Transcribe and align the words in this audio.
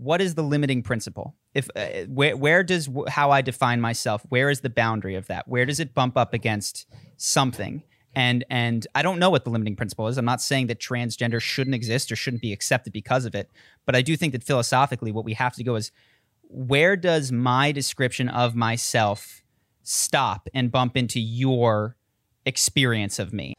what 0.00 0.22
is 0.22 0.34
the 0.34 0.42
limiting 0.42 0.82
principle? 0.82 1.36
If 1.52 1.68
uh, 1.76 2.06
where 2.08 2.34
where 2.34 2.62
does 2.62 2.88
how 3.08 3.30
I 3.30 3.42
define 3.42 3.82
myself? 3.82 4.24
Where 4.30 4.48
is 4.48 4.62
the 4.62 4.70
boundary 4.70 5.14
of 5.14 5.26
that? 5.26 5.46
Where 5.46 5.66
does 5.66 5.78
it 5.78 5.92
bump 5.92 6.16
up 6.16 6.32
against 6.32 6.86
something? 7.18 7.82
And 8.14 8.42
and 8.48 8.86
I 8.94 9.02
don't 9.02 9.18
know 9.18 9.28
what 9.28 9.44
the 9.44 9.50
limiting 9.50 9.76
principle 9.76 10.08
is. 10.08 10.16
I'm 10.16 10.24
not 10.24 10.40
saying 10.40 10.68
that 10.68 10.80
transgender 10.80 11.38
shouldn't 11.38 11.74
exist 11.74 12.10
or 12.10 12.16
shouldn't 12.16 12.40
be 12.40 12.50
accepted 12.50 12.94
because 12.94 13.26
of 13.26 13.34
it, 13.34 13.50
but 13.84 13.94
I 13.94 14.00
do 14.00 14.16
think 14.16 14.32
that 14.32 14.42
philosophically, 14.42 15.12
what 15.12 15.26
we 15.26 15.34
have 15.34 15.54
to 15.56 15.64
go 15.64 15.74
is 15.74 15.92
where 16.48 16.96
does 16.96 17.30
my 17.30 17.70
description 17.70 18.30
of 18.30 18.54
myself 18.54 19.42
stop 19.82 20.48
and 20.54 20.72
bump 20.72 20.96
into 20.96 21.20
your 21.20 21.96
experience 22.46 23.18
of 23.18 23.34
me? 23.34 23.52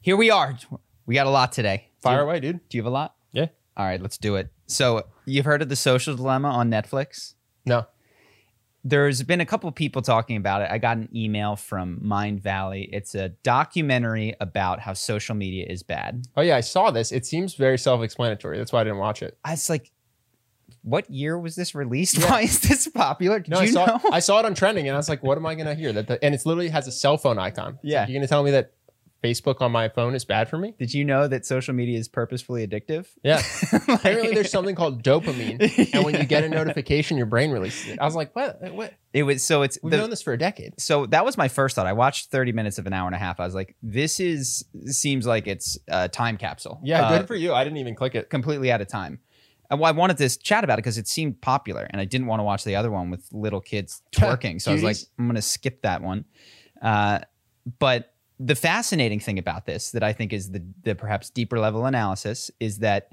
Here 0.00 0.16
we 0.16 0.30
are. 0.30 0.56
We 1.08 1.14
got 1.14 1.26
a 1.26 1.30
lot 1.30 1.52
today. 1.52 1.88
Fire 2.02 2.20
away, 2.20 2.38
dude. 2.38 2.60
Do 2.68 2.76
you 2.76 2.82
have 2.82 2.86
a 2.86 2.94
lot? 2.94 3.14
Yeah. 3.32 3.46
All 3.78 3.86
right, 3.86 4.00
let's 4.00 4.18
do 4.18 4.36
it. 4.36 4.52
So, 4.66 5.06
you've 5.24 5.46
heard 5.46 5.62
of 5.62 5.70
the 5.70 5.74
social 5.74 6.14
dilemma 6.14 6.50
on 6.50 6.70
Netflix? 6.70 7.32
No. 7.64 7.86
There's 8.84 9.22
been 9.22 9.40
a 9.40 9.46
couple 9.46 9.72
people 9.72 10.02
talking 10.02 10.36
about 10.36 10.60
it. 10.60 10.68
I 10.70 10.76
got 10.76 10.98
an 10.98 11.08
email 11.16 11.56
from 11.56 11.98
Mindvalley. 12.04 12.90
It's 12.92 13.14
a 13.14 13.30
documentary 13.30 14.34
about 14.38 14.80
how 14.80 14.92
social 14.92 15.34
media 15.34 15.64
is 15.66 15.82
bad. 15.82 16.26
Oh 16.36 16.42
yeah, 16.42 16.56
I 16.56 16.60
saw 16.60 16.90
this. 16.90 17.10
It 17.10 17.24
seems 17.24 17.54
very 17.54 17.78
self-explanatory. 17.78 18.58
That's 18.58 18.70
why 18.70 18.82
I 18.82 18.84
didn't 18.84 18.98
watch 18.98 19.22
it. 19.22 19.38
It's 19.46 19.70
like, 19.70 19.90
what 20.82 21.10
year 21.10 21.38
was 21.38 21.56
this 21.56 21.74
released? 21.74 22.18
Why 22.22 22.42
is 22.42 22.60
this 22.60 22.86
popular? 22.86 23.40
Did 23.40 23.52
no, 23.52 23.60
I 23.60 23.66
saw, 23.66 23.86
know? 23.86 24.00
I 24.12 24.20
saw 24.20 24.40
it 24.40 24.44
on 24.44 24.54
trending, 24.54 24.86
and 24.88 24.94
I 24.94 24.98
was 24.98 25.08
like, 25.08 25.22
"What 25.22 25.38
am 25.38 25.46
I 25.46 25.54
gonna 25.54 25.74
hear?" 25.74 25.92
That 25.92 26.06
the, 26.06 26.22
and 26.22 26.34
it's 26.34 26.44
literally 26.46 26.68
has 26.68 26.86
a 26.86 26.92
cell 26.92 27.16
phone 27.16 27.38
icon. 27.38 27.78
Yeah, 27.82 28.06
you're 28.06 28.18
gonna 28.18 28.28
tell 28.28 28.42
me 28.42 28.52
that 28.52 28.72
Facebook 29.22 29.60
on 29.60 29.72
my 29.72 29.88
phone 29.88 30.14
is 30.14 30.24
bad 30.24 30.48
for 30.48 30.58
me. 30.58 30.74
Did 30.78 30.94
you 30.94 31.04
know 31.04 31.26
that 31.26 31.44
social 31.44 31.74
media 31.74 31.98
is 31.98 32.08
purposefully 32.08 32.66
addictive? 32.66 33.06
Yeah. 33.22 33.42
like, 33.72 33.88
Apparently, 33.88 34.34
there's 34.34 34.50
something 34.50 34.76
called 34.76 35.02
dopamine, 35.02 35.92
and 35.94 36.04
when 36.04 36.14
you 36.14 36.24
get 36.24 36.44
a 36.44 36.48
notification, 36.48 37.16
your 37.16 37.26
brain 37.26 37.50
releases 37.50 37.90
it. 37.90 37.98
I 37.98 38.04
was 38.04 38.14
like, 38.14 38.34
"What? 38.36 38.60
What?" 38.72 38.94
It 39.12 39.24
was 39.24 39.42
so 39.42 39.62
it's 39.62 39.78
we've 39.82 39.90
the, 39.90 39.96
known 39.96 40.10
this 40.10 40.22
for 40.22 40.32
a 40.32 40.38
decade. 40.38 40.80
So 40.80 41.06
that 41.06 41.24
was 41.24 41.36
my 41.36 41.48
first 41.48 41.74
thought. 41.74 41.86
I 41.86 41.94
watched 41.94 42.30
30 42.30 42.52
minutes 42.52 42.78
of 42.78 42.86
an 42.86 42.92
hour 42.92 43.06
and 43.06 43.14
a 43.14 43.18
half. 43.18 43.40
I 43.40 43.44
was 43.44 43.54
like, 43.54 43.74
"This 43.82 44.20
is 44.20 44.64
seems 44.86 45.26
like 45.26 45.46
it's 45.46 45.76
a 45.88 46.08
time 46.08 46.36
capsule." 46.36 46.80
Yeah, 46.84 47.02
uh, 47.02 47.18
good 47.18 47.26
for 47.26 47.34
you. 47.34 47.54
I 47.54 47.64
didn't 47.64 47.78
even 47.78 47.94
click 47.94 48.14
it. 48.14 48.30
Completely 48.30 48.70
out 48.70 48.80
of 48.80 48.88
time. 48.88 49.20
And 49.70 49.80
well, 49.80 49.88
I 49.88 49.92
wanted 49.92 50.16
to 50.18 50.38
chat 50.38 50.64
about 50.64 50.78
it 50.78 50.82
because 50.82 50.96
it 50.96 51.08
seemed 51.08 51.40
popular, 51.40 51.86
and 51.90 52.00
I 52.00 52.04
didn't 52.04 52.26
want 52.26 52.40
to 52.40 52.44
watch 52.44 52.64
the 52.64 52.76
other 52.76 52.90
one 52.90 53.10
with 53.10 53.28
little 53.32 53.60
kids 53.60 54.02
twerking. 54.12 54.60
so 54.60 54.70
I 54.70 54.74
was 54.74 54.82
like, 54.82 54.96
I'm 55.18 55.26
going 55.26 55.36
to 55.36 55.42
skip 55.42 55.82
that 55.82 56.02
one. 56.02 56.24
Uh, 56.80 57.20
but 57.78 58.14
the 58.40 58.54
fascinating 58.54 59.20
thing 59.20 59.38
about 59.38 59.66
this 59.66 59.90
that 59.90 60.02
I 60.02 60.12
think 60.12 60.32
is 60.32 60.50
the, 60.50 60.62
the 60.82 60.94
perhaps 60.94 61.30
deeper 61.30 61.58
level 61.58 61.86
analysis 61.86 62.50
is 62.60 62.78
that 62.78 63.12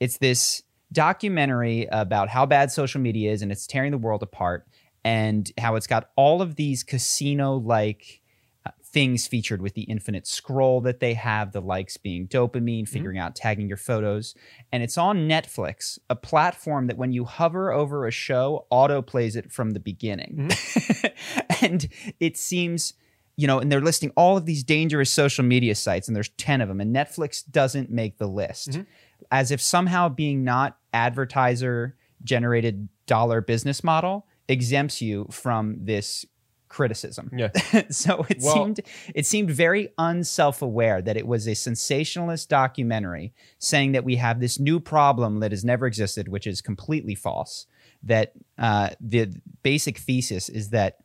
it's 0.00 0.18
this 0.18 0.62
documentary 0.92 1.88
about 1.90 2.28
how 2.28 2.46
bad 2.46 2.70
social 2.70 3.00
media 3.00 3.32
is 3.32 3.42
and 3.42 3.52
it's 3.52 3.66
tearing 3.66 3.90
the 3.90 3.98
world 3.98 4.22
apart 4.22 4.66
and 5.04 5.50
how 5.58 5.76
it's 5.76 5.86
got 5.86 6.10
all 6.16 6.42
of 6.42 6.56
these 6.56 6.82
casino 6.82 7.56
like 7.56 8.20
uh, 8.66 8.70
things 8.82 9.26
featured 9.26 9.60
with 9.60 9.74
the 9.74 9.82
infinite 9.82 10.26
scroll 10.26 10.80
that 10.80 11.00
they 11.00 11.14
have, 11.14 11.52
the 11.52 11.60
likes 11.60 11.96
being 11.96 12.26
dopamine, 12.26 12.82
mm-hmm. 12.82 12.92
figuring 12.92 13.18
mm-hmm. 13.18 13.26
out 13.26 13.36
tagging 13.36 13.68
your 13.68 13.76
photos. 13.76 14.34
And 14.72 14.82
it's 14.82 14.96
on 14.96 15.28
Netflix, 15.28 15.98
a 16.08 16.16
platform 16.16 16.86
that 16.86 16.96
when 16.96 17.12
you 17.12 17.24
hover 17.24 17.70
over 17.70 18.06
a 18.06 18.10
show, 18.10 18.66
auto 18.70 19.02
plays 19.02 19.36
it 19.36 19.52
from 19.52 19.72
the 19.72 19.80
beginning. 19.80 20.48
Mm-hmm. 20.48 21.64
and 21.64 21.88
it 22.18 22.36
seems 22.36 22.94
you 23.36 23.46
know, 23.46 23.58
and 23.58 23.70
they're 23.70 23.80
listing 23.80 24.12
all 24.16 24.36
of 24.36 24.46
these 24.46 24.62
dangerous 24.62 25.10
social 25.10 25.44
media 25.44 25.74
sites, 25.74 26.08
and 26.08 26.14
there's 26.14 26.28
10 26.30 26.60
of 26.60 26.68
them, 26.68 26.80
and 26.80 26.94
Netflix 26.94 27.42
doesn't 27.50 27.90
make 27.90 28.18
the 28.18 28.28
list. 28.28 28.70
Mm-hmm. 28.70 28.82
As 29.30 29.50
if 29.50 29.60
somehow 29.60 30.08
being 30.08 30.44
not 30.44 30.78
advertiser 30.92 31.96
generated 32.22 32.88
dollar 33.06 33.40
business 33.40 33.82
model 33.82 34.26
exempts 34.48 35.00
you 35.00 35.26
from 35.30 35.78
this 35.80 36.24
criticism. 36.68 37.30
Yeah. 37.34 37.50
so 37.90 38.26
it 38.28 38.38
well, 38.42 38.54
seemed 38.54 38.80
it 39.14 39.26
seemed 39.26 39.50
very 39.50 39.90
unself-aware 39.96 41.02
that 41.02 41.16
it 41.16 41.26
was 41.26 41.46
a 41.46 41.54
sensationalist 41.54 42.48
documentary 42.48 43.32
saying 43.58 43.92
that 43.92 44.04
we 44.04 44.16
have 44.16 44.40
this 44.40 44.58
new 44.58 44.80
problem 44.80 45.40
that 45.40 45.52
has 45.52 45.64
never 45.64 45.86
existed, 45.86 46.28
which 46.28 46.46
is 46.46 46.60
completely 46.60 47.14
false. 47.14 47.66
That 48.02 48.32
uh, 48.58 48.90
the 49.00 49.32
basic 49.62 49.98
thesis 49.98 50.48
is 50.48 50.70
that 50.70 50.98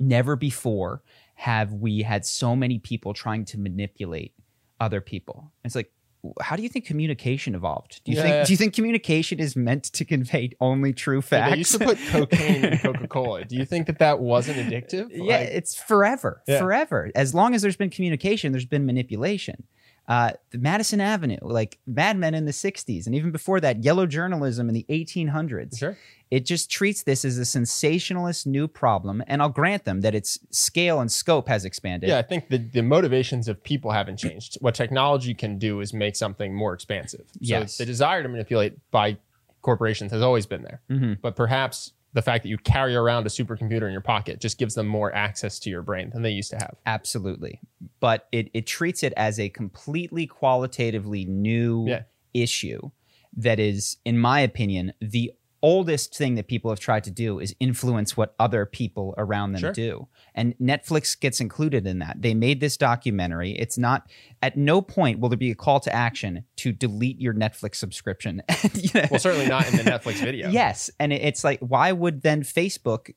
never 0.00 0.36
before 0.36 1.02
have 1.34 1.72
we 1.72 2.02
had 2.02 2.24
so 2.24 2.54
many 2.54 2.78
people 2.78 3.14
trying 3.14 3.44
to 3.46 3.58
manipulate 3.58 4.34
other 4.80 5.00
people. 5.00 5.52
It's 5.64 5.74
like, 5.74 5.92
how 6.40 6.54
do 6.54 6.62
you 6.62 6.68
think 6.68 6.84
communication 6.84 7.54
evolved? 7.54 8.00
Do 8.04 8.12
you 8.12 8.18
yeah. 8.18 8.22
think 8.22 8.46
do 8.46 8.52
you 8.52 8.56
think 8.56 8.74
communication 8.74 9.40
is 9.40 9.56
meant 9.56 9.84
to 9.84 10.04
convey 10.04 10.50
only 10.60 10.92
true 10.92 11.20
facts? 11.20 11.48
Yeah, 11.48 11.50
they 11.50 11.58
used 11.58 11.72
to 11.72 11.84
put 11.84 11.98
cocaine 12.10 12.64
in 12.64 12.78
Coca 12.78 13.08
Cola. 13.08 13.44
Do 13.44 13.56
you 13.56 13.64
think 13.64 13.88
that 13.88 13.98
that 13.98 14.20
wasn't 14.20 14.58
addictive? 14.58 15.08
Yeah, 15.10 15.38
like, 15.38 15.48
it's 15.48 15.74
forever, 15.74 16.42
forever. 16.46 17.10
As 17.16 17.34
long 17.34 17.54
as 17.54 17.62
there's 17.62 17.76
been 17.76 17.90
communication, 17.90 18.52
there's 18.52 18.64
been 18.64 18.86
manipulation 18.86 19.64
uh, 20.08 20.32
Madison 20.52 21.00
Avenue, 21.00 21.38
like 21.42 21.78
Mad 21.86 22.16
Men 22.18 22.34
in 22.34 22.44
the 22.44 22.52
60s, 22.52 23.06
and 23.06 23.14
even 23.14 23.30
before 23.30 23.60
that, 23.60 23.84
yellow 23.84 24.06
journalism 24.06 24.68
in 24.68 24.74
the 24.74 24.84
1800s. 24.88 25.78
Sure. 25.78 25.96
It 26.30 26.46
just 26.46 26.70
treats 26.70 27.02
this 27.02 27.24
as 27.26 27.36
a 27.36 27.44
sensationalist 27.44 28.46
new 28.46 28.66
problem. 28.66 29.22
And 29.26 29.42
I'll 29.42 29.50
grant 29.50 29.84
them 29.84 30.00
that 30.00 30.14
its 30.14 30.38
scale 30.50 30.98
and 31.00 31.12
scope 31.12 31.46
has 31.48 31.66
expanded. 31.66 32.08
Yeah, 32.08 32.18
I 32.18 32.22
think 32.22 32.48
the, 32.48 32.56
the 32.56 32.82
motivations 32.82 33.48
of 33.48 33.62
people 33.62 33.90
haven't 33.90 34.16
changed. 34.16 34.56
What 34.60 34.74
technology 34.74 35.34
can 35.34 35.58
do 35.58 35.80
is 35.80 35.92
make 35.92 36.16
something 36.16 36.54
more 36.54 36.72
expansive. 36.72 37.26
So 37.32 37.38
yes. 37.40 37.76
the 37.76 37.84
desire 37.84 38.22
to 38.22 38.30
manipulate 38.30 38.78
by 38.90 39.18
corporations 39.60 40.10
has 40.10 40.22
always 40.22 40.46
been 40.46 40.62
there. 40.62 40.80
Mm-hmm. 40.90 41.14
But 41.20 41.36
perhaps 41.36 41.92
the 42.12 42.22
fact 42.22 42.42
that 42.42 42.48
you 42.48 42.58
carry 42.58 42.94
around 42.94 43.26
a 43.26 43.30
supercomputer 43.30 43.86
in 43.86 43.92
your 43.92 44.02
pocket 44.02 44.40
just 44.40 44.58
gives 44.58 44.74
them 44.74 44.86
more 44.86 45.14
access 45.14 45.58
to 45.60 45.70
your 45.70 45.82
brain 45.82 46.10
than 46.10 46.22
they 46.22 46.30
used 46.30 46.50
to 46.50 46.56
have. 46.56 46.76
Absolutely. 46.84 47.60
But 48.00 48.28
it, 48.32 48.50
it 48.52 48.66
treats 48.66 49.02
it 49.02 49.12
as 49.16 49.40
a 49.40 49.48
completely 49.48 50.26
qualitatively 50.26 51.24
new 51.24 51.86
yeah. 51.88 52.02
issue 52.34 52.90
that 53.36 53.58
is, 53.58 53.96
in 54.04 54.18
my 54.18 54.40
opinion, 54.40 54.92
the 55.00 55.32
oldest 55.62 56.16
thing 56.16 56.34
that 56.34 56.48
people 56.48 56.70
have 56.70 56.80
tried 56.80 57.04
to 57.04 57.10
do 57.10 57.38
is 57.38 57.54
influence 57.60 58.16
what 58.16 58.34
other 58.38 58.66
people 58.66 59.14
around 59.16 59.52
them 59.52 59.60
sure. 59.60 59.72
do. 59.72 60.08
And 60.34 60.54
Netflix 60.58 61.18
gets 61.18 61.40
included 61.40 61.86
in 61.86 62.00
that. 62.00 62.20
They 62.20 62.34
made 62.34 62.60
this 62.60 62.76
documentary. 62.76 63.52
It's 63.52 63.78
not, 63.78 64.10
at 64.42 64.56
no 64.56 64.82
point 64.82 65.20
will 65.20 65.28
there 65.28 65.38
be 65.38 65.50
a 65.50 65.54
call 65.54 65.80
to 65.80 65.94
action 65.94 66.44
to 66.56 66.72
delete 66.72 67.20
your 67.20 67.34
Netflix 67.34 67.76
subscription. 67.76 68.42
you 68.74 68.90
know? 68.94 69.06
Well, 69.10 69.20
certainly 69.20 69.46
not 69.46 69.68
in 69.68 69.76
the 69.76 69.84
Netflix 69.84 70.14
video. 70.14 70.50
yes. 70.50 70.90
And 70.98 71.12
it's 71.12 71.44
like, 71.44 71.60
why 71.60 71.92
would 71.92 72.22
then 72.22 72.42
Facebook 72.42 73.14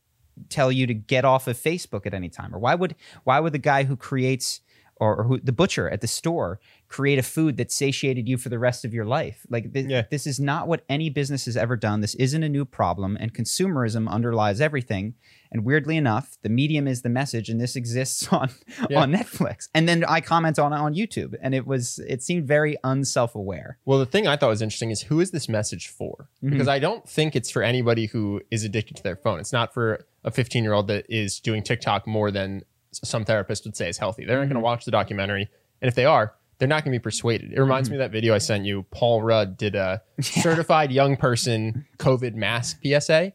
tell 0.50 0.72
you 0.72 0.86
to 0.88 0.94
get 0.94 1.26
off 1.26 1.48
of 1.48 1.58
Facebook 1.58 2.06
at 2.06 2.14
any 2.14 2.30
time? 2.30 2.54
Or 2.54 2.60
why 2.60 2.76
would, 2.76 2.96
why 3.24 3.40
would 3.40 3.54
the 3.54 3.60
guy 3.60 3.84
who 3.84 3.98
creates 3.98 4.62
or, 4.98 5.18
or 5.18 5.24
who, 5.24 5.40
the 5.40 5.52
butcher 5.52 5.90
at 5.90 6.02
the 6.02 6.08
store 6.08 6.60
create 6.88 7.18
a 7.20 7.24
food 7.24 7.58
that 7.58 7.72
satiated 7.72 8.28
you 8.30 8.38
for 8.38 8.50
the 8.50 8.60
rest 8.60 8.86
of 8.86 8.94
your 8.94 9.06
life. 9.06 9.46
Like 9.50 9.74
th- 9.74 9.88
Yeah. 9.88 10.04
this 10.12 10.28
is 10.28 10.40
not 10.40 10.68
what 10.68 10.84
any 10.88 11.10
business 11.10 11.46
has 11.46 11.58
ever 11.58 11.76
done. 11.76 12.02
This 12.02 12.16
isn't 12.16 12.44
a 12.44 12.50
new 12.50 12.66
problem, 12.66 13.18
and 13.20 13.34
consumerism 13.34 14.08
underlies 14.10 14.62
everything. 14.62 15.16
And 15.52 15.64
weirdly 15.64 15.96
enough, 15.96 16.38
the 16.42 16.50
medium 16.50 16.88
is 16.88 17.02
the 17.02 17.10
message, 17.10 17.50
and 17.50 17.60
this 17.62 17.76
exists 17.76 18.28
on 18.32 18.50
Yeah. 18.90 19.02
on 19.02 19.12
Netflix. 19.12 19.70
And 19.74 19.88
then 19.90 20.04
I 20.06 20.22
comment 20.22 20.60
on 20.60 20.74
it 20.74 20.78
on 20.78 20.94
YouTube, 20.94 21.36
and 21.42 21.56
it 21.56 21.66
was 21.66 22.00
it 22.08 22.22
seemed 22.24 22.46
very 22.48 22.78
unself-aware. 22.84 23.78
Well, 23.86 24.00
the 24.00 24.06
thing 24.06 24.28
I 24.28 24.36
thought 24.36 24.50
was 24.50 24.62
interesting 24.62 24.92
is 24.92 25.04
who 25.04 25.20
is 25.22 25.32
this 25.32 25.48
message 25.50 25.88
for? 25.88 26.30
Mm-hmm. 26.44 26.50
Because 26.52 26.68
I 26.68 26.80
don't 26.80 27.08
think 27.08 27.36
it's 27.36 27.50
for 27.50 27.64
anybody 27.64 28.08
who 28.08 28.42
is 28.52 28.64
addicted 28.64 28.98
to 28.98 29.04
their 29.04 29.16
phone. 29.16 29.40
It's 29.40 29.54
not 29.54 29.74
for 29.74 30.06
a 30.24 30.32
15 30.32 30.64
year 30.64 30.74
old 30.74 30.88
that 30.88 31.06
is 31.10 31.40
doing 31.40 31.64
TikTok 31.64 32.06
more 32.08 32.32
than 32.32 32.64
some 32.92 33.26
therapist 33.26 33.66
would 33.66 33.76
say 33.76 33.90
is 33.90 33.98
healthy. 33.98 34.26
They're 34.26 34.38
not 34.38 34.44
Mm-hmm. 34.44 34.54
going 34.54 34.62
to 34.62 34.66
watch 34.66 34.86
the 34.86 34.92
documentary. 34.92 35.50
And 35.82 35.88
if 35.90 35.96
they 35.96 36.06
are, 36.06 36.34
they're 36.58 36.68
not 36.68 36.84
going 36.84 36.94
to 36.94 37.00
be 37.00 37.04
persuaded. 37.04 37.52
It 37.54 37.60
reminds 37.60 37.90
me 37.90 37.96
of 37.98 38.00
that 38.00 38.12
video 38.12 38.34
I 38.34 38.38
sent 38.38 38.66
you. 38.66 38.84
Paul 38.92 39.22
Rudd 39.22 39.58
did 39.58 39.76
a 39.76 40.02
certified 40.22 40.92
young 40.92 41.18
person 41.18 41.86
COVID 41.98 42.36
mask 42.36 42.80
PSA. 42.86 43.34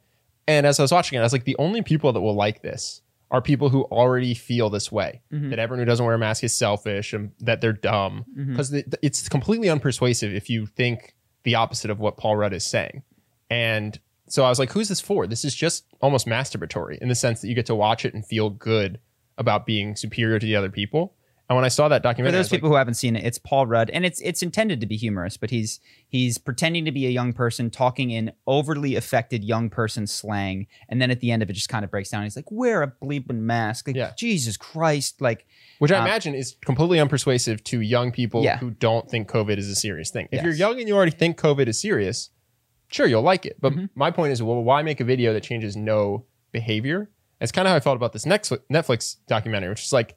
And 0.48 0.66
as 0.66 0.78
I 0.80 0.82
was 0.82 0.92
watching 0.92 1.16
it, 1.16 1.20
I 1.20 1.24
was 1.24 1.32
like, 1.32 1.44
the 1.44 1.56
only 1.58 1.82
people 1.82 2.12
that 2.12 2.20
will 2.20 2.34
like 2.34 2.62
this 2.62 3.02
are 3.30 3.40
people 3.40 3.68
who 3.68 3.82
already 3.84 4.34
feel 4.34 4.70
this 4.70 4.90
way 4.90 5.20
Mm-hmm. 5.32 5.50
that 5.50 5.58
everyone 5.58 5.78
who 5.80 5.84
doesn't 5.84 6.04
wear 6.04 6.14
a 6.14 6.18
mask 6.18 6.42
is 6.42 6.56
selfish 6.56 7.12
and 7.12 7.30
that 7.40 7.60
they're 7.60 7.72
dumb 7.72 8.24
Mm-hmm. 8.36 8.50
because 8.52 8.72
it's 9.02 9.28
completely 9.28 9.68
unpersuasive 9.68 10.34
if 10.34 10.50
you 10.50 10.66
think 10.66 11.14
the 11.44 11.54
opposite 11.54 11.90
of 11.90 12.00
what 12.00 12.16
Paul 12.16 12.36
Rudd 12.36 12.52
is 12.52 12.64
saying. 12.66 13.02
And 13.50 13.98
so 14.28 14.44
I 14.44 14.48
was 14.48 14.58
like, 14.58 14.72
who's 14.72 14.88
this 14.88 15.00
for? 15.00 15.26
This 15.26 15.44
is 15.44 15.54
just 15.54 15.84
almost 16.00 16.26
masturbatory 16.26 16.98
in 16.98 17.08
the 17.08 17.14
sense 17.14 17.40
that 17.40 17.48
you 17.48 17.54
get 17.54 17.66
to 17.66 17.74
watch 17.74 18.04
it 18.04 18.14
and 18.14 18.24
feel 18.24 18.50
good 18.50 18.98
about 19.38 19.66
being 19.66 19.96
superior 19.96 20.38
to 20.38 20.46
the 20.46 20.56
other 20.56 20.70
people. 20.70 21.14
And 21.50 21.56
when 21.56 21.64
I 21.64 21.68
saw 21.68 21.88
that 21.88 22.04
documentary, 22.04 22.36
I 22.36 22.38
those 22.38 22.44
was 22.46 22.52
like, 22.52 22.58
people 22.60 22.68
who 22.70 22.76
haven't 22.76 22.94
seen 22.94 23.16
it, 23.16 23.24
it's 23.24 23.36
Paul 23.36 23.66
Rudd, 23.66 23.90
and 23.90 24.06
it's 24.06 24.20
it's 24.20 24.40
intended 24.40 24.80
to 24.82 24.86
be 24.86 24.96
humorous, 24.96 25.36
but 25.36 25.50
he's 25.50 25.80
he's 26.08 26.38
pretending 26.38 26.84
to 26.84 26.92
be 26.92 27.06
a 27.06 27.10
young 27.10 27.32
person, 27.32 27.70
talking 27.70 28.10
in 28.12 28.30
overly 28.46 28.94
affected 28.94 29.42
young 29.42 29.68
person 29.68 30.06
slang, 30.06 30.68
and 30.88 31.02
then 31.02 31.10
at 31.10 31.18
the 31.18 31.32
end 31.32 31.42
of 31.42 31.50
it, 31.50 31.54
just 31.54 31.68
kind 31.68 31.84
of 31.84 31.90
breaks 31.90 32.08
down. 32.08 32.22
He's 32.22 32.36
like, 32.36 32.52
"Wear 32.52 32.84
a 32.84 32.92
bleeping 33.04 33.40
mask!" 33.40 33.88
Like, 33.88 33.96
Yeah. 33.96 34.12
Jesus 34.16 34.56
Christ! 34.56 35.20
Like, 35.20 35.44
which 35.80 35.90
I 35.90 35.96
Um, 35.98 36.06
imagine 36.06 36.36
is 36.36 36.54
completely 36.64 36.98
unpersuasive 36.98 37.64
to 37.64 37.80
young 37.80 38.12
people 38.12 38.44
Yeah. 38.44 38.58
who 38.58 38.70
don't 38.70 39.10
think 39.10 39.28
COVID 39.28 39.58
is 39.58 39.68
a 39.68 39.74
serious 39.74 40.10
thing. 40.12 40.26
If 40.30 40.36
Yes. 40.36 40.44
you're 40.44 40.54
young 40.54 40.78
and 40.78 40.86
you 40.86 40.94
already 40.94 41.10
think 41.10 41.36
COVID 41.36 41.66
is 41.66 41.80
serious, 41.80 42.30
sure, 42.92 43.08
you'll 43.08 43.22
like 43.22 43.44
it. 43.44 43.56
But 43.60 43.72
Mm-hmm. 43.72 43.84
my 43.96 44.12
point 44.12 44.30
is, 44.32 44.40
well, 44.40 44.62
why 44.62 44.82
make 44.82 45.00
a 45.00 45.04
video 45.04 45.32
that 45.32 45.42
changes 45.42 45.76
no 45.76 46.26
behavior? 46.52 47.10
It's 47.40 47.50
kind 47.50 47.66
of 47.66 47.70
how 47.70 47.76
I 47.76 47.80
felt 47.80 47.96
about 47.96 48.12
this 48.12 48.24
next 48.24 48.52
Netflix 48.72 49.16
documentary, 49.26 49.70
which 49.70 49.82
is 49.82 49.92
like, 49.92 50.14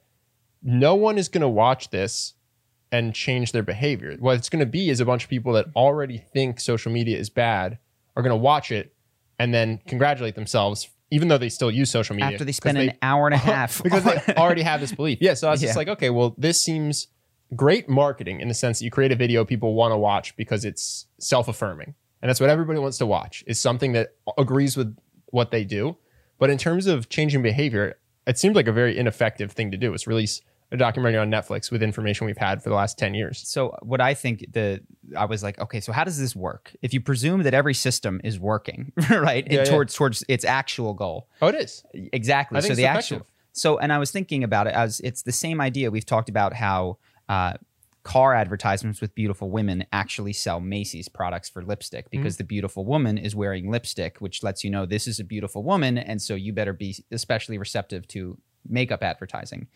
no 0.63 0.95
one 0.95 1.17
is 1.17 1.27
going 1.27 1.41
to 1.41 1.49
watch 1.49 1.89
this 1.89 2.33
and 2.91 3.13
change 3.13 3.51
their 3.51 3.63
behavior. 3.63 4.15
What 4.19 4.37
it's 4.37 4.49
going 4.49 4.59
to 4.59 4.65
be 4.65 4.89
is 4.89 4.99
a 4.99 5.05
bunch 5.05 5.23
of 5.23 5.29
people 5.29 5.53
that 5.53 5.65
already 5.75 6.17
think 6.17 6.59
social 6.59 6.91
media 6.91 7.17
is 7.17 7.29
bad 7.29 7.79
are 8.15 8.23
going 8.23 8.31
to 8.31 8.37
watch 8.37 8.71
it 8.71 8.93
and 9.39 9.53
then 9.53 9.79
congratulate 9.87 10.35
themselves, 10.35 10.89
even 11.09 11.27
though 11.27 11.39
they 11.39 11.49
still 11.49 11.71
use 11.71 11.89
social 11.89 12.15
media. 12.15 12.31
after 12.31 12.45
they 12.45 12.51
spend 12.51 12.77
an 12.77 12.93
hour 13.01 13.27
and 13.27 13.33
a 13.33 13.37
half, 13.51 13.81
because 13.83 14.03
they 14.03 14.35
already 14.35 14.61
have 14.61 14.79
this 14.79 14.91
belief. 14.95 15.17
Yeah. 15.21 15.33
So 15.33 15.47
I 15.47 15.51
was 15.51 15.61
just 15.61 15.75
like, 15.75 15.87
okay, 15.87 16.09
well, 16.09 16.35
this 16.37 16.61
seems 16.61 17.07
great 17.55 17.89
marketing 17.89 18.39
in 18.39 18.47
the 18.47 18.53
sense 18.53 18.79
that 18.79 18.85
you 18.85 18.91
create 18.91 19.11
a 19.11 19.15
video 19.15 19.43
people 19.43 19.73
want 19.73 19.91
to 19.91 19.97
watch 19.97 20.35
because 20.35 20.63
it's 20.63 21.07
self 21.19 21.47
affirming. 21.47 21.95
And 22.21 22.29
that's 22.29 22.39
what 22.39 22.49
everybody 22.49 22.79
wants 22.79 22.97
to 22.99 23.05
watch 23.05 23.43
is 23.47 23.59
something 23.59 23.91
that 23.93 24.15
agrees 24.37 24.77
with 24.77 24.95
what 25.27 25.51
they 25.51 25.65
do. 25.65 25.97
But 26.39 26.49
in 26.49 26.57
terms 26.57 26.87
of 26.87 27.09
changing 27.09 27.41
behavior, 27.41 27.97
it 28.25 28.37
seemed 28.37 28.55
like 28.55 28.67
a 28.67 28.71
very 28.71 28.97
ineffective 28.97 29.51
thing 29.51 29.71
to 29.71 29.77
do 29.77 29.93
is 29.93 30.07
release 30.07 30.41
a 30.73 30.77
documentary 30.77 31.19
on 31.19 31.29
Netflix 31.31 31.71
with 31.71 31.81
information 31.83 32.25
we've 32.25 32.37
had 32.37 32.61
for 32.61 32.69
the 32.69 32.75
last 32.75 32.97
10 32.97 33.13
years. 33.13 33.37
So 33.47 33.77
what 33.83 34.01
I 34.01 34.13
think 34.13 34.45
the 34.51 34.81
I 35.17 35.25
was 35.25 35.43
like, 35.43 35.57
okay, 35.59 35.79
so 35.79 35.91
how 35.93 36.03
does 36.03 36.19
this 36.19 36.35
work? 36.35 36.75
If 36.81 36.93
you 36.93 36.99
presume 36.99 37.43
that 37.43 37.53
every 37.53 37.75
system 37.75 38.19
is 38.23 38.39
working, 38.39 38.91
right, 39.09 39.45
Yeah, 39.49 39.59
yeah. 39.59 39.63
towards 39.65 39.93
towards 39.93 40.23
its 40.27 40.43
actual 40.43 40.93
goal, 40.93 41.29
Oh, 41.41 41.47
it 41.47 41.55
is. 41.55 41.83
exactly. 42.11 42.59
So 42.61 42.69
the 42.75 42.83
effective. 42.83 42.97
actual 43.19 43.27
so 43.53 43.77
and 43.77 43.93
I 43.93 43.99
was 43.99 44.09
thinking 44.11 44.43
about 44.43 44.65
it 44.67 44.73
as 44.73 44.99
it's 45.01 45.21
the 45.21 45.31
same 45.31 45.61
idea. 45.61 45.91
We've 45.91 46.05
talked 46.05 46.27
about 46.29 46.53
how 46.53 46.97
uh, 47.29 47.53
car 48.01 48.33
advertisements 48.33 48.99
with 48.99 49.13
beautiful 49.15 49.49
women 49.49 49.85
actually 49.93 50.33
sell 50.33 50.59
Macy's 50.59 51.07
products 51.07 51.49
for 51.49 51.63
lipstick 51.63 52.05
Mm-hmm. 52.07 52.17
because 52.21 52.37
the 52.37 52.43
beautiful 52.43 52.83
woman 52.83 53.17
is 53.17 53.35
wearing 53.35 53.69
lipstick, 53.71 54.17
which 54.19 54.43
lets 54.43 54.63
you 54.63 54.69
know 54.71 54.85
this 54.87 55.07
is 55.07 55.19
a 55.19 55.23
beautiful 55.23 55.63
woman, 55.63 55.97
and 55.97 56.21
so 56.21 56.33
you 56.35 56.51
better 56.51 56.73
be 56.73 56.95
especially 57.11 57.57
receptive 57.57 58.07
to 58.09 58.37
makeup 58.67 59.03
advertising. 59.03 59.67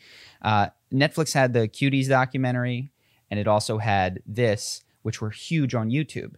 Uh, 0.42 0.68
Netflix 0.94 1.34
had 1.34 1.54
the 1.54 1.68
Cuties 1.68 2.08
documentary, 2.10 2.92
and 3.30 3.40
it 3.40 3.48
also 3.48 3.78
had 3.78 4.22
this, 4.26 4.84
which 5.02 5.22
were 5.22 5.30
huge 5.30 5.76
on 5.76 5.90
YouTube. 5.90 6.36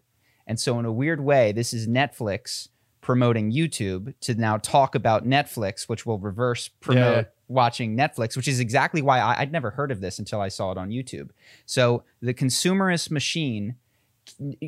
And 0.48 0.60
so, 0.60 0.80
in 0.80 0.86
a 0.86 0.92
weird 0.92 1.22
way, 1.24 1.52
this 1.52 1.74
is 1.74 1.88
Netflix 1.88 2.70
promoting 3.02 3.52
YouTube 3.52 4.14
to 4.22 4.36
now 4.36 4.58
talk 4.58 4.94
about 4.96 5.26
Netflix, 5.26 5.88
which 5.88 6.06
will 6.06 6.20
reverse 6.20 6.68
promote 6.68 7.26
Yeah. 7.26 7.32
watching 7.48 7.96
Netflix, 7.96 8.36
which 8.36 8.48
is 8.48 8.60
exactly 8.60 9.02
why 9.02 9.20
I, 9.20 9.42
I'd 9.42 9.52
never 9.52 9.72
heard 9.72 9.92
of 9.92 10.02
this 10.02 10.20
until 10.20 10.42
I 10.42 10.48
saw 10.50 10.72
it 10.72 10.78
on 10.78 10.90
YouTube. 10.90 11.30
So, 11.66 12.04
the 12.22 12.34
consumerist 12.34 13.10
machine 13.12 13.76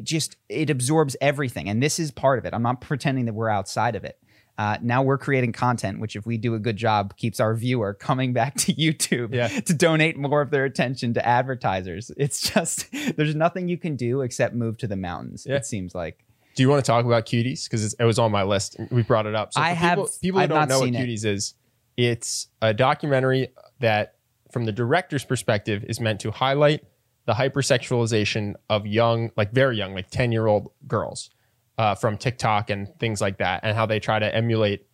just 0.02 0.38
it 0.50 0.72
absorbs 0.72 1.16
everything 1.22 1.70
and 1.70 1.84
this 1.84 2.00
is 2.00 2.10
part 2.10 2.40
of 2.40 2.46
it 2.46 2.54
i'm 2.56 2.64
not 2.64 2.82
pretending 2.82 3.26
that 3.26 3.34
we're 3.34 3.48
outside 3.48 3.96
of 3.96 4.04
it 4.04 4.18
uh, 4.58 4.78
now 4.82 5.02
we're 5.02 5.18
creating 5.18 5.52
content 5.52 6.00
which 6.00 6.16
if 6.16 6.26
we 6.26 6.38
do 6.38 6.54
a 6.56 6.60
good 6.60 6.78
job 6.78 7.16
keeps 7.18 7.40
our 7.40 7.54
viewer 7.56 7.94
coming 7.94 8.34
back 8.34 8.56
to 8.64 8.74
youtube 8.74 9.34
Yeah. 9.34 9.48
to 9.48 9.74
donate 9.74 10.18
more 10.18 10.42
of 10.42 10.50
their 10.52 10.66
attention 10.66 11.14
to 11.16 11.26
advertisers 11.26 12.12
it's 12.18 12.42
just 12.52 12.88
there's 13.18 13.36
nothing 13.36 13.68
you 13.68 13.78
can 13.78 13.96
do 13.96 14.22
except 14.22 14.54
move 14.56 14.78
to 14.80 14.88
the 14.88 14.96
mountains 14.98 15.46
Yeah. 15.50 15.56
it 15.56 15.66
seems 15.66 15.96
like 15.96 16.24
Do 16.56 16.64
you 16.64 16.70
want 16.70 16.84
to 16.84 16.90
talk 16.92 17.06
about 17.06 17.26
cuties? 17.26 17.64
Because 17.66 17.94
it 17.94 18.04
was 18.04 18.20
on 18.20 18.30
my 18.32 18.44
list. 18.44 18.76
We 18.92 19.04
brought 19.04 19.26
it 19.26 19.36
up. 19.36 19.54
So 19.54 19.62
I 19.62 19.72
have- 19.72 19.98
people, 19.98 20.10
people 20.22 20.40
who 20.40 20.44
I've 20.44 20.50
don't 20.50 20.68
know 20.70 20.80
what 20.82 20.90
cuties 20.92 21.24
is. 21.26 21.54
It's 21.96 22.48
a 22.62 22.74
documentary 22.74 23.50
that, 23.80 24.16
from 24.52 24.66
the 24.66 24.72
director's 24.74 25.24
perspective, 25.24 25.86
is 25.88 26.00
meant 26.02 26.20
to 26.22 26.32
highlight 26.32 26.84
the 27.26 27.34
hypersexualization 27.34 28.56
of 28.70 28.86
young, 28.86 29.32
like 29.38 29.52
very 29.54 29.78
young, 29.78 29.94
like 29.94 30.10
ten 30.10 30.32
year 30.32 30.48
old 30.48 30.72
girls 30.88 31.30
uh, 31.78 31.96
from 31.96 32.18
TikTok 32.18 32.70
and 32.70 32.88
things 33.00 33.22
like 33.22 33.38
that, 33.38 33.62
and 33.64 33.76
how 33.76 33.86
they 33.86 34.00
try 34.00 34.20
to 34.20 34.36
emulate 34.36 34.88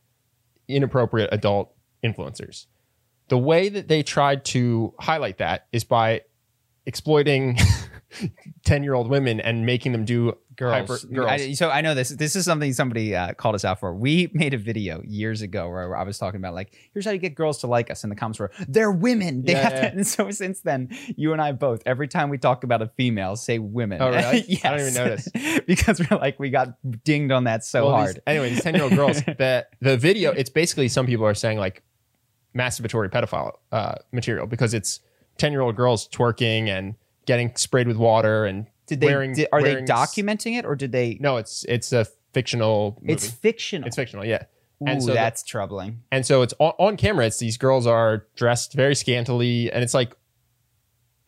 inappropriate 0.68 1.30
adult 1.32 1.74
influencers. 2.04 2.66
The 3.30 3.38
way 3.38 3.70
that 3.70 3.88
they 3.88 4.04
tried 4.04 4.46
to 4.46 4.94
highlight 5.00 5.38
that 5.40 5.68
is 5.72 5.84
by 5.84 6.22
exploiting 6.86 7.58
10 8.66 8.84
year 8.84 8.94
old 8.94 9.10
women 9.10 9.40
and 9.42 9.66
making 9.66 9.92
them 9.92 10.06
do 10.06 10.38
girls. 10.58 10.74
hyper- 10.74 11.14
girls. 11.14 11.30
I, 11.30 11.54
so 11.54 11.70
I 11.70 11.82
know 11.82 11.96
this. 11.96 12.10
This 12.10 12.36
is 12.36 12.44
something 12.46 12.74
somebody 12.74 13.16
uh, 13.16 13.34
called 13.34 13.56
us 13.56 13.64
out 13.64 13.80
for. 13.80 13.94
We 13.96 14.30
made 14.34 14.54
a 14.54 14.58
video 14.58 15.02
years 15.06 15.42
ago 15.42 15.70
where 15.70 15.96
I 15.96 16.04
was 16.04 16.18
talking 16.18 16.40
about 16.40 16.54
like, 16.54 16.76
here's 16.94 17.06
how 17.06 17.12
you 17.12 17.18
get 17.20 17.36
girls 17.36 17.60
to 17.60 17.68
like 17.68 17.90
us. 17.90 18.04
And 18.04 18.12
the 18.12 18.16
comments 18.16 18.40
were, 18.40 18.52
they're 18.68 18.92
women. 18.92 19.44
They 19.44 19.54
Yeah, 19.54 19.62
have 19.62 19.74
yeah. 19.74 19.86
And 19.94 20.08
so 20.16 20.30
since 20.32 20.62
then, 20.62 20.90
you 21.16 21.32
and 21.34 21.42
I 21.42 21.52
both, 21.54 21.82
every 21.86 22.08
time 22.08 22.30
we 22.30 22.38
talk 22.38 22.64
about 22.64 22.82
a 22.82 22.88
female, 22.98 23.36
say 23.36 23.60
women. 23.60 24.02
Oh, 24.02 24.10
really? 24.10 24.44
yes. 24.48 24.66
I 24.66 24.70
don't 24.72 24.80
even 24.82 24.94
notice. 24.94 25.30
because 25.66 26.00
we're 26.00 26.18
like, 26.18 26.40
we 26.40 26.50
got 26.50 26.70
dinged 27.04 27.32
on 27.32 27.46
that 27.46 27.64
so 27.64 27.86
Well, 27.86 27.96
hard. 27.96 28.16
These, 28.16 28.22
anyway, 28.28 28.50
these 28.50 28.64
10 28.64 28.76
year 28.76 28.84
old 28.84 28.96
girls, 28.96 29.22
the, 29.24 29.66
the 29.80 29.96
video, 29.98 30.32
it's 30.32 30.50
basically 30.50 30.88
some 30.88 31.06
people 31.06 31.26
are 31.26 31.36
saying 31.36 31.58
like 31.60 31.84
masturbatory 32.56 33.10
pedophile 33.10 33.54
uh, 33.72 33.96
material 34.12 34.48
because 34.48 34.74
it's 34.74 35.00
10 35.38 35.52
year 35.52 35.62
old 35.62 35.76
girls 35.76 36.08
twerking 36.10 36.68
and 36.68 36.96
getting 37.26 37.56
sprayed 37.56 37.88
with 37.88 37.98
water 37.98 38.46
and 38.46 38.66
did 38.88 39.00
they? 39.02 39.08
wearing, 39.08 39.34
did- 39.34 39.48
are 39.52 39.62
they 39.62 39.74
wearing 39.74 39.90
s- 39.90 40.16
documenting 40.16 40.58
it 40.58 40.66
or 40.66 40.76
did 40.76 40.92
they? 40.92 41.18
No, 41.20 41.38
it's 41.38 41.64
it's 41.66 41.94
a 41.94 42.06
fictional 42.34 42.98
movie. 43.02 43.14
it's 43.14 43.30
fictional. 43.30 43.88
It's 43.88 43.96
fictional, 43.96 44.26
yeah. 44.26 44.44
Ooh, 44.82 44.86
and 44.88 45.02
so 45.02 45.08
the- 45.10 45.14
that's 45.14 45.44
troubling. 45.44 46.02
And 46.12 46.26
so 46.26 46.42
it's 46.42 46.54
on, 46.60 46.74
on 46.80 46.98
camera. 46.98 47.26
It's 47.26 47.38
these 47.40 47.58
girls 47.58 47.86
are 47.88 48.26
dressed 48.36 48.74
very 48.74 48.96
scantily, 48.96 49.72
and 49.72 49.84
it's 49.84 49.94
like, 49.94 50.16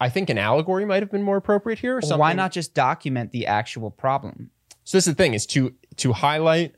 I 0.02 0.10
think 0.10 0.30
an 0.30 0.38
allegory 0.38 0.86
might 0.86 1.04
have 1.04 1.12
been 1.12 1.24
more 1.24 1.38
appropriate 1.38 1.80
here. 1.80 1.94
Or 1.94 1.96
Well, 1.96 2.02
something. 2.10 2.20
why 2.20 2.34
not 2.34 2.52
just 2.52 2.74
document 2.74 3.32
the 3.32 3.46
actual 3.48 3.92
problem? 3.92 4.52
So 4.86 4.98
this 4.98 5.08
is 5.08 5.14
the 5.14 5.18
thing: 5.24 5.34
is 5.34 5.46
to 5.48 5.74
to 5.98 6.14
highlight 6.14 6.76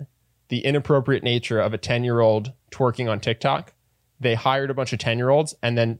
the 0.50 0.60
inappropriate 0.66 1.24
nature 1.24 1.60
of 1.60 1.74
a 1.74 1.78
ten 1.78 2.04
year 2.04 2.20
old 2.20 2.52
twerking 2.72 3.10
on 3.10 3.20
TikTok. 3.20 3.74
They 4.20 4.36
hired 4.36 4.70
a 4.70 4.74
bunch 4.74 4.92
of 4.94 5.00
ten 5.00 5.18
year 5.18 5.30
olds 5.30 5.54
and 5.62 5.78
then 5.78 6.00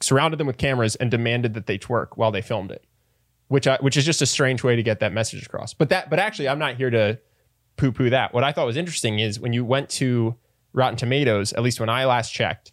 surrounded 0.00 0.38
them 0.38 0.46
with 0.46 0.56
cameras 0.56 0.96
and 0.96 1.10
demanded 1.10 1.52
that 1.54 1.66
they 1.66 1.76
twerk 1.78 2.08
while 2.16 2.30
they 2.30 2.40
filmed 2.42 2.70
it, 2.70 2.84
which 3.50 3.66
I, 3.66 3.76
which 3.80 3.96
is 3.96 4.04
just 4.04 4.22
a 4.22 4.26
strange 4.26 4.62
way 4.62 4.76
to 4.76 4.82
get 4.82 5.00
that 5.00 5.12
message 5.12 5.44
across. 5.44 5.74
But 5.74 5.88
that 5.88 6.08
but 6.08 6.18
actually, 6.20 6.48
I'm 6.48 6.58
not 6.60 6.76
here 6.76 6.88
to 6.90 7.18
poo 7.76 7.90
poo 7.90 8.10
that. 8.10 8.32
What 8.32 8.44
I 8.44 8.52
thought 8.52 8.64
was 8.64 8.76
interesting 8.76 9.18
is 9.18 9.40
when 9.40 9.52
you 9.52 9.64
went 9.64 9.88
to 9.90 10.36
Rotten 10.72 10.96
Tomatoes, 10.96 11.52
at 11.52 11.62
least 11.62 11.80
when 11.80 11.88
I 11.88 12.04
last 12.04 12.32
checked, 12.32 12.72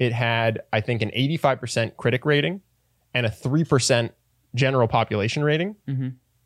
it 0.00 0.12
had 0.12 0.62
I 0.72 0.80
think 0.80 1.00
an 1.00 1.10
85% 1.14 1.96
critic 1.96 2.24
rating 2.26 2.60
and 3.14 3.24
a 3.24 3.30
three 3.30 3.62
percent 3.64 4.12
general 4.54 4.88
population 4.88 5.44
rating 5.44 5.76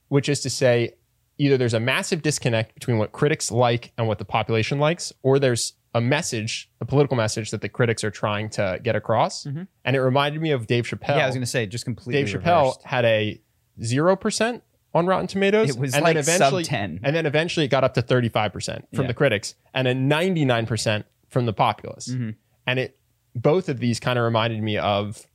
which 0.09 0.29
is 0.29 0.41
to 0.41 0.51
say 0.51 0.93
either 1.39 1.57
there's 1.57 1.75
a 1.75 1.81
massive 1.81 2.21
disconnect 2.23 2.75
between 2.75 2.99
what 2.99 3.13
critics 3.13 3.51
like 3.53 3.93
and 3.97 4.07
what 4.09 4.19
the 4.19 4.25
population 4.25 4.79
likes 4.81 5.13
or 5.23 5.39
there's 5.39 5.75
a 5.95 6.01
message, 6.01 6.69
a 6.81 6.85
political 6.85 7.17
message 7.17 7.51
that 7.51 7.61
the 7.63 7.69
critics 7.69 8.05
are 8.05 8.11
trying 8.11 8.49
to 8.51 8.79
get 8.83 8.95
across. 8.95 9.45
Mhm. 9.45 9.67
And 9.85 9.97
it 9.97 10.01
reminded 10.03 10.41
me 10.43 10.51
of 10.51 10.67
Dave 10.67 10.85
Chappelle. 10.87 11.17
Yeah, 11.17 11.23
I 11.25 11.27
was 11.27 11.35
going 11.35 11.43
to 11.43 11.47
say 11.51 11.67
just 11.67 11.85
completely. 11.85 12.23
Dave 12.25 12.35
Chappelle 12.41 12.63
reversed. 12.75 12.83
had 12.85 13.05
a 13.05 13.41
zero 13.83 14.17
percent 14.17 14.63
on 14.95 15.07
Rotten 15.07 15.27
Tomatoes. 15.27 15.71
It 15.71 15.79
was 15.79 15.95
and 15.95 16.03
like 16.03 16.15
then 16.15 16.23
eventually, 16.25 16.65
sub 16.65 16.71
10. 16.71 17.01
and 17.05 17.15
then 17.15 17.27
eventually 17.27 17.67
it 17.67 17.69
got 17.69 17.85
up 17.85 17.95
to 17.95 18.03
thirty 18.03 18.29
five 18.29 18.53
percent 18.53 18.87
from 18.95 19.03
Yeah. 19.05 19.09
the 19.09 19.15
critics 19.15 19.55
and 19.75 19.87
a 19.89 19.95
ninety 19.95 20.45
nine 20.45 20.67
percent 20.67 21.07
from 21.29 21.47
the 21.47 21.53
populace. 21.53 22.09
Mhm. 22.09 22.35
And 22.67 22.79
it 22.79 22.97
both 23.35 23.69
of 23.69 23.79
these 23.79 24.01
kind 24.01 24.19
of 24.19 24.25
reminded 24.25 24.63
me 24.63 24.77
of 24.79 25.27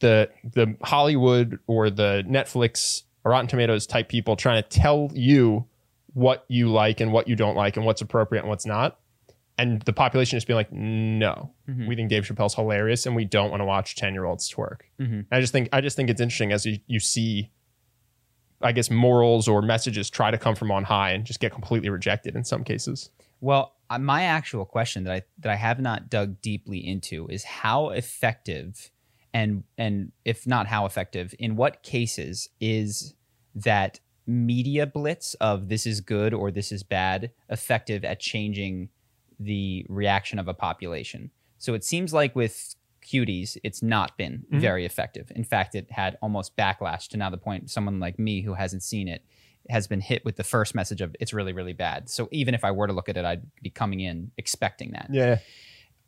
the 0.00 0.28
the 0.54 0.76
Hollywood 0.82 1.58
or 1.66 1.90
the 1.90 2.24
Netflix 2.28 3.02
or 3.24 3.32
Rotten 3.32 3.46
Tomatoes 3.46 3.86
type 3.86 4.08
people 4.08 4.34
trying 4.36 4.62
to 4.62 4.68
tell 4.68 5.10
you 5.14 5.66
what 6.14 6.44
you 6.48 6.68
like 6.68 7.00
and 7.00 7.12
what 7.12 7.28
you 7.28 7.36
don't 7.36 7.54
like 7.54 7.76
and 7.76 7.86
what's 7.86 8.00
appropriate 8.00 8.40
and 8.40 8.48
what's 8.48 8.66
not. 8.66 8.98
And 9.58 9.82
the 9.82 9.92
population 9.92 10.36
just 10.38 10.46
being 10.46 10.56
like, 10.56 10.72
no, 10.72 11.52
Mhm. 11.68 11.86
we 11.86 11.94
think 11.94 12.08
Dave 12.08 12.24
Chappelle's 12.24 12.54
hilarious 12.54 13.04
and 13.04 13.14
we 13.14 13.26
don't 13.26 13.50
want 13.50 13.60
to 13.60 13.64
watch 13.66 13.94
10 13.94 14.14
year 14.14 14.24
olds 14.24 14.50
twerk. 14.50 14.80
Mhm. 14.98 15.26
I 15.30 15.38
just 15.40 15.52
think 15.52 15.68
I 15.72 15.80
just 15.82 15.96
think 15.96 16.08
it's 16.10 16.20
interesting 16.20 16.50
as 16.50 16.64
you, 16.66 16.78
you 16.86 16.98
see, 16.98 17.50
I 18.62 18.72
guess, 18.72 18.90
morals 18.90 19.48
or 19.48 19.62
messages 19.62 20.10
try 20.10 20.30
to 20.30 20.38
come 20.38 20.54
from 20.54 20.70
on 20.70 20.84
high 20.84 21.10
and 21.12 21.24
just 21.24 21.40
get 21.40 21.52
completely 21.52 21.88
rejected 21.88 22.36
in 22.36 22.44
some 22.44 22.64
cases. 22.64 23.10
Well, 23.40 23.74
uh, 23.88 23.98
my 23.98 24.24
actual 24.24 24.64
question 24.64 25.04
that 25.04 25.12
I 25.12 25.22
that 25.38 25.50
I 25.50 25.56
have 25.56 25.80
not 25.80 26.10
dug 26.10 26.40
deeply 26.42 26.78
into 26.86 27.26
is 27.28 27.44
how 27.44 27.90
effective 27.90 28.90
and 29.32 29.64
and 29.78 30.12
if 30.24 30.46
not 30.46 30.66
how 30.66 30.86
effective, 30.86 31.34
in 31.38 31.56
what 31.56 31.82
cases 31.82 32.48
is 32.60 33.14
that 33.54 34.00
media 34.26 34.86
blitz 34.86 35.34
of 35.34 35.68
this 35.68 35.86
is 35.86 36.00
good 36.00 36.34
or 36.34 36.50
this 36.50 36.70
is 36.70 36.82
bad 36.82 37.32
effective 37.48 38.04
at 38.04 38.20
changing 38.20 38.90
the 39.38 39.86
reaction 39.88 40.38
of 40.38 40.48
a 40.48 40.54
population? 40.54 41.30
So 41.58 41.74
it 41.74 41.84
seems 41.84 42.12
like 42.12 42.36
with 42.36 42.74
cuties, 43.02 43.56
it's 43.64 43.82
not 43.82 44.16
been 44.16 44.44
Mhm. 44.52 44.60
very 44.60 44.84
effective. 44.84 45.30
In 45.34 45.44
fact, 45.44 45.74
it 45.74 45.90
had 45.90 46.16
almost 46.22 46.56
backlash 46.56 47.08
to 47.08 47.16
now 47.16 47.30
the 47.30 47.38
point 47.38 47.70
someone 47.70 47.98
like 48.00 48.18
me 48.18 48.42
who 48.42 48.54
hasn't 48.54 48.82
seen 48.82 49.08
it 49.08 49.24
has 49.68 49.86
been 49.86 50.00
hit 50.00 50.24
with 50.24 50.36
the 50.36 50.44
first 50.44 50.74
message 50.74 51.00
of 51.00 51.14
it's 51.20 51.32
really 51.32 51.52
really 51.52 51.72
bad. 51.74 52.08
So 52.08 52.28
even 52.32 52.54
if 52.54 52.64
I 52.64 52.70
were 52.70 52.86
to 52.86 52.92
look 52.92 53.08
at 53.08 53.16
it, 53.16 53.24
I'd 53.24 53.42
be 53.62 53.70
coming 53.70 54.00
in 54.00 54.30
expecting 54.38 54.92
that. 54.92 55.08
Yeah. 55.12 55.38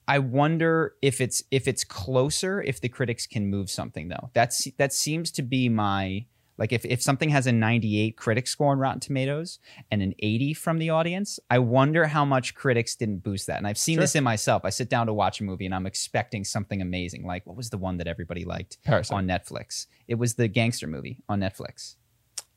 I 0.08 0.18
wonder 0.18 0.94
if 1.00 1.20
it's 1.20 1.44
if 1.50 1.68
it's 1.68 1.84
closer 1.84 2.60
if 2.62 2.80
the 2.80 2.88
critics 2.88 3.26
can 3.26 3.46
move 3.46 3.70
something 3.70 4.08
though. 4.08 4.30
That's 4.32 4.68
that 4.78 4.92
seems 4.92 5.30
to 5.32 5.42
be 5.42 5.68
my 5.68 6.24
like 6.58 6.72
if, 6.72 6.84
if 6.84 7.02
something 7.02 7.30
has 7.30 7.46
a 7.46 7.52
98 7.52 8.16
critic 8.16 8.46
score 8.46 8.72
on 8.72 8.78
Rotten 8.78 9.00
Tomatoes 9.00 9.58
and 9.90 10.02
an 10.02 10.14
80 10.18 10.54
from 10.54 10.78
the 10.78 10.90
audience, 10.90 11.40
I 11.50 11.58
wonder 11.58 12.06
how 12.06 12.24
much 12.24 12.54
critics 12.54 12.94
didn't 12.94 13.18
boost 13.24 13.46
that. 13.46 13.56
And 13.58 13.66
I've 13.66 13.78
seen 13.78 13.94
Sure. 13.96 14.02
this 14.02 14.14
in 14.14 14.22
myself. 14.22 14.64
I 14.64 14.70
sit 14.70 14.88
down 14.90 15.06
to 15.06 15.12
watch 15.14 15.40
a 15.40 15.44
movie 15.44 15.64
and 15.66 15.74
I'm 15.74 15.86
expecting 15.86 16.44
something 16.44 16.80
amazing. 16.82 17.24
Like 17.26 17.46
what 17.46 17.56
was 17.56 17.70
the 17.70 17.78
one 17.78 17.96
that 17.98 18.06
everybody 18.06 18.44
liked 18.44 18.78
Parasite. 18.84 19.16
on 19.16 19.26
Netflix? 19.26 19.86
It 20.08 20.16
was 20.16 20.34
the 20.34 20.46
gangster 20.48 20.86
movie 20.86 21.22
on 21.28 21.40
Netflix. 21.40 21.96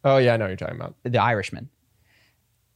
Oh, 0.04 0.18
yeah, 0.18 0.34
I 0.34 0.38
know 0.38 0.44
what 0.46 0.50
you're 0.50 0.58
talking 0.58 0.76
about. 0.76 0.96
The 1.04 1.18
Irishman. 1.22 1.70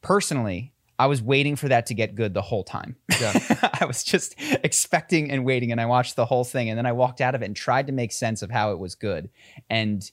Personally, 0.02 0.74
I 0.98 1.06
was 1.08 1.22
waiting 1.22 1.56
for 1.56 1.68
that 1.70 1.86
to 1.88 1.94
get 1.94 2.16
good 2.16 2.34
the 2.34 2.42
whole 2.42 2.64
time. 2.64 2.96
Yeah. 3.22 3.70
I 3.82 3.86
was 3.86 4.04
just 4.04 4.36
expecting 4.64 5.30
and 5.32 5.46
waiting, 5.46 5.72
and 5.72 5.80
I 5.80 5.86
watched 5.86 6.16
the 6.16 6.26
whole 6.26 6.44
thing, 6.44 6.70
and 6.70 6.78
then 6.78 6.86
I 6.86 6.92
walked 6.94 7.22
out 7.22 7.36
of 7.36 7.42
it 7.42 7.46
and 7.46 7.56
tried 7.56 7.88
to 7.88 7.94
make 7.94 8.12
sense 8.12 8.42
of 8.42 8.50
how 8.52 8.72
it 8.72 8.80
was 8.80 8.96
good. 8.96 9.30
And 9.70 10.10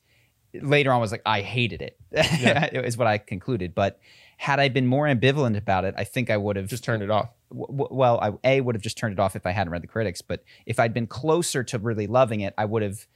later 0.63 0.93
on, 0.93 1.01
was 1.01 1.13
like, 1.13 1.23
I 1.27 1.41
hated 1.43 1.83
it. 1.83 1.99
Yeah. 2.41 2.67
is 2.67 2.97
what 2.97 3.07
I 3.07 3.19
concluded. 3.19 3.75
But 3.75 3.99
had 4.39 4.61
I 4.61 4.69
been 4.69 4.87
more 4.87 5.07
ambivalent 5.07 5.57
about 5.57 5.85
it, 5.85 5.95
I 5.97 6.05
think 6.05 6.31
I 6.31 6.37
would 6.37 6.57
have 6.57 6.67
Just 6.69 6.85
turned 6.85 7.03
it 7.03 7.11
off. 7.11 7.31
w- 7.51 7.89
well, 7.91 8.19
I 8.21 8.33
a 8.45 8.61
would 8.61 8.75
have 8.75 8.83
just 8.83 8.99
turned 8.99 9.13
it 9.15 9.19
off 9.19 9.35
if 9.37 9.47
I 9.47 9.51
hadn't 9.51 9.73
read 9.73 9.83
the 9.83 9.87
critics. 9.87 10.21
But 10.23 10.45
if 10.67 10.79
I'd 10.79 10.93
been 10.93 11.07
closer 11.07 11.63
to 11.65 11.79
really 11.79 12.07
loving 12.07 12.41
it, 12.41 12.53
I 12.59 12.65
would 12.67 12.83
have 12.83 13.07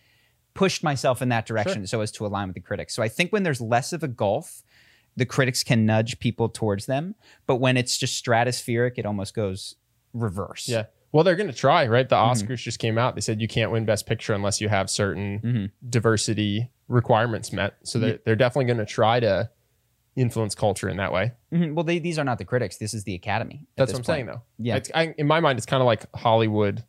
pushed 0.54 0.82
myself 0.82 1.20
in 1.23 1.28
that 1.28 1.47
direction 1.47 1.87
so 1.87 2.00
as 2.00 2.11
to 2.12 2.26
align 2.26 2.49
with 2.49 2.54
the 2.54 2.61
critics. 2.61 2.94
So 2.94 3.02
I 3.02 3.09
think 3.09 3.32
when 3.32 3.42
there's 3.42 3.61
less 3.61 3.92
of 3.92 4.02
a 4.02 4.09
gulf, 4.09 4.62
the 5.16 5.26
critics 5.26 5.62
can 5.62 5.85
nudge 5.87 6.18
people 6.20 6.49
towards 6.49 6.87
them. 6.87 7.14
But 7.47 7.56
when 7.56 7.76
it's 7.76 7.99
just 7.99 8.23
stratospheric, 8.25 8.92
it 8.97 9.04
almost 9.06 9.35
goes 9.35 9.76
reverse. 10.14 10.68
Yeah. 10.68 10.85
Well, 11.12 11.25
they're 11.25 11.37
going 11.37 11.50
to 11.50 11.56
try, 11.56 11.87
right? 11.87 12.09
The 12.09 12.16
Mhm. 12.16 12.30
Oscars 12.30 12.59
just 12.62 12.78
came 12.78 12.97
out. 12.97 13.14
They 13.16 13.20
said 13.20 13.40
you 13.40 13.49
can't 13.49 13.70
win 13.73 13.85
Best 13.85 14.06
Picture 14.06 14.32
unless 14.32 14.61
you 14.61 14.68
have 14.68 14.88
certain 14.88 15.40
Mhm. 15.40 15.70
diversity 15.88 16.70
requirements 16.90 17.52
met. 17.52 17.75
So 17.85 17.99
they're, 17.99 18.11
Yeah. 18.11 18.16
they're 18.25 18.37
definitely 18.37 18.66
going 18.66 18.78
to 18.78 18.85
try 18.87 19.20
to 19.20 19.50
influence 20.16 20.54
culture 20.54 20.88
in 20.88 20.97
that 20.99 21.12
way. 21.12 21.32
Mhm. 21.52 21.75
Well, 21.75 21.85
they, 21.85 21.99
these 21.99 22.18
are 22.18 22.25
not 22.25 22.38
the 22.38 22.44
critics. 22.44 22.76
This 22.76 22.92
is 22.92 23.04
the 23.04 23.14
Academy. 23.14 23.66
That's 23.76 23.92
what 23.92 24.00
I'm 24.00 24.04
saying, 24.04 24.26
though. 24.26 24.42
Yeah. 24.59 24.76
It's, 24.76 24.90
I, 24.94 25.14
in 25.16 25.26
my 25.26 25.40
mind, 25.40 25.59
it's 25.59 25.66
kind 25.66 25.80
of 25.80 25.87
like 25.87 26.04
Hollywood 26.16 26.85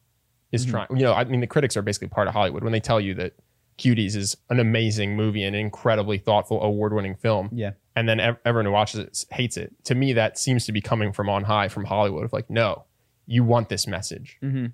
is 0.51 0.65
Mhm. 0.65 0.70
trying. 0.72 0.88
You 0.98 1.03
know, 1.03 1.13
I 1.13 1.24
mean, 1.24 1.39
the 1.39 1.48
critics 1.48 1.77
are 1.77 1.81
basically 1.81 2.10
part 2.10 2.27
of 2.27 2.34
Hollywood 2.34 2.63
when 2.63 2.74
they 2.74 2.79
tell 2.79 3.00
you 3.00 3.13
that 3.15 3.34
Cuties 3.77 4.15
is 4.15 4.36
an 4.50 4.60
amazing 4.60 5.15
movie 5.15 5.43
and 5.43 5.55
an 5.55 5.62
incredibly 5.62 6.17
thoughtful, 6.17 6.62
award-winning 6.62 7.15
film, 7.15 7.50
Yeah. 7.53 7.72
and 7.96 8.10
then 8.10 8.20
ev- 8.20 8.38
everyone 8.43 8.65
who 8.65 8.72
watches 8.72 9.00
it 9.00 9.25
hates 9.34 9.55
it. 9.55 9.74
To 9.86 9.96
me, 9.96 10.13
that 10.13 10.38
seems 10.38 10.65
to 10.65 10.72
be 10.72 10.81
coming 10.81 11.13
from 11.13 11.29
on 11.29 11.43
high, 11.46 11.67
from 11.67 11.86
Hollywood. 11.86 12.25
Of 12.25 12.34
like, 12.34 12.50
no, 12.50 12.84
you 13.27 13.43
want 13.43 13.70
this 13.70 13.88
message. 13.88 14.38
hmm 14.41 14.67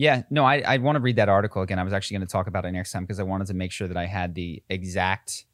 Yeah, 0.00 0.22
no, 0.30 0.46
I, 0.46 0.62
I 0.66 0.78
want 0.78 0.96
to 0.96 1.00
read 1.00 1.16
that 1.16 1.28
article 1.28 1.60
again. 1.60 1.78
I 1.78 1.82
was 1.82 1.92
actually 1.92 2.16
going 2.16 2.26
to 2.26 2.32
talk 2.32 2.46
about 2.46 2.64
it 2.64 2.72
next 2.72 2.90
time 2.90 3.04
because 3.04 3.20
I 3.20 3.22
wanted 3.22 3.48
to 3.48 3.54
make 3.54 3.70
sure 3.70 3.86
that 3.86 3.98
I 3.98 4.06
had 4.06 4.34
the 4.34 4.62
exact 4.70 5.44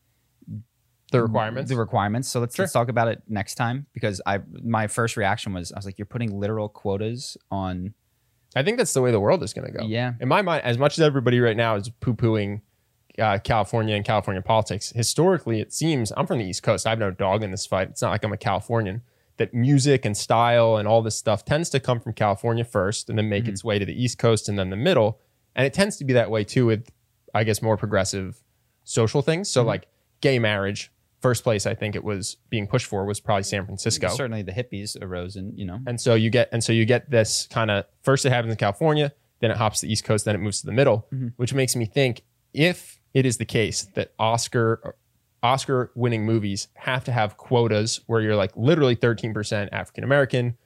The 1.11 1.21
requirements. 1.21 1.69
The 1.69 1.76
requirements. 1.76 2.29
So 2.29 2.38
let's 2.38 2.55
Sure. 2.55 2.62
let's 2.62 2.73
talk 2.73 2.88
about 2.88 3.09
it 3.09 3.23
next 3.26 3.57
time 3.57 3.87
because 3.93 4.21
I 4.25 4.38
my 4.62 4.87
first 4.87 5.17
reaction 5.17 5.53
was 5.53 5.73
I 5.73 5.79
was 5.79 5.85
like, 5.85 5.99
you're 5.99 6.07
putting 6.07 6.38
literal 6.38 6.69
quotas 6.69 7.37
on. 7.50 7.95
I 8.55 8.62
think 8.62 8.79
that's 8.79 8.93
the 8.93 9.03
way 9.03 9.11
the 9.11 9.19
world 9.19 9.43
is 9.43 9.53
going 9.53 9.67
to 9.67 9.76
go. 9.76 9.85
Yeah. 9.85 10.12
In 10.21 10.29
my 10.29 10.43
mind, 10.43 10.62
as 10.62 10.79
much 10.79 10.97
as 10.97 11.03
everybody 11.03 11.41
right 11.41 11.57
now 11.57 11.75
is 11.75 11.88
poo 11.88 12.15
pooing 12.15 12.61
uh, 13.19 13.38
California 13.43 13.97
and 13.97 14.05
California 14.05 14.43
politics, 14.43 14.93
historically, 14.95 15.61
it 15.61 15.73
seems 15.73 16.12
I'm 16.17 16.25
from 16.29 16.38
the 16.38 16.45
East 16.45 16.62
Coast. 16.62 16.87
I 16.87 16.91
have 16.91 17.00
no 17.00 17.11
dog 17.11 17.43
in 17.43 17.50
this 17.50 17.67
fight. 17.67 17.88
It's 17.91 18.00
not 18.00 18.11
like 18.12 18.23
I'm 18.23 18.33
a 18.33 18.37
Californian. 18.37 19.03
That 19.38 19.52
music 19.52 20.05
and 20.05 20.16
style 20.16 20.76
and 20.76 20.88
all 20.88 21.02
this 21.02 21.16
stuff 21.16 21.45
tends 21.45 21.69
to 21.71 21.81
come 21.81 22.00
from 22.00 22.14
California 22.14 22.64
first 22.64 23.11
and 23.11 23.19
then 23.19 23.28
make 23.28 23.45
Mhm. 23.45 23.49
its 23.49 23.62
way 23.64 23.78
to 23.78 23.85
the 23.85 23.93
East 23.93 24.19
Coast 24.19 24.49
and 24.49 24.59
then 24.59 24.71
the 24.71 24.76
middle. 24.76 25.21
And 25.55 25.66
it 25.66 25.75
tends 25.75 25.97
to 25.99 26.05
be 26.05 26.12
that 26.14 26.31
way 26.31 26.43
too 26.45 26.66
with, 26.66 26.88
I 27.35 27.45
guess, 27.45 27.61
more 27.61 27.76
progressive 27.76 28.43
social 28.85 29.21
things. 29.23 29.50
So, 29.50 29.62
Mhm. 29.62 29.66
like 29.66 29.87
gay 30.21 30.38
marriage, 30.38 30.90
first 31.21 31.43
place 31.45 31.66
I 31.66 31.75
think 31.75 31.95
it 31.97 32.05
was 32.05 32.37
being 32.50 32.66
pushed 32.66 32.87
for 32.87 33.05
was 33.05 33.21
probably 33.21 33.43
San 33.43 33.64
Francisco. 33.66 34.09
Certainly, 34.09 34.43
the 34.43 34.52
hippies 34.52 34.97
arose, 35.02 35.37
and 35.37 35.59
you 35.59 35.64
know, 35.66 35.81
And 35.87 36.00
so 36.00 36.14
you 36.14 36.31
get 36.31 36.49
and 36.52 36.62
so 36.64 36.73
you 36.73 36.85
get 36.87 37.11
this 37.11 37.47
kind 37.49 37.71
of 37.71 37.85
first 38.02 38.25
it 38.25 38.31
happens 38.31 38.52
in 38.52 38.57
California, 38.57 39.12
then 39.40 39.50
it 39.50 39.57
hops 39.59 39.81
to 39.81 39.87
the 39.87 39.93
East 39.93 40.05
Coast, 40.05 40.25
then 40.25 40.35
it 40.35 40.38
moves 40.38 40.61
to 40.61 40.66
the 40.66 40.73
middle, 40.73 41.07
Mhm. 41.12 41.33
which 41.37 41.52
makes 41.52 41.76
me 41.76 41.85
think 41.85 42.23
if 42.55 43.00
it 43.12 43.26
is 43.26 43.37
the 43.38 43.45
case 43.45 43.83
that 43.95 44.12
Oscar 44.19 44.95
Oscar 45.47 45.91
winning 45.95 46.25
movies 46.26 46.69
have 46.75 47.05
to 47.05 47.12
have 47.12 47.37
quotas 47.37 48.00
where 48.07 48.21
you're 48.21 48.37
like 48.37 48.53
literally 48.57 48.97
13% 48.97 49.69
African 49.73 50.03
American, 50.05 50.57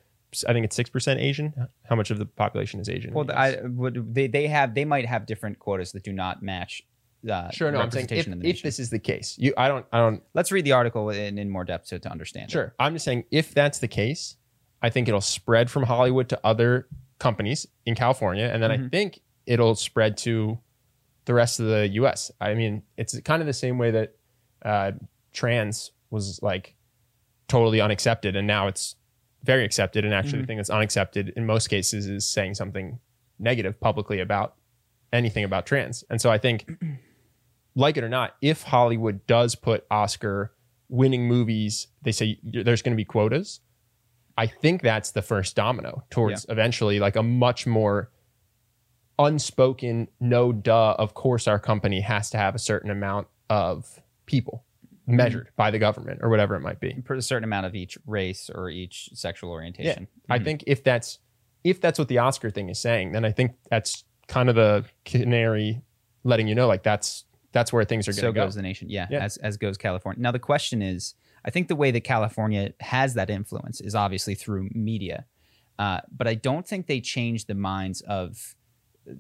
I 0.49 0.53
think 0.53 0.65
it's 0.65 0.77
6% 0.79 1.19
Asian. 1.19 1.55
How 1.89 1.97
much 1.97 2.11
of 2.11 2.19
the 2.19 2.27
population 2.27 2.81
is 2.81 2.89
Asian? 2.89 3.13
well, 3.13 3.31
I 3.33 3.59
would 3.63 4.15
they 4.15 4.27
they 4.27 4.47
have 4.47 4.75
they 4.75 4.85
might 4.85 5.07
have 5.07 5.27
different 5.27 5.59
quotas 5.59 5.93
that 5.93 6.03
do 6.03 6.13
not 6.13 6.43
match. 6.43 6.83
Uh, 7.31 7.51
sure, 7.51 7.71
no, 7.71 7.81
I'm 7.81 7.91
saying 7.91 8.07
if, 8.07 8.11
representation 8.13 8.33
in 8.33 8.39
the 8.39 8.49
if 8.49 8.63
this 8.63 8.79
is 8.79 8.89
the 8.89 8.99
case, 8.99 9.37
you 9.39 9.53
I 9.59 9.69
don't 9.69 9.85
I 9.93 9.99
don't 9.99 10.23
Let's 10.33 10.51
read 10.51 10.65
the 10.65 10.73
article 10.73 11.11
in, 11.11 11.37
in 11.39 11.51
more 11.51 11.65
depth 11.65 11.89
to, 11.89 11.99
to 11.99 12.09
understand. 12.11 12.47
it. 12.49 12.53
Sure. 12.53 12.75
I'm 12.79 12.95
just 12.95 13.05
saying 13.05 13.25
if 13.31 13.53
that's 13.53 13.79
the 13.81 13.89
case, 13.89 14.37
I 14.81 14.89
think 14.89 15.07
it'll 15.09 15.21
spread 15.21 15.71
from 15.71 15.83
Hollywood 15.83 16.29
to 16.31 16.41
other 16.43 16.89
companies 17.19 17.67
in 17.85 17.95
California. 17.95 18.49
And 18.51 18.63
then 18.63 18.71
I 18.71 18.79
Mhm. 18.79 18.91
think 18.91 19.21
it'll 19.45 19.75
spread 19.75 20.17
to 20.19 20.59
the 21.27 21.35
rest 21.35 21.61
of 21.61 21.67
the 21.67 21.87
US. 21.89 22.31
I 22.41 22.55
mean, 22.55 22.83
it's 22.97 23.21
kind 23.21 23.43
of 23.43 23.47
the 23.47 23.53
same 23.53 23.77
way 23.77 23.91
that 23.91 24.15
uh, 24.65 24.93
trans 25.33 25.93
was 26.11 26.41
like 26.43 26.75
totally 27.49 27.81
unaccepted. 27.81 28.37
And 28.37 28.47
now 28.47 28.67
it's 28.67 28.97
very 29.43 29.65
accepted. 29.65 30.05
And 30.05 30.13
actually, 30.15 30.39
Mhm. 30.39 30.43
the 30.43 30.47
thing 30.47 30.57
that's 30.59 30.71
unaccepted 30.71 31.33
in 31.37 31.47
most 31.47 31.69
cases 31.69 32.07
is 32.07 32.27
saying 32.27 32.55
something 32.55 32.99
negative 33.39 33.81
publicly 33.81 34.21
about 34.21 34.55
anything 35.13 35.45
about 35.45 35.67
trans. 35.67 36.05
And 36.11 36.21
so 36.21 36.31
I 36.31 36.39
think, 36.39 36.71
like 37.75 37.97
it 37.97 38.05
or 38.05 38.09
not, 38.09 38.37
if 38.43 38.65
Hollywood 38.65 39.27
does 39.27 39.55
put 39.55 39.87
Oscar 39.91 40.53
winning 40.89 41.27
movies, 41.27 41.87
they 42.03 42.13
say 42.13 42.39
there's 42.43 42.83
going 42.83 42.93
to 42.93 42.97
be 42.97 43.05
quotas. 43.05 43.61
I 44.37 44.47
think 44.47 44.83
that's 44.83 45.11
the 45.13 45.23
first 45.23 45.55
domino 45.57 46.05
towards 46.11 46.47
eventually 46.49 46.99
like 46.99 47.17
a 47.17 47.23
much 47.23 47.67
more 47.67 48.11
unspoken, 49.19 50.09
no 50.19 50.53
duh. 50.53 50.95
Of 50.99 51.15
course, 51.15 51.47
our 51.47 51.59
company 51.59 52.01
has 52.01 52.31
to 52.31 52.39
have 52.39 52.55
a 52.55 52.59
certain 52.59 52.91
amount 52.91 53.29
of 53.49 54.01
people 54.31 54.65
measured 55.07 55.49
by 55.57 55.71
the 55.73 55.79
government 55.79 56.21
or 56.23 56.29
whatever 56.29 56.55
it 56.55 56.61
might 56.61 56.79
be. 56.79 57.03
For 57.05 57.15
a 57.15 57.23
certain 57.23 57.43
amount 57.45 57.67
of 57.67 57.75
each 57.75 57.99
race 58.07 58.49
or 58.55 58.71
each 58.71 59.11
sexual 59.13 59.51
orientation. 59.51 60.07
I 60.29 60.39
Mhm. 60.39 60.45
think 60.45 60.65
if 60.69 60.85
that's 60.85 61.19
if 61.65 61.79
that's 61.81 61.99
what 61.99 62.09
the 62.09 62.17
Oscar 62.19 62.49
thing 62.51 62.71
is 62.71 62.79
saying, 62.79 63.13
then 63.13 63.23
I 63.25 63.33
think 63.33 63.53
that's 63.71 64.05
kind 64.29 64.49
of 64.49 64.55
the 64.55 64.87
canary 65.05 65.83
letting 66.25 66.47
you 66.49 66.55
know 66.55 66.67
like 66.69 66.83
that's 66.83 67.25
that's 67.53 67.73
where 67.73 67.85
things 67.85 68.07
are 68.07 68.13
so 68.13 68.23
going 68.23 68.35
to 68.35 68.41
go. 68.41 68.47
goes 68.47 68.55
the 68.55 68.63
nation. 68.63 68.89
Yeah, 68.89 69.09
Yeah. 69.11 69.25
as 69.25 69.37
as 69.39 69.57
goes 69.57 69.77
California. 69.77 70.23
Now 70.23 70.31
the 70.31 70.39
question 70.39 70.81
is, 70.81 71.15
I 71.45 71.51
think 71.51 71.67
the 71.69 71.77
way 71.77 71.91
that 71.91 72.03
California 72.03 72.73
has 72.81 73.15
that 73.15 73.29
influence 73.31 73.81
is 73.81 73.95
obviously 73.97 74.35
through 74.37 74.69
media. 74.73 75.27
Uh, 75.79 76.01
but 76.17 76.29
I 76.29 76.35
don't 76.35 76.67
think 76.67 76.87
they 76.87 77.01
change 77.01 77.47
the 77.47 77.55
minds 77.55 78.01
of 78.03 78.55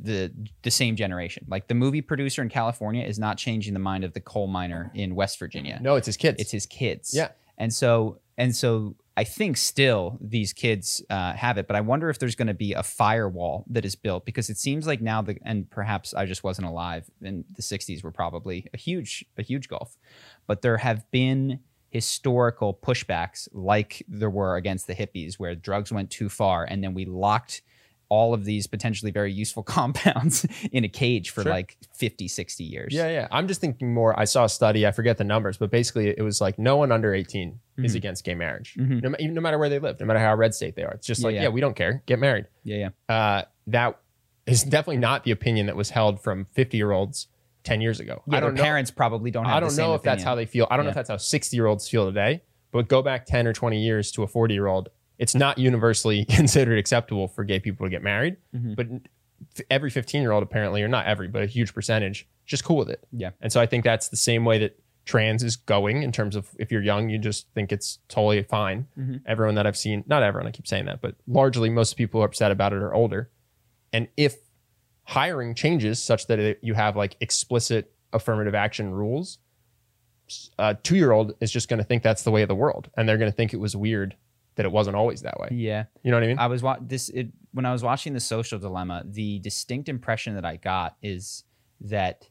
the 0.00 0.32
the 0.62 0.70
same 0.70 0.96
generation. 0.96 1.46
Like 1.48 1.68
the 1.68 1.74
movie 1.74 2.02
producer 2.02 2.42
in 2.42 2.48
California 2.48 3.04
is 3.04 3.18
not 3.18 3.38
changing 3.38 3.74
the 3.74 3.80
mind 3.80 4.04
of 4.04 4.12
the 4.12 4.20
coal 4.20 4.46
miner 4.46 4.90
in 4.94 5.14
West 5.14 5.38
Virginia. 5.38 5.78
No, 5.82 5.96
it's 5.96 6.06
his 6.06 6.16
kids. 6.16 6.40
It's 6.40 6.50
his 6.50 6.66
kids. 6.66 7.12
Yeah. 7.14 7.28
And 7.58 7.72
so 7.72 8.20
and 8.38 8.54
so 8.56 8.96
I 9.16 9.24
think 9.24 9.58
still 9.58 10.16
these 10.18 10.54
kids 10.54 11.02
uh, 11.10 11.34
have 11.34 11.58
it, 11.58 11.66
but 11.66 11.76
I 11.76 11.82
wonder 11.82 12.08
if 12.08 12.18
there's 12.18 12.34
going 12.34 12.48
to 12.48 12.54
be 12.54 12.72
a 12.72 12.82
firewall 12.82 13.66
that 13.68 13.84
is 13.84 13.94
built 13.94 14.24
because 14.24 14.48
it 14.48 14.56
seems 14.56 14.86
like 14.86 15.02
now 15.02 15.20
the 15.20 15.36
and 15.44 15.68
perhaps 15.68 16.14
I 16.14 16.24
just 16.24 16.42
wasn't 16.42 16.68
alive 16.68 17.10
in 17.20 17.44
the 17.54 17.62
'60s 17.62 18.02
were 18.02 18.12
probably 18.12 18.66
a 18.72 18.78
huge 18.78 19.26
a 19.36 19.42
huge 19.42 19.68
gulf, 19.68 19.98
but 20.46 20.62
there 20.62 20.78
have 20.78 21.10
been 21.10 21.60
historical 21.90 22.72
pushbacks 22.72 23.48
like 23.52 24.02
there 24.08 24.30
were 24.30 24.56
against 24.56 24.86
the 24.86 24.94
hippies 24.94 25.34
where 25.34 25.54
drugs 25.54 25.92
went 25.92 26.08
too 26.08 26.28
far 26.28 26.64
and 26.64 26.82
then 26.82 26.94
we 26.94 27.04
locked 27.04 27.62
all 28.10 28.34
of 28.34 28.44
these 28.44 28.66
potentially 28.66 29.10
very 29.10 29.32
useful 29.32 29.62
compounds 29.76 30.44
in 30.72 30.84
a 30.84 30.88
cage 30.88 31.30
for 31.30 31.42
Sure. 31.42 31.50
like 31.52 31.78
50 31.94 32.28
60 32.28 32.64
years 32.64 32.92
Yeah, 32.92 33.08
yeah. 33.08 33.28
I'm 33.30 33.48
just 33.48 33.60
thinking 33.62 33.94
more. 33.94 34.18
I 34.18 34.24
saw 34.24 34.44
a 34.44 34.48
study. 34.48 34.86
I 34.86 34.90
forget 34.92 35.16
the 35.16 35.24
numbers, 35.24 35.56
but 35.56 35.70
basically, 35.70 36.08
it 36.10 36.20
was 36.22 36.40
like 36.40 36.58
no 36.58 36.76
one 36.76 36.92
under 36.92 37.14
18 37.14 37.58
is 37.78 37.92
Mhm. 37.94 37.96
against 37.96 38.24
gay 38.24 38.34
marriage, 38.34 38.74
Mhm. 38.78 39.02
no, 39.02 39.14
no 39.32 39.40
matter 39.40 39.58
where 39.58 39.68
they 39.70 39.78
live, 39.78 39.98
no 40.00 40.04
matter 40.06 40.18
how 40.18 40.34
red 40.34 40.54
state 40.54 40.74
they 40.76 40.82
are. 40.82 40.92
It's 40.92 41.06
just 41.06 41.20
Yeah, 41.22 41.26
like, 41.26 41.34
yeah. 41.36 41.42
yeah. 41.44 41.48
we 41.48 41.60
don't 41.62 41.74
care. 41.76 42.02
Get 42.06 42.18
married. 42.18 42.46
yeah 42.64 42.90
yeah 43.08 43.14
Uh, 43.14 43.42
that 43.68 43.98
is 44.46 44.62
definitely 44.64 44.98
not 44.98 45.24
the 45.24 45.30
opinion 45.30 45.66
that 45.66 45.76
was 45.76 45.90
held 45.90 46.20
from 46.20 46.46
50 46.52 46.76
year 46.76 46.90
olds 46.90 47.28
10 47.62 47.80
years 47.80 48.00
ago. 48.00 48.22
yeah 48.26 48.38
I 48.38 48.40
don't 48.40 48.54
know. 48.54 48.62
parents 48.62 48.90
probably 48.90 49.30
don't 49.30 49.44
have 49.44 49.54
I 49.56 49.60
don't 49.60 49.76
know 49.76 49.94
if 49.94 50.02
that's 50.02 50.22
how 50.24 50.34
they 50.34 50.46
feel. 50.46 50.66
I 50.70 50.76
don't 50.76 50.84
know 50.84 50.90
if 50.90 50.94
that's 50.96 51.10
how 51.10 51.16
60 51.16 51.56
year 51.56 51.66
olds 51.66 51.88
feel 51.88 52.06
today, 52.06 52.42
but 52.72 52.88
go 52.88 53.02
back 53.02 53.24
10 53.26 53.46
or 53.46 53.52
20 53.52 53.80
years 53.80 54.10
to 54.12 54.22
a 54.24 54.26
40 54.26 54.54
year 54.54 54.66
old. 54.66 54.88
It's 55.20 55.34
not 55.36 55.58
universally 55.58 56.24
considered 56.28 56.78
acceptable 56.78 57.28
for 57.28 57.44
gay 57.44 57.60
people 57.60 57.86
to 57.86 57.90
get 57.90 58.02
married, 58.02 58.36
Mhm. 58.56 58.74
but 58.74 58.88
every 59.70 59.90
15 59.90 60.20
year 60.22 60.32
old 60.32 60.42
apparently, 60.42 60.82
or 60.82 60.88
not 60.88 61.06
every, 61.06 61.28
but 61.28 61.42
a 61.42 61.46
huge 61.46 61.72
percentage, 61.74 62.26
just 62.46 62.64
cool 62.64 62.76
with 62.78 62.90
it. 62.90 63.06
Yeah. 63.12 63.30
And 63.40 63.52
so 63.52 63.60
I 63.60 63.66
think 63.66 63.84
that's 63.84 64.08
the 64.08 64.16
same 64.16 64.44
way 64.44 64.58
that 64.58 64.78
trans 65.06 65.42
is 65.42 65.56
going 65.56 66.02
in 66.02 66.12
terms 66.12 66.36
of 66.36 66.48
if 66.58 66.70
you're 66.72 66.82
young, 66.82 67.08
you 67.08 67.18
just 67.18 67.46
think 67.54 67.70
it's 67.72 67.98
totally 68.08 68.42
fine. 68.42 68.86
Mhm. 68.98 69.20
Everyone 69.26 69.54
that 69.56 69.66
I've 69.66 69.76
seen, 69.76 70.04
not 70.06 70.22
everyone, 70.22 70.46
I 70.48 70.50
keep 70.52 70.66
saying 70.66 70.86
that, 70.86 71.00
but 71.00 71.16
largely 71.26 71.68
most 71.70 71.96
people 71.96 72.18
who 72.20 72.22
are 72.22 72.26
upset 72.26 72.50
about 72.50 72.72
it 72.72 72.80
are 72.82 72.92
older. 72.94 73.30
And 73.92 74.08
if 74.16 74.36
hiring 75.04 75.54
changes 75.54 76.02
such 76.02 76.26
that 76.28 76.38
it, 76.38 76.58
you 76.62 76.74
have 76.74 76.96
like 76.96 77.16
explicit 77.20 77.92
affirmative 78.12 78.54
action 78.54 78.90
rules, 78.92 79.38
a 80.58 80.74
two 80.76 80.96
year 80.96 81.10
old 81.12 81.34
is 81.40 81.50
just 81.50 81.68
going 81.68 81.78
to 81.78 81.84
think 81.84 82.02
that's 82.02 82.22
the 82.22 82.30
way 82.30 82.42
of 82.42 82.48
the 82.48 82.54
world. 82.54 82.88
And 82.96 83.08
they're 83.08 83.18
going 83.18 83.30
to 83.30 83.36
think 83.36 83.52
it 83.52 83.58
was 83.58 83.74
weird 83.76 84.16
that 84.60 84.66
it 84.66 84.72
wasn't 84.72 84.94
always 84.96 85.22
that 85.22 85.38
way. 85.40 85.48
yeah 85.52 85.84
You 86.02 86.10
know 86.10 86.16
what 86.18 86.24
I 86.24 86.26
mean? 86.28 86.38
I 86.38 86.46
was 86.46 86.62
wa- 86.62 86.78
this 86.80 87.08
it, 87.08 87.28
when 87.52 87.64
I 87.66 87.72
was 87.72 87.82
watching 87.82 88.12
the 88.12 88.20
Social 88.20 88.58
Dilemma. 88.58 89.02
The 89.06 89.38
distinct 89.40 89.88
impression 89.88 90.34
that 90.36 90.44
I 90.44 90.56
got 90.56 90.96
is 91.02 91.44
that 91.80 92.28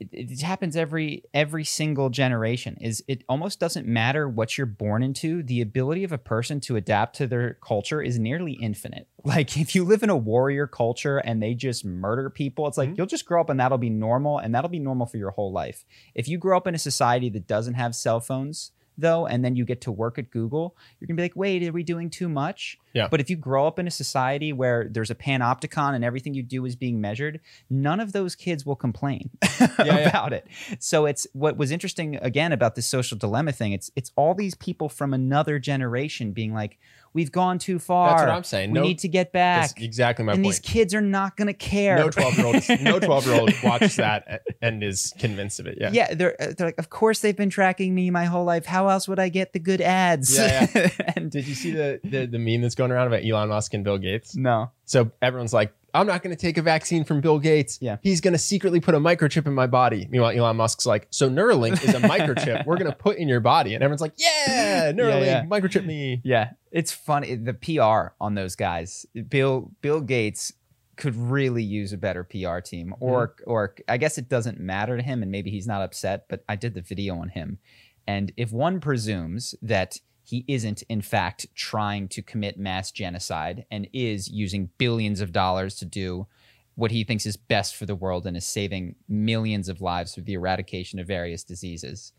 it, 0.00 0.08
it 0.12 0.42
happens 0.42 0.76
every 0.76 1.22
every 1.32 1.64
single 1.64 2.10
generation. 2.10 2.76
Is 2.80 3.02
it 3.06 3.22
almost 3.28 3.60
doesn't 3.60 3.86
matter 3.86 4.28
what 4.28 4.58
you're 4.58 4.66
born 4.66 5.02
into. 5.02 5.42
The 5.42 5.60
ability 5.60 6.02
of 6.04 6.10
a 6.12 6.18
person 6.18 6.58
to 6.60 6.76
adapt 6.76 7.16
to 7.16 7.26
their 7.28 7.54
culture 7.54 8.02
is 8.02 8.18
nearly 8.18 8.52
infinite. 8.54 9.08
Like 9.26 9.56
if 9.56 9.74
you 9.74 9.84
live 9.84 10.02
in 10.02 10.10
a 10.10 10.16
warrior 10.18 10.66
culture 10.66 11.16
and 11.16 11.42
they 11.42 11.54
just 11.54 11.82
murder 11.82 12.28
people, 12.28 12.66
it's 12.68 12.76
like 12.76 12.90
Mhm. 12.90 12.98
you'll 12.98 13.06
just 13.06 13.24
grow 13.24 13.40
up 13.40 13.48
and 13.48 13.58
that'll 13.58 13.78
be 13.78 13.88
normal, 13.88 14.36
and 14.38 14.54
that'll 14.54 14.68
be 14.68 14.78
normal 14.78 15.06
for 15.06 15.16
your 15.16 15.30
whole 15.30 15.50
life. 15.50 15.86
If 16.14 16.28
you 16.28 16.36
grow 16.36 16.58
up 16.58 16.66
in 16.66 16.74
a 16.74 16.78
society 16.78 17.30
that 17.30 17.46
doesn't 17.46 17.72
have 17.72 17.94
cell 17.94 18.20
phones, 18.20 18.72
though, 18.96 19.26
and 19.26 19.44
then 19.44 19.56
you 19.56 19.64
get 19.64 19.80
to 19.82 19.92
work 19.92 20.18
at 20.18 20.30
Google, 20.30 20.76
you're 20.98 21.06
gonna 21.06 21.16
be 21.16 21.22
like, 21.22 21.36
wait, 21.36 21.66
are 21.66 21.72
we 21.72 21.82
doing 21.82 22.10
too 22.10 22.28
much? 22.28 22.78
Yeah. 22.92 23.08
But 23.08 23.20
if 23.20 23.28
you 23.28 23.36
grow 23.36 23.66
up 23.66 23.78
in 23.78 23.86
a 23.86 23.90
society 23.90 24.52
where 24.52 24.88
there's 24.88 25.10
a 25.10 25.14
panopticon 25.14 25.94
and 25.94 26.04
everything 26.04 26.34
you 26.34 26.42
do 26.42 26.64
is 26.64 26.76
being 26.76 27.00
measured, 27.00 27.40
none 27.68 28.00
of 28.00 28.12
those 28.12 28.34
kids 28.34 28.64
will 28.64 28.76
complain 28.76 29.30
yeah. 29.60 30.08
about 30.08 30.32
it. 30.32 30.46
So 30.78 31.06
it's 31.06 31.26
what 31.32 31.56
was 31.56 31.70
interesting 31.70 32.16
again 32.16 32.52
about 32.52 32.74
this 32.74 32.86
social 32.86 33.18
dilemma 33.18 33.52
thing. 33.52 33.72
It's 33.72 33.90
it's 33.96 34.12
all 34.16 34.34
these 34.34 34.54
people 34.54 34.88
from 34.88 35.12
another 35.12 35.58
generation 35.58 36.32
being 36.32 36.54
like, 36.54 36.78
we've 37.14 37.32
gone 37.32 37.58
too 37.58 37.78
far. 37.78 38.10
That's 38.10 38.20
what 38.22 38.28
I'm 38.30 38.44
saying. 38.44 38.72
We 38.72 38.80
No- 38.80 38.82
need 38.82 38.98
to 38.98 39.08
get 39.08 39.32
That's 39.32 39.72
back. 39.72 39.80
exactly 39.82 40.24
my 40.24 40.32
and 40.32 40.42
point. 40.44 40.52
these 40.54 40.58
kids 40.60 40.92
are 40.94 41.00
not 41.00 41.36
gonna 41.36 41.54
care. 41.54 41.96
no 41.96 42.10
12 42.10 42.36
year 42.36 42.46
old, 42.46 42.56
no 42.82 42.98
12 43.00 43.26
year 43.26 43.40
old 43.40 43.52
watches 43.62 43.96
that 43.96 44.42
and 44.60 44.82
is 44.82 45.14
convinced 45.18 45.60
of 45.60 45.66
it. 45.66 45.78
Yeah. 45.80 45.90
Yeah, 45.92 46.12
they're 46.14 46.34
uh, 46.42 46.52
they're 46.56 46.66
like, 46.68 46.78
of 46.78 46.90
course 46.90 47.20
they've 47.20 47.36
been 47.36 47.50
tracking 47.50 47.94
me 47.94 48.10
my 48.10 48.24
whole 48.26 48.44
life. 48.44 48.66
How 48.66 48.88
else 48.88 49.08
would 49.08 49.18
I 49.18 49.28
get 49.30 49.52
the 49.52 49.58
good 49.60 49.80
ads? 49.80 50.36
Yeah, 50.36 50.66
and 51.16 51.30
Did 51.30 51.46
you 51.48 51.54
see 51.54 51.70
the, 51.70 52.00
the 52.04 52.26
the 52.26 52.38
meme 52.38 52.60
that's 52.62 52.74
going 52.74 52.90
around 52.90 53.06
about 53.06 53.24
Elon 53.24 53.48
Musk 53.48 53.72
and 53.74 53.84
Bill 53.84 53.98
Gates? 53.98 54.36
no, 54.36 54.70
So 54.84 55.10
everyone's 55.22 55.52
like, 55.54 55.72
I'm 55.94 56.08
not 56.08 56.22
going 56.22 56.34
to 56.34 56.40
take 56.40 56.58
a 56.58 56.62
vaccine 56.62 57.04
from 57.04 57.20
Bill 57.20 57.38
Gates. 57.38 57.78
Yeah. 57.80 57.98
He's 58.02 58.20
going 58.20 58.32
to 58.32 58.38
secretly 58.38 58.80
put 58.80 58.96
a 58.96 58.98
microchip 58.98 59.46
in 59.46 59.54
my 59.54 59.68
body. 59.68 60.08
Meanwhile, 60.10 60.36
Elon 60.36 60.56
Musk's 60.56 60.84
like, 60.84 61.06
so 61.10 61.30
Neuralink 61.30 61.82
is 61.84 61.94
a 61.94 62.00
microchip 62.00 62.66
we're 62.66 62.76
going 62.76 62.90
to 62.90 62.96
put 62.96 63.16
in 63.16 63.28
your 63.28 63.40
body. 63.40 63.74
And 63.74 63.84
everyone's 63.84 64.00
like, 64.00 64.14
yeah, 64.16 64.90
Neuralink, 64.92 65.26
yeah. 65.26 65.44
microchip 65.44 65.86
me. 65.86 66.20
yeah, 66.24 66.50
it's 66.72 66.92
funny. 66.92 67.36
The 67.36 67.54
PR 67.54 68.14
on 68.20 68.34
those 68.34 68.56
guys, 68.56 69.06
Bill 69.28 69.70
Bill 69.80 70.00
Gates 70.00 70.52
could 70.96 71.16
really 71.16 71.62
use 71.62 71.92
a 71.92 71.96
better 71.96 72.24
PR 72.24 72.58
team, 72.58 72.88
mm-hmm. 72.88 73.04
or 73.04 73.36
or 73.46 73.74
I 73.88 73.96
guess 73.96 74.18
it 74.18 74.28
doesn't 74.28 74.58
matter 74.58 74.96
to 74.96 75.02
him, 75.02 75.22
and 75.22 75.30
maybe 75.30 75.50
he's 75.50 75.66
not 75.66 75.82
upset. 75.82 76.26
But 76.28 76.44
I 76.48 76.56
did 76.56 76.74
the 76.74 76.82
video 76.82 77.16
on 77.16 77.28
him, 77.30 77.58
and 78.06 78.32
if 78.36 78.52
one 78.52 78.80
presumes 78.80 79.54
that 79.62 79.98
he 80.24 80.44
isn't 80.48 80.82
in 80.88 81.02
fact 81.02 81.46
trying 81.54 82.08
to 82.08 82.22
commit 82.22 82.58
mass 82.58 82.90
genocide 82.90 83.66
and 83.70 83.86
is 83.92 84.28
using 84.28 84.70
billions 84.78 85.20
of 85.20 85.32
dollars 85.32 85.76
to 85.76 85.84
do 85.84 86.26
what 86.74 86.90
he 86.90 87.04
thinks 87.04 87.24
is 87.26 87.36
best 87.36 87.76
for 87.76 87.86
the 87.86 87.94
world 87.94 88.26
and 88.26 88.36
is 88.36 88.44
saving 88.44 88.96
millions 89.08 89.68
of 89.68 89.80
lives 89.80 90.12
through 90.14 90.24
the 90.24 90.34
eradication 90.34 90.98
of 90.98 91.06
various 91.06 91.44
diseases, 91.44 92.12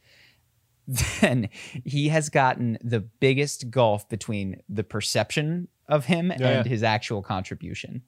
then 1.21 1.49
he 1.83 2.09
has 2.09 2.29
gotten 2.29 2.77
the 2.81 2.99
biggest 2.99 3.69
gulf 3.69 4.07
between 4.07 4.61
the 4.69 4.83
perception 4.83 5.67
of 5.87 6.05
him 6.05 6.27
Yeah, 6.27 6.47
and 6.47 6.65
yeah. 6.65 6.69
his 6.69 6.83
actual 6.83 7.21
contribution. 7.21 8.03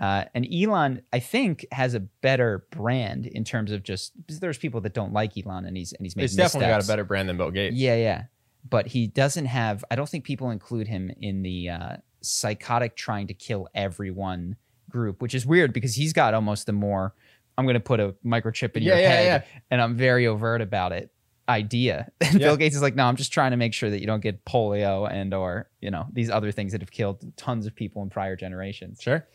Uh, 0.00 0.24
and 0.34 0.46
Elon, 0.52 1.02
I 1.12 1.20
think, 1.20 1.64
has 1.70 1.94
a 1.94 2.00
better 2.00 2.66
brand 2.72 3.26
in 3.26 3.44
terms 3.44 3.70
of 3.70 3.84
just 3.84 4.12
because 4.26 4.40
there's 4.40 4.58
people 4.58 4.80
that 4.80 4.92
don't 4.92 5.12
like 5.12 5.32
Elon, 5.38 5.64
and 5.64 5.76
he's 5.76 5.92
and 5.92 6.04
he's 6.04 6.16
making 6.16 6.30
He's 6.30 6.36
definitely 6.36 6.66
got 6.66 6.82
a 6.82 6.86
better 6.86 7.04
brand 7.04 7.28
than 7.28 7.36
Bill 7.36 7.52
Gates. 7.52 7.76
Yeah, 7.76 7.94
yeah. 7.94 8.24
But 8.68 8.88
he 8.88 9.06
doesn't 9.06 9.46
have, 9.46 9.84
I 9.90 9.96
don't 9.96 10.08
think 10.08 10.24
people 10.24 10.50
include 10.50 10.88
him 10.88 11.10
in 11.20 11.42
the 11.42 11.70
uh, 11.70 11.96
psychotic 12.22 12.96
trying 12.96 13.26
to 13.26 13.34
kill 13.34 13.68
everyone 13.74 14.56
group, 14.88 15.20
which 15.20 15.34
is 15.34 15.44
weird 15.44 15.72
because 15.72 15.94
he's 15.94 16.12
got 16.12 16.34
almost 16.34 16.66
the 16.66 16.72
more, 16.72 17.14
I'm 17.58 17.66
going 17.66 17.74
to 17.74 17.80
put 17.80 18.00
a 18.00 18.14
microchip 18.24 18.76
in 18.76 18.82
your 18.82 18.96
Yeah, 18.96 19.02
yeah, 19.02 19.32
head 19.32 19.44
and 19.70 19.80
I'm 19.80 19.96
very 19.96 20.26
overt 20.26 20.60
about 20.60 20.92
it 20.92 21.10
idea. 21.48 22.10
And 22.20 22.40
Yeah. 22.40 22.48
Bill 22.48 22.56
Gates 22.56 22.74
is 22.74 22.82
like, 22.82 22.94
no, 22.94 23.04
I'm 23.04 23.16
just 23.16 23.32
trying 23.32 23.50
to 23.50 23.56
make 23.56 23.74
sure 23.74 23.90
that 23.90 24.00
you 24.00 24.06
don't 24.06 24.22
get 24.22 24.44
polio 24.44 25.10
and 25.10 25.34
or, 25.34 25.68
you 25.80 25.90
know, 25.90 26.06
these 26.12 26.30
other 26.30 26.50
things 26.50 26.72
that 26.72 26.80
have 26.80 26.90
killed 26.90 27.22
tons 27.36 27.66
of 27.66 27.74
people 27.74 28.02
in 28.02 28.08
prior 28.08 28.34
generations. 28.34 28.98
Sure. 29.00 29.26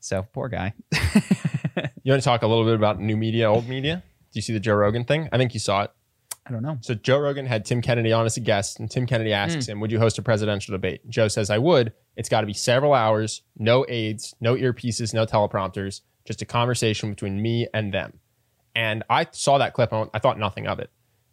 So 0.00 0.26
poor 0.32 0.48
guy. 0.48 0.74
You 2.02 2.12
want 2.12 2.22
to 2.22 2.24
talk 2.24 2.42
a 2.42 2.46
little 2.46 2.64
bit 2.64 2.74
about 2.74 3.00
new 3.00 3.16
media, 3.16 3.50
old 3.50 3.68
media? 3.68 4.02
Do 4.32 4.38
you 4.38 4.40
see 4.40 4.52
the 4.52 4.60
Joe 4.60 4.74
Rogan 4.74 5.04
thing? 5.04 5.28
I 5.32 5.38
think 5.38 5.54
you 5.54 5.60
saw 5.60 5.82
it. 5.82 5.90
I 6.46 6.52
don't 6.52 6.62
know. 6.62 6.78
So 6.80 6.94
Joe 6.94 7.18
Rogan 7.18 7.44
had 7.44 7.64
Tim 7.64 7.82
Kennedy 7.82 8.12
on 8.12 8.24
as 8.24 8.36
a 8.36 8.40
guest, 8.40 8.78
and 8.78 8.88
Tim 8.88 9.06
Kennedy 9.06 9.32
asks 9.32 9.66
hmm. 9.66 9.72
him, 9.72 9.80
"Would 9.80 9.90
you 9.90 9.98
host 9.98 10.18
a 10.18 10.22
presidential 10.22 10.72
debate?" 10.72 11.08
Joe 11.08 11.28
says, 11.28 11.50
"I 11.50 11.58
would. 11.58 11.92
It's 12.16 12.28
got 12.28 12.42
to 12.42 12.46
be 12.46 12.52
several 12.52 12.94
hours, 12.94 13.42
no 13.58 13.84
aids, 13.88 14.34
no 14.40 14.54
earpieces, 14.54 15.12
no 15.12 15.26
teleprompters, 15.26 16.02
just 16.24 16.42
a 16.42 16.44
conversation 16.46 17.10
between 17.10 17.42
me 17.42 17.66
and 17.74 17.92
them." 17.92 18.20
And 18.76 19.02
I 19.10 19.26
saw 19.32 19.58
that 19.58 19.74
clip, 19.74 19.92
I 19.92 20.18
thought 20.18 20.38
nothing 20.38 20.66
of 20.66 20.78
it. 20.78 20.90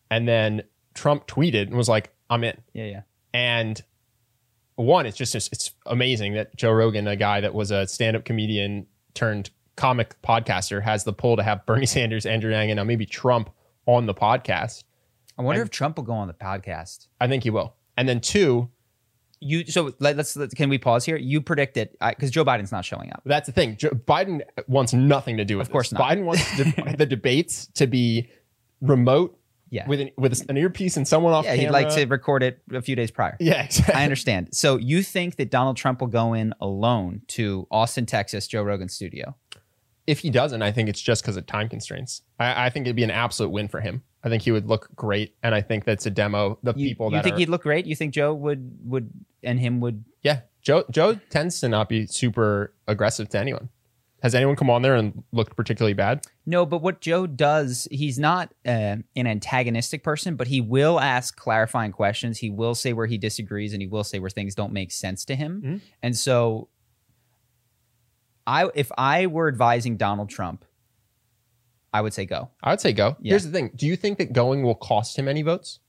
And 0.09 0.27
then 0.27 0.63
Trump 0.93 1.27
tweeted 1.27 1.67
and 1.67 1.75
was 1.75 1.89
like, 1.89 2.11
"I'm 2.29 2.43
in." 2.43 2.57
Yeah, 2.73 2.85
yeah. 2.85 3.01
And 3.33 3.81
one, 4.75 5.05
it's 5.05 5.17
just 5.17 5.35
it's 5.35 5.71
amazing 5.85 6.33
that 6.33 6.55
Joe 6.55 6.71
Rogan, 6.71 7.07
a 7.07 7.15
guy 7.15 7.41
that 7.41 7.53
was 7.53 7.69
a 7.69 7.85
stand-up 7.85 8.25
comedian 8.25 8.87
turned 9.13 9.51
comic 9.75 10.19
podcaster, 10.23 10.81
has 10.81 11.03
the 11.03 11.13
pull 11.13 11.37
to 11.37 11.43
have 11.43 11.65
Bernie 11.67 11.85
Sanders, 11.97 12.25
Andrew 12.25 12.51
Yang, 12.51 12.71
and 12.71 12.77
now 12.77 12.83
maybe 12.83 13.05
Trump 13.05 13.51
on 13.85 14.07
the 14.07 14.13
podcast. 14.13 14.83
I 15.37 15.41
wonder 15.41 15.61
I- 15.61 15.63
if 15.63 15.69
Trump 15.71 15.97
will 15.97 16.03
go 16.03 16.13
on 16.13 16.27
the 16.27 16.33
podcast. 16.33 17.07
I 17.19 17.27
think 17.27 17.43
he 17.43 17.49
will. 17.49 17.75
And 17.97 18.07
then 18.09 18.19
two, 18.21 18.69
You 19.39 19.65
so 19.65 19.93
let, 19.99 20.15
let's 20.17 20.35
let, 20.35 20.51
can 20.55 20.69
we 20.69 20.77
pause 20.77 21.05
here? 21.05 21.17
You 21.17 21.41
predict 21.41 21.77
it 21.77 21.95
because 21.99 22.31
Joe 22.31 22.43
Biden's 22.45 22.71
not 22.71 22.85
showing 22.85 23.11
up. 23.11 23.21
that's 23.25 23.45
the 23.47 23.51
thing. 23.51 23.75
Joe, 23.77 23.89
Biden 23.89 24.41
wants 24.67 24.93
nothing 24.93 25.37
to 25.37 25.45
do 25.45 25.57
with 25.57 25.67
Of 25.67 25.71
course 25.71 25.89
this. 25.89 25.99
not. 25.99 26.09
Biden 26.09 26.23
wants 26.23 26.57
the, 26.57 26.95
the 26.97 27.05
debates 27.05 27.67
to 27.75 27.85
be 27.87 28.29
remote 28.81 29.37
Yeah, 29.69 29.87
with 29.87 29.99
an, 30.01 30.09
with 30.17 30.49
an 30.49 30.57
earpiece 30.57 30.97
and 30.97 31.07
someone 31.07 31.33
off 31.33 31.45
yeah. 31.45 31.55
camera. 31.55 31.65
He'd 31.79 31.85
like 31.87 31.95
to 31.95 32.05
record 32.05 32.41
it 32.43 32.61
a 32.73 32.81
few 32.81 32.95
days 32.95 33.11
prior. 33.11 33.35
Yeah, 33.39 33.63
exactly. 33.63 33.95
I 33.95 34.03
understand. 34.03 34.49
So 34.53 34.77
you 34.77 35.03
think 35.03 35.35
that 35.37 35.51
Donald 35.51 35.77
Trump 35.77 35.99
will 36.01 36.07
go 36.07 36.33
in 36.33 36.53
alone 36.61 37.21
to 37.29 37.67
Austin, 37.71 38.05
Texas, 38.05 38.47
Joe 38.47 38.63
Rogan 38.63 38.89
studio? 38.89 39.35
if 40.05 40.19
he 40.19 40.29
doesn't, 40.29 40.61
I 40.61 40.69
think 40.73 40.89
it's 40.89 40.99
just 41.01 41.21
because 41.23 41.37
of 41.37 41.45
time 41.45 41.69
constraints. 41.69 42.23
I, 42.37 42.65
I 42.65 42.69
think 42.69 42.85
it'd 42.87 42.95
be 42.97 43.05
an 43.05 43.11
absolute 43.11 43.51
win 43.51 43.69
for 43.69 43.79
him. 43.79 44.03
I 44.23 44.29
think 44.29 44.43
he 44.43 44.51
would 44.51 44.67
look 44.67 44.89
great, 44.95 45.35
and 45.43 45.53
I 45.53 45.61
think 45.61 45.83
that's 45.83 46.05
a 46.05 46.09
demo. 46.09 46.57
The 46.63 46.73
You, 46.75 46.87
people 46.87 47.07
you 47.11 47.17
that 47.17 47.23
think 47.23 47.35
are, 47.35 47.39
he'd 47.39 47.49
look 47.49 47.63
great? 47.63 47.85
You 47.85 47.95
think 47.95 48.13
Joe 48.13 48.33
would 48.33 48.77
would 48.85 49.09
and 49.43 49.59
him 49.59 49.81
would? 49.81 50.05
yeah, 50.21 50.41
Joe 50.61 50.85
Joe 50.89 51.15
tends 51.29 51.59
to 51.61 51.67
not 51.69 51.89
be 51.89 52.07
super 52.07 52.73
aggressive 52.87 53.27
to 53.29 53.39
anyone. 53.39 53.69
Has 54.21 54.33
anyone 54.33 54.55
come 54.55 54.69
on 54.69 54.81
there 54.83 54.95
and 54.95 55.21
looked 55.33 55.57
particularly 55.57 55.93
bad? 55.93 56.25
No, 56.45 56.65
but 56.65 56.81
what 56.81 57.01
Joe 57.01 57.27
does, 57.27 57.89
he's 57.91 58.17
not 58.17 58.53
uh, 58.65 58.95
an 59.17 59.27
antagonistic 59.27 60.01
person, 60.01 60.37
but 60.37 60.47
he 60.47 60.61
will 60.61 60.97
ask 60.97 61.35
clarifying 61.35 61.91
questions. 61.91 62.37
He 62.37 62.49
will 62.49 62.73
say 62.73 62.93
where 62.93 63.05
he 63.07 63.17
disagrees, 63.17 63.73
and 63.73 63.81
he 63.81 63.87
will 63.89 64.05
say 64.05 64.19
where 64.19 64.29
things 64.29 64.55
don't 64.55 64.71
make 64.71 64.93
sense 64.93 65.25
to 65.25 65.35
him. 65.35 65.61
Mhm. 65.61 65.81
And 66.01 66.15
so, 66.15 66.69
I 68.47 68.69
if 68.75 68.91
I 68.97 69.27
were 69.27 69.49
advising 69.49 69.97
Donald 69.97 70.29
Trump, 70.29 70.63
I 71.93 72.01
would 72.01 72.13
say 72.13 72.25
go. 72.25 72.49
I 72.63 72.71
would 72.71 72.81
say 72.81 72.91
go. 72.93 73.15
Yeah. 73.21 73.31
Here's 73.31 73.45
the 73.45 73.51
thing: 73.51 73.71
Do 73.75 73.85
you 73.85 73.95
think 73.95 74.17
that 74.17 74.33
going 74.33 74.63
will 74.63 74.75
cost 74.75 75.17
him 75.17 75.27
any 75.27 75.41
votes? 75.41 75.79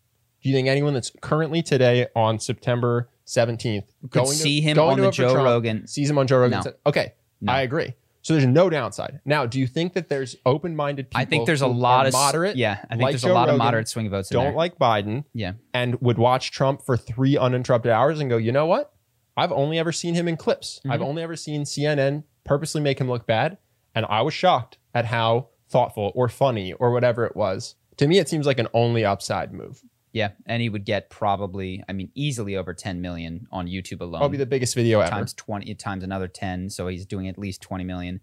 Do 0.43 0.51
you 0.51 0.55
think 0.55 0.69
anyone 0.69 0.93
that's 0.95 1.11
currently 1.23 1.62
today 1.62 2.07
on 2.14 2.38
September 2.38 3.09
17th 3.27 3.85
going 4.11 4.27
see 4.27 4.61
to, 4.61 4.67
him 4.69 4.75
going 4.77 4.90
on 4.90 4.97
to 4.99 5.03
the 5.05 5.11
Joe 5.11 5.33
Trump, 5.33 5.47
Rogan? 5.47 5.87
sees 5.87 6.11
him 6.11 6.19
on 6.19 6.27
Joe 6.27 6.38
Rogan? 6.40 6.59
No. 6.59 6.62
said, 6.62 6.75
okay, 6.85 7.14
No. 7.40 7.53
I 7.53 7.62
agree. 7.62 7.95
So 8.21 8.33
there's 8.35 8.47
no 8.47 8.69
downside. 8.71 9.21
Now, 9.27 9.45
do 9.47 9.59
you 9.61 9.67
think 9.67 9.93
that 9.95 10.09
there's 10.09 10.35
open-minded 10.47 11.11
people? 11.11 11.21
I 11.21 11.25
think 11.27 11.45
there's 11.47 11.61
a 11.62 11.67
lot 11.67 12.07
of 12.07 12.12
moderate. 12.14 12.57
Yeah, 12.57 12.79
I 12.85 12.95
think 12.95 13.03
like 13.03 13.12
there's 13.12 13.23
Joe 13.23 13.33
a 13.33 13.35
lot 13.35 13.49
of 13.51 13.59
moderate 13.59 13.87
swing 13.88 14.09
votes. 14.11 14.29
Don't 14.31 14.55
like 14.55 14.79
Biden. 14.79 15.25
Yeah. 15.35 15.53
and 15.75 16.01
would 16.01 16.17
watch 16.19 16.51
Trump 16.51 16.83
for 16.87 16.97
three 16.97 17.37
uninterrupted 17.38 17.93
hours 17.93 18.21
and 18.21 18.29
go, 18.31 18.37
you 18.38 18.51
know 18.53 18.64
what? 18.67 18.93
I've 19.37 19.53
only 19.53 19.79
ever 19.79 19.93
seen 19.93 20.14
him 20.14 20.29
in 20.29 20.37
clips. 20.38 20.81
I've 20.88 21.01
Mhm. 21.01 21.05
only 21.07 21.23
ever 21.23 21.37
seen 21.37 21.64
CNN 21.64 22.25
purposely 22.45 22.81
make 22.81 22.99
him 23.01 23.09
look 23.09 23.27
bad. 23.27 23.59
And 23.95 24.07
I 24.09 24.23
was 24.23 24.33
shocked 24.35 24.79
at 24.95 25.07
how 25.07 25.49
thoughtful 25.75 26.13
or 26.15 26.29
funny 26.29 26.73
or 26.75 26.93
whatever 26.93 27.27
it 27.27 27.35
was. 27.35 27.75
To 27.99 28.07
me, 28.07 28.19
it 28.19 28.29
seems 28.29 28.47
like 28.47 28.61
an 28.61 28.69
only 28.73 29.05
upside 29.05 29.53
move. 29.53 29.83
Yeah, 30.13 30.31
and 30.47 30.63
he 30.63 30.69
would 30.69 30.85
get 30.85 31.11
probably, 31.11 31.83
I 31.89 31.93
mean, 31.93 32.11
easily 32.15 32.57
over 32.57 32.73
10 32.73 33.01
million 33.01 33.49
on 33.51 33.67
YouTube 33.67 34.01
alone. 34.01 34.31
Be 34.31 34.37
the 34.37 34.47
biggest 34.47 34.77
video 34.77 35.01
ever. 35.01 35.11
times 35.11 35.35
20 35.35 35.75
times 35.75 36.05
another 36.05 36.29
10 36.29 36.71
so 36.71 36.87
he's 36.87 37.05
doing 37.05 37.27
at 37.27 37.37
least 37.37 37.61
20 37.63 37.83
million 37.83 38.21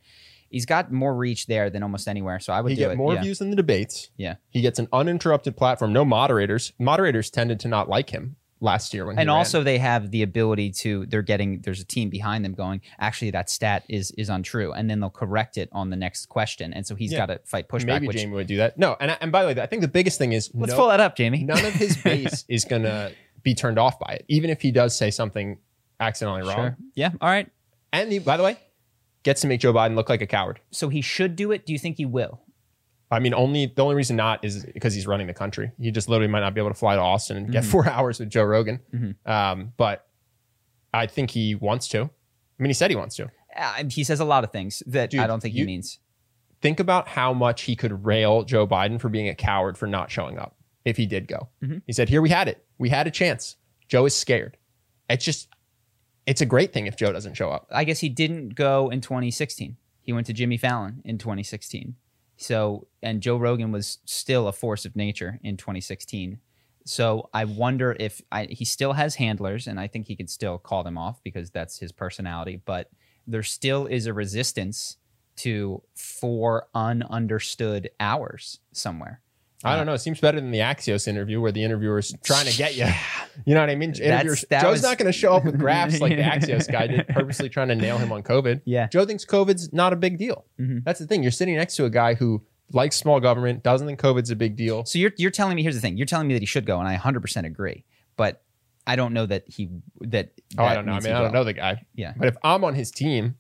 he's 0.49 0.65
got 0.65 0.91
more 0.91 1.13
reach 1.13 1.47
there 1.47 1.69
than 1.69 1.83
almost 1.83 2.07
anywhere 2.07 2.39
so 2.39 2.53
i 2.53 2.61
would 2.61 2.69
He 2.69 2.75
do 2.75 2.83
get 2.83 2.91
it 2.91 2.97
more 2.97 3.13
yeah. 3.15 3.21
views 3.21 3.39
than 3.39 3.49
the 3.49 3.55
debates. 3.57 4.09
Yeah. 4.17 4.35
He 4.49 4.61
gets 4.61 4.79
an 4.79 4.87
uninterrupted 4.93 5.57
platform. 5.57 5.91
No 5.91 6.05
moderators. 6.05 6.71
Moderators 6.79 7.29
tended 7.29 7.59
to 7.61 7.67
not 7.67 7.89
like 7.89 8.09
him 8.11 8.37
last 8.63 8.93
year 8.93 9.05
when 9.05 9.17
he 9.17 9.21
and 9.21 9.27
ran. 9.27 9.35
also 9.35 9.63
they 9.63 9.79
have 9.79 10.11
the 10.11 10.21
ability 10.21 10.71
to 10.71 11.05
they're 11.07 11.23
getting 11.23 11.59
there's 11.61 11.81
a 11.81 11.85
team 11.85 12.09
behind 12.09 12.45
them 12.45 12.53
going 12.53 12.79
actually 12.99 13.31
that 13.31 13.49
stat 13.49 13.83
is 13.89 14.11
is 14.11 14.29
untrue 14.29 14.71
and 14.71 14.87
then 14.89 14.99
they'll 14.99 15.09
correct 15.09 15.57
it 15.57 15.67
on 15.71 15.89
the 15.89 15.95
next 15.95 16.27
question 16.29 16.71
and 16.71 16.85
so 16.85 16.93
he's 16.95 17.11
Yeah. 17.11 17.17
got 17.19 17.25
to 17.25 17.39
fight 17.45 17.67
pushback 17.67 17.85
maybe 17.87 18.07
which 18.07 18.17
Jamie 18.17 18.33
would 18.33 18.47
do 18.47 18.57
that. 18.57 18.77
No, 18.77 18.95
and 18.99 19.17
and 19.19 19.31
by 19.31 19.41
the 19.43 19.53
way, 19.53 19.61
I 19.61 19.65
think 19.65 19.81
the 19.81 19.87
biggest 19.87 20.17
thing 20.19 20.31
is 20.31 20.51
let's 20.53 20.71
no- 20.71 20.77
pull 20.77 20.87
that 20.89 20.99
up 20.99 21.15
jamie 21.17 21.43
none 21.43 21.65
of 21.65 21.73
his 21.73 21.97
base 22.03 22.45
is 22.47 22.63
gonna 22.65 23.11
be 23.43 23.55
turned 23.55 23.79
off 23.79 23.97
by 23.99 24.13
it, 24.13 24.25
even 24.27 24.49
if 24.51 24.61
he 24.61 24.71
does 24.71 24.95
say 24.95 25.09
something 25.09 25.57
accidentally 25.99 26.43
wrong. 26.43 26.55
sure 26.55 26.77
yeah 26.95 27.09
all 27.19 27.29
right 27.29 27.49
And 27.91 28.11
he, 28.11 28.19
by 28.19 28.37
the 28.37 28.43
way, 28.43 28.57
gets 29.23 29.41
to 29.41 29.47
make 29.47 29.59
Joe 29.61 29.73
Biden 29.73 29.95
look 29.95 30.09
like 30.09 30.21
a 30.21 30.27
coward. 30.27 30.59
so 30.71 30.89
he 30.89 31.01
should 31.01 31.35
do 31.35 31.51
it 31.51 31.65
do 31.65 31.73
you 31.73 31.79
think 31.79 31.97
he 31.97 32.05
will 32.05 32.41
I 33.11 33.19
mean, 33.19 33.33
only 33.33 33.65
the 33.67 33.81
only 33.83 33.95
reason 33.95 34.15
not 34.15 34.43
is 34.45 34.65
because 34.73 34.93
he's 34.93 35.05
running 35.05 35.27
the 35.27 35.33
country. 35.33 35.71
He 35.79 35.91
just 35.91 36.07
literally 36.07 36.31
might 36.31 36.39
not 36.39 36.53
be 36.53 36.61
able 36.61 36.69
to 36.71 36.75
fly 36.75 36.95
to 36.95 37.01
Austin 37.01 37.35
and 37.37 37.51
get 37.51 37.63
Mhm. 37.63 37.67
four 37.71 37.87
hours 37.89 38.19
with 38.19 38.29
Joe 38.29 38.43
Rogan. 38.43 38.79
Mhm. 38.93 39.15
Um, 39.29 39.73
but 39.77 40.07
I 40.93 41.07
think 41.07 41.31
he 41.31 41.55
wants 41.55 41.87
to. 41.89 42.03
I 42.03 42.09
mean, 42.63 42.69
he 42.69 42.73
said 42.73 42.89
he 42.89 42.95
wants 42.95 43.15
to. 43.17 43.29
uh, 43.57 43.83
he 43.89 44.03
says 44.05 44.19
a 44.21 44.25
lot 44.25 44.45
of 44.45 44.51
things 44.51 44.81
that 44.87 45.09
Dude, 45.09 45.19
i 45.19 45.27
don't 45.27 45.41
think 45.41 45.53
you- 45.53 45.61
he 45.63 45.65
means 45.65 45.99
Think 46.61 46.79
about 46.79 47.07
how 47.07 47.33
much 47.33 47.63
he 47.63 47.75
could 47.75 48.05
rail 48.05 48.43
Joe 48.43 48.67
Biden 48.67 49.01
for 49.01 49.09
being 49.09 49.27
a 49.27 49.33
coward 49.33 49.79
for 49.79 49.87
not 49.87 50.11
showing 50.11 50.37
up 50.37 50.55
if 50.85 50.95
he 50.95 51.07
did 51.07 51.27
go. 51.27 51.49
Mhm. 51.63 51.81
He 51.87 51.91
said, 51.91 52.07
"Here 52.07 52.21
we 52.21 52.29
had 52.29 52.47
it. 52.47 52.63
We 52.77 52.89
had 52.89 53.07
a 53.07 53.11
chance. 53.11 53.55
Joe 53.87 54.05
is 54.05 54.15
scared. 54.15 54.57
It's 55.09 55.25
just, 55.25 55.47
it's 56.27 56.39
a 56.39 56.45
great 56.45 56.71
thing 56.71 56.85
if 56.85 56.95
Joe 56.95 57.11
doesn't 57.11 57.33
show 57.33 57.49
up. 57.49 57.67
I 57.71 57.83
guess 57.83 57.99
he 58.01 58.09
didn't 58.09 58.49
go 58.53 58.89
in 58.89 59.01
2016. 59.01 59.75
He 60.03 60.13
went 60.13 60.27
to 60.27 60.33
Jimmy 60.33 60.55
Fallon 60.57 61.01
in 61.03 61.17
2016. 61.17 61.95
So, 62.41 62.87
and 63.03 63.21
Joe 63.21 63.37
Rogan 63.37 63.71
was 63.71 63.99
still 64.05 64.47
a 64.47 64.51
force 64.51 64.83
of 64.85 64.95
nature 64.95 65.39
in 65.43 65.57
2016. 65.57 66.39
So 66.85 67.29
I 67.35 67.45
wonder 67.45 67.95
if 67.99 68.19
I, 68.31 68.45
he 68.45 68.65
still 68.65 68.93
has 68.93 69.13
handlers, 69.13 69.67
and 69.67 69.79
I 69.79 69.87
think 69.87 70.07
he 70.07 70.15
could 70.15 70.29
still 70.29 70.57
call 70.57 70.83
them 70.83 70.97
off 70.97 71.21
because 71.23 71.51
that's 71.51 71.77
his 71.77 71.91
personality. 71.91 72.59
But 72.65 72.89
there 73.27 73.43
still 73.43 73.85
is 73.85 74.07
a 74.07 74.13
resistance 74.13 74.97
to 75.37 75.83
four 75.95 76.67
ununderstood 76.73 77.89
hours 77.99 78.59
somewhere. 78.73 79.21
I 79.63 79.75
don't 79.75 79.85
know. 79.85 79.93
It 79.93 79.99
seems 79.99 80.19
better 80.19 80.39
than 80.41 80.51
the 80.51 80.59
Axios 80.59 81.07
interview 81.07 81.39
where 81.41 81.51
the 81.51 81.63
interviewer's 81.63 82.13
trying 82.23 82.45
to 82.47 82.57
get 82.57 82.75
you. 82.75 82.87
You 83.45 83.53
know 83.53 83.61
what 83.61 83.69
I 83.69 83.75
mean? 83.75 83.91
Interviewers, 83.91 84.43
that 84.49 84.61
Joe's 84.61 84.71
was- 84.73 84.83
not 84.83 84.97
going 84.97 85.09
to 85.09 85.17
show 85.17 85.33
up 85.33 85.45
with 85.45 85.57
graphs 85.57 86.01
like 86.01 86.17
the 86.17 86.21
Axios 86.21 86.69
guy 86.69 86.87
did, 86.87 87.07
purposely 87.09 87.47
trying 87.47 87.69
to 87.69 87.75
nail 87.75 87.97
him 87.97 88.11
on 88.11 88.23
COVID. 88.23 88.61
Yeah. 88.65 88.87
Joe 88.87 89.05
thinks 89.05 89.25
COVID's 89.25 89.71
not 89.71 89.93
a 89.93 89.95
big 89.95 90.17
deal. 90.17 90.43
Mhm. 90.59 90.83
That's 90.83 90.99
the 90.99 91.07
thing. 91.07 91.23
You're 91.23 91.31
sitting 91.31 91.55
next 91.55 91.77
to 91.77 91.85
a 91.85 91.89
guy 91.89 92.13
who 92.15 92.43
likes 92.73 92.97
small 92.97 93.21
government, 93.21 93.63
doesn't 93.63 93.87
think 93.87 94.01
COVID's 94.01 94.31
a 94.31 94.35
big 94.35 94.57
deal. 94.57 94.83
So 94.83 94.99
you're 94.99 95.13
you're 95.17 95.31
telling 95.31 95.55
me 95.55 95.63
here's 95.63 95.75
the 95.75 95.81
thing. 95.81 95.95
You're 95.95 96.05
telling 96.07 96.27
me 96.27 96.33
that 96.33 96.41
he 96.41 96.45
should 96.45 96.65
go, 96.65 96.77
and 96.79 96.87
I 96.89 96.97
100% 96.97 97.45
agree. 97.45 97.85
But 98.17 98.43
I 98.85 98.97
don't 98.97 99.13
know 99.13 99.25
that 99.27 99.45
he 99.47 99.69
that. 100.01 100.31
Oh, 100.57 100.65
I 100.65 100.75
don't 100.75 100.85
know. 100.85 100.91
I 100.93 100.99
mean, 100.99 101.13
I 101.13 101.21
don't 101.21 101.31
know 101.33 101.45
the 101.45 101.53
guy. 101.53 101.85
Yeah. 101.95 102.13
But 102.17 102.27
if 102.27 102.35
I'm 102.43 102.65
on 102.65 102.75
his 102.75 102.91
team, 102.91 103.35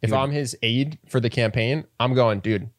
if 0.00 0.14
I'm 0.14 0.30
his 0.30 0.56
aide 0.62 0.98
for 1.08 1.20
the 1.20 1.28
campaign, 1.28 1.84
I'm 2.00 2.14
going, 2.14 2.40
dude. 2.40 2.70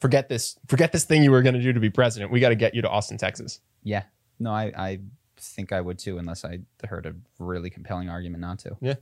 Forget 0.00 0.28
this. 0.28 0.58
Forget 0.66 0.92
this 0.92 1.04
thing 1.04 1.22
you 1.22 1.30
were 1.30 1.42
going 1.42 1.54
to 1.54 1.62
do 1.62 1.72
to 1.72 1.80
be 1.80 1.90
president. 1.90 2.30
We 2.30 2.40
got 2.40 2.50
to 2.50 2.54
get 2.54 2.74
you 2.74 2.82
to 2.82 2.88
Austin, 2.88 3.18
Texas. 3.18 3.60
Yeah. 3.82 4.04
No, 4.38 4.52
I, 4.52 4.72
I 4.76 5.00
think 5.36 5.72
I 5.72 5.80
would 5.80 5.98
too, 5.98 6.18
unless 6.18 6.44
I 6.44 6.60
heard 6.86 7.06
a 7.06 7.14
really 7.38 7.70
compelling 7.70 8.08
argument 8.08 8.40
not 8.40 8.60
to. 8.60 8.76
Yeah. 8.80 8.94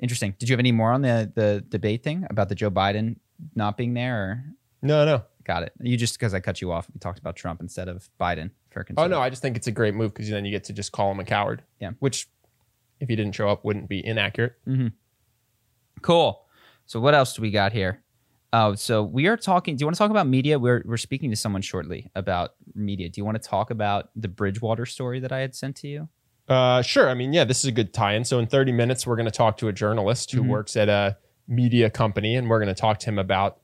Interesting. 0.00 0.34
Did 0.38 0.48
you 0.48 0.52
have 0.54 0.60
any 0.60 0.72
more 0.72 0.92
on 0.92 1.02
the 1.02 1.30
the 1.34 1.64
debate 1.68 2.02
thing 2.02 2.26
about 2.28 2.48
the 2.48 2.54
Joe 2.54 2.70
Biden 2.70 3.16
not 3.54 3.76
being 3.76 3.94
there? 3.94 4.22
Or 4.22 4.44
No, 4.82 5.04
no. 5.04 5.22
got 5.44 5.62
it? 5.62 5.72
You 5.80 5.96
just 5.96 6.18
because 6.18 6.34
I 6.34 6.40
cut 6.40 6.60
you 6.60 6.72
off, 6.72 6.88
we 6.92 6.98
talked 6.98 7.18
about 7.18 7.36
Trump 7.36 7.60
instead 7.60 7.88
of 7.88 8.08
Biden. 8.20 8.50
For 8.70 8.84
Oh 8.98 9.06
no, 9.06 9.20
I 9.20 9.30
just 9.30 9.40
think 9.40 9.56
it's 9.56 9.68
a 9.68 9.72
great 9.72 9.94
move 9.94 10.12
because 10.12 10.28
then 10.28 10.44
you 10.44 10.50
get 10.50 10.64
to 10.64 10.74
just 10.74 10.92
call 10.92 11.10
him 11.10 11.18
a 11.18 11.24
coward. 11.24 11.62
Yeah. 11.80 11.92
Which, 12.00 12.28
if 13.00 13.08
he 13.08 13.16
didn't 13.16 13.32
show 13.32 13.48
up, 13.48 13.64
wouldn't 13.64 13.88
be 13.88 14.04
inaccurate. 14.04 14.52
Mm-hmm. 14.68 14.88
Cool. 16.02 16.44
So 16.84 17.00
what 17.00 17.14
else 17.14 17.34
do 17.34 17.40
we 17.40 17.50
got 17.50 17.72
here? 17.72 18.02
Oh, 18.52 18.74
so 18.74 19.02
we 19.02 19.26
are 19.26 19.36
talking. 19.36 19.76
Do 19.76 19.82
you 19.82 19.86
want 19.86 19.96
to 19.96 19.98
talk 19.98 20.10
about 20.10 20.26
media? 20.26 20.58
We're 20.58 20.82
we're 20.86 20.96
speaking 20.96 21.30
to 21.30 21.36
someone 21.36 21.62
shortly 21.62 22.10
about 22.14 22.54
media. 22.74 23.08
Do 23.08 23.20
you 23.20 23.24
want 23.24 23.40
to 23.42 23.48
talk 23.48 23.70
about 23.70 24.10
the 24.16 24.28
Bridgewater 24.28 24.86
story 24.86 25.20
that 25.20 25.32
I 25.32 25.38
had 25.40 25.54
sent 25.54 25.76
to 25.76 25.88
you? 25.88 26.08
Uh, 26.48 26.80
sure. 26.80 27.10
I 27.10 27.14
mean, 27.14 27.32
yeah, 27.32 27.44
this 27.44 27.58
is 27.58 27.64
a 27.64 27.72
good 27.72 27.92
tie-in. 27.92 28.24
So 28.24 28.38
in 28.38 28.46
30 28.46 28.70
minutes, 28.70 29.04
we're 29.06 29.16
going 29.16 29.26
to 29.26 29.32
talk 29.32 29.56
to 29.58 29.68
a 29.68 29.72
journalist 29.72 30.30
who 30.30 30.42
Mhm. 30.42 30.48
works 30.48 30.76
at 30.76 30.88
a 30.88 31.16
media 31.48 31.90
company, 31.90 32.36
and 32.36 32.48
we're 32.48 32.60
going 32.60 32.72
to 32.72 32.80
talk 32.80 32.98
to 33.00 33.06
him 33.06 33.18
about 33.18 33.58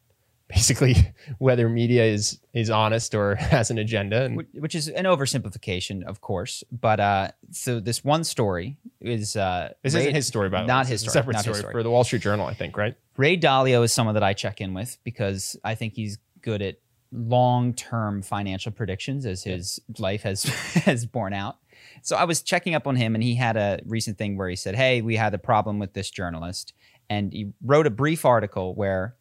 basically 0.52 0.94
whether 1.38 1.68
media 1.68 2.04
is 2.04 2.38
is 2.52 2.70
honest 2.70 3.14
or 3.14 3.34
has 3.36 3.70
an 3.70 3.78
agenda. 3.78 4.24
And 4.24 4.44
which 4.52 4.74
is 4.74 4.88
an 4.88 5.04
oversimplification, 5.04 6.04
of 6.04 6.20
course. 6.20 6.62
But 6.70 7.00
uh, 7.00 7.28
so 7.50 7.80
this 7.80 8.04
one 8.04 8.24
story 8.24 8.76
is 9.00 9.36
uh, 9.36 9.72
this 9.82 9.94
Ray, 9.94 10.02
isn't 10.02 10.14
his 10.14 10.26
story, 10.26 10.48
by 10.48 10.62
the 10.62 10.66
not 10.66 10.86
way. 10.86 10.92
his 10.92 11.00
story, 11.02 11.12
separate 11.12 11.34
not 11.34 11.44
his 11.44 11.56
story, 11.56 11.60
story. 11.60 11.72
for 11.72 11.82
the 11.82 11.90
Wall 11.90 12.04
Street 12.04 12.22
Journal, 12.22 12.46
I 12.46 12.54
think. 12.54 12.76
Right? 12.76 12.94
Ray 13.16 13.36
Dalio 13.36 13.84
is 13.84 13.92
someone 13.92 14.14
that 14.14 14.22
I 14.22 14.34
check 14.34 14.60
in 14.60 14.74
with 14.74 14.98
because 15.04 15.56
I 15.64 15.74
think 15.74 15.94
he's 15.94 16.18
good 16.40 16.62
at 16.62 16.76
long-term 17.12 18.22
financial 18.22 18.72
predictions, 18.72 19.26
as 19.26 19.44
his 19.44 19.80
life 19.98 20.22
has 20.22 20.44
has 20.84 21.06
borne 21.06 21.32
out. 21.32 21.56
So 22.02 22.16
I 22.16 22.24
was 22.24 22.42
checking 22.42 22.74
up 22.74 22.86
on 22.86 22.96
him, 22.96 23.14
and 23.14 23.22
he 23.22 23.34
had 23.34 23.56
a 23.56 23.80
recent 23.86 24.18
thing 24.18 24.36
where 24.36 24.48
he 24.48 24.56
said, 24.56 24.74
"Hey, 24.74 25.02
we 25.02 25.16
had 25.16 25.34
a 25.34 25.38
problem 25.38 25.78
with 25.78 25.92
this 25.92 26.10
journalist," 26.10 26.72
and 27.08 27.32
he 27.32 27.52
wrote 27.62 27.86
a 27.86 27.90
brief 27.90 28.24
article 28.24 28.74
where 28.74 29.16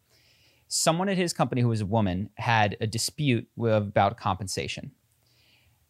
someone 0.72 1.10
at 1.10 1.18
his 1.18 1.34
company 1.34 1.60
who 1.60 1.68
was 1.68 1.82
a 1.82 1.86
woman 1.86 2.30
had 2.38 2.78
a 2.80 2.86
dispute 2.86 3.46
with, 3.56 3.74
about 3.74 4.16
compensation, 4.16 4.90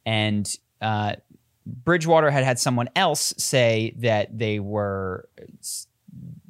and 0.05 0.57
uh, 0.81 1.15
Bridgewater 1.65 2.31
had 2.31 2.43
had 2.43 2.59
someone 2.59 2.89
else 2.97 3.33
say 3.39 3.95
that 3.99 4.37
they 4.37 4.59
were 4.59 5.29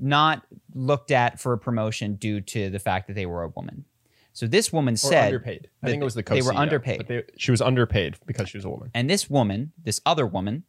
not 0.01 0.43
looked 0.75 1.11
at 1.11 1.39
for 1.39 1.53
a 1.53 1.59
promotion 1.59 2.15
due 2.15 2.41
to 2.41 2.71
the 2.71 2.79
fact 2.79 3.07
that 3.09 3.15
they 3.15 3.27
were 3.27 3.43
a 3.43 3.49
woman. 3.49 3.85
So 4.33 4.47
this 4.47 4.73
woman 4.73 4.95
Or 4.95 4.97
said, 4.97 5.27
underpaid. 5.27 5.69
I 5.83 5.89
think 5.89 6.01
it 6.01 6.05
was 6.05 6.15
the 6.15 6.23
co 6.23 6.35
they 6.35 6.41
were 6.41 6.55
underpaid. 6.55 6.97
But 6.99 7.09
they, 7.09 7.23
she 7.37 7.51
was 7.51 7.61
underpaid 7.61 8.17
because 8.25 8.49
she 8.49 8.57
was 8.57 8.65
a 8.65 8.71
woman. 8.71 8.91
and 8.95 9.11
this 9.11 9.29
woman, 9.29 9.73
this 9.85 10.01
other 10.07 10.27
woman, 10.27 10.65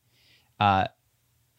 uh, 0.59 0.87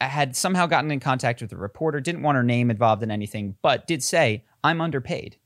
had 0.02 0.36
somehow 0.36 0.66
gotten 0.66 0.90
in 0.90 1.00
contact 1.00 1.40
with 1.40 1.48
the 1.48 1.56
reporter, 1.56 1.98
didn't 1.98 2.20
want 2.20 2.36
her 2.36 2.42
name 2.42 2.70
involved 2.70 3.02
in 3.02 3.10
anything, 3.10 3.56
but 3.62 3.86
did 3.86 4.02
say, 4.02 4.44
I'm 4.62 4.82
underpaid. 4.82 5.38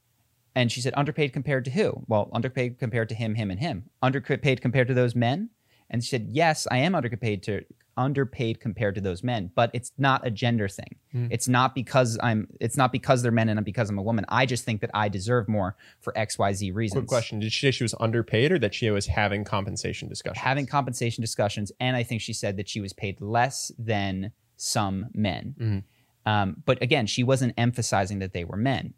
And 0.59 0.73
she 0.73 0.81
said, 0.81 0.93
underpaid 0.97 1.33
compared 1.33 1.65
to 1.67 1.71
who? 1.71 2.03
Well, 2.09 2.29
underpaid 2.33 2.81
compared 2.81 3.09
to 3.11 3.15
him, 3.15 3.37
him, 3.37 3.49
and 3.49 3.61
him. 3.61 3.85
Underpaid 4.03 4.61
compared 4.61 4.89
to 4.89 4.95
those 4.95 5.15
men? 5.15 5.51
And 5.89 6.03
she 6.03 6.09
said, 6.09 6.31
yes, 6.33 6.67
I 6.69 6.79
am 6.79 6.97
underpaid 6.97 7.45
to 7.45 7.65
underpaid 7.97 8.61
compared 8.61 8.97
to 8.97 9.01
those 9.01 9.23
men, 9.23 9.51
but 9.55 9.71
it's 9.73 9.93
not 9.99 10.27
a 10.27 10.31
gender 10.31 10.69
thing. 10.69 10.97
Hmm. 11.13 11.27
It's 11.31 11.47
not 11.47 11.77
because 11.77 12.19
I'm 12.23 12.49
it's 12.61 12.77
not 12.77 12.91
because 12.91 13.23
they're 13.23 13.33
men 13.33 13.49
and 13.49 13.65
because 13.65 13.89
I'm 13.89 13.99
a 13.99 14.03
woman. 14.03 14.25
I 14.29 14.47
just 14.47 14.65
think 14.65 14.81
that 14.81 14.91
I 14.95 15.09
deserve 15.09 15.49
more 15.49 15.77
for 16.01 16.13
XYZ 16.15 16.75
reasons. 16.75 17.01
Quick 17.01 17.09
question: 17.09 17.41
Did 17.41 17.53
she 17.53 17.67
say 17.67 17.71
she 17.71 17.85
was 17.85 17.95
underpaid, 17.99 18.53
or 18.53 18.59
that 18.61 18.75
she 18.75 18.91
was 18.91 19.07
having 19.07 19.45
compensation 19.45 20.09
discussions? 20.09 20.39
having 20.39 20.67
compensation 20.67 21.23
discussions 21.23 21.73
and 21.81 21.97
i 21.97 22.03
think 22.05 22.21
she 22.21 22.33
said 22.33 22.57
that 22.57 22.69
she 22.69 22.81
was 22.81 22.93
paid 22.93 23.21
less 23.21 23.73
than 23.79 24.33
some 24.57 25.07
men. 25.13 25.55
Mhm. 25.59 25.83
Um, 26.29 26.63
but 26.67 26.83
again, 26.83 27.07
she 27.07 27.23
wasn't 27.23 27.55
emphasizing 27.57 28.19
that 28.19 28.35
they 28.35 28.45
were 28.45 28.57
men. 28.57 28.95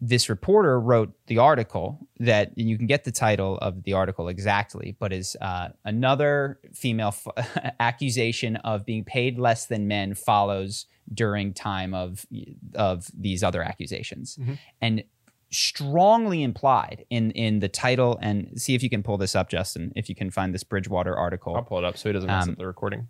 This 0.00 0.28
reporter 0.28 0.78
wrote 0.78 1.14
the 1.26 1.38
article 1.38 2.06
that 2.18 2.56
you 2.58 2.76
can 2.76 2.86
get 2.86 3.04
the 3.04 3.12
title 3.12 3.56
of 3.58 3.82
the 3.84 3.94
article 3.94 4.28
exactly, 4.28 4.94
but 4.98 5.12
is 5.12 5.36
uh, 5.40 5.68
another 5.84 6.60
female 6.74 7.08
f- 7.08 7.74
accusation 7.80 8.56
of 8.56 8.84
being 8.84 9.04
paid 9.04 9.38
less 9.38 9.66
than 9.66 9.88
men 9.88 10.14
follows 10.14 10.86
during 11.12 11.54
time 11.54 11.94
of 11.94 12.26
of 12.74 13.08
these 13.18 13.42
other 13.42 13.62
accusations, 13.62 14.36
Mhm. 14.40 14.58
and 14.82 15.04
strongly 15.50 16.42
implied 16.42 17.04
in 17.08 17.30
in 17.30 17.60
the 17.60 17.68
title. 17.68 18.18
And 18.20 18.60
see 18.60 18.74
if 18.74 18.82
you 18.82 18.90
can 18.90 19.02
pull 19.02 19.16
this 19.16 19.34
up, 19.34 19.48
Justin, 19.48 19.92
if 19.96 20.08
you 20.08 20.14
can 20.14 20.30
find 20.30 20.52
this 20.52 20.64
Bridgewater 20.64 21.16
article 21.16 21.56
I'll 21.56 21.62
pull 21.62 21.78
it 21.78 21.84
up 21.84 21.96
so 21.96 22.08
he 22.08 22.12
doesn't 22.12 22.26
mess 22.28 22.44
Um, 22.44 22.50
up 22.50 22.58
the 22.58 22.66
recording. 22.66 23.08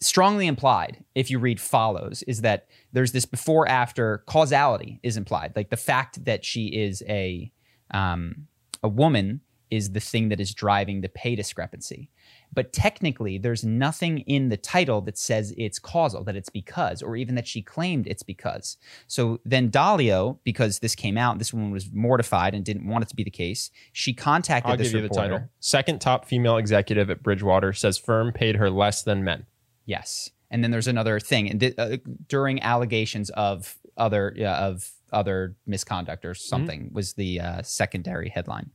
Strongly 0.00 0.46
implied 0.46 1.04
if 1.14 1.30
you 1.30 1.38
read 1.38 1.60
follows 1.60 2.22
is 2.22 2.40
that 2.40 2.66
there's 2.92 3.12
this 3.12 3.26
before 3.26 3.68
after 3.68 4.24
causality 4.26 4.98
is 5.02 5.16
implied 5.16 5.52
like 5.54 5.70
the 5.70 5.76
fact 5.76 6.24
that 6.24 6.44
she 6.44 6.68
is 6.68 7.02
a 7.08 7.52
um, 7.92 8.46
a 8.82 8.88
woman 8.88 9.40
is 9.70 9.92
the 9.92 10.00
thing 10.00 10.30
that 10.30 10.40
is 10.40 10.52
driving 10.52 11.00
the 11.00 11.08
pay 11.08 11.36
discrepancy 11.36 12.10
but 12.52 12.72
technically 12.72 13.36
there's 13.36 13.62
nothing 13.62 14.18
in 14.20 14.48
the 14.48 14.56
title 14.56 15.02
that 15.02 15.18
says 15.18 15.52
it's 15.58 15.78
causal 15.78 16.24
that 16.24 16.34
it's 16.34 16.48
because 16.48 17.02
or 17.02 17.14
even 17.14 17.34
that 17.34 17.46
she 17.46 17.60
claimed 17.60 18.06
it's 18.06 18.22
because 18.22 18.78
so 19.06 19.38
then 19.44 19.70
dalio 19.70 20.38
because 20.44 20.78
this 20.78 20.94
came 20.94 21.18
out 21.18 21.38
this 21.38 21.52
woman 21.52 21.70
was 21.70 21.90
mortified 21.92 22.54
and 22.54 22.64
didn't 22.64 22.88
want 22.88 23.02
it 23.04 23.08
to 23.08 23.14
be 23.14 23.22
the 23.22 23.30
case 23.30 23.70
she 23.92 24.14
contacted 24.14 24.70
I'll 24.70 24.76
this 24.78 24.92
give 24.92 25.02
you 25.02 25.08
the 25.08 25.14
title. 25.14 25.42
Second 25.60 26.00
top 26.00 26.24
female 26.24 26.56
executive 26.56 27.10
at 27.10 27.22
Bridgewater 27.22 27.74
says 27.74 27.98
firm 27.98 28.32
paid 28.32 28.56
her 28.56 28.70
less 28.70 29.02
than 29.02 29.22
men. 29.22 29.44
Yes, 29.90 30.30
and 30.52 30.62
then 30.62 30.70
there's 30.70 30.86
another 30.86 31.18
thing, 31.18 31.50
and 31.50 31.58
th- 31.58 31.74
uh, 31.76 31.96
during 32.28 32.62
allegations 32.62 33.28
of 33.30 33.76
other 33.96 34.32
uh, 34.38 34.44
of 34.44 34.88
other 35.12 35.56
misconduct 35.66 36.24
or 36.24 36.32
something 36.32 36.90
was 36.92 37.14
the 37.14 37.40
uh, 37.40 37.62
secondary 37.62 38.28
headline, 38.28 38.70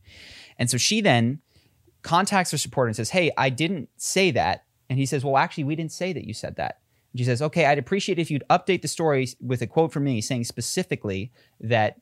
and 0.58 0.68
so 0.70 0.76
she 0.76 1.00
then 1.00 1.40
contacts 2.02 2.50
her 2.50 2.58
supporter 2.58 2.88
and 2.88 2.96
says, 2.96 3.08
"Hey, 3.10 3.30
I 3.38 3.48
didn't 3.48 3.88
say 3.96 4.30
that," 4.32 4.66
and 4.90 4.98
he 4.98 5.06
says, 5.06 5.24
"Well, 5.24 5.38
actually, 5.38 5.64
we 5.64 5.74
didn't 5.74 5.92
say 5.92 6.12
that 6.12 6.24
you 6.24 6.34
said 6.34 6.56
that." 6.56 6.80
And 7.12 7.18
she 7.18 7.24
says, 7.24 7.40
"Okay, 7.40 7.64
I'd 7.64 7.78
appreciate 7.78 8.18
if 8.18 8.30
you'd 8.30 8.44
update 8.50 8.82
the 8.82 8.88
story 8.88 9.26
with 9.40 9.62
a 9.62 9.66
quote 9.66 9.94
from 9.94 10.04
me 10.04 10.20
saying 10.20 10.44
specifically 10.44 11.32
that." 11.60 11.96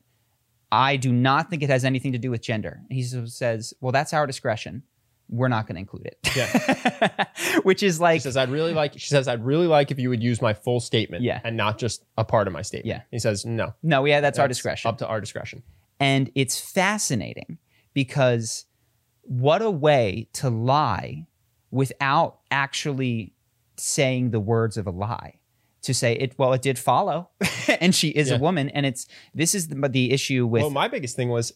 I 0.73 0.97
do 0.97 1.13
not 1.13 1.51
think 1.51 1.63
it 1.63 1.71
has 1.71 1.85
anything 1.85 2.11
to 2.13 2.19
do 2.19 2.33
with 2.33 2.43
gender. 2.43 2.81
And 2.89 2.97
He 2.99 3.05
says, 3.05 3.75
"Well, 3.81 3.93
that's 3.93 4.13
our 4.13 4.27
discretion. 4.27 4.83
We're 5.29 5.49
not 5.49 5.67
going 5.67 5.77
to 5.77 5.81
include 5.81 6.07
it." 6.07 6.19
Yeah, 6.37 7.25
which 7.63 7.83
is 7.83 8.01
like 8.01 8.17
She 8.21 8.25
says, 8.25 8.37
I'd 8.37 8.51
really 8.51 8.75
like 8.75 8.93
she 8.99 9.09
says, 9.09 9.27
I'd 9.29 9.45
really 9.45 9.67
like 9.67 9.91
if 9.91 9.99
you 9.99 10.09
would 10.11 10.23
use 10.23 10.41
my 10.43 10.53
full 10.55 10.81
statement 10.81 11.23
Yeah. 11.25 11.41
and 11.45 11.57
not 11.57 11.79
just 11.79 12.05
a 12.19 12.25
part 12.25 12.47
of 12.47 12.53
my 12.53 12.63
statement. 12.63 12.87
Yeah. 12.89 13.03
He 13.11 13.19
says, 13.19 13.45
No. 13.45 13.75
No, 13.83 14.05
yeah, 14.05 14.21
that's, 14.21 14.39
our 14.39 14.49
discretion. 14.49 14.89
Up 14.89 14.99
to 14.99 15.07
our 15.07 15.21
discretion. 15.21 15.63
and 16.01 16.31
it's 16.35 16.59
fascinating 16.61 17.59
because 17.95 18.67
what 19.23 19.63
a 19.63 19.71
way 19.71 20.29
to 20.35 20.51
lie 20.51 21.27
without 21.71 22.39
actually 22.51 23.33
saying 23.77 24.31
the 24.31 24.41
words 24.41 24.77
of 24.77 24.87
a 24.87 24.91
lie. 24.91 25.39
To 25.83 25.93
say 25.93 26.15
it, 26.15 26.39
well, 26.39 26.55
it 26.55 26.63
did 26.63 26.79
follow, 26.79 27.29
and 27.81 27.95
she 27.95 28.09
is 28.09 28.31
Yeah. 28.31 28.37
a 28.37 28.39
woman, 28.39 28.71
and 28.71 28.87
it's 28.87 29.07
this 29.35 29.55
is 29.55 29.69
the, 29.69 29.87
the 29.89 30.13
issue 30.13 30.47
with 30.47 30.63
well, 30.63 30.71
my 30.71 30.89
biggest 30.89 31.15
thing 31.15 31.29
was 31.29 31.53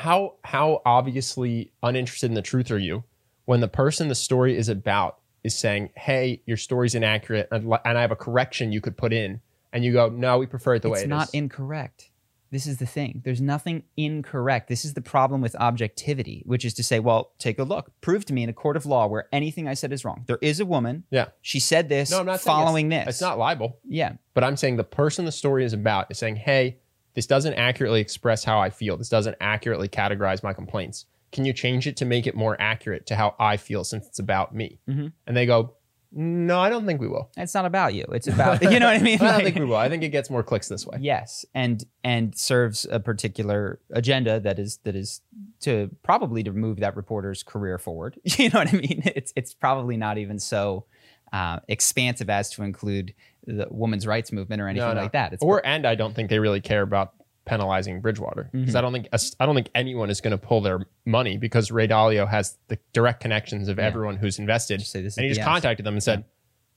how 0.00 0.34
how 0.44 0.80
obviously 0.86 1.72
uninterested 1.82 2.30
in 2.30 2.34
the 2.34 2.42
truth 2.42 2.70
are 2.70 2.78
you 2.78 3.04
when 3.44 3.60
the 3.60 3.68
person 3.68 4.08
the 4.08 4.14
story 4.14 4.56
is 4.56 4.68
about 4.68 5.18
is 5.44 5.54
saying, 5.54 5.90
"Hey, 5.96 6.40
your 6.46 6.56
story's 6.56 6.94
inaccurate, 6.94 7.48
and, 7.50 7.74
I 7.84 8.00
have 8.00 8.10
a 8.10 8.16
correction 8.16 8.72
you 8.72 8.80
could 8.80 8.96
put 8.96 9.12
in," 9.12 9.40
and 9.72 9.84
you 9.84 9.92
go, 9.92 10.08
"No, 10.08 10.38
we 10.38 10.46
prefer 10.46 10.74
it 10.76 10.82
the 10.82 10.88
way 10.88 10.98
it's 11.00 11.04
it 11.04 11.08
not 11.08 11.28
is." 11.28 11.34
incorrect. 11.34 12.10
This 12.50 12.66
is 12.66 12.78
the 12.78 12.86
thing. 12.86 13.20
There's 13.24 13.40
nothing 13.40 13.84
incorrect. 13.96 14.68
This 14.68 14.84
is 14.84 14.94
the 14.94 15.00
problem 15.02 15.40
with 15.40 15.54
objectivity, 15.56 16.42
which 16.46 16.64
is 16.64 16.74
to 16.74 16.82
say, 16.82 16.98
well, 16.98 17.30
take 17.38 17.60
a 17.60 17.62
look. 17.62 17.92
Prove 18.00 18.24
to 18.24 18.32
me 18.32 18.42
in 18.42 18.48
a 18.48 18.52
court 18.52 18.76
of 18.76 18.86
law 18.86 19.06
where 19.06 19.28
anything 19.32 19.68
I 19.68 19.74
said 19.74 19.92
is 19.92 20.04
wrong. 20.04 20.24
There 20.26 20.38
is 20.42 20.58
a 20.58 20.66
woman. 20.66 21.04
yeah. 21.10 21.26
She 21.42 21.60
said 21.60 21.88
this 21.88 22.10
No, 22.10 22.18
I'm 22.18 22.26
not 22.26 22.40
following 22.40 22.90
it's, 22.90 23.04
this. 23.06 23.14
It's 23.14 23.20
not 23.22 23.38
libel, 23.38 23.78
Yeah. 23.88 24.14
but 24.34 24.42
I'm 24.42 24.56
saying 24.56 24.78
the 24.78 24.84
person 24.84 25.26
the 25.26 25.32
story 25.32 25.64
is 25.64 25.72
about 25.72 26.10
is 26.10 26.18
saying, 26.18 26.36
"Hey, 26.36 26.78
this 27.14 27.26
doesn't 27.26 27.54
accurately 27.54 28.00
express 28.00 28.44
how 28.44 28.60
I 28.60 28.70
feel. 28.70 28.96
This 28.96 29.08
doesn't 29.08 29.36
accurately 29.40 29.88
categorize 29.88 30.42
my 30.42 30.52
complaints. 30.52 31.06
Can 31.32 31.44
you 31.44 31.52
change 31.52 31.86
it 31.86 31.96
to 31.98 32.04
make 32.04 32.26
it 32.26 32.34
more 32.34 32.56
accurate 32.60 33.06
to 33.06 33.16
how 33.16 33.34
I 33.38 33.56
feel 33.56 33.84
since 33.84 34.06
it's 34.06 34.18
about 34.18 34.54
me?" 34.54 34.78
Mhm. 34.88 35.12
And 35.26 35.36
they 35.36 35.46
go, 35.46 35.74
"No, 36.12 36.58
I 36.60 36.68
don't 36.70 36.86
think 36.86 37.00
we 37.00 37.06
will." 37.08 37.30
It's 37.36 37.54
not 37.54 37.66
about 37.66 37.94
you. 37.94 38.04
It's 38.12 38.26
about 38.26 38.60
you 38.72 38.80
know 38.80 38.86
what 38.86 38.96
I 38.96 39.02
mean. 39.02 39.18
I 39.20 39.24
don't 39.26 39.34
Like- 39.34 39.44
think 39.44 39.58
we 39.58 39.64
will. 39.64 39.76
I 39.76 39.88
think 39.88 40.02
it 40.02 40.08
gets 40.08 40.28
more 40.30 40.42
clicks 40.42 40.66
this 40.68 40.86
way. 40.86 40.98
yes, 41.00 41.44
and 41.54 41.84
and 42.02 42.36
serves 42.36 42.84
a 42.90 42.98
particular 42.98 43.78
agenda 43.92 44.40
that 44.40 44.58
is 44.58 44.78
that 44.84 44.96
is 44.96 45.20
to 45.60 45.90
probably 46.02 46.42
to 46.42 46.52
move 46.52 46.78
that 46.80 46.96
reporter's 46.96 47.42
career 47.44 47.78
forward. 47.78 48.18
You 48.38 48.48
know 48.50 48.58
what 48.60 48.68
I 48.74 48.76
mean? 48.78 49.02
It's 49.14 49.32
it's 49.36 49.54
probably 49.54 49.96
not 49.96 50.18
even 50.18 50.38
so 50.40 50.86
uh, 51.32 51.60
expansive 51.68 52.28
as 52.28 52.50
to 52.50 52.64
include 52.64 53.14
the 53.46 53.66
women's 53.70 54.06
rights 54.06 54.32
movement 54.32 54.60
or 54.62 54.68
anything 54.68 54.88
No, 54.88 54.94
no. 54.94 55.02
like 55.02 55.12
that. 55.12 55.32
It's 55.32 55.42
Or 55.42 55.64
and 55.64 55.86
I 55.86 55.94
don't 55.94 56.14
think 56.14 56.30
they 56.30 56.38
really 56.38 56.60
care 56.60 56.82
about 56.82 57.14
penalizing 57.46 58.00
Bridgewater 58.00 58.48
because 58.52 58.68
Mm-hmm. 58.68 58.76
I 58.76 58.80
don't 58.80 58.92
think 58.92 59.08
I 59.40 59.46
don't 59.46 59.54
think 59.54 59.70
anyone 59.74 60.10
is 60.10 60.20
going 60.20 60.32
to 60.32 60.38
pull 60.38 60.60
their 60.60 60.80
money 61.04 61.36
because 61.36 61.70
Ray 61.70 61.88
Dalio 61.88 62.28
has 62.28 62.58
the 62.68 62.78
direct 62.92 63.20
connections 63.20 63.68
of 63.68 63.78
everyone 63.78 64.16
who's 64.16 64.38
invested, 64.38 64.82
and 64.94 65.04
he 65.24 65.28
just 65.28 65.42
contacted 65.42 65.84
them 65.86 65.94
and 65.94 66.02
said, 66.02 66.24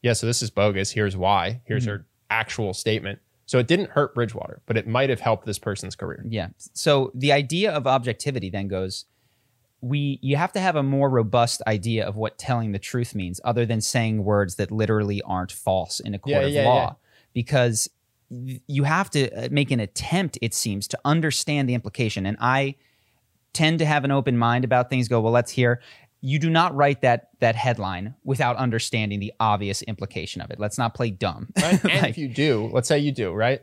"Yeah, 0.02 0.13
so 0.13 0.26
this 0.26 0.41
is 0.41 0.49
bogus. 0.49 0.91
Here's 0.91 1.15
why. 1.17 1.62
Here's 1.65 1.84
Mm-hmm. 1.84 1.91
her 1.91 2.06
actual 2.30 2.73
statement." 2.73 3.19
So 3.45 3.60
it 3.60 3.67
didn't 3.67 3.89
hurt 3.91 4.15
Bridgewater, 4.15 4.62
but 4.65 4.78
it 4.78 4.88
might 4.88 5.10
have 5.10 5.19
helped 5.19 5.45
this 5.45 5.60
person's 5.60 5.95
career. 5.97 6.23
Yeah. 6.28 6.47
So 6.58 7.12
the 7.13 7.34
idea 7.34 7.71
of 7.73 7.86
objectivity 7.86 8.49
then 8.49 8.69
goes 8.69 9.06
we 9.84 10.17
you 10.22 10.38
have 10.38 10.54
to 10.54 10.62
have 10.62 10.78
a 10.78 10.82
more 10.84 11.10
robust 11.10 11.62
idea 11.67 12.08
of 12.08 12.15
what 12.15 12.38
telling 12.38 12.72
the 12.72 12.80
truth 12.80 13.13
means 13.13 13.41
other 13.43 13.65
than 13.65 13.82
saying 13.82 14.24
words 14.24 14.56
that 14.56 14.72
literally 14.72 15.22
aren't 15.24 15.52
false 15.52 16.00
in 16.00 16.13
a 16.13 16.19
court 16.19 16.36
Yeah, 16.43 16.48
of 16.48 16.52
yeah, 16.54 16.65
law 16.65 16.86
yeah. 16.86 16.93
because 17.34 17.89
you 18.30 18.84
have 18.84 19.10
to 19.10 19.30
uh, 19.32 19.50
make 19.52 19.72
an 19.72 19.82
attempt 19.82 20.38
it 20.41 20.54
seems 20.54 20.88
to 20.88 20.98
understand 21.04 21.67
the 21.67 21.74
implication 21.74 22.26
and 22.26 22.38
I 22.39 22.76
tend 23.52 23.78
to 23.80 23.86
have 23.86 24.06
an 24.06 24.12
open 24.12 24.38
mind 24.38 24.63
about 24.63 24.89
things 24.89 25.10
go 25.10 25.19
well 25.19 25.34
let's 25.34 25.52
hear 25.52 25.82
you 26.22 26.39
do 26.39 26.50
not 26.50 26.74
write 26.74 27.02
that 27.02 27.28
that 27.41 27.56
headline 27.56 28.15
without 28.24 28.56
understanding 28.56 29.19
the 29.19 29.34
obvious 29.41 29.82
implication 29.82 30.41
of 30.41 30.50
it 30.50 30.60
let's 30.62 30.78
not 30.78 30.93
play 30.93 31.10
dumb 31.10 31.50
Right? 31.62 31.84
And 31.84 32.02
Like, 32.02 32.12
if 32.12 32.17
you 32.17 32.30
do, 32.30 32.69
let's 32.72 32.88
say 32.88 33.00
you 33.00 33.12
do, 33.12 33.34
right? 33.34 33.62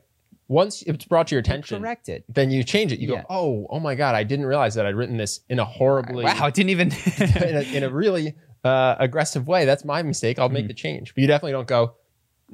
Once 0.50 0.82
it's 0.82 1.04
brought 1.04 1.28
to 1.28 1.34
your 1.36 1.40
attention, 1.40 1.80
correct 1.80 2.08
it 2.08 2.24
then 2.28 2.50
you 2.50 2.64
change 2.64 2.90
it. 2.92 2.98
You 2.98 3.12
Yeah. 3.12 3.20
go, 3.20 3.26
"Oh, 3.30 3.66
oh 3.70 3.78
my 3.78 3.94
god, 3.94 4.16
I 4.16 4.24
didn't 4.24 4.46
realize 4.46 4.74
that 4.74 4.84
I'd 4.84 4.96
written 4.96 5.16
this 5.16 5.40
in 5.48 5.60
a 5.60 5.64
horribly 5.64 6.24
wow 6.24 6.34
I 6.40 6.50
didn't 6.50 6.70
even 6.70 6.88
in, 7.18 7.56
a, 7.56 7.76
in 7.76 7.82
a 7.84 7.88
really 7.88 8.34
uh, 8.64 8.96
aggressive 8.98 9.46
way. 9.46 9.64
That's 9.64 9.84
my 9.84 10.02
mistake. 10.02 10.40
I'll 10.40 10.48
make 10.48 10.66
the 10.66 10.74
change. 10.74 11.14
But 11.14 11.20
you 11.22 11.28
definitely 11.28 11.52
don't 11.52 11.68
go, 11.68 11.94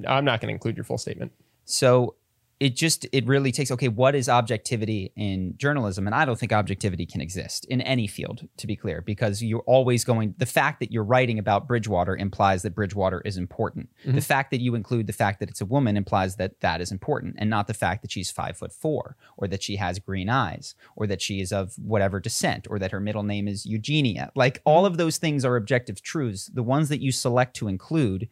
I'm 0.07 0.27
not 0.27 0.43
going 0.43 0.49
to 0.49 0.53
include 0.53 0.77
your 0.77 0.85
full 0.85 0.99
statement. 0.99 1.33
So 1.65 2.17
it 2.59 2.75
just 2.75 3.07
it 3.13 3.27
really 3.27 3.53
takes 3.53 3.71
okay, 3.71 3.89
what 3.89 4.15
is 4.15 4.29
objectivity 4.29 5.13
in 5.15 5.55
journalism? 5.59 6.07
And 6.07 6.15
I 6.15 6.25
don't 6.25 6.39
think 6.39 6.53
objectivity 6.53 7.05
can 7.05 7.21
exist 7.21 7.67
in 7.67 7.83
any 7.83 8.07
field, 8.07 8.49
to 8.57 8.67
be 8.67 8.77
clear, 8.77 9.03
because 9.03 9.43
you're 9.43 9.61
always 9.61 10.05
going 10.05 10.35
the 10.39 10.47
fact 10.47 10.81
that 10.81 10.91
you're 10.91 11.05
writing 11.05 11.39
about 11.39 11.69
Bridgewater 11.69 12.17
implies 12.17 12.63
that 12.63 12.75
Bridgewater 12.75 13.21
is 13.27 13.37
important. 13.37 13.91
Mm-hmm. 14.01 14.15
The 14.15 14.23
fact 14.23 14.51
that 14.53 14.61
you 14.61 14.75
include 14.75 15.07
the 15.07 15.13
fact 15.13 15.41
that 15.41 15.51
it's 15.51 15.61
a 15.61 15.67
woman 15.67 15.97
implies 15.97 16.37
that 16.37 16.61
that 16.61 16.81
is 16.81 16.91
important, 16.91 17.37
and 17.39 17.51
not 17.51 17.67
the 17.67 17.75
fact 17.75 18.01
that 18.03 18.11
she's 18.11 18.31
five 18.31 18.57
foot 18.57 18.73
four, 18.73 19.17
or 19.37 19.47
that 19.49 19.63
she 19.63 19.77
has 19.77 19.99
green 19.99 20.31
eyes, 20.31 20.75
or 20.97 21.07
that 21.07 21.21
she 21.21 21.41
is 21.41 21.53
of 21.53 21.75
whatever 21.79 22.21
descent, 22.21 22.67
or 22.71 22.79
that 22.79 22.93
her 22.93 23.01
middle 23.01 23.23
name 23.23 23.49
is 23.49 23.67
Eugenia. 23.67 24.33
Like 24.35 24.63
all 24.65 24.85
mm-hmm. 24.85 24.93
of 24.93 24.97
those 24.97 25.19
things 25.19 25.45
are 25.45 25.57
objective 25.57 26.01
truths. 26.01 26.47
The 26.47 26.63
ones 26.63 26.89
that 26.89 27.03
you 27.03 27.13
select 27.13 27.55
to 27.57 27.69
include 27.69 28.29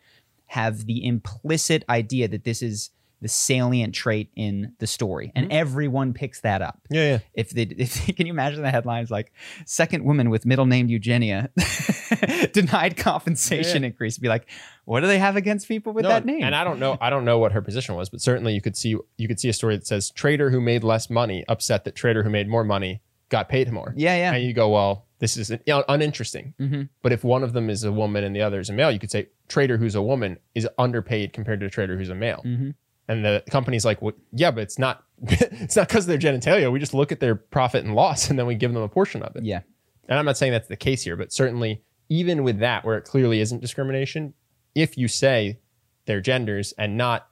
have 0.47 0.87
the 0.87 1.07
implicit 1.07 1.85
idea 1.89 2.29
that 2.29 2.45
this 2.45 2.63
is 2.63 2.91
the 3.25 3.29
salient 3.29 3.95
trait 3.95 4.29
in 4.37 4.75
the 4.81 4.87
story, 4.87 5.33
and 5.35 5.51
everyone 5.51 6.13
picks 6.13 6.43
that 6.43 6.61
up. 6.61 6.79
Yeah, 6.91 7.05
yeah. 7.13 7.19
If 7.33 7.49
they, 7.51 7.63
if 7.79 8.15
can 8.15 8.27
you 8.27 8.33
imagine 8.35 8.61
the 8.63 8.71
headlines 8.71 9.11
like 9.11 9.33
second 9.65 10.05
woman 10.05 10.29
with 10.29 10.45
middle 10.45 10.67
name 10.67 10.89
Eugenia 10.91 11.49
denied 12.53 12.97
compensation 12.99 13.83
Yeah. 13.83 13.87
increase? 13.89 14.19
Be 14.19 14.29
like, 14.29 14.47
what 14.85 15.01
do 15.01 15.07
they 15.07 15.19
have 15.19 15.37
against 15.37 15.69
people 15.69 15.95
with 15.95 16.03
No, 16.03 16.11
that 16.11 16.27
name? 16.27 16.43
And 16.45 16.55
I 16.55 16.65
don't 16.65 16.79
know. 16.79 16.99
I 17.01 17.09
don't 17.11 17.25
know 17.25 17.39
what 17.39 17.53
her 17.53 17.63
position 17.63 17.95
was, 17.95 18.11
but 18.11 18.21
certainly 18.21 18.53
you 18.53 18.61
could 18.61 18.77
see 18.77 18.97
you 19.17 19.27
could 19.29 19.41
see 19.41 19.49
a 19.49 19.53
story 19.55 19.77
that 19.77 19.87
says 19.87 20.11
trader 20.11 20.51
who 20.51 20.61
made 20.61 20.85
less 20.85 21.09
money 21.09 21.45
upset 21.49 21.85
that 21.85 21.95
trader 21.95 22.23
who 22.23 22.31
made 22.31 22.47
more 22.49 22.63
money 22.65 23.01
got 23.31 23.49
paid 23.49 23.73
more. 23.73 23.95
yeah, 23.97 24.15
yeah, 24.17 24.35
And 24.35 24.45
you 24.45 24.53
go, 24.53 24.69
well, 24.69 25.07
this 25.19 25.39
is 25.39 25.49
you 25.49 25.59
know, 25.67 25.83
uninteresting. 25.89 26.53
Mhm. 26.61 26.91
But 27.01 27.11
if 27.13 27.25
one 27.25 27.43
of 27.43 27.55
them 27.55 27.71
is 27.71 27.83
a 27.83 27.91
woman 27.91 28.23
and 28.23 28.37
the 28.37 28.43
other 28.43 28.61
is 28.61 28.69
a 28.69 28.75
male, 28.75 28.91
you 28.93 28.99
could 28.99 29.11
say 29.11 29.29
trader 29.49 29.79
who's 29.79 29.95
a 29.95 30.03
woman 30.03 30.37
is 30.55 30.69
underpaid 30.77 31.33
compared 31.33 31.61
to 31.61 31.67
a 31.67 31.71
trader 31.71 31.97
who's 31.97 32.11
a 32.11 32.15
male. 32.15 32.43
Mhm. 32.45 32.75
And 33.09 33.25
the 33.25 33.43
company's 33.51 33.85
like, 33.85 34.01
well, 34.01 34.15
yeah, 34.33 34.51
but 34.51 34.63
it's 34.63 34.79
not. 34.79 35.05
it's 35.23 35.77
not 35.77 35.89
because 35.89 36.09
of 36.09 36.09
their 36.09 36.33
genitalia. 36.33 36.71
We 36.73 36.79
just 36.79 36.95
look 36.95 37.13
at 37.13 37.21
their 37.21 37.35
profit 37.35 37.85
and 37.85 37.95
loss, 37.95 38.31
and 38.31 38.39
then 38.39 38.47
we 38.47 38.55
give 38.55 38.73
them 38.73 38.83
a 38.83 38.89
portion 38.89 39.23
of 39.23 39.37
it. 39.37 39.45
yeah. 39.45 39.61
And 40.09 40.19
I'm 40.19 40.25
not 40.27 40.37
saying 40.37 40.53
that's 40.53 40.69
the 40.69 40.77
case 40.77 41.03
here, 41.03 41.17
but 41.17 41.33
certainly 41.33 41.83
even 42.11 42.45
with 42.45 42.59
that, 42.59 42.85
where 42.85 42.99
it 42.99 43.05
clearly 43.05 43.41
isn't 43.41 43.61
discrimination, 43.63 44.35
if 44.75 44.99
you 44.99 45.09
say 45.09 45.61
their 46.05 46.21
genders 46.21 46.73
and 46.77 46.99
not 46.99 47.29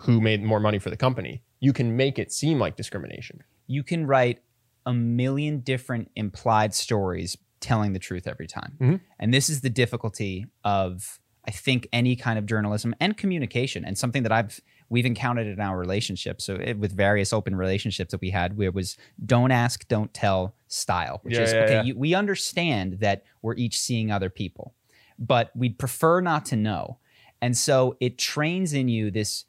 who 0.00 0.20
made 0.20 0.42
more 0.42 0.58
money 0.58 0.80
for 0.80 0.90
the 0.90 0.96
company, 0.96 1.42
you 1.60 1.72
can 1.72 1.96
make 1.96 2.18
it 2.18 2.32
seem 2.32 2.58
like 2.58 2.76
discrimination. 2.76 3.44
You 3.68 3.84
can 3.84 4.06
write 4.06 4.40
a 4.84 4.92
million 4.92 5.60
different 5.60 6.10
implied 6.16 6.74
stories 6.74 7.36
telling 7.60 7.92
the 7.92 7.98
truth 8.00 8.26
every 8.26 8.46
time. 8.46 8.76
Mhm. 8.80 9.00
And 9.18 9.32
this 9.32 9.48
is 9.48 9.60
the 9.60 9.70
difficulty 9.70 10.46
of 10.64 11.20
I 11.48 11.52
think 11.52 11.88
any 11.92 12.16
kind 12.16 12.38
of 12.40 12.46
journalism 12.46 12.94
and 12.98 13.16
communication 13.16 13.84
and 13.84 13.96
something 13.96 14.24
that 14.24 14.32
I've 14.32 14.60
we've 14.88 15.06
encountered 15.06 15.46
in 15.46 15.60
our 15.60 15.78
relationship. 15.78 16.40
So 16.40 16.54
it, 16.54 16.78
with 16.78 16.92
various 16.92 17.32
open 17.32 17.56
relationships 17.56 18.12
that 18.12 18.20
we 18.20 18.30
had 18.30 18.56
where 18.56 18.68
it 18.68 18.74
was 18.74 18.96
don't 19.24 19.50
ask, 19.50 19.86
don't 19.88 20.12
tell 20.14 20.54
style, 20.68 21.20
which 21.22 21.34
Yeah, 21.34 21.42
is 21.42 21.52
yeah, 21.52 21.60
okay, 21.60 21.72
yeah. 21.74 21.82
You, 21.82 21.96
we 21.96 22.14
understand 22.14 23.00
that 23.00 23.24
we're 23.42 23.56
each 23.56 23.78
seeing 23.78 24.10
other 24.10 24.30
people, 24.30 24.74
but 25.18 25.50
we'd 25.56 25.78
prefer 25.78 26.20
not 26.20 26.44
to 26.46 26.56
know. 26.56 26.98
And 27.42 27.56
so 27.56 27.96
it 28.00 28.16
trains 28.18 28.72
in 28.72 28.88
you 28.88 29.10
this 29.10 29.44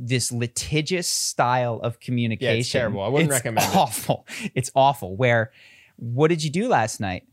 this 0.00 0.30
litigious 0.30 1.08
style 1.08 1.80
of 1.82 1.98
communication. 1.98 2.78
Yeah, 2.78 2.82
terrible. 2.82 3.02
I 3.02 3.08
wouldn't 3.08 3.32
It's 3.32 3.38
recommend 3.44 3.72
it. 3.72 3.76
awful. 3.76 4.26
It's 4.54 4.70
awful. 4.74 5.16
Where, 5.16 5.50
what 5.96 6.28
did 6.28 6.44
you 6.44 6.50
do 6.50 6.68
last 6.68 7.00
night? 7.00 7.24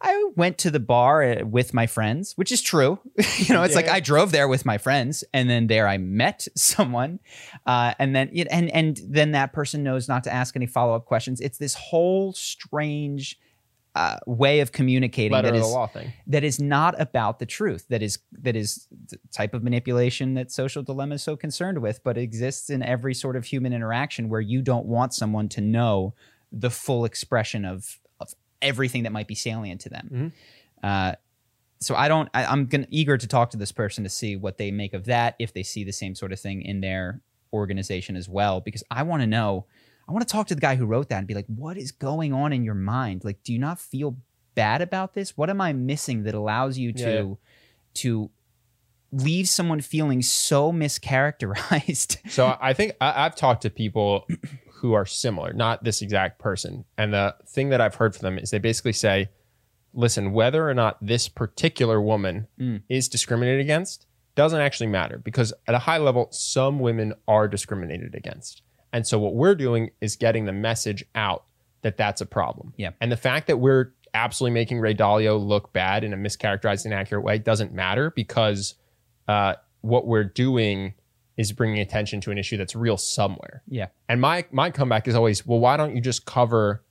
I 0.00 0.30
went 0.36 0.58
to 0.58 0.70
the 0.70 0.78
bar 0.80 1.22
uh, 1.22 1.44
with 1.44 1.74
my 1.74 1.86
friends, 1.86 2.32
which 2.36 2.52
is 2.52 2.62
true. 2.62 3.00
you 3.38 3.52
know, 3.54 3.62
it's 3.64 3.74
like 3.74 3.88
I 3.88 4.00
drove 4.00 4.30
there 4.30 4.46
with 4.46 4.64
my 4.64 4.78
friends, 4.78 5.24
and 5.34 5.50
then 5.50 5.66
there 5.66 5.88
I 5.88 5.98
met 5.98 6.46
someone, 6.56 7.18
uh, 7.66 7.94
and 7.98 8.14
then 8.14 8.30
it- 8.32 8.48
and 8.50 8.70
and 8.70 9.00
then 9.08 9.32
that 9.32 9.52
person 9.52 9.82
knows 9.82 10.08
not 10.08 10.24
to 10.24 10.32
ask 10.32 10.54
any 10.54 10.66
follow 10.66 10.94
up 10.94 11.04
questions. 11.06 11.40
It's 11.40 11.58
this 11.58 11.74
whole 11.74 12.32
strange 12.32 13.38
uh, 13.94 14.18
way 14.26 14.60
of 14.60 14.70
communicating 14.70 15.32
Letter 15.32 15.50
that 15.50 15.56
of 15.56 15.62
is 15.62 15.74
that 16.28 16.44
is 16.44 16.60
not 16.60 17.00
about 17.00 17.40
the 17.40 17.46
truth 17.46 17.86
that 17.88 18.00
is 18.02 18.18
that 18.32 18.54
is 18.54 18.86
the 19.08 19.18
type 19.32 19.54
of 19.54 19.64
manipulation 19.64 20.34
that 20.34 20.52
social 20.52 20.84
dilemma 20.84 21.16
is 21.16 21.22
so 21.22 21.36
concerned 21.36 21.78
with 21.78 22.04
but 22.04 22.16
exists 22.16 22.70
in 22.70 22.80
every 22.82 23.12
sort 23.14 23.34
of 23.34 23.46
human 23.46 23.72
interaction 23.72 24.28
where 24.28 24.42
you 24.42 24.62
don't 24.62 24.86
want 24.86 25.14
someone 25.14 25.48
to 25.48 25.60
know 25.60 26.14
the 26.52 26.70
full 26.70 27.04
expression 27.04 27.64
of 27.64 27.98
everything 28.62 29.02
that 29.04 29.12
might 29.12 29.26
be 29.28 29.34
salient 29.34 29.80
to 29.82 29.88
them 29.88 30.32
uh, 30.82 31.12
so 31.80 31.94
I 31.94 32.08
don't. 32.08 32.28
I, 32.34 32.44
I'm 32.44 32.66
gonna, 32.66 32.88
eager 32.90 33.16
to 33.16 33.26
talk 33.28 33.50
to 33.50 33.56
this 33.56 33.70
person 33.70 34.02
to 34.02 34.10
see 34.10 34.34
what 34.34 34.58
they 34.58 34.72
make 34.72 34.94
of 34.94 35.04
that, 35.04 35.36
if 35.38 35.52
they 35.52 35.62
see 35.62 35.84
the 35.84 35.92
same 35.92 36.16
sort 36.16 36.32
of 36.32 36.40
thing 36.40 36.62
in 36.62 36.80
their 36.80 37.20
organization 37.52 38.16
as 38.16 38.28
well, 38.28 38.60
because 38.60 38.82
I 38.90 39.04
want 39.04 39.22
to 39.22 39.28
know. 39.28 39.64
I 40.08 40.12
want 40.12 40.26
to 40.26 40.32
talk 40.32 40.48
to 40.48 40.56
the 40.56 40.60
guy 40.60 40.74
who 40.74 40.86
wrote 40.86 41.08
that 41.10 41.18
and 41.18 41.26
be 41.28 41.34
like, 41.34 41.46
what 41.46 41.76
is 41.76 41.92
going 41.92 42.32
on 42.32 42.52
in 42.52 42.64
your 42.64 42.74
mind? 42.74 43.24
Like, 43.24 43.44
do 43.44 43.52
you 43.52 43.60
not 43.60 43.78
feel 43.78 44.16
bad 44.56 44.82
about 44.82 45.14
this? 45.14 45.36
What 45.36 45.50
am 45.50 45.60
I 45.60 45.72
missing 45.72 46.24
that 46.24 46.34
allows 46.34 46.78
you 46.78 46.92
to 46.94 47.00
Yeah. 47.00 47.34
to 48.02 48.30
leave 49.12 49.48
someone 49.48 49.80
feeling 49.80 50.20
so 50.22 50.72
mischaracterized? 50.72 52.18
So 52.30 52.56
I 52.60 52.72
think 52.72 52.92
I, 53.00 53.24
I've 53.24 53.36
talked 53.36 53.62
to 53.62 53.70
people 53.70 54.26
who 54.80 54.92
are 54.92 55.06
similar, 55.06 55.52
not 55.52 55.84
this 55.84 56.02
exact 56.02 56.38
person. 56.38 56.84
And 56.96 57.12
the 57.12 57.34
thing 57.46 57.68
that 57.70 57.80
I've 57.80 57.96
heard 57.96 58.14
from 58.14 58.24
them 58.24 58.38
is 58.38 58.50
they 58.50 58.58
basically 58.58 58.92
say, 58.92 59.28
listen, 59.92 60.32
whether 60.32 60.68
or 60.68 60.74
not 60.74 60.96
this 61.00 61.28
particular 61.28 62.00
woman 62.00 62.46
Mm. 62.60 62.82
is 62.88 63.08
discriminated 63.08 63.60
against 63.60 64.06
doesn't 64.34 64.60
actually 64.60 64.86
matter 64.86 65.18
because 65.18 65.52
at 65.66 65.74
a 65.74 65.78
high 65.80 65.98
level, 65.98 66.28
some 66.30 66.78
women 66.78 67.12
are 67.26 67.48
discriminated 67.48 68.14
against. 68.14 68.62
And 68.92 69.06
so 69.06 69.18
what 69.18 69.34
we're 69.34 69.56
doing 69.56 69.90
is 70.00 70.14
getting 70.16 70.44
the 70.44 70.52
message 70.52 71.04
out 71.14 71.44
that 71.82 71.96
that's 71.96 72.20
a 72.20 72.26
problem. 72.26 72.72
Yeah. 72.76 72.90
And 73.00 73.10
the 73.10 73.16
fact 73.16 73.48
that 73.48 73.58
we're 73.58 73.92
absolutely 74.14 74.54
making 74.54 74.78
Ray 74.78 74.94
Dalio 74.94 75.44
look 75.44 75.72
bad 75.72 76.04
in 76.04 76.12
a 76.12 76.16
mischaracterized, 76.16 76.86
inaccurate 76.86 77.22
way 77.22 77.38
doesn't 77.38 77.72
matter 77.72 78.10
because 78.10 78.74
uh, 79.26 79.54
what 79.80 80.06
we're 80.06 80.24
doing 80.24 80.94
is 81.38 81.52
bringing 81.52 81.78
attention 81.78 82.20
to 82.20 82.30
an 82.30 82.36
issue 82.36 82.58
that's 82.58 82.74
real 82.76 82.98
somewhere. 82.98 83.62
yeah, 83.68 83.86
And 84.08 84.20
my 84.20 84.44
my 84.50 84.70
comeback 84.70 85.08
is 85.08 85.14
always, 85.14 85.46
well, 85.46 85.60
why 85.60 85.78
don't 85.78 85.94
you 85.94 86.02
just 86.02 86.26
cover 86.26 86.84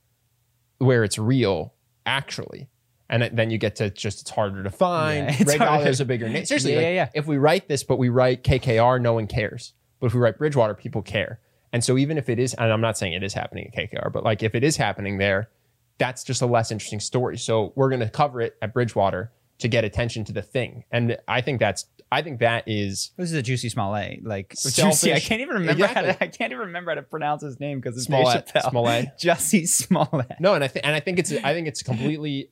where 0.78 1.04
it's 1.04 1.18
real 1.18 1.74
actually? 2.04 2.68
And 3.10 3.22
then 3.32 3.50
you 3.50 3.56
get 3.58 3.76
to 3.76 3.88
just 3.90 4.22
it's 4.22 4.30
harder 4.30 4.62
to 4.62 4.70
find. 4.70 5.28
Yeah, 5.28 5.36
it's 5.40 5.52
Ray 5.52 5.58
harder. 5.58 5.84
Dalio's 5.84 6.00
a 6.00 6.04
bigger 6.04 6.28
name. 6.28 6.44
Seriously, 6.46 6.72
Yeah, 6.72 6.78
like, 6.78 6.84
yeah, 6.84 6.90
yeah. 6.90 7.08
if 7.14 7.26
we 7.26 7.38
write 7.38 7.68
this, 7.68 7.84
but 7.84 7.98
we 7.98 8.08
write 8.08 8.42
KKR, 8.42 9.00
no 9.00 9.14
one 9.14 9.26
cares. 9.26 9.74
But 10.00 10.08
if 10.08 10.14
we 10.14 10.20
write 10.20 10.38
Bridgewater, 10.38 10.74
people 10.74 11.02
care. 11.02 11.40
And 11.72 11.84
so 11.84 11.98
even 11.98 12.18
if 12.18 12.28
it 12.28 12.38
is, 12.38 12.54
and 12.54 12.72
I'm 12.72 12.80
not 12.80 12.96
saying 12.98 13.12
it 13.12 13.22
is 13.22 13.34
happening 13.34 13.66
at 13.66 13.74
KKR, 13.74 14.12
but 14.12 14.24
like 14.24 14.42
if 14.42 14.54
it 14.54 14.64
is 14.64 14.76
happening 14.76 15.18
there, 15.18 15.50
that's 15.98 16.22
just 16.24 16.42
a 16.42 16.46
less 16.46 16.70
interesting 16.70 17.00
story. 17.00 17.36
So 17.36 17.72
we're 17.76 17.88
going 17.90 18.00
to 18.00 18.08
cover 18.08 18.40
it 18.40 18.56
at 18.62 18.72
Bridgewater 18.72 19.32
to 19.58 19.68
get 19.68 19.84
attention 19.84 20.24
to 20.24 20.32
the 20.32 20.42
thing. 20.42 20.84
And 20.90 21.18
I 21.26 21.40
think 21.40 21.60
that's, 21.60 21.86
I 22.10 22.22
think 22.22 22.40
that 22.40 22.64
is 22.66 23.10
this 23.16 23.30
is 23.30 23.36
a 23.36 23.42
juicy 23.42 23.68
Smollett. 23.68 24.24
Like 24.24 24.54
Selfish. 24.56 25.00
juicy. 25.02 25.12
I 25.14 25.20
can't 25.20 25.40
even 25.42 25.56
remember 25.56 25.86
how 25.86 26.00
to. 26.00 26.08
Exactly. 26.08 26.26
I 26.26 26.30
can't 26.30 26.52
even 26.52 26.66
remember 26.68 26.90
how 26.90 26.94
to 26.96 27.02
pronounce 27.02 27.42
his 27.42 27.60
name 27.60 27.80
because 27.80 27.96
it's 27.96 28.06
Smollett. 28.06 28.46
Dave 28.46 28.62
Chappelle. 28.62 28.70
Smollett. 28.70 29.08
Jussie 29.20 29.68
Smollett. 29.68 30.36
No, 30.40 30.54
and 30.54 30.64
I 30.64 30.68
think 30.68 30.86
and 30.86 30.94
I 30.94 31.00
think 31.00 31.18
it's 31.18 31.32
I 31.32 31.52
think 31.52 31.68
it's 31.68 31.82
completely 31.82 32.50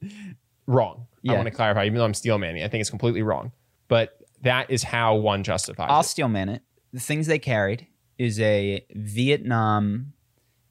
wrong. 0.66 1.06
I 1.28 1.32
want 1.32 1.46
to 1.46 1.50
clarify, 1.50 1.86
even 1.86 1.98
though 1.98 2.04
I'm 2.04 2.14
steel 2.14 2.38
manning, 2.38 2.62
I 2.62 2.68
think 2.68 2.80
it's 2.82 2.90
completely 2.90 3.22
wrong. 3.22 3.52
But 3.88 4.16
that 4.42 4.70
is 4.70 4.82
how 4.82 5.16
one 5.16 5.42
justifies 5.42 5.88
I'll 5.90 6.00
it. 6.00 6.04
steelman 6.04 6.48
it. 6.50 6.62
The 6.92 7.00
things 7.00 7.26
they 7.26 7.38
carried 7.38 7.86
is 8.18 8.38
a 8.40 8.84
Vietnam. 8.94 10.12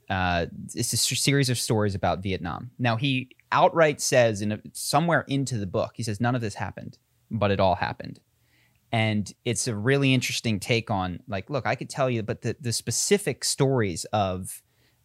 Uh, 0.09 0.45
it's 0.75 0.93
a 0.93 0.97
s- 0.97 1.19
series 1.19 1.49
of 1.49 1.57
stories 1.57 1.95
about 1.95 2.21
Vietnam. 2.21 2.69
Now 2.77 2.95
he 2.95 3.29
outright 3.51 3.99
says 3.99 4.41
in 4.41 4.51
a, 4.51 4.59
somewhere 4.71 5.25
into 5.27 5.57
the 5.57 5.65
book, 5.65 5.93
he 5.95 6.03
says 6.03 6.21
none 6.21 6.35
of 6.35 6.41
this 6.41 6.53
happened, 6.55 6.97
but 7.31 7.49
it 7.51 7.59
all 7.59 7.75
happened, 7.75 8.19
and 8.95 9.33
it's 9.43 9.67
a 9.67 9.75
really 9.75 10.13
interesting 10.13 10.57
take 10.57 10.89
on 10.89 11.19
like, 11.27 11.49
look, 11.49 11.67
I 11.67 11.75
could 11.75 11.89
tell 11.89 12.09
you, 12.09 12.23
but 12.23 12.41
the 12.41 12.55
the 12.61 12.71
specific 12.71 13.43
stories 13.43 14.05
of 14.13 14.61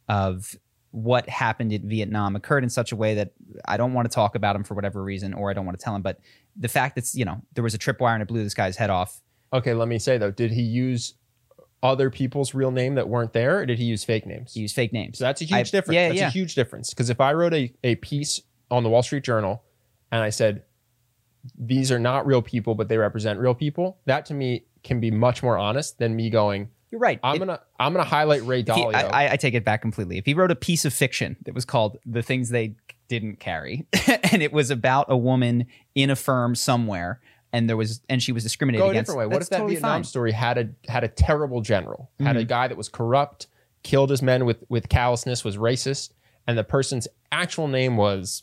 of 0.09 0.55
what 0.93 1.29
happened 1.29 1.73
in 1.73 1.89
Vietnam 1.89 2.37
occurred 2.37 2.63
in 2.63 2.71
such 2.71 2.93
a 2.93 2.97
way 2.97 3.15
that 3.17 3.33
I 3.65 3.77
don't 3.77 3.93
want 3.93 4.09
to 4.09 4.15
talk 4.15 4.37
about 4.37 4.55
him 4.55 4.63
for 4.63 4.75
whatever 4.75 5.03
reason, 5.03 5.35
or 5.35 5.51
I 5.51 5.55
don't 5.55 5.67
want 5.67 5.77
to 5.77 5.85
tell 5.85 5.97
him. 5.97 6.03
But 6.03 6.21
the 6.55 6.69
fact 6.69 6.95
that 6.95 7.13
you 7.15 7.25
know 7.25 7.43
there 7.55 7.65
was 7.65 7.75
a 7.75 7.79
tripwire 7.79 8.13
and 8.13 8.23
it 8.23 8.29
blew 8.29 8.45
this 8.45 8.55
guy's 8.55 8.77
head 8.77 8.91
off. 8.91 9.21
Okay, 9.53 9.75
let 9.75 9.89
me 9.89 9.99
say 9.99 10.19
though, 10.19 10.31
did 10.31 10.53
he 10.53 10.63
use 10.63 11.15
other 11.83 12.11
people's 12.11 12.55
real 12.55 12.71
name 12.71 12.95
that 12.95 13.09
weren't 13.09 13.33
there, 13.33 13.59
or 13.59 13.67
did 13.67 13.81
he 13.81 13.87
use 13.87 14.05
fake 14.05 14.25
names? 14.25 14.55
He 14.55 14.61
used 14.61 14.77
fake 14.77 14.93
names. 14.93 15.19
So 15.19 15.25
that's 15.25 15.41
a 15.41 15.47
huge 15.47 15.53
I- 15.53 15.63
difference. 15.65 15.97
yeah, 15.97 16.09
that's 16.11 16.21
yeah. 16.21 16.29
a 16.29 16.31
huge 16.31 16.55
difference. 16.55 16.91
Because 16.91 17.11
if 17.11 17.21
I 17.21 17.33
wrote 17.33 17.55
a, 17.55 17.73
a 17.83 17.97
piece 17.97 18.41
on 18.71 18.85
the 18.85 18.89
Wall 18.89 19.03
Street 19.03 19.25
Journal 19.25 19.65
and 20.13 20.23
I 20.23 20.31
said, 20.31 20.63
these 21.59 21.91
are 21.93 21.99
not 21.99 22.27
real 22.27 22.43
people, 22.43 22.75
but 22.75 22.89
they 22.89 22.99
represent 22.99 23.39
real 23.39 23.55
people, 23.55 23.99
that 24.07 24.27
to 24.27 24.35
me 24.35 24.65
can 24.83 25.01
be 25.01 25.11
much 25.11 25.43
more 25.43 25.57
honest 25.59 25.99
than 25.99 26.15
me 26.17 26.31
going, 26.31 26.69
You're 26.91 27.01
right. 27.01 27.19
I'm 27.23 27.37
It- 27.37 27.39
gonna 27.41 27.61
I'm 27.79 27.93
gonna 27.93 28.05
highlight 28.05 28.43
Ray 28.45 28.61
if 28.61 28.67
he- 28.67 28.73
Dalio. 28.73 28.95
I, 29.13 29.33
I- 29.33 29.37
take 29.37 29.55
it 29.55 29.65
back 29.65 29.81
completely. 29.83 30.19
If 30.19 30.27
he 30.27 30.35
wrote 30.35 30.51
a 30.51 30.57
piece 30.57 30.85
of 30.85 30.93
fiction 30.93 31.37
that 31.45 31.55
was 31.55 31.65
called 31.65 31.99
"The 32.05 32.23
Things 32.23 32.49
They 32.51 32.75
Didn't 33.09 33.41
Carry," 33.41 33.87
and 34.33 34.43
it 34.43 34.53
was 34.53 34.71
about 34.71 35.07
a 35.09 35.17
woman 35.17 35.67
in 35.95 36.11
a 36.11 36.17
firm 36.17 36.55
somewhere, 36.55 37.21
and 37.53 37.69
there 37.69 37.77
was 37.77 38.01
and 38.09 38.23
she 38.23 38.33
was 38.33 38.43
discriminated 38.43 38.83
go 38.83 38.89
a 38.89 38.91
against, 38.91 39.09
different 39.11 39.31
way. 39.31 39.33
What 39.35 39.43
if 39.43 39.49
that 39.51 39.57
totally 39.59 39.75
Vietnam 39.77 39.91
fine. 39.91 40.01
Mm-hmm. 40.03 40.07
story 40.09 40.33
had 40.33 40.59
a 40.59 40.91
had 40.91 41.05
a 41.05 41.09
terrible 41.09 41.61
general, 41.63 42.11
had 42.21 42.37
a 42.37 42.45
guy 42.45 42.67
that 42.69 42.77
was 42.77 42.89
corrupt, 42.89 43.47
killed 43.83 44.11
his 44.11 44.21
men 44.23 44.45
with 44.45 44.65
with 44.69 44.89
callousness, 44.89 45.45
was 45.45 45.57
racist, 45.57 46.13
and 46.47 46.59
the 46.59 46.65
person's 46.65 47.07
actual 47.33 47.69
name 47.69 47.97
was 47.97 48.43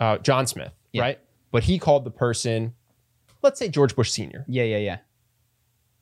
uh, 0.00 0.18
John 0.18 0.46
Smith, 0.46 0.72
Yeah. 0.92 1.02
right? 1.02 1.18
But 1.52 1.62
he 1.64 1.78
called 1.78 2.04
the 2.04 2.10
person, 2.10 2.74
let's 3.42 3.58
say 3.60 3.68
George 3.68 3.94
Bush 3.94 4.10
Senior. 4.10 4.44
Yeah, 4.48 4.64
yeah, 4.64 4.78
yeah. 4.78 4.98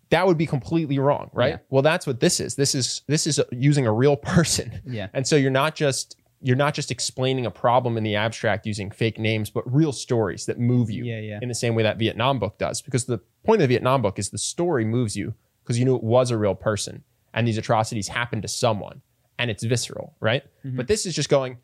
That 0.08 0.26
would 0.26 0.38
be 0.38 0.46
completely 0.46 0.98
wrong, 0.98 1.30
right? 1.32 1.50
Yeah. 1.50 1.58
Well, 1.68 1.82
that's 1.82 2.06
what 2.06 2.18
this 2.20 2.40
is. 2.40 2.56
This 2.56 2.74
is 2.74 3.02
this 3.06 3.26
is 3.26 3.38
using 3.52 3.86
a 3.86 3.92
real 3.92 4.16
person, 4.32 4.80
Yeah. 4.86 5.08
and 5.12 5.26
so 5.26 5.36
you're 5.36 5.50
not 5.50 5.74
just 5.76 6.16
you're 6.42 6.56
not 6.56 6.72
just 6.72 6.90
explaining 6.90 7.44
a 7.44 7.50
problem 7.50 7.98
in 7.98 8.02
the 8.02 8.16
abstract 8.16 8.64
using 8.66 8.90
fake 8.90 9.18
names, 9.18 9.50
but 9.50 9.62
real 9.72 9.92
stories 9.92 10.46
that 10.46 10.58
move 10.58 10.90
you 10.90 11.04
Yeah, 11.04 11.20
yeah. 11.20 11.38
in 11.42 11.48
the 11.50 11.54
same 11.54 11.74
way 11.74 11.82
that 11.82 11.98
Vietnam 11.98 12.38
book 12.38 12.56
does. 12.56 12.80
Because 12.80 13.04
the 13.04 13.18
point 13.44 13.60
of 13.60 13.68
the 13.68 13.74
Vietnam 13.74 14.00
book 14.00 14.18
is 14.18 14.30
the 14.30 14.38
story 14.38 14.86
moves 14.86 15.14
you 15.14 15.34
because 15.62 15.78
you 15.78 15.84
knew 15.84 15.94
it 15.96 16.02
was 16.02 16.30
a 16.30 16.38
real 16.38 16.54
person 16.54 17.04
and 17.34 17.46
these 17.46 17.58
atrocities 17.58 18.08
happened 18.08 18.40
to 18.42 18.48
someone 18.48 19.02
and 19.38 19.50
it's 19.50 19.62
visceral, 19.64 20.16
right? 20.18 20.42
Mm-hmm. 20.64 20.78
But 20.78 20.88
this 20.88 21.04
is 21.04 21.14
just 21.14 21.28
going, 21.28 21.58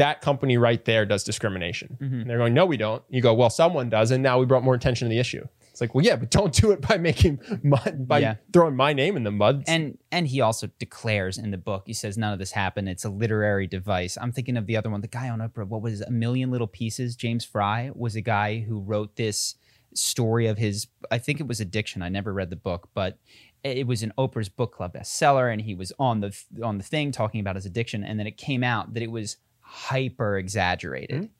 that 0.00 0.22
company 0.22 0.56
right 0.56 0.82
there 0.86 1.04
does 1.04 1.24
discrimination. 1.24 1.98
Mm-hmm. 2.00 2.20
And 2.22 2.30
they're 2.30 2.38
going, 2.38 2.54
no, 2.54 2.64
we 2.64 2.78
don't. 2.78 3.02
You 3.10 3.20
go, 3.20 3.34
well, 3.34 3.50
someone 3.50 3.90
does. 3.90 4.10
And 4.10 4.22
now 4.22 4.38
we 4.38 4.46
brought 4.46 4.64
more 4.64 4.74
attention 4.74 5.06
to 5.08 5.12
the 5.14 5.20
issue. 5.20 5.46
It's 5.70 5.80
like, 5.82 5.94
well, 5.94 6.02
yeah, 6.02 6.16
but 6.16 6.30
don't 6.30 6.54
do 6.54 6.70
it 6.72 6.80
by 6.80 6.96
making 6.96 7.38
my, 7.62 7.78
by 7.98 8.20
Yeah. 8.20 8.36
throwing 8.50 8.76
my 8.76 8.94
name 8.94 9.14
in 9.18 9.24
the 9.24 9.30
mud. 9.30 9.64
And 9.66 9.98
and 10.10 10.26
he 10.26 10.40
also 10.40 10.68
declares 10.78 11.36
in 11.36 11.50
the 11.50 11.58
book, 11.58 11.82
he 11.86 11.92
says 11.92 12.16
none 12.16 12.32
of 12.32 12.38
this 12.38 12.52
happened. 12.52 12.88
It's 12.88 13.04
a 13.04 13.10
literary 13.10 13.66
device. 13.66 14.16
I'm 14.18 14.32
thinking 14.32 14.56
of 14.56 14.66
the 14.66 14.76
other 14.78 14.88
one, 14.88 15.02
the 15.02 15.06
guy 15.06 15.28
on 15.28 15.40
Oprah. 15.40 15.66
What 15.68 15.82
was 15.82 16.00
it? 16.00 16.08
a 16.08 16.10
million 16.10 16.50
little 16.50 16.66
pieces? 16.66 17.14
James 17.14 17.44
Frey 17.44 17.90
was 17.94 18.16
a 18.16 18.22
guy 18.22 18.60
who 18.60 18.80
wrote 18.80 19.16
this 19.16 19.54
story 19.94 20.46
of 20.46 20.56
his. 20.56 20.86
I 21.10 21.18
think 21.18 21.40
it 21.40 21.46
was 21.46 21.60
addiction. 21.60 22.00
I 22.00 22.08
never 22.08 22.32
read 22.32 22.48
the 22.48 22.56
book, 22.56 22.88
but 22.94 23.18
it 23.62 23.86
was 23.86 24.02
an 24.02 24.12
Oprah's 24.16 24.48
book 24.48 24.74
club 24.74 24.94
bestseller, 24.94 25.52
and 25.52 25.60
he 25.60 25.74
was 25.74 25.92
on 25.98 26.20
the 26.20 26.34
on 26.62 26.78
the 26.78 26.84
thing 26.84 27.12
talking 27.12 27.40
about 27.40 27.56
his 27.56 27.66
addiction, 27.66 28.02
and 28.02 28.18
then 28.18 28.26
it 28.26 28.38
came 28.38 28.64
out 28.64 28.94
that 28.94 29.02
it 29.02 29.10
was 29.10 29.36
hyper 29.70 30.36
exaggerated, 30.36 31.30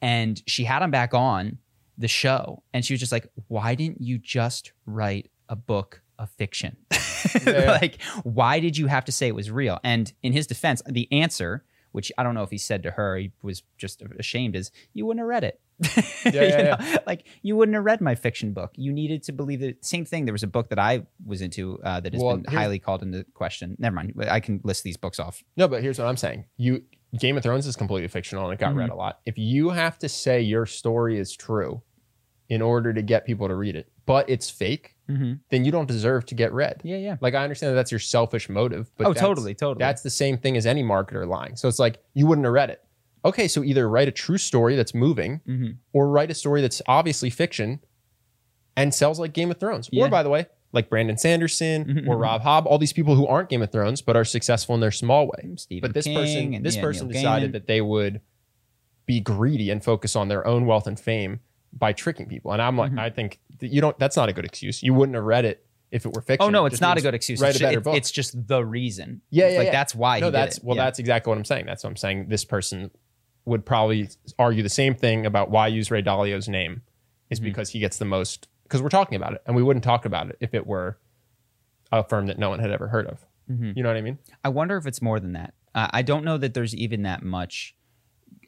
and 0.00 0.40
she 0.46 0.64
had 0.64 0.82
him 0.82 0.90
back 0.90 1.14
on. 1.14 1.58
the 1.98 2.08
show, 2.08 2.62
and 2.74 2.84
she 2.84 2.92
was 2.92 3.00
just 3.00 3.10
like, 3.12 3.26
"Why 3.48 3.74
didn't 3.74 4.02
you 4.02 4.18
just 4.18 4.72
write 4.84 5.30
a 5.48 5.56
book 5.56 6.02
of 6.18 6.28
fiction? 6.30 6.76
Yeah. 7.46 7.78
like, 7.80 8.00
why 8.22 8.60
did 8.60 8.76
you 8.76 8.86
have 8.86 9.04
to 9.06 9.12
say 9.12 9.28
it 9.28 9.34
was 9.34 9.50
real?" 9.50 9.78
And 9.82 10.12
in 10.22 10.32
his 10.34 10.46
defense, 10.46 10.82
the 10.86 11.10
answer, 11.10 11.64
which 11.92 12.12
I 12.18 12.22
don't 12.22 12.34
know 12.34 12.42
if 12.42 12.50
he 12.50 12.58
said 12.58 12.82
to 12.82 12.90
her, 12.92 13.16
he 13.16 13.32
was 13.42 13.62
just 13.78 14.02
ashamed, 14.18 14.56
is 14.56 14.70
you 14.92 15.06
wouldn't 15.06 15.20
have 15.22 15.28
read 15.28 15.44
it. 15.44 15.60
You 16.26 16.32
yeah, 16.32 16.76
know? 16.78 16.96
Like 17.06 17.24
you 17.42 17.56
wouldn't 17.56 17.74
have 17.74 17.84
read 17.84 18.00
my 18.02 18.14
fiction 18.14 18.52
book. 18.52 18.72
You 18.76 18.92
needed 18.92 19.22
to 19.24 19.32
believe 19.32 19.62
it. 19.62 19.82
Same 19.84 20.04
thing. 20.04 20.24
There 20.26 20.32
was 20.34 20.42
a 20.42 20.46
book 20.48 20.68
that 20.70 20.78
I 20.78 21.06
was 21.24 21.40
into 21.40 21.78
uh, 21.82 22.00
that 22.00 22.12
has 22.12 22.22
Well, 22.22 22.36
been 22.38 22.52
highly 22.52 22.78
called 22.78 23.02
into 23.02 23.24
question. 23.34 23.76
Never 23.78 23.94
mind. 23.96 24.12
I 24.28 24.40
can 24.40 24.60
list 24.64 24.82
these 24.84 24.96
books 24.98 25.18
off. 25.18 25.42
No, 25.56 25.66
but 25.68 25.82
here's 25.82 25.98
what 25.98 26.08
I'm 26.08 26.16
saying. 26.18 26.44
You 26.58 26.82
Game 27.18 27.36
of 27.36 27.42
Thrones 27.42 27.66
is 27.66 27.76
completely 27.76 28.08
fictional 28.08 28.44
and 28.44 28.52
it 28.52 28.58
got 28.58 28.70
Mm-hmm. 28.70 28.78
read 28.78 28.90
a 28.90 28.94
lot. 28.94 29.20
If 29.26 29.38
you 29.38 29.70
have 29.70 29.98
to 30.00 30.08
say 30.08 30.40
your 30.42 30.66
story 30.66 31.18
is 31.18 31.32
true 31.34 31.82
in 32.48 32.62
order 32.62 32.92
to 32.92 33.02
get 33.02 33.24
people 33.24 33.48
to 33.48 33.54
read 33.54 33.74
it, 33.76 33.90
but 34.06 34.28
it's 34.28 34.50
fake, 34.50 34.94
Mm-hmm. 35.08 35.34
then 35.50 35.64
you 35.64 35.70
don't 35.70 35.86
deserve 35.86 36.26
to 36.26 36.34
get 36.34 36.52
read. 36.52 36.80
Yeah, 36.82 36.96
yeah. 36.96 37.16
Like 37.20 37.34
I 37.34 37.44
understand 37.44 37.70
that 37.70 37.74
that's 37.76 37.92
your 37.92 38.00
selfish 38.00 38.48
motive, 38.48 38.90
but 38.96 39.06
oh, 39.06 39.12
totally, 39.12 39.54
totally. 39.54 39.78
That's 39.78 40.02
the 40.02 40.10
same 40.10 40.36
thing 40.36 40.56
as 40.56 40.66
any 40.66 40.82
marketer 40.82 41.26
lying. 41.28 41.54
So 41.54 41.68
it's 41.68 41.78
like 41.78 42.02
you 42.14 42.26
wouldn't 42.26 42.44
have 42.44 42.52
read 42.52 42.70
it. 42.70 42.82
Okay, 43.24 43.46
so 43.46 43.62
either 43.62 43.88
write 43.88 44.08
a 44.08 44.12
true 44.12 44.36
story 44.38 44.74
that's 44.74 44.94
moving 44.94 45.40
hmm 45.46 45.66
or 45.92 46.08
write 46.10 46.32
a 46.32 46.34
story 46.34 46.60
that's 46.60 46.82
obviously 46.88 47.30
fiction 47.30 47.78
and 48.76 48.92
sells 48.92 49.18
like 49.20 49.32
Game 49.32 49.50
of 49.50 49.58
Thrones. 49.60 49.88
Yeah. 49.92 50.04
Or 50.04 50.08
by 50.08 50.22
the 50.24 50.28
way, 50.28 50.46
like 50.76 50.88
Brandon 50.88 51.18
Sanderson 51.18 51.84
Mhm, 51.84 52.06
or 52.08 52.14
mhm. 52.16 52.20
Robin 52.20 52.46
Hobb, 52.46 52.66
all 52.66 52.78
these 52.78 52.92
people 52.92 53.16
who 53.16 53.26
aren't 53.26 53.48
Game 53.48 53.62
of 53.62 53.72
Thrones 53.72 54.00
but 54.02 54.14
are 54.16 54.24
successful 54.24 54.74
in 54.76 54.80
their 54.80 54.92
small 54.92 55.26
way. 55.26 55.50
Stephen 55.56 55.88
But 55.88 55.94
this 55.94 56.04
King 56.04 56.16
person, 56.52 56.62
this 56.62 56.76
person 56.76 57.08
Neil 57.08 57.14
decided 57.14 57.50
Gaiman. 57.50 57.52
that 57.54 57.66
they 57.66 57.80
would 57.80 58.20
be 59.06 59.20
greedy 59.20 59.70
and 59.70 59.82
focus 59.82 60.14
on 60.14 60.28
their 60.28 60.46
own 60.46 60.66
wealth 60.66 60.86
and 60.86 60.98
fame 60.98 61.40
by 61.72 61.92
tricking 61.92 62.26
people. 62.26 62.52
And 62.52 62.62
I'm 62.62 62.76
like, 62.78 62.92
Mhm. 62.92 63.00
I 63.00 63.10
think 63.10 63.40
that 63.58 63.68
you 63.68 63.80
don't. 63.80 63.98
That's 63.98 64.16
not 64.16 64.28
a 64.28 64.32
good 64.32 64.44
excuse. 64.44 64.82
You 64.82 64.94
wouldn't 64.94 65.14
have 65.16 65.24
read 65.24 65.44
it 65.44 65.64
if 65.90 66.04
it 66.06 66.12
were 66.14 66.20
fiction. 66.22 66.46
Oh 66.46 66.50
no, 66.50 66.66
it's 66.66 66.74
just 66.74 66.82
not 66.82 66.98
a 66.98 67.00
good 67.00 67.14
excuse. 67.14 67.40
It's, 67.42 67.56
a 67.58 67.62
better 67.62 67.78
it- 67.78 67.84
book. 67.84 67.96
it's 67.96 68.10
just 68.10 68.48
the 68.48 68.64
reason. 68.64 69.20
Yeah, 69.30 69.48
yeah, 69.50 69.58
like 69.58 69.66
yeah. 69.66 69.72
that's 69.72 69.94
why. 69.94 70.20
no, 70.20 70.26
he 70.26 70.32
that's 70.32 70.56
did 70.56 70.62
it. 70.62 70.66
well, 70.66 70.76
Yeah. 70.76 70.84
that's 70.84 70.98
exactly 70.98 71.30
what 71.30 71.38
I'm 71.38 71.44
saying. 71.44 71.66
That's 71.66 71.84
what 71.84 71.90
I'm 71.90 71.96
saying. 71.96 72.28
This 72.28 72.44
person 72.44 72.90
would 73.44 73.64
probably 73.64 74.08
argue 74.38 74.62
the 74.62 74.68
same 74.68 74.94
thing 74.94 75.24
about 75.24 75.50
why 75.50 75.68
use 75.68 75.90
Ray 75.90 76.02
Dalio's 76.02 76.48
name 76.48 76.82
is 77.30 77.38
Mhm. 77.40 77.44
because 77.44 77.70
he 77.70 77.78
gets 77.78 77.98
the 77.98 78.04
most. 78.04 78.48
Because 78.66 78.82
we're 78.82 78.88
talking 78.88 79.16
about 79.16 79.32
it, 79.34 79.42
and 79.46 79.54
we 79.54 79.62
wouldn't 79.62 79.84
talk 79.84 80.04
about 80.04 80.28
it 80.30 80.36
if 80.40 80.54
it 80.54 80.66
were 80.66 80.98
a 81.92 82.02
firm 82.02 82.26
that 82.26 82.38
no 82.38 82.50
one 82.50 82.58
had 82.58 82.70
ever 82.70 82.88
heard 82.88 83.06
of. 83.06 83.24
Mhm. 83.50 83.76
You 83.76 83.82
know 83.82 83.88
what 83.88 83.96
I 83.96 84.00
mean? 84.02 84.18
I 84.44 84.48
wonder 84.48 84.76
if 84.76 84.86
it's 84.86 85.00
more 85.00 85.20
than 85.20 85.32
that. 85.34 85.54
Uh, 85.74 85.88
I 85.92 86.02
don't 86.02 86.24
know 86.24 86.36
that 86.38 86.54
there's 86.54 86.74
even 86.74 87.02
that 87.02 87.22
much. 87.22 87.76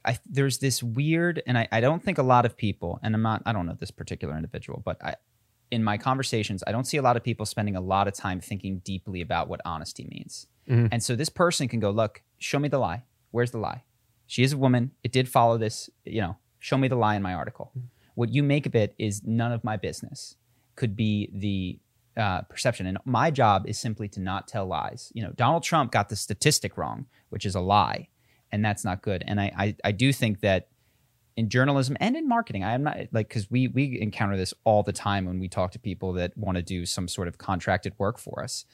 I, 0.04 0.18
there's 0.26 0.58
this 0.58 0.82
weird, 0.82 1.42
and 1.46 1.56
I, 1.58 1.68
I 1.70 1.80
don't 1.80 2.02
think 2.02 2.18
a 2.18 2.22
lot 2.22 2.44
of 2.46 2.56
people, 2.56 2.98
and 3.02 3.14
I'm 3.14 3.22
not, 3.22 3.42
I 3.46 3.52
don't 3.52 3.66
know 3.66 3.76
this 3.78 3.90
particular 3.90 4.34
individual, 4.34 4.80
but 4.84 5.02
I, 5.04 5.14
in 5.70 5.84
my 5.84 5.98
conversations, 5.98 6.64
I 6.66 6.72
don't 6.72 6.84
see 6.86 6.96
a 6.96 7.02
lot 7.02 7.16
of 7.16 7.22
people 7.22 7.44
spending 7.46 7.76
a 7.76 7.80
lot 7.80 8.08
of 8.08 8.14
time 8.14 8.40
thinking 8.40 8.78
deeply 8.78 9.20
about 9.20 9.48
what 9.48 9.60
honesty 9.64 10.06
means. 10.10 10.46
Mhm. 10.68 10.88
And 10.90 11.02
so 11.02 11.14
this 11.14 11.28
person 11.28 11.68
can 11.68 11.78
go, 11.78 11.90
look, 11.90 12.22
show 12.38 12.58
me 12.58 12.68
the 12.68 12.78
lie. 12.78 13.04
Where's 13.30 13.50
the 13.50 13.58
lie? 13.58 13.84
She 14.26 14.42
is 14.42 14.52
a 14.54 14.58
woman. 14.58 14.92
It 15.04 15.12
did 15.12 15.28
follow 15.28 15.58
this, 15.58 15.90
you 16.04 16.20
know, 16.20 16.36
show 16.58 16.76
me 16.78 16.88
the 16.88 16.96
lie 16.96 17.14
in 17.14 17.22
my 17.22 17.34
article. 17.34 17.72
What 18.18 18.34
you 18.34 18.42
make 18.42 18.66
of 18.66 18.74
it 18.74 18.96
is 18.98 19.22
none 19.24 19.52
of 19.52 19.62
my 19.62 19.76
business. 19.76 20.34
Could 20.74 20.96
be 20.96 21.30
the 21.32 21.78
uh, 22.20 22.40
perception. 22.42 22.88
And 22.88 22.98
my 23.04 23.30
job 23.30 23.68
is 23.68 23.78
simply 23.78 24.08
to 24.08 24.20
not 24.20 24.48
tell 24.48 24.66
lies. 24.66 25.12
You 25.14 25.22
know, 25.22 25.30
Donald 25.36 25.62
Trump 25.62 25.92
got 25.92 26.08
the 26.08 26.16
statistic 26.16 26.76
wrong, 26.76 27.06
which 27.28 27.46
is 27.46 27.54
a 27.54 27.60
lie, 27.60 28.08
and 28.50 28.64
that's 28.64 28.84
not 28.84 29.02
good. 29.02 29.22
And 29.24 29.40
I, 29.40 29.52
I, 29.56 29.76
I 29.84 29.92
do 29.92 30.12
think 30.12 30.40
that 30.40 30.66
in 31.36 31.48
journalism 31.48 31.96
and 32.00 32.16
in 32.16 32.26
marketing, 32.26 32.64
I 32.64 32.72
am 32.72 32.82
not 32.82 32.96
like 33.12 33.28
because 33.28 33.48
we 33.52 33.68
we 33.68 34.00
encounter 34.00 34.36
this 34.36 34.52
all 34.64 34.82
the 34.82 34.92
time 34.92 35.24
when 35.24 35.38
we 35.38 35.46
talk 35.46 35.70
to 35.70 35.78
people 35.78 36.12
that 36.14 36.36
want 36.36 36.56
to 36.56 36.62
do 36.62 36.86
some 36.86 37.06
sort 37.06 37.28
of 37.28 37.38
contracted 37.38 37.92
work 37.98 38.18
for 38.18 38.42
us. 38.42 38.64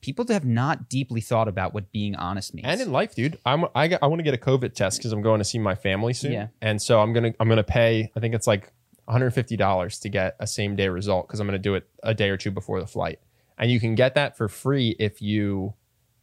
People 0.00 0.24
that 0.24 0.32
have 0.32 0.46
not 0.46 0.88
deeply 0.88 1.20
thought 1.20 1.48
about 1.48 1.74
what 1.74 1.92
being 1.92 2.16
honest 2.16 2.54
means. 2.54 2.66
And 2.66 2.80
in 2.80 2.92
life, 2.92 3.14
dude, 3.14 3.38
I'm 3.44 3.66
I, 3.74 3.88
got, 3.88 4.02
I 4.02 4.06
want 4.06 4.20
to 4.20 4.22
get 4.22 4.32
a 4.32 4.38
COVID 4.38 4.72
test 4.72 5.00
because 5.00 5.12
I'm 5.12 5.20
going 5.20 5.40
to 5.40 5.44
see 5.44 5.58
my 5.58 5.74
family 5.74 6.14
soon. 6.14 6.32
Yeah. 6.32 6.46
And 6.62 6.80
so 6.80 7.02
I'm 7.02 7.12
gonna 7.12 7.34
I'm 7.38 7.50
gonna 7.50 7.62
pay. 7.62 8.10
I 8.16 8.20
think 8.20 8.34
it's 8.34 8.46
like 8.46 8.72
150 9.06 9.56
dollars 9.56 9.98
to 10.00 10.08
get 10.08 10.36
a 10.40 10.46
same 10.46 10.76
day 10.76 10.88
result 10.88 11.26
because 11.26 11.40
I'm 11.40 11.46
gonna 11.46 11.58
do 11.58 11.74
it 11.74 11.88
a 12.02 12.14
day 12.14 12.28
or 12.30 12.36
two 12.36 12.50
before 12.50 12.80
the 12.80 12.86
flight. 12.86 13.18
And 13.58 13.70
you 13.70 13.80
can 13.80 13.94
get 13.94 14.14
that 14.14 14.36
for 14.36 14.48
free 14.48 14.94
if 14.98 15.22
you 15.22 15.74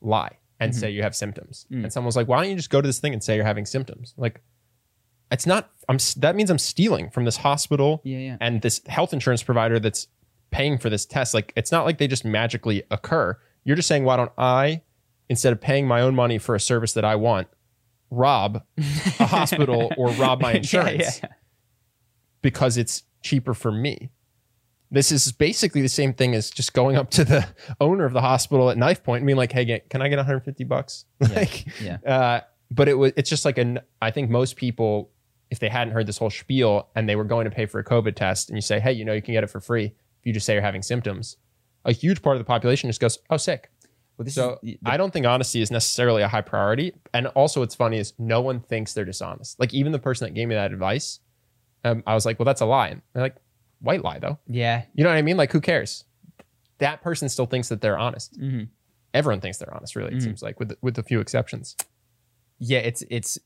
lie 0.02 0.38
and 0.60 0.72
Mhm. 0.72 0.76
say 0.76 0.92
you 0.92 1.02
have 1.02 1.16
symptoms. 1.16 1.66
Mm. 1.72 1.84
And 1.86 1.94
someone's 1.94 2.16
like, 2.16 2.28
"Why 2.28 2.40
don't 2.42 2.50
you 2.50 2.56
just 2.56 2.70
go 2.70 2.80
to 2.82 2.88
this 2.88 3.00
thing 3.00 3.14
and 3.14 3.24
say 3.24 3.36
you're 3.36 3.46
having 3.46 3.66
symptoms?" 3.66 4.14
Like, 4.18 4.42
it's 5.32 5.46
not. 5.48 5.72
I'm. 5.90 5.98
That 6.18 6.36
means 6.36 6.50
I'm 6.52 6.60
stealing 6.60 7.10
from 7.10 7.26
this 7.26 7.38
hospital 7.38 8.02
yeah, 8.04 8.20
yeah. 8.20 8.38
and 8.40 8.62
this 8.62 8.82
health 8.88 9.14
insurance 9.14 9.42
provider 9.44 9.80
that's 9.80 10.08
paying 10.52 10.78
for 10.78 10.88
this 10.92 11.04
test 11.04 11.34
like 11.34 11.52
it's 11.56 11.72
not 11.72 11.84
like 11.84 11.98
they 11.98 12.08
just 12.08 12.24
magically 12.24 12.84
occur 12.92 13.36
you're 13.64 13.76
just 13.76 13.88
saying 13.88 14.04
why 14.04 14.16
don't 14.16 14.32
i 14.38 14.80
instead 15.28 15.52
of 15.52 15.60
paying 15.60 15.88
my 15.88 16.00
own 16.00 16.14
money 16.14 16.38
for 16.38 16.54
a 16.54 16.60
service 16.60 16.94
that 16.94 17.04
i 17.04 17.16
want 17.16 17.48
rob 18.12 18.62
a 19.20 19.26
hospital 19.26 19.92
or 19.98 20.10
rob 20.12 20.40
my 20.40 20.54
insurance 20.54 21.22
yeah. 21.24 21.30
Because 22.44 22.78
it's 22.78 23.04
cheaper 23.24 23.56
for 23.56 23.72
me 23.72 24.12
this 24.92 25.12
is 25.12 25.32
basically 25.32 25.82
the 25.82 25.90
same 25.90 26.14
thing 26.14 26.36
as 26.36 26.52
just 26.52 26.72
going 26.74 26.96
up 26.96 27.10
to 27.10 27.24
the 27.24 27.48
owner 27.82 28.06
of 28.06 28.14
the 28.14 28.22
hospital 28.22 28.70
at 28.70 28.78
knife 28.78 29.04
point 29.04 29.22
and 29.22 29.26
being 29.26 29.38
like 29.38 29.52
hey 29.52 29.66
get- 29.66 29.90
can 29.90 30.04
i 30.04 30.08
get 30.08 30.18
150 30.18 30.64
bucks 30.66 31.06
like 31.20 31.66
yeah. 31.82 31.98
uh, 32.06 32.42
but 32.74 32.88
it 32.88 32.96
was 32.96 33.14
it's 33.16 33.30
just 33.30 33.46
like 33.46 33.58
an 33.58 33.80
I 34.02 34.12
think 34.12 34.30
most 34.30 34.56
people 34.56 35.12
if 35.52 35.60
they 35.60 35.70
hadn't 35.70 35.94
heard 35.94 36.08
this 36.08 36.18
whole 36.18 36.32
spiel 36.32 36.90
and 36.96 37.08
they 37.08 37.16
were 37.16 37.24
going 37.24 37.46
to 37.46 37.52
pay 37.52 37.68
for 37.68 37.80
a 37.80 37.84
COVID 37.84 38.16
test 38.16 38.50
and 38.50 38.58
you 38.58 38.62
say, 38.62 38.80
hey, 38.80 38.92
you 38.92 39.06
know, 39.06 39.14
you 39.14 39.22
can 39.22 39.36
get 39.36 39.44
it 39.44 39.52
for 39.52 39.60
free 39.60 39.86
if 39.86 40.26
you 40.26 40.34
just 40.34 40.48
say 40.48 40.54
you're 40.54 40.64
having 40.64 40.82
symptoms, 40.82 41.38
a 41.86 41.92
huge 41.92 42.24
part 42.24 42.36
of 42.36 42.40
the 42.40 42.46
population 42.46 42.90
just 42.90 43.00
goes, 43.00 43.20
oh, 43.30 43.38
sick. 43.38 43.70
Well, 44.18 44.26
this 44.26 44.34
So 44.34 44.58
is, 44.64 44.78
I 44.84 44.98
don't 44.98 45.14
think 45.14 45.28
honesty 45.28 45.62
is 45.62 45.70
necessarily 45.70 46.24
a 46.24 46.28
high 46.28 46.42
priority. 46.42 46.94
And 47.14 47.28
also, 47.28 47.60
what's 47.60 47.76
funny 47.76 48.00
is 48.00 48.14
no 48.18 48.42
one 48.42 48.62
thinks 48.62 48.94
they're 48.94 49.06
dishonest. 49.06 49.60
Like 49.60 49.76
even 49.76 49.92
the 49.92 50.00
person 50.00 50.26
that 50.26 50.34
gave 50.34 50.48
me 50.48 50.56
that 50.56 50.72
advice, 50.72 51.20
um, 51.84 52.04
I 52.08 52.14
was 52.14 52.26
like, 52.26 52.40
well, 52.40 52.46
that's 52.46 52.62
a 52.62 52.66
lie. 52.66 52.90
And 52.90 53.02
they're 53.14 53.24
like, 53.24 53.36
white 53.82 54.04
lie 54.04 54.20
though. 54.20 54.40
yeah. 54.48 54.84
You 54.94 55.04
know 55.04 55.10
what 55.10 55.18
I 55.18 55.22
mean? 55.22 55.38
Like 55.38 55.52
who 55.52 55.60
cares? 55.62 56.06
That 56.80 57.02
person 57.02 57.28
still 57.30 57.46
thinks 57.46 57.70
that 57.70 57.82
they're 57.82 57.98
honest. 57.98 58.40
Mhm. 58.40 58.70
Everyone 59.14 59.42
thinks 59.42 59.58
they're 59.58 59.74
honest. 59.74 59.96
Really, 59.96 60.14
it 60.14 60.18
Mhm. 60.18 60.24
seems 60.24 60.42
like 60.42 60.60
with 60.60 60.74
with 60.82 60.98
a 60.98 61.04
few 61.04 61.20
exceptions. 61.20 61.76
Yeah, 62.60 62.80
it's 62.80 63.04
it's 63.10 63.38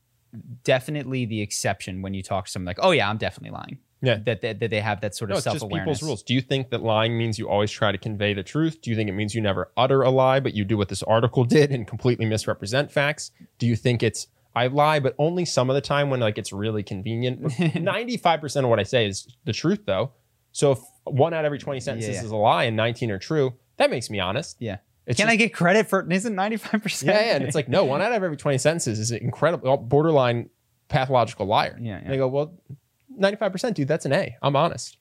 definitely 0.64 1.24
the 1.26 1.40
exception 1.40 2.02
when 2.02 2.14
you 2.14 2.22
talk 2.22 2.46
to 2.46 2.50
someone 2.50 2.66
like, 2.66 2.78
oh 2.80 2.90
yeah, 2.90 3.08
I'm 3.08 3.16
definitely 3.18 3.50
lying. 3.56 3.78
Yeah. 4.00 4.18
That 4.24 4.42
that, 4.42 4.60
that 4.60 4.70
they 4.70 4.80
have 4.80 5.00
that 5.00 5.14
sort 5.16 5.30
of 5.30 5.36
No, 5.36 5.40
self 5.40 5.62
awareness. 5.62 5.98
people's 5.98 6.02
rules. 6.08 6.22
Do 6.22 6.34
you 6.34 6.40
think 6.40 6.70
that 6.70 6.82
lying 6.82 7.18
means 7.18 7.38
you 7.38 7.48
always 7.48 7.70
try 7.70 7.90
to 7.90 7.98
convey 7.98 8.32
the 8.34 8.42
truth? 8.44 8.80
Do 8.80 8.90
you 8.90 8.96
think 8.96 9.08
it 9.08 9.12
means 9.14 9.34
you 9.34 9.40
never 9.40 9.72
utter 9.76 10.02
a 10.02 10.10
lie, 10.10 10.38
but 10.40 10.54
you 10.54 10.64
do 10.64 10.76
what 10.76 10.88
this 10.88 11.02
article 11.02 11.44
did 11.58 11.72
and 11.72 11.86
completely 11.86 12.24
misrepresent 12.26 12.92
facts? 12.92 13.32
Do 13.58 13.66
you 13.66 13.74
think 13.76 14.02
it's 14.02 14.28
I 14.58 14.66
lie, 14.68 15.00
but 15.00 15.14
only 15.18 15.44
some 15.44 15.70
of 15.70 15.74
the 15.74 15.80
time 15.80 16.10
when 16.10 16.20
like 16.20 16.38
it's 16.38 16.52
really 16.52 16.82
convenient? 16.82 17.58
Ninety-five 17.80 18.40
percent 18.40 18.64
of 18.64 18.70
what 18.70 18.78
I 18.80 18.82
say 18.84 19.06
is 19.06 19.26
the 19.44 19.52
truth, 19.52 19.80
though. 19.86 20.12
So 20.52 20.72
if 20.72 20.78
one 21.04 21.32
out 21.34 21.40
of 21.40 21.46
every 21.46 21.58
twenty 21.58 21.80
sentences 21.80 22.16
Yeah. 22.16 22.24
is 22.24 22.30
a 22.30 22.36
lie 22.36 22.64
and 22.64 22.76
nineteen 22.76 23.10
are 23.10 23.18
true, 23.18 23.54
that 23.76 23.90
makes 23.90 24.10
me 24.10 24.18
honest. 24.20 24.56
Yeah. 24.58 24.78
It's 25.06 25.16
Can 25.16 25.24
just- 25.26 25.32
I 25.32 25.36
get 25.36 25.54
credit 25.54 25.88
for 25.88 26.06
isn't 26.10 26.34
95%? 26.34 27.04
Yeah, 27.06 27.12
yeah, 27.12 27.34
and 27.36 27.44
it's 27.44 27.54
like 27.54 27.68
no, 27.68 27.84
one 27.84 28.02
out 28.02 28.12
of 28.12 28.22
every 28.22 28.36
twenty 28.36 28.58
sentences 28.58 28.98
is 28.98 29.10
an 29.10 29.18
incredible 29.22 29.76
borderline 29.78 30.50
pathological 30.88 31.46
liar. 31.46 31.78
Yeah, 31.80 31.96
And 31.96 32.04
yeah. 32.04 32.10
they 32.10 32.16
go, 32.18 32.28
well, 32.28 32.54
ninety-five 33.16 33.52
percent, 33.52 33.76
dude, 33.76 33.88
that's 33.88 34.04
an 34.06 34.12
A. 34.12 34.36
I'm 34.42 34.56
honest. 34.56 34.96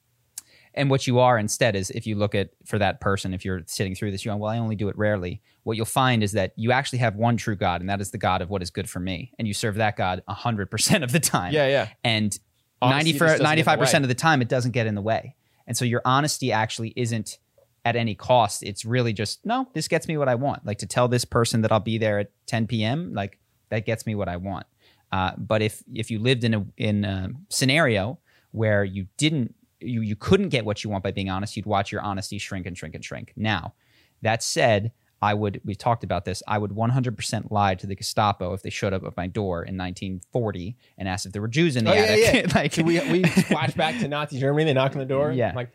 And 0.78 0.90
what 0.90 1.08
you 1.08 1.20
are 1.20 1.38
instead 1.38 1.76
is 1.76 1.90
if 1.90 2.08
you 2.08 2.16
look 2.16 2.36
at 2.36 2.52
for 2.66 2.78
that 2.80 3.02
person, 3.02 3.34
if 3.34 3.44
you're 3.44 3.64
sitting 3.66 3.96
through 3.96 4.12
this, 4.12 4.24
you're 4.24 4.32
going, 4.32 4.40
well, 4.40 4.52
I 4.52 4.58
only 4.58 4.76
do 4.76 4.88
it 4.90 4.98
rarely. 4.98 5.42
What 5.64 5.76
you'll 5.76 5.86
find 5.86 6.24
is 6.24 6.32
that 6.34 6.54
you 6.56 6.72
actually 6.72 7.00
have 7.00 7.16
one 7.16 7.36
true 7.36 7.56
God, 7.56 7.82
and 7.82 7.90
that 7.90 8.00
is 8.00 8.12
the 8.12 8.18
God 8.18 8.42
of 8.42 8.50
what 8.50 8.62
is 8.62 8.70
good 8.70 8.90
for 8.90 9.00
me. 9.00 9.34
And 9.38 9.48
you 9.48 9.54
serve 9.54 9.76
that 9.76 9.98
God 9.98 10.24
100% 10.30 11.04
of 11.04 11.12
the 11.12 11.20
time. 11.20 11.54
Yeah, 11.54 11.68
yeah. 11.68 11.90
And 12.04 12.38
Honesty 12.82 13.14
90 13.14 13.18
for, 13.18 13.26
doesn't 13.26 13.44
get 13.44 13.60
in 13.60 13.66
the 13.66 13.72
95% 13.72 13.80
way. 13.80 13.98
of 14.04 14.08
the 14.08 14.16
time, 14.16 14.42
it 14.42 14.50
doesn't 14.50 14.72
get 14.72 14.88
in 14.88 14.96
the 14.96 15.02
way. 15.02 15.36
And 15.66 15.76
so 15.76 15.84
your 15.84 16.02
honesty 16.06 16.52
actually 16.52 16.94
isn't 16.96 17.40
at 17.84 17.96
any 17.96 18.16
cost. 18.16 18.64
It's 18.64 18.86
really 18.86 19.14
just, 19.14 19.46
no, 19.46 19.68
this 19.74 19.88
gets 19.88 20.08
me 20.08 20.18
what 20.18 20.30
I 20.30 20.36
want. 20.36 20.66
Like 20.66 20.78
to 20.80 20.86
tell 20.86 21.08
this 21.08 21.26
person 21.26 21.62
that 21.62 21.72
I'll 21.72 21.80
be 21.80 21.98
there 21.98 22.20
at 22.20 22.32
10 22.46 22.68
p.m., 22.68 23.14
like 23.14 23.40
that 23.70 23.86
gets 23.86 24.06
me 24.06 24.16
what 24.16 24.30
I 24.30 24.38
want. 24.38 24.66
Uh, 25.12 25.32
but 25.38 25.62
if 25.62 25.84
if 25.94 26.12
you 26.12 26.20
lived 26.20 26.44
in 26.44 26.54
a 26.54 26.66
in 26.76 27.06
a 27.06 27.30
scenario 27.50 28.20
where 28.52 28.84
you 28.84 29.08
didn't 29.18 29.56
you 29.80 30.02
you 30.02 30.16
couldn't 30.16 30.50
get 30.50 30.66
what 30.66 30.84
you 30.84 30.90
want 30.90 31.04
by 31.04 31.12
being 31.12 31.30
honest, 31.30 31.56
you'd 31.56 31.66
watch 31.66 31.92
your 31.92 32.02
honesty 32.02 32.38
shrink 32.38 32.66
and 32.66 32.78
shrink 32.78 32.96
and 32.96 33.04
shrink. 33.06 33.34
Now, 33.36 33.74
that 34.22 34.42
said, 34.44 34.92
I 35.22 35.34
would 35.34 35.62
we 35.66 35.76
talked 35.76 36.04
about 36.04 36.26
this. 36.26 36.44
I 36.48 36.58
would 36.58 36.72
100% 36.72 37.52
lie 37.52 37.76
to 37.76 37.88
the 37.88 37.96
Gestapo 37.96 38.54
if 38.54 38.62
they 38.62 38.70
showed 38.70 38.94
up 38.94 39.04
at 39.04 39.18
my 39.18 39.28
door 39.28 39.64
in 39.64 39.76
1940 39.78 40.76
and 40.98 41.08
asked 41.08 41.26
if 41.26 41.32
there 41.34 41.42
were 41.42 41.48
Jews 41.48 41.76
in 41.76 41.86
the 41.86 41.92
Oh, 41.92 41.94
yeah, 41.94 42.02
attic. 42.02 42.46
yeah. 42.46 42.52
like 42.56 42.74
So 42.74 42.84
we 42.84 43.00
we 43.12 43.24
flash 43.50 43.74
back 43.74 44.00
to 44.00 44.08
Nazi 44.08 44.40
Germany. 44.40 44.66
They 44.66 44.74
knock 44.74 44.94
on 44.94 45.00
the 45.00 45.06
door. 45.06 45.32
Yeah. 45.32 45.50
I'm 45.50 45.56
like, 45.56 45.72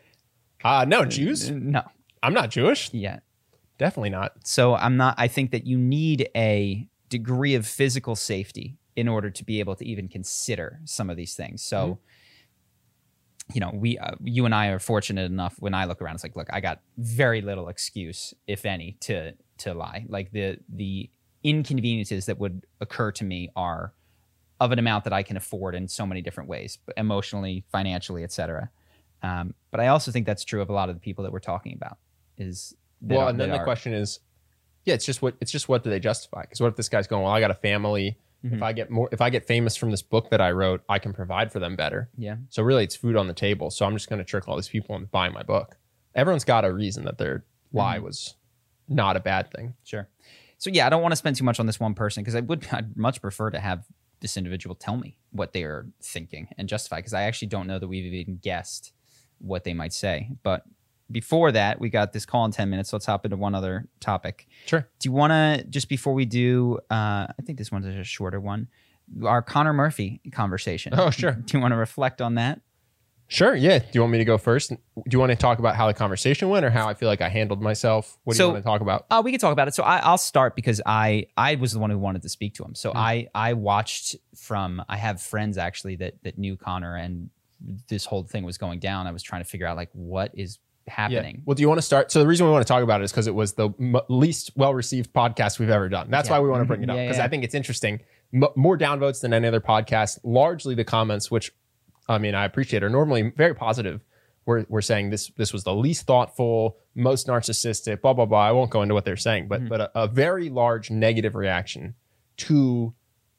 uh 0.63 0.85
no 0.87 1.03
Jews. 1.05 1.49
no, 1.51 1.83
I'm 2.21 2.33
not 2.33 2.49
Jewish. 2.51 2.89
yeah. 2.93 3.19
Definitely 3.79 4.11
not. 4.11 4.33
So 4.45 4.75
I'm 4.75 4.97
not. 4.97 5.15
I 5.17 5.27
think 5.27 5.51
that 5.51 5.65
you 5.65 5.77
need 5.77 6.29
a 6.35 6.87
degree 7.09 7.55
of 7.55 7.65
physical 7.67 8.15
safety 8.15 8.77
in 8.95 9.07
order 9.07 9.29
to 9.31 9.43
be 9.43 9.59
able 9.59 9.75
to 9.75 9.85
even 9.85 10.07
consider 10.07 10.79
some 10.85 11.09
of 11.09 11.17
these 11.17 11.33
things. 11.33 11.63
So 11.63 11.97
you 13.53 13.59
know, 13.59 13.71
we, 13.73 13.97
uh, 13.97 14.11
you 14.23 14.45
and 14.45 14.55
I 14.55 14.67
are 14.67 14.79
fortunate 14.79 15.29
enough 15.29 15.55
when 15.59 15.73
I 15.73 15.85
look 15.85 16.01
around, 16.01 16.15
it's 16.15 16.23
like, 16.23 16.35
look, 16.35 16.47
I 16.51 16.61
got 16.61 16.79
very 16.97 17.41
little 17.41 17.67
excuse, 17.67 18.33
if 18.47 18.65
any, 18.65 18.97
to, 19.01 19.33
to 19.59 19.73
lie. 19.73 20.05
Like 20.07 20.31
the, 20.31 20.57
the 20.69 21.09
inconveniences 21.43 22.25
that 22.27 22.39
would 22.39 22.65
occur 22.79 23.11
to 23.11 23.23
me 23.23 23.49
are 23.55 23.93
of 24.59 24.71
an 24.71 24.79
amount 24.79 25.03
that 25.03 25.13
I 25.13 25.23
can 25.23 25.35
afford 25.35 25.75
in 25.75 25.87
so 25.87 26.05
many 26.05 26.21
different 26.21 26.49
ways, 26.49 26.77
emotionally, 26.95 27.65
financially, 27.71 28.23
etc. 28.23 28.69
Um, 29.21 29.53
but 29.71 29.79
I 29.79 29.87
also 29.87 30.11
think 30.11 30.25
that's 30.25 30.43
true 30.43 30.61
of 30.61 30.69
a 30.69 30.73
lot 30.73 30.89
of 30.89 30.95
the 30.95 31.01
people 31.01 31.23
that 31.23 31.33
we're 31.33 31.39
talking 31.39 31.73
about. 31.73 31.97
Is 32.37 32.75
well, 33.01 33.27
and 33.27 33.39
then 33.39 33.49
the 33.49 33.57
are, 33.57 33.63
question 33.63 33.93
is, 33.93 34.19
yeah, 34.85 34.93
it's 34.93 35.05
just 35.05 35.21
what 35.21 35.35
it's 35.41 35.51
just 35.51 35.67
what 35.67 35.83
do 35.83 35.89
they 35.89 35.99
justify? 35.99 36.41
Because 36.41 36.61
what 36.61 36.67
if 36.67 36.75
this 36.75 36.89
guy's 36.89 37.07
going, 37.07 37.23
well, 37.23 37.31
I 37.31 37.39
got 37.39 37.51
a 37.51 37.55
family. 37.55 38.17
Mm-hmm. 38.45 38.55
If 38.55 38.61
I 38.61 38.73
get 38.73 38.89
more, 38.89 39.09
if 39.11 39.21
I 39.21 39.29
get 39.29 39.45
famous 39.45 39.75
from 39.75 39.91
this 39.91 40.01
book 40.01 40.29
that 40.31 40.41
I 40.41 40.51
wrote, 40.51 40.81
I 40.89 40.99
can 40.99 41.13
provide 41.13 41.51
for 41.51 41.59
them 41.59 41.75
better. 41.75 42.09
Yeah. 42.17 42.35
So 42.49 42.61
really, 42.61 42.83
it's 42.83 42.95
food 42.95 43.15
on 43.15 43.27
the 43.27 43.33
table. 43.33 43.71
So 43.71 43.85
I'm 43.85 43.93
just 43.93 44.09
going 44.09 44.19
to 44.19 44.25
trick 44.25 44.47
all 44.47 44.55
these 44.55 44.69
people 44.69 44.95
into 44.95 45.07
buying 45.07 45.33
my 45.33 45.43
book. 45.43 45.77
Everyone's 46.13 46.43
got 46.43 46.65
a 46.65 46.73
reason 46.73 47.05
that 47.05 47.17
their 47.17 47.45
lie 47.71 47.95
mm-hmm. 47.95 48.05
was 48.05 48.35
not 48.87 49.15
a 49.15 49.21
bad 49.21 49.51
thing. 49.51 49.75
Sure. 49.83 50.09
So 50.57 50.69
yeah, 50.69 50.85
I 50.85 50.89
don't 50.89 51.01
want 51.01 51.13
to 51.13 51.17
spend 51.17 51.35
too 51.35 51.43
much 51.43 51.59
on 51.59 51.65
this 51.65 51.79
one 51.79 51.93
person 51.93 52.23
because 52.23 52.35
I 52.35 52.41
would 52.41 52.67
I'd 52.71 52.97
much 52.97 53.21
prefer 53.21 53.49
to 53.49 53.59
have 53.59 53.85
this 54.19 54.37
individual 54.37 54.75
tell 54.75 54.97
me 54.97 55.17
what 55.31 55.53
they 55.53 55.63
are 55.63 55.85
thinking 56.01 56.47
and 56.57 56.69
justify 56.69 56.97
because 56.97 57.13
I 57.13 57.23
actually 57.23 57.49
don't 57.49 57.67
know 57.67 57.79
that 57.79 57.87
we've 57.87 58.13
even 58.13 58.37
guessed 58.37 58.93
what 59.39 59.63
they 59.63 59.73
might 59.73 59.93
say. 59.93 60.29
But 60.43 60.63
before 61.13 61.51
that, 61.53 61.79
we 61.79 61.89
got 61.89 62.11
this 62.11 62.25
call 62.25 62.43
in 62.45 62.51
10 62.51 62.69
minutes. 62.69 62.89
So 62.89 62.97
let's 62.97 63.05
hop 63.05 63.25
into 63.25 63.37
one 63.37 63.55
other 63.55 63.87
topic. 63.99 64.47
Sure. 64.65 64.87
Do 64.99 65.07
you 65.07 65.13
want 65.13 65.31
to, 65.31 65.65
just 65.69 65.87
before 65.87 66.13
we 66.13 66.25
do, 66.25 66.79
uh, 66.91 67.27
I 67.29 67.41
think 67.45 67.57
this 67.57 67.71
one's 67.71 67.85
a 67.85 68.03
shorter 68.03 68.39
one, 68.39 68.67
our 69.23 69.41
Connor 69.41 69.73
Murphy 69.73 70.19
conversation. 70.31 70.93
Oh, 70.97 71.09
sure. 71.09 71.31
Do 71.33 71.57
you 71.57 71.61
want 71.61 71.71
to 71.71 71.77
reflect 71.77 72.21
on 72.21 72.35
that? 72.35 72.61
Sure. 73.27 73.55
Yeah. 73.55 73.79
Do 73.79 73.85
you 73.93 74.01
want 74.01 74.11
me 74.11 74.19
to 74.19 74.25
go 74.25 74.37
first? 74.37 74.69
Do 74.69 74.77
you 75.09 75.17
want 75.17 75.31
to 75.31 75.35
talk 75.35 75.57
about 75.57 75.75
how 75.75 75.87
the 75.87 75.93
conversation 75.93 76.49
went, 76.49 76.65
or 76.65 76.69
how 76.69 76.87
I 76.87 76.93
feel 76.93 77.09
like 77.09 77.21
I 77.21 77.29
handled 77.29 77.61
myself? 77.61 78.17
What 78.25 78.33
do 78.33 78.37
so, 78.37 78.47
you 78.47 78.53
want 78.53 78.63
to 78.63 78.67
talk 78.67 78.81
about? 78.81 79.05
Uh, 79.09 79.21
we 79.25 79.31
can 79.31 79.39
talk 79.39 79.53
about 79.53 79.67
it. 79.67 79.73
So 79.73 79.81
I, 79.81 80.07
will 80.11 80.17
start 80.17 80.55
because 80.55 80.81
I 80.85 81.27
I 81.35 81.55
was 81.55 81.71
the 81.71 81.79
one 81.79 81.89
who 81.89 81.97
wanted 81.97 82.21
to 82.23 82.29
speak 82.29 82.53
to 82.55 82.63
him. 82.63 82.75
So 82.75 82.91
mm 82.91 82.95
I 82.95 83.27
I 83.33 83.53
watched 83.53 84.17
from. 84.35 84.83
I 84.87 84.97
have 84.97 85.19
friends 85.19 85.57
actually 85.57 85.95
that 85.95 86.21
that 86.23 86.37
knew 86.37 86.57
Connor, 86.57 86.95
and 86.95 87.31
this 87.87 88.05
whole 88.05 88.23
thing 88.23 88.43
was 88.43 88.57
going 88.57 88.79
down. 88.79 89.07
I 89.07 89.11
was 89.11 89.23
trying 89.23 89.41
to 89.41 89.49
figure 89.49 89.65
out 89.65 89.77
like 89.77 89.89
what 89.93 90.31
is 90.35 90.59
happening. 90.87 91.35
Yeah. 91.35 91.41
Well, 91.45 91.55
do 91.55 91.61
you 91.61 91.67
want 91.67 91.77
to 91.79 91.83
start? 91.83 92.11
So 92.11 92.19
the 92.19 92.27
reason 92.27 92.45
we 92.45 92.51
want 92.51 92.65
to 92.65 92.71
talk 92.71 92.83
about 92.83 93.01
it 93.01 93.05
is 93.05 93.11
because 93.11 93.27
it 93.27 93.35
was 93.35 93.53
the 93.53 93.69
m- 93.79 93.95
least 94.09 94.51
well 94.55 94.73
received 94.73 95.13
podcast 95.13 95.59
we've 95.59 95.69
ever 95.69 95.89
done. 95.89 96.09
That's 96.09 96.29
yeah. 96.29 96.35
why 96.35 96.39
we 96.41 96.49
want 96.49 96.61
to 96.61 96.65
bring 96.65 96.83
it 96.83 96.89
up 96.89 96.97
because 96.97 97.17
yeah, 97.17 97.25
I 97.25 97.27
think 97.27 97.43
it's 97.43 97.55
interesting. 97.55 98.01
M- 98.33 98.45
more 98.55 98.77
downvotes 98.77 99.21
than 99.21 99.33
any 99.33 99.47
other 99.47 99.61
podcast. 99.61 100.19
Largely 100.23 100.75
the 100.75 100.83
comments, 100.83 101.31
which 101.31 101.51
I 102.07 102.17
mean 102.17 102.35
I 102.35 102.45
appreciate, 102.45 102.83
are 102.83 102.89
normally 102.89 103.31
very 103.35 103.55
positive. 103.55 104.01
We're, 104.45 104.65
we're 104.67 104.81
saying 104.81 105.09
this 105.09 105.31
this 105.37 105.53
was 105.53 105.63
the 105.63 105.73
least 105.73 106.05
thoughtful, 106.05 106.77
most 106.95 107.27
narcissistic, 107.27 108.01
blah 108.01 108.13
blah 108.13 108.25
blah. 108.25 108.45
I 108.45 108.51
won't 108.51 108.71
go 108.71 108.81
into 108.81 108.93
what 108.93 109.05
they're 109.05 109.15
saying, 109.15 109.47
but 109.47 109.61
mm-hmm. 109.61 109.69
but 109.69 109.81
a, 109.81 110.03
a 110.03 110.07
very 110.07 110.49
large 110.49 110.91
negative 110.91 111.35
reaction 111.35 111.95
to 112.37 112.93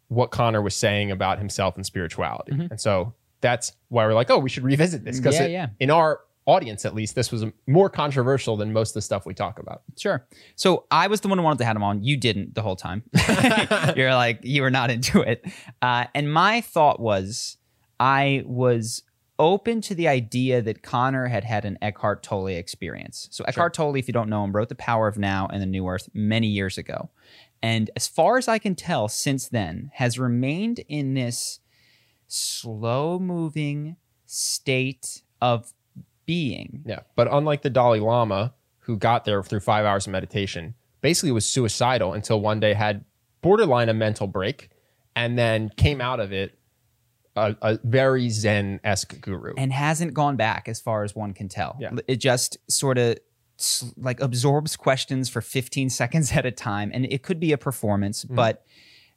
what 0.08 0.30
Connor 0.30 0.62
was 0.62 0.74
saying 0.74 1.10
about 1.10 1.38
himself 1.38 1.76
and 1.76 1.84
spirituality. 1.84 2.52
Mm-hmm. 2.52 2.66
And 2.70 2.80
so 2.80 3.14
that's 3.40 3.72
why 3.88 4.06
we're 4.06 4.14
like, 4.14 4.30
oh, 4.30 4.38
we 4.38 4.48
should 4.48 4.64
revisit 4.64 5.04
this 5.04 5.18
because 5.18 5.38
yeah, 5.38 5.46
yeah. 5.46 5.66
in 5.78 5.90
our 5.90 6.20
audience 6.46 6.84
at 6.84 6.94
least 6.94 7.14
this 7.14 7.32
was 7.32 7.44
more 7.66 7.88
controversial 7.88 8.56
than 8.56 8.72
most 8.72 8.90
of 8.90 8.94
the 8.94 9.02
stuff 9.02 9.24
we 9.24 9.34
talk 9.34 9.58
about. 9.58 9.82
Sure. 9.98 10.26
So 10.56 10.86
i 10.90 11.06
was 11.06 11.20
the 11.20 11.28
one 11.28 11.38
who 11.38 11.44
wanted 11.44 11.58
to 11.58 11.64
have 11.64 11.76
him 11.76 11.82
on. 11.82 12.02
You 12.02 12.16
didn't 12.16 12.54
the 12.54 12.62
whole 12.62 12.76
time. 12.76 13.02
You're 13.96 14.14
like 14.14 14.40
you 14.42 14.62
were 14.62 14.70
not 14.70 14.90
into 14.90 15.20
it. 15.20 15.44
Uh, 15.80 16.06
and 16.14 16.32
my 16.32 16.60
thought 16.60 17.00
was 17.00 17.56
i 17.98 18.42
was 18.46 19.02
open 19.38 19.80
to 19.80 19.94
the 19.94 20.06
idea 20.06 20.62
that 20.62 20.82
connor 20.82 21.26
had 21.26 21.44
had 21.44 21.64
an 21.64 21.78
eckhart 21.82 22.22
tolle 22.22 22.46
experience. 22.46 23.28
So 23.30 23.44
eckhart 23.44 23.74
sure. 23.74 23.86
tolle 23.86 23.96
if 23.96 24.06
you 24.06 24.12
don't 24.12 24.28
know 24.28 24.44
him 24.44 24.52
wrote 24.52 24.68
the 24.68 24.74
power 24.74 25.08
of 25.08 25.18
now 25.18 25.48
and 25.52 25.62
the 25.62 25.66
new 25.66 25.88
earth 25.88 26.08
many 26.14 26.46
years 26.46 26.78
ago. 26.78 27.10
And 27.62 27.90
as 27.96 28.06
far 28.06 28.36
as 28.36 28.48
i 28.48 28.58
can 28.58 28.74
tell 28.74 29.08
since 29.08 29.48
then 29.48 29.90
has 29.94 30.18
remained 30.18 30.80
in 30.88 31.14
this 31.14 31.60
slow 32.26 33.18
moving 33.18 33.96
state 34.26 35.22
of 35.40 35.73
being. 36.26 36.82
Yeah. 36.86 37.00
But 37.16 37.28
unlike 37.30 37.62
the 37.62 37.70
Dalai 37.70 38.00
Lama, 38.00 38.54
who 38.80 38.96
got 38.96 39.24
there 39.24 39.42
through 39.42 39.60
five 39.60 39.84
hours 39.84 40.06
of 40.06 40.12
meditation, 40.12 40.74
basically 41.00 41.32
was 41.32 41.46
suicidal 41.46 42.12
until 42.12 42.40
one 42.40 42.60
day 42.60 42.74
had 42.74 43.04
borderline 43.42 43.88
a 43.88 43.94
mental 43.94 44.26
break 44.26 44.70
and 45.16 45.38
then 45.38 45.70
came 45.76 46.00
out 46.00 46.20
of 46.20 46.32
it 46.32 46.58
a, 47.36 47.56
a 47.62 47.78
very 47.82 48.28
Zen 48.30 48.80
esque 48.84 49.20
guru. 49.20 49.54
And 49.56 49.72
hasn't 49.72 50.14
gone 50.14 50.36
back 50.36 50.68
as 50.68 50.80
far 50.80 51.04
as 51.04 51.14
one 51.14 51.34
can 51.34 51.48
tell. 51.48 51.76
Yeah. 51.80 51.90
It 52.06 52.16
just 52.16 52.58
sort 52.70 52.98
of 52.98 53.18
like 53.96 54.20
absorbs 54.20 54.76
questions 54.76 55.28
for 55.28 55.40
15 55.40 55.90
seconds 55.90 56.32
at 56.32 56.46
a 56.46 56.50
time. 56.50 56.90
And 56.92 57.06
it 57.06 57.22
could 57.22 57.40
be 57.40 57.52
a 57.52 57.58
performance, 57.58 58.24
mm. 58.24 58.34
but 58.34 58.64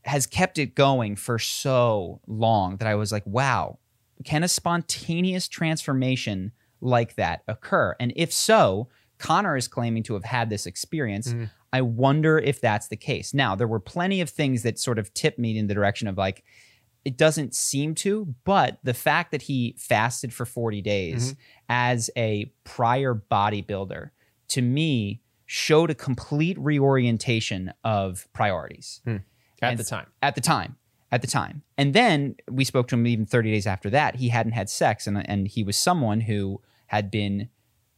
has 0.06 0.26
kept 0.26 0.58
it 0.58 0.74
going 0.76 1.16
for 1.16 1.38
so 1.38 2.22
long 2.28 2.78
that 2.78 2.88
I 2.88 2.96
was 2.96 3.12
like, 3.12 3.26
wow, 3.26 3.80
can 4.24 4.44
a 4.44 4.48
spontaneous 4.48 5.48
transformation 5.48 6.54
like 6.82 7.16
that 7.16 7.44
occur? 7.48 7.96
And 8.00 8.14
if 8.16 8.32
so, 8.32 8.88
Connor 9.18 9.58
is 9.58 9.68
claiming 9.68 10.04
to 10.04 10.14
have 10.14 10.26
had 10.26 10.50
this 10.50 10.66
experience. 10.66 11.34
Mm. 11.34 11.50
I 11.74 11.82
wonder 11.82 12.38
if 12.38 12.62
that's 12.62 12.88
the 12.88 12.96
case. 12.96 13.34
Now, 13.34 13.56
there 13.56 13.68
were 13.68 13.80
plenty 13.80 14.22
of 14.22 14.30
things 14.30 14.64
that 14.64 14.80
sort 14.80 15.00
of 15.00 15.14
tipped 15.14 15.40
me 15.40 15.58
in 15.58 15.68
the 15.68 15.74
direction 15.74 16.08
of 16.08 16.18
like, 16.18 16.44
it 17.04 17.18
doesn't 17.18 17.56
seem 17.56 17.96
to, 17.96 18.36
but 18.44 18.80
the 18.84 18.94
fact 18.94 19.32
that 19.32 19.44
he 19.44 19.76
fasted 19.78 20.34
for 20.34 20.46
40 20.46 20.82
days 20.82 21.32
mm-hmm. 21.32 21.40
as 21.70 22.10
a 22.18 22.52
prior 22.64 23.16
bodybuilder 23.16 24.10
to 24.50 24.62
me 24.62 25.22
showed 25.46 25.90
a 25.90 25.96
complete 25.96 26.58
reorientation 26.60 27.74
of 27.84 28.28
priorities. 28.34 29.02
Mm. 29.08 29.24
At 29.62 29.70
and 29.72 29.80
the 29.80 29.84
time. 29.84 30.08
At 30.22 30.36
the 30.36 30.42
time. 30.42 30.76
At 31.12 31.22
the 31.22 31.28
time. 31.28 31.64
And 31.78 31.94
then 31.94 32.36
we 32.52 32.66
spoke 32.66 32.90
to 32.90 32.96
him 32.96 33.08
even 33.08 33.26
30 33.26 33.52
days 33.52 33.66
after 33.66 33.90
that. 33.90 34.18
He 34.18 34.30
hadn't 34.30 34.52
had 34.52 34.70
sex. 34.70 35.08
And, 35.08 35.28
and 35.30 35.48
he 35.48 35.64
was 35.64 35.78
someone 35.78 36.22
who 36.22 36.62
had 36.88 37.12
been, 37.12 37.50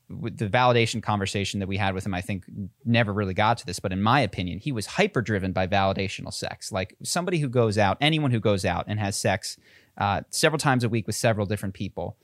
the 0.10 0.50
validation 0.50 1.02
conversation 1.04 1.60
that 1.60 1.68
we 1.68 1.78
had 1.78 1.94
with 1.94 2.06
him, 2.06 2.14
I 2.14 2.22
think 2.22 2.46
never 2.84 3.14
really 3.14 3.34
got 3.34 3.60
to 3.60 3.66
this. 3.66 3.80
But 3.80 3.92
in 3.92 4.02
my 4.02 4.22
opinion, 4.22 4.60
he 4.60 4.72
was 4.72 4.86
hyper 4.86 5.22
driven 5.22 5.52
by 5.52 5.68
validational 5.68 6.34
sex. 6.34 6.72
Like 6.72 6.96
somebody 7.04 7.38
who 7.40 7.48
goes 7.48 7.78
out, 7.78 7.98
anyone 8.02 8.32
who 8.32 8.40
goes 8.40 8.66
out 8.66 8.86
and 8.88 9.00
has 9.00 9.16
sex 9.16 9.58
uh, 9.98 10.22
several 10.30 10.58
times 10.58 10.84
a 10.84 10.90
week 10.90 11.06
with 11.06 11.16
several 11.16 11.46
different 11.46 11.76
people. 11.76 12.18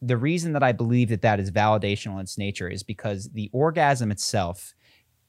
The 0.00 0.16
reason 0.16 0.52
that 0.54 0.62
I 0.62 0.72
believe 0.72 1.10
that 1.10 1.22
that 1.22 1.38
is 1.38 1.50
validational 1.50 2.14
in 2.14 2.20
its 2.20 2.38
nature 2.38 2.68
is 2.68 2.82
because 2.82 3.30
the 3.30 3.50
orgasm 3.52 4.10
itself 4.10 4.74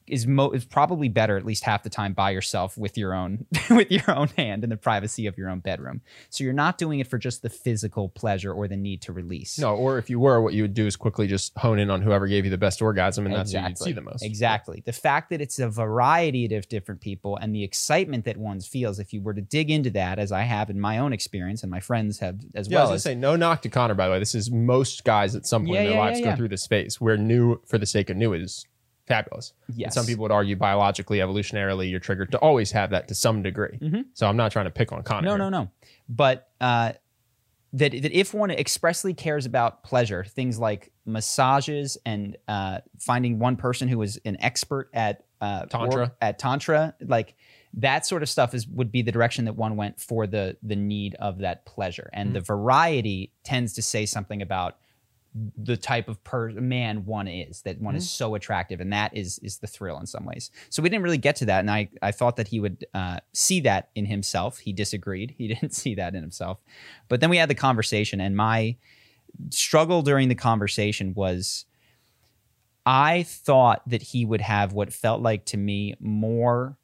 is 0.06 0.26
mo- 0.26 0.50
is 0.50 0.64
probably 0.64 1.08
better 1.08 1.36
at 1.36 1.44
least 1.44 1.64
half 1.64 1.82
the 1.82 1.90
time 1.90 2.12
by 2.12 2.30
yourself 2.30 2.76
with 2.76 2.98
your 2.98 3.14
own 3.14 3.46
with 3.70 3.90
your 3.90 4.10
own 4.10 4.28
hand 4.36 4.64
in 4.64 4.70
the 4.70 4.76
privacy 4.76 5.26
of 5.26 5.38
your 5.38 5.48
own 5.48 5.60
bedroom. 5.60 6.02
So 6.30 6.44
you're 6.44 6.52
not 6.52 6.78
doing 6.78 7.00
it 7.00 7.06
for 7.06 7.18
just 7.18 7.42
the 7.42 7.50
physical 7.50 8.08
pleasure 8.08 8.52
or 8.52 8.68
the 8.68 8.76
need 8.76 9.02
to 9.02 9.12
release. 9.12 9.58
No, 9.58 9.74
or 9.74 9.98
if 9.98 10.10
you 10.10 10.20
were, 10.20 10.40
what 10.40 10.54
you 10.54 10.62
would 10.62 10.74
do 10.74 10.86
is 10.86 10.96
quickly 10.96 11.26
just 11.26 11.56
hone 11.56 11.78
in 11.78 11.90
on 11.90 12.02
whoever 12.02 12.26
gave 12.26 12.44
you 12.44 12.50
the 12.50 12.58
best 12.58 12.82
orgasm, 12.82 13.26
and 13.26 13.34
exactly. 13.34 13.60
that's 13.60 13.80
who 13.80 13.86
you'd 13.86 13.88
see 13.88 13.92
the 13.92 14.00
most. 14.02 14.22
Exactly. 14.22 14.82
The 14.84 14.92
fact 14.92 15.30
that 15.30 15.40
it's 15.40 15.58
a 15.58 15.68
variety 15.68 16.54
of 16.54 16.68
different 16.68 17.00
people 17.00 17.36
and 17.36 17.54
the 17.54 17.64
excitement 17.64 18.24
that 18.26 18.36
one 18.36 18.60
feels, 18.60 18.98
if 18.98 19.12
you 19.12 19.22
were 19.22 19.34
to 19.34 19.40
dig 19.40 19.70
into 19.70 19.90
that, 19.90 20.18
as 20.18 20.32
I 20.32 20.42
have 20.42 20.70
in 20.70 20.80
my 20.80 20.98
own 20.98 21.12
experience 21.12 21.62
and 21.62 21.70
my 21.70 21.80
friends 21.80 22.18
have 22.18 22.40
as 22.54 22.68
yeah, 22.68 22.78
well. 22.78 22.88
I 22.88 22.92
was 22.92 23.04
gonna 23.04 23.14
say 23.14 23.18
no 23.18 23.36
knock 23.36 23.62
to 23.62 23.68
Connor. 23.68 23.94
By 23.94 24.06
the 24.06 24.12
way, 24.12 24.18
this 24.18 24.34
is 24.34 24.50
most 24.50 25.04
guys 25.04 25.34
at 25.34 25.46
some 25.46 25.62
point 25.62 25.74
yeah, 25.74 25.80
in 25.80 25.86
their 25.86 25.94
yeah, 25.94 26.04
lives 26.04 26.20
go 26.20 26.36
through 26.36 26.48
this 26.48 26.66
phase 26.66 27.00
where 27.00 27.16
new 27.16 27.60
for 27.66 27.78
the 27.78 27.86
sake 27.86 28.10
of 28.10 28.16
new 28.16 28.32
is 28.34 28.66
fabulous. 29.06 29.52
Yes. 29.74 29.86
And 29.86 29.94
some 29.94 30.06
people 30.06 30.22
would 30.22 30.32
argue 30.32 30.56
biologically, 30.56 31.18
evolutionarily, 31.18 31.90
you're 31.90 32.00
triggered 32.00 32.32
to 32.32 32.38
always 32.38 32.72
have 32.72 32.90
that 32.90 33.08
to 33.08 33.14
some 33.14 33.42
degree. 33.42 33.78
Mm-hmm. 33.80 34.02
So 34.14 34.26
I'm 34.26 34.36
not 34.36 34.52
trying 34.52 34.66
to 34.66 34.70
pick 34.70 34.92
on 34.92 35.02
Connor. 35.02 35.26
No, 35.26 35.30
here. 35.32 35.38
no, 35.38 35.48
no. 35.50 35.70
But 36.08 36.48
uh, 36.60 36.92
that 37.74 37.90
that 37.90 38.12
if 38.12 38.32
one 38.32 38.50
expressly 38.50 39.14
cares 39.14 39.46
about 39.46 39.82
pleasure, 39.82 40.24
things 40.24 40.58
like 40.58 40.92
massages 41.04 41.98
and 42.06 42.36
uh, 42.48 42.78
finding 42.98 43.38
one 43.38 43.56
person 43.56 43.88
who 43.88 44.00
is 44.02 44.20
an 44.24 44.36
expert 44.40 44.90
at 44.94 45.24
uh, 45.40 45.66
tantra, 45.66 46.04
or, 46.04 46.16
at 46.20 46.38
tantra, 46.38 46.94
like 47.00 47.34
that 47.74 48.06
sort 48.06 48.22
of 48.22 48.28
stuff 48.28 48.54
is 48.54 48.66
would 48.68 48.92
be 48.92 49.02
the 49.02 49.12
direction 49.12 49.44
that 49.46 49.54
one 49.54 49.76
went 49.76 50.00
for 50.00 50.26
the 50.26 50.56
the 50.62 50.76
need 50.76 51.14
of 51.16 51.38
that 51.38 51.66
pleasure, 51.66 52.08
and 52.12 52.28
mm-hmm. 52.28 52.34
the 52.34 52.40
variety 52.40 53.32
tends 53.42 53.74
to 53.74 53.82
say 53.82 54.06
something 54.06 54.40
about 54.40 54.78
the 55.34 55.76
type 55.76 56.08
of 56.08 56.22
per- 56.22 56.50
man 56.50 57.04
one 57.04 57.26
is 57.26 57.62
that 57.62 57.80
one 57.80 57.92
mm-hmm. 57.92 57.98
is 57.98 58.08
so 58.08 58.36
attractive 58.36 58.80
and 58.80 58.92
that 58.92 59.16
is 59.16 59.38
is 59.40 59.58
the 59.58 59.66
thrill 59.66 59.98
in 59.98 60.06
some 60.06 60.24
ways. 60.24 60.50
So 60.70 60.82
we 60.82 60.88
didn't 60.88 61.02
really 61.02 61.18
get 61.18 61.36
to 61.36 61.46
that 61.46 61.60
and 61.60 61.70
i 61.70 61.88
i 62.02 62.12
thought 62.12 62.36
that 62.36 62.48
he 62.48 62.60
would 62.60 62.86
uh, 62.94 63.18
see 63.32 63.60
that 63.60 63.90
in 63.94 64.06
himself. 64.06 64.58
He 64.58 64.72
disagreed. 64.72 65.34
He 65.44 65.48
didn't 65.48 65.74
see 65.74 65.94
that 65.96 66.14
in 66.14 66.22
himself. 66.22 66.58
But 67.08 67.20
then 67.20 67.28
we 67.28 67.36
had 67.36 67.50
the 67.50 67.54
conversation 67.54 68.20
and 68.20 68.36
my 68.36 68.76
struggle 69.50 70.02
during 70.02 70.28
the 70.28 70.34
conversation 70.36 71.12
was 71.14 71.64
i 72.86 73.24
thought 73.24 73.82
that 73.88 74.02
he 74.02 74.24
would 74.24 74.40
have 74.40 74.72
what 74.72 74.92
felt 74.92 75.20
like 75.20 75.44
to 75.44 75.56
me 75.56 75.94
more 75.98 76.78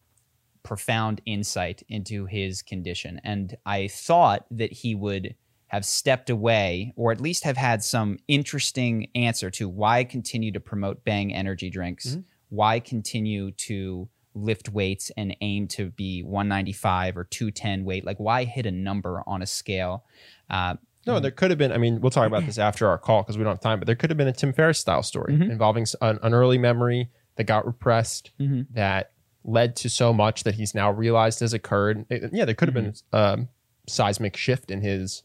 profound 0.62 1.22
insight 1.24 1.82
into 1.88 2.26
his 2.26 2.62
condition. 2.62 3.20
And 3.22 3.57
i 3.64 3.86
thought 3.86 4.46
that 4.51 4.72
he 4.72 4.94
would 4.94 5.36
have 5.71 5.85
stepped 5.85 6.31
away 6.31 6.93
or 6.97 7.12
at 7.12 7.21
least 7.21 7.45
have 7.45 7.57
had 7.57 7.83
some 7.83 8.18
interesting 8.29 9.09
answer 9.14 9.51
to 9.51 9.68
why 9.68 10.03
continue 10.05 10.51
to 10.51 10.59
promote 10.61 11.05
bang 11.05 11.33
energy 11.33 11.71
drinks 11.71 12.09
Mm-hmm. 12.09 12.21
why 12.49 12.81
continue 12.81 13.53
to 13.53 14.09
lift 14.35 14.68
weights 14.68 15.11
and 15.16 15.37
aim 15.41 15.68
to 15.68 15.91
be 15.91 16.23
195 16.23 17.16
or 17.16 17.25
210 17.25 17.85
weight 17.85 18.05
like 18.05 18.18
why 18.18 18.45
hit 18.45 18.66
a 18.66 18.71
number 18.71 19.23
on 19.27 19.43
a 19.43 19.47
scale 19.47 20.05
uh, 20.51 20.75
No, 21.07 21.21
there 21.21 21.31
could 21.31 21.51
have 21.51 21.59
been. 21.59 21.73
I 21.73 21.79
mean, 21.79 22.01
we'll 22.01 22.11
talk 22.11 22.27
about 22.27 22.45
this 22.47 22.59
after 22.71 22.89
our 22.89 22.99
call 22.99 23.23
because 23.23 23.39
we 23.39 23.45
don't 23.45 23.53
have 23.55 23.61
time. 23.61 23.79
But 23.79 23.87
there 23.87 23.95
could 23.97 24.11
have 24.11 24.16
been 24.18 24.29
a 24.29 24.33
Tim 24.33 24.53
Ferriss 24.53 24.79
style 24.81 25.03
story 25.05 25.33
Mhm. 25.35 25.51
involving 25.51 25.87
an, 26.01 26.18
an 26.23 26.35
early 26.35 26.59
memory 26.59 27.09
that 27.37 27.45
got 27.45 27.64
repressed, 27.64 28.33
Mhm. 28.41 28.66
that 28.73 29.12
led 29.45 29.77
to 29.77 29.89
so 29.89 30.12
much 30.12 30.43
that 30.45 30.57
he's 30.57 30.75
now 30.75 30.91
realized 30.91 31.39
has 31.41 31.53
occurred. 31.55 32.05
It- 32.11 32.31
yeah, 32.33 32.45
there 32.45 32.55
could 32.57 32.68
have 32.68 32.75
been 32.75 32.93
Mm-hmm. 32.93 33.43
a 33.43 33.49
seismic 33.89 34.37
shift 34.37 34.71
in 34.71 34.81
his 34.83 35.23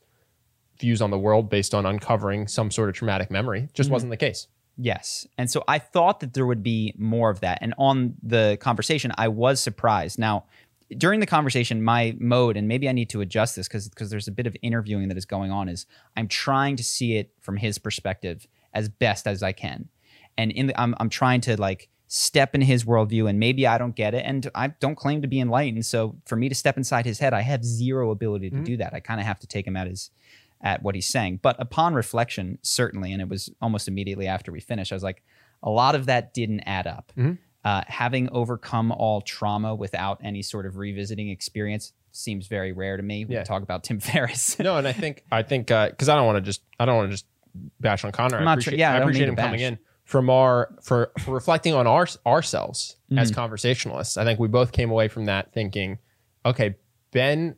views 0.79 1.01
on 1.01 1.11
the 1.11 1.19
world 1.19 1.49
based 1.49 1.73
on 1.73 1.85
uncovering 1.85 2.47
some 2.47 2.71
sort 2.71 2.89
of 2.89 2.95
traumatic 2.95 3.31
memory. 3.31 3.61
Mm-hmm. 3.61 3.73
Just 3.73 3.89
wasn't 3.89 4.11
the 4.11 4.17
case. 4.17 4.47
Yes. 4.77 5.25
And 5.37 5.49
so 5.49 5.63
I 5.67 5.79
thought 5.79 6.19
that 6.19 6.33
there 6.33 6.45
would 6.45 6.63
be 6.63 6.93
more 6.97 7.29
of 7.29 7.39
that. 7.39 7.59
And 7.61 7.73
on 7.77 8.15
the 8.21 8.57
conversation, 8.59 9.11
I 9.17 9.29
was 9.29 9.59
surprised. 9.59 10.19
Now, 10.19 10.45
during 10.97 11.19
the 11.19 11.25
conversation, 11.25 11.83
my 11.83 12.15
mode, 12.19 12.57
and 12.57 12.67
maybe 12.67 12.87
I 12.89 12.91
need 12.91 13.09
to 13.11 13.21
adjust 13.21 13.55
this 13.55 13.67
because 13.67 13.89
because 13.89 14.09
there's 14.09 14.27
a 14.27 14.31
bit 14.31 14.47
of 14.47 14.55
interviewing 14.61 15.07
that 15.07 15.17
is 15.17 15.25
going 15.25 15.51
on, 15.51 15.69
is 15.69 15.85
I'm 16.15 16.27
trying 16.27 16.75
to 16.75 16.83
see 16.83 17.15
it 17.17 17.31
from 17.41 17.57
his 17.57 17.77
perspective 17.77 18.47
as 18.73 18.89
best 18.89 19.27
as 19.27 19.41
I 19.41 19.51
can. 19.51 19.89
And 20.37 20.51
in 20.51 20.67
the, 20.67 20.79
I'm 20.79 20.93
I'm 20.99 21.09
trying 21.09 21.41
to 21.41 21.59
like 21.59 21.89
step 22.07 22.53
in 22.53 22.61
his 22.61 22.85
worldview 22.85 23.27
and 23.27 23.39
maybe 23.39 23.65
I 23.65 23.77
don't 23.77 23.95
get 23.95 24.13
it. 24.13 24.23
And 24.25 24.49
I 24.53 24.67
don't 24.67 24.95
claim 24.95 25.23
to 25.23 25.27
be 25.27 25.39
enlightened. 25.39 25.85
So 25.85 26.15
for 26.25 26.35
me 26.35 26.49
to 26.49 26.55
step 26.55 26.77
inside 26.77 27.05
his 27.05 27.17
head, 27.17 27.33
I 27.33 27.41
have 27.41 27.65
zero 27.65 28.11
ability 28.11 28.51
to 28.51 28.59
do 28.59 28.77
that. 28.77 28.93
I 28.93 28.99
kind 28.99 29.19
of 29.19 29.25
have 29.25 29.39
to 29.39 29.47
take 29.47 29.65
him 29.65 29.75
at 29.75 29.87
his 29.87 30.11
at 30.65 30.83
what 30.83 30.95
he's 30.95 31.07
saying. 31.07 31.39
But 31.41 31.55
upon 31.59 31.93
reflection, 31.93 32.57
certainly, 32.61 33.13
and 33.13 33.21
it 33.21 33.29
was 33.29 33.49
almost 33.61 33.87
immediately 33.87 34.27
after 34.27 34.51
we 34.51 34.59
finished, 34.59 34.91
I 34.91 34.95
was 34.95 35.03
like, 35.03 35.23
a 35.63 35.69
lot 35.69 35.95
of 35.95 36.07
that 36.07 36.33
didn't 36.33 36.61
add 36.61 36.87
up. 36.87 37.13
Mhm. 37.17 37.37
Uh, 37.63 37.81
having 37.87 38.29
overcome 38.31 38.91
all 38.91 39.21
trauma 39.21 39.73
without 39.73 40.19
any 40.23 40.41
sort 40.41 40.65
of 40.65 40.75
revisiting 40.77 41.29
experience 41.29 41.93
seems 42.11 42.47
very 42.47 42.71
rare 42.73 42.97
to 42.97 43.03
me. 43.03 43.25
We 43.25 43.35
Yeah. 43.35 43.43
talk 43.43 43.63
about 43.63 43.83
Tim 43.83 43.99
Ferriss. 44.01 44.59
No, 44.59 44.77
and 44.77 44.87
I 44.87 44.91
think 44.91 45.23
I 45.31 45.41
think 45.43 45.67
because 45.67 46.09
I 46.09 46.15
don't 46.15 46.25
want 46.25 46.37
to 46.37 46.41
just 46.41 46.61
I 46.79 46.85
don't 46.85 46.95
want 46.97 47.07
to 47.09 47.13
just 47.13 47.25
bash 47.79 48.03
on 48.03 48.11
Connor. 48.11 48.37
I'm 48.39 48.47
I 48.47 48.53
appreciate, 48.53 48.77
yeah, 48.77 48.91
I 48.93 48.97
I 48.97 48.99
appreciate 48.99 49.29
him 49.29 49.35
coming 49.35 49.61
in 49.61 49.79
from 50.03 50.29
our 50.29 50.75
for, 50.83 51.11
for 51.19 51.33
reflecting 51.33 51.73
on 51.73 51.87
our 51.87 52.05
ourselves 52.25 52.97
as 53.17 53.29
Mm-hmm. 53.31 53.35
conversationalists. 53.35 54.17
I 54.17 54.23
think 54.23 54.39
we 54.39 54.47
both 54.47 54.71
came 54.71 54.91
away 54.91 55.07
from 55.07 55.25
that 55.25 55.51
thinking, 55.53 55.97
okay, 56.45 56.75
Ben 57.11 57.55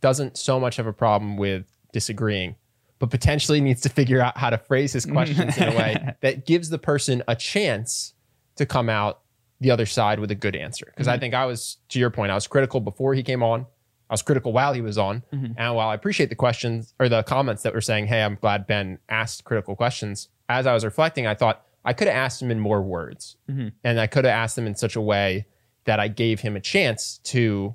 doesn't 0.00 0.36
so 0.36 0.60
much 0.60 0.76
have 0.76 0.86
a 0.86 0.92
problem 0.92 1.36
with 1.36 1.66
disagreeing, 1.92 2.56
but 2.98 3.10
potentially 3.10 3.60
needs 3.60 3.80
to 3.82 3.88
figure 3.88 4.20
out 4.20 4.36
how 4.36 4.50
to 4.50 4.58
phrase 4.58 4.92
his 4.92 5.06
questions 5.06 5.56
in 5.56 5.68
a 5.68 5.76
way 5.76 6.14
that 6.20 6.46
gives 6.46 6.68
the 6.68 6.78
person 6.78 7.22
a 7.28 7.36
chance 7.36 8.14
to 8.56 8.66
come 8.66 8.88
out 8.88 9.20
the 9.60 9.70
other 9.70 9.86
side 9.86 10.20
with 10.20 10.30
a 10.30 10.34
good 10.34 10.54
answer. 10.54 10.86
Because 10.86 11.06
Mm-hmm. 11.06 11.14
I 11.14 11.18
think 11.18 11.34
I 11.34 11.46
was, 11.46 11.78
to 11.90 11.98
your 11.98 12.10
point, 12.10 12.30
I 12.30 12.34
was 12.34 12.46
critical 12.46 12.80
before 12.80 13.14
he 13.14 13.22
came 13.22 13.42
on. 13.42 13.66
I 14.10 14.14
was 14.14 14.22
critical 14.22 14.52
while 14.52 14.72
he 14.72 14.80
was 14.80 14.96
on. 14.96 15.22
Mm-hmm. 15.32 15.52
And 15.56 15.74
while 15.74 15.88
I 15.88 15.94
appreciate 15.94 16.30
the 16.30 16.36
questions 16.36 16.94
or 16.98 17.08
the 17.08 17.22
comments 17.22 17.62
that 17.62 17.74
were 17.74 17.80
saying, 17.80 18.06
hey, 18.06 18.22
I'm 18.22 18.36
glad 18.36 18.66
Ben 18.66 18.98
asked 19.08 19.44
critical 19.44 19.76
questions, 19.76 20.28
as 20.48 20.66
I 20.66 20.72
was 20.72 20.84
reflecting, 20.84 21.26
I 21.26 21.34
thought 21.34 21.64
I 21.84 21.92
could 21.92 22.08
have 22.08 22.16
asked 22.16 22.40
him 22.40 22.50
in 22.50 22.58
more 22.60 22.80
words. 22.82 23.36
Mm-hmm. 23.50 23.68
And 23.84 24.00
I 24.00 24.06
could 24.06 24.24
have 24.24 24.32
asked 24.32 24.56
him 24.56 24.66
in 24.66 24.74
such 24.74 24.96
a 24.96 25.00
way 25.00 25.46
that 25.84 26.00
I 26.00 26.08
gave 26.08 26.40
him 26.40 26.56
a 26.56 26.60
chance 26.60 27.18
to 27.24 27.74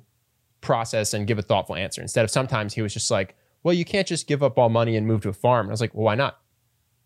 process 0.60 1.14
and 1.14 1.26
give 1.26 1.38
a 1.38 1.42
thoughtful 1.42 1.76
answer. 1.76 2.00
Instead 2.00 2.24
of 2.24 2.30
sometimes 2.30 2.74
he 2.74 2.82
was 2.82 2.92
just 2.92 3.10
like, 3.10 3.36
well, 3.64 3.74
you 3.74 3.84
can't 3.84 4.06
just 4.06 4.28
give 4.28 4.42
up 4.42 4.56
all 4.58 4.68
money 4.68 4.96
and 4.96 5.06
move 5.06 5.22
to 5.22 5.30
a 5.30 5.32
farm. 5.32 5.66
And 5.66 5.70
I 5.70 5.72
was 5.72 5.80
like, 5.80 5.94
well, 5.94 6.04
why 6.04 6.14
not? 6.14 6.38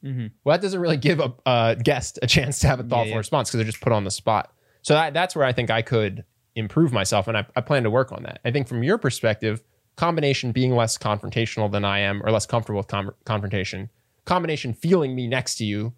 Mhm. 0.05 0.33
Well, 0.45 0.55
that 0.55 0.63
doesn't 0.63 0.81
really 0.81 0.97
give 0.97 1.21
a 1.21 1.33
uh, 1.47 1.75
guest 1.75 2.19
a 2.21 2.27
chance 2.27 2.59
to 2.61 2.67
have 2.67 2.81
a 2.81 2.83
thoughtful 2.83 3.13
yeah. 3.13 3.17
response 3.17 3.49
because 3.49 3.59
they're 3.59 3.65
just 3.71 3.81
put 3.81 3.93
on 3.93 4.05
the 4.05 4.11
spot. 4.11 4.53
So 4.83 4.95
that, 4.95 5.15
that's 5.15 5.35
where 5.35 5.45
I 5.45 5.53
think 5.53 5.71
I 5.71 5.83
could 5.83 6.25
improve 6.55 6.93
myself, 6.93 7.29
and 7.29 7.37
I, 7.37 7.47
I 7.57 7.61
plan 7.61 7.85
to 7.85 7.91
work 7.91 8.13
on 8.13 8.23
that. 8.25 8.41
I 8.45 8.51
think 8.51 8.69
from 8.69 8.83
your 8.83 8.99
perspective, 8.99 9.63
combination 9.97 10.53
being 10.53 10.75
less 10.75 10.97
confrontational 10.99 11.71
than 11.71 11.85
I 11.85 12.01
am, 12.01 12.23
or 12.25 12.31
less 12.31 12.47
comfortable 12.47 12.79
with 12.79 12.89
com- 12.89 13.15
confrontation, 13.25 13.91
combination 14.25 14.73
feeling 14.73 15.15
me 15.15 15.27
next 15.27 15.57
to 15.57 15.65
you, 15.65 15.95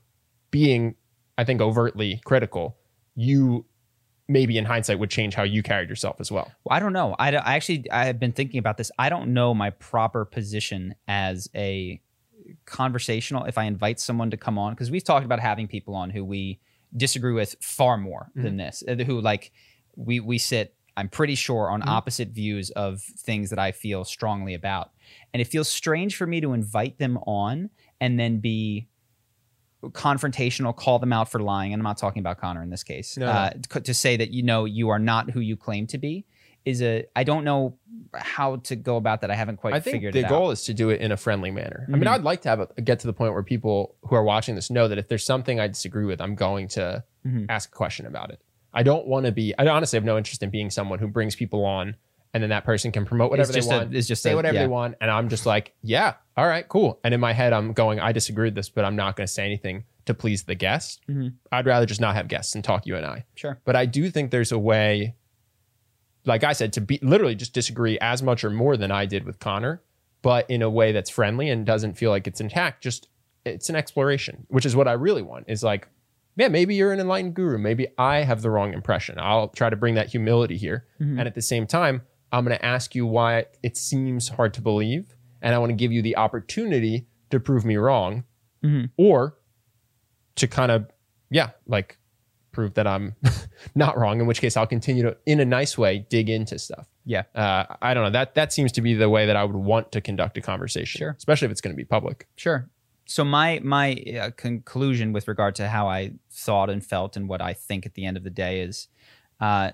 being 0.50 0.94
I 1.36 1.44
think 1.44 1.60
overtly 1.60 2.20
critical, 2.24 2.76
you 3.14 3.66
maybe 4.30 4.56
in 4.56 4.64
hindsight 4.64 4.98
would 5.00 5.10
change 5.10 5.34
how 5.34 5.42
you 5.42 5.60
carried 5.62 5.88
yourself 5.88 6.16
as 6.20 6.30
well. 6.30 6.52
Well, 6.64 6.76
I 6.76 6.78
don't 6.78 6.92
know. 6.92 7.16
I, 7.18 7.34
I 7.34 7.56
actually 7.56 7.90
I 7.90 8.04
have 8.04 8.20
been 8.20 8.32
thinking 8.32 8.58
about 8.58 8.76
this. 8.76 8.90
I 8.98 9.08
don't 9.08 9.34
know 9.34 9.52
my 9.52 9.70
proper 9.70 10.24
position 10.24 10.94
as 11.08 11.50
a 11.54 12.00
conversational. 12.64 13.44
If 13.44 13.58
I 13.58 13.64
invite 13.64 13.98
someone 13.98 14.30
to 14.30 14.36
come 14.36 14.56
on, 14.56 14.72
because 14.72 14.90
we've 14.90 15.04
talked 15.04 15.26
about 15.26 15.40
having 15.40 15.66
people 15.66 15.96
on 15.96 16.10
who 16.10 16.24
we 16.24 16.60
disagree 16.96 17.32
with 17.32 17.56
far 17.60 17.96
more 17.96 18.30
than 18.34 18.56
this, 18.56 18.84
uh, 18.86 18.94
who 18.94 19.20
like 19.20 19.52
we 19.96 20.20
we 20.20 20.38
sit. 20.38 20.74
I'm 20.96 21.08
pretty 21.08 21.34
sure 21.34 21.70
on 21.70 21.88
opposite 21.88 22.28
views 22.28 22.70
of 22.70 23.00
things 23.00 23.50
that 23.50 23.58
I 23.58 23.72
feel 23.72 24.04
strongly 24.04 24.54
about, 24.54 24.90
and 25.32 25.40
it 25.40 25.46
feels 25.46 25.68
strange 25.68 26.16
for 26.16 26.26
me 26.26 26.40
to 26.40 26.52
invite 26.52 26.98
them 26.98 27.16
on 27.26 27.70
and 28.00 28.18
then 28.18 28.38
be 28.38 28.88
confrontational, 29.82 30.74
call 30.74 30.98
them 30.98 31.12
out 31.12 31.30
for 31.30 31.40
lying. 31.40 31.72
And 31.72 31.80
I'm 31.80 31.84
not 31.84 31.98
talking 31.98 32.20
about 32.20 32.38
Connor 32.40 32.62
in 32.62 32.70
this 32.70 32.82
case. 32.82 33.16
No. 33.16 33.26
Uh, 33.26 33.50
to 33.84 33.94
say 33.94 34.16
that 34.16 34.30
you 34.30 34.42
know 34.42 34.64
you 34.64 34.88
are 34.90 34.98
not 34.98 35.30
who 35.30 35.40
you 35.40 35.56
claim 35.56 35.86
to 35.88 35.98
be 35.98 36.24
is 36.64 36.82
a 36.82 37.06
I 37.16 37.24
don't 37.24 37.44
know 37.44 37.76
how 38.14 38.56
to 38.56 38.76
go 38.76 38.96
about 38.96 39.22
that. 39.22 39.30
I 39.30 39.34
haven't 39.34 39.56
quite 39.56 39.72
I 39.72 39.80
think 39.80 39.94
figured 39.94 40.14
the 40.14 40.24
goal 40.24 40.48
out. 40.48 40.50
is 40.52 40.64
to 40.64 40.74
do 40.74 40.90
it 40.90 41.00
in 41.00 41.12
a 41.12 41.16
friendly 41.16 41.50
manner. 41.50 41.86
I 41.88 41.92
mean, 41.92 42.02
Mhm. 42.02 42.08
I'd 42.08 42.22
like 42.22 42.42
to 42.42 42.48
have 42.50 42.60
a, 42.60 42.80
get 42.82 42.98
to 43.00 43.06
the 43.06 43.12
point 43.12 43.32
where 43.32 43.42
people 43.42 43.94
who 44.02 44.14
are 44.16 44.22
watching 44.24 44.54
this 44.56 44.70
know 44.70 44.86
that 44.88 44.98
if 44.98 45.08
there's 45.08 45.24
something 45.24 45.58
I 45.60 45.68
disagree 45.68 46.04
with, 46.04 46.20
I'm 46.20 46.34
going 46.34 46.68
to 46.68 47.02
Mhm. 47.26 47.46
ask 47.48 47.70
a 47.70 47.72
question 47.72 48.04
about 48.06 48.30
it. 48.30 48.40
I 48.74 48.82
don't 48.82 49.06
want 49.06 49.26
to 49.26 49.32
be. 49.32 49.54
I 49.58 49.66
honestly 49.66 49.96
have 49.96 50.04
no 50.04 50.18
interest 50.18 50.42
in 50.42 50.50
being 50.50 50.70
someone 50.70 50.98
who 50.98 51.08
brings 51.08 51.34
people 51.34 51.64
on 51.64 51.96
and 52.32 52.42
then 52.42 52.50
that 52.50 52.64
person 52.64 52.92
can 52.92 53.04
promote 53.04 53.30
whatever 53.30 53.50
they 53.52 53.58
just 53.58 53.70
a- 53.70 53.76
want, 53.78 53.94
it's 53.94 54.06
just 54.06 54.22
say 54.22 54.32
a- 54.32 54.36
whatever 54.36 54.54
yeah. 54.54 54.62
they 54.62 54.68
want, 54.68 54.94
and 55.00 55.10
I'm 55.10 55.28
just 55.28 55.46
like, 55.46 55.74
yeah, 55.82 56.14
all 56.36 56.46
right, 56.46 56.66
cool. 56.68 57.00
And 57.04 57.12
in 57.14 57.20
my 57.20 57.32
head, 57.32 57.52
I'm 57.52 57.72
going, 57.72 57.98
I 58.00 58.12
disagree 58.12 58.46
with 58.46 58.54
this, 58.54 58.68
but 58.68 58.84
I'm 58.84 58.96
not 58.96 59.16
going 59.16 59.26
to 59.26 59.32
say 59.32 59.44
anything 59.44 59.84
to 60.06 60.14
please 60.14 60.44
the 60.44 60.54
guest. 60.54 61.00
Mhm. 61.08 61.34
I'd 61.52 61.66
rather 61.66 61.86
just 61.86 62.00
not 62.00 62.14
have 62.14 62.28
guests 62.28 62.54
and 62.54 62.62
talk 62.64 62.86
you 62.86 62.96
and 62.96 63.04
I. 63.04 63.24
Sure. 63.34 63.60
But 63.64 63.76
I 63.76 63.86
do 63.86 64.10
think 64.10 64.30
there's 64.30 64.52
a 64.52 64.58
way, 64.58 65.16
like 66.24 66.44
I 66.44 66.52
said, 66.52 66.72
to 66.74 66.80
be 66.80 66.98
literally 67.02 67.34
just 67.34 67.52
disagree 67.52 67.98
as 68.00 68.22
much 68.22 68.44
or 68.44 68.50
more 68.50 68.76
than 68.76 68.90
I 68.90 69.06
did 69.06 69.24
with 69.24 69.38
Connor, 69.38 69.82
but 70.22 70.48
in 70.50 70.62
a 70.62 70.70
way 70.70 70.92
that's 70.92 71.10
friendly 71.10 71.48
and 71.50 71.64
doesn't 71.66 71.94
feel 71.94 72.10
like 72.10 72.26
it's 72.26 72.40
intact. 72.40 72.82
Just 72.82 73.08
it's 73.44 73.68
an 73.70 73.76
exploration, 73.76 74.46
which 74.48 74.66
is 74.66 74.76
what 74.76 74.86
I 74.88 74.92
really 74.92 75.22
want. 75.22 75.46
Is 75.48 75.62
like, 75.62 75.88
yeah, 76.36 76.48
maybe 76.48 76.74
you're 76.74 76.92
an 76.92 77.00
enlightened 77.00 77.34
guru. 77.34 77.58
Maybe 77.58 77.88
I 77.98 78.22
have 78.22 78.42
the 78.42 78.50
wrong 78.50 78.72
impression. 78.72 79.16
I'll 79.18 79.48
try 79.48 79.68
to 79.70 79.76
bring 79.76 79.94
that 79.94 80.08
humility 80.08 80.56
here. 80.56 80.86
And 80.98 81.20
at 81.20 81.34
the 81.34 81.42
same 81.42 81.66
time, 81.66 82.02
I'm 82.32 82.44
going 82.44 82.56
to 82.56 82.64
ask 82.64 82.94
you 82.94 83.06
why 83.06 83.46
it 83.62 83.76
seems 83.76 84.28
hard 84.28 84.54
to 84.54 84.60
believe. 84.62 85.14
And 85.42 85.54
I 85.54 85.58
want 85.58 85.70
to 85.70 85.76
give 85.76 85.90
you 85.92 86.02
the 86.02 86.16
opportunity 86.16 87.06
to 87.30 87.40
prove 87.40 87.64
me 87.64 87.76
wrong 87.76 88.24
Mhm. 88.64 88.90
or 88.96 89.36
to 90.36 90.46
kind 90.46 90.70
of, 90.70 90.86
yeah, 91.30 91.50
like 91.66 91.98
prove 92.52 92.74
that 92.74 92.86
I'm 92.86 93.14
not 93.74 93.96
wrong, 93.96 94.20
in 94.20 94.26
which 94.26 94.40
case 94.40 94.56
I'll 94.56 94.66
continue 94.66 95.02
to, 95.04 95.16
in 95.26 95.40
a 95.40 95.44
nice 95.44 95.78
way, 95.78 96.06
dig 96.10 96.28
into 96.28 96.58
stuff. 96.58 96.88
Yeah. 97.04 97.22
Uh, 97.34 97.64
I 97.80 97.94
don't 97.94 98.04
know. 98.04 98.10
That 98.10 98.34
that 98.34 98.52
seems 98.52 98.72
to 98.72 98.80
be 98.82 98.94
the 98.94 99.08
way 99.08 99.26
that 99.26 99.36
I 99.36 99.44
would 99.44 99.56
want 99.56 99.92
to 99.92 100.00
conduct 100.00 100.36
a 100.36 100.40
conversation, 100.40 100.98
Sure. 100.98 101.14
especially 101.16 101.46
if 101.46 101.52
it's 101.52 101.60
going 101.60 101.72
to 101.74 101.76
be 101.76 101.84
public. 101.84 102.28
Sure. 102.36 102.68
So 103.06 103.24
my 103.24 103.60
my 103.62 103.94
uh, 104.20 104.30
conclusion 104.36 105.12
with 105.12 105.26
regard 105.26 105.54
to 105.56 105.68
how 105.68 105.88
I 105.88 106.12
thought 106.30 106.68
and 106.70 106.84
felt 106.84 107.16
and 107.16 107.28
what 107.28 107.40
I 107.40 107.54
think 107.54 107.86
at 107.86 107.94
the 107.94 108.04
end 108.04 108.16
of 108.16 108.24
the 108.24 108.30
day 108.30 108.60
is, 108.60 108.88
uh, 109.40 109.72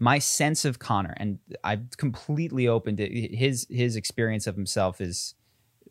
my 0.00 0.18
sense 0.18 0.64
of 0.64 0.78
Connor 0.78 1.14
and 1.18 1.38
I've 1.62 1.96
completely 1.96 2.66
opened 2.66 2.98
it. 2.98 3.12
His 3.34 3.66
his 3.70 3.94
experience 3.94 4.46
of 4.46 4.56
himself 4.56 5.00
is 5.00 5.34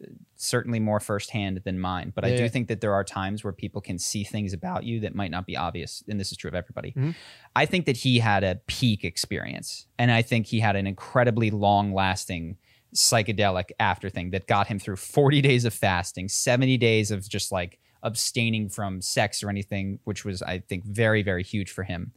uh, 0.03 0.07
certainly 0.35 0.79
more 0.79 0.99
firsthand 0.99 1.61
than 1.63 1.79
mine. 1.79 2.11
But 2.13 2.25
I 2.25 2.35
do 2.35 2.43
yeah. 2.43 2.49
think 2.49 2.67
that 2.69 2.81
there 2.81 2.93
are 2.93 3.03
times 3.03 3.43
where 3.43 3.53
people 3.53 3.81
can 3.81 3.99
see 3.99 4.23
things 4.23 4.51
about 4.51 4.83
you 4.83 4.99
that 5.01 5.13
might 5.13 5.31
not 5.31 5.45
be 5.45 5.55
obvious, 5.55 6.03
and 6.09 6.19
this 6.19 6.31
is 6.31 6.37
true 6.37 6.49
of 6.49 6.55
everybody. 6.55 6.93
Mhm. 6.97 7.15
I 7.55 7.67
think 7.67 7.85
that 7.85 7.97
he 7.97 8.19
had 8.19 8.43
a 8.43 8.59
peak 8.65 9.05
experience, 9.05 9.85
and 9.99 10.11
I 10.11 10.23
think 10.23 10.47
he 10.47 10.59
had 10.59 10.75
an 10.75 10.87
incredibly 10.87 11.51
long 11.51 11.93
lasting 11.93 12.57
psychedelic 12.95 13.69
after 13.79 14.09
thing 14.09 14.31
that 14.31 14.47
got 14.47 14.65
him 14.67 14.79
through 14.79 14.95
40 14.95 15.41
days 15.41 15.65
of 15.65 15.73
fasting, 15.73 16.27
70 16.27 16.77
days 16.77 17.11
of 17.11 17.29
just 17.29 17.51
like 17.51 17.77
abstaining 18.01 18.69
from 18.69 19.01
sex 19.01 19.43
or 19.43 19.49
anything, 19.49 19.99
which 20.05 20.25
was, 20.25 20.41
I 20.41 20.59
think, 20.59 20.85
very, 20.85 21.21
very 21.21 21.43
huge 21.43 21.69
for 21.69 21.83
him. 21.83 22.13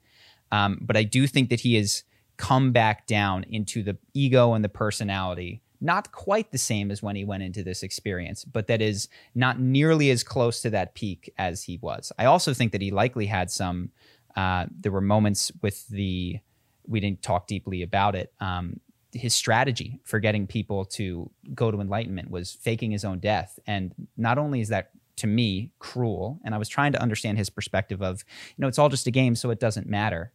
Um, 0.52 0.78
but 0.80 0.96
I 0.96 1.02
do 1.02 1.26
think 1.26 1.50
that 1.50 1.60
he 1.60 1.74
has 1.74 2.04
come 2.36 2.70
back 2.70 3.06
down 3.06 3.44
into 3.48 3.82
the 3.82 3.96
ego 4.14 4.52
and 4.52 4.64
the 4.64 4.68
personality, 4.68 5.62
not 5.80 6.12
quite 6.12 6.52
the 6.52 6.58
same 6.58 6.90
as 6.90 7.02
when 7.02 7.16
he 7.16 7.24
went 7.24 7.42
into 7.42 7.64
this 7.64 7.82
experience, 7.82 8.44
but 8.44 8.68
that 8.68 8.80
is 8.80 9.08
not 9.34 9.58
nearly 9.58 10.10
as 10.10 10.22
close 10.22 10.62
to 10.62 10.70
that 10.70 10.94
peak 10.94 11.32
as 11.38 11.64
he 11.64 11.78
was. 11.78 12.12
I 12.18 12.26
also 12.26 12.54
think 12.54 12.72
that 12.72 12.82
he 12.82 12.90
likely 12.90 13.26
had 13.26 13.50
some, 13.50 13.90
uh, 14.36 14.66
there 14.80 14.92
were 14.92 15.00
moments 15.00 15.50
with 15.62 15.88
the, 15.88 16.38
we 16.86 17.00
didn't 17.00 17.22
talk 17.22 17.46
deeply 17.46 17.82
about 17.82 18.14
it, 18.14 18.32
um, 18.40 18.78
his 19.12 19.34
strategy 19.34 20.00
for 20.04 20.20
getting 20.20 20.46
people 20.46 20.84
to 20.86 21.30
go 21.54 21.70
to 21.70 21.80
enlightenment 21.80 22.30
was 22.30 22.52
faking 22.52 22.90
his 22.90 23.04
own 23.04 23.18
death. 23.18 23.58
And 23.66 23.94
not 24.16 24.38
only 24.38 24.60
is 24.60 24.68
that 24.68 24.90
to 25.16 25.26
me 25.26 25.70
cruel, 25.78 26.40
and 26.44 26.54
I 26.54 26.58
was 26.58 26.68
trying 26.68 26.92
to 26.92 27.02
understand 27.02 27.36
his 27.36 27.50
perspective 27.50 28.02
of, 28.02 28.24
you 28.56 28.62
know, 28.62 28.68
it's 28.68 28.78
all 28.78 28.88
just 28.88 29.06
a 29.06 29.10
game, 29.10 29.34
so 29.34 29.50
it 29.50 29.60
doesn't 29.60 29.86
matter. 29.86 30.32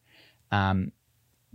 Um, 0.51 0.91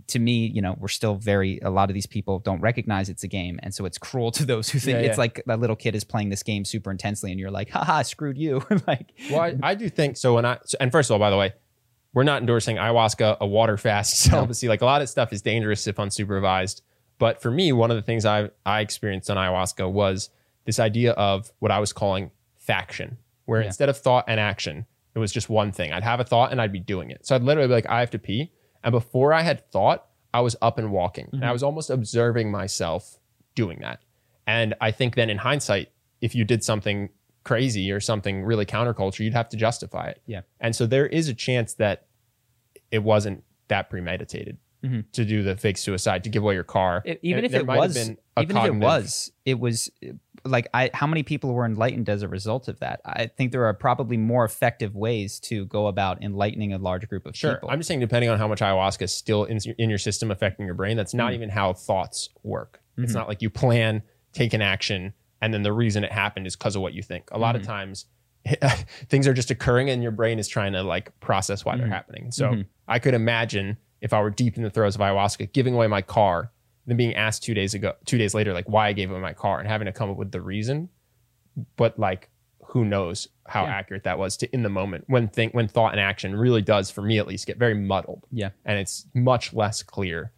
to 0.07 0.19
me, 0.19 0.47
you 0.47 0.61
know, 0.61 0.75
we're 0.79 0.89
still 0.89 1.15
very, 1.15 1.59
a 1.61 1.69
lot 1.69 1.89
of 1.89 1.93
these 1.93 2.05
people 2.05 2.39
don't 2.39 2.59
recognize 2.59 3.07
it's 3.09 3.23
a 3.23 3.27
game. 3.27 3.57
And 3.63 3.73
so 3.73 3.85
it's 3.85 3.97
cruel 3.97 4.31
to 4.31 4.45
those 4.45 4.69
who 4.69 4.77
think 4.79 4.95
Yeah, 4.99 5.07
it's 5.07 5.17
yeah. 5.17 5.21
like 5.21 5.43
that 5.45 5.59
little 5.59 5.77
kid 5.77 5.95
is 5.95 6.03
playing 6.03 6.29
this 6.29 6.43
game 6.43 6.65
super 6.65 6.91
intensely 6.91 7.31
and 7.31 7.39
you're 7.39 7.49
like, 7.51 7.69
haha, 7.69 8.01
screwed 8.01 8.37
you. 8.37 8.61
like, 8.87 9.13
Well, 9.31 9.39
I, 9.41 9.55
I 9.63 9.75
do 9.75 9.87
think 9.89 10.17
so. 10.17 10.35
When 10.35 10.45
I 10.45 10.57
so- 10.65 10.77
and 10.81 10.91
first 10.91 11.09
of 11.09 11.13
all, 11.13 11.19
by 11.19 11.29
the 11.29 11.37
way, 11.37 11.53
we're 12.13 12.23
not 12.23 12.41
endorsing 12.41 12.75
ayahuasca, 12.75 13.37
a 13.39 13.47
water 13.47 13.77
fast, 13.77 14.19
celibacy. 14.19 14.67
Like 14.67 14.81
a 14.81 14.85
lot 14.85 15.01
of 15.01 15.09
stuff 15.09 15.31
is 15.31 15.41
dangerous 15.41 15.87
if 15.87 15.95
unsupervised. 15.95 16.81
But 17.17 17.41
for 17.41 17.49
me, 17.49 17.71
one 17.71 17.89
of 17.89 17.95
the 17.95 18.03
things 18.03 18.25
I 18.25 18.49
I 18.65 18.81
experienced 18.81 19.29
on 19.29 19.37
ayahuasca 19.37 19.89
was 19.89 20.29
this 20.65 20.79
idea 20.79 21.13
of 21.13 21.51
what 21.59 21.71
I 21.71 21.79
was 21.79 21.93
calling 21.93 22.29
faction, 22.57 23.17
where 23.45 23.61
Yeah. 23.61 23.67
instead 23.67 23.87
of 23.89 23.97
thought 23.97 24.25
and 24.27 24.39
action, 24.39 24.85
it 25.15 25.19
was 25.19 25.31
just 25.31 25.49
one 25.49 25.71
thing. 25.71 25.93
I'd 25.93 26.03
have 26.03 26.19
a 26.19 26.23
thought 26.25 26.51
and 26.51 26.61
I'd 26.61 26.71
be 26.73 26.79
doing 26.79 27.09
it. 27.09 27.25
So 27.25 27.35
I'd 27.35 27.43
literally 27.43 27.67
be 27.69 27.73
like, 27.73 27.87
I 27.89 27.99
have 28.01 28.09
to 28.11 28.19
pee, 28.19 28.51
and 28.83 28.91
before 28.91 29.33
I 29.33 29.41
had 29.41 29.69
thought, 29.71 30.05
I 30.33 30.41
was 30.41 30.55
up 30.61 30.77
and 30.77 30.91
walking, 30.91 31.29
and 31.31 31.45
I 31.45 31.51
was 31.51 31.61
almost 31.63 31.89
observing 31.89 32.49
myself 32.51 33.19
doing 33.55 33.79
that. 33.81 33.99
And 34.47 34.73
I 34.81 34.91
think 34.91 35.15
then 35.15 35.29
in 35.29 35.37
hindsight, 35.37 35.89
if 36.21 36.33
you 36.35 36.43
did 36.43 36.63
something 36.63 37.09
crazy 37.43 37.91
or 37.91 37.99
something 37.99 38.43
really 38.43 38.65
counterculture, 38.65 39.19
you'd 39.19 39.33
have 39.33 39.49
to 39.49 39.57
justify 39.57 40.07
it. 40.07 40.21
Yeah. 40.25 40.41
And 40.59 40.75
so 40.75 40.85
there 40.87 41.05
is 41.05 41.27
a 41.29 41.33
chance 41.33 41.73
that 41.75 42.07
it 42.89 43.03
wasn't 43.03 43.43
that 43.67 43.89
premeditated 43.89 44.57
Mhm. 44.83 45.05
to 45.13 45.23
do 45.25 45.43
the 45.43 45.55
fake 45.55 45.77
suicide, 45.77 46.23
to 46.23 46.29
give 46.29 46.41
away 46.43 46.55
your 46.55 46.63
car. 46.63 47.01
It- 47.05 47.19
even 47.21 47.45
And 47.45 47.53
if 47.53 47.53
it 47.61 47.65
might 47.65 47.75
have 47.75 47.83
was, 47.89 47.93
been 48.07 48.17
a 48.37 48.41
even 48.41 48.57
if 48.57 48.65
it 48.65 48.75
was, 48.75 49.31
it 49.45 49.59
was 49.59 49.91
like 50.45 50.67
I. 50.73 50.89
How 50.93 51.07
many 51.07 51.23
people 51.23 51.53
were 51.53 51.65
enlightened 51.65 52.09
as 52.09 52.21
a 52.21 52.27
result 52.27 52.67
of 52.67 52.79
that? 52.79 53.01
I 53.05 53.27
think 53.27 53.51
there 53.51 53.65
are 53.65 53.73
probably 53.73 54.17
more 54.17 54.43
effective 54.45 54.95
ways 54.95 55.39
to 55.41 55.65
go 55.67 55.87
about 55.87 56.21
enlightening 56.23 56.73
a 56.73 56.77
large 56.77 57.07
group 57.07 57.25
of 57.25 57.35
Sure. 57.35 57.53
people. 57.55 57.69
I'm 57.69 57.79
just 57.79 57.87
saying, 57.87 57.99
depending 58.01 58.29
on 58.29 58.37
how 58.37 58.47
much 58.47 58.59
ayahuasca 58.59 59.03
is 59.03 59.13
still 59.13 59.45
in, 59.45 59.59
in 59.77 59.89
your 59.89 59.97
system 59.99 60.31
affecting 60.31 60.65
your 60.65 60.75
brain, 60.75 60.97
that's 60.97 61.13
not 61.13 61.31
Mm. 61.31 61.35
even 61.35 61.49
how 61.49 61.73
thoughts 61.73 62.29
work. 62.43 62.81
It's 62.97 63.11
Mhm. 63.11 63.15
not 63.15 63.27
like 63.27 63.41
you 63.41 63.49
plan, 63.49 64.03
take 64.33 64.53
an 64.53 64.61
action, 64.61 65.13
and 65.41 65.53
then 65.53 65.63
the 65.63 65.73
reason 65.73 66.03
it 66.03 66.11
happened 66.11 66.45
is 66.47 66.55
because 66.55 66.75
of 66.75 66.81
what 66.81 66.93
you 66.93 67.01
think. 67.01 67.29
A 67.31 67.37
lot 67.39 67.55
of 67.55 67.61
Mhm. 67.61 67.65
times, 67.65 68.05
things 69.09 69.27
are 69.27 69.33
just 69.33 69.49
occurring, 69.51 69.89
and 69.89 70.03
your 70.03 70.11
brain 70.11 70.39
is 70.39 70.47
trying 70.47 70.73
to 70.73 70.83
like 70.83 71.17
process 71.21 71.63
why 71.63 71.77
they're 71.77 71.87
Mhm. 71.87 71.91
happening. 71.91 72.31
So 72.31 72.49
Mhm. 72.51 72.65
I 72.87 72.99
could 72.99 73.13
imagine 73.13 73.77
if 74.01 74.11
I 74.11 74.19
were 74.21 74.29
deep 74.29 74.57
in 74.57 74.63
the 74.63 74.69
throes 74.69 74.95
of 74.95 75.01
ayahuasca, 75.01 75.53
giving 75.53 75.73
away 75.73 75.87
my 75.87 76.01
car, 76.01 76.51
then 76.85 76.97
being 76.97 77.15
asked 77.15 77.43
two 77.43 77.53
days 77.53 77.73
ago, 77.73 77.93
two 78.05 78.17
days 78.17 78.33
later, 78.33 78.53
like 78.53 78.67
why 78.67 78.87
I 78.87 78.93
gave 78.93 79.09
away 79.11 79.19
my 79.19 79.33
car, 79.33 79.59
and 79.59 79.67
having 79.67 79.85
to 79.85 79.91
come 79.91 80.09
up 80.09 80.17
with 80.17 80.31
the 80.31 80.41
reason. 80.41 80.89
But 81.75 81.97
like, 81.99 82.29
who 82.65 82.83
knows 82.85 83.27
how 83.47 83.65
Yeah. 83.65 83.75
accurate 83.75 84.03
that 84.03 84.17
was 84.17 84.35
to 84.37 84.53
in 84.53 84.63
the 84.63 84.69
moment 84.69 85.03
when 85.07 85.27
think 85.27 85.53
when 85.53 85.67
thought 85.67 85.91
and 85.91 85.99
action 85.99 86.35
really 86.35 86.61
does, 86.61 86.89
for 86.89 87.01
me 87.01 87.19
at 87.19 87.27
least, 87.27 87.45
get 87.45 87.57
very 87.57 87.75
muddled 87.75 88.25
yeah. 88.31 88.49
and 88.65 88.79
it's 88.79 89.05
much 89.13 89.53
less 89.53 89.83
clear 89.83 90.31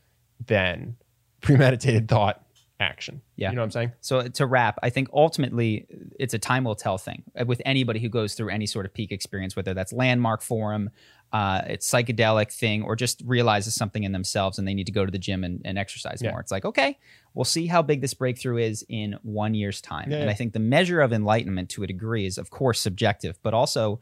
than 0.45 0.97
premeditated 1.41 2.07
thought 2.07 2.44
action. 2.79 3.21
Yeah. 3.37 3.49
You 3.49 3.55
know 3.55 3.61
what 3.61 3.65
I'm 3.65 3.71
saying? 3.71 3.91
So 4.01 4.27
to 4.27 4.45
wrap, 4.45 4.77
I 4.83 4.89
think 4.89 5.07
ultimately 5.13 5.87
it's 6.19 6.33
a 6.33 6.39
time 6.39 6.65
will 6.65 6.75
tell 6.75 6.97
thing 6.97 7.23
uh, 7.39 7.45
with 7.45 7.61
anybody 7.65 7.99
who 7.99 8.09
goes 8.09 8.33
through 8.33 8.49
any 8.49 8.65
sort 8.65 8.85
of 8.85 8.93
peak 8.93 9.11
experience, 9.11 9.55
whether 9.55 9.73
that's 9.73 9.93
landmark 9.93 10.41
forum, 10.41 10.89
uh, 11.31 11.61
it's 11.67 11.89
psychedelic 11.89 12.51
thing, 12.51 12.83
or 12.83 12.95
just 12.95 13.21
realizes 13.25 13.75
something 13.75 14.03
in 14.03 14.11
themselves 14.11 14.59
and 14.59 14.67
they 14.67 14.73
need 14.73 14.85
to 14.87 14.91
go 14.91 15.05
to 15.05 15.11
the 15.11 15.17
gym 15.17 15.43
and, 15.43 15.61
and 15.63 15.77
exercise 15.77 16.21
Yeah. 16.21 16.31
more. 16.31 16.41
It's 16.41 16.51
like, 16.51 16.65
okay, 16.65 16.99
we'll 17.33 17.45
see 17.45 17.67
how 17.67 17.81
big 17.81 18.01
this 18.01 18.13
breakthrough 18.13 18.57
is 18.57 18.85
in 18.89 19.15
one 19.23 19.53
year's 19.53 19.79
time. 19.81 20.11
Yeah, 20.11 20.17
and 20.17 20.25
yeah. 20.25 20.31
I 20.31 20.33
think 20.33 20.51
the 20.53 20.59
measure 20.59 20.99
of 21.01 21.13
enlightenment 21.13 21.69
to 21.71 21.83
a 21.83 21.87
degree 21.87 22.25
is, 22.25 22.37
of 22.37 22.49
course, 22.49 22.79
subjective, 22.81 23.39
but 23.41 23.53
also 23.53 23.99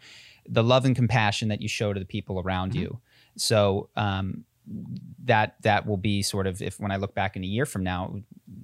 the 0.48 0.64
love 0.64 0.84
and 0.86 0.96
compassion 0.96 1.48
that 1.50 1.62
you 1.62 1.68
show 1.68 1.94
to 1.94 2.00
the 2.00 2.06
people 2.06 2.40
around 2.40 2.72
Mm-hmm. 2.72 2.82
you. 2.82 3.00
So 3.38 3.90
um, 3.96 4.46
that 5.26 5.56
that 5.62 5.86
will 5.86 5.98
be 5.98 6.22
sort 6.22 6.48
of 6.48 6.62
if 6.62 6.80
when 6.80 6.92
I 6.92 6.98
look 6.98 7.14
back 7.14 7.36
in 7.36 7.44
a 7.44 7.48
year 7.48 7.66
from 7.66 7.84
now, 7.84 8.16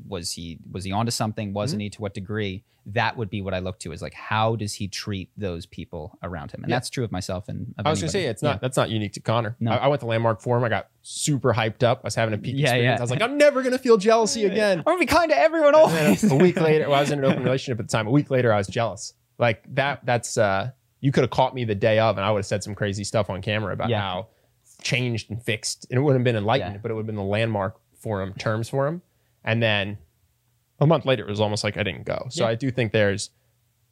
was 0.08 0.32
he 0.34 0.60
was 0.70 0.84
he 0.84 0.92
onto 0.92 1.12
something? 1.12 1.54
Wasn't 1.54 1.80
Mm-hmm. 1.80 1.84
he? 1.84 1.90
To 1.92 2.02
what 2.02 2.14
degree? 2.14 2.64
That 2.86 3.18
would 3.18 3.30
be 3.30 3.42
what 3.42 3.54
I 3.54 3.60
look 3.60 3.78
to 3.82 3.92
is 3.92 4.02
like 4.02 4.14
how 4.16 4.56
does 4.56 4.74
he 4.74 4.88
treat 4.88 5.30
those 5.38 5.66
people 5.66 6.18
around 6.24 6.52
him? 6.52 6.64
And 6.64 6.70
Yeah. 6.70 6.78
that's 6.78 6.90
true 6.90 7.04
of 7.04 7.12
myself 7.12 7.48
and 7.48 7.76
of 7.78 7.86
I 7.86 7.90
was 7.92 8.00
gonna 8.00 8.12
say 8.12 8.26
it's 8.26 8.42
not 8.42 8.56
Yeah. 8.56 8.60
that's 8.62 8.78
not 8.78 8.90
unique 8.90 9.14
to 9.14 9.20
Connor. 9.20 9.56
No. 9.60 9.72
I, 9.72 9.76
I 9.78 9.88
went 9.88 10.00
to 10.02 10.08
Landmark 10.08 10.42
Forum. 10.42 10.64
I 10.64 10.70
got 10.70 10.88
super 11.04 11.54
hyped 11.54 11.84
up. 11.84 12.00
I 12.04 12.08
was 12.08 12.16
having 12.16 12.34
a 12.34 12.38
peak 12.38 12.56
Yeah, 12.58 12.70
experience. 12.70 12.96
yeah. 12.96 12.98
I 12.98 13.02
was 13.02 13.12
like, 13.12 13.22
I'm 13.22 13.38
never 13.38 13.62
gonna 13.62 13.78
feel 13.78 13.98
jealousy 13.98 14.46
again. 14.46 14.80
I'm 14.80 14.84
gonna 14.86 15.00
be 15.00 15.06
kind 15.06 15.30
to 15.32 15.38
everyone 15.38 15.76
always. 15.76 16.24
a 16.30 16.36
week 16.36 16.60
later, 16.62 16.88
well, 16.90 16.98
I 16.98 17.02
was 17.02 17.12
in 17.12 17.20
an 17.20 17.26
open 17.26 17.44
relationship 17.44 17.80
at 17.80 17.88
the 17.88 17.92
time. 17.92 18.08
A 18.08 18.12
week 18.12 18.32
later, 18.32 18.52
I 18.52 18.58
was 18.58 18.68
jealous. 18.68 19.14
Like 19.38 19.64
that. 19.76 20.02
That's 20.06 20.38
uh, 20.38 20.72
you 21.02 21.12
could 21.12 21.22
have 21.24 21.30
caught 21.32 21.54
me 21.54 21.64
the 21.66 21.76
day 21.76 22.00
of, 22.00 22.18
and 22.18 22.26
I 22.26 22.32
would 22.32 22.40
have 22.40 22.46
said 22.46 22.64
some 22.64 22.76
crazy 22.76 23.04
stuff 23.04 23.30
on 23.30 23.42
camera 23.42 23.72
about 23.74 23.92
how 23.92 24.28
changed 24.82 25.30
and 25.30 25.42
fixed. 25.42 25.88
And 25.90 25.98
it 25.98 26.02
wouldn't 26.02 26.20
have 26.22 26.26
been 26.26 26.36
enlightened, 26.36 26.76
Yeah. 26.76 26.80
but 26.82 26.92
it 26.92 26.94
would 26.94 27.02
have 27.02 27.08
been 27.08 27.16
the 27.16 27.24
landmark 27.24 27.80
forum 27.98 28.34
terms 28.38 28.70
for 28.70 28.88
him. 28.88 29.02
And 29.44 29.62
then 29.62 29.98
a 30.80 30.88
month 30.88 31.06
later, 31.06 31.26
it 31.26 31.30
was 31.30 31.40
almost 31.42 31.64
like 31.64 31.78
I 31.78 31.84
didn't 31.84 32.06
go. 32.06 32.28
So 32.30 32.44
Yeah. 32.46 32.52
I 32.52 32.56
do 32.56 32.72
think 32.72 32.92
there's 32.92 33.30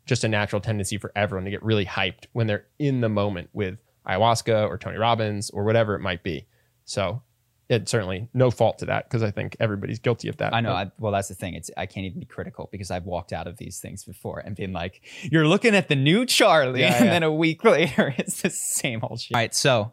just 0.05 0.23
a 0.23 0.27
natural 0.29 0.61
tendency 0.61 0.97
for 0.97 1.11
everyone 1.15 1.45
to 1.45 1.51
get 1.51 1.61
really 1.63 1.85
hyped 1.85 2.25
when 2.33 2.47
they're 2.47 2.65
in 2.79 3.01
the 3.01 3.09
moment 3.09 3.49
with 3.53 3.77
ayahuasca 4.07 4.67
or 4.69 4.77
Tony 4.77 4.97
Robbins 4.97 5.49
or 5.49 5.63
whatever 5.65 5.95
it 5.95 5.99
might 5.99 6.23
be. 6.23 6.47
So 6.85 7.21
it's 7.69 7.91
certainly 7.91 8.29
no 8.33 8.49
fault 8.49 8.79
to 8.79 8.85
that 8.85 9.03
because 9.09 9.21
I 9.21 9.31
think 9.31 9.57
everybody's 9.59 9.99
guilty 9.99 10.29
of 10.29 10.37
that. 10.37 10.53
I 10.53 10.61
know. 10.61 10.71
I, 10.71 10.89
well, 10.97 11.11
that's 11.11 11.27
the 11.27 11.35
thing. 11.35 11.55
It's 11.55 11.69
I 11.75 11.85
can't 11.85 12.05
even 12.05 12.21
be 12.21 12.25
critical 12.25 12.69
because 12.71 12.89
I've 12.89 13.03
walked 13.03 13.33
out 13.33 13.45
of 13.47 13.57
these 13.57 13.81
things 13.81 14.05
before 14.05 14.39
and 14.39 14.55
been 14.55 14.71
like, 14.71 15.01
"You're 15.23 15.45
looking 15.45 15.75
at 15.75 15.89
the 15.89 15.97
new 15.97 16.25
Charlie," 16.25 16.79
Yeah, 16.79 16.95
and 16.95 17.05
yeah. 17.07 17.11
then 17.11 17.23
a 17.23 17.31
week 17.33 17.61
later, 17.65 18.15
it's 18.17 18.41
the 18.41 18.49
same 18.49 19.01
old 19.03 19.19
shit. 19.19 19.35
All 19.35 19.41
right, 19.41 19.53
so 19.53 19.91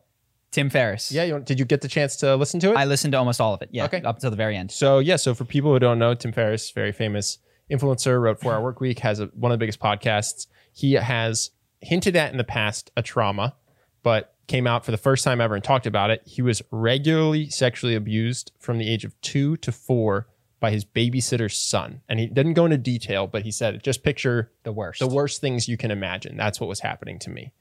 Tim 0.54 0.70
Ferriss. 0.70 1.10
Yeah, 1.10 1.24
you 1.24 1.40
did 1.40 1.58
you 1.58 1.64
get 1.64 1.80
the 1.80 1.88
chance 1.88 2.14
to 2.18 2.36
listen 2.36 2.60
to 2.60 2.70
it? 2.70 2.76
I 2.76 2.84
listened 2.84 3.10
to 3.12 3.18
almost 3.18 3.40
all 3.40 3.54
of 3.54 3.60
it. 3.62 3.70
Yeah, 3.72 3.86
Okay. 3.86 4.00
up 4.02 4.14
until 4.16 4.30
the 4.30 4.36
very 4.36 4.56
end. 4.56 4.70
so 4.70 5.00
yeah, 5.00 5.16
so 5.16 5.34
for 5.34 5.44
people 5.44 5.72
who 5.72 5.78
don't 5.80 5.98
know, 5.98 6.14
Tim 6.14 6.30
Ferriss, 6.32 6.70
very 6.70 6.92
famous 6.92 7.38
influencer, 7.70 8.20
wrote 8.22 8.40
Four 8.40 8.52
Hour 8.54 8.62
Work 8.62 8.80
Week, 8.80 9.00
has 9.00 9.18
a, 9.18 9.26
one 9.34 9.50
of 9.50 9.58
the 9.58 9.62
biggest 9.62 9.80
podcasts. 9.80 10.46
He 10.72 10.92
has 10.92 11.50
hinted 11.80 12.14
at 12.14 12.30
in 12.30 12.38
the 12.38 12.44
past 12.44 12.90
a 12.96 13.02
trauma, 13.02 13.56
but 14.04 14.34
came 14.46 14.66
out 14.66 14.84
for 14.84 14.90
the 14.92 14.96
first 14.98 15.24
time 15.24 15.40
ever 15.40 15.54
and 15.56 15.64
talked 15.64 15.86
about 15.86 16.10
it. 16.10 16.22
He 16.24 16.40
was 16.40 16.62
regularly 16.70 17.48
sexually 17.48 17.94
abused 17.96 18.52
from 18.60 18.78
the 18.78 18.88
age 18.88 19.04
of 19.04 19.20
two 19.22 19.56
to 19.58 19.72
four 19.72 20.28
by 20.60 20.70
his 20.70 20.84
babysitter's 20.84 21.56
son, 21.58 22.00
and 22.08 22.20
he 22.20 22.26
didn't 22.26 22.54
go 22.54 22.64
into 22.64 22.78
detail, 22.78 23.26
but 23.26 23.42
he 23.42 23.50
said, 23.50 23.82
just 23.82 24.02
picture 24.04 24.52
The 24.62 24.72
worst. 24.72 25.00
the 25.00 25.06
worst 25.08 25.40
things 25.40 25.68
you 25.68 25.76
can 25.76 25.90
imagine. 25.90 26.36
That's 26.36 26.60
what 26.60 26.68
was 26.68 26.80
happening 26.80 27.18
to 27.20 27.30
me. 27.30 27.52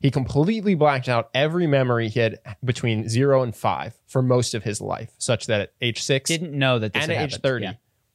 He 0.00 0.10
completely 0.10 0.74
blacked 0.74 1.08
out 1.08 1.30
every 1.34 1.66
memory 1.66 2.08
he 2.08 2.20
had 2.20 2.38
between 2.64 3.08
zero 3.08 3.42
and 3.42 3.54
five 3.54 3.94
for 4.06 4.22
most 4.22 4.54
of 4.54 4.62
his 4.62 4.80
life, 4.80 5.10
such 5.18 5.46
that 5.46 5.60
at 5.60 5.72
age 5.80 6.02
six 6.02 6.28
Didn't 6.28 6.56
know 6.56 6.78
that 6.78 6.92
this 6.92 7.02
and 7.02 7.12
at 7.12 7.24
age 7.24 7.40
30, 7.40 7.64
Yeah. 7.64 7.72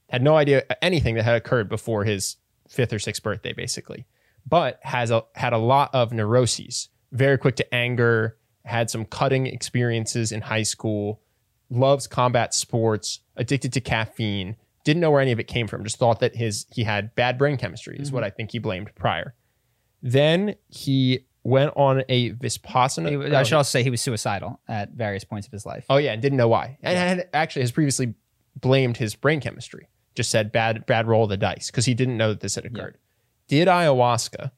had 0.10 0.24
no 0.24 0.36
idea 0.36 0.64
anything 0.82 1.16
that 1.16 1.24
had 1.24 1.36
occurred 1.36 1.68
before 1.68 2.06
his 2.06 2.38
fifth 2.70 2.94
or 2.94 3.00
sixth 3.00 3.22
birthday, 3.22 3.54
basically. 3.54 4.06
But 4.48 4.80
has 4.84 5.12
a, 5.12 5.24
had 5.36 5.54
a 5.54 5.58
lot 5.58 5.94
of 5.94 6.14
neuroses, 6.14 6.90
very 7.12 7.38
quick 7.38 7.56
to 7.58 7.74
anger, 7.74 8.38
had 8.66 8.90
some 8.90 9.06
cutting 9.06 9.46
experiences 9.48 10.32
in 10.32 10.42
high 10.42 10.64
school, 10.64 11.22
loves 11.70 12.08
combat 12.08 12.54
sports, 12.54 13.20
addicted 13.36 13.74
to 13.74 13.82
caffeine, 13.82 14.56
didn't 14.84 15.02
know 15.02 15.12
where 15.12 15.22
any 15.22 15.32
of 15.32 15.40
it 15.40 15.48
came 15.48 15.68
from, 15.68 15.84
just 15.84 15.98
thought 15.98 16.20
that 16.20 16.36
his 16.36 16.66
he 16.72 16.84
had 16.84 17.16
bad 17.16 17.38
brain 17.38 17.58
chemistry, 17.58 17.98
is 18.00 18.12
what 18.12 18.20
mm-hmm. 18.20 18.28
I 18.28 18.30
think 18.32 18.52
he 18.52 18.60
blamed 18.60 18.94
prior. 18.96 19.34
Then 20.02 20.56
he 20.68 21.26
went 21.44 21.74
on 21.76 22.04
a 22.10 22.32
Vipassana. 22.32 23.10
He 23.30 23.36
I 23.36 23.44
should 23.44 23.56
also 23.56 23.70
say 23.70 23.84
he 23.84 23.89
was 23.89 24.02
suicidal 24.02 24.60
at 24.68 24.91
various 24.91 25.24
points 25.24 25.48
of 25.48 25.52
his 25.52 25.66
life. 25.66 25.86
Oh 25.89 25.98
yeah, 25.98 26.14
and 26.14 26.22
didn't 26.22 26.38
know 26.38 26.48
why. 26.48 26.78
And 26.82 26.98
had 26.98 27.30
actually 27.34 27.64
has 27.64 27.72
previously 27.72 28.14
blamed 28.60 28.98
his 28.98 29.16
brain 29.16 29.41
chemistry. 29.41 29.88
Just 30.16 30.30
said 30.30 30.52
bad 30.52 30.86
bad 30.86 31.08
roll 31.08 31.24
of 31.24 31.30
the 31.30 31.38
dice 31.38 31.72
because 31.72 31.86
he 31.86 31.94
didn't 31.94 32.18
know 32.18 32.30
that 32.30 32.39
this 32.39 32.56
had 32.56 32.66
occurred. 32.66 32.98
Did 33.48 33.68
ayahuasca 33.68 34.52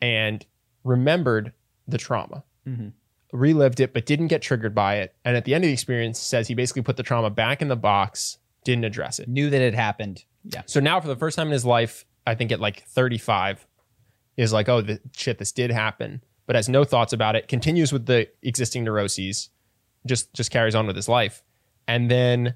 and 0.00 0.44
remembered 0.84 1.52
the 1.88 1.98
trauma. 1.98 2.44
Mhm. 2.66 2.92
Relived 3.32 3.80
it, 3.80 3.92
but 3.92 4.06
didn't 4.06 4.28
get 4.28 4.42
triggered 4.42 4.74
by 4.74 4.96
it. 4.96 5.14
And 5.24 5.36
at 5.36 5.44
the 5.44 5.54
end 5.54 5.64
of 5.64 5.68
the 5.68 5.72
experience, 5.72 6.20
says 6.20 6.46
he 6.46 6.54
basically 6.54 6.82
put 6.82 6.96
the 6.96 7.02
trauma 7.02 7.30
back 7.30 7.60
in 7.60 7.68
the 7.68 7.76
box, 7.76 8.38
didn't 8.64 8.84
address 8.84 9.18
it. 9.18 9.28
Knew 9.28 9.50
that 9.50 9.60
it 9.60 9.74
happened. 9.74 10.24
Yeah. 10.44 10.62
So 10.66 10.78
now, 10.80 11.00
for 11.00 11.08
the 11.08 11.16
first 11.16 11.36
time 11.36 11.48
in 11.48 11.52
his 11.52 11.64
life, 11.64 12.04
I 12.26 12.34
think 12.34 12.52
at 12.52 12.60
like 12.60 12.82
35, 12.84 13.66
is 14.36 14.52
like, 14.52 14.68
oh, 14.68 14.80
the, 14.80 15.00
shit, 15.16 15.38
this 15.38 15.52
did 15.52 15.70
happen, 15.70 16.22
but 16.46 16.56
has 16.56 16.68
no 16.68 16.84
thoughts 16.84 17.12
about 17.12 17.36
it. 17.36 17.48
Continues 17.48 17.92
with 17.92 18.06
the 18.06 18.28
existing 18.42 18.84
neuroses, 18.84 19.50
just 20.06 20.32
just 20.34 20.50
carries 20.50 20.74
on 20.74 20.86
with 20.86 20.96
his 20.96 21.08
life, 21.08 21.42
and 21.86 22.10
then 22.10 22.54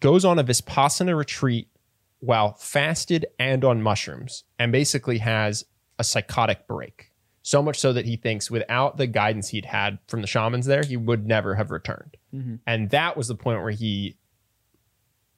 goes 0.00 0.24
on 0.24 0.38
a 0.38 0.44
Vipassana 0.44 1.16
retreat 1.16 1.68
while 2.20 2.54
fasted 2.54 3.26
and 3.38 3.64
on 3.64 3.82
mushrooms, 3.82 4.44
and 4.58 4.72
basically 4.72 5.18
has 5.18 5.64
a 5.98 6.04
psychotic 6.04 6.66
break. 6.66 7.12
So 7.42 7.62
much 7.62 7.78
so 7.78 7.92
that 7.94 8.04
he 8.04 8.16
thinks 8.16 8.50
without 8.50 8.98
the 8.98 9.06
guidance 9.06 9.48
he'd 9.48 9.64
had 9.64 9.98
from 10.08 10.20
the 10.20 10.26
shamans 10.26 10.66
there, 10.66 10.84
he 10.84 10.96
would 10.96 11.26
never 11.26 11.54
have 11.54 11.70
returned. 11.70 12.16
Mhm. 12.34 12.60
And 12.66 12.90
that 12.90 13.16
was 13.16 13.28
the 13.28 13.34
point 13.34 13.62
where 13.62 13.70
he 13.70 14.16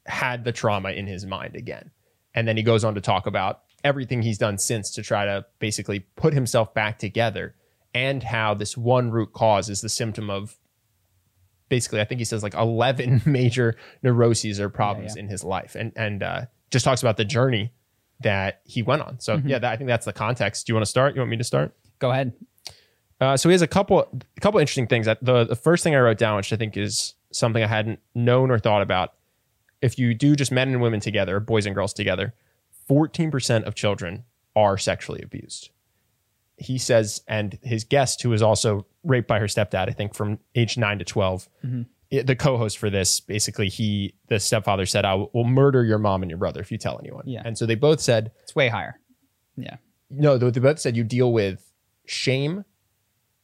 had 0.06 0.44
the 0.44 0.50
trauma 0.50 0.90
in 0.90 1.06
his 1.06 1.24
mind 1.24 1.54
again. 1.54 1.92
And 2.34 2.48
then 2.48 2.56
he 2.56 2.64
goes 2.64 2.82
on 2.82 2.96
to 2.96 3.00
talk 3.00 3.26
about 3.26 3.62
everything 3.84 4.22
he's 4.22 4.38
done 4.38 4.58
since 4.58 4.90
to 4.92 5.02
try 5.02 5.24
to 5.24 5.44
basically 5.58 6.00
put 6.16 6.32
himself 6.34 6.72
back 6.74 6.98
together 6.98 7.54
and 7.94 8.22
how 8.22 8.54
this 8.54 8.76
one 8.76 9.10
root 9.10 9.32
cause 9.32 9.68
is 9.68 9.80
the 9.80 9.88
symptom 9.88 10.30
of 10.30 10.56
basically 11.68 12.00
I 12.00 12.04
think 12.04 12.18
he 12.20 12.24
says 12.24 12.42
like 12.42 12.54
11 12.54 13.22
major 13.26 13.76
neuroses 14.02 14.60
or 14.60 14.68
problems 14.68 15.12
Yeah, 15.12 15.20
yeah. 15.20 15.24
in 15.24 15.28
his 15.30 15.44
life 15.44 15.74
and 15.74 15.92
and 15.96 16.22
uh, 16.22 16.42
just 16.70 16.84
talks 16.84 17.02
about 17.02 17.16
the 17.16 17.24
journey 17.24 17.72
that 18.20 18.60
he 18.64 18.82
went 18.82 19.02
on. 19.02 19.18
So 19.20 19.36
Mm-hmm. 19.38 19.48
yeah, 19.48 19.58
that, 19.58 19.72
I 19.72 19.76
think 19.76 19.88
that's 19.88 20.06
the 20.06 20.12
context. 20.12 20.66
Do 20.66 20.70
you 20.70 20.74
want 20.76 20.84
to 20.86 20.90
start? 20.90 21.14
You 21.14 21.20
want 21.20 21.30
me 21.30 21.36
to 21.38 21.44
start? 21.44 21.74
Go 21.98 22.10
ahead. 22.12 22.32
Uh, 23.20 23.36
so 23.36 23.48
he 23.48 23.52
has 23.52 23.62
a 23.62 23.66
couple 23.68 24.00
a 24.00 24.40
couple 24.40 24.58
interesting 24.60 24.86
things. 24.86 25.06
That 25.06 25.22
the 25.24 25.44
the 25.44 25.56
first 25.56 25.82
thing 25.84 25.94
I 25.94 26.00
wrote 26.00 26.18
down, 26.18 26.36
which 26.36 26.52
I 26.52 26.56
think 26.56 26.76
is 26.76 27.14
something 27.32 27.62
I 27.62 27.66
hadn't 27.66 28.00
known 28.14 28.50
or 28.50 28.58
thought 28.58 28.82
about, 28.82 29.14
if 29.80 29.98
you 29.98 30.12
do 30.14 30.34
just 30.36 30.50
men 30.52 30.68
and 30.68 30.80
women 30.82 31.00
together, 31.00 31.38
boys 31.40 31.66
and 31.66 31.74
girls 31.74 31.92
together, 31.92 32.34
fourteen 32.92 33.30
percent 33.30 33.64
of 33.64 33.74
children 33.74 34.24
are 34.54 34.76
sexually 34.76 35.22
abused. 35.22 35.70
He 36.56 36.76
says, 36.76 37.22
and 37.26 37.58
his 37.62 37.84
guest, 37.84 38.22
who 38.22 38.28
was 38.28 38.42
also 38.42 38.86
raped 39.02 39.26
by 39.26 39.38
her 39.38 39.46
stepdad, 39.46 39.88
I 39.88 39.92
think 39.92 40.14
from 40.14 40.38
age 40.54 40.76
nine 40.76 40.98
to 40.98 41.04
12 41.04 41.48
mm-hmm. 41.64 41.82
it- 42.10 42.26
the 42.26 42.36
co-host 42.36 42.76
for 42.76 42.90
this, 42.90 43.18
basically, 43.20 43.68
he 43.68 44.14
the 44.28 44.38
stepfather 44.38 44.84
said, 44.86 45.04
"I 45.04 45.14
will 45.14 45.44
murder 45.44 45.82
your 45.84 45.98
mom 45.98 46.22
and 46.22 46.30
your 46.30 46.38
brother 46.38 46.60
if 46.60 46.70
you 46.70 46.78
tell 46.78 46.98
anyone." 46.98 47.24
Yeah. 47.26 47.42
and 47.44 47.56
so 47.56 47.64
they 47.64 47.74
both 47.74 48.00
said, 48.00 48.32
It's 48.42 48.54
way 48.54 48.68
higher. 48.68 49.00
Yeah. 49.56 49.76
no, 50.10 50.36
they 50.38 50.50
they 50.50 50.60
both 50.60 50.78
said 50.78 50.96
you 50.96 51.04
deal 51.04 51.32
with 51.32 51.72
shame 52.04 52.64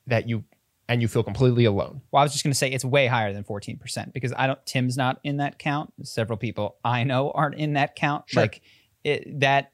that 0.07 0.29
you 0.29 0.45
and 0.89 1.03
you 1.03 1.09
feel 1.09 1.23
completely 1.23 1.65
alone. 1.67 2.01
Well, 2.11 2.21
I 2.21 2.25
was 2.25 2.33
just 2.33 2.45
going 2.45 2.53
to 2.53 2.59
say 2.59 2.71
it's 2.71 2.85
way 2.85 3.07
higher 3.07 3.33
than 3.33 3.45
14% 3.45 4.13
because 4.13 4.33
I 4.35 4.47
don't, 4.47 4.65
Tim's 4.65 4.97
not 4.97 5.21
in 5.23 5.37
that 5.37 5.59
count. 5.59 5.93
Several 6.03 6.39
people 6.39 6.77
I 6.83 7.05
know 7.05 7.31
aren't 7.31 7.57
in 7.57 7.75
that 7.75 7.95
count. 7.95 8.25
Sure. 8.27 8.43
Like 8.43 8.63
it, 9.09 9.41
that, 9.41 9.73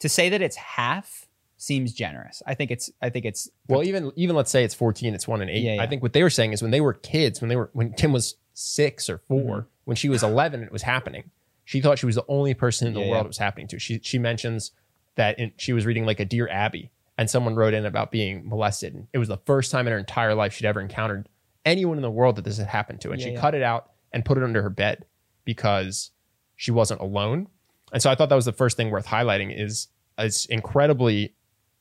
to 0.00 0.08
say 0.08 0.28
that 0.30 0.42
it's 0.42 0.56
half 0.56 1.26
seems 1.56 1.92
generous. 1.92 2.42
I 2.46 2.54
think 2.54 2.70
it's, 2.70 2.90
I 3.00 3.10
think 3.10 3.24
it's, 3.24 3.48
Well, 3.68 3.82
even 3.82 4.12
even 4.16 4.36
let's 4.36 4.50
say 4.50 4.62
it's 4.64 4.74
14, 4.74 5.14
it's 5.14 5.26
one 5.26 5.40
and 5.40 5.50
eight. 5.50 5.62
Yeah, 5.62 5.74
yeah. 5.76 5.82
I 5.82 5.86
think 5.86 6.02
what 6.02 6.12
they 6.12 6.22
were 6.22 6.30
saying 6.30 6.52
is 6.52 6.60
when 6.62 6.70
they 6.70 6.80
were 6.80 6.92
kids, 6.92 7.40
when 7.40 7.48
they 7.48 7.56
were 7.56 7.70
when 7.72 7.92
Tim 7.94 8.12
was 8.12 8.36
six 8.54 9.08
or 9.10 9.18
4 9.18 9.38
Mm-hmm. 9.40 9.60
when 9.84 9.96
she 9.96 10.08
was 10.08 10.22
11 10.22 10.62
it 10.62 10.72
was 10.72 10.82
happening, 10.82 11.30
she 11.64 11.80
thought 11.80 11.98
she 11.98 12.06
was 12.06 12.14
the 12.14 12.24
only 12.28 12.54
person 12.54 12.86
in 12.88 12.94
the 12.94 13.00
Yeah, 13.00 13.10
world 13.10 13.24
it 13.26 13.28
was 13.28 13.38
happening 13.38 13.68
to. 13.68 13.78
She 13.78 14.00
she 14.02 14.18
mentions 14.18 14.72
that 15.16 15.38
in, 15.38 15.52
she 15.56 15.72
was 15.72 15.86
reading 15.86 16.04
like 16.04 16.20
a 16.20 16.24
Dear 16.26 16.46
Abby 16.48 16.90
and 17.18 17.30
someone 17.30 17.54
wrote 17.54 17.72
in 17.72 17.86
about 17.86 18.10
being 18.10 18.46
molested. 18.46 18.94
And 18.94 19.08
it 19.14 19.18
was 19.18 19.28
the 19.28 19.38
first 19.46 19.70
time 19.70 19.86
in 19.86 19.92
her 19.92 19.98
entire 19.98 20.34
life 20.34 20.52
she'd 20.52 20.66
ever 20.66 20.80
encountered 20.82 21.26
anyone 21.64 21.96
in 21.96 22.02
the 22.02 22.10
world 22.10 22.36
that 22.36 22.44
this 22.44 22.58
had 22.58 22.66
happened 22.68 23.00
to. 23.00 23.12
And 23.12 23.20
she 23.20 23.34
cut 23.34 23.54
it 23.54 23.62
out 23.62 23.90
and 24.12 24.24
put 24.26 24.36
it 24.36 24.44
under 24.44 24.60
her 24.62 24.68
bed 24.70 25.06
because 25.46 26.10
she 26.54 26.70
wasn't 26.70 27.00
alone. 27.00 27.48
And 27.92 28.02
so 28.02 28.10
I 28.10 28.14
thought 28.14 28.28
that 28.28 28.34
was 28.34 28.44
the 28.44 28.52
first 28.52 28.76
thing 28.76 28.90
worth 28.90 29.06
highlighting 29.06 29.56
is 29.56 29.88
it's 30.18 30.44
incredibly 30.46 31.34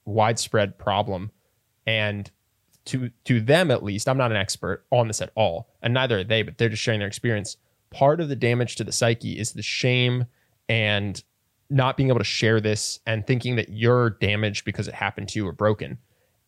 widespread 0.05 0.77
problem. 0.77 1.31
And 1.85 2.29
to 2.85 3.09
to 3.25 3.41
them 3.41 3.71
at 3.71 3.83
least, 3.83 4.07
I'm 4.07 4.17
not 4.17 4.31
an 4.31 4.37
expert 4.37 4.85
on 4.91 5.07
this 5.07 5.21
at 5.21 5.31
all, 5.35 5.69
and 5.81 5.93
neither 5.93 6.19
are 6.19 6.23
they, 6.23 6.43
but 6.43 6.57
they're 6.57 6.69
just 6.69 6.83
sharing 6.83 6.99
their 6.99 7.07
experience. 7.07 7.57
Part 7.89 8.19
of 8.19 8.29
the 8.29 8.35
damage 8.35 8.75
to 8.75 8.83
the 8.83 8.91
psyche 8.91 9.39
is 9.39 9.53
the 9.53 9.61
shame 9.61 10.25
and 10.69 11.23
not 11.69 11.97
being 11.97 12.09
able 12.09 12.19
to 12.19 12.25
share 12.25 12.61
this 12.61 12.99
and 13.07 13.25
thinking 13.25 13.55
that 13.55 13.69
you're 13.69 14.11
damaged 14.11 14.65
because 14.65 14.87
it 14.87 14.93
happened 14.93 15.29
to 15.29 15.39
you 15.39 15.47
or 15.47 15.51
broken. 15.51 15.97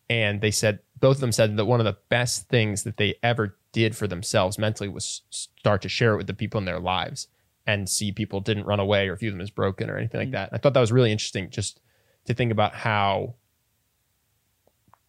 And 0.08 0.40
they 0.40 0.52
said 0.52 0.78
both 1.00 1.16
of 1.16 1.20
them 1.20 1.32
said 1.32 1.56
that 1.56 1.64
one 1.64 1.80
of 1.80 1.86
the 1.86 1.96
best 2.08 2.48
things 2.48 2.84
that 2.84 2.96
they 2.96 3.16
ever 3.22 3.56
did 3.72 3.96
for 3.96 4.06
themselves 4.06 4.58
mentally 4.58 4.88
was 4.88 5.22
start 5.30 5.82
to 5.82 5.88
share 5.88 6.14
it 6.14 6.16
with 6.16 6.26
the 6.28 6.34
people 6.34 6.58
in 6.58 6.64
their 6.64 6.80
lives 6.80 7.28
and 7.68 7.86
see 7.86 8.10
people 8.10 8.40
didn't 8.40 8.64
run 8.64 8.80
away 8.80 9.08
or 9.08 9.14
view 9.14 9.30
them 9.30 9.42
as 9.42 9.50
broken 9.50 9.90
or 9.90 9.98
anything 9.98 10.18
like 10.18 10.28
mm. 10.30 10.32
that. 10.32 10.48
I 10.52 10.56
thought 10.56 10.72
that 10.72 10.80
was 10.80 10.90
really 10.90 11.12
interesting 11.12 11.50
just 11.50 11.80
to 12.24 12.32
think 12.32 12.50
about 12.50 12.74
how 12.74 13.34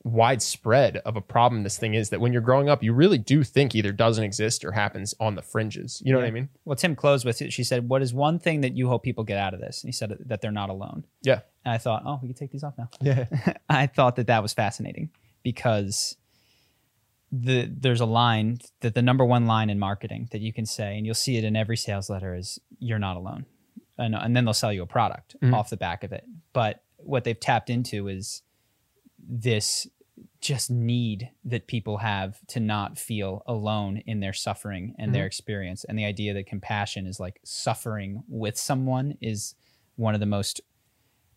widespread 0.04 0.98
of 0.98 1.16
a 1.16 1.22
problem 1.22 1.64
this 1.64 1.78
thing 1.78 1.94
is 1.94 2.10
that 2.10 2.20
when 2.20 2.34
you're 2.34 2.42
growing 2.42 2.68
up, 2.68 2.84
you 2.84 2.92
really 2.92 3.18
do 3.18 3.44
think 3.44 3.76
either 3.76 3.94
doesn't 3.94 4.26
exist 4.26 4.66
or 4.66 4.74
happens 4.74 5.16
on 5.22 5.36
the 5.36 5.42
fringes. 5.42 6.02
You 6.04 6.12
know 6.12 6.20
what 6.20 6.28
I 6.28 6.32
mean? 6.32 6.50
well, 6.66 6.76
Tim 6.76 6.98
closed 6.98 7.26
with 7.26 7.42
it. 7.42 7.54
She 7.54 7.64
said, 7.64 7.88
What 7.88 8.02
is 8.02 8.14
one 8.14 8.40
thing 8.40 8.60
that 8.62 8.76
you 8.76 8.90
hope 8.90 9.04
people 9.04 9.24
get 9.24 9.38
out 9.38 9.54
of 9.54 9.62
this? 9.62 9.82
And 9.82 9.88
he 9.88 9.94
said 9.94 10.18
that 10.26 10.42
they're 10.42 10.52
not 10.52 10.70
alone. 10.70 11.06
Yeah. 11.22 11.40
And 11.64 11.74
I 11.74 11.78
thought, 11.78 12.04
Oh, 12.06 12.20
we 12.22 12.28
can 12.28 12.36
take 12.36 12.52
these 12.52 12.66
off 12.66 12.78
now. 12.78 12.90
Yeah. 13.00 13.26
I 13.70 13.88
thought 13.88 14.18
that 14.18 14.28
that 14.28 14.42
was 14.42 14.52
fascinating 14.52 15.12
because 15.44 16.18
the 17.32 17.70
there's 17.72 18.02
a 18.02 18.06
line 18.06 18.60
that 18.82 18.96
the 18.96 19.02
number 19.02 19.24
one 19.26 19.46
line 19.46 19.70
in 19.70 19.78
marketing 19.80 20.30
that 20.32 20.42
you 20.42 20.52
can 20.54 20.66
say, 20.66 20.98
and 20.98 21.06
you'll 21.06 21.16
see 21.16 21.38
it 21.38 21.44
in 21.44 21.56
every 21.56 21.78
sales 21.78 22.10
letter 22.10 22.34
is 22.36 22.60
"You're 22.80 23.00
not 23.00 23.18
alone," 23.18 23.46
and, 23.98 24.16
and 24.16 24.36
then 24.36 24.46
they'll 24.46 24.54
sell 24.54 24.74
you 24.74 24.82
a 24.84 24.88
product 24.88 25.36
Mhm. 25.42 25.54
off 25.54 25.70
the 25.70 25.78
back 25.78 26.04
of 26.04 26.12
it. 26.12 26.26
But 26.54 26.84
what 26.98 27.24
they've 27.24 27.40
tapped 27.40 27.70
into 27.70 28.08
is 28.08 28.42
this 29.18 29.88
just 30.42 30.70
need 30.72 31.30
that 31.46 31.68
people 31.68 31.98
have 31.98 32.40
to 32.48 32.60
not 32.60 32.98
feel 32.98 33.44
alone 33.46 33.98
in 34.06 34.20
their 34.22 34.34
suffering 34.34 34.96
and 34.98 35.14
their 35.14 35.26
experience. 35.26 35.84
And 35.86 35.98
the 36.00 36.06
idea 36.06 36.34
that 36.34 36.46
compassion 36.46 37.06
is 37.08 37.20
like 37.20 37.40
suffering 37.44 38.24
with 38.28 38.58
someone 38.58 39.18
is 39.22 39.56
one 39.96 40.14
of 40.14 40.20
the 40.20 40.26
most 40.26 40.62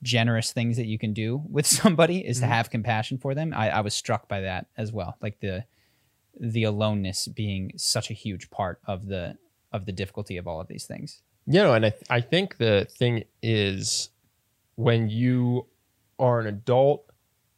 generous 0.02 0.52
things 0.52 0.76
that 0.76 0.86
you 0.86 0.98
can 0.98 1.12
do 1.12 1.42
with 1.48 1.66
somebody 1.80 2.26
is 2.26 2.40
to 2.40 2.46
have 2.46 2.70
compassion 2.70 3.18
for 3.18 3.34
them. 3.34 3.52
I, 3.54 3.70
I 3.70 3.80
was 3.82 3.94
struck 3.94 4.28
by 4.28 4.40
that 4.40 4.66
as 4.76 4.92
well. 4.92 5.16
Like 5.20 5.38
the 5.40 5.64
the 6.38 6.64
aloneness 6.64 7.28
being 7.28 7.72
such 7.76 8.10
a 8.10 8.14
huge 8.14 8.50
part 8.50 8.80
of 8.86 9.06
the 9.06 9.36
of 9.72 9.86
the 9.86 9.92
difficulty 9.92 10.36
of 10.36 10.46
all 10.46 10.60
of 10.60 10.68
these 10.68 10.84
things 10.84 11.22
You 11.46 11.60
know, 11.60 11.74
and 11.74 11.86
I, 11.86 11.92
I 12.08 12.20
think 12.20 12.58
the 12.58 12.86
thing 12.88 13.24
is 13.42 14.10
when 14.76 15.08
you 15.08 15.66
are 16.18 16.40
an 16.40 16.46
adult 16.46 17.10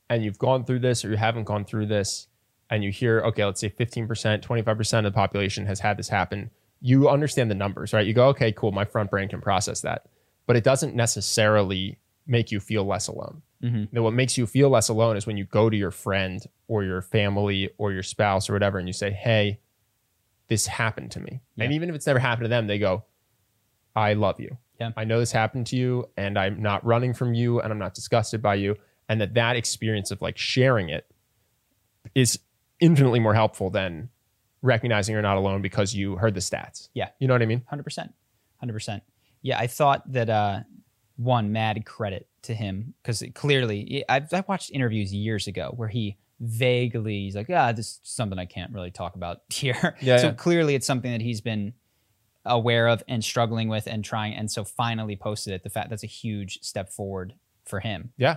and 0.09 0.25
you've 0.25 0.39
gone 0.39 0.65
through 0.65 0.81
this 0.81 1.05
or 1.05 1.11
you 1.11 1.17
haven't 1.17 1.45
gone 1.45 1.65
through 1.65 1.87
this 1.87 2.29
and 2.71 2.83
you 2.83 2.91
hear, 2.91 3.21
okay, 3.21 3.45
let's 3.45 3.61
say 3.61 3.69
15%, 3.69 4.09
25% 4.43 4.99
of 4.99 5.05
the 5.05 5.11
population 5.11 5.67
has 5.67 5.81
had 5.81 5.99
this 5.99 6.09
happen, 6.09 6.51
you 6.81 7.09
understand 7.09 7.51
the 7.51 7.55
numbers, 7.55 7.93
right? 7.93 8.07
You 8.07 8.15
go, 8.15 8.29
okay, 8.29 8.53
cool, 8.53 8.73
my 8.73 8.85
front 8.85 9.11
brain 9.11 9.29
can 9.29 9.41
process 9.41 9.83
that. 9.83 10.07
But 10.47 10.57
it 10.57 10.65
doesn't 10.65 10.95
necessarily 10.95 11.99
make 12.27 12.51
you 12.51 12.61
feel 12.61 12.85
less 12.85 13.07
alone. 13.09 13.43
Mhm. 13.63 13.89
Now, 13.93 14.03
what 14.03 14.13
makes 14.15 14.37
you 14.37 14.47
feel 14.47 14.69
less 14.71 14.89
alone 14.89 15.17
is 15.17 15.27
when 15.27 15.37
you 15.37 15.45
go 15.45 15.71
to 15.71 15.77
your 15.77 15.91
friend 15.91 16.43
or 16.69 16.85
your 16.85 17.01
family 17.03 17.71
or 17.79 17.93
your 17.93 18.03
spouse 18.03 18.49
or 18.51 18.53
whatever 18.53 18.79
and 18.79 18.89
you 18.89 18.93
say, 18.93 19.11
hey, 19.11 19.61
this 20.49 20.67
happened 20.67 21.11
to 21.13 21.21
me. 21.21 21.41
And 21.59 21.73
even 21.73 21.89
if 21.89 21.95
it's 21.95 22.07
never 22.07 22.19
happened 22.19 22.45
to 22.45 22.49
them, 22.49 22.67
they 22.67 22.79
go, 22.79 23.05
I 23.97 24.13
love 24.15 24.39
you. 24.41 24.59
Yeah. 24.79 24.91
I 24.97 25.05
know 25.05 25.19
this 25.19 25.33
happened 25.33 25.67
to 25.69 25.77
you 25.77 26.11
and 26.17 26.39
I'm 26.39 26.61
not 26.61 26.85
running 26.85 27.15
from 27.15 27.33
you 27.33 27.61
and 27.61 27.73
I'm 27.73 27.79
not 27.79 27.95
disgusted 27.95 28.43
by 28.43 28.57
you. 28.57 28.77
And 29.09 29.21
that 29.21 29.35
that 29.35 29.57
experience 29.57 30.11
of 30.11 30.21
like 30.21 30.37
sharing 30.37 30.89
it 30.91 31.07
is 32.15 32.39
infinitely 32.81 33.21
more 33.21 33.35
helpful 33.35 33.71
than 33.71 34.11
recognizing 34.63 35.13
you're 35.13 35.23
not 35.23 35.37
alone 35.37 35.63
because 35.63 35.95
you 35.95 36.17
heard 36.17 36.35
the 36.35 36.41
stats. 36.41 36.89
Yeah. 36.95 37.11
You 37.19 37.29
know 37.29 37.35
what 37.35 37.43
I 37.43 37.47
mean? 37.47 37.63
Hundred 37.67 37.85
percent, 37.85 38.13
hundred 38.59 38.73
percent. 38.75 39.03
Yeah, 39.43 39.59
I 39.59 39.67
thought 39.67 40.11
that 40.13 40.29
uh, 40.31 40.61
one 41.17 41.53
mad 41.53 41.85
credit 41.87 42.29
to 42.43 42.55
him 42.55 42.95
because 43.03 43.23
clearly 43.35 44.05
I've, 44.09 44.33
I 44.33 44.45
watched 44.47 44.71
interviews 44.71 45.13
years 45.13 45.47
ago 45.47 45.73
where 45.77 45.89
he 45.89 46.19
vaguely 46.41 47.21
he's 47.21 47.37
like, 47.37 47.49
ah, 47.51 47.73
this 47.73 47.87
is 47.87 48.01
something 48.03 48.39
I 48.39 48.45
can't 48.45 48.73
really 48.73 48.91
talk 48.91 49.15
about 49.15 49.43
here. 49.49 49.97
Yeah, 50.01 50.19
so 50.19 50.27
yeah. 50.29 50.33
clearly 50.33 50.75
it's 50.75 50.87
something 50.87 51.11
that 51.13 51.21
he's 51.21 51.41
been 51.41 51.75
aware 52.45 52.89
of 52.89 53.03
and 53.09 53.25
struggling 53.25 53.69
with 53.69 53.87
and 53.87 54.05
trying, 54.05 54.35
and 54.35 54.51
so 54.51 54.65
finally 54.65 55.17
posted 55.17 55.55
it. 55.55 55.63
The 55.63 55.71
fact 55.71 55.91
that's 55.91 56.05
a 56.05 56.09
huge 56.09 56.61
step 56.63 56.91
forward 56.91 57.35
for 57.65 57.81
him. 57.81 58.13
Yeah. 58.17 58.37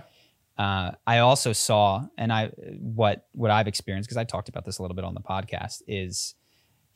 Uh, 0.56 0.92
I 1.06 1.18
also 1.18 1.52
saw, 1.52 2.06
and 2.16 2.32
I 2.32 2.46
what 2.80 3.26
what 3.32 3.50
I've 3.50 3.68
experienced 3.68 4.08
because 4.08 4.16
I 4.16 4.24
talked 4.24 4.48
about 4.48 4.64
this 4.64 4.78
a 4.78 4.82
little 4.82 4.96
bit 4.96 5.04
on 5.04 5.14
the 5.14 5.20
podcast 5.20 5.82
is 5.86 6.34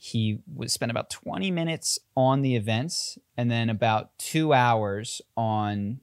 he 0.04 0.40
would 0.52 0.68
spend 0.68 0.90
about 0.90 1.10
20 1.10 1.52
minutes 1.52 1.96
on 2.16 2.42
the 2.42 2.56
events 2.56 3.18
and 3.36 3.48
then 3.48 3.70
about 3.70 4.18
two 4.18 4.52
hours 4.52 5.22
on 5.36 6.00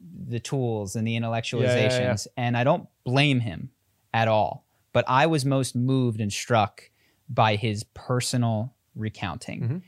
the 0.00 0.40
tools 0.40 0.96
and 0.96 1.06
the 1.06 1.14
intellectualizations. 1.14 2.26
And 2.38 2.56
I 2.56 2.64
don't 2.64 2.88
blame 3.04 3.40
him 3.40 3.68
at 4.14 4.28
all. 4.28 4.64
But 4.94 5.04
I 5.08 5.26
was 5.26 5.44
most 5.44 5.76
moved 5.76 6.22
and 6.22 6.32
struck 6.32 6.90
by 7.28 7.56
his 7.56 7.84
personal 7.92 8.74
recounting. 8.94 9.60
Mhm. 9.60 9.82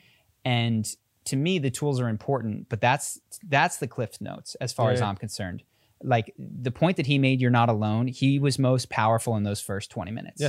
And 0.45 0.97
to 1.25 1.37
me, 1.37 1.59
the 1.59 1.71
tools 1.71 1.99
are 1.99 2.11
important, 2.11 2.69
but 2.69 2.83
that's 2.83 3.21
that's 3.49 3.79
the 3.79 3.89
Cliff 3.89 4.21
Notes 4.21 4.55
as 4.57 4.75
far 4.75 4.89
Yeah, 4.89 4.93
as 4.93 5.01
yeah. 5.01 5.09
I'm 5.09 5.17
concerned. 5.17 5.63
Like 6.03 6.35
the 6.39 6.71
point 6.71 6.99
that 6.99 7.07
he 7.07 7.19
made, 7.19 7.41
you're 7.41 7.51
not 7.51 7.71
alone. 7.71 8.07
He 8.07 8.39
was 8.39 8.59
most 8.59 8.91
powerful 8.91 9.35
in 9.37 9.45
those 9.45 9.63
first 9.63 9.91
20 9.91 10.11
minutes. 10.11 10.43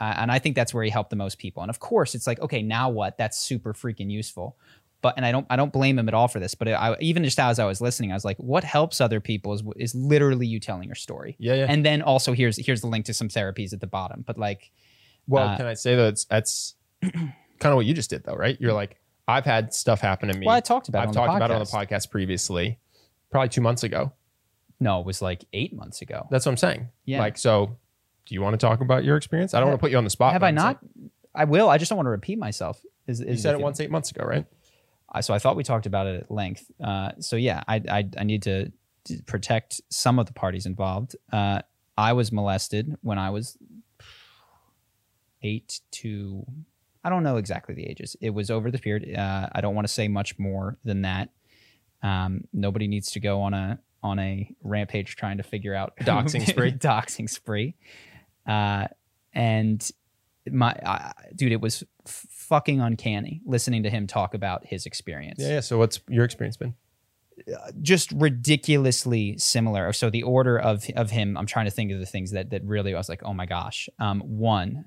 Uh, 0.00 0.14
and 0.16 0.32
I 0.32 0.38
think 0.38 0.56
that's 0.56 0.72
where 0.72 0.82
he 0.82 0.90
helped 0.90 1.10
the 1.10 1.16
most 1.16 1.38
people. 1.38 1.62
And 1.62 1.68
of 1.70 1.78
course, 1.78 2.14
it's 2.14 2.26
like, 2.26 2.40
okay, 2.40 2.62
now 2.62 2.88
what? 2.88 3.18
That's 3.18 3.36
super 3.38 3.74
freaking 3.74 4.10
useful. 4.10 4.56
But 5.02 5.14
and 5.16 5.24
I 5.24 5.32
don't 5.32 5.46
I 5.48 5.56
don't 5.56 5.72
blame 5.72 5.98
him 5.98 6.08
at 6.08 6.14
all 6.14 6.28
for 6.28 6.40
this. 6.40 6.54
But 6.54 6.68
I, 6.68 6.96
even 7.00 7.24
just 7.24 7.38
as 7.38 7.58
I 7.58 7.64
was 7.64 7.80
listening, 7.80 8.10
I 8.12 8.14
was 8.14 8.24
like, 8.24 8.36
what 8.38 8.64
helps 8.64 9.00
other 9.00 9.20
people 9.20 9.52
is 9.54 9.62
is 9.76 9.94
literally 9.94 10.46
you 10.46 10.60
telling 10.60 10.88
your 10.88 10.94
story. 10.94 11.36
Yeah, 11.38 11.54
yeah. 11.54 11.66
And 11.68 11.84
then 11.84 12.02
also 12.02 12.32
here's 12.32 12.56
here's 12.56 12.80
the 12.82 12.86
link 12.86 13.06
to 13.06 13.14
some 13.14 13.28
therapies 13.28 13.72
at 13.72 13.80
the 13.80 13.86
bottom. 13.86 14.24
But 14.26 14.36
like, 14.38 14.70
Well, 15.26 15.48
Uh, 15.48 15.56
can 15.56 15.66
I 15.66 15.74
say 15.74 15.96
that 15.96 16.08
it's, 16.08 16.24
that's 16.26 16.74
kind 17.02 17.32
of 17.62 17.76
what 17.76 17.86
you 17.86 17.94
just 17.94 18.10
did 18.10 18.24
though, 18.24 18.34
right? 18.34 18.58
You're 18.60 18.74
like, 18.74 18.98
I've 19.26 19.44
had 19.46 19.72
stuff 19.72 20.00
happen 20.00 20.28
to 20.28 20.38
me. 20.38 20.44
Well, 20.46 20.54
I 20.56 20.60
talked 20.60 20.88
about 20.88 21.04
it 21.04 21.08
I've 21.08 21.14
talked 21.14 21.34
about 21.36 21.50
it 21.50 21.54
on 21.54 21.60
the 21.60 21.64
podcast. 21.66 21.88
podcast 22.08 22.10
previously, 22.10 22.78
probably 23.30 23.48
two 23.48 23.60
months 23.62 23.82
ago. 23.84 24.12
No, 24.80 25.00
it 25.00 25.06
was 25.06 25.22
like 25.22 25.44
eight 25.52 25.72
months 25.74 26.02
ago. 26.02 26.26
That's 26.30 26.44
what 26.46 26.52
I'm 26.52 26.56
saying. 26.58 26.88
Yeah. 27.04 27.20
Like, 27.20 27.38
so 27.38 27.76
do 28.30 28.34
you 28.36 28.40
want 28.42 28.54
to 28.58 28.64
talk 28.64 28.80
about 28.80 29.02
your 29.02 29.16
experience? 29.16 29.54
I 29.54 29.58
don't 29.60 29.68
want 29.70 29.80
to 29.80 29.82
put 29.82 29.90
you 29.90 29.98
on 29.98 30.04
the 30.04 30.10
spot. 30.10 30.32
Have 30.34 30.44
I 30.44 30.52
not? 30.52 30.78
I 31.34 31.44
will. 31.44 31.68
I 31.68 31.78
just 31.78 31.88
don't 31.88 31.96
want 31.96 32.06
to 32.06 32.10
repeat 32.10 32.38
myself. 32.38 32.80
Is, 33.08 33.18
You 33.20 33.36
said 33.36 33.56
it 33.56 33.60
once 33.60 33.80
eight 33.80 33.90
months 33.90 34.12
ago, 34.12 34.24
right? 34.24 34.46
I- 35.10 35.20
so 35.20 35.34
I 35.34 35.40
thought 35.40 35.56
we 35.56 35.64
talked 35.64 35.86
about 35.86 36.06
it 36.06 36.22
at 36.22 36.30
length. 36.30 36.70
Uh, 36.82 37.10
so 37.18 37.34
yeah, 37.34 37.64
I, 37.66 37.82
I 37.90 38.08
I 38.18 38.22
need 38.22 38.42
to, 38.44 38.70
to 39.06 39.22
protect 39.26 39.80
some 39.90 40.20
of 40.20 40.26
the 40.26 40.32
parties 40.32 40.64
involved. 40.64 41.16
Uh, 41.32 41.62
I 41.98 42.12
was 42.12 42.30
molested 42.30 42.96
when 43.02 43.18
I 43.18 43.30
was 43.30 43.58
eight 45.42 45.80
to 45.90 46.46
I 47.02 47.08
don't 47.10 47.22
know 47.24 47.36
exactly 47.38 47.74
the 47.74 47.84
ages. 47.86 48.14
It 48.20 48.30
was 48.30 48.50
over 48.50 48.70
the 48.70 48.78
period. 48.78 49.16
Uh, 49.18 49.48
I 49.52 49.60
don't 49.60 49.74
want 49.74 49.86
to 49.88 49.92
say 49.92 50.06
much 50.06 50.38
more 50.38 50.76
than 50.84 51.02
that. 51.02 51.30
Um, 52.02 52.44
nobody 52.52 52.86
needs 52.86 53.10
to 53.12 53.20
go 53.20 53.40
on 53.42 53.54
a 53.54 53.80
on 54.02 54.18
a 54.18 54.50
rampage 54.62 55.16
trying 55.16 55.36
to 55.38 55.42
figure 55.42 55.74
out 55.74 55.92
Doxing 56.00 56.46
spree. 56.48 56.72
doxing 56.72 57.28
spree. 57.28 57.74
Uh, 58.46 58.86
and 59.32 59.90
my 60.50 60.72
uh, 60.72 61.12
dude, 61.34 61.52
it 61.52 61.60
was 61.60 61.84
fucking 62.06 62.80
uncanny 62.80 63.40
listening 63.44 63.82
to 63.84 63.90
him 63.90 64.06
talk 64.06 64.34
about 64.34 64.66
his 64.66 64.86
experience 64.86 65.38
Yeah, 65.40 65.48
yeah. 65.48 65.60
So 65.60 65.78
what's 65.78 66.00
your 66.08 66.24
experience 66.24 66.56
been? 66.56 66.74
just 67.80 68.12
ridiculously 68.12 69.38
similar. 69.38 69.92
So 69.92 70.10
the 70.10 70.22
order 70.22 70.58
of 70.58 70.84
of 70.96 71.10
him, 71.10 71.36
I'm 71.36 71.46
trying 71.46 71.66
to 71.66 71.70
think 71.70 71.90
of 71.92 71.98
the 71.98 72.06
things 72.06 72.32
that 72.32 72.50
that 72.50 72.64
really 72.64 72.94
I 72.94 72.98
was 72.98 73.08
like, 73.08 73.22
oh 73.22 73.32
my 73.32 73.46
gosh. 73.46 73.88
Um, 73.98 74.20
one, 74.20 74.86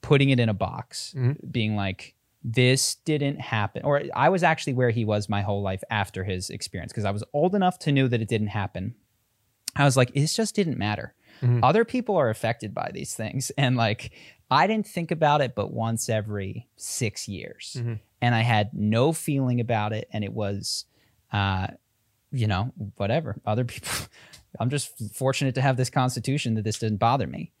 putting 0.00 0.30
it 0.30 0.40
in 0.40 0.48
a 0.48 0.54
box, 0.54 1.14
being 1.50 1.76
like, 1.76 2.14
this 2.42 2.94
didn't 3.04 3.40
happen, 3.40 3.82
or 3.84 4.02
I 4.14 4.30
was 4.30 4.42
actually 4.42 4.72
where 4.74 4.90
he 4.90 5.04
was 5.04 5.28
my 5.28 5.42
whole 5.42 5.62
life 5.62 5.82
after 5.90 6.24
his 6.24 6.48
experience 6.48 6.92
because 6.92 7.04
I 7.04 7.10
was 7.10 7.24
old 7.32 7.54
enough 7.54 7.78
to 7.80 7.92
know 7.92 8.08
that 8.08 8.22
it 8.22 8.28
didn't 8.28 8.48
happen. 8.48 8.94
I 9.76 9.84
was 9.84 9.96
like, 9.96 10.14
this 10.14 10.34
just 10.34 10.54
didn't 10.54 10.78
matter. 10.78 11.14
Other 11.62 11.84
people 11.84 12.16
are 12.16 12.30
affected 12.30 12.74
by 12.74 12.90
these 12.92 13.14
things, 13.14 13.50
and 13.56 13.76
like 13.76 14.12
I 14.50 14.66
didn't 14.66 14.86
think 14.86 15.10
about 15.10 15.40
it, 15.40 15.54
but 15.54 15.72
once 15.72 16.08
every 16.08 16.68
six 16.76 17.28
years, 17.28 17.76
and 18.20 18.34
I 18.34 18.40
had 18.40 18.70
no 18.74 19.12
feeling 19.12 19.60
about 19.60 19.92
it, 19.92 20.08
and 20.12 20.24
it 20.24 20.32
was. 20.32 20.84
Uh, 21.32 21.68
you 22.32 22.46
know, 22.46 22.72
whatever. 22.96 23.40
Other 23.44 23.64
people, 23.64 23.90
I'm 24.60 24.70
just 24.70 24.92
fortunate 25.14 25.54
to 25.56 25.60
have 25.62 25.76
this 25.76 25.90
constitution 25.90 26.54
that 26.54 26.64
this 26.64 26.78
didn't 26.78 26.98
bother 26.98 27.26
me. 27.26 27.52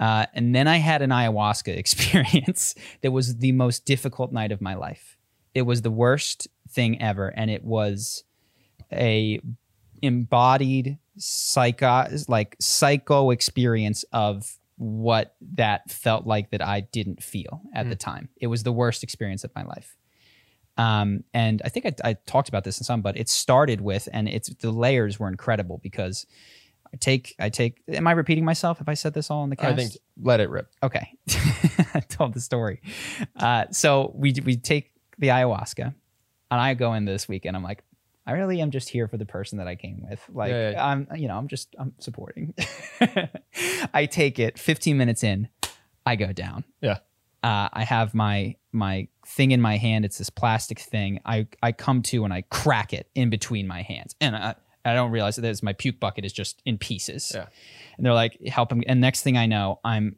Uh, 0.00 0.26
and 0.34 0.54
then 0.54 0.68
I 0.68 0.78
had 0.78 1.02
an 1.02 1.10
ayahuasca 1.10 1.76
experience 1.76 2.74
that 3.02 3.10
was 3.10 3.38
the 3.38 3.52
most 3.52 3.84
difficult 3.84 4.32
night 4.32 4.52
of 4.52 4.60
my 4.60 4.74
life. 4.74 5.16
It 5.54 5.62
was 5.62 5.82
the 5.82 5.90
worst 5.90 6.48
thing 6.70 7.02
ever, 7.02 7.28
and 7.28 7.50
it 7.50 7.64
was 7.64 8.24
a 8.90 9.40
embodied 10.02 10.98
psycho 11.16 12.08
like 12.28 12.56
psycho 12.60 13.30
experience 13.30 14.04
of 14.12 14.58
what 14.76 15.36
that 15.54 15.90
felt 15.90 16.26
like 16.26 16.50
that 16.50 16.62
I 16.62 16.80
didn't 16.80 17.22
feel 17.22 17.62
at 17.74 17.88
the 17.88 17.96
time. 17.96 18.28
It 18.36 18.48
was 18.48 18.64
the 18.64 18.72
worst 18.72 19.02
experience 19.02 19.44
of 19.44 19.54
my 19.54 19.62
life. 19.62 19.96
Um, 20.76 21.24
and 21.34 21.62
I 21.64 21.68
think 21.68 21.86
I, 21.86 22.10
I 22.10 22.12
talked 22.14 22.48
about 22.48 22.64
this 22.64 22.78
in 22.78 22.84
some, 22.84 23.02
but 23.02 23.16
it 23.16 23.28
started 23.28 23.80
with, 23.80 24.08
and 24.12 24.28
it's 24.28 24.48
the 24.54 24.72
layers 24.72 25.20
were 25.20 25.28
incredible 25.28 25.78
because 25.82 26.26
I 26.92 26.96
take, 26.96 27.34
I 27.38 27.48
take. 27.48 27.82
Am 27.88 28.06
I 28.06 28.12
repeating 28.12 28.44
myself? 28.44 28.78
Have 28.78 28.88
I 28.88 28.94
said 28.94 29.14
this 29.14 29.30
all 29.30 29.44
in 29.44 29.50
the 29.50 29.56
cast? 29.56 29.72
I 29.72 29.76
think 29.76 29.92
let 30.20 30.40
it 30.40 30.50
rip. 30.50 30.68
Okay, 30.82 31.16
I 31.94 32.00
told 32.00 32.34
the 32.34 32.40
story. 32.40 32.82
Uh, 33.36 33.66
so 33.70 34.12
we 34.14 34.34
we 34.44 34.56
take 34.56 34.92
the 35.18 35.28
ayahuasca, 35.28 35.94
and 36.50 36.60
I 36.60 36.74
go 36.74 36.92
in 36.94 37.04
this 37.04 37.28
weekend. 37.28 37.56
I'm 37.56 37.62
like, 37.62 37.82
I 38.26 38.32
really 38.32 38.60
am 38.60 38.70
just 38.70 38.88
here 38.88 39.08
for 39.08 39.16
the 39.16 39.26
person 39.26 39.58
that 39.58 39.66
I 39.66 39.74
came 39.74 40.04
with. 40.08 40.20
Like, 40.32 40.50
Yeah, 40.50 40.70
yeah. 40.70 40.86
I'm, 40.86 41.08
you 41.16 41.28
know, 41.28 41.36
I'm 41.36 41.48
just, 41.48 41.74
I'm 41.78 41.92
supporting. 41.98 42.54
I 43.94 44.06
take 44.06 44.38
it. 44.38 44.58
15 44.58 44.96
minutes 44.96 45.24
in, 45.24 45.48
I 46.06 46.16
go 46.16 46.32
down. 46.32 46.64
Yeah. 46.80 46.98
Uh, 47.42 47.68
I 47.72 47.82
have 47.82 48.14
my 48.14 48.54
my 48.70 49.08
thing 49.26 49.50
in 49.50 49.60
my 49.60 49.76
hand. 49.76 50.04
It's 50.04 50.18
this 50.18 50.30
plastic 50.30 50.78
thing. 50.78 51.20
I 51.26 51.48
I 51.60 51.72
come 51.72 52.00
to 52.02 52.24
and 52.24 52.32
I 52.32 52.42
crack 52.42 52.92
it 52.92 53.08
in 53.16 53.30
between 53.30 53.66
my 53.66 53.82
hands, 53.82 54.14
and 54.20 54.36
I, 54.36 54.54
I 54.84 54.94
don't 54.94 55.10
realize 55.10 55.36
that 55.36 55.62
my 55.62 55.72
puke 55.72 55.98
bucket 55.98 56.24
is 56.24 56.32
just 56.32 56.62
in 56.64 56.78
pieces. 56.78 57.32
Yeah. 57.34 57.46
And 57.96 58.06
they're 58.06 58.14
like, 58.14 58.38
help 58.46 58.70
him. 58.70 58.82
And 58.86 59.00
next 59.00 59.22
thing 59.22 59.36
I 59.36 59.46
know, 59.46 59.80
I'm 59.84 60.16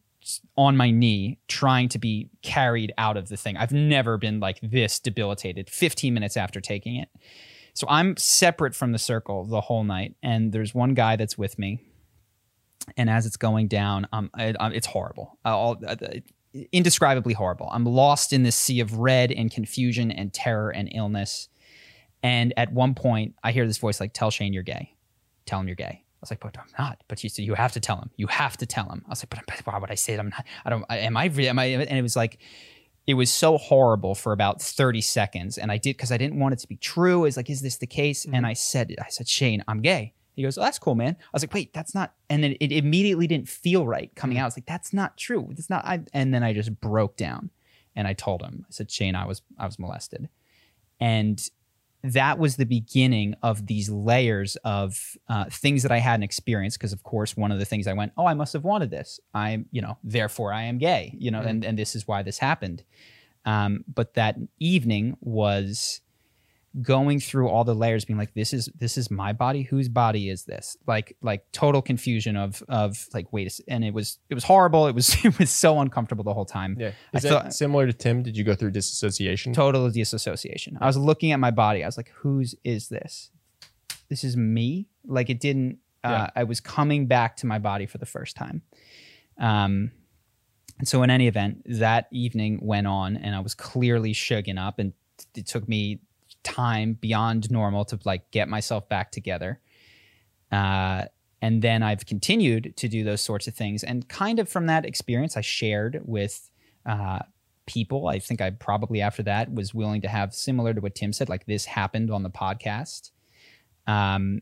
on 0.57 0.77
my 0.77 0.91
knee 0.91 1.39
trying 1.49 1.89
to 1.91 1.99
be 1.99 2.31
carried 2.43 2.93
out 2.97 3.17
of 3.17 3.29
the 3.29 3.37
thing. 3.37 3.57
I've 3.57 3.73
never 3.73 4.17
been 4.17 4.41
like 4.41 4.59
this 4.63 4.99
debilitated 4.99 5.69
15 5.69 6.15
minutes 6.15 6.37
after 6.37 6.61
taking 6.61 6.97
it. 6.97 7.09
So 7.75 7.87
I'm 7.89 8.17
separate 8.17 8.75
from 8.75 8.93
the 8.93 8.99
circle 8.99 9.45
the 9.45 9.61
whole 9.61 9.85
night. 9.85 10.15
And 10.23 10.53
there's 10.53 10.75
one 10.75 10.95
guy 10.95 11.17
that's 11.17 11.37
with 11.37 11.59
me. 11.59 11.81
And 12.97 13.11
as 13.11 13.27
it's 13.27 13.37
going 13.37 13.69
down, 13.69 14.07
um, 14.13 14.31
it's 14.39 14.87
horrible. 14.87 15.39
Uh, 15.45 15.57
all, 15.57 15.77
uh, 15.87 15.97
indescribably 16.71 17.35
horrible. 17.35 17.69
I'm 17.73 17.85
lost 17.85 18.33
in 18.33 18.43
this 18.43 18.57
sea 18.57 18.81
of 18.81 18.99
red 18.99 19.33
and 19.33 19.51
confusion 19.51 20.11
and 20.11 20.33
terror 20.33 20.71
and 20.71 20.89
illness. 20.93 21.49
And 22.23 22.55
at 22.57 22.73
one 22.73 22.95
point, 22.95 23.35
I 23.43 23.53
hear 23.53 23.67
this 23.67 23.79
voice 23.79 24.01
like, 24.01 24.13
"Tell 24.13 24.31
Shane 24.31 24.53
you're 24.53 24.63
gay. 24.63 24.95
Tell 25.47 25.61
him 25.61 25.67
you're 25.67 25.77
gay." 25.77 26.03
I 26.05 26.19
was 26.21 26.31
like, 26.31 26.41
"But 26.41 26.57
I'm 26.59 26.71
not." 26.79 27.03
But 27.09 27.19
she 27.19 27.29
said, 27.29 27.45
"You 27.45 27.55
have 27.55 27.73
to 27.73 27.81
tell 27.81 27.97
him. 27.97 28.11
You 28.17 28.29
have 28.29 28.57
to 28.59 28.67
tell 28.67 28.89
him." 28.89 29.03
I 29.07 29.11
was 29.11 29.23
like, 29.23 29.31
"But, 29.31 29.41
but 29.47 29.67
why 29.67 29.79
would 29.79 29.91
I 29.91 29.95
say? 29.95 30.15
I'm 30.15 30.29
not. 30.29 30.45
I 30.65 30.71
don't. 30.71 30.85
Am 30.89 31.17
I? 31.17 31.25
Am 31.27 31.59
I?" 31.59 31.65
And 31.65 31.99
it 31.99 32.03
was 32.03 32.17
like, 32.17 32.39
it 33.07 33.15
was 33.15 33.31
so 33.31 33.59
horrible 33.59 34.15
for 34.15 34.33
about 34.33 34.63
30 34.63 35.01
seconds, 35.01 35.59
and 35.59 35.71
I 35.71 35.77
did 35.77 35.97
because 35.97 36.11
I 36.11 36.17
didn't 36.17 36.39
want 36.39 36.55
it 36.55 36.59
to 36.61 36.69
be 36.69 36.77
true. 36.77 37.25
Is 37.25 37.37
like, 37.37 37.51
is 37.51 37.61
this 37.61 37.77
the 37.77 37.87
case? 37.87 38.25
And 38.25 38.35
mm-hmm. 38.35 38.47
I 38.47 38.53
said. 38.55 38.95
I 38.99 39.09
said, 39.11 39.29
Shane, 39.29 39.63
I'm 39.69 39.83
gay. 39.83 40.15
He 40.35 40.43
goes, 40.43 40.59
oh, 40.59 40.63
that's 40.63 40.79
cool, 40.79 40.97
man. 40.97 41.17
I 41.21 41.29
was 41.33 41.43
like, 41.43 41.55
wait, 41.55 41.73
that's 41.73 41.95
not. 41.95 42.15
And 42.29 42.43
then 42.43 42.57
it 42.61 42.73
immediately 42.73 43.29
didn't 43.29 43.49
feel 43.49 43.87
right 43.87 44.11
coming 44.17 44.37
mm-hmm. 44.37 44.41
out. 44.41 44.45
I 44.45 44.49
was 44.49 44.57
like, 44.57 44.67
that's 44.67 44.93
not 44.93 45.17
true. 45.17 45.49
It's 45.53 45.71
not. 45.71 45.85
I, 45.85 46.01
and 46.13 46.35
then 46.35 46.43
I 46.43 46.53
just 46.53 46.81
broke 46.81 47.17
down, 47.17 47.51
and 47.95 48.09
I 48.09 48.15
told 48.15 48.43
him. 48.43 48.65
I 48.69 48.71
said, 48.71 48.91
Shane, 48.91 49.15
I 49.15 49.27
was 49.27 49.43
I 49.59 49.67
was 49.67 49.79
molested, 49.79 50.29
and 50.99 51.41
that 52.05 52.39
was 52.39 52.57
the 52.57 52.67
beginning 52.67 53.35
of 53.43 53.67
these 53.67 53.89
layers 53.89 54.57
of 54.57 55.17
uh, 55.29 55.47
things 55.51 55.83
that 55.83 55.91
I 55.91 55.99
hadn't 55.99 56.23
experienced. 56.23 56.79
Because 56.79 56.93
of 56.93 57.03
course, 57.03 57.35
one 57.37 57.51
of 57.51 57.59
the 57.59 57.65
things 57.65 57.87
I 57.87 57.95
went, 57.95 58.13
oh, 58.19 58.27
I 58.27 58.35
must 58.35 58.53
have 58.53 58.63
wanted 58.63 58.91
this. 58.91 59.19
I'm, 59.33 59.67
you 59.73 59.81
know, 59.81 59.97
therefore 60.05 60.53
I 60.53 60.65
am 60.65 60.77
gay. 60.77 61.15
You 61.19 61.31
know, 61.31 61.41
and 61.41 61.65
and 61.65 61.79
this 61.79 61.97
is 61.97 62.07
why 62.07 62.23
this 62.23 62.39
happened. 62.39 62.85
Um, 63.47 63.85
but 63.93 64.15
that 64.15 64.37
evening 64.59 65.17
was 65.21 66.03
going 66.83 67.21
through 67.21 67.49
all 67.49 67.63
the 67.63 67.75
layers 67.75 68.05
being 68.05 68.19
like 68.19 68.35
this 68.35 68.53
is 68.53 68.69
this 68.79 68.99
is 68.99 69.11
my 69.11 69.33
body. 69.33 69.63
Whose 69.63 69.89
body 69.89 70.29
is 70.29 70.45
this? 70.45 70.77
Like 70.87 71.17
like 71.23 71.45
total 71.53 71.81
confusion 71.83 72.37
of 72.37 72.63
of 72.69 73.07
like 73.15 73.33
wait 73.33 73.47
a 73.47 73.63
and 73.73 73.85
it 73.85 73.95
was 73.95 74.19
it 74.29 74.35
was 74.35 74.45
horrible. 74.45 74.87
It 74.89 74.95
was 74.95 75.15
it 75.25 75.39
was 75.39 75.51
so 75.51 75.79
uncomfortable 75.81 76.25
the 76.25 76.35
whole 76.35 76.45
time. 76.45 76.77
Yeah. 76.79 76.93
I 77.15 77.21
that 77.21 77.29
thought- 77.29 77.55
similar 77.55 77.87
to 77.87 77.93
Tim? 77.93 78.23
Did 78.23 78.37
you 78.37 78.43
go 78.45 78.55
through 78.55 78.73
disassociation? 78.73 79.53
total 79.53 79.89
disassociation. 79.91 80.77
I 80.81 80.87
was 80.87 80.97
looking 80.97 81.31
at 81.33 81.39
my 81.39 81.51
body. 81.53 81.85
I 81.85 81.87
was 81.87 81.97
like 81.97 82.11
whose 82.17 82.55
is 82.65 82.89
this? 82.89 83.31
This 84.09 84.25
is 84.25 84.37
me? 84.37 84.89
Like 85.07 85.31
it 85.31 85.41
didn't 85.41 85.79
uh, 86.03 86.09
Yeah. 86.11 86.31
i 86.37 86.45
was 86.45 86.61
coming 86.61 87.07
back 87.07 87.37
to 87.37 87.47
my 87.47 87.59
body 87.59 87.87
for 87.87 87.99
the 87.99 88.07
first 88.07 88.37
time. 88.37 88.63
Um 89.39 89.93
and 90.79 90.89
so 90.89 91.05
in 91.05 91.11
any 91.11 91.29
event 91.29 91.63
that 91.67 92.09
evening 92.11 92.59
went 92.61 92.89
on 92.89 93.17
and 93.17 93.33
i 93.35 93.39
was 93.39 93.55
clearly 93.55 94.13
shaken 94.13 94.59
up 94.59 94.81
and 94.81 94.93
it 95.37 95.47
took 95.47 95.69
me 95.69 96.01
time 96.45 96.97
beyond 97.01 97.51
normal 97.51 97.85
to 97.85 97.99
like 98.05 98.31
get 98.31 98.49
myself 98.49 98.89
back 98.89 99.11
together 99.11 99.61
uh 100.53 101.05
and 101.45 101.61
then 101.61 101.83
I've 101.83 102.07
continued 102.07 102.73
to 102.79 102.89
do 102.89 103.05
those 103.05 103.21
sorts 103.21 103.47
of 103.47 103.55
things. 103.55 103.85
And 103.85 104.09
kind 104.09 104.39
of 104.39 104.49
from 104.49 104.65
that 104.69 104.87
experience, 104.87 105.37
I 105.37 105.43
shared 105.43 106.01
with 106.07 106.51
uh, 106.87 107.19
people. 107.67 108.09
I 108.09 108.19
think 108.19 108.41
I 108.41 108.49
probably 108.49 109.03
after 109.03 109.23
that 109.25 109.53
was 109.53 109.75
willing 109.75 110.01
to 110.01 110.09
have 110.09 110.33
similar 110.33 110.73
to 110.73 110.81
what 110.81 110.95
Tim 110.95 111.13
said, 111.13 111.29
like 111.29 111.45
this 111.45 111.67
happened 111.67 112.11
on 112.11 112.23
the 112.23 112.31
podcast. 112.31 113.11
Um, 113.87 114.41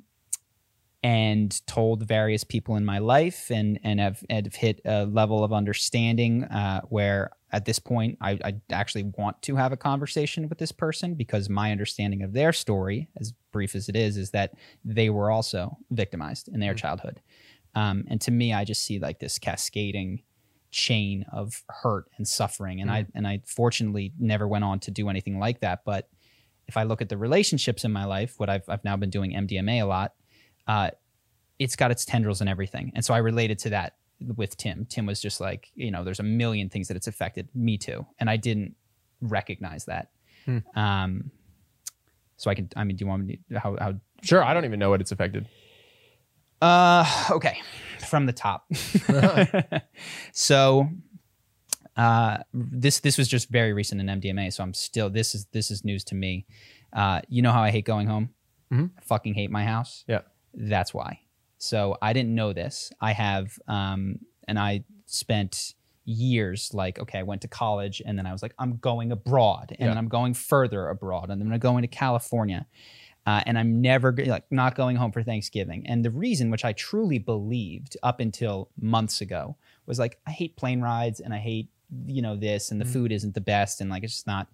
and 1.02 1.66
told 1.66 2.06
various 2.06 2.44
people 2.44 2.76
in 2.76 2.84
my 2.84 2.98
life 2.98 3.50
and 3.50 3.78
and 3.82 3.98
have, 3.98 4.22
have 4.30 4.54
hit 4.54 4.80
a 4.84 5.04
level 5.06 5.42
of 5.42 5.52
understanding 5.52 6.44
uh, 6.44 6.80
where 6.82 7.30
at 7.50 7.64
this 7.64 7.78
point 7.78 8.16
I, 8.20 8.38
I 8.44 8.54
actually 8.70 9.12
want 9.18 9.42
to 9.42 9.56
have 9.56 9.72
a 9.72 9.76
conversation 9.76 10.48
with 10.48 10.58
this 10.58 10.72
person 10.72 11.14
because 11.14 11.48
my 11.48 11.72
understanding 11.72 12.22
of 12.22 12.32
their 12.32 12.52
story 12.52 13.08
as 13.18 13.32
brief 13.50 13.74
as 13.74 13.88
it 13.88 13.96
is 13.96 14.16
is 14.16 14.30
that 14.30 14.54
they 14.84 15.10
were 15.10 15.30
also 15.30 15.76
victimized 15.90 16.48
in 16.48 16.60
their 16.60 16.74
childhood. 16.74 17.20
Um, 17.74 18.04
and 18.08 18.20
to 18.20 18.30
me 18.30 18.52
i 18.52 18.64
just 18.64 18.84
see 18.84 18.98
like 18.98 19.18
this 19.18 19.38
cascading 19.38 20.22
chain 20.70 21.24
of 21.32 21.62
hurt 21.68 22.06
and 22.16 22.26
suffering 22.28 22.80
and 22.80 22.90
i 22.90 23.06
and 23.14 23.26
i 23.26 23.40
fortunately 23.44 24.12
never 24.18 24.46
went 24.46 24.64
on 24.64 24.78
to 24.80 24.90
do 24.90 25.08
anything 25.08 25.38
like 25.38 25.60
that. 25.60 25.80
But 25.84 26.08
if 26.68 26.76
i 26.76 26.84
look 26.84 27.02
at 27.02 27.08
the 27.08 27.18
relationships 27.18 27.84
in 27.84 27.92
my 27.92 28.04
life 28.04 28.34
what 28.38 28.48
i've, 28.48 28.68
I've 28.68 28.84
now 28.84 28.96
been 28.96 29.10
doing 29.10 29.32
mdma 29.32 29.82
a 29.82 29.84
lot 29.84 30.12
uh, 30.66 30.90
it's 31.58 31.76
got 31.76 31.90
its 31.90 32.04
tendrils 32.04 32.40
and 32.40 32.50
everything. 32.50 32.92
And 32.94 33.04
so 33.04 33.14
I 33.14 33.18
related 33.18 33.58
to 33.60 33.70
that 33.70 33.96
with 34.36 34.56
Tim. 34.56 34.86
Tim 34.86 35.06
was 35.06 35.20
just 35.20 35.40
like, 35.40 35.70
you 35.74 35.90
know, 35.90 36.04
there's 36.04 36.20
a 36.20 36.24
million 36.24 36.68
things 36.68 36.88
that 36.88 36.96
it's 36.96 37.06
affected 37.06 37.48
me 37.54 37.78
too. 37.78 38.06
And 38.18 38.28
I 38.30 38.36
didn't 38.36 38.74
recognize 39.20 39.84
that. 39.86 40.10
Hmm. 40.44 40.58
Um, 40.74 41.30
so 42.36 42.50
I 42.50 42.54
can. 42.54 42.68
I 42.74 42.82
mean, 42.84 42.96
do 42.96 43.04
you 43.04 43.08
want 43.08 43.24
me 43.24 43.38
to, 43.50 43.60
how 43.60 43.76
how? 43.78 43.94
Sure. 44.22 44.42
I 44.42 44.52
don't 44.52 44.64
even 44.64 44.80
know 44.80 44.90
what 44.90 45.00
it's 45.00 45.12
affected. 45.12 45.46
Uh, 46.60 47.04
okay, 47.30 47.60
from 48.08 48.26
the 48.26 48.32
top. 48.32 48.66
so, 50.32 50.88
uh, 51.96 52.38
this 52.52 53.00
this 53.00 53.16
was 53.16 53.28
just 53.28 53.48
very 53.48 53.72
recent 53.72 54.00
in 54.00 54.20
MDMA, 54.20 54.52
so 54.52 54.64
I'm 54.64 54.74
still 54.74 55.08
this 55.08 55.34
is 55.36 55.46
this 55.52 55.70
is 55.70 55.84
news 55.84 56.02
to 56.04 56.16
me. 56.16 56.46
Uh, 56.92 57.20
you 57.28 57.42
know 57.42 57.52
how 57.52 57.62
I 57.62 57.70
hate 57.70 57.84
going 57.84 58.08
home. 58.08 58.30
Mm-hmm. 58.72 58.86
I 58.98 59.00
fucking 59.02 59.34
hate 59.34 59.50
my 59.50 59.64
house. 59.64 60.04
Yeah. 60.08 60.22
That's 60.54 60.92
why. 60.94 61.20
So 61.58 61.96
I 62.02 62.12
didn't 62.12 62.34
know 62.34 62.52
this. 62.52 62.92
I 63.00 63.12
have, 63.12 63.58
um, 63.68 64.18
and 64.48 64.58
I 64.58 64.84
spent 65.06 65.74
years 66.04 66.70
like, 66.74 66.98
okay, 66.98 67.20
I 67.20 67.22
went 67.22 67.42
to 67.42 67.48
college 67.48 68.02
and 68.04 68.18
then 68.18 68.26
I 68.26 68.32
was 68.32 68.42
like, 68.42 68.54
I'm 68.58 68.76
going 68.78 69.12
abroad 69.12 69.66
and 69.70 69.78
Yeah. 69.80 69.86
then 69.88 69.98
I'm 69.98 70.08
going 70.08 70.34
further 70.34 70.88
abroad 70.88 71.30
and 71.30 71.40
then 71.40 71.52
I'm 71.52 71.58
going 71.60 71.82
to 71.82 71.88
California. 71.88 72.66
Uh, 73.24 73.40
and 73.46 73.56
I'm 73.56 73.80
never 73.80 74.12
like 74.26 74.50
not 74.50 74.74
going 74.74 74.96
home 74.96 75.12
for 75.12 75.22
Thanksgiving. 75.22 75.86
And 75.86 76.04
the 76.04 76.10
reason, 76.10 76.50
which 76.50 76.64
I 76.64 76.72
truly 76.72 77.18
believed 77.18 77.96
up 78.02 78.18
until 78.18 78.68
months 78.80 79.20
ago, 79.20 79.56
was 79.86 80.00
like 80.00 80.18
I 80.26 80.32
hate 80.32 80.56
plane 80.56 80.80
rides 80.80 81.20
and 81.20 81.32
I 81.32 81.38
hate 81.38 81.68
you 82.06 82.20
know 82.22 82.34
this 82.36 82.72
and 82.72 82.80
the 82.80 82.84
Mhm. 82.84 82.92
food 82.92 83.12
isn't 83.12 83.34
the 83.34 83.40
best 83.40 83.80
and 83.80 83.88
like 83.90 84.02
it's 84.02 84.14
just 84.14 84.26
not. 84.26 84.48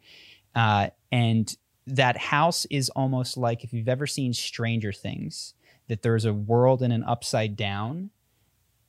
Uh, 0.54 0.90
and 1.10 1.56
that 1.86 2.18
house 2.18 2.66
is 2.66 2.90
almost 2.90 3.38
like 3.38 3.64
if 3.64 3.72
you've 3.72 3.88
ever 3.88 4.06
seen 4.06 4.34
Stranger 4.34 4.92
Things, 4.92 5.54
that 5.88 6.02
there's 6.02 6.24
a 6.24 6.32
world 6.34 6.82
and 6.82 6.92
an 6.92 7.02
upside 7.04 7.56
down 7.56 8.10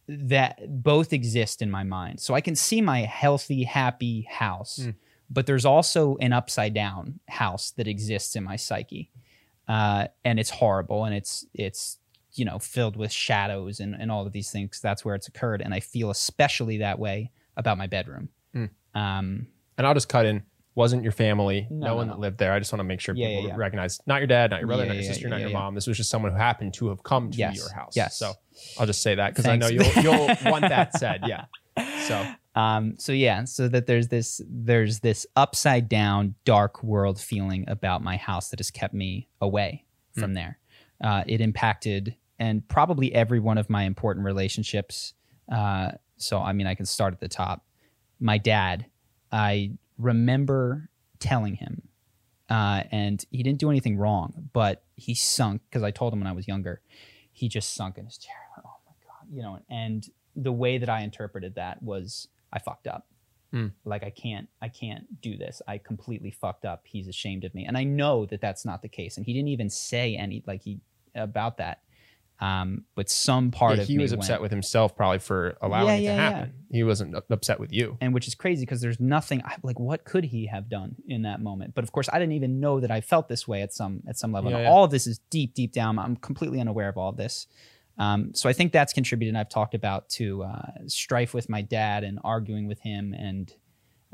that 0.07 0.81
both 0.83 1.13
exist 1.13 1.61
in 1.61 1.69
my 1.69 1.83
mind. 1.83 2.19
So 2.19 2.33
I 2.33 2.41
can 2.41 2.55
see 2.55 2.81
my 2.81 3.01
healthy, 3.01 3.63
happy 3.63 4.23
house, 4.29 4.79
Mm. 4.79 4.95
but 5.29 5.45
there's 5.45 5.65
also 5.65 6.17
an 6.17 6.33
upside 6.33 6.73
down 6.73 7.19
house 7.27 7.71
that 7.71 7.87
exists 7.87 8.35
in 8.35 8.43
my 8.43 8.55
psyche. 8.55 9.11
Uh, 9.67 10.07
and 10.25 10.39
it's 10.39 10.49
horrible 10.49 11.05
and 11.05 11.13
it's 11.13 11.45
it's 11.53 11.99
you 12.33 12.43
know 12.43 12.57
filled 12.57 12.95
with 12.95 13.11
shadows 13.11 13.79
and, 13.79 13.93
and 13.93 14.11
all 14.11 14.25
of 14.25 14.31
these 14.33 14.49
things. 14.51 14.79
That's 14.81 15.05
where 15.05 15.13
it's 15.13 15.27
occurred. 15.27 15.61
And 15.61 15.73
I 15.75 15.79
feel 15.79 16.09
especially 16.09 16.77
that 16.79 16.97
way 16.97 17.31
about 17.55 17.77
my 17.77 17.85
bedroom. 17.85 18.29
Mm. 18.55 18.69
Um, 18.95 19.47
And 19.77 19.85
I'll 19.85 19.93
just 19.93 20.09
cut 20.09 20.25
in. 20.25 20.41
Wasn't 20.79 21.03
your 21.03 21.11
family? 21.11 21.67
No, 21.69 21.87
No, 21.87 21.95
one 21.97 22.07
no, 22.07 22.13
that 22.13 22.19
lived 22.19 22.37
there. 22.37 22.53
I 22.53 22.59
just 22.59 22.71
want 22.71 22.79
to 22.79 22.85
make 22.85 23.01
sure 23.01 23.13
Yeah, 23.13 23.27
people 23.27 23.41
yeah, 23.43 23.47
yeah. 23.49 23.55
recognize 23.57 23.99
not 24.07 24.21
your 24.21 24.27
dad, 24.27 24.51
not 24.51 24.61
your 24.61 24.67
brother, 24.67 24.85
not 24.85 24.95
your 24.95 25.03
sister, 25.03 25.27
not 25.27 25.41
your 25.41 25.49
mom. 25.49 25.75
This 25.75 25.87
was 25.87 25.97
just 25.97 26.09
someone 26.09 26.31
who 26.31 26.37
happened 26.37 26.73
to 26.75 26.87
have 26.87 27.03
come 27.03 27.31
to 27.31 27.37
Yes. 27.37 27.57
your 27.57 27.69
house. 27.73 27.97
Yes. 27.97 28.17
So 28.17 28.31
I'll 28.79 28.85
just 28.85 29.01
say 29.01 29.13
that 29.15 29.31
because 29.31 29.45
I 29.45 29.57
know 29.57 29.67
you'll 29.67 29.91
you'll 30.01 30.27
want 30.45 30.61
that 30.61 30.97
said. 30.97 31.23
Yeah. 31.27 31.45
So 32.07 32.25
Um, 32.55 32.95
so 32.97 33.11
yeah, 33.11 33.43
so 33.43 33.67
that 33.67 33.85
there's 33.87 34.07
this 34.07 34.41
there's 34.49 35.01
this 35.01 35.25
upside 35.35 35.87
down 35.87 36.35
dark 36.45 36.81
world 36.83 37.19
feeling 37.21 37.63
about 37.67 38.01
my 38.01 38.17
house 38.17 38.49
that 38.49 38.59
has 38.59 38.71
kept 38.71 38.93
me 38.93 39.27
away 39.39 39.85
from 40.17 40.33
there. 40.33 40.59
Uh, 41.03 41.23
it 41.27 41.41
impacted 41.41 42.15
and 42.39 42.67
probably 42.67 43.13
every 43.13 43.39
one 43.39 43.57
of 43.57 43.69
my 43.69 43.83
important 43.83 44.25
relationships. 44.25 45.13
Uh, 45.51 45.91
so 46.17 46.39
I 46.39 46.53
mean, 46.53 46.67
I 46.67 46.73
can 46.75 46.85
start 46.85 47.13
at 47.13 47.19
the 47.19 47.27
top. 47.27 47.65
My 48.19 48.37
dad, 48.37 48.85
I 49.31 49.71
remember 49.99 50.89
telling 51.19 51.55
him, 51.55 51.83
uh, 52.49 52.83
and 52.91 53.23
he 53.29 53.43
didn't 53.43 53.59
do 53.59 53.69
anything 53.69 53.97
wrong, 53.97 54.49
but 54.53 54.83
he 54.95 55.13
sunk 55.13 55.61
because 55.69 55.83
I 55.83 55.91
told 55.91 56.13
him 56.13 56.19
when 56.19 56.27
I 56.27 56.31
was 56.31 56.47
younger. 56.47 56.81
He 57.31 57.47
just 57.47 57.75
sunk 57.75 57.97
in 57.97 58.05
his 58.05 58.17
chair. 58.17 58.35
Oh 58.57 58.71
my 58.87 58.93
god, 59.05 59.27
you 59.31 59.43
know. 59.43 59.59
And 59.69 60.07
the 60.35 60.51
way 60.51 60.77
that 60.77 60.89
I 60.89 61.01
interpreted 61.01 61.55
that 61.55 61.83
was 61.83 62.27
I 62.51 62.59
fucked 62.59 62.87
up. 62.87 63.05
Hmm. 63.51 63.67
Like 63.85 64.03
I 64.03 64.09
can't, 64.09 64.47
I 64.61 64.69
can't 64.69 65.21
do 65.21 65.37
this. 65.37 65.61
I 65.67 65.77
completely 65.77 66.31
fucked 66.31 66.65
up. 66.65 66.81
He's 66.85 67.07
ashamed 67.07 67.43
of 67.43 67.53
me, 67.53 67.65
and 67.65 67.77
I 67.77 67.83
know 67.83 68.25
that 68.27 68.41
that's 68.41 68.65
not 68.65 68.81
the 68.81 68.89
case. 68.89 69.17
And 69.17 69.25
he 69.25 69.33
didn't 69.33 69.49
even 69.49 69.69
say 69.69 70.15
any 70.15 70.43
like 70.47 70.61
he 70.63 70.79
about 71.15 71.57
that. 71.57 71.81
Um, 72.41 72.85
but 72.95 73.09
some 73.09 73.51
part 73.51 73.75
yeah, 73.75 73.81
of 73.81 73.87
he 73.89 73.97
me 73.97 74.03
was 74.03 74.11
went- 74.11 74.21
upset 74.21 74.41
with 74.41 74.51
himself 74.51 74.95
probably 74.95 75.19
for 75.19 75.57
allowing 75.61 75.87
Yeah, 75.87 75.93
it 75.95 76.01
yeah, 76.03 76.15
to 76.15 76.21
happen. 76.21 76.53
He 76.71 76.83
wasn't 76.83 77.15
upset 77.29 77.59
with 77.59 77.73
you. 77.73 77.97
and 77.99 78.13
which 78.13 78.27
is 78.29 78.35
crazy 78.35 78.61
because 78.63 78.79
there's 78.79 78.99
nothing 78.99 79.41
like 79.63 79.77
what 79.79 80.05
could 80.05 80.23
he 80.23 80.45
have 80.45 80.69
done 80.69 80.95
in 81.07 81.23
that 81.23 81.41
moment 81.41 81.73
but 81.75 81.83
of 81.83 81.91
course 81.91 82.07
i 82.13 82.19
didn't 82.19 82.33
even 82.33 82.59
know 82.59 82.79
that 82.79 82.91
i 82.91 83.01
felt 83.01 83.27
this 83.27 83.47
way 83.47 83.61
at 83.63 83.73
some 83.73 84.01
at 84.07 84.17
some 84.17 84.31
level 84.31 84.51
Yeah, 84.51 84.57
And 84.57 84.65
yeah. 84.65 84.71
all 84.71 84.83
of 84.85 84.91
this 84.91 85.05
is 85.07 85.19
deep 85.31 85.53
deep 85.55 85.73
down 85.73 85.97
i'm 85.99 86.15
completely 86.15 86.59
unaware 86.61 86.87
of 86.87 86.97
all 86.97 87.09
of 87.09 87.17
this 87.17 87.47
um, 87.97 88.33
so 88.35 88.47
i 88.47 88.53
think 88.53 88.71
that's 88.71 88.93
contributed 88.93 89.35
i've 89.35 89.49
talked 89.49 89.73
about 89.73 90.07
to 90.09 90.43
uh, 90.43 90.71
strife 90.87 91.33
with 91.33 91.49
my 91.49 91.61
dad 91.63 92.03
and 92.03 92.19
arguing 92.23 92.67
with 92.67 92.79
him 92.81 93.13
and 93.13 93.53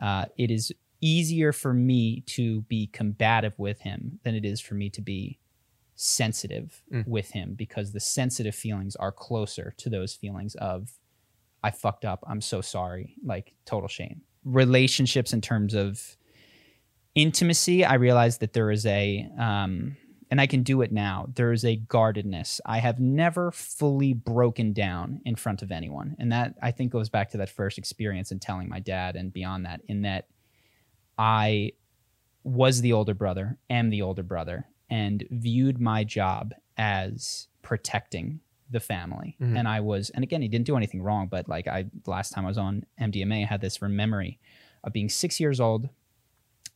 uh, 0.01 0.25
it 0.37 0.49
is 0.49 0.71
easier 1.01 1.51
for 1.51 1.73
me 1.73 2.21
to 2.21 2.61
be 2.61 2.87
combative 2.87 3.53
with 3.59 3.81
him 3.81 4.19
than 4.23 4.33
it 4.33 4.45
is 4.45 4.59
for 4.61 4.73
me 4.75 4.89
to 4.89 5.01
be 5.01 5.37
sensitive 5.95 6.83
Mm. 6.91 7.07
with 7.07 7.31
him 7.31 7.53
because 7.55 7.91
the 7.93 7.99
sensitive 7.99 8.53
feelings 8.55 8.95
are 8.97 9.11
closer 9.11 9.73
to 9.77 9.89
those 9.89 10.13
feelings 10.13 10.55
of 10.55 10.99
I 11.63 11.71
fucked 11.71 12.05
up. 12.05 12.23
I'm 12.27 12.41
so 12.41 12.61
sorry. 12.61 13.15
Like 13.23 13.53
total 13.65 13.87
shame. 13.87 14.21
Relationships 14.43 15.33
in 15.33 15.41
terms 15.41 15.73
of 15.73 16.15
intimacy, 17.15 17.83
I 17.85 17.95
realized 17.95 18.39
that 18.41 18.53
there 18.53 18.69
is 18.71 18.85
a, 18.85 19.27
um, 19.37 19.97
and 20.29 20.41
I 20.41 20.47
can 20.47 20.63
do 20.63 20.81
it 20.81 20.91
now. 20.91 21.27
There 21.33 21.51
is 21.51 21.63
a 21.63 21.77
guardedness. 21.77 22.59
I 22.65 22.79
have 22.79 22.99
never 22.99 23.51
fully 23.51 24.13
broken 24.13 24.73
down 24.73 25.21
in 25.25 25.35
front 25.35 25.61
of 25.61 25.71
anyone, 25.71 26.15
and 26.19 26.31
that 26.31 26.55
I 26.61 26.71
think 26.71 26.91
goes 26.91 27.09
back 27.09 27.29
to 27.31 27.37
that 27.37 27.49
first 27.49 27.77
experience 27.77 28.31
in 28.31 28.39
telling 28.39 28.67
my 28.69 28.79
dad, 28.79 29.15
and 29.15 29.31
beyond 29.31 29.65
that, 29.65 29.81
in 29.87 30.01
that 30.01 30.27
I 31.17 31.71
was 32.43 32.81
the 32.81 32.93
older 32.93 33.13
brother, 33.13 33.57
am 33.69 33.89
the 33.89 34.01
older 34.01 34.23
brother, 34.23 34.67
and 34.89 35.25
viewed 35.31 35.79
my 35.79 36.03
job 36.03 36.53
as 36.77 37.47
protecting 37.61 38.39
the 38.69 38.79
family. 38.79 39.35
Mhm. 39.39 39.57
And 39.57 39.67
I 39.67 39.79
was, 39.79 40.09
and 40.11 40.23
again, 40.23 40.41
he 40.41 40.47
didn't 40.47 40.65
do 40.65 40.75
anything 40.75 41.01
wrong, 41.01 41.27
but 41.27 41.47
like 41.47 41.67
I, 41.67 41.85
last 42.05 42.31
time 42.31 42.45
I 42.45 42.47
was 42.47 42.57
on 42.57 42.85
MDMA, 42.99 43.43
I 43.43 43.45
had 43.45 43.61
this 43.61 43.81
memory 43.81 44.39
of 44.83 44.93
being 44.93 45.09
six 45.09 45.39
years 45.39 45.59
old, 45.59 45.89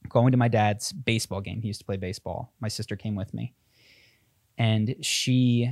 going 0.07 0.31
to 0.31 0.37
my 0.37 0.47
dad's 0.47 0.91
baseball 0.93 1.41
game. 1.41 1.61
He 1.61 1.67
used 1.67 1.81
to 1.81 1.85
play 1.85 1.97
baseball. 1.97 2.53
My 2.59 2.67
sister 2.67 2.95
came 2.95 3.15
with 3.15 3.33
me. 3.33 3.53
And 4.57 4.95
she, 5.01 5.71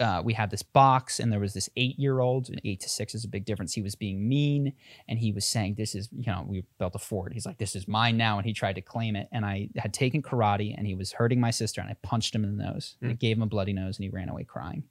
uh, 0.00 0.22
we 0.24 0.32
had 0.32 0.50
this 0.50 0.62
box, 0.62 1.18
and 1.18 1.32
there 1.32 1.40
was 1.40 1.54
this 1.54 1.68
eight 1.76 1.98
year 1.98 2.20
old, 2.20 2.48
and 2.48 2.60
eight 2.64 2.80
to 2.80 2.88
six 2.88 3.14
is 3.14 3.24
a 3.24 3.28
big 3.28 3.44
difference. 3.44 3.72
He 3.74 3.82
was 3.82 3.96
being 3.96 4.28
mean, 4.28 4.74
and 5.08 5.18
he 5.18 5.32
was 5.32 5.44
saying, 5.44 5.74
This 5.74 5.94
is, 5.94 6.08
you 6.12 6.30
know, 6.30 6.44
we 6.46 6.64
built 6.78 6.94
a 6.94 6.98
fort. 6.98 7.32
He's 7.32 7.44
like, 7.46 7.58
This 7.58 7.74
is 7.74 7.88
mine 7.88 8.16
now. 8.16 8.38
And 8.38 8.46
he 8.46 8.52
tried 8.52 8.74
to 8.74 8.80
claim 8.80 9.16
it. 9.16 9.28
And 9.32 9.44
I 9.44 9.70
had 9.76 9.92
taken 9.92 10.22
karate, 10.22 10.74
and 10.76 10.86
he 10.86 10.94
was 10.94 11.12
hurting 11.12 11.40
my 11.40 11.50
sister, 11.50 11.80
and 11.80 11.90
I 11.90 11.96
punched 12.02 12.34
him 12.34 12.44
in 12.44 12.56
the 12.56 12.64
nose. 12.64 12.96
And 13.00 13.10
I 13.10 13.14
gave 13.14 13.36
him 13.36 13.42
a 13.42 13.46
bloody 13.46 13.72
nose, 13.72 13.98
and 13.98 14.04
he 14.04 14.10
ran 14.10 14.28
away 14.28 14.44
crying. 14.44 14.84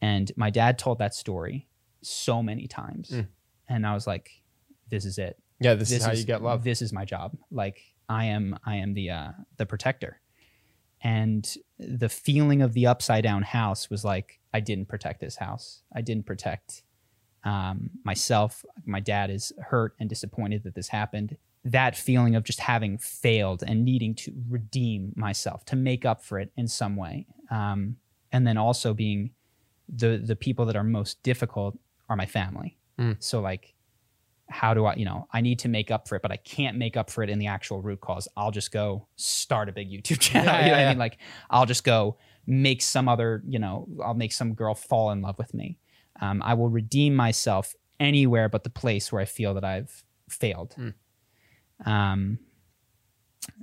And 0.00 0.32
my 0.36 0.50
dad 0.50 0.78
told 0.78 0.98
that 0.98 1.14
story 1.14 1.68
so 2.00 2.42
many 2.42 2.66
times. 2.66 3.10
Mm. 3.10 3.26
And 3.68 3.86
I 3.86 3.94
was 3.94 4.06
like, 4.06 4.30
This 4.88 5.04
is 5.04 5.18
it 5.18 5.36
Yeah, 5.60 5.74
this, 5.74 5.90
is 5.90 6.04
how 6.04 6.12
you 6.12 6.24
get 6.24 6.42
love. 6.42 6.64
this 6.64 6.80
is 6.82 6.92
my 6.92 7.04
job 7.04 7.36
like 7.50 7.80
i 8.08 8.24
am 8.24 8.58
i 8.66 8.76
am 8.76 8.94
the 8.94 9.10
uh 9.10 9.30
the 9.56 9.64
protector 9.64 10.20
and 11.02 11.56
the 11.78 12.08
feeling 12.08 12.62
of 12.62 12.72
the 12.74 12.86
upside 12.86 13.24
down 13.24 13.42
house 13.42 13.90
was 13.90 14.04
like 14.04 14.38
i 14.54 14.60
didn't 14.60 14.86
protect 14.88 15.20
this 15.20 15.36
house. 15.36 15.82
I 15.94 16.00
didn't 16.02 16.26
protect 16.26 16.82
um 17.44 17.90
myself. 18.04 18.64
My 18.84 19.00
dad 19.00 19.30
is 19.30 19.52
hurt 19.58 19.94
and 19.98 20.08
disappointed 20.08 20.62
that 20.64 20.74
this 20.74 20.88
happened. 20.88 21.36
That 21.64 21.96
feeling 21.96 22.34
of 22.34 22.44
just 22.44 22.60
having 22.60 22.98
failed 22.98 23.62
and 23.66 23.84
needing 23.84 24.14
to 24.16 24.32
redeem 24.48 25.12
myself 25.16 25.64
to 25.66 25.76
make 25.76 26.04
up 26.04 26.22
for 26.24 26.38
it 26.38 26.52
in 26.56 26.68
some 26.68 26.96
way. 26.96 27.26
Um 27.50 27.96
and 28.30 28.46
then 28.46 28.56
also 28.56 28.94
being 28.94 29.30
the 29.88 30.22
the 30.24 30.36
people 30.36 30.66
that 30.66 30.76
are 30.76 30.84
most 30.84 31.22
difficult 31.22 31.78
are 32.08 32.16
my 32.16 32.26
family. 32.26 32.76
Mm. 32.98 33.16
so 33.20 33.40
like 33.40 33.74
how 34.52 34.74
do 34.74 34.84
I, 34.84 34.94
you 34.94 35.04
know, 35.04 35.26
I 35.32 35.40
need 35.40 35.58
to 35.60 35.68
make 35.68 35.90
up 35.90 36.06
for 36.06 36.16
it, 36.16 36.22
but 36.22 36.30
I 36.30 36.36
can't 36.36 36.76
make 36.76 36.96
up 36.96 37.10
for 37.10 37.22
it 37.22 37.30
in 37.30 37.38
the 37.38 37.46
actual 37.46 37.80
root 37.80 38.00
cause. 38.00 38.28
I'll 38.36 38.50
just 38.50 38.70
go 38.70 39.06
start 39.16 39.68
a 39.68 39.72
big 39.72 39.90
YouTube 39.90 40.20
channel. 40.20 40.52
Yeah, 40.52 40.64
you 40.64 40.70
know 40.70 40.78
yeah, 40.78 40.86
I 40.86 40.88
mean? 40.90 40.98
Like 40.98 41.18
I'll 41.50 41.66
just 41.66 41.84
go 41.84 42.18
make 42.46 42.82
some 42.82 43.08
other, 43.08 43.42
you 43.46 43.58
know, 43.58 43.88
I'll 44.04 44.14
make 44.14 44.32
some 44.32 44.54
girl 44.54 44.74
fall 44.74 45.10
in 45.10 45.22
love 45.22 45.38
with 45.38 45.54
me. 45.54 45.78
Um, 46.20 46.42
I 46.44 46.54
will 46.54 46.68
redeem 46.68 47.14
myself 47.14 47.74
anywhere 47.98 48.48
but 48.48 48.64
the 48.64 48.70
place 48.70 49.10
where 49.10 49.22
I 49.22 49.24
feel 49.24 49.54
that 49.54 49.64
I've 49.64 50.04
failed. 50.28 50.74
Hmm. 50.74 51.90
Um, 51.90 52.38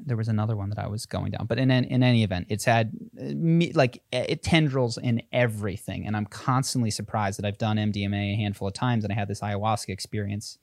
there 0.06 0.18
was 0.18 0.28
another 0.28 0.56
one 0.56 0.70
that 0.70 0.80
I 0.80 0.88
was 0.88 1.06
going 1.06 1.32
down, 1.32 1.46
but 1.46 1.58
in 1.58 1.72
in 1.72 2.04
any 2.04 2.24
event, 2.24 2.48
it's 2.50 2.66
had 2.66 2.92
uh, 3.18 3.32
like 3.74 4.02
it 4.12 4.44
tendrils 4.44 4.98
in 4.98 5.22
everything, 5.32 6.06
and 6.06 6.18
I'm 6.18 6.26
constantly 6.26 6.92
surprised 6.92 7.40
that 7.40 7.46
I've 7.46 7.58
done 7.58 7.78
MDMA 7.78 8.34
a 8.34 8.36
handful 8.36 8.68
of 8.68 8.74
times, 8.74 9.06
and 9.06 9.14
I 9.14 9.16
had 9.16 9.30
this 9.30 9.40
ayahuasca 9.40 9.90
experience 9.90 10.58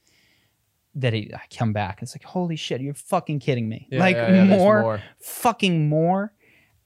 that 0.97 1.15
it, 1.15 1.33
I 1.35 1.43
come 1.55 1.73
back. 1.73 2.03
It's 2.03 2.15
like 2.15 2.25
holy 2.25 2.57
shit, 2.57 2.81
you're 2.81 2.95
fucking 2.95 3.41
kidding 3.41 3.69
me! 3.69 3.89
Yeah, 3.91 4.01
like 4.01 4.17
yeah, 4.17 4.45
yeah, 4.45 4.45
more, 4.45 4.83
more. 4.83 5.03
fucking 5.21 5.89
more. 5.89 6.33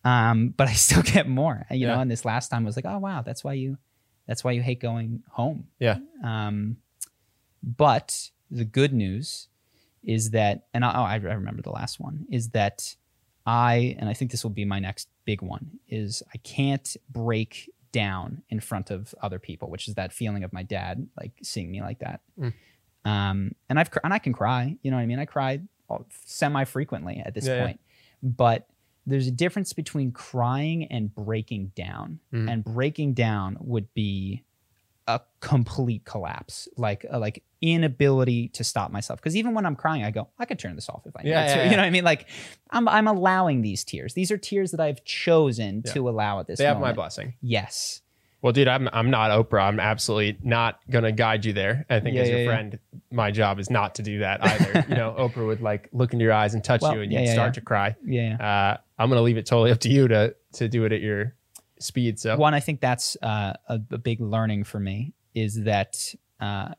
Um, 0.04 0.54
but 0.56 0.68
I 0.68 0.72
still 0.74 1.02
get 1.02 1.28
more, 1.28 1.66
you 1.70 1.86
know. 1.86 2.00
And 2.00 2.10
this 2.10 2.24
last 2.24 2.48
time 2.48 2.64
was 2.64 2.76
like, 2.76 2.86
oh 2.86 2.98
wow, 2.98 3.22
that's 3.22 3.44
why 3.44 3.54
you, 3.54 3.78
that's 4.26 4.44
why 4.44 4.52
you 4.52 4.62
hate 4.62 4.80
going 4.80 5.22
home. 5.30 5.68
Yeah. 5.78 5.98
Um, 6.24 6.76
but 7.62 8.30
the 8.50 8.64
good 8.64 8.92
news 8.92 9.48
is 10.02 10.30
that, 10.30 10.66
and 10.72 10.84
I, 10.84 10.92
oh, 10.94 11.04
I 11.04 11.16
remember 11.16 11.62
the 11.62 11.70
last 11.70 12.00
one 12.00 12.26
is 12.30 12.50
that 12.50 12.96
I, 13.46 13.96
and 13.98 14.08
I 14.08 14.14
think 14.14 14.30
this 14.30 14.42
will 14.42 14.50
be 14.50 14.64
my 14.64 14.78
next 14.78 15.08
big 15.24 15.42
one, 15.42 15.78
is 15.88 16.22
I 16.32 16.38
can't 16.38 16.96
break 17.10 17.70
down 17.92 18.42
in 18.48 18.60
front 18.60 18.90
of 18.90 19.14
other 19.20 19.38
people, 19.38 19.68
which 19.68 19.88
is 19.88 19.94
that 19.94 20.12
feeling 20.12 20.44
of 20.44 20.52
my 20.52 20.62
dad 20.62 21.08
like 21.18 21.32
seeing 21.42 21.70
me 21.70 21.82
like 21.82 21.98
that. 21.98 22.20
Mm. 22.38 22.54
Um, 23.04 23.52
and 23.68 23.78
I've 23.78 23.90
and 24.04 24.12
I 24.12 24.18
can 24.18 24.32
cry, 24.32 24.76
you 24.82 24.90
know 24.90 24.96
what 24.96 25.02
I 25.02 25.06
mean? 25.06 25.18
I 25.18 25.24
cry 25.24 25.60
semi 26.24 26.64
frequently 26.64 27.22
at 27.24 27.34
this 27.34 27.46
Yeah, 27.46 27.54
yeah. 27.56 27.64
point, 27.66 27.80
but 28.22 28.66
there's 29.06 29.26
a 29.26 29.30
difference 29.32 29.72
between 29.72 30.12
crying 30.12 30.84
and 30.84 31.12
breaking 31.14 31.72
down. 31.74 32.20
Mhm. 32.32 32.50
And 32.50 32.64
breaking 32.64 33.14
down 33.14 33.56
would 33.60 33.92
be 33.94 34.44
a 35.08 35.20
complete 35.40 36.04
collapse, 36.04 36.68
like 36.76 37.04
a, 37.10 37.18
like 37.18 37.42
inability 37.62 38.48
to 38.48 38.62
stop 38.62 38.92
myself. 38.92 39.18
Because 39.18 39.34
even 39.34 39.54
when 39.54 39.66
I'm 39.66 39.74
crying, 39.74 40.04
I 40.04 40.10
go, 40.12 40.28
I 40.38 40.44
could 40.44 40.58
turn 40.58 40.76
this 40.76 40.88
off 40.88 41.02
if 41.06 41.16
I 41.16 41.22
need 41.22 41.30
Yeah, 41.30 41.54
to. 41.54 41.58
yeah, 41.60 41.64
You 41.70 41.70
know 41.72 41.76
what 41.78 41.86
I 41.86 41.90
mean? 41.90 42.04
Like 42.04 42.28
I'm 42.70 42.86
I'm 42.86 43.08
allowing 43.08 43.62
these 43.62 43.82
tears. 43.84 44.14
These 44.14 44.30
are 44.30 44.38
tears 44.38 44.70
that 44.72 44.80
I've 44.80 45.02
chosen 45.04 45.82
Yeah. 45.84 45.92
to 45.94 46.08
allow 46.08 46.38
at 46.40 46.46
this. 46.46 46.58
They 46.58 46.66
have 46.66 46.78
my 46.78 46.92
blessing. 46.92 47.34
Yes. 47.40 48.02
Well, 48.42 48.52
dude, 48.52 48.68
I'm 48.68 48.88
I'm 48.92 49.10
not 49.10 49.30
Oprah. 49.30 49.62
I'm 49.62 49.78
absolutely 49.80 50.38
not 50.42 50.80
gonna 50.90 51.12
guide 51.12 51.44
you 51.44 51.52
there. 51.52 51.84
I 51.90 52.00
think 52.00 52.16
Yeah, 52.16 52.22
as 52.22 52.28
yeah, 52.28 52.34
your 52.36 52.44
yeah. 52.44 52.50
friend, 52.50 52.78
my 53.10 53.30
job 53.30 53.58
is 53.58 53.68
not 53.70 53.96
to 53.96 54.02
do 54.02 54.20
that 54.20 54.42
either. 54.44 54.84
you 54.88 54.94
know, 54.94 55.14
Oprah 55.18 55.46
would 55.46 55.60
like 55.60 55.88
look 55.92 56.12
into 56.12 56.22
your 56.24 56.32
eyes 56.32 56.54
and 56.54 56.64
touch 56.64 56.80
Well, 56.82 56.94
you, 56.94 57.02
and 57.02 57.12
yeah, 57.12 57.20
you'd 57.20 57.26
yeah, 57.26 57.32
start 57.34 57.48
yeah. 57.48 57.52
to 57.52 57.60
cry. 57.60 57.96
Yeah. 58.04 58.36
Uh, 58.36 58.80
I'm 58.98 59.08
gonna 59.10 59.20
leave 59.22 59.36
it 59.36 59.46
totally 59.46 59.70
up 59.72 59.80
to 59.80 59.90
you 59.90 60.08
to 60.08 60.34
to 60.54 60.68
do 60.68 60.84
it 60.84 60.92
at 60.92 61.00
your 61.02 61.34
speed. 61.80 62.18
So 62.18 62.36
One, 62.36 62.54
I 62.54 62.60
think 62.60 62.80
that's 62.80 63.16
uh, 63.22 63.52
a, 63.68 63.80
a 63.90 63.98
big 63.98 64.20
learning 64.20 64.64
for 64.64 64.80
me 64.80 65.12
is 65.34 65.62
that 65.64 66.14
uh, 66.40 66.74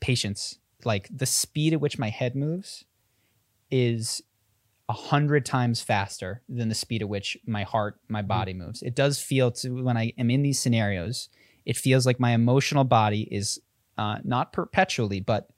patience, 0.00 0.58
like 0.84 1.08
the 1.14 1.26
speed 1.26 1.72
at 1.72 1.80
which 1.80 1.98
my 1.98 2.10
head 2.10 2.34
moves, 2.36 2.84
is 3.70 4.22
a 4.88 4.92
hundred 4.92 5.44
times 5.44 5.80
faster 5.80 6.42
than 6.48 6.68
the 6.68 6.74
speed 6.74 7.02
at 7.02 7.08
which 7.08 7.36
my 7.46 7.64
heart, 7.64 7.98
my 8.08 8.22
body 8.22 8.54
moves. 8.54 8.82
It 8.82 8.94
does 8.94 9.20
feel 9.20 9.50
to 9.52 9.82
when 9.82 9.96
I 9.96 10.12
am 10.16 10.30
in 10.30 10.42
these 10.42 10.60
scenarios, 10.60 11.28
it 11.64 11.76
feels 11.76 12.06
like 12.06 12.20
my 12.20 12.32
emotional 12.32 12.84
body 12.84 13.22
is 13.22 13.60
uh, 13.98 14.18
not 14.22 14.52
perpetually, 14.52 15.20
but 15.20 15.48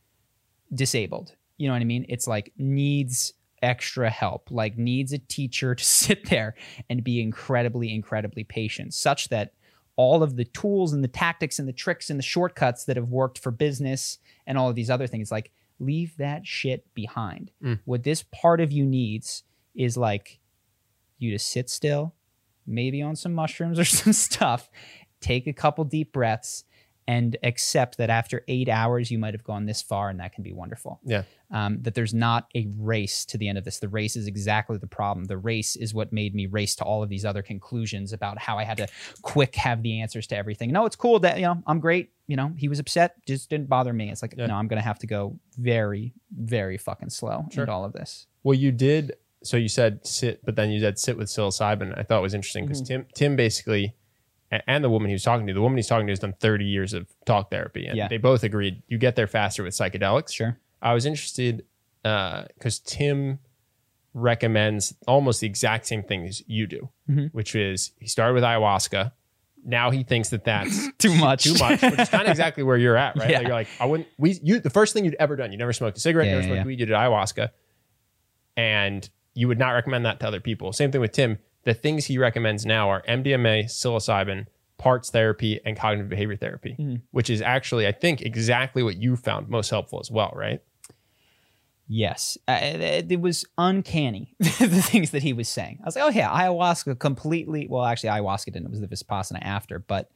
disabled. 0.73 1.35
You 1.59 1.69
know 1.69 1.75
what 1.75 1.83
I 1.83 1.87
mean? 1.87 2.07
It's 2.09 2.27
like 2.27 2.53
needs 2.57 3.35
extra 3.61 4.09
help, 4.09 4.51
like 4.51 4.79
needs 4.79 5.13
a 5.13 5.19
teacher 5.19 5.75
to 5.75 5.85
sit 5.85 6.31
there 6.31 6.55
and 6.89 7.05
be 7.05 7.21
incredibly, 7.21 7.95
incredibly 7.95 8.45
patient, 8.45 8.95
such 8.95 9.29
that 9.29 9.53
all 9.97 10.23
of 10.23 10.37
the 10.37 10.45
tools 10.45 10.93
and 10.93 11.03
the 11.03 11.09
tactics 11.09 11.59
and 11.59 11.69
the 11.69 11.73
tricks 11.73 12.09
and 12.09 12.19
the 12.19 12.25
shortcuts 12.25 12.85
that 12.85 12.97
have 12.97 13.11
worked 13.11 13.37
for 13.37 13.51
business 13.51 14.19
and 14.47 14.57
all 14.57 14.69
of 14.69 14.77
these 14.77 14.91
other 14.91 15.09
things, 15.09 15.33
like 15.33 15.51
leave 15.81 16.17
that 16.17 16.47
shit 16.47 16.85
behind. 16.95 17.51
Mm. 17.63 17.81
What 17.85 18.03
this 18.03 18.25
part 18.33 18.61
of 18.61 18.73
you 18.73 18.85
needs 18.85 19.45
is 19.75 19.97
like 19.97 20.41
you 21.19 21.31
to 21.31 21.39
sit 21.39 21.71
still, 21.71 22.15
maybe 22.67 23.03
on 23.03 23.17
some 23.17 23.35
mushrooms 23.35 23.79
or 23.79 23.85
some 23.85 24.13
stuff, 24.13 24.71
take 25.21 25.47
a 25.47 25.53
couple 25.53 25.85
deep 25.85 26.13
breaths, 26.13 26.65
and 27.09 27.37
accept 27.43 27.97
that 27.97 28.11
after 28.11 28.45
eight 28.49 28.69
hours, 28.69 29.11
you 29.11 29.19
might 29.19 29.33
have 29.33 29.43
gone 29.43 29.65
this 29.65 29.81
far, 29.83 30.11
and 30.11 30.21
that 30.21 30.33
can 30.35 30.45
be 30.45 30.53
wonderful. 30.53 31.01
Yeah. 31.05 31.23
Um, 31.51 31.79
that 31.81 31.95
there's 31.95 32.13
not 32.13 32.47
a 32.55 32.69
race 32.77 33.25
to 33.25 33.39
the 33.39 33.49
end 33.49 33.57
of 33.57 33.65
this. 33.65 33.79
The 33.79 33.89
race 33.89 34.15
is 34.15 34.27
exactly 34.27 34.77
the 34.77 34.87
problem. 34.87 35.25
The 35.25 35.39
race 35.39 35.75
is 35.75 35.95
what 35.95 36.13
made 36.13 36.35
me 36.35 36.45
race 36.47 36.77
to 36.77 36.85
all 36.85 37.03
of 37.03 37.09
these 37.09 37.25
other 37.25 37.41
conclusions 37.41 38.13
about 38.13 38.39
how 38.39 38.59
I 38.59 38.65
had 38.65 38.77
to 38.77 38.89
quick 39.23 39.55
have 39.57 39.83
the 39.83 40.01
answers 40.03 40.27
to 40.27 40.37
everything. 40.37 40.71
No, 40.71 40.85
it's 40.85 40.97
cool 40.97 41.19
that, 41.21 41.37
you 41.39 41.45
know, 41.47 41.63
I'm 41.67 41.81
great. 41.81 42.11
You 42.27 42.37
know, 42.37 42.53
he 42.59 42.69
was 42.69 42.79
upset, 42.79 43.15
just 43.27 43.49
didn't 43.49 43.71
bother 43.71 43.95
me. 43.95 44.11
It's 44.11 44.21
like, 44.21 44.35
Yeah. 44.37 44.45
no, 44.47 44.55
I'm 44.57 44.69
going 44.69 44.81
to 44.81 44.87
have 44.87 44.99
to 44.99 45.07
go 45.07 45.39
very, 45.57 46.13
very 46.39 46.77
fucking 46.77 47.09
slow 47.09 47.47
Sure. 47.51 47.69
all 47.71 47.87
of 47.87 47.95
this. 47.95 48.27
Well, 48.43 48.55
you 48.55 48.71
did. 48.71 49.15
So 49.43 49.57
you 49.57 49.69
said 49.69 50.07
sit, 50.07 50.45
but 50.45 50.57
then 50.57 50.69
you 50.71 50.79
said 50.81 50.99
sit 50.99 51.17
with 51.17 51.29
psilocybin. 51.29 51.97
I 51.99 52.03
thought 52.03 52.21
was 52.21 52.35
interesting 52.35 52.67
because 52.67 52.83
Mm-hmm. 52.83 52.93
Tim, 53.03 53.07
Tim 53.15 53.37
basically, 53.37 53.95
and 54.51 54.83
the 54.85 54.89
woman 54.91 55.09
he 55.09 55.13
was 55.15 55.23
talking 55.23 55.47
to, 55.47 55.53
the 55.53 55.61
woman 55.61 55.77
he's 55.77 55.87
talking 55.89 56.07
to 56.07 56.11
has 56.13 56.19
done 56.19 56.35
30 56.41 56.65
years 56.65 56.93
of 56.95 57.07
talk 57.27 57.51
therapy, 57.51 57.87
and 57.87 57.97
Yeah. 57.97 58.09
they 58.09 58.17
both 58.19 58.43
agreed 58.45 58.83
you 58.89 58.97
get 58.99 59.15
there 59.17 59.27
faster 59.27 59.63
with 59.63 59.75
psychedelics. 59.75 60.33
Sure. 60.33 60.59
I 60.81 60.95
was 60.95 61.05
interested 61.07 61.65
because 62.03 62.79
Tim 62.85 63.41
recommends 64.15 64.95
almost 65.07 65.41
the 65.41 65.47
exact 65.47 65.87
same 65.87 66.03
thing 66.03 66.27
as 66.27 66.43
you 66.47 66.67
do, 66.67 66.89
Mhm. 67.11 67.31
which 67.33 67.55
is 67.55 67.93
he 68.01 68.07
started 68.07 68.35
with 68.35 68.43
ayahuasca. 68.43 69.13
Now 69.65 69.91
he 69.91 70.03
thinks 70.03 70.31
that 70.31 70.45
that's 70.45 70.89
Too 70.99 71.15
much. 71.15 71.45
too 71.45 71.55
much, 71.59 71.83
which 71.83 71.99
is 71.99 72.09
kind 72.09 72.25
of 72.25 72.31
exactly 72.31 72.63
where 72.63 72.77
you're 72.77 72.97
at, 72.97 73.17
right? 73.17 73.31
Yeah. 73.31 73.37
Like 73.39 73.47
you're 73.47 73.57
like, 73.57 73.69
I 73.81 73.85
wouldn't. 73.87 74.09
We 74.17 74.39
you 74.43 74.61
the 74.61 74.71
first 74.71 74.95
thing 74.95 75.05
you'd 75.05 75.17
ever 75.21 75.37
done, 75.37 75.53
you 75.53 75.59
never 75.59 75.73
smoked 75.73 75.99
a 75.99 76.01
cigarette, 76.01 76.27
Yeah, 76.29 76.35
never 76.37 76.47
yeah, 76.49 76.55
smoked 76.55 76.67
weed, 76.67 76.81
you 76.81 76.87
did 76.87 76.95
ayahuasca, 76.95 77.51
and 78.57 79.09
you 79.35 79.47
would 79.49 79.59
not 79.59 79.71
recommend 79.73 80.07
that 80.07 80.21
to 80.21 80.27
other 80.27 80.41
people. 80.41 80.73
Same 80.73 80.91
thing 80.91 81.01
with 81.01 81.13
Tim. 81.13 81.39
The 81.69 81.75
things 81.75 82.07
he 82.07 82.17
recommends 82.17 82.65
now 82.65 82.89
are 82.89 83.03
MDMA, 83.07 83.65
psilocybin, 83.67 84.47
parts 84.79 85.11
therapy, 85.11 85.61
and 85.67 85.77
cognitive 85.77 86.09
behavior 86.09 86.35
therapy, 86.37 86.77
Mhm. 86.79 87.03
which 87.11 87.29
is 87.29 87.43
actually, 87.43 87.87
I 87.87 87.93
think, 87.93 88.23
exactly 88.23 88.83
what 88.83 88.97
you 88.97 89.17
found 89.17 89.51
most 89.51 89.69
helpful 89.69 90.01
as 90.01 90.11
well, 90.11 90.33
right? 90.35 90.63
Yes, 91.87 92.39
uh, 92.49 92.59
it, 92.63 93.13
it 93.13 93.21
was 93.21 93.45
uncanny 93.59 94.35
the 94.39 94.83
things 94.83 95.11
that 95.11 95.23
he 95.23 95.35
was 95.35 95.47
saying. 95.49 95.81
I 95.83 95.87
was 95.87 95.97
like, 95.97 96.05
oh 96.07 96.09
yeah, 96.09 96.31
ayahuasca 96.31 96.99
completely. 96.99 97.67
Well, 97.69 97.85
actually, 97.85 98.11
ayahuasca 98.11 98.47
didn't. 98.47 98.67
It 98.67 98.71
was 98.71 98.81
the 98.81 98.89
vipassana 98.89 99.41
after, 99.43 99.79
but 99.79 100.11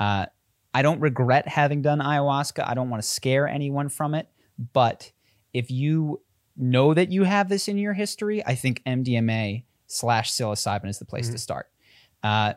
uh, 0.00 0.26
I 0.74 0.82
don't 0.82 1.00
regret 1.00 1.46
having 1.46 1.80
done 1.82 2.00
ayahuasca. 2.00 2.68
I 2.68 2.74
don't 2.74 2.90
want 2.90 3.02
to 3.04 3.08
scare 3.08 3.46
anyone 3.46 3.88
from 3.88 4.14
it. 4.14 4.28
But 4.72 5.12
if 5.52 5.70
you 5.70 6.22
know 6.56 6.92
that 6.94 7.12
you 7.12 7.22
have 7.22 7.48
this 7.48 7.68
in 7.68 7.78
your 7.78 7.94
history, 7.94 8.44
I 8.44 8.56
think 8.56 8.82
MDMA 8.84 9.64
slash 9.88 10.30
psilocybin 10.30 10.88
is 10.88 10.98
the 11.00 11.04
place 11.04 11.28
to 11.30 11.38
start. 11.38 11.66
Uh, 12.22 12.52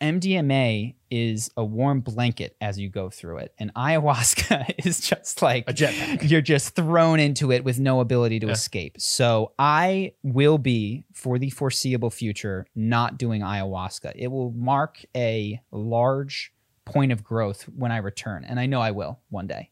MDMA 0.00 0.94
is 1.10 1.50
a 1.58 1.64
warm 1.64 2.00
blanket 2.00 2.56
as 2.60 2.78
you 2.78 2.88
go 2.88 3.10
through 3.10 3.36
it, 3.38 3.52
and 3.58 3.72
ayahuasca 3.74 4.74
is 4.86 5.00
just 5.00 5.42
like 5.42 5.68
A 5.68 5.74
jetpack. 5.74 6.28
you're 6.30 6.40
just 6.40 6.74
thrown 6.74 7.20
into 7.20 7.52
it 7.52 7.64
with 7.64 7.78
no 7.78 8.00
ability 8.00 8.40
to 8.40 8.46
Yeah. 8.46 8.52
escape. 8.54 8.98
So 8.98 9.52
I 9.58 10.14
will 10.22 10.56
be 10.56 11.04
for 11.12 11.38
the 11.38 11.50
foreseeable 11.50 12.08
future 12.10 12.66
not 12.74 13.18
doing 13.18 13.42
ayahuasca. 13.42 14.12
It 14.16 14.28
will 14.28 14.52
mark 14.52 15.04
a 15.14 15.60
large 15.70 16.52
point 16.86 17.12
of 17.12 17.22
growth 17.22 17.64
when 17.64 17.92
I 17.92 17.98
return, 17.98 18.44
and 18.44 18.58
I 18.58 18.64
know 18.66 18.80
I 18.80 18.92
will 18.92 19.20
one 19.28 19.46
day. 19.46 19.70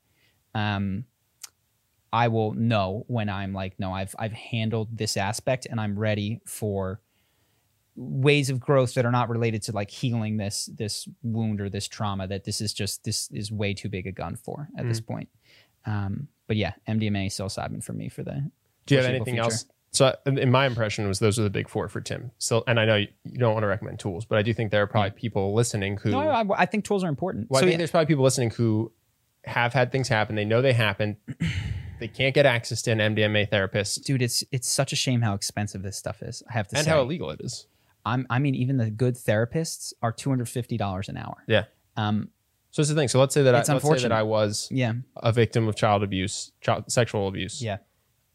Um, 0.55 1.05
I 2.13 2.29
will 2.29 2.55
know 2.55 3.05
when 3.07 3.29
I'm 3.29 3.53
like, 3.53 3.79
no, 3.79 3.93
I've 3.93 4.15
I've 4.19 4.33
handled 4.33 4.97
this 4.97 5.17
aspect, 5.17 5.67
and 5.67 5.81
I'm 5.81 5.99
ready 5.99 6.41
for 6.47 7.01
ways 7.97 8.49
of 8.49 8.61
growth 8.61 8.95
that 8.95 9.05
are 9.05 9.11
not 9.11 9.29
related 9.29 9.61
to 9.61 9.73
like 9.73 9.91
healing 9.91 10.37
this 10.37 10.67
this 10.77 11.09
wound 11.23 11.61
or 11.61 11.69
this 11.69 11.89
trauma 11.89 12.29
that 12.29 12.45
this 12.45 12.61
is 12.61 12.73
just 12.73 13.03
this 13.03 13.29
is 13.33 13.51
way 13.51 13.75
too 13.75 13.89
big 13.89 14.07
a 14.07 14.13
gun 14.13 14.37
for 14.37 14.69
at 14.79 14.87
this 14.87 15.01
point 15.01 15.29
um 15.85 16.29
but 16.47 16.57
yeah 16.57 16.75
mdma 16.89 17.27
psilocybin 17.27 17.83
for 17.83 17.93
me 17.93 18.09
for 18.09 18.23
the 18.23 18.49
Do 18.87 18.95
you 18.95 19.01
have 19.01 19.11
anything 19.11 19.35
future. 19.35 19.43
else? 19.43 19.65
So, 19.91 20.15
in 20.27 20.51
my 20.51 20.67
impression, 20.67 21.09
was 21.09 21.19
those 21.19 21.39
are 21.39 21.43
the 21.43 21.51
big 21.51 21.67
four 21.67 21.89
for 21.89 22.03
Tim. 22.03 22.31
So, 22.37 22.63
and 22.67 22.79
I 22.79 22.85
know 22.85 22.97
you 22.97 23.09
don't 23.39 23.55
want 23.55 23.63
to 23.65 23.69
recommend 23.69 23.99
tools, 23.99 24.27
but 24.27 24.37
I 24.37 24.43
do 24.43 24.53
think 24.53 24.71
there 24.71 24.83
are 24.83 24.87
probably 24.87 25.11
people 25.11 25.55
listening 25.55 25.97
who. 25.97 26.11
no 26.11 26.21
I, 26.21 26.45
I 26.57 26.67
think 26.67 26.85
tools 26.85 27.03
are 27.03 27.09
important 27.09 27.51
Well, 27.51 27.59
I 27.59 27.61
so 27.63 27.65
think 27.65 27.73
yeah, 27.73 27.79
there's 27.79 27.91
probably 27.91 28.07
people 28.07 28.23
listening 28.23 28.51
who 28.51 28.93
have 29.45 29.73
had 29.73 29.91
things 29.91 30.07
happen. 30.07 30.37
They 30.37 30.45
know 30.45 30.63
they 30.63 30.75
happen. 30.75 31.17
They 32.01 32.09
can't 32.09 32.35
get 32.35 32.47
access 32.47 32.83
to 32.83 32.91
an 32.93 32.99
MDMA 32.99 33.49
therapist, 33.51 34.05
dude 34.05 34.23
it's 34.23 34.45
it's 34.53 34.69
such 34.69 34.93
a 34.93 34.97
shame 34.97 35.20
how 35.23 35.35
expensive 35.35 35.83
this 35.83 35.97
stuff 35.97 36.23
is 36.23 36.43
i 36.49 36.53
have 36.53 36.66
to 36.69 36.75
say. 36.75 36.79
and 36.81 36.85
say 36.87 36.91
how 36.91 37.01
illegal 37.03 37.31
it 37.31 37.41
is. 37.43 37.66
I'm, 38.07 38.27
i 38.31 38.39
mean 38.39 38.55
even 38.55 38.77
the 38.77 38.91
good 38.91 39.15
therapists 39.16 39.93
are 40.03 40.12
$250 40.12 41.09
an 41.09 41.16
hour 41.16 41.37
Yeah. 41.47 41.65
um 41.97 42.29
So 42.70 42.81
it's 42.83 42.89
the 42.91 42.95
thing. 42.95 43.09
So 43.09 43.19
let's 43.19 43.35
say 43.35 43.43
that 43.43 43.55
I, 43.55 43.61
It's 43.61 43.69
let's 43.69 43.83
say 43.83 43.89
that 43.89 43.95
unfortunate. 43.95 44.15
I 44.15 44.23
was 44.23 44.69
yeah 44.70 44.93
a 45.16 45.33
victim 45.33 45.66
of 45.69 45.75
child 45.77 46.03
abuse, 46.03 46.53
child 46.61 46.91
sexual 46.91 47.29
abuse, 47.29 47.62
yeah 47.62 47.79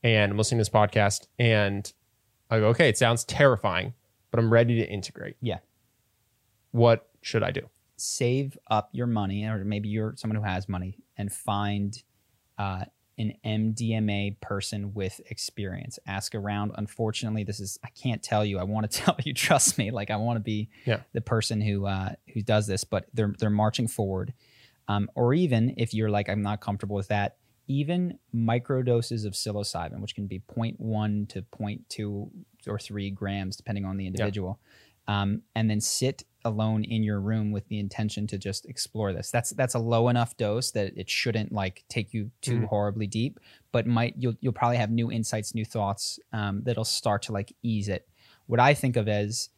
and 0.03 0.31
I'm 0.34 0.38
listening 0.38 0.57
to 0.57 0.61
this 0.61 0.69
podcast, 0.69 1.27
and 1.40 1.91
I 2.49 2.60
go, 2.60 2.68
okay, 2.68 2.90
it 2.90 2.98
sounds 2.98 3.23
terrifying, 3.23 3.94
but 4.31 4.40
I'm 4.40 4.52
ready 4.52 4.76
to 4.81 4.85
integrate. 4.90 5.38
yeah 5.41 5.60
What 6.72 7.10
should 7.22 7.44
I 7.44 7.52
do? 7.52 7.69
save 7.95 8.57
up 8.69 8.90
your 8.91 9.07
money, 9.07 9.45
or 9.45 9.64
maybe 9.64 9.88
you're 9.88 10.14
someone 10.18 10.35
who 10.35 10.44
has 10.44 10.68
money, 10.68 10.98
and 11.15 11.31
find 11.31 12.03
uh, 12.57 12.84
an 13.18 13.34
MDMA 13.45 14.40
person 14.41 14.94
with 14.94 15.22
experience. 15.30 15.99
Ask 16.07 16.35
around. 16.35 16.72
Unfortunately, 16.76 17.44
this 17.44 17.60
is 17.60 17.77
I 17.84 17.90
can't 17.90 18.23
tell 18.23 18.44
you. 18.44 18.60
I 18.60 18.64
want 18.64 18.90
to 18.90 18.98
tell 19.03 19.18
you. 19.23 19.34
Trust 19.34 19.77
me. 19.77 19.91
Like 19.91 20.10
I 20.11 20.15
want 20.18 20.38
to 20.38 20.41
be 20.44 20.69
Yeah. 20.85 21.02
the 21.14 21.22
person 21.22 21.61
who 21.61 21.85
uh, 21.85 22.14
who 22.34 22.41
does 22.41 22.68
this, 22.68 22.84
but 22.84 23.06
they're 23.14 23.34
they're 23.38 23.49
marching 23.49 23.88
forward. 23.88 24.34
Um, 24.88 25.10
or 25.15 25.34
even 25.34 25.76
if 25.77 25.94
you're 25.94 26.10
like 26.10 26.27
I'm 26.30 26.41
not 26.41 26.60
comfortable 26.60 26.95
with 26.95 27.07
that, 27.07 27.38
even 27.68 28.19
micro 28.34 28.81
doses 28.81 29.23
of 29.23 29.34
psilocybin, 29.34 29.99
which 30.02 30.15
can 30.15 30.27
be 30.27 30.40
0.1 30.53 31.30
to 31.30 31.41
0.2 31.44 32.30
or 32.68 32.77
3 32.80 33.10
grams, 33.11 33.56
depending 33.56 33.85
on 33.85 33.95
the 33.95 34.06
individual, 34.07 34.60
um, 35.07 35.41
and 35.55 35.69
then 35.69 35.81
sit 35.81 36.23
alone 36.45 36.84
in 36.84 37.03
your 37.03 37.21
room 37.21 37.51
with 37.51 37.67
the 37.69 37.80
intention 37.80 38.27
to 38.27 38.38
just 38.38 38.65
explore 38.65 39.13
this. 39.13 39.31
That's 39.31 39.51
that's 39.51 39.75
a 39.75 39.80
low 39.80 40.09
enough 40.09 40.35
dose 40.35 40.71
that 40.71 40.97
it 40.97 41.09
shouldn't 41.09 41.51
like 41.53 41.84
take 41.88 42.13
you 42.13 42.31
too 42.41 42.59
Mhm. 42.59 42.65
horribly 42.67 43.07
deep, 43.07 43.39
but 43.71 43.88
might 43.88 44.15
you'll 44.17 44.35
you'll 44.41 44.51
probably 44.53 44.77
have 44.77 44.91
new 44.91 45.09
insights, 45.11 45.55
new 45.55 45.63
thoughts 45.65 46.19
um, 46.34 46.61
that'll 46.63 46.84
start 46.84 47.21
to 47.23 47.31
like 47.31 47.53
ease 47.63 47.88
it. 47.88 48.07
What 48.47 48.59
I 48.59 48.73
think 48.73 48.97
of 48.97 49.07
as 49.07 49.49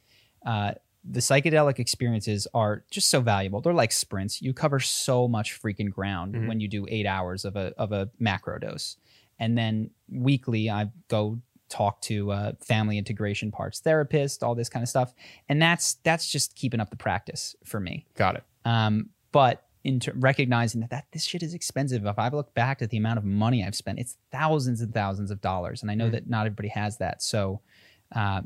uh, 0.45 0.73
the 1.03 1.19
psychedelic 1.21 1.79
experiences 1.79 2.47
are 2.53 2.83
just 2.91 3.09
so 3.09 3.19
valuable. 3.19 3.61
They're 3.61 3.73
like 3.73 3.91
sprints. 3.91 4.41
You 4.41 4.53
cover 4.53 4.79
so 4.79 5.27
much 5.27 5.59
freaking 5.59 5.89
ground 5.91 6.35
Mhm. 6.35 6.47
when 6.47 6.59
you 6.59 6.67
do 6.67 6.85
eight 6.89 7.07
hours 7.07 7.45
of 7.45 7.55
a 7.55 7.73
of 7.79 7.91
a 7.93 8.11
macro 8.19 8.59
dose, 8.59 8.97
and 9.39 9.57
then 9.57 9.89
weekly 10.07 10.69
I 10.69 10.91
go 11.07 11.39
talk 11.69 12.01
to 12.01 12.31
uh, 12.31 12.51
family 12.61 12.97
integration 12.97 13.51
parts 13.51 13.79
therapist, 13.79 14.43
all 14.43 14.55
this 14.55 14.69
kind 14.69 14.83
of 14.83 14.89
stuff, 14.89 15.13
and 15.49 15.61
that's 15.61 15.95
that's 16.03 16.31
just 16.31 16.55
keeping 16.55 16.79
up 16.79 16.89
the 16.89 16.95
practice 16.95 17.55
for 17.63 17.79
me. 17.79 18.05
Got 18.15 18.35
it. 18.35 18.43
Um, 18.65 19.09
but 19.31 19.63
in 19.83 19.99
ter- 19.99 20.13
recognizing 20.15 20.81
that, 20.81 20.89
that 20.89 21.05
this 21.11 21.23
shit 21.23 21.43
is 21.43 21.53
expensive, 21.53 22.05
if 22.05 22.17
I 22.17 22.29
look 22.29 22.53
back 22.55 22.81
at 22.81 22.89
the 22.89 22.97
amount 22.97 23.19
of 23.19 23.23
money 23.25 23.63
I've 23.63 23.75
spent, 23.75 23.99
it's 23.99 24.17
thousands 24.31 24.81
and 24.81 24.93
thousands 24.93 25.29
of 25.31 25.41
dollars, 25.41 25.81
and 25.81 25.91
I 25.91 25.95
know 25.95 26.07
Mm. 26.07 26.11
that 26.13 26.29
not 26.29 26.45
everybody 26.47 26.69
has 26.69 26.97
that. 26.97 27.21
So, 27.21 27.61
uh, 28.15 28.41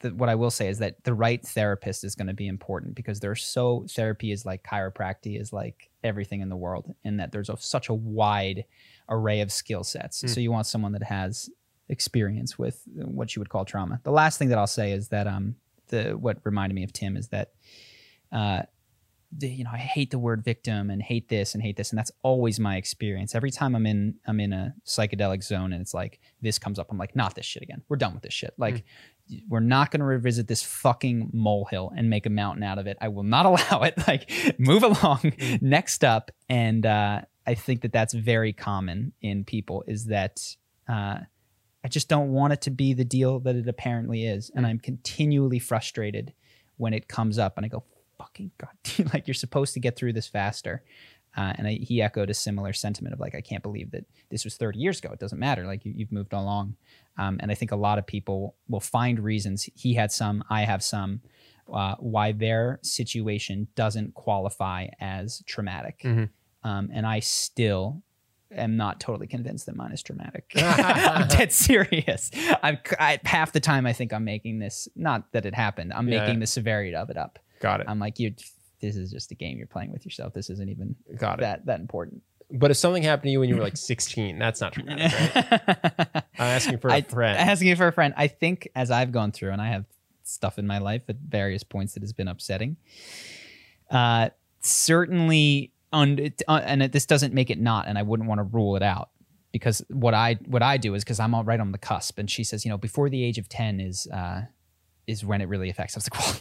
the, 0.00 0.10
what 0.10 0.28
I 0.28 0.34
will 0.34 0.50
say 0.50 0.68
is 0.68 0.78
that 0.80 1.02
the 1.04 1.14
right 1.14 1.42
therapist 1.42 2.04
is 2.04 2.14
going 2.14 2.26
to 2.26 2.34
be 2.34 2.48
important 2.48 2.94
because 2.94 3.18
there's 3.20 3.42
so 3.42 3.86
therapy 3.88 4.30
is 4.30 4.44
like 4.44 4.62
chiropractic 4.62 5.40
is 5.40 5.52
like 5.54 5.88
everything 6.04 6.42
in 6.42 6.48
the 6.50 6.56
world, 6.56 6.94
in 7.04 7.16
that 7.16 7.32
there's 7.32 7.48
a, 7.48 7.56
such 7.56 7.88
a 7.88 7.94
wide 7.94 8.64
array 9.08 9.40
of 9.40 9.50
skill 9.50 9.84
sets. 9.84 10.22
Mm. 10.22 10.28
So 10.30 10.40
you 10.40 10.52
want 10.52 10.66
someone 10.66 10.92
that 10.92 11.02
has 11.04 11.48
experience 11.88 12.58
with 12.58 12.82
what 12.94 13.34
you 13.34 13.40
would 13.40 13.48
call 13.48 13.64
trauma. 13.64 14.00
The 14.02 14.10
last 14.10 14.38
thing 14.38 14.48
that 14.48 14.58
I'll 14.58 14.66
say 14.66 14.92
is 14.92 15.08
that 15.08 15.26
um 15.26 15.56
the 15.88 16.12
what 16.12 16.38
reminded 16.44 16.74
me 16.74 16.82
of 16.82 16.92
Tim 16.92 17.16
is 17.16 17.28
that 17.28 17.52
uh 18.32 18.62
the, 19.36 19.48
you 19.48 19.64
know 19.64 19.70
I 19.72 19.78
hate 19.78 20.10
the 20.10 20.18
word 20.18 20.44
victim 20.44 20.90
and 20.90 21.02
hate 21.02 21.28
this 21.28 21.54
and 21.54 21.62
hate 21.62 21.76
this 21.76 21.90
and 21.90 21.98
that's 21.98 22.12
always 22.22 22.58
my 22.58 22.76
experience. 22.76 23.34
Every 23.34 23.50
time 23.50 23.74
I'm 23.74 23.86
in 23.86 24.16
I'm 24.26 24.40
in 24.40 24.52
a 24.52 24.74
psychedelic 24.84 25.42
zone 25.42 25.72
and 25.72 25.80
it's 25.80 25.94
like 25.94 26.20
this 26.40 26.58
comes 26.58 26.78
up 26.78 26.90
I'm 26.90 26.98
like 26.98 27.16
not 27.16 27.34
this 27.34 27.46
shit 27.46 27.62
again. 27.62 27.82
We're 27.88 27.96
done 27.96 28.14
with 28.14 28.22
this 28.22 28.32
shit. 28.32 28.54
Like 28.56 28.84
we're 29.48 29.60
not 29.60 29.90
going 29.90 30.00
to 30.00 30.06
revisit 30.06 30.46
this 30.46 30.62
fucking 30.62 31.30
molehill 31.32 31.92
and 31.96 32.08
make 32.08 32.26
a 32.26 32.30
mountain 32.30 32.62
out 32.62 32.78
of 32.78 32.86
it. 32.86 32.96
I 33.00 33.08
will 33.08 33.24
not 33.24 33.46
allow 33.70 33.82
it. 33.82 33.94
Like 34.06 34.30
move 34.58 34.82
along. 34.82 35.32
Next 35.60 36.04
up 36.04 36.30
and 36.48 36.84
uh 36.86 37.22
I 37.48 37.54
think 37.54 37.82
that 37.82 37.92
that's 37.92 38.12
very 38.14 38.52
common 38.52 39.12
in 39.20 39.44
people 39.44 39.84
is 39.86 40.06
that 40.06 40.40
uh 40.88 41.18
I 41.86 41.88
just 41.88 42.08
don't 42.08 42.32
want 42.32 42.52
it 42.52 42.62
to 42.62 42.70
be 42.70 42.94
the 42.94 43.04
deal 43.04 43.38
that 43.38 43.54
it 43.54 43.68
apparently 43.68 44.26
is. 44.26 44.50
And 44.56 44.66
I'm 44.66 44.80
continually 44.80 45.60
frustrated 45.60 46.32
when 46.78 46.92
it 46.92 47.06
comes 47.06 47.38
up 47.38 47.56
and 47.56 47.64
I 47.64 47.68
go, 47.68 47.84
fucking 48.18 48.50
God, 48.58 49.12
like 49.14 49.28
you're 49.28 49.34
supposed 49.34 49.72
to 49.74 49.78
get 49.78 49.94
through 49.94 50.14
this 50.14 50.26
faster. 50.26 50.82
Uh, 51.36 51.52
and 51.56 51.68
I, 51.68 51.74
he 51.74 52.02
echoed 52.02 52.28
a 52.28 52.34
similar 52.34 52.72
sentiment 52.72 53.14
of 53.14 53.20
like, 53.20 53.36
I 53.36 53.40
can't 53.40 53.62
believe 53.62 53.92
that 53.92 54.04
this 54.30 54.42
was 54.42 54.56
30 54.56 54.80
years 54.80 54.98
ago. 54.98 55.10
It 55.12 55.20
doesn't 55.20 55.38
matter. 55.38 55.64
Like 55.64 55.84
you, 55.84 55.92
you've 55.94 56.10
moved 56.10 56.32
along. 56.32 56.74
Um, 57.18 57.38
and 57.40 57.52
I 57.52 57.54
think 57.54 57.70
a 57.70 57.76
lot 57.76 57.98
of 58.00 58.06
people 58.06 58.56
will 58.68 58.80
find 58.80 59.20
reasons. 59.20 59.68
He 59.76 59.94
had 59.94 60.10
some, 60.10 60.42
I 60.50 60.62
have 60.62 60.82
some, 60.82 61.20
uh, 61.72 61.94
why 62.00 62.32
their 62.32 62.80
situation 62.82 63.68
doesn't 63.76 64.14
qualify 64.14 64.88
as 64.98 65.40
traumatic. 65.46 66.00
Mhm. 66.02 66.30
Um, 66.64 66.90
and 66.92 67.06
I 67.06 67.20
still 67.20 68.02
am 68.54 68.76
not 68.76 69.00
totally 69.00 69.26
convinced 69.26 69.66
that 69.66 69.76
mine 69.76 69.92
is 69.92 70.02
dramatic. 70.02 70.50
I'm 70.56 71.28
dead 71.28 71.52
serious. 71.52 72.30
I'm 72.62 72.78
I, 72.98 73.18
half 73.24 73.52
the 73.52 73.60
time 73.60 73.86
I 73.86 73.92
think 73.92 74.12
I'm 74.12 74.24
making 74.24 74.58
this 74.58 74.88
not 74.96 75.32
that 75.32 75.46
it 75.46 75.54
happened. 75.54 75.92
I'm 75.92 76.08
Yeah. 76.08 76.20
making 76.20 76.40
the 76.40 76.46
severity 76.46 76.94
of 76.94 77.10
it 77.10 77.16
up. 77.16 77.38
Got 77.60 77.80
it. 77.80 77.86
I'm 77.88 77.98
like 77.98 78.18
you. 78.18 78.34
This 78.80 78.96
is 78.96 79.10
just 79.10 79.32
a 79.32 79.34
game 79.34 79.56
you're 79.58 79.66
playing 79.66 79.90
with 79.90 80.04
yourself. 80.04 80.34
This 80.34 80.50
isn't 80.50 80.68
even 80.68 80.94
Got 81.16 81.38
it. 81.38 81.42
that 81.42 81.66
that 81.66 81.80
important. 81.80 82.22
But 82.50 82.70
if 82.70 82.76
something 82.76 83.02
happened 83.02 83.24
to 83.24 83.30
you 83.30 83.40
when 83.40 83.48
you 83.48 83.56
were 83.56 83.62
like 83.62 83.76
16, 83.78 84.38
that's 84.38 84.60
not 84.60 84.72
traumatic, 84.74 85.12
right? 85.34 86.10
I'm 86.14 86.22
asking 86.38 86.78
for 86.78 86.88
a 86.88 86.94
I- 86.94 87.00
friend. 87.02 87.36
Asking 87.38 87.74
for 87.74 87.88
a 87.88 87.92
friend. 87.92 88.14
I 88.16 88.28
think 88.28 88.68
as 88.76 88.90
I've 88.90 89.10
gone 89.12 89.32
through, 89.32 89.50
and 89.52 89.60
I 89.60 89.68
have 89.68 89.84
stuff 90.22 90.58
in 90.58 90.66
my 90.66 90.78
life 90.78 91.02
at 91.08 91.16
various 91.16 91.64
points 91.64 91.94
that 91.94 92.02
has 92.02 92.12
been 92.12 92.28
upsetting. 92.28 92.76
Uh, 93.90 94.28
certainly, 94.60 95.72
uh, 96.48 96.60
and 96.64 96.82
it, 96.82 96.92
this 96.92 97.06
doesn't 97.06 97.32
make 97.34 97.50
it 97.50 97.58
not, 97.58 97.88
and 97.88 97.98
I 97.98 98.02
wouldn't 98.02 98.28
want 98.28 98.38
to 98.38 98.44
rule 98.44 98.76
it 98.76 98.82
out 98.82 99.10
because 99.52 99.82
what 99.88 100.14
I 100.14 100.34
what 100.46 100.62
I 100.62 100.76
do 100.76 100.94
is 100.94 101.02
because 101.02 101.18
I'm 101.18 101.34
all 101.34 101.44
right 101.44 101.60
on 101.60 101.72
the 101.72 101.78
cusp, 101.78 102.18
and 102.18 102.30
she 102.30 102.44
says, 102.44 102.64
you 102.64 102.70
know, 102.70 102.78
before 102.78 103.08
the 103.08 103.24
age 103.24 103.38
of 103.38 103.48
ten 103.48 103.80
is 103.80 104.06
uh, 104.08 104.42
is 105.06 105.24
when 105.24 105.40
it 105.40 105.48
really 105.48 105.70
affects. 105.70 105.96
I 105.96 105.98
was 105.98 106.10
like, 106.12 106.20
well, 106.20 106.40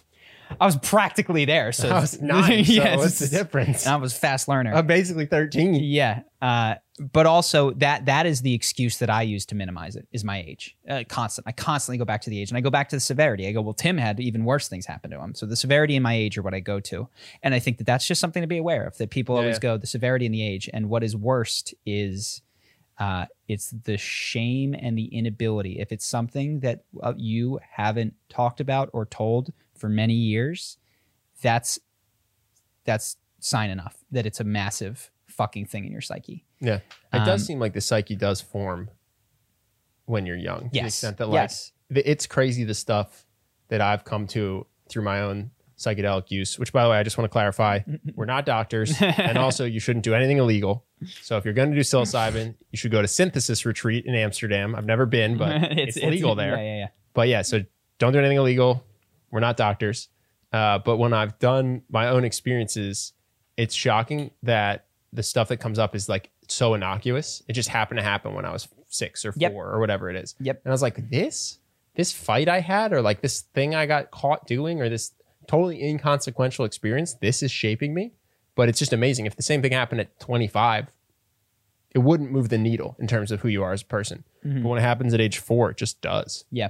I 0.59 0.65
was 0.65 0.77
practically 0.77 1.45
there, 1.45 1.71
so 1.71 1.89
I 1.95 1.99
was 1.99 2.21
nine. 2.21 2.63
So 2.65 2.71
Yes. 2.73 2.97
what's 2.97 3.19
the 3.19 3.27
difference? 3.27 3.87
I 3.87 3.95
was 3.95 4.13
a 4.13 4.19
fast 4.19 4.47
learner. 4.47 4.73
I'm 4.73 4.87
basically 4.87 5.25
13. 5.25 5.75
Yeah, 5.75 6.21
uh, 6.41 6.75
but 7.11 7.25
also 7.25 7.71
that 7.71 8.05
that 8.05 8.25
is 8.25 8.41
the 8.41 8.53
excuse 8.53 8.99
that 8.99 9.09
I 9.09 9.23
use 9.23 9.45
to 9.47 9.55
minimize 9.55 9.95
it 9.95 10.07
is 10.11 10.23
my 10.23 10.39
age. 10.41 10.75
Uh, 10.87 11.03
constant. 11.09 11.47
I 11.47 11.51
constantly 11.51 11.97
go 11.97 12.05
back 12.05 12.21
to 12.21 12.29
the 12.29 12.39
age, 12.41 12.49
and 12.51 12.57
I 12.57 12.61
go 12.61 12.69
back 12.69 12.89
to 12.89 12.95
the 12.95 12.99
severity. 13.01 13.47
I 13.47 13.51
go, 13.51 13.61
well, 13.61 13.73
Tim 13.73 13.97
had 13.97 14.19
even 14.19 14.45
worse 14.45 14.67
things 14.67 14.85
happen 14.85 15.11
to 15.11 15.19
him, 15.19 15.33
so 15.35 15.45
the 15.45 15.55
severity 15.55 15.95
and 15.95 16.03
my 16.03 16.13
age 16.13 16.37
are 16.37 16.41
what 16.41 16.53
I 16.53 16.59
go 16.61 16.79
to, 16.81 17.07
and 17.43 17.53
I 17.53 17.59
think 17.59 17.77
that 17.79 17.85
that's 17.87 18.07
just 18.07 18.21
something 18.21 18.41
to 18.41 18.47
be 18.47 18.57
aware 18.57 18.85
of. 18.85 18.97
That 18.97 19.09
people 19.09 19.35
Yeah, 19.35 19.41
always 19.41 19.55
yeah. 19.57 19.59
go 19.61 19.77
the 19.77 19.87
severity 19.87 20.25
and 20.25 20.33
the 20.35 20.45
age, 20.45 20.69
and 20.73 20.89
what 20.89 21.03
is 21.03 21.15
worst 21.15 21.73
is. 21.85 22.41
Uh, 22.97 23.25
it's 23.49 23.71
the 23.83 23.97
shame 23.97 24.73
and 24.73 24.97
the 24.97 25.07
inability. 25.07 25.79
If 25.81 25.91
it's 25.91 26.05
something 26.05 26.61
that 26.61 26.85
uh, 27.03 27.11
you 27.17 27.59
haven't 27.73 28.13
talked 28.29 28.61
about 28.61 28.89
or 28.93 29.05
told 29.05 29.51
for 29.77 29.89
many 29.89 30.13
years, 30.13 30.77
that's 31.41 31.79
that's 32.85 33.17
sign 33.39 33.69
enough 33.69 33.97
that 34.11 34.25
it's 34.25 34.39
a 34.39 34.43
massive 34.43 35.11
fucking 35.27 35.65
thing 35.65 35.85
in 35.85 35.91
your 35.91 36.01
psyche. 36.01 36.45
Yeah. 36.59 36.79
It 37.13 37.19
does 37.25 37.41
Um, 37.41 37.45
seem 37.45 37.59
like 37.59 37.73
the 37.73 37.81
psyche 37.81 38.15
does 38.15 38.41
form 38.41 38.89
when 40.05 40.25
you're 40.25 40.37
young. 40.37 40.63
To 40.65 40.69
the 40.69 40.75
Yes. 40.77 40.85
extent 40.87 41.17
that, 41.17 41.27
like, 41.29 41.49
yes. 41.49 41.71
it's 41.89 42.25
crazy 42.27 42.63
the 42.63 42.73
stuff 42.73 43.25
that 43.69 43.81
I've 43.81 44.03
come 44.05 44.27
to 44.27 44.65
through 44.89 45.03
my 45.03 45.21
own 45.21 45.51
psychedelic 45.77 46.31
use, 46.31 46.57
which, 46.57 46.71
by 46.71 46.83
the 46.83 46.89
way, 46.89 46.97
I 46.97 47.03
just 47.03 47.17
want 47.17 47.25
to 47.25 47.31
clarify 47.33 47.79
we're 48.15 48.25
not 48.25 48.45
doctors. 48.45 48.95
and 49.01 49.37
also, 49.37 49.65
you 49.65 49.79
shouldn't 49.79 50.05
do 50.05 50.13
anything 50.13 50.37
illegal. 50.37 50.85
So, 51.21 51.37
if 51.37 51.43
you're 51.45 51.53
going 51.53 51.69
to 51.71 51.75
do 51.75 51.81
psilocybin, 51.81 52.55
you 52.71 52.77
should 52.77 52.91
go 52.91 53.01
to 53.01 53.07
Synthesis 53.07 53.65
Retreat 53.65 54.05
in 54.05 54.15
Amsterdam. 54.15 54.75
I've 54.75 54.85
never 54.85 55.05
been, 55.05 55.37
but 55.37 55.63
it's, 55.71 55.97
legal 55.97 56.35
there. 56.35 56.55
Yeah, 56.55 56.63
yeah, 56.63 56.77
yeah. 56.77 56.87
But 57.13 57.27
yeah, 57.27 57.41
so 57.41 57.63
don't 57.97 58.13
do 58.13 58.19
anything 58.19 58.37
illegal. 58.37 58.83
We're 59.31 59.39
not 59.39 59.57
doctors. 59.57 60.09
Uh, 60.51 60.79
but 60.79 60.97
when 60.97 61.13
I've 61.13 61.37
done 61.39 61.81
my 61.89 62.07
own 62.07 62.23
experiences, 62.23 63.13
it's 63.57 63.73
shocking 63.75 64.31
that 64.43 64.85
the 65.11 65.23
stuff 65.23 65.47
that 65.49 65.57
comes 65.57 65.79
up 65.79 65.95
is 65.95 66.07
like 66.07 66.29
so 66.47 66.73
innocuous. 66.73 67.41
It 67.47 67.53
just 67.53 67.69
happened 67.69 67.97
to 67.97 68.03
happen 68.03 68.33
when 68.33 68.45
I 68.45 68.51
was 68.51 68.67
six 68.87 69.25
or 69.25 69.31
four 69.31 69.41
Yep. 69.41 69.53
or 69.53 69.79
whatever 69.79 70.09
it 70.09 70.15
is. 70.15 70.35
Yep. 70.39 70.61
And 70.63 70.71
I 70.71 70.73
was 70.73 70.81
like, 70.81 71.09
this, 71.09 71.59
this 71.95 72.11
fight 72.11 72.47
I 72.47 72.59
had, 72.59 72.93
or 72.93 73.01
like 73.01 73.21
this 73.21 73.41
thing 73.41 73.75
I 73.75 73.85
got 73.85 74.11
caught 74.11 74.45
doing, 74.47 74.81
or 74.81 74.89
this 74.89 75.11
totally 75.47 75.83
inconsequential 75.83 76.65
experience, 76.65 77.13
this 77.15 77.43
is 77.43 77.51
shaping 77.51 77.93
me. 77.93 78.13
But 78.55 78.69
it's 78.69 78.79
just 78.79 78.93
amazing. 78.93 79.25
If 79.25 79.35
the 79.35 79.43
same 79.43 79.61
thing 79.61 79.73
happened 79.73 79.99
at 80.01 80.17
25, 80.19 80.87
it 81.91 81.99
wouldn't 81.99 82.31
move 82.31 82.49
the 82.49 82.57
needle 82.57 82.95
in 82.99 83.07
terms 83.07 83.31
of 83.31 83.41
who 83.41 83.47
you 83.49 83.63
are 83.63 83.73
as 83.73 83.81
a 83.81 83.85
person. 83.85 84.23
Mm-hmm. 84.45 84.63
But 84.63 84.69
when 84.69 84.79
it 84.79 84.81
happens 84.83 85.13
at 85.13 85.19
age 85.21 85.37
four, 85.39 85.71
it 85.71 85.77
just 85.77 86.01
does. 86.01 86.45
Yeah. 86.51 86.69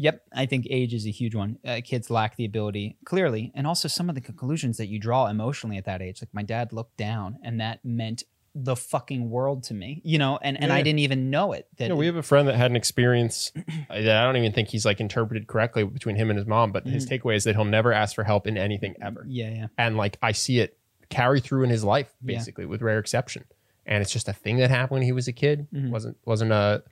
Yep. 0.00 0.22
I 0.34 0.46
think 0.46 0.66
age 0.70 0.94
is 0.94 1.06
a 1.06 1.10
huge 1.10 1.34
one. 1.34 1.58
Uh, 1.64 1.80
kids 1.84 2.08
lack 2.10 2.36
the 2.36 2.44
ability, 2.46 2.96
clearly, 3.04 3.52
and 3.54 3.66
also 3.66 3.86
some 3.86 4.08
of 4.08 4.14
the 4.14 4.20
conclusions 4.20 4.78
that 4.78 4.86
you 4.88 4.98
draw 4.98 5.26
emotionally 5.26 5.76
at 5.76 5.84
that 5.84 6.00
age. 6.00 6.22
Like 6.22 6.32
my 6.32 6.42
dad 6.42 6.72
looked 6.72 6.96
down, 6.96 7.38
and 7.42 7.60
that 7.60 7.84
meant 7.84 8.24
the 8.54 8.74
fucking 8.74 9.30
world 9.30 9.62
to 9.64 9.74
me, 9.74 10.00
you 10.04 10.18
know, 10.18 10.36
and, 10.42 10.60
and 10.60 10.72
I 10.72 10.82
didn't 10.82 10.98
even 11.00 11.30
know 11.30 11.52
it. 11.52 11.68
That 11.76 11.88
know, 11.90 11.94
we 11.96 12.06
have 12.06 12.16
a 12.16 12.22
friend 12.22 12.48
that 12.48 12.56
had 12.56 12.70
an 12.70 12.76
experience 12.76 13.52
that 13.88 14.16
I 14.16 14.24
don't 14.24 14.36
even 14.36 14.52
think 14.52 14.68
he's 14.68 14.84
like 14.84 14.98
interpreted 15.00 15.46
correctly 15.46 15.84
between 15.84 16.16
him 16.16 16.30
and 16.30 16.36
his 16.38 16.48
mom, 16.48 16.72
but 16.72 16.84
his 16.86 17.06
takeaway 17.08 17.36
is 17.36 17.44
that 17.44 17.54
he'll 17.54 17.64
never 17.64 17.92
ask 17.92 18.14
for 18.16 18.24
help 18.24 18.46
in 18.48 18.56
anything 18.58 18.96
ever. 19.00 19.24
yeah, 19.28 19.50
yeah. 19.50 19.66
And 19.78 19.96
like 19.96 20.16
I 20.20 20.32
see 20.32 20.58
it 20.58 20.76
carry 21.10 21.38
through 21.40 21.62
in 21.62 21.70
his 21.70 21.84
life, 21.84 22.12
Yeah. 22.24 22.38
basically, 22.38 22.66
with 22.66 22.82
rare 22.82 22.98
exception. 22.98 23.44
And 23.86 24.02
it's 24.02 24.12
just 24.12 24.28
a 24.28 24.32
thing 24.32 24.56
that 24.56 24.70
happened 24.70 24.96
when 24.96 25.02
he 25.02 25.12
was 25.12 25.28
a 25.28 25.32
kid. 25.32 25.68
Mhm. 25.72 25.90
wasn't 25.90 26.16
wasn't 26.24 26.50
a 26.52 26.82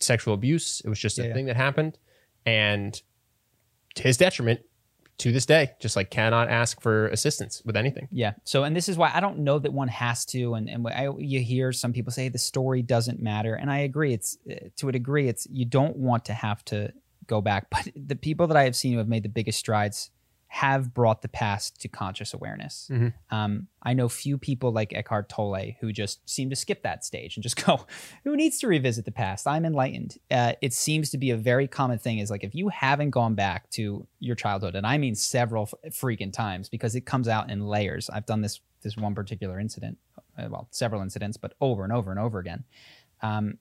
sexual 0.00 0.32
abuse. 0.34 0.80
It 0.84 0.88
was 0.88 0.98
just 0.98 1.18
a 1.18 1.22
Yeah, 1.22 1.28
yeah. 1.28 1.34
thing 1.34 1.46
that 1.46 1.56
happened. 1.56 1.98
And 2.48 3.00
to 3.96 4.02
his 4.02 4.16
detriment, 4.16 4.60
to 5.18 5.32
this 5.32 5.44
day, 5.44 5.72
just 5.80 5.96
like 5.96 6.10
cannot 6.10 6.48
ask 6.48 6.80
for 6.80 7.08
assistance 7.08 7.60
with 7.64 7.76
anything. 7.76 8.08
Yeah. 8.10 8.34
So, 8.44 8.64
and 8.64 8.74
this 8.74 8.88
is 8.88 8.96
why 8.96 9.10
I 9.12 9.20
don't 9.20 9.40
know 9.40 9.58
that 9.58 9.72
one 9.72 9.88
has 9.88 10.24
to. 10.26 10.54
And 10.54 10.70
and 10.70 10.86
I, 10.88 11.08
you 11.18 11.40
hear 11.40 11.72
some 11.72 11.92
people 11.92 12.12
say 12.12 12.28
the 12.28 12.38
story 12.38 12.82
doesn't 12.82 13.20
matter, 13.20 13.54
and 13.54 13.70
I 13.70 13.78
agree. 13.80 14.14
It's 14.14 14.38
uh, 14.50 14.68
to 14.76 14.88
a 14.88 14.92
degree. 14.92 15.28
It's 15.28 15.46
you 15.50 15.64
don't 15.64 15.96
want 15.96 16.24
to 16.26 16.32
have 16.32 16.64
to 16.66 16.92
go 17.26 17.40
back, 17.40 17.68
but 17.70 17.88
the 17.94 18.16
people 18.16 18.46
that 18.46 18.56
I 18.56 18.64
have 18.64 18.76
seen 18.76 18.92
who 18.92 18.98
have 18.98 19.08
made 19.08 19.24
the 19.24 19.28
biggest 19.28 19.58
strides 19.58 20.10
have 20.50 20.94
brought 20.94 21.20
the 21.20 21.28
past 21.28 21.78
to 21.82 21.88
conscious 21.88 22.32
awareness. 22.32 22.88
Mhm. 22.90 23.12
Um, 23.30 23.68
I 23.82 23.92
know 23.92 24.08
few 24.08 24.38
people 24.38 24.72
like 24.72 24.94
Eckhart 24.94 25.28
Tolle 25.28 25.76
who 25.80 25.92
just 25.92 26.26
seem 26.28 26.48
to 26.48 26.56
skip 26.56 26.82
that 26.82 27.04
stage 27.04 27.36
and 27.36 27.42
just 27.42 27.56
go, 27.66 27.86
"Who 28.24 28.34
needs 28.34 28.58
to 28.60 28.66
revisit 28.66 29.04
the 29.04 29.12
past? 29.12 29.46
I'm 29.46 29.66
enlightened." 29.66 30.16
Uh, 30.30 30.54
it 30.62 30.72
seems 30.72 31.10
to 31.10 31.18
be 31.18 31.30
a 31.30 31.36
very 31.36 31.68
common 31.68 31.98
thing. 31.98 32.18
Is 32.18 32.30
like 32.30 32.44
if 32.44 32.54
you 32.54 32.70
haven't 32.70 33.10
gone 33.10 33.34
back 33.34 33.68
to 33.70 34.06
your 34.20 34.34
childhood, 34.36 34.74
and 34.74 34.86
I 34.86 34.96
mean 34.96 35.14
several 35.14 35.68
f- 35.84 35.92
freaking 35.92 36.32
times 36.32 36.68
because 36.70 36.94
it 36.94 37.02
comes 37.02 37.28
out 37.28 37.50
in 37.50 37.66
layers. 37.66 38.08
I've 38.08 38.26
done 38.26 38.40
this 38.40 38.60
this 38.80 38.96
one 38.96 39.14
particular 39.14 39.60
incident, 39.60 39.98
uh, 40.38 40.46
well, 40.50 40.68
several 40.70 41.02
incidents, 41.02 41.36
but 41.36 41.54
over 41.60 41.84
and 41.84 41.92
over 41.92 42.10
and 42.10 42.18
over 42.18 42.38
again. 42.38 42.64
Um, 43.22 43.58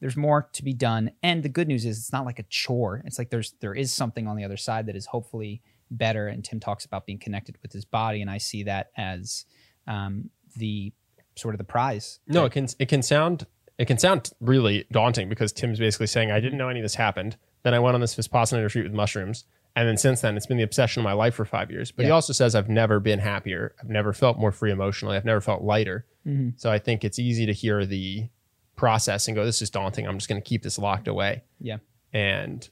there's 0.00 0.16
more 0.16 0.48
to 0.54 0.64
be 0.64 0.72
done, 0.72 1.10
and 1.22 1.42
the 1.42 1.48
good 1.50 1.68
news 1.68 1.84
is 1.84 1.98
it's 1.98 2.12
not 2.12 2.24
like 2.24 2.38
a 2.38 2.44
chore. 2.44 3.02
It's 3.04 3.18
like 3.18 3.28
there's 3.28 3.52
there 3.60 3.74
is 3.74 3.92
something 3.92 4.26
on 4.26 4.36
the 4.36 4.44
other 4.44 4.56
side 4.56 4.86
that 4.86 4.96
is 4.96 5.04
hopefully 5.04 5.60
better. 5.90 6.28
And 6.28 6.44
Tim 6.44 6.60
talks 6.60 6.84
about 6.84 7.06
being 7.06 7.18
connected 7.18 7.56
with 7.62 7.72
his 7.72 7.84
body, 7.84 8.20
and 8.20 8.30
I 8.30 8.38
see 8.38 8.62
that 8.64 8.90
as 8.96 9.44
um, 9.86 10.30
the 10.56 10.92
sort 11.36 11.54
of 11.54 11.58
the 11.58 11.64
prize. 11.64 12.20
No, 12.26 12.44
it 12.44 12.52
can 12.52 12.68
it 12.78 12.86
can 12.88 13.02
sound 13.02 13.46
it 13.78 13.86
can 13.86 13.98
sound 13.98 14.30
really 14.40 14.84
daunting 14.92 15.28
because 15.28 15.52
Tim's 15.52 15.78
basically 15.78 16.06
saying 16.06 16.30
I 16.30 16.40
didn't 16.40 16.58
know 16.58 16.68
any 16.68 16.80
of 16.80 16.84
this 16.84 16.94
happened. 16.96 17.36
Then 17.62 17.74
I 17.74 17.78
went 17.78 17.94
on 17.94 18.00
this 18.00 18.14
Vipassana 18.16 18.62
retreat 18.62 18.84
with 18.84 18.92
mushrooms, 18.94 19.44
and 19.76 19.86
then 19.88 19.96
since 19.96 20.20
then 20.20 20.36
it's 20.36 20.46
been 20.46 20.56
the 20.56 20.62
obsession 20.62 21.00
of 21.00 21.04
my 21.04 21.12
life 21.12 21.34
for 21.34 21.44
five 21.44 21.70
years. 21.70 21.90
But 21.92 22.04
he 22.04 22.10
also 22.10 22.32
says 22.32 22.54
I've 22.54 22.68
never 22.68 23.00
been 23.00 23.18
happier. 23.20 23.74
I've 23.82 23.88
never 23.90 24.12
felt 24.12 24.38
more 24.38 24.52
free 24.52 24.70
emotionally. 24.70 25.16
I've 25.16 25.24
never 25.24 25.40
felt 25.40 25.62
lighter. 25.62 26.06
Mhm. 26.26 26.54
So 26.60 26.70
I 26.70 26.78
think 26.78 27.04
it's 27.04 27.18
easy 27.18 27.46
to 27.46 27.52
hear 27.52 27.86
the 27.86 28.28
process 28.76 29.28
and 29.28 29.34
go, 29.34 29.44
"This 29.44 29.62
is 29.62 29.70
daunting. 29.70 30.06
I'm 30.06 30.18
just 30.18 30.28
going 30.28 30.40
to 30.40 30.46
keep 30.46 30.62
this 30.62 30.78
locked 30.78 31.08
away." 31.08 31.42
Yeah. 31.58 31.78
And 32.12 32.68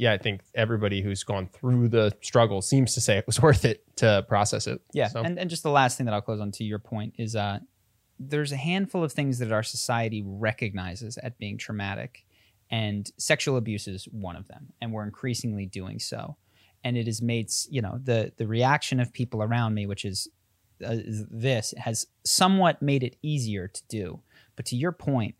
yeah, 0.00 0.14
I 0.14 0.18
think 0.18 0.40
everybody 0.54 1.02
who's 1.02 1.22
gone 1.24 1.46
through 1.46 1.88
the 1.90 2.16
struggle 2.22 2.62
seems 2.62 2.94
to 2.94 3.00
say 3.02 3.18
it 3.18 3.26
was 3.26 3.40
worth 3.46 3.66
it 3.66 3.84
to 3.96 4.24
process 4.28 4.66
it. 4.66 4.80
Yeah, 4.94 5.08
So- 5.08 5.22
and 5.22 5.38
and 5.38 5.50
just 5.50 5.62
the 5.62 5.70
last 5.70 5.96
thing 5.98 6.06
that 6.06 6.14
I'll 6.14 6.22
close 6.22 6.40
on 6.40 6.50
to 6.52 6.64
your 6.64 6.78
point 6.78 7.14
is 7.18 7.36
uh, 7.36 7.58
there's 8.18 8.50
a 8.52 8.56
handful 8.56 9.04
of 9.04 9.12
things 9.12 9.38
that 9.40 9.52
our 9.52 9.62
society 9.62 10.22
recognizes 10.24 11.18
at 11.18 11.38
being 11.38 11.58
traumatic, 11.58 12.24
and 12.70 13.10
sexual 13.18 13.56
abuse 13.58 13.86
is 13.86 14.06
one 14.06 14.36
of 14.36 14.48
them, 14.48 14.72
and 14.80 14.90
we're 14.92 15.04
increasingly 15.04 15.66
doing 15.66 15.98
so, 15.98 16.36
and 16.82 16.96
it 16.96 17.06
has 17.06 17.20
made 17.20 17.50
you 17.68 17.82
know 17.82 18.00
the 18.02 18.32
the 18.38 18.46
reaction 18.46 19.00
of 19.00 19.12
people 19.12 19.42
around 19.42 19.74
me, 19.74 19.84
which 19.86 20.06
is, 20.06 20.28
uh, 20.82 20.92
is 20.92 21.26
this, 21.30 21.74
has 21.76 22.06
somewhat 22.24 22.80
made 22.80 23.02
it 23.02 23.16
easier 23.22 23.68
to 23.68 23.82
do. 23.88 24.20
But 24.56 24.64
to 24.66 24.76
your 24.76 24.92
point, 24.92 25.34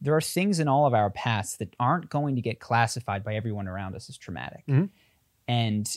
there 0.00 0.14
are 0.14 0.20
things 0.20 0.60
in 0.60 0.68
all 0.68 0.86
of 0.86 0.94
our 0.94 1.10
past 1.10 1.58
that 1.58 1.74
aren't 1.80 2.10
going 2.10 2.36
to 2.36 2.42
get 2.42 2.60
classified 2.60 3.24
by 3.24 3.34
everyone 3.34 3.66
around 3.68 3.94
us 3.94 4.08
as 4.08 4.16
traumatic, 4.18 4.64
Mhm. 4.68 4.90
and 5.48 5.96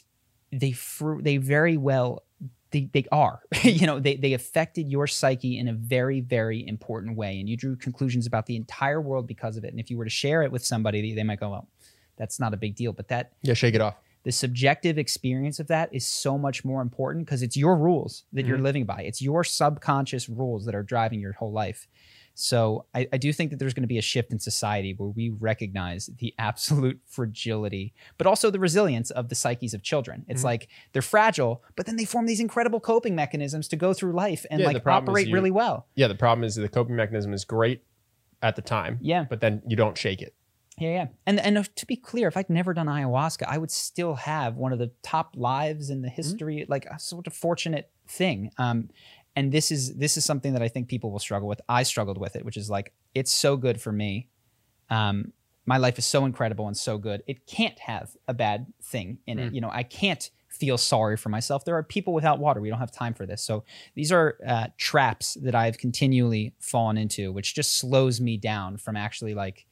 they 0.52 0.72
fr- 0.72 1.22
they 1.22 1.38
very 1.38 1.78
well 1.78 2.24
they, 2.72 2.88
they 2.94 3.06
are. 3.12 3.42
You 3.64 3.88
know 3.88 4.00
they, 4.00 4.16
they 4.16 4.34
affected 4.34 4.92
your 4.92 5.08
psyche 5.08 5.58
in 5.58 5.68
a 5.68 5.74
very 5.74 6.22
very 6.22 6.66
important 6.68 7.18
way. 7.18 7.40
And 7.40 7.50
you 7.50 7.58
drew 7.58 7.76
conclusions 7.76 8.28
about 8.28 8.46
the 8.46 8.56
entire 8.56 9.02
world 9.02 9.26
because 9.28 9.58
of 9.58 9.64
it. 9.64 9.72
And 9.72 9.80
if 9.80 9.90
you 9.90 9.98
were 9.98 10.06
to 10.06 10.10
share 10.12 10.44
it 10.44 10.52
with 10.52 10.64
somebody 10.64 11.14
they, 11.14 11.24
might 11.24 11.40
go 11.40 11.50
well 11.50 11.68
that's 12.16 12.40
not 12.40 12.54
a 12.54 12.58
big 12.58 12.76
deal. 12.76 12.94
But 12.94 13.08
that 13.08 13.32
yeah, 13.42 13.54
shake 13.56 13.74
it 13.76 13.82
off. 13.82 13.96
the 14.24 14.32
subjective 14.32 14.98
experience 15.00 15.60
of 15.60 15.68
that 15.68 15.90
is 15.94 16.06
so 16.06 16.38
much 16.38 16.64
more 16.64 16.82
important 16.82 17.26
because 17.26 17.42
it's 17.42 17.58
your 17.58 17.76
rules 17.76 18.24
that 18.34 18.46
you're 18.46 18.58
Mhm. 18.60 18.64
living 18.64 18.86
by. 18.86 19.02
It's 19.02 19.22
your 19.22 19.44
subconscious 19.44 20.30
rules 20.30 20.66
that 20.66 20.76
are 20.76 20.84
driving 20.84 21.20
your 21.20 21.34
whole 21.34 21.52
life 21.52 21.88
so 22.42 22.86
I, 22.96 23.08
I 23.12 23.18
do 23.18 23.34
think 23.34 23.50
that 23.52 23.58
there's 23.60 23.74
going 23.74 23.84
to 23.84 23.88
be 23.88 23.98
a 23.98 24.02
shift 24.02 24.32
in 24.32 24.40
society 24.40 24.94
where 24.94 25.10
we 25.10 25.30
recognize 25.30 26.10
the 26.20 26.34
absolute 26.40 27.00
fragility, 27.06 27.94
but 28.18 28.28
also 28.28 28.50
the 28.50 28.60
resilience 28.60 29.12
of 29.12 29.28
the 29.30 29.36
psyches 29.36 29.74
of 29.74 29.84
children. 29.84 30.26
It's 30.28 30.42
Mhm. 30.42 30.46
like 30.46 30.68
they're 30.94 31.02
fragile, 31.02 31.64
but 31.76 31.86
then 31.86 31.98
they 31.98 32.06
form 32.06 32.26
these 32.28 32.40
incredible 32.40 32.80
coping 32.80 33.14
mechanisms 33.16 33.68
to 33.70 33.76
go 33.76 33.94
through 33.94 34.14
life 34.14 34.46
and 34.50 34.62
Yeah, 34.62 34.68
like 34.68 34.88
operate 34.88 35.28
you- 35.28 35.34
really 35.34 35.52
well. 35.52 35.88
Yeah, 35.96 36.08
the 36.08 36.16
problem 36.16 36.44
is 36.46 36.56
the 36.56 36.70
coping 36.70 36.96
mechanism 36.96 37.34
is 37.34 37.44
great 37.46 37.84
at 38.42 38.56
the 38.56 38.62
time, 38.62 39.00
Yeah. 39.02 39.26
but 39.30 39.42
then 39.42 39.62
you 39.68 39.76
don't 39.76 39.98
shake 39.98 40.22
it. 40.22 40.34
Yeah, 40.78 40.92
yeah. 40.92 41.08
And 41.26 41.42
and 41.42 41.76
to 41.76 41.86
be 41.86 41.98
clear, 41.98 42.30
if 42.30 42.38
I'd 42.38 42.50
never 42.50 42.74
done 42.74 42.88
ayahuasca, 42.88 43.44
I 43.50 43.58
would 43.58 43.70
still 43.70 44.16
have 44.16 44.56
one 44.56 44.72
of 44.72 44.80
the 44.80 44.92
top 45.04 45.34
lives 45.36 45.90
in 45.90 46.04
the 46.04 46.10
history, 46.10 46.66
like 46.70 46.86
a 46.86 46.98
sort 46.98 47.28
of 47.28 47.34
fortunate 47.34 47.92
thing. 48.08 48.50
Um, 48.58 48.90
and 49.36 49.52
this 49.52 49.72
is 49.72 49.96
this 49.96 50.18
is 50.18 50.26
something 50.26 50.54
that 50.54 50.62
I 50.62 50.68
think 50.68 50.88
people 50.88 51.12
will 51.12 51.20
struggle 51.20 51.48
with. 51.48 51.62
I 51.70 51.84
struggled 51.84 52.18
with 52.18 52.36
it, 52.36 52.46
which 52.46 52.58
is 52.58 52.70
like 52.70 52.94
it's 53.14 53.32
so 53.32 53.58
good 53.58 53.80
for 53.80 53.92
me. 53.92 54.30
Um, 54.90 55.34
my 55.66 55.78
life 55.78 56.00
is 56.00 56.06
so 56.06 56.26
incredible 56.26 56.68
and 56.68 56.76
so 56.76 56.98
good. 56.98 57.22
It 57.28 57.46
can't 57.46 57.78
have 57.80 58.16
a 58.28 58.34
bad 58.34 58.68
thing 58.84 59.20
in 59.28 59.38
it. 59.38 59.52
Mm. 59.52 59.56
You 59.56 59.62
know, 59.62 59.70
I 59.72 59.84
can't 59.84 60.30
feel 60.50 60.78
sorry 60.78 61.16
for 61.16 61.30
myself. 61.30 61.64
There 61.64 61.76
are 61.76 61.84
people 61.84 62.14
without 62.14 62.40
water. 62.40 62.60
We 62.60 62.70
don't 62.70 62.80
have 62.80 62.92
time 62.92 63.14
for 63.14 63.26
this. 63.26 63.44
So 63.44 63.64
these 63.94 64.12
are 64.12 64.38
uh, 64.46 64.68
traps 64.78 65.38
that 65.42 65.54
I've 65.54 65.78
continually 65.78 66.56
fallen 66.60 66.98
into, 66.98 67.32
which 67.32 67.54
just 67.54 67.78
slows 67.78 68.20
me 68.20 68.36
down 68.36 68.78
from 68.78 68.98
actually 68.98 69.36
like 69.36 69.68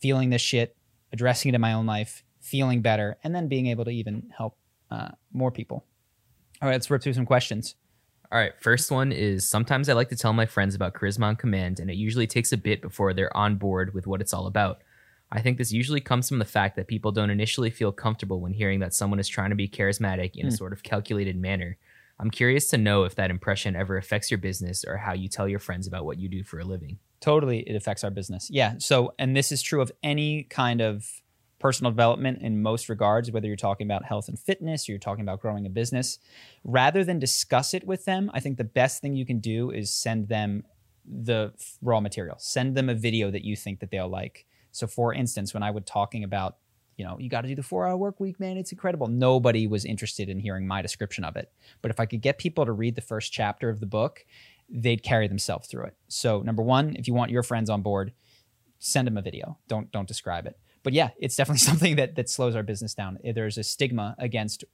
feeling 0.00 0.30
this 0.30 0.40
shit, 0.40 0.76
addressing 1.12 1.48
it 1.48 1.54
in 1.56 1.60
my 1.60 1.72
own 1.72 1.84
life, 1.84 2.22
feeling 2.40 2.80
better, 2.80 3.18
and 3.24 3.34
then 3.34 3.48
being 3.48 3.66
able 3.66 3.84
to 3.84 3.90
even 3.90 4.30
help 4.36 4.56
uh, 4.90 5.08
more 5.32 5.50
people. 5.50 5.84
All 6.62 6.68
right, 6.68 6.74
let's 6.74 6.90
rip 6.90 7.02
through 7.02 7.14
some 7.14 7.26
questions. 7.26 7.74
All 8.34 8.40
right, 8.40 8.52
first 8.60 8.90
one 8.90 9.12
is 9.12 9.48
sometimes 9.48 9.88
I 9.88 9.92
like 9.92 10.08
to 10.08 10.16
tell 10.16 10.32
my 10.32 10.44
friends 10.44 10.74
about 10.74 10.92
Charisma 10.92 11.22
on 11.26 11.36
Command, 11.36 11.78
and 11.78 11.88
it 11.88 11.94
usually 11.94 12.26
takes 12.26 12.52
a 12.52 12.56
bit 12.56 12.82
before 12.82 13.14
they're 13.14 13.34
on 13.36 13.54
board 13.54 13.94
with 13.94 14.08
what 14.08 14.20
it's 14.20 14.34
all 14.34 14.48
about. 14.48 14.82
I 15.30 15.40
think 15.40 15.56
this 15.56 15.70
usually 15.70 16.00
comes 16.00 16.28
from 16.28 16.40
the 16.40 16.44
fact 16.44 16.74
that 16.74 16.88
people 16.88 17.12
don't 17.12 17.30
initially 17.30 17.70
feel 17.70 17.92
comfortable 17.92 18.40
when 18.40 18.52
hearing 18.52 18.80
that 18.80 18.92
someone 18.92 19.20
is 19.20 19.28
trying 19.28 19.50
to 19.50 19.54
be 19.56 19.68
charismatic 19.68 20.34
in 20.34 20.46
a 20.46 20.50
Hmm. 20.50 20.56
sort 20.56 20.72
of 20.72 20.82
calculated 20.82 21.36
manner. 21.36 21.78
I'm 22.18 22.28
curious 22.28 22.68
to 22.70 22.76
know 22.76 23.04
if 23.04 23.14
that 23.14 23.30
impression 23.30 23.76
ever 23.76 23.96
affects 23.96 24.32
your 24.32 24.38
business 24.38 24.84
or 24.84 24.96
how 24.96 25.12
you 25.12 25.28
tell 25.28 25.48
your 25.48 25.60
friends 25.60 25.86
about 25.86 26.04
what 26.04 26.18
you 26.18 26.28
do 26.28 26.42
for 26.42 26.58
a 26.58 26.64
living. 26.64 26.98
Totally, 27.20 27.60
it 27.60 27.76
affects 27.76 28.02
our 28.02 28.10
business. 28.10 28.48
Yeah. 28.50 28.74
So, 28.78 29.14
and 29.16 29.36
this 29.36 29.52
is 29.52 29.62
true 29.62 29.80
of 29.80 29.92
any 30.02 30.42
kind 30.42 30.80
of 30.80 31.22
personal 31.64 31.90
development 31.90 32.42
in 32.42 32.60
most 32.60 32.90
regards, 32.90 33.32
whether 33.32 33.46
you're 33.46 33.56
talking 33.56 33.86
about 33.86 34.04
health 34.04 34.28
and 34.28 34.38
fitness 34.38 34.86
or 34.86 34.92
you're 34.92 34.98
talking 34.98 35.22
about 35.22 35.40
growing 35.40 35.64
a 35.64 35.70
business. 35.70 36.18
Rather 36.62 37.02
than 37.02 37.18
discuss 37.18 37.72
it 37.72 37.86
with 37.86 38.04
them, 38.04 38.30
I 38.34 38.40
think 38.40 38.58
the 38.58 38.64
best 38.64 39.00
thing 39.00 39.16
you 39.16 39.24
can 39.24 39.38
do 39.38 39.70
is 39.70 39.90
send 39.90 40.28
them 40.28 40.64
the 41.06 41.54
raw 41.80 42.00
material. 42.00 42.36
Send 42.38 42.74
them 42.74 42.90
a 42.90 42.94
video 42.94 43.30
that 43.30 43.46
you 43.46 43.56
think 43.56 43.80
that 43.80 43.90
they'll 43.90 44.10
like. 44.10 44.44
So, 44.72 44.86
for 44.86 45.14
instance, 45.14 45.54
when 45.54 45.62
I 45.62 45.70
was 45.70 45.84
talking 45.86 46.22
about, 46.22 46.58
you 46.98 47.04
know, 47.06 47.16
you 47.18 47.30
got 47.30 47.40
to 47.40 47.48
do 47.48 47.54
the 47.54 47.62
four 47.62 47.86
hour 47.86 47.96
work 47.96 48.20
week, 48.20 48.38
man, 48.38 48.58
it's 48.58 48.72
incredible. 48.72 49.06
Nobody 49.06 49.66
was 49.66 49.86
interested 49.86 50.28
in 50.28 50.40
hearing 50.40 50.66
my 50.66 50.82
description 50.82 51.24
of 51.24 51.34
it. 51.34 51.50
But 51.80 51.90
if 51.90 51.98
I 51.98 52.04
could 52.04 52.20
get 52.20 52.36
people 52.36 52.66
to 52.66 52.72
read 52.72 52.94
the 52.94 53.00
first 53.00 53.32
chapter 53.32 53.70
of 53.70 53.80
the 53.80 53.86
book, 53.86 54.26
they'd 54.68 55.02
carry 55.02 55.28
themselves 55.28 55.66
through 55.66 55.84
it. 55.84 55.96
So, 56.08 56.42
number 56.42 56.62
one, 56.62 56.94
if 56.96 57.08
you 57.08 57.14
want 57.14 57.30
your 57.30 57.42
friends 57.42 57.70
on 57.70 57.80
board, 57.80 58.12
send 58.80 59.06
them 59.06 59.16
a 59.16 59.22
video. 59.22 59.56
Don't 59.66 59.90
don't 59.92 60.06
describe 60.06 60.44
it. 60.44 60.58
But 60.84 60.92
yeah, 60.92 61.08
it's 61.18 61.34
definitely 61.34 61.58
something 61.70 61.96
that 61.96 62.14
that 62.14 62.30
slows 62.30 62.54
our 62.54 62.62
business 62.62 62.94
down. 62.94 63.18
There's 63.24 63.58
a 63.58 63.64
stigma 63.64 64.14
against 64.18 64.64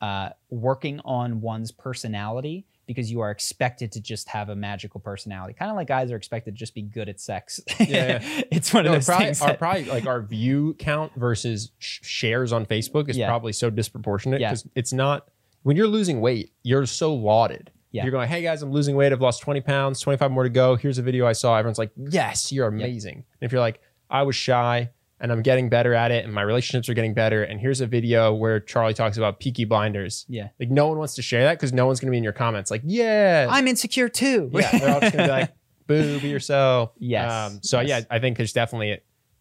uh, 0.00 0.30
working 0.48 1.00
on 1.04 1.42
one's 1.42 1.70
personality 1.72 2.64
because 2.86 3.10
you 3.10 3.20
are 3.20 3.30
expected 3.30 3.92
to 3.92 4.00
just 4.00 4.28
have 4.30 4.48
a 4.48 4.56
magical 4.56 4.98
personality, 4.98 5.54
kind 5.54 5.70
of 5.70 5.76
like 5.76 5.86
guys 5.86 6.10
are 6.10 6.16
expected 6.16 6.54
to 6.54 6.58
just 6.58 6.74
be 6.74 6.82
good 6.82 7.08
at 7.08 7.20
sex. 7.20 7.60
Yeah, 7.78 8.18
it's 8.50 8.72
one 8.74 8.84
of 8.86 8.90
No, 8.90 8.96
those 8.96 9.06
probably, 9.06 9.26
things. 9.26 9.40
our, 9.42 9.54
probably 9.56 9.84
like 9.84 10.06
our 10.06 10.22
view 10.22 10.74
count 10.78 11.12
versus 11.14 11.70
sh- 11.78 12.00
shares 12.02 12.52
on 12.52 12.66
Facebook 12.66 13.08
is 13.08 13.16
Yeah. 13.16 13.28
probably 13.28 13.52
so 13.52 13.70
disproportionate 13.70 14.40
Yeah. 14.40 14.48
because 14.50 14.66
it's 14.74 14.92
not 14.92 15.28
when 15.62 15.76
you're 15.76 15.86
losing 15.86 16.20
weight, 16.20 16.52
you're 16.64 16.86
so 16.86 17.14
lauded. 17.14 17.70
Yeah. 17.92 18.02
You're 18.04 18.12
going, 18.12 18.28
hey 18.28 18.42
guys, 18.42 18.62
I'm 18.62 18.72
losing 18.72 18.96
weight. 18.96 19.12
I've 19.12 19.20
lost 19.20 19.42
20 19.42 19.60
pounds, 19.60 20.00
25 20.00 20.30
more 20.30 20.44
to 20.44 20.48
go. 20.48 20.74
Here's 20.76 20.98
a 20.98 21.02
video 21.02 21.26
I 21.26 21.32
saw. 21.32 21.56
Everyone's 21.58 21.78
like, 21.78 21.90
yes, 21.96 22.50
you're 22.50 22.66
amazing. 22.68 23.14
And 23.16 23.24
if 23.42 23.52
you're 23.52 23.60
like, 23.60 23.80
I 24.08 24.22
was 24.22 24.34
shy 24.34 24.90
and 25.20 25.30
I'm 25.30 25.42
getting 25.42 25.68
better 25.68 25.92
at 25.94 26.10
it 26.10 26.24
and 26.24 26.32
my 26.32 26.42
relationships 26.42 26.88
are 26.88 26.94
getting 26.94 27.12
better. 27.14 27.42
And 27.42 27.60
here's 27.60 27.80
a 27.80 27.86
video 27.86 28.32
where 28.32 28.58
Charlie 28.58 28.94
talks 28.94 29.16
about 29.18 29.38
Peaky 29.38 29.64
Blinders. 29.64 30.24
yeah, 30.28 30.48
Like 30.58 30.70
no 30.70 30.86
one 30.88 30.96
wants 30.98 31.14
to 31.16 31.22
share 31.22 31.42
that 31.44 31.58
because 31.58 31.72
no 31.72 31.86
one's 31.86 32.00
going 32.00 32.08
to 32.08 32.12
be 32.12 32.16
in 32.18 32.24
your 32.24 32.32
comments 32.32 32.70
like, 32.70 32.82
yeah, 32.84 33.46
I'm 33.50 33.68
insecure 33.68 34.08
too. 34.08 34.50
yeah, 34.52 34.78
they're 34.78 34.94
all 34.94 35.00
just 35.00 35.12
gonna 35.14 35.26
be 35.26 35.30
like, 35.30 35.52
"Boo, 35.86 36.18
be 36.20 36.28
yourself." 36.28 36.92
Yes, 36.98 37.30
Um, 37.52 37.60
so 37.62 37.80
yes. 37.80 37.88
yeah, 37.88 38.00
I 38.16 38.18
think 38.18 38.36
there's 38.38 38.52
definitely, 38.52 38.98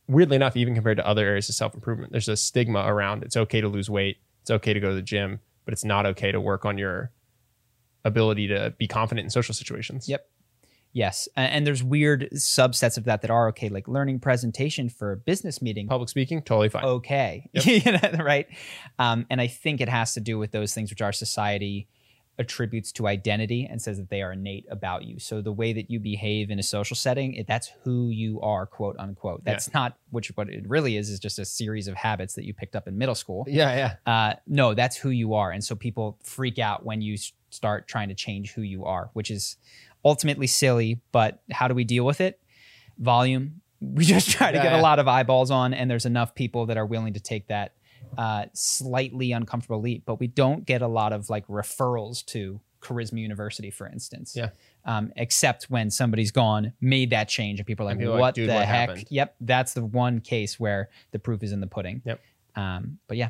weirdly 0.08 0.36
enough, 0.36 0.58
even 0.58 0.74
compared 0.76 0.98
to 0.98 1.08
other 1.08 1.26
areas 1.26 1.48
of 1.50 1.56
self 1.56 1.74
improvement, 1.74 2.12
there's 2.12 2.28
a 2.28 2.36
stigma 2.38 2.84
around. 2.86 3.24
It's 3.24 3.38
okay 3.38 3.62
to 3.62 3.68
lose 3.68 3.90
weight. 3.90 4.18
It's 4.42 4.52
okay 4.52 4.74
to 4.74 4.80
go 4.80 4.90
to 4.90 4.96
the 4.96 5.02
gym, 5.02 5.40
but 5.66 5.74
it's 5.74 5.86
not 5.86 6.06
okay 6.06 6.32
to 6.32 6.42
work 6.42 6.66
on 6.66 6.78
your 6.78 7.12
ability 8.06 8.48
to 8.48 8.74
be 8.78 8.88
confident 8.88 9.26
in 9.26 9.30
social 9.30 9.54
situations. 9.54 10.08
Yep. 10.10 10.28
Yes, 10.92 11.28
and 11.36 11.68
there's 11.68 11.84
weird 11.84 12.30
subsets 12.34 12.98
of 12.98 13.04
that 13.06 13.22
that 13.22 13.30
are 13.30 13.48
okay, 13.50 13.70
like 13.70 13.88
learning 13.88 14.20
presentation 14.20 14.90
for 14.90 15.12
a 15.12 15.18
business 15.18 15.62
meeting. 15.62 15.88
Public 15.88 16.10
speaking, 16.10 16.42
totally 16.42 16.70
fine. 16.70 16.84
okay, 16.84 17.50
Yep. 17.54 17.66
You 17.86 17.92
know, 17.92 18.24
right? 18.24 18.48
Um, 18.98 19.26
and 19.30 19.40
I 19.40 19.48
think 19.48 19.82
it 19.82 19.90
has 19.90 20.16
to 20.16 20.20
do 20.20 20.40
with 20.40 20.52
those 20.52 20.74
things 20.74 20.90
which 20.90 21.02
our 21.02 21.12
society 21.12 21.88
attributes 22.40 22.94
to 22.94 23.06
identity 23.06 23.68
and 23.70 23.82
says 23.82 23.98
that 23.98 24.10
they 24.10 24.22
are 24.22 24.32
innate 24.32 24.66
about 24.72 25.04
you. 25.04 25.20
So 25.20 25.42
the 25.42 25.52
way 25.52 25.74
that 25.74 25.92
you 25.92 26.00
behave 26.00 26.50
in 26.50 26.58
a 26.58 26.64
social 26.64 26.96
setting, 26.96 27.34
it, 27.34 27.48
that's 27.48 27.70
who 27.84 28.10
you 28.10 28.40
are, 28.40 28.66
quote 28.66 28.96
unquote. 28.98 29.44
That's 29.44 29.74
not 29.74 29.98
which 30.10 30.30
what 30.36 30.50
it 30.50 30.68
really 30.68 30.96
is 30.96 31.10
is 31.10 31.20
just 31.20 31.38
a 31.38 31.44
series 31.46 31.90
of 31.90 31.96
habits 31.96 32.36
that 32.36 32.46
you 32.46 32.54
picked 32.54 32.78
up 32.78 32.88
in 32.88 32.98
middle 32.98 33.14
school. 33.14 33.46
Yeah, 33.48 33.94
yeah. 34.08 34.12
Uh, 34.12 34.34
no, 34.48 34.74
that's 34.74 34.96
who 34.96 35.10
you 35.10 35.34
are, 35.34 35.52
and 35.52 35.62
so 35.64 35.76
people 35.76 36.18
freak 36.24 36.60
out 36.60 36.86
when 36.86 37.02
you 37.02 37.18
start 37.50 37.88
trying 37.88 38.08
to 38.08 38.16
change 38.16 38.54
who 38.54 38.62
you 38.62 38.86
are, 38.86 39.10
which 39.14 39.30
is 39.30 39.58
ultimately 40.04 40.48
silly. 40.48 41.02
But 41.12 41.42
how 41.52 41.68
do 41.68 41.74
we 41.76 41.84
deal 41.84 42.06
with 42.06 42.22
it? 42.22 42.40
Volume. 42.98 43.62
We 43.82 44.04
just 44.04 44.30
try 44.30 44.52
to 44.52 44.58
Yeah, 44.58 44.64
get 44.64 44.72
yeah. 44.74 44.82
a 44.82 44.84
lot 44.84 45.00
of 45.00 45.08
eyeballs 45.08 45.52
on, 45.52 45.74
and 45.74 45.90
there's 45.90 46.06
enough 46.06 46.36
people 46.36 46.66
that 46.66 46.76
are 46.76 46.86
willing 46.86 47.14
to 47.14 47.22
take 47.22 47.48
that 47.48 47.76
uh, 48.18 48.48
slightly 48.54 49.32
uncomfortable 49.32 49.80
leap. 49.80 50.04
But 50.06 50.20
we 50.20 50.28
don't 50.28 50.66
get 50.66 50.82
a 50.82 50.88
lot 50.88 51.14
of 51.14 51.30
like 51.30 51.48
referrals 51.48 52.26
to 52.26 52.60
Charisma 52.82 53.20
University, 53.22 53.72
for 53.72 53.88
instance. 53.88 54.36
Yeah. 54.36 54.50
Um, 54.84 55.14
except 55.16 55.70
when 55.70 55.92
somebody's 55.92 56.32
gone, 56.32 56.74
made 56.82 57.12
that 57.12 57.30
change, 57.30 57.60
and 57.60 57.66
people 57.68 57.86
are 57.86 57.92
like, 57.92 58.00
people 58.00 58.16
are 58.16 58.20
like, 58.20 58.22
"What 58.22 58.36
the 58.36 58.48
what 58.48 58.66
heck?" 58.66 58.90
happened? 58.90 59.08
Yep, 59.10 59.36
that's 59.40 59.74
the 59.74 59.86
one 59.86 60.20
case 60.20 60.60
where 60.60 60.90
the 61.12 61.20
proof 61.20 61.42
is 61.42 61.54
in 61.54 61.62
the 61.62 61.68
pudding. 61.68 62.02
Yep. 62.04 62.20
Um, 62.58 63.00
but 63.08 63.16
yeah, 63.16 63.30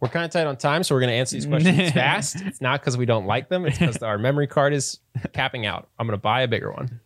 We're 0.00 0.08
kind 0.08 0.24
of 0.24 0.30
tight 0.30 0.46
on 0.46 0.56
time, 0.56 0.82
so 0.82 0.94
we're 0.94 1.00
going 1.00 1.10
to 1.10 1.16
answer 1.16 1.36
these 1.36 1.46
questions 1.46 1.90
fast. 1.92 2.42
It's 2.42 2.60
not 2.60 2.80
because 2.80 2.98
we 2.98 3.06
don't 3.06 3.26
like 3.26 3.48
them; 3.48 3.64
it's 3.64 3.78
because 3.78 4.02
our 4.02 4.18
memory 4.18 4.46
card 4.46 4.74
is 4.74 4.98
capping 5.32 5.64
out. 5.64 5.88
I'm 5.98 6.06
going 6.06 6.18
to 6.18 6.22
buy 6.22 6.42
a 6.42 6.48
bigger 6.48 6.70
one. 6.70 7.00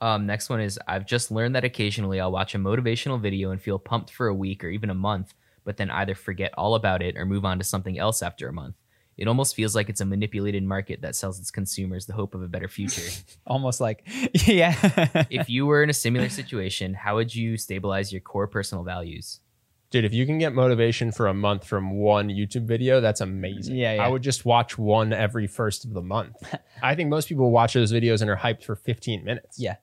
Um, 0.00 0.26
next 0.26 0.48
one 0.48 0.60
is 0.60 0.78
I've 0.86 1.06
just 1.06 1.30
learned 1.30 1.54
that 1.56 1.64
occasionally 1.64 2.20
I'll 2.20 2.32
watch 2.32 2.54
a 2.54 2.58
motivational 2.58 3.20
video 3.20 3.50
and 3.50 3.60
feel 3.60 3.78
pumped 3.78 4.10
for 4.10 4.28
a 4.28 4.34
week 4.34 4.62
or 4.62 4.68
even 4.68 4.90
a 4.90 4.94
month, 4.94 5.34
but 5.64 5.76
then 5.76 5.90
either 5.90 6.14
forget 6.14 6.52
all 6.56 6.76
about 6.76 7.02
it 7.02 7.16
or 7.16 7.26
move 7.26 7.44
on 7.44 7.58
to 7.58 7.64
something 7.64 7.98
else 7.98 8.22
after 8.22 8.48
a 8.48 8.52
month. 8.52 8.76
It 9.16 9.26
almost 9.26 9.56
feels 9.56 9.74
like 9.74 9.88
it's 9.88 10.00
a 10.00 10.04
manipulated 10.04 10.62
market 10.62 11.02
that 11.02 11.16
sells 11.16 11.40
its 11.40 11.50
consumers 11.50 12.06
the 12.06 12.12
hope 12.12 12.36
of 12.36 12.42
a 12.42 12.48
better 12.48 12.68
future. 12.68 13.10
almost 13.46 13.80
like 13.80 14.06
yeah. 14.32 14.76
if 15.28 15.50
you 15.50 15.66
were 15.66 15.82
in 15.82 15.90
a 15.90 15.94
similar 15.94 16.28
situation, 16.28 16.94
how 16.94 17.16
would 17.16 17.34
you 17.34 17.56
stabilize 17.56 18.12
your 18.12 18.20
core 18.20 18.46
personal 18.46 18.84
values? 18.84 19.40
Dude, 19.90 20.04
if 20.04 20.12
you 20.12 20.26
can 20.26 20.36
get 20.36 20.52
motivation 20.52 21.12
for 21.12 21.28
a 21.28 21.34
month 21.34 21.64
from 21.64 21.92
one 21.92 22.28
YouTube 22.28 22.66
video, 22.66 23.00
that's 23.00 23.22
amazing. 23.22 23.76
Yeah, 23.76 23.94
yeah. 23.94 24.04
I 24.04 24.08
would 24.08 24.22
just 24.22 24.44
watch 24.44 24.76
one 24.76 25.14
every 25.14 25.46
first 25.46 25.84
of 25.86 25.94
the 25.94 26.02
month. 26.02 26.36
I 26.82 26.94
think 26.94 27.08
most 27.08 27.28
people 27.28 27.50
watch 27.50 27.72
those 27.72 27.90
videos 27.90 28.20
and 28.20 28.28
are 28.28 28.36
hyped 28.36 28.64
for 28.64 28.76
15 28.76 29.24
minutes. 29.24 29.58
Yeah. 29.58 29.76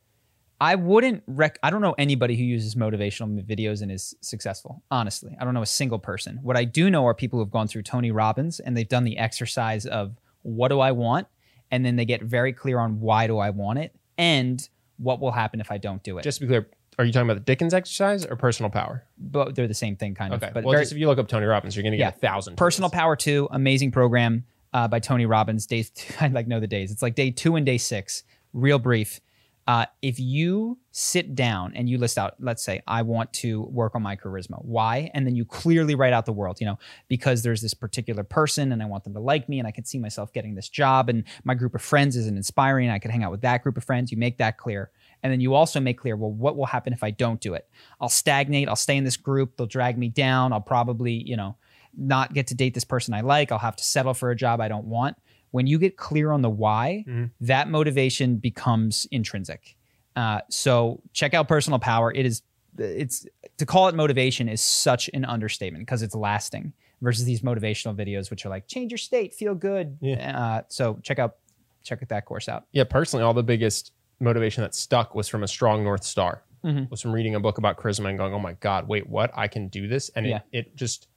I 0.62 0.76
wouldn't 0.76 1.24
rec 1.28 1.60
I 1.64 1.70
don't 1.70 1.82
know 1.82 1.96
anybody 1.98 2.36
who 2.38 2.44
uses 2.44 2.76
motivational 2.76 3.44
videos 3.44 3.82
and 3.82 3.92
is 3.92 4.16
successful. 4.22 4.84
Honestly, 4.90 5.36
I 5.40 5.44
don't 5.44 5.54
know 5.54 5.64
a 5.64 5.68
single 5.68 6.00
person. 6.00 6.40
What 6.44 6.56
I 6.56 6.64
do 6.64 6.90
know 6.90 7.06
are 7.06 7.14
people 7.14 7.40
who've 7.40 7.52
gone 7.52 7.68
through 7.68 7.84
Tony 7.84 8.12
Robbins 8.12 8.60
and 8.60 8.78
they've 8.78 8.88
done 8.88 9.04
the 9.04 9.18
exercise 9.18 9.86
of 9.86 10.18
what 10.44 10.70
do 10.70 10.80
I 10.80 10.92
want 10.92 11.28
and 11.72 11.86
then 11.86 11.96
they 11.96 12.06
get 12.06 12.22
very 12.22 12.54
clear 12.54 12.80
on 12.80 13.02
why 13.02 13.28
do 13.28 13.38
I 13.38 13.50
want 13.50 13.80
it 13.80 13.94
and 14.18 14.68
what 14.98 15.20
will 15.20 15.32
happen 15.32 15.60
if 15.60 15.72
I 15.72 15.78
don't 15.78 16.02
do 16.04 16.18
it. 16.20 16.24
Just 16.24 16.40
to 16.40 16.46
be 16.46 16.48
clear, 16.48 16.70
are 16.98 17.06
you 17.06 17.12
talking 17.12 17.28
about 17.30 17.36
the 17.36 17.46
Dickens 17.46 17.74
exercise 17.74 18.26
or 18.26 18.36
personal 18.36 18.70
power? 18.70 19.04
but 19.18 19.56
they're 19.56 19.68
the 19.68 19.74
same 19.74 19.96
thing 19.96 20.14
kind 20.16 20.34
Okay. 20.34 20.48
of. 20.48 20.54
But 20.54 20.64
well, 20.64 20.74
very, 20.74 20.84
just 20.84 20.92
if 20.94 20.98
you 20.98 21.08
look 21.08 21.18
up 21.20 21.28
Tony 21.28 21.46
Robbins, 21.46 21.76
you're 21.76 21.84
going 21.84 21.94
to 21.94 21.98
Yeah. 21.98 22.12
get 22.12 22.18
a 22.18 22.20
thousand. 22.20 22.56
Personal. 22.58 22.90
Power 22.90 23.16
2, 23.16 23.50
amazing 23.52 23.92
program 23.92 24.46
uh, 24.74 24.88
by 24.88 25.00
Tony 25.00 25.26
Robbins. 25.26 25.66
Days, 25.66 25.92
I 26.20 26.28
like 26.28 26.48
know 26.48 26.60
the 26.60 26.68
days. 26.68 26.92
It's 26.92 27.02
like 27.02 27.16
day 27.16 27.32
two 27.32 27.56
and 27.56 27.66
day 27.66 27.78
six, 27.78 28.24
real 28.54 28.80
brief. 28.80 29.20
Uh, 29.68 29.84
if 30.04 30.20
you 30.20 30.78
sit 30.92 31.34
down 31.34 31.74
and 31.76 31.90
you 31.90 31.98
list 31.98 32.20
out, 32.20 32.36
let's 32.40 32.64
say, 32.64 32.84
I 32.86 33.02
want 33.02 33.34
to 33.34 33.64
work 33.64 33.96
on 33.96 34.04
my 34.04 34.16
charisma. 34.16 34.64
Why? 34.64 35.10
And 35.16 35.26
then 35.26 35.36
you 35.36 35.44
clearly 35.44 35.96
write 35.96 36.14
out 36.14 36.28
the 36.28 36.34
world, 36.34 36.58
you 36.60 36.68
know, 36.68 36.78
because 37.08 37.42
there's 37.42 37.62
this 37.64 37.74
particular 37.74 38.24
person 38.24 38.72
and 38.72 38.84
I 38.84 38.86
want 38.86 39.06
them 39.06 39.14
to 39.16 39.20
like 39.20 39.50
me 39.50 39.58
and 39.58 39.68
I 39.68 39.72
can 39.72 39.84
see 39.84 39.98
myself 39.98 40.32
getting 40.34 40.54
this 40.54 40.70
job 40.70 41.10
and 41.10 41.24
my 41.46 41.56
group 41.56 41.74
of 41.74 41.82
friends 41.82 42.16
isn't 42.16 42.38
inspiring. 42.38 42.92
I 42.92 43.00
could 43.00 43.10
hang 43.10 43.24
out 43.24 43.32
with 43.32 43.42
that 43.42 43.64
group 43.64 43.76
of 43.76 43.84
friends. 43.84 44.12
You 44.12 44.20
make 44.20 44.38
that 44.38 44.58
clear. 44.60 44.92
And 45.24 45.32
then 45.32 45.40
you 45.42 45.54
also 45.54 45.80
make 45.80 45.98
clear, 46.00 46.16
well, 46.16 46.32
what 46.32 46.56
will 46.56 46.66
happen 46.68 46.94
if 46.94 47.04
I 47.04 47.12
don't 47.12 47.40
do 47.42 47.54
it? 47.54 47.68
I'll 48.00 48.10
stagnate. 48.10 48.68
I'll 48.70 48.76
stay 48.76 48.98
in 48.98 49.04
this 49.04 49.18
group. 49.18 49.58
They'll 49.58 49.68
drag 49.68 49.98
me 49.98 50.10
down. 50.10 50.54
I'll 50.54 50.62
probably, 50.62 51.14
you 51.14 51.36
know, 51.36 51.58
not 51.98 52.34
get 52.34 52.48
to 52.48 52.56
date 52.56 52.74
this 52.74 52.84
person 52.84 53.14
I 53.14 53.22
like. 53.22 53.52
I'll 53.52 53.58
have 53.60 53.76
to 53.78 53.84
settle 53.84 54.14
for 54.14 54.30
a 54.32 54.36
job 54.36 54.60
I 54.62 54.68
don't 54.68 54.86
want. 54.86 55.16
When 55.52 55.66
you 55.68 55.80
get 55.80 55.96
clear 55.98 56.32
on 56.32 56.42
the 56.42 56.50
why, 56.50 57.06
Mhm. 57.08 57.32
that 57.42 57.70
motivation 57.70 58.38
becomes 58.38 59.08
intrinsic. 59.12 59.78
Uh, 60.16 60.42
so 60.50 61.02
check 61.14 61.34
out 61.34 61.48
Personal 61.48 61.80
Power. 61.80 62.12
It 62.14 62.26
is, 62.26 62.42
it's 62.78 63.26
to 63.58 63.66
call 63.66 63.88
it 63.88 63.96
motivation 63.96 64.50
is 64.50 64.60
such 64.62 65.10
an 65.14 65.24
understatement 65.26 65.82
because 65.84 66.02
it's 66.02 66.14
lasting 66.16 66.74
versus 67.02 67.24
these 67.26 67.42
motivational 67.42 67.96
videos, 67.96 68.30
which 68.30 68.46
are 68.46 68.50
like 68.50 68.68
change 68.68 68.92
your 68.92 68.98
state, 68.98 69.34
feel 69.34 69.56
good. 69.56 69.98
Yeah. 70.02 70.38
Uh, 70.46 70.62
so 70.68 71.00
check 71.04 71.20
out 71.20 71.36
check 71.84 72.06
that 72.08 72.26
course 72.26 72.50
out. 72.50 72.66
Yeah, 72.72 72.84
personally, 72.84 73.24
all 73.24 73.34
the 73.34 73.44
biggest 73.44 73.92
motivation 74.20 74.62
that 74.64 74.74
stuck 74.76 75.14
was 75.16 75.28
from 75.28 75.44
a 75.44 75.48
strong 75.48 75.84
North 75.84 76.04
Star. 76.04 76.44
Mhm. 76.64 76.90
Was 76.90 77.02
from 77.02 77.12
reading 77.12 77.36
a 77.36 77.40
book 77.40 77.58
about 77.60 77.78
charisma 77.78 78.10
and 78.10 78.18
going, 78.18 78.34
"Oh 78.34 78.40
my 78.40 78.54
God, 78.54 78.88
wait, 78.88 79.08
what? 79.08 79.32
I 79.36 79.48
can 79.48 79.68
do 79.68 79.88
this!" 79.88 80.10
And 80.16 80.26
Yeah. 80.26 80.40
it, 80.52 80.68
it 80.68 80.76
just 80.76 81.08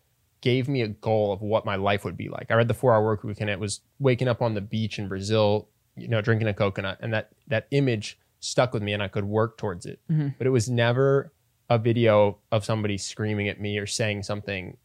gave 0.40 0.68
me 0.68 0.82
a 0.82 0.88
goal 0.88 1.32
of 1.32 1.40
what 1.40 1.64
my 1.64 1.76
life 1.76 2.04
would 2.04 2.16
be 2.16 2.28
like. 2.28 2.50
I 2.50 2.54
read 2.54 2.68
the 2.68 2.74
Four 2.74 2.92
Hour 2.94 3.04
Work 3.04 3.24
Week, 3.24 3.40
and 3.40 3.48
it 3.48 3.58
was 3.58 3.80
waking 3.98 4.28
up 4.28 4.42
on 4.42 4.54
the 4.54 4.60
beach 4.60 4.98
in 4.98 5.08
Brazil, 5.08 5.68
you 5.96 6.06
know, 6.06 6.20
drinking 6.20 6.48
a 6.48 6.54
coconut, 6.54 6.98
and 7.00 7.12
that 7.14 7.30
that 7.46 7.66
image 7.70 8.18
stuck 8.40 8.72
with 8.74 8.82
me, 8.82 8.92
and 8.92 9.02
I 9.02 9.08
could 9.08 9.24
work 9.24 9.56
towards 9.58 9.86
it. 9.86 10.00
Mhm. 10.10 10.34
But 10.38 10.46
it 10.46 10.50
was 10.50 10.68
never 10.68 11.32
a 11.70 11.78
video 11.78 12.38
of 12.52 12.64
somebody 12.64 12.96
screaming 12.98 13.48
at 13.48 13.60
me 13.60 13.78
or 13.78 13.86
saying 13.86 14.22
something 14.24 14.76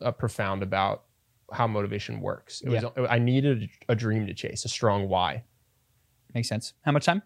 uh, 0.00 0.12
profound 0.12 0.62
about 0.62 1.04
how 1.52 1.66
motivation 1.66 2.20
works. 2.20 2.60
It 2.60 2.68
was 2.68 2.84
I 2.96 3.18
needed 3.18 3.68
a 3.88 3.94
dream 3.96 4.26
to 4.28 4.34
chase, 4.34 4.64
a 4.64 4.68
strong 4.68 5.08
why. 5.08 5.42
Makes 6.34 6.48
sense. 6.48 6.74
How 6.82 6.92
much 6.92 7.04
time? 7.04 7.22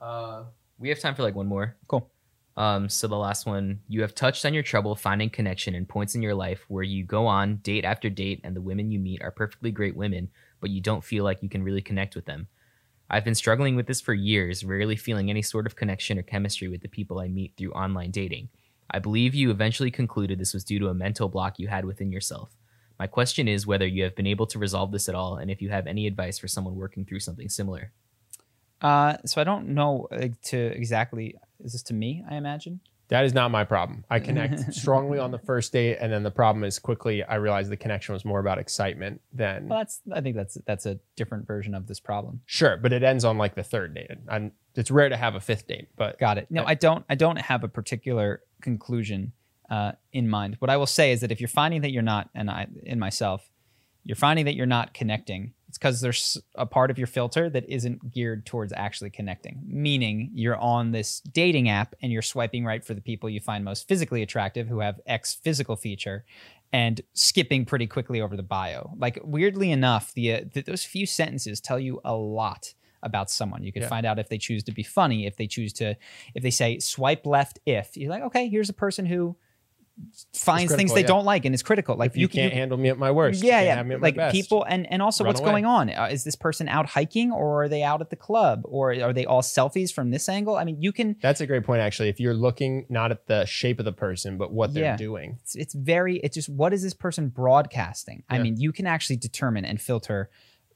Uh, 0.00 0.44
we 0.78 0.88
have 0.88 1.00
time 1.00 1.14
for 1.14 1.22
like 1.22 1.34
one 1.34 1.46
more. 1.46 1.76
Cool. 1.86 2.10
Um, 2.56 2.88
so 2.88 3.06
the 3.06 3.16
last 3.16 3.46
one, 3.46 3.80
you 3.88 4.02
have 4.02 4.14
touched 4.14 4.44
on 4.44 4.52
your 4.52 4.64
trouble 4.64 4.96
finding 4.96 5.30
connection 5.30 5.76
and 5.76 5.88
points 5.88 6.16
in 6.16 6.22
your 6.22 6.34
life 6.34 6.64
where 6.66 6.82
you 6.82 7.04
go 7.04 7.26
on 7.26 7.56
date 7.58 7.84
after 7.84 8.10
date 8.10 8.40
and 8.42 8.56
the 8.56 8.60
women 8.60 8.90
you 8.90 8.98
meet 8.98 9.22
are 9.22 9.30
perfectly 9.30 9.70
great 9.70 9.96
women, 9.96 10.28
but 10.60 10.70
you 10.70 10.80
don't 10.80 11.04
feel 11.04 11.22
like 11.22 11.42
you 11.42 11.48
can 11.48 11.62
really 11.62 11.82
connect 11.82 12.16
with 12.16 12.24
them. 12.24 12.48
I've 13.10 13.24
been 13.24 13.36
struggling 13.36 13.76
with 13.76 13.86
this 13.86 14.00
for 14.00 14.12
years, 14.12 14.64
rarely 14.64 14.96
feeling 14.96 15.30
any 15.30 15.40
sort 15.40 15.66
of 15.66 15.76
connection 15.76 16.18
or 16.18 16.22
chemistry 16.22 16.68
with 16.68 16.82
the 16.82 16.88
people 16.88 17.20
I 17.20 17.28
meet 17.28 17.54
through 17.56 17.72
online 17.72 18.10
dating. 18.10 18.48
I 18.90 18.98
believe 18.98 19.34
you 19.34 19.50
eventually 19.50 19.90
concluded 19.90 20.38
this 20.38 20.52
was 20.52 20.64
due 20.64 20.78
to 20.80 20.88
a 20.88 20.94
mental 20.94 21.28
block 21.28 21.58
you 21.58 21.68
had 21.68 21.84
within 21.84 22.10
yourself. 22.10 22.50
My 22.98 23.06
question 23.06 23.46
is 23.46 23.66
whether 23.66 23.86
you 23.86 24.02
have 24.02 24.16
been 24.16 24.26
able 24.26 24.46
to 24.48 24.58
resolve 24.58 24.90
this 24.90 25.08
at 25.08 25.14
all 25.14 25.36
and 25.36 25.50
if 25.50 25.62
you 25.62 25.68
have 25.70 25.86
any 25.86 26.06
advice 26.06 26.38
for 26.38 26.48
someone 26.48 26.74
working 26.74 27.04
through 27.04 27.20
something 27.20 27.48
similar. 27.48 27.92
Uh, 28.80 29.16
so 29.26 29.40
I 29.40 29.44
don't 29.44 29.68
know 29.68 30.08
uh, 30.12 30.28
to 30.44 30.58
exactly. 30.58 31.34
Is 31.64 31.72
this 31.72 31.82
to 31.84 31.94
me? 31.94 32.24
I 32.28 32.36
imagine. 32.36 32.80
That 33.08 33.24
is 33.24 33.32
not 33.32 33.50
my 33.50 33.64
problem. 33.64 34.04
I 34.10 34.20
connect 34.20 34.74
strongly 34.74 35.18
on 35.18 35.30
the 35.30 35.38
first 35.38 35.72
date, 35.72 35.96
and 35.98 36.12
then 36.12 36.22
the 36.22 36.30
problem 36.30 36.62
is 36.62 36.78
quickly 36.78 37.24
I 37.24 37.36
realized 37.36 37.70
the 37.70 37.76
connection 37.76 38.12
was 38.12 38.24
more 38.24 38.38
about 38.38 38.58
excitement 38.58 39.22
than 39.32 39.68
Well, 39.68 39.78
that's. 39.78 40.00
I 40.12 40.20
think 40.20 40.36
that's 40.36 40.58
that's 40.66 40.86
a 40.86 41.00
different 41.16 41.46
version 41.46 41.74
of 41.74 41.86
this 41.86 42.00
problem. 42.00 42.42
sure, 42.46 42.76
but 42.76 42.92
it 42.92 43.02
ends 43.02 43.24
on 43.24 43.38
like 43.38 43.54
the 43.54 43.62
third 43.62 43.94
date. 43.94 44.10
And 44.28 44.52
it's 44.74 44.90
rare 44.90 45.08
to 45.08 45.16
have 45.16 45.34
a 45.34 45.40
fifth 45.40 45.66
date, 45.66 45.88
but 45.96 46.18
Got 46.18 46.38
it. 46.38 46.48
No, 46.50 46.64
I 46.66 46.74
don't. 46.74 47.04
I 47.08 47.14
don't 47.14 47.38
have 47.38 47.64
a 47.64 47.68
particular 47.68 48.42
conclusion 48.60 49.32
uh, 49.70 49.92
in 50.12 50.28
mind. 50.28 50.56
What 50.58 50.70
I 50.70 50.76
will 50.76 50.86
say 50.86 51.10
is 51.12 51.22
that 51.22 51.32
if 51.32 51.40
you're 51.40 51.48
finding 51.48 51.80
that 51.82 51.90
you're 51.90 52.02
not, 52.02 52.28
and 52.34 52.50
I 52.50 52.66
in 52.84 52.98
myself, 52.98 53.50
you're 54.04 54.16
finding 54.16 54.44
that 54.44 54.54
you're 54.54 54.66
not 54.66 54.94
connecting. 54.94 55.54
It's 55.68 55.76
because 55.78 56.00
there's 56.00 56.38
a 56.54 56.64
part 56.64 56.90
of 56.90 56.96
your 56.98 57.06
filter 57.06 57.50
that 57.50 57.68
isn't 57.68 58.10
geared 58.12 58.46
towards 58.46 58.72
actually 58.72 59.10
connecting. 59.10 59.60
Meaning, 59.66 60.30
you're 60.34 60.56
on 60.56 60.92
this 60.92 61.20
dating 61.20 61.68
app 61.68 61.94
and 62.00 62.10
you're 62.10 62.22
swiping 62.22 62.64
right 62.64 62.82
for 62.82 62.94
the 62.94 63.02
people 63.02 63.28
you 63.28 63.40
find 63.40 63.64
most 63.64 63.86
physically 63.86 64.22
attractive, 64.22 64.66
who 64.66 64.80
have 64.80 65.00
X 65.06 65.34
physical 65.34 65.76
feature, 65.76 66.24
and 66.72 67.00
skipping 67.12 67.64
pretty 67.66 67.86
quickly 67.86 68.20
over 68.20 68.36
the 68.36 68.42
bio. 68.42 68.94
Like 68.96 69.18
weirdly 69.22 69.70
enough, 69.70 70.12
the, 70.14 70.32
uh, 70.34 70.40
th- 70.52 70.66
those 70.66 70.84
few 70.84 71.04
sentences 71.06 71.60
tell 71.60 71.78
you 71.78 72.00
a 72.04 72.14
lot 72.14 72.72
about 73.02 73.30
someone. 73.30 73.62
You 73.62 73.72
can 73.72 73.82
Yeah. 73.82 73.88
find 73.88 74.04
out 74.06 74.18
if 74.18 74.28
they 74.28 74.38
choose 74.38 74.64
to 74.64 74.72
be 74.72 74.82
funny, 74.82 75.26
if 75.26 75.36
they 75.36 75.46
choose 75.46 75.72
to, 75.74 75.96
if 76.34 76.42
they 76.42 76.50
say 76.50 76.78
swipe 76.78 77.26
left, 77.26 77.58
if 77.64 77.96
you're 77.96 78.10
like, 78.10 78.22
okay, 78.24 78.48
here's 78.48 78.68
a 78.70 78.74
person 78.74 79.06
who 79.06 79.36
finds 80.34 80.74
things 80.74 80.94
they 80.94 81.00
yeah. 81.00 81.06
don't 81.06 81.24
like 81.24 81.44
and 81.44 81.54
is 81.54 81.62
critical. 81.62 81.96
Like 81.96 82.12
if 82.12 82.16
you, 82.16 82.28
can- 82.28 82.42
can't 82.42 82.52
handle 82.54 82.78
me 82.78 82.88
at 82.88 82.98
my 82.98 83.10
worst, 83.10 83.42
you 83.42 83.48
yeah, 83.48 83.60
yeah. 83.62 83.76
have 83.76 83.86
me 83.86 83.94
at 83.94 84.00
my 84.00 84.12
Like 84.14 84.32
people, 84.32 84.64
and 84.64 84.90
and 84.92 85.02
also 85.02 85.24
Run 85.24 85.30
what's 85.30 85.40
away. 85.40 85.50
going 85.50 85.66
on? 85.66 85.90
Uh, 85.90 86.08
is 86.10 86.24
this 86.24 86.36
person 86.36 86.68
out 86.68 86.86
hiking, 86.86 87.32
or 87.32 87.64
are 87.64 87.68
they 87.68 87.82
out 87.82 88.00
at 88.00 88.10
the 88.10 88.16
club, 88.16 88.62
or 88.64 88.92
are 88.92 89.12
they 89.12 89.26
all 89.26 89.42
selfies 89.42 89.92
from 89.92 90.10
this 90.10 90.28
angle? 90.28 90.56
I 90.56 90.64
mean, 90.64 90.80
you 90.80 90.92
can. 90.92 91.16
That's 91.20 91.40
a 91.40 91.46
great 91.46 91.64
point, 91.64 91.80
actually. 91.80 92.08
If 92.08 92.20
you're 92.20 92.34
looking 92.34 92.86
not 92.88 93.10
at 93.10 93.26
the 93.26 93.44
shape 93.46 93.78
of 93.78 93.84
the 93.84 93.92
person, 93.92 94.38
but 94.38 94.52
what 94.52 94.74
they're 94.74 94.84
Yeah. 94.84 94.96
doing. 94.96 95.38
It's, 95.42 95.54
it's 95.54 95.74
very. 95.74 96.16
It's 96.18 96.34
just 96.34 96.48
what 96.48 96.72
is 96.72 96.82
this 96.82 96.94
person 96.94 97.28
broadcasting? 97.28 98.22
I 98.28 98.38
mean, 98.38 98.56
you 98.56 98.72
can 98.72 98.86
actually 98.86 99.16
determine 99.16 99.64
and 99.64 99.80
filter. 99.80 100.30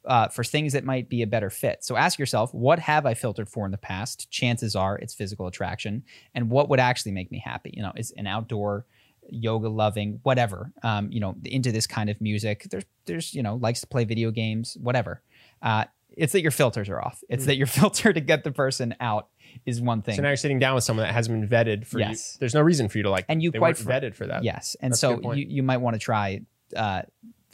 Uh, 0.05 0.27
for 0.27 0.43
things 0.43 0.73
that 0.73 0.83
might 0.85 1.09
be 1.09 1.23
a 1.23 1.29
better 1.29 1.49
fit. 1.49 1.85
So 1.85 1.95
ask 1.97 2.19
yourself, 2.19 2.53
what 2.53 2.81
have 2.81 3.07
I 3.07 3.15
filtered 3.15 3.49
for 3.49 3.65
in 3.67 3.71
the 3.71 3.79
past? 3.79 4.29
Chances 4.33 4.75
are 4.75 4.99
it's 4.99 5.15
physical 5.15 5.47
attraction. 5.47 6.03
And 6.35 6.51
what 6.51 6.69
would 6.71 6.81
actually 6.81 7.13
make 7.13 7.31
me 7.31 7.39
happy? 7.39 7.71
You 7.73 7.85
know, 7.85 7.93
is 7.95 8.11
an 8.17 8.27
outdoor 8.27 8.85
yoga 9.33 9.69
loving, 9.69 10.21
whatever, 10.23 10.73
um, 10.83 11.11
you 11.11 11.21
know, 11.21 11.35
into 11.45 11.73
this 11.73 11.87
kind 11.87 12.11
of 12.11 12.21
music. 12.21 12.67
There's, 12.71 12.85
there's, 13.07 13.35
you 13.35 13.43
know, 13.43 13.57
likes 13.57 13.81
to 13.81 13.87
play 13.87 14.05
video 14.05 14.31
games, 14.31 14.77
whatever. 14.81 15.23
Uh, 15.63 15.85
it's 16.17 16.33
that 16.33 16.43
your 16.43 16.51
filters 16.51 16.89
are 16.89 17.01
off. 17.01 17.23
It's 17.29 17.45
mm. 17.45 17.47
that 17.47 17.57
your 17.57 17.67
filter 17.79 18.13
to 18.13 18.21
get 18.21 18.45
the 18.45 18.53
person 18.53 18.95
out 19.01 19.29
is 19.67 19.81
one 19.81 20.03
thing. 20.03 20.17
So 20.17 20.23
now 20.23 20.29
you're 20.29 20.37
sitting 20.37 20.59
down 20.59 20.75
with 20.75 20.85
someone 20.85 21.07
that 21.07 21.13
hasn't 21.13 21.41
been 21.41 21.49
vetted 21.49 21.87
for 21.87 21.99
yes. 21.99 22.35
you. 22.35 22.41
There's 22.41 22.55
no 22.55 22.63
reason 22.63 22.89
for 22.89 22.99
you 22.99 23.05
to 23.05 23.11
like. 23.11 23.25
And 23.29 23.43
you 23.43 23.53
quite 23.53 23.77
vetted 23.77 24.15
for 24.15 24.27
that. 24.27 24.45
Yes, 24.45 24.77
and 24.81 24.93
That's 24.93 25.01
so 25.01 25.33
you, 25.33 25.47
you 25.49 25.63
might 25.63 25.79
want 25.79 25.95
to 25.95 26.01
try 26.01 26.43
uh, 26.77 27.03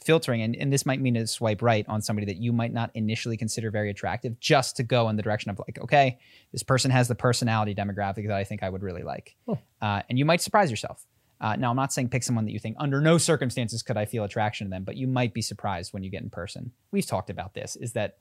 filtering, 0.03 0.41
and, 0.41 0.55
and 0.55 0.71
this 0.71 0.85
might 0.85 1.01
mean 1.01 1.15
to 1.15 1.27
swipe 1.27 1.61
right 1.61 1.85
on 1.87 2.01
somebody 2.01 2.25
that 2.27 2.37
you 2.37 2.53
might 2.53 2.73
not 2.73 2.91
initially 2.93 3.37
consider 3.37 3.69
very 3.69 3.89
attractive, 3.89 4.39
just 4.39 4.77
to 4.77 4.83
go 4.83 5.09
in 5.09 5.15
the 5.15 5.23
direction 5.23 5.51
of 5.51 5.59
like, 5.59 5.79
okay, 5.81 6.19
this 6.51 6.63
person 6.63 6.91
has 6.91 7.07
the 7.07 7.15
personality 7.15 7.75
demographic 7.75 8.27
that 8.27 8.35
I 8.35 8.43
think 8.43 8.63
I 8.63 8.69
would 8.69 8.81
really 8.81 9.03
like, 9.03 9.35
uh, 9.81 10.01
and 10.09 10.17
you 10.17 10.25
might 10.25 10.41
surprise 10.41 10.71
yourself. 10.71 11.05
Uh, 11.41 11.55
now, 11.55 11.69
I'm 11.69 11.75
not 11.75 11.93
saying 11.93 12.09
pick 12.09 12.23
someone 12.23 12.45
that 12.45 12.51
you 12.51 12.59
think 12.59 12.75
under 12.79 12.99
no 12.99 13.17
circumstances 13.17 13.81
could 13.81 13.97
I 13.97 14.05
feel 14.05 14.23
attraction 14.23 14.67
to 14.67 14.71
them, 14.71 14.83
but 14.83 14.97
you 14.97 15.07
might 15.07 15.33
be 15.33 15.41
surprised 15.41 15.93
when 15.93 16.03
you 16.03 16.09
get 16.09 16.21
in 16.21 16.29
person. 16.29 16.71
We've 16.91 17.05
talked 17.05 17.29
about 17.29 17.53
this. 17.53 17.75
Is 17.77 17.93
that 17.93 18.17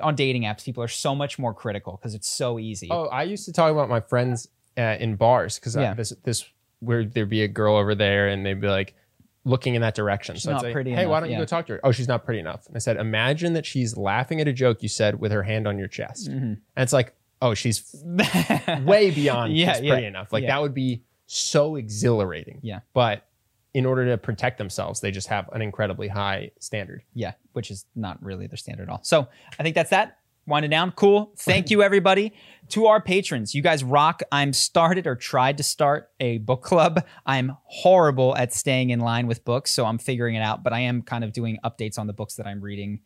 on 0.00 0.14
dating 0.14 0.42
apps, 0.42 0.64
people 0.64 0.82
are 0.82 0.88
so 0.88 1.14
much 1.14 1.38
more 1.38 1.52
critical 1.52 1.98
because 2.00 2.14
it's 2.14 2.28
so 2.28 2.58
easy. 2.58 2.88
Oh, 2.90 3.06
I 3.06 3.24
used 3.24 3.44
to 3.46 3.52
talk 3.52 3.70
about 3.70 3.88
my 3.88 4.00
friends 4.00 4.48
uh, 4.78 4.96
in 4.98 5.16
bars 5.16 5.58
because 5.58 5.76
yeah. 5.76 5.94
this 5.94 6.12
this 6.22 6.44
where 6.80 7.04
there'd 7.04 7.28
be 7.28 7.42
a 7.42 7.48
girl 7.48 7.76
over 7.76 7.94
there 7.94 8.28
and 8.28 8.46
they'd 8.46 8.60
be 8.60 8.68
like 8.68 8.94
looking 9.44 9.74
in 9.74 9.82
that 9.82 9.94
direction. 9.94 10.34
She's 10.36 10.44
so 10.44 10.52
I'd 10.52 10.60
say, 10.60 10.72
hey, 10.72 10.80
enough, 10.80 11.06
why 11.08 11.20
don't 11.20 11.30
yeah. 11.30 11.36
you 11.36 11.42
go 11.42 11.46
talk 11.46 11.66
to 11.66 11.74
her? 11.74 11.80
Oh, 11.84 11.92
she's 11.92 12.08
not 12.08 12.24
pretty 12.24 12.40
enough. 12.40 12.66
And 12.66 12.76
I 12.76 12.78
said, 12.78 12.96
imagine 12.96 13.54
that 13.54 13.66
she's 13.66 13.96
laughing 13.96 14.40
at 14.40 14.48
a 14.48 14.52
joke 14.52 14.82
you 14.82 14.88
said 14.88 15.20
with 15.20 15.32
her 15.32 15.42
hand 15.42 15.66
on 15.66 15.78
your 15.78 15.88
chest, 15.88 16.30
mm-hmm. 16.30 16.44
and 16.44 16.58
it's 16.76 16.92
like, 16.92 17.14
oh, 17.42 17.54
she's 17.54 17.94
way 18.84 19.10
beyond 19.10 19.56
yeah, 19.56 19.72
pretty 19.72 19.86
yeah, 19.88 19.98
enough. 19.98 20.32
Like 20.32 20.46
that 20.46 20.60
would 20.62 20.74
be 20.74 21.02
so 21.30 21.76
exhilarating. 21.76 22.58
Yeah, 22.62 22.80
but 22.92 23.26
in 23.72 23.86
order 23.86 24.06
to 24.06 24.18
protect 24.18 24.58
themselves, 24.58 25.00
they 25.00 25.10
just 25.10 25.28
have 25.28 25.48
an 25.52 25.62
incredibly 25.62 26.08
high 26.08 26.50
standard. 26.58 27.02
Yeah, 27.14 27.32
which 27.52 27.70
is 27.70 27.86
not 27.94 28.22
really 28.22 28.46
their 28.46 28.56
standard 28.56 28.88
at 28.88 28.88
all. 28.88 29.00
So 29.02 29.28
I 29.58 29.62
think 29.62 29.74
that's 29.74 29.90
that. 29.90 30.16
Winding 30.46 30.70
down. 30.70 30.90
Cool. 30.92 31.32
Thank 31.38 31.70
you, 31.70 31.82
everybody. 31.82 32.32
to 32.70 32.86
our 32.86 33.00
patrons, 33.00 33.54
you 33.54 33.62
guys 33.62 33.84
rock. 33.84 34.22
I'm 34.32 34.52
started 34.52 35.06
or 35.06 35.14
tried 35.14 35.58
to 35.58 35.62
start 35.62 36.10
a 36.18 36.38
book 36.38 36.62
club. 36.62 37.04
I'm 37.26 37.56
horrible 37.64 38.36
at 38.36 38.52
staying 38.52 38.90
in 38.90 38.98
line 39.00 39.28
with 39.28 39.44
books, 39.44 39.70
so 39.70 39.84
I'm 39.84 39.98
figuring 39.98 40.34
it 40.34 40.40
out, 40.40 40.64
but 40.64 40.72
I 40.72 40.80
am 40.80 41.02
kind 41.02 41.22
of 41.22 41.32
doing 41.32 41.58
updates 41.64 41.98
on 41.98 42.08
the 42.08 42.12
books 42.12 42.34
that 42.36 42.46
I'm 42.46 42.60
reading 42.60 43.00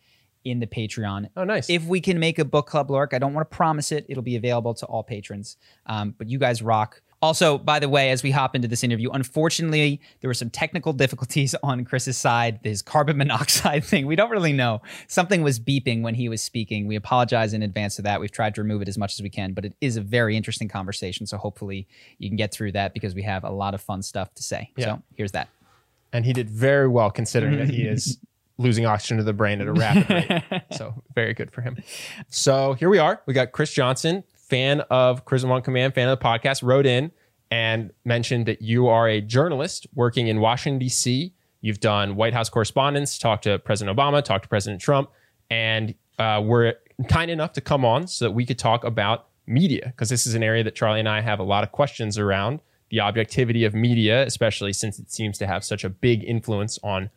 in 0.45 0.61
the 0.61 0.67
Patreon. 0.67 1.29
Oh, 1.37 1.45
nice. 1.45 1.69
If 1.69 1.85
we 1.85 2.01
can 2.01 2.19
make 2.19 2.39
a 2.39 2.45
book 2.45 2.67
club 2.67 2.91
lurk, 2.91 3.13
I 3.13 3.19
don't 3.19 3.35
want 3.35 3.51
to 3.51 3.55
promise 3.57 3.93
it. 3.93 4.07
It'll 4.09 4.23
be 4.23 4.37
available 4.37 4.75
to 4.75 4.87
all 4.87 5.03
patrons. 5.03 5.57
Um, 5.87 6.15
but 6.17 6.29
you 6.29 6.39
guys 6.39 6.63
rock. 6.63 7.03
Also, 7.25 7.57
by 7.57 7.79
the 7.79 7.89
way, 7.89 8.11
as 8.11 8.23
we 8.23 8.31
hop 8.31 8.55
into 8.55 8.69
this 8.69 8.85
interview, 8.85 9.09
unfortunately, 9.09 9.99
there 10.21 10.29
were 10.29 10.35
some 10.35 10.51
technical 10.51 10.93
difficulties 11.05 11.55
on 11.63 11.83
Chris's 11.87 12.19
side, 12.19 12.61
his 12.63 12.83
carbon 12.83 13.17
monoxide 13.17 13.83
thing. 13.93 14.07
We 14.07 14.15
don't 14.15 14.29
really 14.29 14.53
know. 14.53 14.83
Something 15.09 15.43
was 15.43 15.59
beeping 15.59 16.03
when 16.03 16.15
he 16.15 16.29
was 16.29 16.43
speaking. 16.43 16.87
We 16.87 16.97
apologize 16.97 17.55
in 17.55 17.63
advance 17.63 17.99
of 17.99 18.05
that. 18.05 18.21
We've 18.21 18.31
tried 18.31 18.55
to 18.57 18.63
remove 18.63 18.83
it 18.83 18.89
as 18.89 18.99
much 18.99 19.15
as 19.15 19.23
we 19.23 19.31
can, 19.31 19.55
but 19.55 19.65
it 19.65 19.73
is 19.81 19.97
a 19.97 20.03
very 20.03 20.37
interesting 20.37 20.69
conversation. 20.69 21.27
So 21.27 21.39
hopefully 21.39 21.89
you 22.19 22.29
can 22.29 22.37
get 22.37 22.53
through 22.53 22.73
that 22.73 22.93
because 22.93 23.15
we 23.15 23.23
have 23.23 23.43
a 23.43 23.51
lot 23.51 23.73
of 23.73 23.81
fun 23.81 24.03
stuff 24.03 24.35
to 24.35 24.43
say. 24.43 24.71
Yeah. 24.77 24.85
So 24.85 25.03
here's 25.17 25.33
that. 25.33 25.49
And 26.13 26.27
he 26.27 26.35
did 26.35 26.51
very 26.51 26.89
well 26.89 27.11
considering 27.11 27.57
that 27.57 27.71
he 27.71 27.83
is 27.89 28.19
losing 28.59 28.85
oxygen 28.85 29.17
to 29.17 29.25
the 29.25 29.33
brain 29.33 29.63
at 29.63 29.67
a 29.67 29.73
rapid 29.73 30.11
rate. 30.11 30.63
so 30.73 31.03
very 31.15 31.33
good 31.33 31.51
for 31.51 31.63
him. 31.63 31.79
So 32.29 32.75
here 32.75 32.91
we 32.91 32.99
are. 32.99 33.23
We 33.25 33.33
got 33.33 33.53
Chris 33.53 33.73
Johnson, 33.73 34.25
fan 34.49 34.81
of 34.91 35.25
Charisma 35.25 35.51
on 35.51 35.62
Command, 35.62 35.95
fan 35.95 36.09
of 36.09 36.19
the 36.19 36.25
podcast, 36.25 36.62
wrote 36.62 36.87
in 36.87 37.11
and 37.51 37.93
mentioned 38.05 38.47
that 38.47 38.62
you 38.62 38.89
are 38.89 39.09
a 39.09 39.21
journalist 39.21 39.87
working 39.95 40.29
in 40.29 40.41
Washington, 40.41 40.79
D.C. 40.79 41.33
You've 41.61 41.81
done 41.81 42.16
White 42.16 42.35
House 42.35 42.49
correspondence, 42.49 43.19
talked 43.19 43.45
to 43.45 43.59
President 43.59 43.97
Obama, 43.97 44.23
talked 44.23 44.45
to 44.45 44.49
President 44.49 44.81
Trump, 44.81 45.11
and 45.51 45.95
uh, 46.19 46.43
we're 46.45 46.75
kind 47.09 47.31
enough 47.31 47.53
to 47.53 47.61
come 47.61 47.85
on 47.85 48.07
so 48.07 48.27
that 48.27 48.33
we 48.33 48.45
could 48.45 48.59
talk 48.59 48.85
about 48.85 49.29
media, 49.47 49.87
because 49.87 50.09
this 50.09 50.27
is 50.27 50.35
an 50.35 50.43
area 50.43 50.65
that 50.65 50.75
Charlie 50.75 51.01
and 51.01 51.09
I 51.09 51.21
have 51.21 51.39
a 51.39 51.43
lot 51.45 51.65
of 51.65 51.73
questions 51.73 52.19
around 52.19 52.61
the 52.91 53.01
objectivity 53.01 53.65
of 53.65 53.75
media, 53.75 54.25
especially 54.25 54.73
since 54.73 54.99
it 54.99 55.11
seems 55.11 55.39
to 55.39 55.47
have 55.47 55.65
such 55.65 55.85
a 55.85 55.89
big 55.89 56.23
influence 56.25 56.79
on 56.83 57.11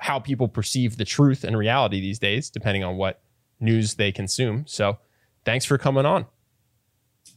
how 0.00 0.18
people 0.18 0.48
perceive 0.48 0.96
the 0.96 1.04
truth 1.04 1.44
and 1.44 1.56
reality 1.56 2.00
these 2.00 2.18
days, 2.18 2.50
depending 2.50 2.84
on 2.84 2.96
what 2.96 3.20
news 3.60 3.94
they 3.94 4.12
consume. 4.12 4.64
So 4.66 4.98
thanks 5.44 5.64
for 5.64 5.78
coming 5.78 6.06
on. 6.06 6.26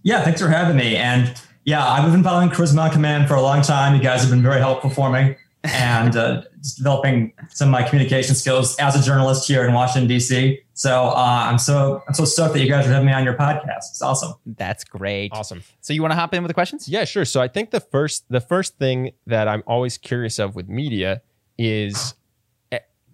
Yeah, 0.07 0.23
thanks 0.23 0.39
for 0.41 0.47
having 0.47 0.77
me. 0.77 0.95
And 0.95 1.38
yeah, 1.65 1.85
I've 1.85 2.09
been 2.09 2.23
following 2.23 2.47
Charisma 2.47 2.89
Command 2.89 3.27
for 3.27 3.34
a 3.34 3.41
long 3.41 3.61
time. 3.61 3.93
You 3.93 4.01
guys 4.01 4.21
have 4.21 4.29
been 4.29 4.41
very 4.41 4.61
helpful 4.61 4.89
for 4.89 5.11
me 5.11 5.35
and 5.65 6.15
uh, 6.15 6.43
developing 6.77 7.34
some 7.49 7.67
of 7.67 7.71
my 7.73 7.84
communication 7.84 8.34
skills 8.34 8.77
as 8.77 8.95
a 8.95 9.03
journalist 9.03 9.45
here 9.49 9.67
in 9.67 9.73
Washington 9.73 10.07
D.C. 10.07 10.61
So 10.75 11.07
uh, 11.07 11.47
I'm 11.49 11.57
so 11.57 12.03
I'm 12.07 12.13
so 12.13 12.23
stoked 12.23 12.53
that 12.53 12.61
you 12.61 12.69
guys 12.69 12.88
are 12.88 12.91
having 12.91 13.07
me 13.07 13.11
on 13.11 13.25
your 13.25 13.34
podcast. 13.34 13.89
It's 13.89 14.01
awesome. 14.01 14.34
That's 14.45 14.85
great. 14.85 15.34
Awesome. 15.34 15.61
So 15.81 15.91
you 15.91 16.01
want 16.01 16.13
to 16.13 16.15
hop 16.15 16.34
in 16.34 16.41
with 16.41 16.51
the 16.51 16.53
questions? 16.53 16.88
Yeah, 16.88 17.03
sure. 17.03 17.25
So 17.25 17.41
I 17.41 17.49
think 17.49 17.71
the 17.71 17.81
first 17.81 18.23
the 18.29 18.39
first 18.39 18.77
thing 18.77 19.11
that 19.25 19.49
I'm 19.49 19.63
always 19.67 19.97
curious 19.97 20.39
of 20.39 20.55
with 20.55 20.69
media 20.69 21.21
is 21.57 22.13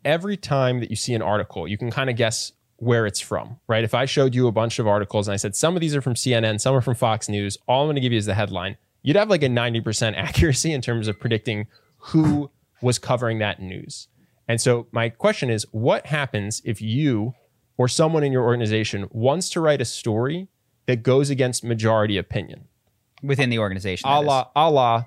every 0.06 0.38
time 0.38 0.80
that 0.82 0.92
you 0.92 0.96
see 0.96 1.16
an 1.16 1.24
article, 1.24 1.68
you 1.68 1.80
can 1.80 1.90
kind 1.90 2.12
of 2.12 2.16
guess 2.18 2.52
where 2.78 3.06
it's 3.06 3.20
from, 3.20 3.60
right? 3.68 3.84
If 3.84 3.94
I 3.94 4.06
showed 4.06 4.36
you 4.36 4.48
a 4.48 4.52
bunch 4.52 4.80
of 4.80 4.88
articles 4.88 5.28
and 5.28 5.34
I 5.34 5.38
said 5.38 5.56
some 5.56 5.76
of 5.76 5.82
these 5.82 5.96
are 5.96 6.02
from 6.02 6.16
CNN, 6.16 6.60
some 6.60 6.76
are 6.76 6.82
from 6.82 6.96
Fox 6.96 7.30
News, 7.30 7.58
all 7.68 7.82
I'm 7.82 7.88
going 7.88 7.96
to 7.96 8.02
give 8.02 8.12
you 8.12 8.18
is 8.18 8.26
the 8.26 8.34
headline, 8.34 8.78
you'd 9.02 9.16
have 9.16 9.30
like 9.30 9.44
a 9.44 9.48
90% 9.48 10.14
accuracy 10.18 10.74
in 10.74 10.82
terms 10.82 11.08
of 11.08 11.20
predicting 11.20 11.68
who 11.98 12.50
was 12.82 13.00
covering 13.00 13.40
that 13.40 13.62
news. 13.62 14.08
And 14.48 14.60
so 14.60 14.88
my 14.92 15.10
question 15.10 15.50
is 15.50 15.66
what 15.72 16.08
happens 16.08 16.62
if 16.66 16.82
you 16.82 17.34
or 17.78 17.88
someone 17.88 18.24
in 18.24 18.32
your 18.32 18.44
organization 18.44 19.08
wants 19.12 19.50
to 19.52 19.62
write 19.62 19.82
a 19.82 19.86
story 19.86 20.50
that 20.86 21.02
goes 21.02 21.30
against 21.30 21.64
majority 21.64 22.18
opinion? 22.18 22.68
Within 23.22 23.50
the 23.50 23.60
organization. 23.60 24.10
A 24.10 24.20
la, 24.20 24.50
a 24.54 24.70
la 24.70 25.06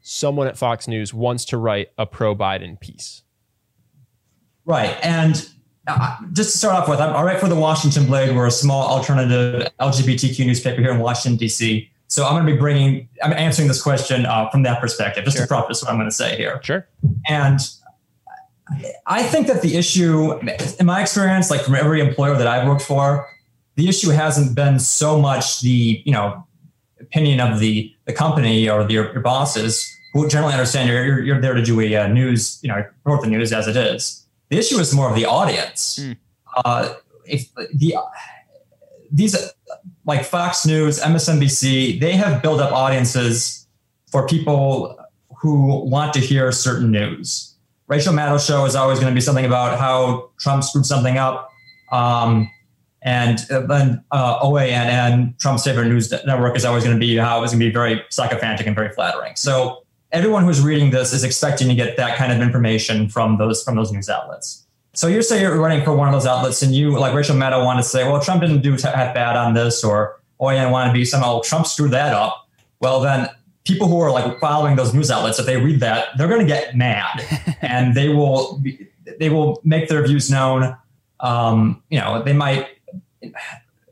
someone 0.00 0.46
at 0.46 0.56
Fox 0.56 0.86
News 0.86 1.12
wants 1.12 1.44
to 1.46 1.58
write 1.58 1.90
a 1.98 2.06
pro 2.06 2.34
Biden 2.34 2.78
piece. 2.78 3.22
Right. 4.64 4.96
And 5.02 5.48
just 6.32 6.52
to 6.52 6.58
start 6.58 6.74
off 6.74 6.88
with, 6.88 7.00
I'm 7.00 7.24
write 7.24 7.40
for 7.40 7.48
the 7.48 7.54
Washington 7.54 8.06
Blade. 8.06 8.34
We're 8.34 8.46
a 8.46 8.50
small 8.50 8.86
alternative 8.86 9.68
LGBTQ 9.80 10.46
newspaper 10.46 10.80
here 10.80 10.92
in 10.92 10.98
Washington, 10.98 11.38
D.C. 11.38 11.90
So 12.08 12.24
I'm 12.24 12.34
going 12.34 12.46
to 12.46 12.52
be 12.52 12.58
bringing, 12.58 13.08
I'm 13.22 13.32
answering 13.32 13.68
this 13.68 13.82
question 13.82 14.26
uh, 14.26 14.48
from 14.50 14.62
that 14.62 14.80
perspective, 14.80 15.24
just 15.24 15.36
sure. 15.36 15.46
to 15.46 15.48
preface 15.48 15.82
what 15.82 15.90
I'm 15.90 15.96
going 15.96 16.08
to 16.08 16.14
say 16.14 16.36
here. 16.36 16.60
Sure. 16.62 16.86
And 17.28 17.60
I 19.06 19.22
think 19.22 19.46
that 19.46 19.62
the 19.62 19.76
issue, 19.76 20.38
in 20.78 20.86
my 20.86 21.00
experience, 21.00 21.50
like 21.50 21.62
from 21.62 21.74
every 21.74 22.00
employer 22.00 22.36
that 22.36 22.46
I've 22.46 22.66
worked 22.66 22.82
for, 22.82 23.26
the 23.76 23.88
issue 23.88 24.10
hasn't 24.10 24.54
been 24.54 24.78
so 24.78 25.20
much 25.20 25.60
the, 25.60 26.02
you 26.04 26.12
know, 26.12 26.44
opinion 27.00 27.40
of 27.40 27.60
the 27.60 27.94
the 28.06 28.12
company 28.12 28.68
or 28.68 28.84
the, 28.84 28.92
your, 28.92 29.12
your 29.12 29.20
bosses 29.20 29.88
who 30.12 30.26
generally 30.28 30.52
understand 30.52 30.88
you're, 30.88 31.04
you're, 31.04 31.20
you're 31.20 31.40
there 31.40 31.54
to 31.54 31.62
do 31.62 31.80
a 31.80 31.94
uh, 31.94 32.08
news, 32.08 32.58
you 32.62 32.68
know, 32.68 32.84
report 33.04 33.22
the 33.22 33.28
news 33.28 33.52
as 33.52 33.68
it 33.68 33.76
is 33.76 34.26
the 34.48 34.58
issue 34.58 34.78
is 34.78 34.94
more 34.94 35.08
of 35.08 35.14
the 35.14 35.26
audience. 35.26 35.98
Mm. 36.00 36.16
Uh, 36.64 36.94
if 37.24 37.52
the 37.54 37.96
these 39.10 39.36
like 40.06 40.24
Fox 40.24 40.66
News, 40.66 41.00
MSNBC, 41.00 42.00
they 42.00 42.12
have 42.12 42.42
built 42.42 42.60
up 42.60 42.72
audiences 42.72 43.66
for 44.10 44.26
people 44.26 44.98
who 45.40 45.84
want 45.84 46.12
to 46.14 46.20
hear 46.20 46.50
certain 46.52 46.90
news. 46.90 47.54
Rachel 47.86 48.12
Maddow 48.12 48.44
show 48.44 48.64
is 48.64 48.74
always 48.74 48.98
going 48.98 49.10
to 49.10 49.14
be 49.14 49.20
something 49.20 49.44
about 49.44 49.78
how 49.78 50.30
Trump 50.38 50.64
screwed 50.64 50.84
something 50.84 51.16
up. 51.16 51.50
Um, 51.90 52.50
and 53.02 53.38
then 53.48 54.04
uh, 54.10 54.40
OANN, 54.40 55.38
Trump's 55.38 55.64
favorite 55.64 55.88
news 55.88 56.10
network, 56.10 56.56
is 56.56 56.64
always 56.64 56.84
going 56.84 56.96
to 56.96 57.00
be 57.00 57.16
how 57.16 57.42
it's 57.42 57.52
going 57.52 57.60
to 57.60 57.66
be 57.66 57.72
very 57.72 58.02
sycophantic 58.10 58.66
and 58.66 58.74
very 58.74 58.90
flattering. 58.90 59.36
So 59.36 59.84
everyone 60.12 60.44
who's 60.44 60.60
reading 60.60 60.90
this 60.90 61.12
is 61.12 61.24
expecting 61.24 61.68
to 61.68 61.74
get 61.74 61.96
that 61.96 62.16
kind 62.16 62.32
of 62.32 62.40
information 62.40 63.08
from 63.08 63.38
those 63.38 63.62
from 63.62 63.76
those 63.76 63.92
news 63.92 64.08
outlets. 64.08 64.66
So 64.94 65.06
you 65.06 65.22
say 65.22 65.40
you're 65.40 65.58
running 65.60 65.84
for 65.84 65.94
one 65.94 66.08
of 66.08 66.14
those 66.14 66.26
outlets, 66.26 66.62
and 66.62 66.74
you 66.74 66.98
like 66.98 67.14
Rachel 67.14 67.36
Maddow 67.36 67.64
want 67.64 67.78
to 67.78 67.82
say, 67.82 68.04
well, 68.04 68.20
Trump 68.20 68.40
didn't 68.40 68.62
do 68.62 68.72
half 68.72 69.14
bad 69.14 69.36
on 69.36 69.54
this, 69.54 69.84
or 69.84 70.20
oh 70.40 70.50
yeah, 70.50 70.68
want 70.70 70.88
to 70.88 70.92
be 70.92 71.04
somehow 71.04 71.40
Trump 71.42 71.66
screwed 71.66 71.92
that 71.92 72.14
up. 72.14 72.48
Well, 72.80 73.00
then 73.00 73.28
people 73.64 73.86
who 73.86 74.00
are 74.00 74.10
like 74.10 74.40
following 74.40 74.76
those 74.76 74.94
news 74.94 75.10
outlets, 75.10 75.38
if 75.38 75.46
they 75.46 75.56
read 75.56 75.80
that, 75.80 76.08
they're 76.16 76.28
going 76.28 76.40
to 76.40 76.46
get 76.46 76.76
mad, 76.76 77.24
and 77.60 77.94
they 77.94 78.08
will 78.08 78.58
be, 78.58 78.88
they 79.18 79.30
will 79.30 79.60
make 79.64 79.88
their 79.88 80.06
views 80.06 80.30
known. 80.30 80.76
Um, 81.20 81.82
you 81.90 81.98
know, 81.98 82.22
they 82.22 82.32
might 82.32 82.68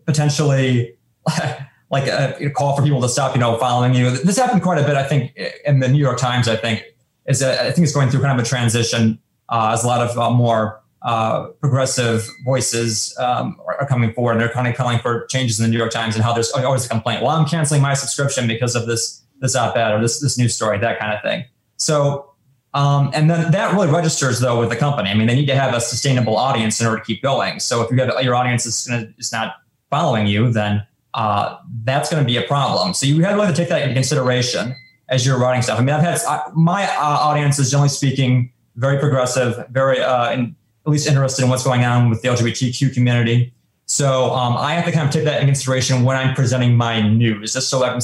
potentially 0.06 0.96
like 2.00 2.08
a, 2.08 2.46
a, 2.46 2.50
call 2.50 2.76
for 2.76 2.82
people 2.82 3.00
to 3.00 3.08
stop, 3.08 3.34
you 3.34 3.40
know, 3.40 3.56
following 3.58 3.94
you. 3.94 4.10
This 4.10 4.36
happened 4.36 4.62
quite 4.62 4.78
a 4.78 4.84
bit, 4.84 4.96
I 4.96 5.04
think, 5.04 5.34
in 5.64 5.80
the 5.80 5.88
New 5.88 5.98
York 5.98 6.18
Times. 6.18 6.48
I 6.48 6.56
think 6.56 6.84
is 7.26 7.42
I 7.42 7.70
think 7.70 7.84
it's 7.84 7.92
going 7.92 8.10
through 8.10 8.22
kind 8.22 8.38
of 8.38 8.44
a 8.44 8.48
transition 8.48 9.18
uh, 9.48 9.70
as 9.72 9.84
a 9.84 9.86
lot 9.86 10.06
of 10.06 10.18
uh, 10.18 10.30
more 10.30 10.82
uh, 11.02 11.46
progressive 11.60 12.28
voices 12.44 13.16
um, 13.18 13.56
are 13.66 13.86
coming 13.86 14.12
forward. 14.12 14.32
And 14.32 14.40
they're 14.40 14.48
kind 14.48 14.68
of 14.68 14.74
calling 14.74 14.98
for 14.98 15.26
changes 15.26 15.58
in 15.58 15.64
the 15.64 15.70
New 15.70 15.78
York 15.78 15.92
Times 15.92 16.14
and 16.14 16.24
how 16.24 16.32
there's 16.32 16.50
always 16.52 16.84
a 16.84 16.88
complaint. 16.88 17.22
Well, 17.22 17.30
I'm 17.30 17.46
canceling 17.46 17.82
my 17.82 17.94
subscription 17.94 18.46
because 18.46 18.74
of 18.74 18.86
this 18.86 19.22
this 19.40 19.54
op-ed 19.54 19.92
or 19.92 20.00
this 20.00 20.20
this 20.20 20.38
news 20.38 20.54
story, 20.54 20.78
that 20.78 20.98
kind 20.98 21.12
of 21.12 21.22
thing. 21.22 21.44
So, 21.76 22.32
um, 22.74 23.10
and 23.14 23.30
then 23.30 23.50
that 23.52 23.72
really 23.72 23.88
registers 23.88 24.40
though 24.40 24.58
with 24.60 24.70
the 24.70 24.76
company. 24.76 25.10
I 25.10 25.14
mean, 25.14 25.26
they 25.26 25.34
need 25.34 25.46
to 25.46 25.56
have 25.56 25.74
a 25.74 25.80
sustainable 25.80 26.36
audience 26.36 26.80
in 26.80 26.86
order 26.86 26.98
to 26.98 27.04
keep 27.04 27.22
going. 27.22 27.60
So 27.60 27.82
if 27.82 27.90
you 27.90 27.96
have 27.98 28.22
your 28.22 28.34
audience 28.34 28.66
is, 28.66 28.86
gonna, 28.86 29.12
is 29.18 29.32
not 29.32 29.56
following 29.90 30.26
you, 30.26 30.52
then 30.52 30.86
uh, 31.16 31.56
that's 31.82 32.10
going 32.10 32.22
to 32.22 32.26
be 32.26 32.36
a 32.36 32.42
problem. 32.42 32.92
So 32.92 33.06
you 33.06 33.20
have 33.22 33.48
to 33.48 33.54
take 33.54 33.70
that 33.70 33.82
into 33.82 33.94
consideration 33.94 34.76
as 35.08 35.24
you're 35.24 35.38
writing 35.38 35.62
stuff. 35.62 35.80
I 35.80 35.82
mean, 35.82 35.94
I've 35.94 36.02
had 36.02 36.20
my 36.54 36.84
uh, 36.84 37.00
audience 37.00 37.58
is 37.58 37.70
generally 37.70 37.88
speaking 37.88 38.52
very 38.76 38.98
progressive, 38.98 39.66
very 39.70 40.00
uh, 40.00 40.30
in, 40.32 40.54
at 40.84 40.92
least 40.92 41.08
interested 41.08 41.42
in 41.42 41.48
what's 41.48 41.64
going 41.64 41.84
on 41.84 42.10
with 42.10 42.20
the 42.20 42.28
LGBTQ 42.28 42.92
community. 42.92 43.52
So 43.86 44.30
um, 44.34 44.58
I 44.58 44.74
have 44.74 44.84
to 44.84 44.92
kind 44.92 45.06
of 45.06 45.12
take 45.12 45.24
that 45.24 45.36
into 45.36 45.46
consideration 45.46 46.04
when 46.04 46.16
I'm 46.16 46.34
presenting 46.34 46.76
my 46.76 47.00
news, 47.00 47.54
just 47.54 47.70
so 47.70 47.82
I 47.82 47.88
can. 47.88 48.00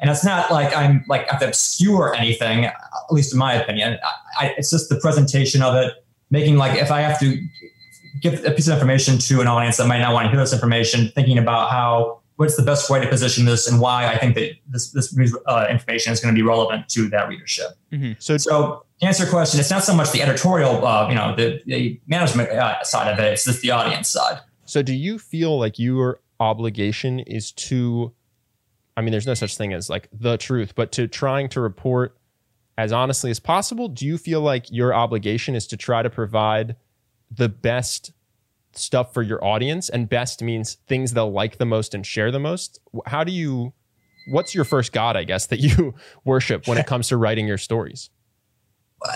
And 0.00 0.10
it's 0.10 0.24
not 0.24 0.50
like 0.50 0.76
I'm 0.76 1.04
like 1.06 1.28
I 1.28 1.32
have 1.32 1.40
to 1.42 1.48
obscure 1.48 2.12
anything, 2.16 2.64
at 2.64 2.74
least 3.10 3.32
in 3.32 3.38
my 3.38 3.52
opinion. 3.52 3.98
I, 4.02 4.46
I, 4.46 4.54
it's 4.58 4.70
just 4.70 4.88
the 4.88 4.98
presentation 4.98 5.62
of 5.62 5.76
it, 5.76 6.04
making 6.30 6.56
like 6.56 6.80
if 6.80 6.90
I 6.90 7.02
have 7.02 7.20
to 7.20 7.40
give 8.20 8.44
a 8.44 8.50
piece 8.50 8.66
of 8.66 8.74
information 8.74 9.18
to 9.18 9.40
an 9.40 9.46
audience 9.46 9.76
that 9.76 9.86
might 9.86 10.00
not 10.00 10.12
want 10.12 10.24
to 10.24 10.30
hear 10.30 10.40
this 10.40 10.52
information, 10.52 11.12
thinking 11.14 11.38
about 11.38 11.70
how 11.70 12.21
what's 12.42 12.56
the 12.56 12.62
best 12.62 12.90
way 12.90 13.00
to 13.00 13.08
position 13.08 13.44
this 13.44 13.68
and 13.68 13.80
why 13.80 14.08
I 14.08 14.18
think 14.18 14.34
that 14.34 14.50
this 14.66 14.90
this 14.90 15.14
uh, 15.46 15.66
information 15.70 16.12
is 16.12 16.20
going 16.20 16.34
to 16.34 16.38
be 16.38 16.42
relevant 16.42 16.88
to 16.88 17.08
that 17.10 17.28
readership. 17.28 17.68
Mm-hmm. 17.92 18.12
So, 18.18 18.36
so 18.36 18.84
to 19.00 19.06
answer 19.06 19.22
your 19.22 19.30
question, 19.30 19.60
it's 19.60 19.70
not 19.70 19.84
so 19.84 19.94
much 19.94 20.10
the 20.10 20.22
editorial, 20.22 20.84
uh, 20.84 21.08
you 21.08 21.14
know, 21.14 21.36
the, 21.36 21.62
the 21.64 22.00
management 22.08 22.50
uh, 22.50 22.82
side 22.82 23.12
of 23.12 23.18
it; 23.20 23.32
it's 23.32 23.44
just 23.44 23.62
the 23.62 23.70
audience 23.70 24.08
side. 24.08 24.40
So, 24.64 24.82
do 24.82 24.92
you 24.92 25.20
feel 25.20 25.56
like 25.56 25.78
your 25.78 26.20
obligation 26.40 27.20
is 27.20 27.52
to? 27.52 28.12
I 28.96 29.02
mean, 29.02 29.12
there's 29.12 29.26
no 29.26 29.34
such 29.34 29.56
thing 29.56 29.72
as 29.72 29.88
like 29.88 30.08
the 30.12 30.36
truth, 30.36 30.74
but 30.74 30.90
to 30.92 31.06
trying 31.06 31.48
to 31.50 31.60
report 31.60 32.18
as 32.76 32.92
honestly 32.92 33.30
as 33.30 33.38
possible. 33.38 33.86
Do 33.86 34.04
you 34.04 34.18
feel 34.18 34.40
like 34.40 34.66
your 34.70 34.92
obligation 34.92 35.54
is 35.54 35.68
to 35.68 35.76
try 35.76 36.02
to 36.02 36.10
provide 36.10 36.74
the 37.30 37.48
best 37.48 38.12
stuff 38.74 39.12
for 39.12 39.22
your 39.22 39.44
audience 39.44 39.88
and 39.88 40.08
best 40.08 40.42
means 40.42 40.78
things 40.86 41.12
they'll 41.12 41.32
like 41.32 41.58
the 41.58 41.66
most 41.66 41.94
and 41.94 42.06
share 42.06 42.30
the 42.30 42.40
most. 42.40 42.80
How 43.06 43.24
do 43.24 43.32
you 43.32 43.72
what's 44.28 44.54
your 44.54 44.64
first 44.64 44.92
god 44.92 45.16
i 45.16 45.24
guess 45.24 45.46
that 45.46 45.58
you 45.58 45.94
worship 46.24 46.68
when 46.68 46.78
it 46.78 46.86
comes 46.86 47.08
to 47.08 47.16
writing 47.16 47.46
your 47.46 47.58
stories? 47.58 48.10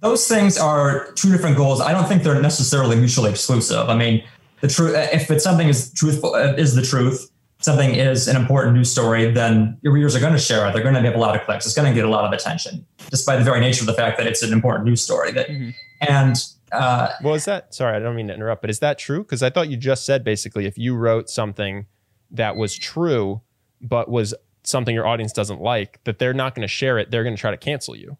Those 0.00 0.28
things 0.28 0.56
are 0.56 1.10
two 1.14 1.32
different 1.32 1.56
goals. 1.56 1.80
I 1.80 1.90
don't 1.90 2.06
think 2.06 2.22
they're 2.22 2.40
necessarily 2.40 2.94
mutually 2.94 3.30
exclusive. 3.30 3.88
I 3.88 3.96
mean 3.96 4.22
the 4.60 4.68
truth 4.68 4.94
if 5.12 5.30
it's 5.30 5.44
something 5.44 5.68
is 5.68 5.92
truthful 5.92 6.34
uh, 6.34 6.54
is 6.54 6.74
the 6.74 6.82
truth 6.82 7.30
something 7.60 7.94
is 7.94 8.28
an 8.28 8.36
important 8.36 8.76
news 8.76 8.90
story 8.90 9.30
then 9.32 9.76
your 9.82 9.92
readers 9.92 10.14
are 10.14 10.20
going 10.20 10.32
to 10.32 10.38
share 10.38 10.68
it. 10.68 10.72
They're 10.72 10.82
going 10.82 10.94
to 10.94 11.02
get 11.02 11.16
a 11.16 11.18
lot 11.18 11.34
of 11.34 11.44
clicks. 11.44 11.66
It's 11.66 11.74
going 11.74 11.88
to 11.88 11.94
get 11.94 12.04
a 12.04 12.10
lot 12.10 12.24
of 12.24 12.32
attention 12.32 12.86
just 13.10 13.26
by 13.26 13.36
the 13.36 13.44
very 13.44 13.60
nature 13.60 13.82
of 13.82 13.86
the 13.86 13.94
fact 13.94 14.18
that 14.18 14.26
it's 14.26 14.42
an 14.42 14.52
important 14.52 14.84
news 14.86 15.00
story 15.00 15.32
that 15.32 15.48
mm-hmm. 15.48 15.70
and 16.00 16.36
uh, 16.72 17.10
well, 17.22 17.34
is 17.34 17.44
that 17.46 17.74
sorry? 17.74 17.96
I 17.96 17.98
don't 18.00 18.16
mean 18.16 18.28
to 18.28 18.34
interrupt, 18.34 18.62
but 18.62 18.70
is 18.70 18.80
that 18.80 18.98
true? 18.98 19.22
Because 19.22 19.42
I 19.42 19.50
thought 19.50 19.68
you 19.68 19.76
just 19.76 20.04
said 20.04 20.24
basically 20.24 20.66
if 20.66 20.76
you 20.78 20.94
wrote 20.94 21.30
something 21.30 21.86
that 22.30 22.56
was 22.56 22.76
true, 22.76 23.40
but 23.80 24.10
was 24.10 24.34
something 24.64 24.94
your 24.94 25.06
audience 25.06 25.32
doesn't 25.32 25.60
like, 25.60 26.02
that 26.04 26.18
they're 26.18 26.34
not 26.34 26.54
going 26.54 26.62
to 26.62 26.68
share 26.68 26.98
it. 26.98 27.10
They're 27.10 27.24
going 27.24 27.36
to 27.36 27.40
try 27.40 27.50
to 27.50 27.56
cancel 27.56 27.96
you. 27.96 28.18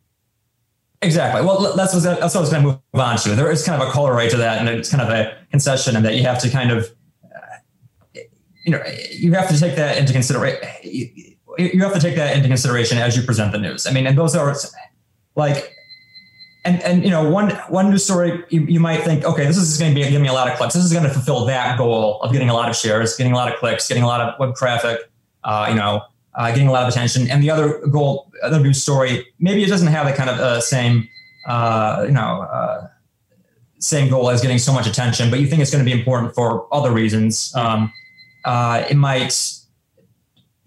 Exactly. 1.02 1.42
Well, 1.42 1.76
that's 1.76 1.94
what, 1.94 2.02
that's 2.02 2.34
what 2.34 2.36
I 2.36 2.40
was 2.40 2.50
going 2.50 2.62
to 2.62 2.68
move 2.68 2.80
on 2.94 3.16
to. 3.18 3.34
There 3.34 3.50
is 3.50 3.64
kind 3.64 3.80
of 3.80 3.88
a 3.88 3.90
corollary 3.92 4.28
to 4.30 4.36
that, 4.38 4.58
and 4.58 4.68
it's 4.68 4.90
kind 4.90 5.02
of 5.02 5.10
a 5.10 5.36
concession, 5.50 5.94
and 5.94 6.04
that 6.04 6.16
you 6.16 6.22
have 6.22 6.40
to 6.40 6.50
kind 6.50 6.72
of, 6.72 6.92
uh, 7.24 8.20
you 8.64 8.72
know, 8.72 8.82
you 9.12 9.32
have 9.34 9.48
to 9.48 9.58
take 9.60 9.76
that 9.76 9.96
into 9.96 10.12
consideration. 10.12 10.60
You 10.82 11.82
have 11.82 11.94
to 11.94 12.00
take 12.00 12.16
that 12.16 12.36
into 12.36 12.48
consideration 12.48 12.98
as 12.98 13.16
you 13.16 13.22
present 13.22 13.52
the 13.52 13.58
news. 13.58 13.86
I 13.86 13.92
mean, 13.92 14.06
and 14.06 14.18
those 14.18 14.34
are 14.34 14.56
like 15.36 15.72
and 16.68 16.82
and 16.82 17.04
you 17.04 17.10
know 17.10 17.28
one 17.28 17.50
one 17.68 17.90
news 17.90 18.04
story 18.04 18.44
you, 18.50 18.60
you 18.62 18.80
might 18.80 19.02
think 19.02 19.24
okay 19.24 19.46
this 19.46 19.56
is 19.56 19.78
going 19.78 19.92
to 19.92 19.94
be 19.94 20.02
giving 20.02 20.22
me 20.22 20.28
a 20.28 20.32
lot 20.32 20.48
of 20.48 20.56
clicks. 20.56 20.74
This 20.74 20.84
is 20.84 20.92
going 20.92 21.04
to 21.04 21.10
fulfill 21.10 21.44
that 21.46 21.78
goal 21.78 22.20
of 22.22 22.32
getting 22.32 22.50
a 22.50 22.54
lot 22.54 22.68
of 22.68 22.76
shares 22.76 23.16
getting 23.16 23.32
a 23.32 23.36
lot 23.36 23.50
of 23.52 23.58
clicks 23.58 23.88
getting 23.88 24.02
a 24.02 24.06
lot 24.06 24.20
of 24.20 24.38
web 24.38 24.54
traffic 24.54 25.10
uh, 25.44 25.66
you 25.68 25.74
know 25.74 26.02
uh, 26.34 26.50
getting 26.50 26.68
a 26.68 26.72
lot 26.72 26.82
of 26.82 26.88
attention. 26.90 27.28
And 27.30 27.42
the 27.42 27.50
other 27.50 27.80
goal 27.88 28.30
other 28.42 28.60
news 28.60 28.82
story 28.82 29.26
maybe 29.38 29.62
it 29.64 29.68
doesn't 29.68 29.88
have 29.88 30.06
the 30.06 30.12
kind 30.12 30.30
of 30.30 30.38
uh, 30.38 30.60
same 30.60 31.08
uh, 31.46 32.04
you 32.06 32.12
know 32.12 32.42
uh, 32.42 32.88
same 33.78 34.10
goal 34.10 34.28
as 34.28 34.42
getting 34.42 34.58
so 34.58 34.72
much 34.72 34.86
attention 34.86 35.30
but 35.30 35.40
you 35.40 35.46
think 35.46 35.62
it's 35.62 35.70
going 35.70 35.84
to 35.84 35.90
be 35.90 35.98
important 35.98 36.34
for 36.34 36.72
other 36.72 36.90
reasons. 36.90 37.54
Um, 37.54 37.92
uh, 38.44 38.84
it 38.88 38.96
might 38.96 39.34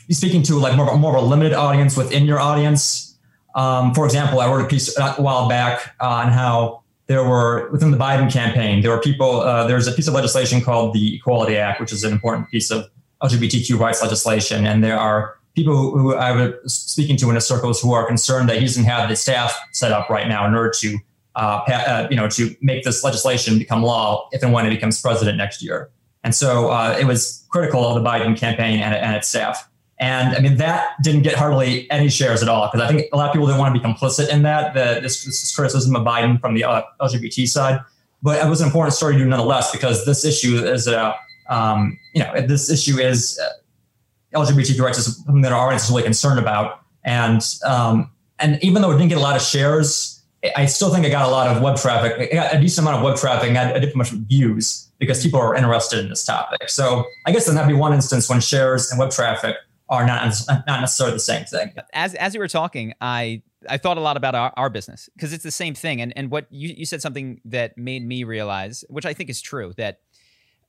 be 0.08 0.14
speaking 0.14 0.44
to 0.44 0.56
like 0.56 0.76
more 0.76 0.88
of, 0.88 0.96
a, 0.96 0.98
more 0.98 1.16
of 1.16 1.24
a 1.24 1.26
limited 1.26 1.54
audience 1.54 1.96
within 1.96 2.26
your 2.26 2.40
audience 2.40 3.11
um, 3.56 3.94
for 3.94 4.06
example, 4.06 4.40
I 4.40 4.48
wrote 4.48 4.64
a 4.64 4.68
piece 4.68 4.98
a 4.98 5.14
while 5.14 5.50
back 5.50 5.96
on 6.00 6.30
how 6.30 6.84
there 7.08 7.24
were 7.24 7.70
within 7.72 7.92
the 7.92 7.98
Biden 7.98 8.32
campaign, 8.32 8.82
there 8.82 8.92
were 8.92 9.02
people. 9.02 9.42
Uh, 9.42 9.68
there's 9.68 9.88
a 9.88 9.92
piece 9.92 10.08
of 10.08 10.14
legislation 10.14 10.62
called 10.62 10.94
the 10.94 11.16
Equality 11.16 11.58
Act, 11.58 11.80
which 11.80 11.92
is 11.92 12.04
an 12.04 12.12
important 12.12 12.50
piece 12.50 12.72
of 12.72 12.90
LGBTQ 13.24 13.78
rights 13.78 14.02
legislation, 14.02 14.66
and 14.66 14.84
there 14.84 14.98
are 14.98 15.36
people 15.56 15.76
who, 15.76 15.98
who 15.98 16.16
I 16.16 16.32
was 16.32 16.74
speaking 16.74 17.18
to 17.18 17.30
in 17.30 17.36
the 17.36 17.42
circles 17.42 17.82
who 17.82 17.94
are 17.94 18.06
concerned 18.06 18.50
that 18.50 18.58
he 18.58 18.66
doesn't 18.66 18.86
have 18.86 19.10
the 19.10 19.16
staff 19.16 19.58
set 19.74 19.92
up 19.92 20.10
right 20.10 20.28
now 20.28 20.48
in 20.48 20.56
order 20.56 20.72
to, 20.80 20.98
uh, 21.36 21.40
uh, 21.68 22.08
you 22.10 22.16
know, 22.16 22.30
to 22.30 22.56
make 22.62 22.84
this 22.84 23.04
legislation 23.04 23.60
become 23.60 23.84
law 23.84 24.30
if 24.32 24.44
and 24.44 24.54
when 24.54 24.66
it 24.66 24.70
becomes 24.70 25.02
president 25.02 25.38
next 25.38 25.62
year. 25.62 25.90
And 26.24 26.34
so 26.36 26.70
uh, 26.70 26.98
it 27.00 27.06
was 27.06 27.46
critical 27.50 27.86
of 27.86 28.02
the 28.02 28.08
Biden 28.08 28.38
campaign 28.38 28.80
and, 28.80 28.96
and 28.96 29.16
its 29.16 29.28
staff. 29.28 29.68
And 30.02 30.36
I 30.36 30.40
mean, 30.40 30.58
that 30.58 30.96
didn't 31.04 31.22
get 31.22 31.36
hardly 31.36 31.90
any 31.92 32.10
shares 32.10 32.42
at 32.42 32.50
all 32.50 32.68
because 32.68 32.82
I 32.82 32.92
think 32.92 33.08
a 33.14 33.18
lot 33.18 33.28
of 33.28 33.34
people 33.34 33.46
didn't 33.46 33.60
want 33.60 33.76
to 33.76 33.80
be 33.80 33.86
complicit 33.86 34.30
in 34.30 34.42
that, 34.42 34.74
the, 34.74 35.00
this, 35.00 35.24
this 35.24 35.56
criticism 35.56 35.96
of 35.96 36.04
Biden 36.04 36.42
from 36.42 36.56
the 36.56 36.64
uh, 36.64 36.82
LGBT 37.00 37.48
side. 37.48 37.80
But 38.24 38.44
it 38.44 38.50
was 38.50 38.62
an 38.62 38.68
important 38.68 38.96
story 38.96 39.14
to 39.14 39.20
do 39.20 39.26
nonetheless 39.26 39.72
because 39.72 40.04
this 40.08 40.26
issue 40.26 40.58
is, 40.66 40.88
a, 40.88 41.16
um, 41.50 42.00
you 42.16 42.24
know, 42.24 42.42
this 42.42 42.72
issue 42.72 42.98
is 42.98 43.40
uh, 43.40 44.40
LGBTQ 44.40 44.80
rights 44.80 44.98
is 44.98 45.18
something 45.18 45.42
that 45.44 45.52
our 45.52 45.68
audience 45.68 45.84
is 45.84 45.92
really 45.92 46.04
concerned 46.04 46.40
about. 46.40 46.82
And 47.04 47.44
um, 47.64 48.12
and 48.40 48.64
even 48.64 48.82
though 48.82 48.90
it 48.90 48.96
didn't 48.98 49.10
get 49.10 49.20
a 49.20 49.22
lot 49.22 49.36
of 49.36 49.42
shares, 49.44 50.24
I 50.56 50.66
still 50.66 50.92
think 50.92 51.06
it 51.06 51.12
got 51.12 51.28
a 51.28 51.32
lot 51.32 51.56
of 51.56 51.62
web 51.62 51.78
traffic. 51.78 52.14
It 52.18 52.34
got 52.34 52.56
a 52.56 52.60
decent 52.60 52.88
amount 52.88 52.98
of 52.98 53.04
web 53.04 53.18
traffic 53.18 53.48
and 53.48 53.54
got 53.54 53.76
a 53.76 53.80
different 53.80 53.98
much 53.98 54.10
views 54.10 54.90
because 54.98 55.22
people 55.22 55.40
are 55.40 55.56
interested 55.56 56.00
in 56.00 56.10
this 56.10 56.24
topic. 56.24 56.70
So 56.70 57.06
I 57.28 57.32
guess 57.32 57.46
then 57.46 57.54
that'd 57.54 57.70
be 57.70 57.76
one 57.76 57.94
instance 57.94 58.30
when 58.30 58.40
shares 58.40 58.90
and 58.90 59.00
web 59.00 59.12
traffic 59.12 59.56
are 59.92 60.06
not 60.06 60.34
not 60.48 60.80
necessarily 60.80 61.16
the 61.16 61.20
same 61.20 61.46
thing. 61.46 61.74
As 61.94 62.16
as 62.16 62.34
you 62.34 62.40
were 62.40 62.48
talking, 62.48 62.94
I 63.02 63.44
I 63.70 63.78
thought 63.78 63.98
a 63.98 64.02
lot 64.02 64.18
about 64.18 64.34
our, 64.34 64.54
our 64.56 64.70
business 64.70 65.10
because 65.14 65.34
it's 65.34 65.44
the 65.44 65.52
same 65.52 65.76
thing. 65.76 66.02
And 66.02 66.14
and 66.16 66.32
what 66.32 66.48
you, 66.50 66.74
you 66.76 66.86
said 66.86 67.02
something 67.02 67.42
that 67.46 67.78
made 67.78 68.08
me 68.08 68.24
realize, 68.24 68.84
which 68.90 69.06
I 69.06 69.14
think 69.14 69.30
is 69.30 69.42
true, 69.42 69.74
that 69.78 70.00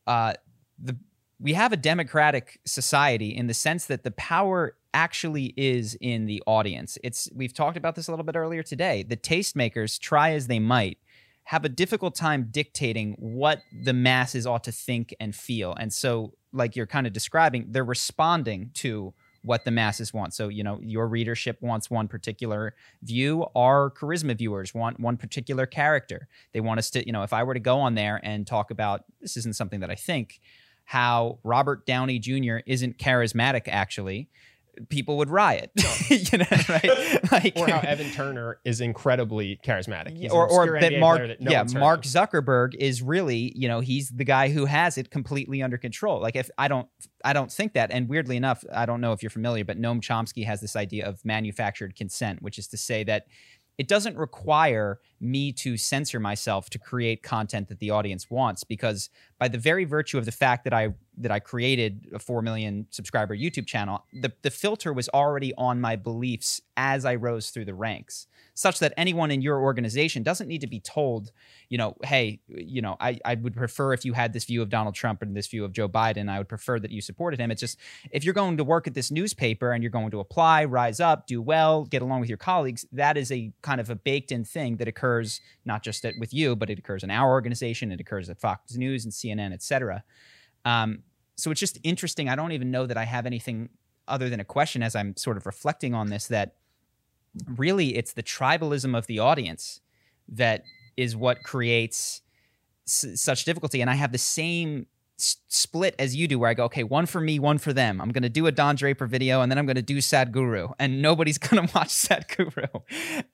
uh, 0.07 0.35
the 0.79 0.97
we 1.41 1.55
have 1.55 1.73
a 1.73 1.77
democratic 1.77 2.61
society 2.65 3.35
in 3.35 3.47
the 3.47 3.55
sense 3.55 3.87
that 3.87 4.05
the 4.05 4.13
power 4.13 4.77
actually 4.95 5.55
is 5.57 5.97
in 6.01 6.27
the 6.27 6.43
audience. 6.47 6.99
It's 7.03 7.29
we've 7.35 7.55
talked 7.55 7.77
about 7.77 7.95
this 7.95 8.09
a 8.09 8.11
little 8.11 8.25
bit 8.25 8.37
earlier 8.37 8.63
today. 8.63 9.05
The 9.05 9.17
tastemakers 9.17 9.99
try 9.99 10.33
as 10.33 10.49
they 10.49 10.59
might 10.59 10.99
have 11.45 11.65
a 11.65 11.69
difficult 11.69 12.15
time 12.15 12.49
dictating 12.51 13.15
what 13.19 13.63
the 13.83 13.93
masses 13.93 14.47
ought 14.47 14.65
to 14.65 14.73
think 14.73 15.15
and 15.21 15.35
feel. 15.35 15.75
And 15.79 15.93
so 15.93 16.35
like 16.53 16.77
you're 16.77 16.87
kind 16.87 17.07
of 17.07 17.13
describing, 17.13 17.67
they're 17.71 17.85
responding 17.85 18.71
to 18.75 19.13
what 19.43 19.65
the 19.65 19.71
masses 19.71 20.15
want. 20.15 20.33
So, 20.35 20.49
you 20.49 20.63
know, 20.63 20.79
your 20.83 21.09
readership 21.09 21.61
wants 21.61 21.91
one 21.91 22.07
particular 22.07 22.75
view. 23.03 23.47
Our 23.57 23.91
charisma 23.91 24.39
viewers 24.39 24.73
want 24.73 25.01
one 25.01 25.17
particular 25.17 25.67
character. 25.67 26.29
They 26.53 26.61
want 26.61 26.79
us 26.79 26.91
to, 26.91 27.05
you 27.05 27.13
know, 27.13 27.25
if 27.25 27.33
I 27.33 27.43
were 27.43 27.55
to 27.55 27.61
go 27.61 27.81
on 27.81 27.97
there 27.97 28.21
and 28.23 28.47
talk 28.47 28.71
about 28.71 29.05
this 29.21 29.37
isn't 29.37 29.57
something 29.57 29.81
that 29.81 29.91
I 29.91 29.97
think, 29.97 30.41
how 30.85 31.39
Robert 31.43 31.87
Downey 31.87 32.19
Jr. 32.19 32.59
isn't 32.67 32.99
charismatic 32.99 33.63
actually, 33.67 34.29
people 34.89 35.17
would 35.19 35.31
riot. 35.31 35.71
you 36.09 36.39
know, 36.39 36.45
right? 36.69 37.19
Like, 37.33 37.53
or 37.57 37.69
how 37.69 37.79
Evan 37.79 38.11
Turner 38.11 38.59
is 38.65 38.81
incredibly 38.81 39.59
charismatic. 39.65 40.17
He's 40.17 40.31
or 40.31 40.49
or 40.51 40.81
that 40.81 40.99
Mark, 40.99 41.27
that 41.27 41.41
no 41.41 41.51
yeah, 41.51 41.65
Mark 41.75 42.03
Zuckerberg 42.03 42.75
is 42.79 43.01
really, 43.01 43.53
you 43.57 43.69
know, 43.69 43.81
he's 43.81 44.11
the 44.11 44.25
guy 44.25 44.51
who 44.51 44.67
has 44.67 44.99
it 44.99 45.11
completely 45.11 45.63
under 45.63 45.79
control. 45.79 46.21
Like 46.21 46.37
if 46.37 46.51
I 46.59 46.69
don't, 46.69 46.89
I 47.25 47.33
don't 47.33 47.51
think 47.51 47.73
that. 47.73 47.91
And 47.91 48.09
weirdly 48.09 48.37
enough, 48.37 48.65
I 48.73 48.85
don't 48.85 49.01
know 49.01 49.13
if 49.13 49.23
you're 49.23 49.31
familiar, 49.31 49.65
but 49.65 49.81
Noam 49.81 50.01
Chomsky 50.01 50.45
has 50.45 50.61
this 50.61 50.77
idea 50.77 51.07
of 51.07 51.25
manufactured 51.25 51.97
consent, 51.97 52.43
which 52.43 52.59
is 52.59 52.67
to 52.69 52.77
say 52.77 53.03
that 53.05 53.27
it 53.79 53.89
doesn't 53.89 54.17
require 54.17 55.01
me 55.23 55.53
to 55.53 55.77
censor 55.77 56.19
myself 56.19 56.69
to 56.71 56.79
create 56.79 57.23
content 57.23 57.69
that 57.69 57.79
the 57.79 57.91
audience 57.91 58.29
wants 58.31 58.65
because 58.65 59.09
by 59.39 59.49
the 59.49 59.59
very 59.59 59.85
virtue 59.85 60.19
of 60.19 60.25
the 60.25 60.33
fact 60.33 60.65
that 60.65 60.75
I 60.75 60.95
that 61.19 61.31
I 61.31 61.41
created 61.41 62.09
a 62.15 62.19
4 62.19 62.43
million 62.43 62.87
subscriber 62.91 63.37
YouTube 63.37 63.67
channel, 63.67 64.05
the, 64.13 64.33
the 64.43 64.51
filter 64.51 64.93
was 64.93 65.09
already 65.11 65.53
on 65.59 65.81
my 65.81 65.97
beliefs 65.97 66.63
as 66.77 67.05
I 67.05 67.17
rose 67.17 67.51
through 67.51 67.67
the 67.67 67.75
ranks, 67.75 68.27
such 68.55 68.79
that 68.79 68.95
anyone 68.97 69.31
in 69.31 69.43
your 69.43 69.61
organization 69.61 70.23
doesn't 70.23 70.49
need 70.49 70.63
to 70.63 70.67
be 70.67 70.81
told, 70.81 71.31
you 71.69 71.77
know, 71.77 71.97
hey, 72.03 72.41
you 72.49 72.81
know, 72.81 72.97
I, 72.99 73.19
I 73.25 73.35
would 73.35 73.55
prefer 73.55 73.93
if 73.93 74.07
you 74.07 74.15
had 74.15 74.33
this 74.33 74.45
view 74.45 74.63
of 74.63 74.71
Donald 74.71 74.95
Trump 74.95 75.21
and 75.21 75.37
this 75.37 75.49
view 75.49 75.65
of 75.65 75.73
Joe 75.73 75.89
Biden, 75.89 76.31
I 76.31 76.39
would 76.39 76.49
prefer 76.49 76.79
that 76.79 76.91
you 76.91 77.03
supported 77.03 77.39
him. 77.39 77.51
It's 77.51 77.61
just 77.61 77.79
if 78.11 78.25
you're 78.25 78.35
going 78.35 78.57
to 78.57 78.65
work 78.65 78.87
at 78.87 78.95
this 78.95 79.11
newspaper 79.11 79.73
and 79.73 79.83
you're 79.83 79.91
going 79.91 80.13
to 80.13 80.21
apply, 80.21 80.65
rise 80.65 80.99
up, 80.99 81.27
do 81.27 81.43
well, 81.43 81.85
get 81.85 82.01
along 82.01 82.21
with 82.21 82.31
your 82.31 82.39
colleagues, 82.39 82.87
that 82.93 83.19
is 83.19 83.31
a 83.31 83.53
kind 83.61 83.81
of 83.81 83.91
a 83.91 83.97
baked 83.97 84.33
in 84.33 84.45
thing 84.45 84.77
that 84.77 84.89
occurs 84.89 85.12
not 85.65 85.83
just 85.83 86.05
at, 86.05 86.15
with 86.19 86.33
you, 86.33 86.57
but 86.57 86.71
it 86.71 86.79
occurs 86.79 87.03
in 87.03 87.11
our 87.11 87.31
organization, 87.31 87.93
it 87.93 88.01
occurs 88.01 88.31
at 88.31 88.41
Fox 88.41 88.77
News 88.77 89.05
and 89.05 89.13
CNN, 89.13 89.53
et 89.53 89.63
cetera. 89.63 90.05
Um, 90.65 91.03
so 91.37 91.51
it's 91.51 91.61
just 91.61 91.79
interesting. 91.83 92.29
I 92.29 92.37
don't 92.37 92.53
even 92.53 92.71
know 92.71 92.87
that 92.87 92.97
I 92.97 93.05
have 93.05 93.27
anything 93.27 93.71
other 94.09 94.29
than 94.29 94.41
a 94.41 94.45
question 94.45 94.83
as 94.83 94.95
I'm 94.95 95.17
sort 95.17 95.37
of 95.37 95.47
reflecting 95.47 95.95
on 95.95 96.09
this 96.09 96.27
that 96.29 96.57
really 97.47 97.97
it's 97.97 98.13
the 98.13 98.23
tribalism 98.23 98.97
of 98.97 99.07
the 99.07 99.19
audience 99.19 99.81
that 100.29 100.65
is 100.97 101.17
what 101.17 101.43
creates 101.43 102.23
s- 102.87 103.21
such 103.21 103.45
difficulty. 103.45 103.81
And 103.81 103.91
I 103.91 103.95
have 103.95 104.13
the 104.13 104.19
same 104.19 104.87
split 105.23 105.95
as 105.99 106.17
you 106.17 106.29
do, 106.29 106.39
where 106.39 106.51
I 106.51 106.55
go, 106.55 106.65
okay, 106.65 106.83
one 106.83 107.07
for 107.07 107.21
me, 107.21 107.39
one 107.39 107.59
for 107.59 107.73
them. 107.73 108.01
I'm 108.01 108.11
going 108.11 108.23
to 108.23 108.29
do 108.29 108.47
a 108.47 108.53
Don 108.53 108.77
Draper 108.77 109.07
video, 109.07 109.41
and 109.41 109.51
then 109.51 109.59
I'm 109.59 109.67
going 109.67 109.77
to 109.77 109.83
do 109.83 109.99
Sadhguru, 109.99 110.73
and 110.79 111.01
nobody's 111.03 111.39
going 111.39 111.67
to 111.67 111.75
watch 111.75 111.89
Sadhguru. 111.89 112.83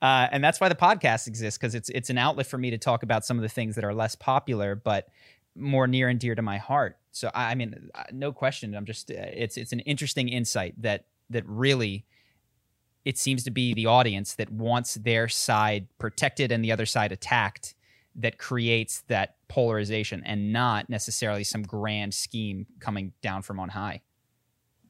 Uh, 0.01 0.27
and 0.31 0.43
that's 0.43 0.59
why 0.59 0.69
the 0.69 0.75
podcast 0.75 1.27
exists 1.27 1.57
because 1.57 1.75
it's 1.75 1.89
it's 1.89 2.09
an 2.09 2.17
outlet 2.17 2.47
for 2.47 2.57
me 2.57 2.69
to 2.71 2.77
talk 2.77 3.03
about 3.03 3.25
some 3.25 3.37
of 3.37 3.43
the 3.43 3.49
things 3.49 3.75
that 3.75 3.83
are 3.83 3.93
less 3.93 4.15
popular, 4.15 4.75
but 4.75 5.09
more 5.55 5.87
near 5.87 6.07
and 6.07 6.19
dear 6.19 6.35
to 6.35 6.41
my 6.41 6.57
heart. 6.57 6.97
So 7.11 7.31
I, 7.33 7.51
I 7.51 7.55
mean, 7.55 7.89
uh, 7.95 8.03
no 8.11 8.31
question. 8.31 8.75
I'm 8.75 8.85
just 8.85 9.11
uh, 9.11 9.15
it's 9.17 9.57
it's 9.57 9.71
an 9.71 9.79
interesting 9.81 10.29
insight 10.29 10.81
that 10.81 11.05
that 11.29 11.43
really 11.47 12.05
it 13.05 13.17
seems 13.17 13.43
to 13.45 13.51
be 13.51 13.73
the 13.73 13.85
audience 13.85 14.35
that 14.35 14.51
wants 14.51 14.95
their 14.95 15.27
side 15.27 15.87
protected 15.97 16.51
and 16.51 16.63
the 16.63 16.71
other 16.71 16.85
side 16.85 17.11
attacked 17.11 17.73
that 18.15 18.37
creates 18.37 19.01
that 19.07 19.35
polarization 19.49 20.23
and 20.25 20.53
not 20.53 20.89
necessarily 20.89 21.43
some 21.43 21.63
grand 21.63 22.13
scheme 22.13 22.65
coming 22.79 23.11
down 23.21 23.41
from 23.41 23.59
on 23.59 23.69
high. 23.69 24.01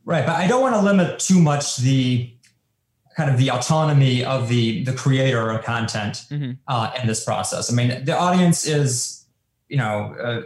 Right, 0.06 0.26
but 0.26 0.36
I 0.36 0.48
don't 0.48 0.62
want 0.62 0.76
to 0.76 0.82
limit 0.82 1.20
too 1.20 1.40
much 1.40 1.78
the 1.78 2.32
kind 3.16 3.30
of 3.30 3.38
the 3.38 3.52
autonomy 3.52 4.24
of 4.24 4.48
the 4.48 4.84
the 4.84 4.94
creator 4.94 5.50
of 5.50 5.64
content 5.64 6.26
mm-hmm. 6.30 6.52
uh, 6.68 6.92
in 7.02 7.08
this 7.08 7.24
process. 7.24 7.72
I 7.72 7.76
mean, 7.76 8.06
the 8.06 8.18
audience 8.18 8.66
is, 8.66 9.26
you 9.68 9.78
know, 9.78 10.16
uh, 10.22 10.42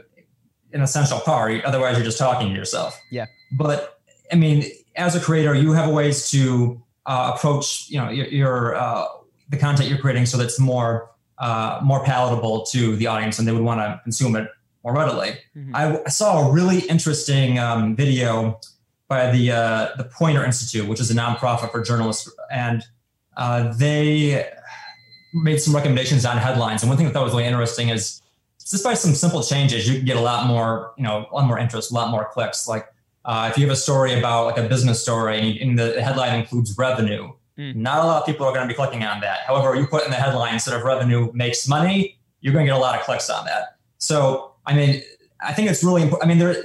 an 0.73 0.81
essential 0.81 1.19
part. 1.19 1.63
Otherwise, 1.65 1.97
you're 1.97 2.05
just 2.05 2.17
talking 2.17 2.49
to 2.49 2.55
yourself. 2.55 2.99
Yeah. 3.11 3.27
But 3.51 3.99
I 4.31 4.35
mean, 4.35 4.65
as 4.95 5.15
a 5.15 5.19
creator, 5.19 5.53
you 5.53 5.73
have 5.73 5.89
ways 5.89 6.29
to 6.31 6.81
uh, 7.05 7.33
approach, 7.35 7.89
you 7.89 7.99
know, 7.99 8.09
your, 8.09 8.27
your 8.27 8.75
uh, 8.75 9.05
the 9.49 9.57
content 9.57 9.89
you're 9.89 9.99
creating 9.99 10.25
so 10.25 10.37
that's 10.37 10.59
more 10.59 11.11
uh, 11.37 11.79
more 11.83 12.03
palatable 12.03 12.63
to 12.67 12.95
the 12.95 13.07
audience, 13.07 13.39
and 13.39 13.47
they 13.47 13.51
would 13.51 13.63
want 13.63 13.79
to 13.79 13.99
consume 14.03 14.35
it 14.35 14.49
more 14.83 14.93
readily. 14.93 15.37
Mm-hmm. 15.55 15.75
I, 15.75 16.01
I, 16.05 16.09
saw 16.09 16.47
a 16.47 16.51
really 16.51 16.79
interesting 16.81 17.57
um, 17.57 17.95
video 17.95 18.59
by 19.07 19.31
the 19.31 19.51
uh, 19.51 19.89
the 19.97 20.03
Poynter 20.03 20.45
Institute, 20.45 20.87
which 20.87 20.99
is 20.99 21.09
a 21.11 21.15
nonprofit 21.15 21.71
for 21.71 21.81
journalists, 21.83 22.31
and 22.51 22.83
uh, 23.37 23.73
they 23.73 24.47
made 25.33 25.57
some 25.57 25.75
recommendations 25.75 26.25
on 26.25 26.37
headlines. 26.37 26.83
And 26.83 26.89
one 26.89 26.97
thing 26.97 27.07
that 27.07 27.11
I 27.11 27.13
thought 27.13 27.23
was 27.23 27.33
really 27.33 27.45
interesting 27.45 27.89
is 27.89 28.21
just 28.59 28.83
by 28.83 28.93
some 28.93 29.13
simple 29.13 29.43
changes, 29.43 29.87
you 29.87 29.97
can 29.97 30.05
get 30.05 30.17
a 30.17 30.21
lot 30.21 30.47
more, 30.47 30.93
you 30.97 31.03
know, 31.03 31.27
a 31.31 31.35
lot 31.35 31.47
more 31.47 31.59
interest, 31.59 31.91
a 31.91 31.93
lot 31.93 32.11
more 32.11 32.29
clicks. 32.31 32.67
Like 32.67 32.87
uh, 33.25 33.49
if 33.51 33.57
you 33.57 33.65
have 33.65 33.73
a 33.73 33.79
story 33.79 34.17
about 34.17 34.45
like 34.45 34.57
a 34.57 34.67
business 34.67 35.01
story 35.01 35.59
and 35.61 35.77
the 35.77 36.01
headline 36.01 36.39
includes 36.39 36.77
revenue, 36.77 37.31
mm. 37.57 37.75
not 37.75 38.03
a 38.03 38.07
lot 38.07 38.21
of 38.21 38.25
people 38.25 38.45
are 38.45 38.53
going 38.53 38.67
to 38.67 38.71
be 38.71 38.75
clicking 38.75 39.03
on 39.03 39.21
that. 39.21 39.41
However, 39.41 39.75
you 39.75 39.87
put 39.87 40.03
in 40.05 40.11
the 40.11 40.17
headline 40.17 40.53
instead 40.53 40.75
of 40.75 40.83
revenue 40.83 41.31
makes 41.33 41.67
money, 41.67 42.17
you're 42.41 42.53
going 42.53 42.65
to 42.65 42.71
get 42.71 42.77
a 42.77 42.81
lot 42.81 42.97
of 42.97 43.05
clicks 43.05 43.29
on 43.29 43.45
that. 43.45 43.77
So, 43.97 44.53
I 44.65 44.73
mean, 44.73 45.01
I 45.41 45.53
think 45.53 45.69
it's 45.69 45.83
really 45.83 46.01
important. 46.01 46.25
I 46.25 46.27
mean, 46.27 46.39
there, 46.39 46.63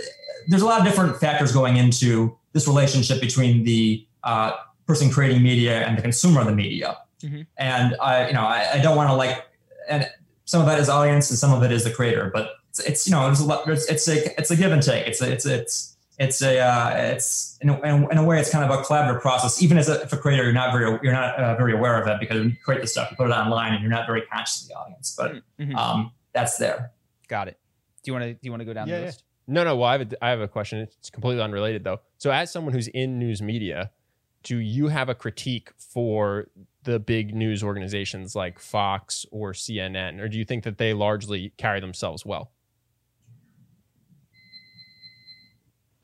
there's 0.48 0.62
a 0.62 0.66
lot 0.66 0.80
of 0.80 0.86
different 0.86 1.16
factors 1.18 1.52
going 1.52 1.76
into 1.76 2.36
this 2.52 2.66
relationship 2.66 3.20
between 3.20 3.64
the 3.64 4.06
uh, 4.24 4.52
person 4.86 5.10
creating 5.10 5.42
media 5.42 5.82
and 5.82 5.96
the 5.96 6.02
consumer 6.02 6.40
of 6.40 6.46
the 6.46 6.54
media. 6.54 6.96
Mm-hmm. 7.22 7.42
And 7.56 7.96
I, 8.00 8.28
you 8.28 8.32
know, 8.32 8.42
I, 8.42 8.74
I 8.74 8.78
don't 8.78 8.96
want 8.96 9.10
to 9.10 9.14
like, 9.14 9.44
and 9.88 10.08
some 10.44 10.60
of 10.60 10.66
that 10.66 10.78
is 10.78 10.88
audience 10.88 11.30
and 11.30 11.38
some 11.38 11.52
of 11.52 11.62
it 11.62 11.70
is 11.70 11.84
the 11.84 11.90
creator. 11.90 12.30
But 12.32 12.52
it's, 12.70 12.80
it's 12.80 13.06
you 13.06 13.12
know 13.12 13.24
there's 13.24 13.40
a 13.40 13.46
lot. 13.46 13.66
There's, 13.66 13.86
it's 13.86 14.08
a 14.08 14.38
it's 14.40 14.50
a 14.50 14.56
give 14.56 14.72
and 14.72 14.82
take. 14.82 15.06
It's 15.06 15.20
a, 15.20 15.30
it's 15.30 15.46
it's 15.46 15.96
it's 16.18 16.42
a 16.42 16.58
uh, 16.58 16.90
it's 16.96 17.56
in 17.60 17.68
a, 17.68 17.80
in 18.10 18.18
a, 18.18 18.24
way 18.24 18.40
it's 18.40 18.50
kind 18.50 18.68
of 18.68 18.76
a 18.76 18.82
collaborative 18.82 19.20
process. 19.20 19.62
Even 19.62 19.78
as 19.78 19.88
a, 19.88 20.02
if 20.02 20.12
a 20.12 20.16
creator, 20.16 20.42
you're 20.42 20.52
not 20.52 20.72
very 20.72 20.98
you're 21.02 21.12
not 21.12 21.36
uh, 21.36 21.56
very 21.56 21.72
aware 21.72 22.00
of 22.00 22.08
it 22.08 22.18
because 22.18 22.44
you 22.44 22.52
create 22.64 22.80
the 22.80 22.88
stuff, 22.88 23.10
you 23.10 23.16
put 23.16 23.28
it 23.28 23.32
online, 23.32 23.72
and 23.72 23.82
you're 23.82 23.90
not 23.90 24.06
very 24.06 24.22
conscious 24.22 24.62
of 24.62 24.68
the 24.68 24.74
audience. 24.74 25.14
But 25.16 25.36
mm-hmm. 25.60 25.76
um, 25.76 26.12
that's 26.32 26.58
there. 26.58 26.92
Got 27.28 27.48
it. 27.48 27.58
Do 28.02 28.10
you 28.10 28.12
want 28.14 28.24
to 28.24 28.32
do 28.32 28.40
you 28.42 28.50
want 28.50 28.60
to 28.60 28.64
go 28.64 28.72
down 28.72 28.88
yeah, 28.88 28.98
the 28.98 29.06
list? 29.06 29.22
Yeah. 29.46 29.54
No, 29.54 29.64
no. 29.64 29.76
Well, 29.76 29.88
I 29.88 29.92
have 29.92 30.12
a, 30.12 30.24
I 30.24 30.30
have 30.30 30.40
a 30.40 30.48
question. 30.48 30.80
It's 30.80 31.10
completely 31.10 31.42
unrelated 31.42 31.84
though. 31.84 32.00
So, 32.18 32.32
as 32.32 32.50
someone 32.50 32.74
who's 32.74 32.88
in 32.88 33.20
news 33.20 33.40
media, 33.40 33.92
do 34.42 34.56
you 34.56 34.88
have 34.88 35.08
a 35.08 35.14
critique 35.14 35.70
for 35.78 36.48
the 36.82 36.98
big 36.98 37.34
news 37.34 37.62
organizations 37.62 38.34
like 38.34 38.58
Fox 38.58 39.24
or 39.30 39.52
CNN, 39.52 40.20
or 40.20 40.28
do 40.28 40.36
you 40.36 40.44
think 40.44 40.64
that 40.64 40.78
they 40.78 40.94
largely 40.94 41.52
carry 41.58 41.80
themselves 41.80 42.26
well? 42.26 42.50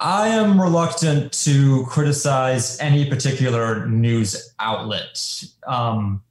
I 0.01 0.29
am 0.29 0.61
reluctant 0.61 1.33
to 1.45 1.87
criticize 1.87 2.79
any 2.81 3.09
particular 3.09 3.87
news 3.87 4.55
outlet, 4.59 5.19
um, 5.67 6.23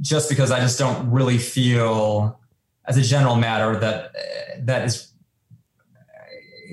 just 0.00 0.28
because 0.28 0.50
I 0.50 0.60
just 0.60 0.78
don't 0.78 1.10
really 1.10 1.38
feel, 1.38 2.38
as 2.84 2.96
a 2.96 3.02
general 3.02 3.36
matter, 3.36 3.78
that 3.80 4.14
that 4.66 4.84
is 4.84 5.12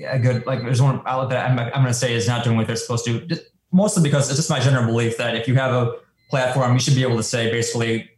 a 0.06 0.18
good. 0.18 0.46
Like, 0.46 0.62
there's 0.62 0.82
one 0.82 1.00
outlet 1.06 1.30
that 1.30 1.50
I'm, 1.50 1.58
I'm 1.58 1.72
going 1.72 1.86
to 1.86 1.94
say 1.94 2.14
is 2.14 2.28
not 2.28 2.44
doing 2.44 2.56
what 2.56 2.66
they're 2.66 2.76
supposed 2.76 3.04
to. 3.06 3.26
Mostly 3.72 4.02
because 4.02 4.28
it's 4.28 4.36
just 4.36 4.50
my 4.50 4.60
general 4.60 4.84
belief 4.84 5.16
that 5.16 5.34
if 5.34 5.48
you 5.48 5.54
have 5.54 5.72
a 5.72 5.96
platform, 6.28 6.74
you 6.74 6.78
should 6.78 6.94
be 6.94 7.02
able 7.02 7.16
to 7.16 7.22
say 7.22 7.50
basically 7.50 8.10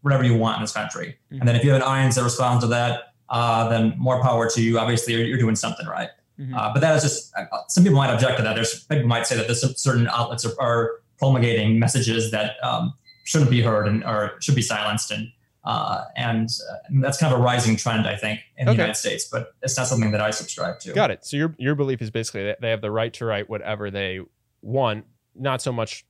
whatever 0.00 0.24
you 0.24 0.34
want 0.34 0.56
in 0.56 0.62
this 0.62 0.72
country. 0.72 1.18
Mm-hmm. 1.26 1.40
And 1.40 1.48
then 1.48 1.56
if 1.56 1.64
you 1.64 1.70
have 1.70 1.82
an 1.82 1.86
audience 1.86 2.14
that 2.14 2.24
responds 2.24 2.64
to 2.64 2.68
that, 2.68 3.12
uh, 3.28 3.68
then 3.68 3.94
more 3.98 4.22
power 4.22 4.48
to 4.48 4.62
you. 4.62 4.78
Obviously, 4.78 5.12
you're, 5.12 5.24
you're 5.24 5.38
doing 5.38 5.56
something 5.56 5.86
right. 5.86 6.08
Mm-hmm. 6.38 6.54
Uh, 6.54 6.72
but 6.72 6.80
that 6.80 6.96
is 6.96 7.02
just 7.02 7.32
uh, 7.36 7.44
some 7.68 7.84
people 7.84 7.98
might 7.98 8.12
object 8.12 8.38
to 8.38 8.42
that. 8.42 8.54
There's 8.54 8.84
people 8.84 9.06
might 9.06 9.26
say 9.26 9.36
that 9.36 9.48
this 9.48 9.62
certain 9.76 10.08
outlets 10.08 10.44
are, 10.44 10.60
are 10.60 11.00
promulgating 11.18 11.78
messages 11.78 12.30
that 12.30 12.56
um, 12.62 12.94
shouldn't 13.24 13.50
be 13.50 13.60
heard 13.60 13.86
and 13.86 14.04
or 14.04 14.32
should 14.40 14.54
be 14.54 14.62
silenced, 14.62 15.10
and 15.10 15.28
uh, 15.64 16.04
and, 16.16 16.48
uh, 16.70 16.74
and, 16.88 17.04
that's 17.04 17.18
kind 17.18 17.32
of 17.32 17.38
a 17.38 17.42
rising 17.42 17.76
trend, 17.76 18.08
I 18.08 18.16
think, 18.16 18.40
in 18.56 18.66
okay. 18.68 18.76
the 18.76 18.82
United 18.82 18.96
States. 18.96 19.24
But 19.24 19.54
it's 19.62 19.76
not 19.76 19.86
something 19.86 20.10
that 20.10 20.20
I 20.20 20.30
subscribe 20.30 20.80
to. 20.80 20.92
Got 20.92 21.10
it. 21.10 21.24
So 21.24 21.36
your 21.36 21.54
your 21.58 21.74
belief 21.74 22.02
is 22.02 22.10
basically 22.10 22.44
that 22.44 22.60
they 22.60 22.70
have 22.70 22.80
the 22.80 22.90
right 22.90 23.12
to 23.14 23.24
write 23.24 23.48
whatever 23.48 23.90
they 23.90 24.20
want, 24.62 25.04
not 25.34 25.62
so 25.62 25.72
much 25.72 26.04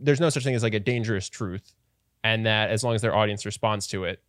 there's 0.00 0.20
no 0.20 0.30
such 0.30 0.44
thing 0.44 0.54
as 0.54 0.62
like 0.62 0.74
a 0.74 0.80
dangerous 0.80 1.28
truth 1.28 1.72
and 2.22 2.46
that 2.46 2.70
as 2.70 2.84
long 2.84 2.94
as 2.94 3.02
their 3.02 3.14
audience 3.14 3.46
responds 3.46 3.86
to 3.88 4.04
it 4.04 4.22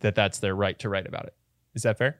that 0.00 0.14
that's 0.14 0.38
their 0.38 0.54
right 0.54 0.78
to 0.78 0.88
write 0.88 1.06
about 1.06 1.26
it 1.26 1.34
is 1.74 1.82
that 1.82 1.98
fair 1.98 2.18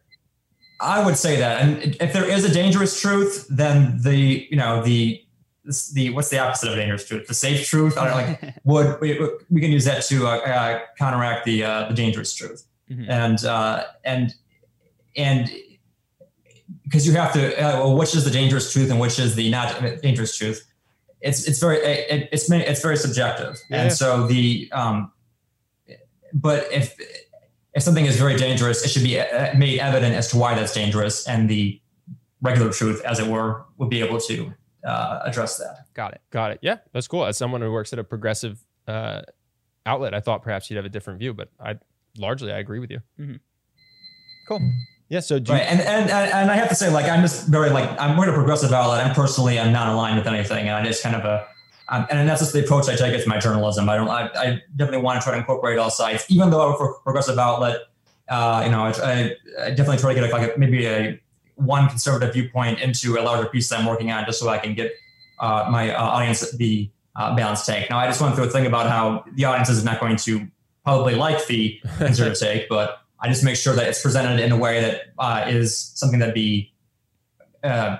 i 0.81 1.05
would 1.05 1.17
say 1.17 1.37
that 1.37 1.63
and 1.63 1.97
if 2.01 2.13
there 2.13 2.29
is 2.29 2.45
a 2.45 2.53
dangerous 2.53 3.01
truth 3.01 3.47
then 3.49 4.01
the 4.03 4.47
you 4.51 4.57
know 4.57 4.83
the 4.83 5.23
the 5.93 6.11
what's 6.11 6.29
the 6.31 6.39
opposite 6.39 6.71
of 6.71 6.77
dangerous 6.77 7.07
truth? 7.07 7.27
The 7.27 7.35
safe 7.35 7.67
truth? 7.67 7.99
I 7.99 8.05
don't 8.05 8.15
like 8.15 8.55
would 8.65 9.01
we, 9.01 9.21
we 9.51 9.61
can 9.61 9.71
use 9.71 9.85
that 9.85 10.03
to 10.05 10.27
uh, 10.27 10.39
uh, 10.39 10.81
counteract 10.99 11.45
the 11.45 11.65
uh, 11.65 11.89
the 11.89 11.95
dangerous 11.95 12.35
truth. 12.35 12.67
Mm-hmm. 12.91 13.11
and 13.11 13.45
uh, 13.45 13.85
and 14.05 14.35
and 15.17 15.51
because 16.83 17.07
you 17.07 17.13
have 17.13 17.33
to 17.35 17.57
uh, 17.57 17.79
well 17.79 17.97
which 17.97 18.17
is 18.17 18.25
the 18.25 18.31
dangerous 18.31 18.73
truth 18.73 18.91
and 18.91 18.99
which 18.99 19.19
is 19.19 19.35
the 19.37 19.51
not 19.51 19.81
dangerous 20.03 20.37
truth? 20.37 20.67
It's 21.21 21.47
it's 21.47 21.61
very 21.61 21.79
it, 21.79 22.29
it's 22.33 22.51
it's 22.51 22.83
very 22.83 22.97
subjective, 22.97 23.59
yeah. 23.69 23.83
and 23.83 23.93
so 23.93 24.27
the 24.27 24.71
um, 24.73 25.13
but 26.33 26.67
if 26.73 26.97
if 27.75 27.83
something 27.83 28.07
is 28.07 28.17
very 28.17 28.37
dangerous, 28.37 28.85
it 28.85 28.89
should 28.89 29.05
be 29.05 29.21
uh, 29.21 29.55
made 29.57 29.79
evident 29.79 30.15
as 30.15 30.29
to 30.29 30.37
why 30.37 30.55
that's 30.55 30.75
dangerous, 30.75 31.27
and 31.27 31.49
the 31.49 31.81
regular 32.43 32.73
truth, 32.73 33.03
as 33.05 33.19
it 33.19 33.27
were, 33.27 33.65
would 33.79 33.91
be 33.91 34.03
able 34.03 34.19
to 34.21 34.53
uh, 34.85 35.21
address 35.25 35.59
that. 35.59 35.85
Got 35.95 36.15
it. 36.15 36.21
Got 36.31 36.53
it. 36.53 36.59
Yeah, 36.63 36.79
that's 36.93 37.07
cool. 37.07 37.25
As 37.25 37.37
someone 37.37 37.61
who 37.61 37.71
works 37.71 37.93
at 37.93 37.99
a 37.99 38.05
progressive 38.05 38.65
uh, 38.89 39.23
outlet, 39.87 40.15
I 40.15 40.21
thought 40.21 40.43
perhaps 40.43 40.71
you'd 40.71 40.77
have 40.77 40.85
a 40.85 40.91
different 40.91 41.19
view, 41.19 41.35
but 41.35 41.51
I 41.61 41.79
largely 42.17 42.53
I 42.53 42.59
agree 42.59 42.79
with 42.79 42.91
you. 42.91 43.01
Mm-hmm. 43.19 43.37
Cool. 44.49 44.61
Yeah. 45.09 45.21
So 45.21 45.37
right, 45.37 45.63
and, 45.63 45.81
and 45.81 46.11
and 46.11 46.51
I 46.51 46.57
have 46.57 46.69
to 46.71 46.75
say, 46.75 46.91
like, 46.91 47.07
I'm 47.07 47.21
just 47.21 47.47
very 47.47 47.71
like 47.71 47.89
I'm 48.01 48.17
more 48.17 48.29
a 48.29 48.33
progressive 48.33 48.73
outlet. 48.73 49.05
I'm 49.05 49.15
personally 49.15 49.61
I'm 49.61 49.73
not 49.73 49.89
aligned 49.89 50.19
with 50.19 50.27
anything, 50.27 50.69
and 50.69 50.77
I 50.77 50.85
just 50.85 51.03
kind 51.03 51.15
of 51.15 51.25
a 51.25 51.47
um, 51.91 52.07
and 52.09 52.29
that's 52.29 52.41
just 52.41 52.53
the 52.53 52.65
approach 52.65 52.89
I 52.89 52.95
take 52.95 53.15
with 53.15 53.27
my 53.27 53.39
journalism. 53.39 53.89
I 53.89 53.97
don't. 53.97 54.09
I, 54.09 54.31
I, 54.35 54.63
definitely 54.77 55.03
want 55.03 55.21
to 55.21 55.25
try 55.25 55.33
to 55.35 55.39
incorporate 55.39 55.77
all 55.77 55.91
sides, 55.91 56.25
even 56.29 56.51
though 56.51 56.77
for 56.77 56.95
progressive 57.01 57.37
outlet, 57.37 57.81
uh, 58.29 58.63
you 58.65 58.71
know, 58.71 58.85
I, 58.85 59.35
I, 59.61 59.71
definitely 59.71 59.99
try 59.99 60.15
to 60.15 60.21
get 60.21 60.33
like 60.33 60.55
a, 60.55 60.59
maybe 60.59 60.87
a 60.87 61.21
one 61.57 61.89
conservative 61.89 62.33
viewpoint 62.33 62.81
into 62.81 63.19
a 63.19 63.23
larger 63.23 63.49
piece 63.49 63.69
that 63.69 63.81
I'm 63.81 63.87
working 63.87 64.13
on, 64.13 64.25
just 64.25 64.39
so 64.39 64.49
I 64.49 64.59
can 64.59 64.75
get 64.75 64.93
uh, 65.41 65.69
my 65.69 65.93
uh, 65.93 66.01
audience 66.01 66.49
the 66.53 66.89
uh, 67.17 67.35
balanced 67.35 67.67
take. 67.67 67.91
Now, 67.91 67.99
I 67.99 68.07
just 68.07 68.21
went 68.21 68.37
through 68.37 68.45
a 68.45 68.51
thing 68.51 68.67
about 68.67 68.89
how 68.89 69.25
the 69.35 69.45
audience 69.47 69.69
is 69.69 69.83
not 69.83 69.99
going 69.99 70.17
to 70.17 70.47
probably 70.85 71.17
like 71.17 71.45
the 71.49 71.81
conservative 71.99 72.39
take, 72.39 72.69
but 72.69 73.01
I 73.19 73.29
just 73.29 73.43
make 73.43 73.57
sure 73.57 73.75
that 73.75 73.89
it's 73.89 74.01
presented 74.01 74.41
in 74.41 74.53
a 74.53 74.57
way 74.57 74.81
that 74.81 75.03
uh, 75.19 75.45
is 75.49 75.77
something 75.77 76.21
that 76.21 76.35
be 76.35 76.73
uh, 77.65 77.97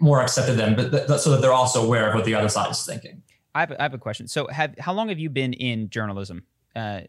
more 0.00 0.20
accepted 0.20 0.56
them, 0.56 0.74
but 0.74 1.06
th- 1.06 1.20
so 1.20 1.30
that 1.30 1.40
they're 1.40 1.52
also 1.52 1.84
aware 1.84 2.08
of 2.08 2.14
what 2.14 2.24
the 2.24 2.34
other 2.34 2.48
side 2.48 2.70
is 2.70 2.84
thinking. 2.84 3.22
I 3.54 3.60
have, 3.60 3.70
a, 3.70 3.80
I 3.80 3.82
have 3.84 3.94
a 3.94 3.98
question. 3.98 4.26
So, 4.26 4.46
have 4.48 4.74
how 4.78 4.92
long 4.92 5.08
have 5.08 5.18
you 5.18 5.30
been 5.30 5.52
in 5.52 5.88
journalism? 5.88 6.44
Uh, 6.74 7.00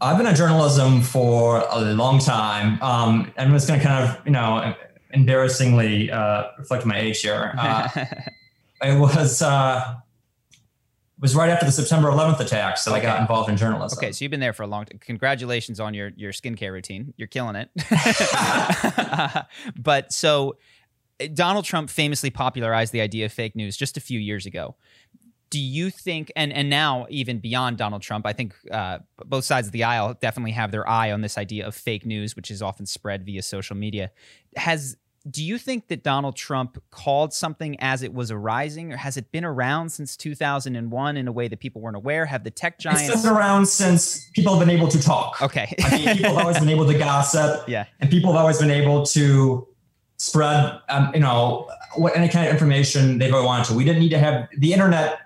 I've 0.00 0.16
been 0.16 0.26
in 0.26 0.36
journalism 0.36 1.02
for 1.02 1.64
a 1.70 1.80
long 1.80 2.18
time. 2.20 2.80
Um, 2.82 3.32
I'm 3.36 3.52
just 3.52 3.66
going 3.66 3.80
to 3.80 3.86
kind 3.86 4.08
of, 4.08 4.24
you 4.24 4.30
know, 4.30 4.74
embarrassingly 5.12 6.10
uh, 6.10 6.44
reflect 6.58 6.86
my 6.86 6.98
age 6.98 7.20
here. 7.20 7.52
Uh, 7.58 7.88
it 8.82 8.98
was 8.98 9.42
uh, 9.42 9.96
was 11.20 11.34
right 11.34 11.50
after 11.50 11.66
the 11.66 11.72
September 11.72 12.08
11th 12.10 12.40
attacks 12.40 12.84
that 12.84 12.92
okay. 12.92 13.00
I 13.00 13.02
got 13.02 13.20
involved 13.20 13.50
in 13.50 13.56
journalism. 13.56 13.98
Okay, 13.98 14.12
so 14.12 14.24
you've 14.24 14.30
been 14.30 14.40
there 14.40 14.52
for 14.52 14.62
a 14.62 14.68
long 14.68 14.84
time. 14.84 14.98
Congratulations 14.98 15.80
on 15.80 15.94
your 15.94 16.12
your 16.16 16.32
skincare 16.32 16.72
routine. 16.72 17.12
You're 17.16 17.28
killing 17.28 17.56
it. 17.56 17.70
but 19.76 20.12
so 20.12 20.56
Donald 21.34 21.64
Trump 21.64 21.90
famously 21.90 22.30
popularized 22.30 22.92
the 22.92 23.00
idea 23.00 23.26
of 23.26 23.32
fake 23.32 23.56
news 23.56 23.76
just 23.76 23.96
a 23.96 24.00
few 24.00 24.20
years 24.20 24.46
ago. 24.46 24.76
Do 25.50 25.58
you 25.58 25.90
think, 25.90 26.30
and 26.36 26.52
and 26.52 26.68
now 26.68 27.06
even 27.08 27.38
beyond 27.38 27.78
Donald 27.78 28.02
Trump, 28.02 28.26
I 28.26 28.34
think 28.34 28.54
uh, 28.70 28.98
both 29.24 29.44
sides 29.44 29.66
of 29.66 29.72
the 29.72 29.84
aisle 29.84 30.14
definitely 30.20 30.52
have 30.52 30.72
their 30.72 30.86
eye 30.88 31.10
on 31.10 31.22
this 31.22 31.38
idea 31.38 31.66
of 31.66 31.74
fake 31.74 32.04
news, 32.04 32.36
which 32.36 32.50
is 32.50 32.60
often 32.60 32.84
spread 32.84 33.24
via 33.24 33.42
social 33.42 33.74
media. 33.74 34.10
Has 34.56 34.96
do 35.28 35.44
you 35.44 35.58
think 35.58 35.88
that 35.88 36.02
Donald 36.02 36.36
Trump 36.36 36.82
called 36.90 37.32
something 37.32 37.78
as 37.80 38.02
it 38.02 38.14
was 38.14 38.30
arising, 38.30 38.92
or 38.92 38.96
has 38.96 39.16
it 39.16 39.30
been 39.32 39.44
around 39.44 39.90
since 39.90 40.16
2001 40.16 41.16
in 41.16 41.28
a 41.28 41.32
way 41.32 41.48
that 41.48 41.58
people 41.60 41.80
weren't 41.80 41.96
aware? 41.96 42.26
Have 42.26 42.44
the 42.44 42.50
tech 42.50 42.78
giants 42.78 43.08
it's 43.08 43.22
been 43.22 43.32
around 43.32 43.66
since 43.66 44.28
people 44.30 44.56
have 44.56 44.66
been 44.66 44.74
able 44.74 44.88
to 44.88 45.00
talk? 45.00 45.42
Okay, 45.42 45.74
I 45.82 45.96
mean, 45.96 46.16
people 46.16 46.34
have 46.34 46.38
always 46.38 46.58
been 46.58 46.68
able 46.68 46.86
to 46.86 46.98
gossip. 46.98 47.64
Yeah, 47.68 47.86
and 48.00 48.10
people 48.10 48.32
have 48.32 48.40
always 48.40 48.58
been 48.58 48.70
able 48.70 49.04
to 49.06 49.66
spread, 50.18 50.80
um, 50.88 51.10
you 51.14 51.20
know, 51.20 51.70
what 51.94 52.16
any 52.16 52.28
kind 52.28 52.46
of 52.46 52.52
information 52.52 53.18
they've 53.18 53.32
ever 53.32 53.42
wanted 53.42 53.66
to. 53.66 53.74
We 53.74 53.84
didn't 53.84 54.00
need 54.00 54.10
to 54.10 54.18
have 54.18 54.48
the 54.56 54.72
internet 54.72 55.20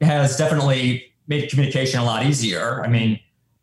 has 0.00 0.36
definitely 0.36 1.12
made 1.26 1.50
communication 1.50 2.00
a 2.00 2.04
lot 2.04 2.24
easier. 2.24 2.82
I 2.82 2.88
mean, 2.88 3.20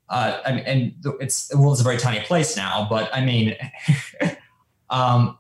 uh, 0.10 0.40
I 0.46 0.52
mean, 0.54 0.64
and 0.66 0.94
it's 1.20 1.48
the 1.48 1.58
world's 1.58 1.82
a 1.82 1.84
very 1.84 1.98
tiny 1.98 2.22
place 2.22 2.56
now, 2.56 2.88
but 2.90 3.10
I 3.14 3.24
mean. 3.24 3.56
um, 4.90 5.38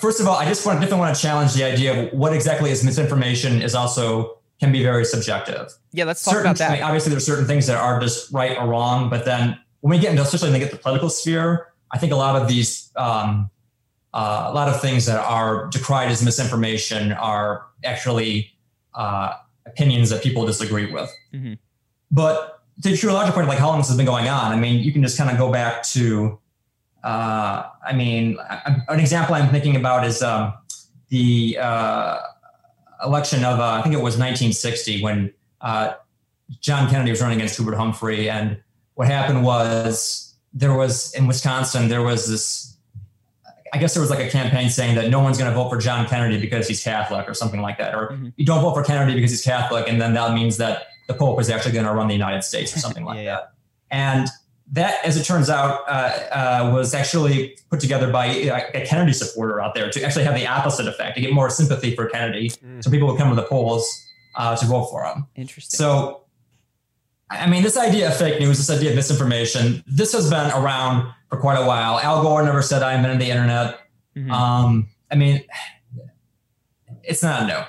first 0.00 0.20
of 0.20 0.26
all, 0.26 0.36
I 0.36 0.44
just 0.44 0.64
want 0.66 0.80
definitely 0.80 1.00
want 1.00 1.16
to 1.16 1.22
challenge 1.22 1.54
the 1.54 1.64
idea 1.64 2.06
of 2.06 2.12
what 2.12 2.32
exactly 2.32 2.70
is 2.70 2.84
misinformation 2.84 3.62
is 3.62 3.74
also 3.74 4.38
can 4.60 4.72
be 4.72 4.82
very 4.82 5.04
subjective. 5.04 5.72
Yeah, 5.92 6.04
let's 6.04 6.22
talk 6.22 6.34
certain, 6.34 6.46
about 6.46 6.58
that. 6.58 6.70
I 6.70 6.74
mean, 6.74 6.82
obviously, 6.82 7.10
there's 7.10 7.26
certain 7.26 7.46
things 7.46 7.66
that 7.66 7.76
are 7.76 8.00
just 8.00 8.32
right 8.32 8.56
or 8.56 8.66
wrong, 8.66 9.10
but 9.10 9.24
then 9.24 9.58
when 9.80 9.90
we 9.90 9.98
get 9.98 10.10
into, 10.10 10.22
especially 10.22 10.50
when 10.50 10.60
we 10.60 10.64
get 10.64 10.70
the 10.70 10.78
political 10.78 11.10
sphere, 11.10 11.72
I 11.96 11.98
think 11.98 12.12
a 12.12 12.16
lot 12.16 12.40
of 12.40 12.46
these, 12.46 12.90
um, 12.96 13.48
uh, 14.12 14.48
a 14.48 14.52
lot 14.52 14.68
of 14.68 14.82
things 14.82 15.06
that 15.06 15.18
are 15.18 15.68
decried 15.68 16.10
as 16.10 16.22
misinformation 16.22 17.12
are 17.12 17.66
actually 17.84 18.52
uh, 18.94 19.32
opinions 19.64 20.10
that 20.10 20.22
people 20.22 20.44
disagree 20.44 20.92
with. 20.92 21.10
Mm-hmm. 21.32 21.54
But 22.10 22.60
to 22.82 22.90
your 22.90 23.12
larger 23.12 23.32
point, 23.32 23.48
like 23.48 23.58
how 23.58 23.68
long 23.68 23.78
this 23.78 23.88
has 23.88 23.96
been 23.96 24.04
going 24.04 24.28
on, 24.28 24.52
I 24.52 24.56
mean, 24.56 24.82
you 24.82 24.92
can 24.92 25.02
just 25.02 25.16
kind 25.16 25.30
of 25.30 25.38
go 25.38 25.50
back 25.50 25.82
to 25.94 26.38
uh, 27.06 27.70
I 27.86 27.92
mean, 27.92 28.36
an 28.88 28.98
example 28.98 29.36
I'm 29.36 29.50
thinking 29.50 29.76
about 29.76 30.04
is 30.04 30.22
um, 30.24 30.52
the 31.08 31.56
uh, 31.60 32.18
election 33.04 33.44
of, 33.44 33.60
uh, 33.60 33.74
I 33.74 33.82
think 33.82 33.94
it 33.94 33.98
was 33.98 34.18
1960 34.18 35.02
when 35.02 35.32
uh, 35.60 35.92
John 36.60 36.90
Kennedy 36.90 37.12
was 37.12 37.20
running 37.20 37.38
against 37.38 37.56
Hubert 37.58 37.76
Humphrey. 37.76 38.28
And 38.28 38.60
what 38.94 39.06
happened 39.06 39.44
was 39.44 40.25
there 40.56 40.74
was 40.74 41.14
in 41.14 41.26
Wisconsin, 41.26 41.88
there 41.88 42.02
was 42.02 42.26
this, 42.28 42.76
I 43.74 43.78
guess 43.78 43.92
there 43.92 44.00
was 44.00 44.08
like 44.08 44.20
a 44.20 44.30
campaign 44.30 44.70
saying 44.70 44.94
that 44.94 45.10
no 45.10 45.20
one's 45.20 45.36
going 45.36 45.50
to 45.50 45.54
vote 45.54 45.68
for 45.68 45.76
John 45.76 46.06
Kennedy 46.06 46.40
because 46.40 46.66
he's 46.66 46.82
Catholic 46.82 47.28
or 47.28 47.34
something 47.34 47.60
like 47.60 47.76
that. 47.76 47.94
Or 47.94 48.08
mm-hmm. 48.08 48.28
you 48.36 48.46
don't 48.46 48.62
vote 48.62 48.74
for 48.74 48.82
Kennedy 48.82 49.14
because 49.14 49.30
he's 49.30 49.44
Catholic. 49.44 49.86
And 49.86 50.00
then 50.00 50.14
that 50.14 50.32
means 50.32 50.56
that 50.56 50.86
the 51.08 51.14
Pope 51.14 51.38
is 51.40 51.50
actually 51.50 51.72
going 51.72 51.84
to 51.84 51.92
run 51.92 52.08
the 52.08 52.14
United 52.14 52.42
States 52.42 52.74
or 52.74 52.78
something 52.78 53.04
like 53.04 53.18
yeah. 53.22 53.24
that. 53.24 53.52
And 53.90 54.28
that, 54.72 55.04
as 55.04 55.18
it 55.18 55.24
turns 55.24 55.50
out, 55.50 55.82
uh, 55.86 55.92
uh, 56.32 56.70
was 56.72 56.94
actually 56.94 57.58
put 57.70 57.78
together 57.78 58.10
by 58.10 58.26
a 58.26 58.86
Kennedy 58.86 59.12
supporter 59.12 59.60
out 59.60 59.74
there 59.74 59.90
to 59.90 60.02
actually 60.02 60.24
have 60.24 60.34
the 60.34 60.46
opposite 60.46 60.88
effect, 60.88 61.16
to 61.16 61.20
get 61.20 61.32
more 61.32 61.50
sympathy 61.50 61.94
for 61.94 62.06
Kennedy, 62.06 62.48
mm. 62.48 62.82
so 62.82 62.90
people 62.90 63.06
would 63.08 63.18
come 63.18 63.28
to 63.28 63.36
the 63.36 63.46
polls 63.46 63.86
uh, 64.34 64.56
to 64.56 64.66
vote 64.66 64.86
for 64.86 65.04
him. 65.04 65.26
Interesting. 65.36 65.76
So, 65.76 66.22
I 67.28 67.48
mean, 67.48 67.62
this 67.62 67.76
idea 67.76 68.08
of 68.08 68.16
fake 68.16 68.40
news, 68.40 68.58
this 68.58 68.70
idea 68.70 68.90
of 68.90 68.96
misinformation, 68.96 69.82
this 69.86 70.12
has 70.12 70.30
been 70.30 70.50
around 70.52 71.12
for 71.28 71.38
quite 71.38 71.58
a 71.58 71.66
while. 71.66 71.98
Al 71.98 72.22
Gore 72.22 72.44
never 72.44 72.62
said 72.62 72.82
I 72.82 72.94
invented 72.94 73.20
the 73.20 73.30
internet. 73.30 73.80
Mm-hmm. 74.16 74.30
Um, 74.30 74.88
I 75.10 75.16
mean, 75.16 75.42
it's 77.02 77.22
not 77.22 77.46
new. 77.46 77.60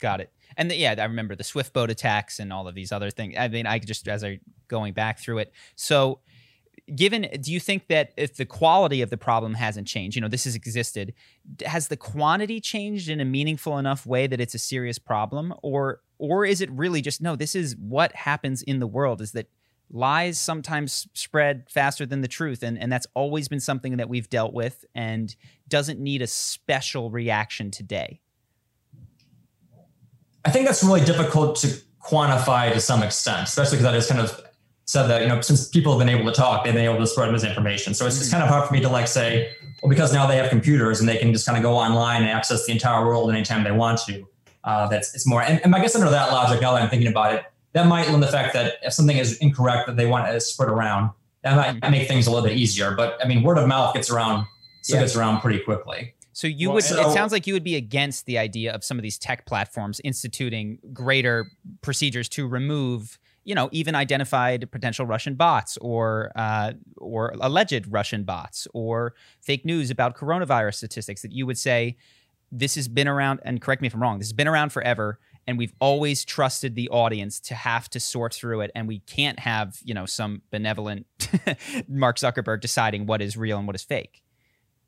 Got 0.00 0.20
it. 0.20 0.32
And 0.56 0.70
the, 0.70 0.76
yeah, 0.76 0.94
I 0.98 1.04
remember 1.04 1.34
the 1.34 1.44
Swift 1.44 1.72
boat 1.72 1.90
attacks 1.90 2.38
and 2.38 2.52
all 2.52 2.68
of 2.68 2.74
these 2.74 2.92
other 2.92 3.10
things. 3.10 3.34
I 3.38 3.48
mean, 3.48 3.66
I 3.66 3.78
just 3.78 4.08
as 4.08 4.24
I 4.24 4.40
going 4.68 4.92
back 4.94 5.18
through 5.18 5.38
it. 5.38 5.52
So 5.76 6.20
given 6.94 7.28
do 7.40 7.52
you 7.52 7.60
think 7.60 7.86
that 7.88 8.12
if 8.16 8.36
the 8.36 8.44
quality 8.44 9.02
of 9.02 9.10
the 9.10 9.16
problem 9.16 9.54
hasn't 9.54 9.86
changed 9.86 10.16
you 10.16 10.20
know 10.20 10.28
this 10.28 10.44
has 10.44 10.56
existed 10.56 11.14
has 11.64 11.88
the 11.88 11.96
quantity 11.96 12.60
changed 12.60 13.08
in 13.08 13.20
a 13.20 13.24
meaningful 13.24 13.78
enough 13.78 14.04
way 14.04 14.26
that 14.26 14.40
it's 14.40 14.54
a 14.54 14.58
serious 14.58 14.98
problem 14.98 15.54
or 15.62 16.00
or 16.22 16.46
is 16.46 16.60
it 16.60 16.70
really 16.70 17.02
just 17.02 17.20
no 17.20 17.34
this 17.34 17.54
is 17.54 17.76
what 17.76 18.14
happens 18.14 18.62
in 18.62 18.78
the 18.78 18.86
world 18.86 19.20
is 19.20 19.32
that 19.32 19.48
lies 19.90 20.40
sometimes 20.40 21.08
spread 21.12 21.64
faster 21.68 22.06
than 22.06 22.22
the 22.22 22.28
truth 22.28 22.62
and 22.62 22.78
and 22.78 22.90
that's 22.90 23.06
always 23.14 23.48
been 23.48 23.60
something 23.60 23.96
that 23.96 24.08
we've 24.08 24.30
dealt 24.30 24.54
with 24.54 24.84
and 24.94 25.36
doesn't 25.68 26.00
need 26.00 26.22
a 26.22 26.26
special 26.26 27.10
reaction 27.10 27.70
today 27.70 28.20
i 30.44 30.50
think 30.50 30.64
that's 30.66 30.82
really 30.82 31.04
difficult 31.04 31.56
to 31.56 31.66
quantify 32.02 32.72
to 32.72 32.80
some 32.80 33.02
extent 33.02 33.42
especially 33.48 33.76
because 33.76 33.92
i 33.92 33.94
just 33.94 34.08
kind 34.08 34.20
of 34.20 34.40
said 34.84 35.06
that 35.06 35.22
you 35.22 35.28
know 35.28 35.40
since 35.40 35.68
people 35.68 35.92
have 35.92 36.06
been 36.06 36.14
able 36.14 36.30
to 36.30 36.36
talk, 36.36 36.64
they've 36.64 36.74
been 36.74 36.84
able 36.84 36.98
to 36.98 37.06
spread 37.06 37.30
misinformation. 37.30 37.94
So 37.94 38.04
it's 38.04 38.18
just 38.18 38.28
mm. 38.28 38.32
kind 38.32 38.42
of 38.42 38.48
hard 38.50 38.66
for 38.66 38.74
me 38.74 38.80
to 38.80 38.88
like 38.88 39.06
say, 39.06 39.52
well, 39.80 39.88
because 39.88 40.12
now 40.12 40.26
they 40.26 40.36
have 40.36 40.50
computers 40.50 41.00
and 41.00 41.08
they 41.08 41.16
can 41.16 41.32
just 41.32 41.46
kind 41.46 41.56
of 41.56 41.62
go 41.62 41.74
online 41.76 42.22
and 42.22 42.30
access 42.30 42.66
the 42.66 42.72
entire 42.72 43.06
world 43.06 43.30
anytime 43.30 43.64
they 43.64 43.70
want 43.70 44.00
to. 44.06 44.26
Uh, 44.64 44.86
that's 44.88 45.14
it's 45.14 45.26
more, 45.26 45.42
and, 45.42 45.60
and 45.64 45.74
I 45.74 45.80
guess 45.80 45.94
under 45.94 46.10
that 46.10 46.30
logic, 46.30 46.60
now 46.60 46.72
that 46.72 46.82
I'm 46.82 46.88
thinking 46.88 47.08
about 47.08 47.34
it, 47.34 47.44
that 47.72 47.86
might 47.86 48.06
limit 48.06 48.20
the 48.20 48.32
fact 48.32 48.52
that 48.54 48.74
if 48.82 48.92
something 48.92 49.16
is 49.16 49.38
incorrect 49.38 49.86
that 49.86 49.96
they 49.96 50.06
want 50.06 50.26
to 50.26 50.40
spread 50.40 50.68
around, 50.68 51.10
that 51.42 51.56
might 51.56 51.80
mm-hmm. 51.80 51.90
make 51.90 52.08
things 52.08 52.26
a 52.26 52.30
little 52.30 52.46
bit 52.46 52.56
easier. 52.56 52.94
But 52.94 53.18
I 53.22 53.26
mean, 53.26 53.42
word 53.42 53.58
of 53.58 53.66
mouth 53.66 53.94
gets 53.94 54.10
around, 54.10 54.46
still 54.82 54.96
yeah. 54.96 55.02
gets 55.02 55.16
around 55.16 55.40
pretty 55.40 55.60
quickly. 55.60 56.14
So 56.34 56.46
you 56.46 56.68
well, 56.68 56.76
would 56.76 56.84
so, 56.84 57.08
it 57.08 57.12
sounds 57.12 57.32
like 57.32 57.46
you 57.46 57.54
would 57.54 57.64
be 57.64 57.76
against 57.76 58.26
the 58.26 58.38
idea 58.38 58.72
of 58.72 58.84
some 58.84 58.98
of 58.98 59.02
these 59.02 59.18
tech 59.18 59.46
platforms 59.46 60.00
instituting 60.02 60.78
greater 60.92 61.50
procedures 61.82 62.28
to 62.30 62.46
remove 62.46 63.18
you 63.44 63.54
know, 63.54 63.68
even 63.72 63.94
identified 63.94 64.70
potential 64.70 65.04
Russian 65.04 65.34
bots 65.34 65.76
or 65.78 66.30
uh, 66.36 66.72
or 66.98 67.34
alleged 67.40 67.86
Russian 67.88 68.24
bots 68.24 68.68
or 68.72 69.14
fake 69.40 69.64
news 69.64 69.90
about 69.90 70.16
coronavirus 70.16 70.74
statistics 70.76 71.22
that 71.22 71.32
you 71.32 71.46
would 71.46 71.58
say 71.58 71.96
this 72.52 72.76
has 72.76 72.86
been 72.86 73.08
around. 73.08 73.40
And 73.44 73.60
correct 73.60 73.82
me 73.82 73.86
if 73.86 73.94
I'm 73.94 74.02
wrong. 74.02 74.18
This 74.18 74.28
has 74.28 74.32
been 74.32 74.46
around 74.46 74.70
forever, 74.70 75.18
and 75.46 75.58
we've 75.58 75.72
always 75.80 76.24
trusted 76.24 76.76
the 76.76 76.88
audience 76.90 77.40
to 77.40 77.54
have 77.54 77.90
to 77.90 78.00
sort 78.00 78.34
through 78.34 78.60
it, 78.60 78.70
and 78.74 78.86
we 78.86 79.00
can't 79.00 79.40
have 79.40 79.78
you 79.82 79.94
know 79.94 80.06
some 80.06 80.42
benevolent 80.50 81.06
Mark 81.88 82.18
Zuckerberg 82.18 82.60
deciding 82.60 83.06
what 83.06 83.20
is 83.20 83.36
real 83.36 83.58
and 83.58 83.66
what 83.66 83.74
is 83.74 83.82
fake. 83.82 84.22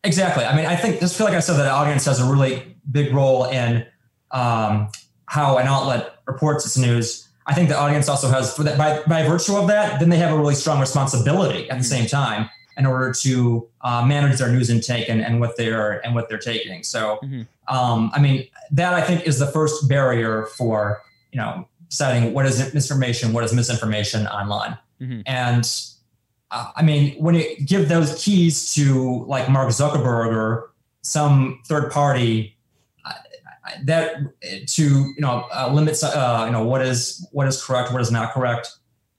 Exactly. 0.04 0.44
I 0.44 0.54
mean, 0.54 0.66
I 0.66 0.76
think 0.76 1.00
just 1.00 1.16
feel 1.16 1.26
like 1.26 1.34
I 1.34 1.40
said 1.40 1.54
that 1.54 1.64
the 1.64 1.70
audience 1.70 2.04
has 2.04 2.20
a 2.20 2.30
really 2.30 2.76
big 2.90 3.14
role 3.14 3.44
in 3.44 3.86
um, 4.30 4.90
how 5.26 5.56
an 5.56 5.66
outlet 5.66 6.18
reports 6.26 6.66
its 6.66 6.76
news 6.76 7.24
I 7.46 7.54
think 7.54 7.68
the 7.68 7.78
audience 7.78 8.08
also 8.08 8.28
has, 8.28 8.54
for 8.54 8.62
that, 8.62 8.78
by, 8.78 9.02
by 9.06 9.26
virtue 9.26 9.56
of 9.56 9.68
that, 9.68 10.00
then 10.00 10.08
they 10.08 10.16
have 10.16 10.32
a 10.32 10.36
really 10.36 10.54
strong 10.54 10.80
responsibility 10.80 11.68
at 11.68 11.76
the 11.76 11.84
same 11.84 12.06
time 12.06 12.48
in 12.76 12.86
order 12.86 13.12
to 13.20 13.68
uh, 13.82 14.04
manage 14.04 14.38
their 14.38 14.50
news 14.50 14.70
intake 14.70 15.08
and, 15.08 15.20
and 15.20 15.40
what 15.40 15.56
they're 15.56 16.04
and 16.04 16.14
what 16.14 16.28
they're 16.28 16.38
taking. 16.38 16.82
So, 16.82 17.18
mm-hmm. 17.22 17.42
Um, 17.68 18.10
I 18.14 18.20
mean, 18.20 18.46
that 18.72 18.94
I 18.94 19.02
think 19.02 19.26
is 19.26 19.38
the 19.38 19.46
first 19.46 19.88
barrier 19.88 20.46
for 20.56 21.02
you 21.32 21.38
know 21.38 21.68
setting 21.88 22.32
what 22.32 22.46
is 22.46 22.58
misinformation, 22.74 23.32
what 23.32 23.44
is 23.44 23.52
misinformation 23.52 24.26
online. 24.26 24.76
Mm-hmm. 25.00 25.20
And 25.26 25.70
uh, 26.50 26.70
I 26.76 26.82
mean, 26.82 27.14
when 27.22 27.34
you 27.34 27.56
give 27.64 27.88
those 27.88 28.22
keys 28.22 28.72
to 28.74 29.24
like 29.26 29.48
Mark 29.48 29.68
Zuckerberg 29.70 30.34
or 30.34 30.72
some 31.02 31.60
third 31.66 31.90
party 31.92 32.56
that 33.84 34.16
to 34.66 34.82
you 34.82 35.14
know 35.18 35.46
uh, 35.54 35.70
limits 35.72 36.02
uh, 36.02 36.44
you 36.46 36.52
know 36.52 36.64
what 36.64 36.82
is 36.82 37.26
what 37.32 37.46
is 37.46 37.62
correct, 37.62 37.92
what 37.92 38.00
is 38.00 38.10
not 38.10 38.32
correct. 38.32 38.68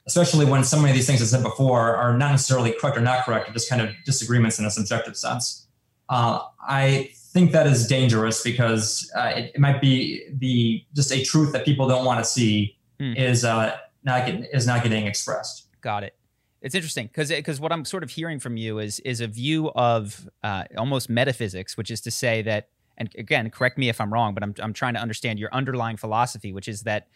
especially 0.08 0.46
when 0.46 0.64
so 0.64 0.78
many 0.78 0.92
of 0.92 0.96
these 0.96 1.08
things 1.08 1.22
I 1.22 1.26
said 1.26 1.44
before 1.44 1.96
are 1.96 2.16
not 2.16 2.32
necessarily 2.32 2.72
correct 2.80 2.98
or 2.98 3.02
not 3.02 3.26
correct, 3.26 3.52
just 3.54 3.70
kind 3.70 3.82
of 3.82 3.90
disagreements 4.06 4.60
in 4.60 4.66
a 4.66 4.70
subjective 4.72 5.18
sense. 5.18 5.68
Uh, 6.10 6.42
I 6.62 7.10
think 7.36 7.52
that 7.52 7.68
is 7.68 7.86
dangerous 7.86 8.41
because 8.41 9.12
uh, 9.14 9.34
it, 9.36 9.52
it, 9.53 9.60
might 9.60 9.82
be 9.82 10.24
the 10.38 10.82
just 10.95 11.12
a 11.12 11.22
truth 11.22 11.52
that 11.52 11.66
people 11.66 11.86
don't 11.86 12.06
want 12.06 12.18
to 12.18 12.24
see 12.24 12.78
mm. 12.98 13.14
is 13.18 13.44
uh, 13.44 13.76
not 14.06 14.26
get, 14.26 14.49
is 14.53 14.66
not 14.66 14.84
getting 14.84 15.06
expressed. 15.06 15.68
Got 15.82 16.06
it. 16.06 16.16
It's 16.62 16.74
interesting 16.74 17.07
because 17.07 17.30
because 17.30 17.60
what 17.60 17.74
I'm 17.74 17.84
sort 17.84 18.03
of 18.03 18.10
hearing 18.10 18.40
from 18.40 18.56
you 18.56 18.80
is 18.80 19.02
is 19.02 19.20
a 19.20 19.28
view 19.28 19.70
of 19.76 20.30
uh, 20.44 20.64
almost 20.78 21.10
metaphysics, 21.10 21.76
which 21.76 21.91
is 21.91 21.99
to 22.02 22.12
say 22.12 22.41
that, 22.44 22.70
and 22.98 23.14
again, 23.18 23.49
correct 23.49 23.78
me 23.78 23.90
if 23.90 23.99
I'm 23.99 24.14
wrong, 24.14 24.34
but 24.34 24.41
I'm 24.41 24.56
I'm 24.60 24.72
trying 24.72 24.94
to 24.94 25.02
understand 25.02 25.38
your 25.38 25.53
underlying 25.53 25.98
philosophy, 25.98 26.53
which 26.53 26.70
is 26.70 26.84
that 26.84 27.10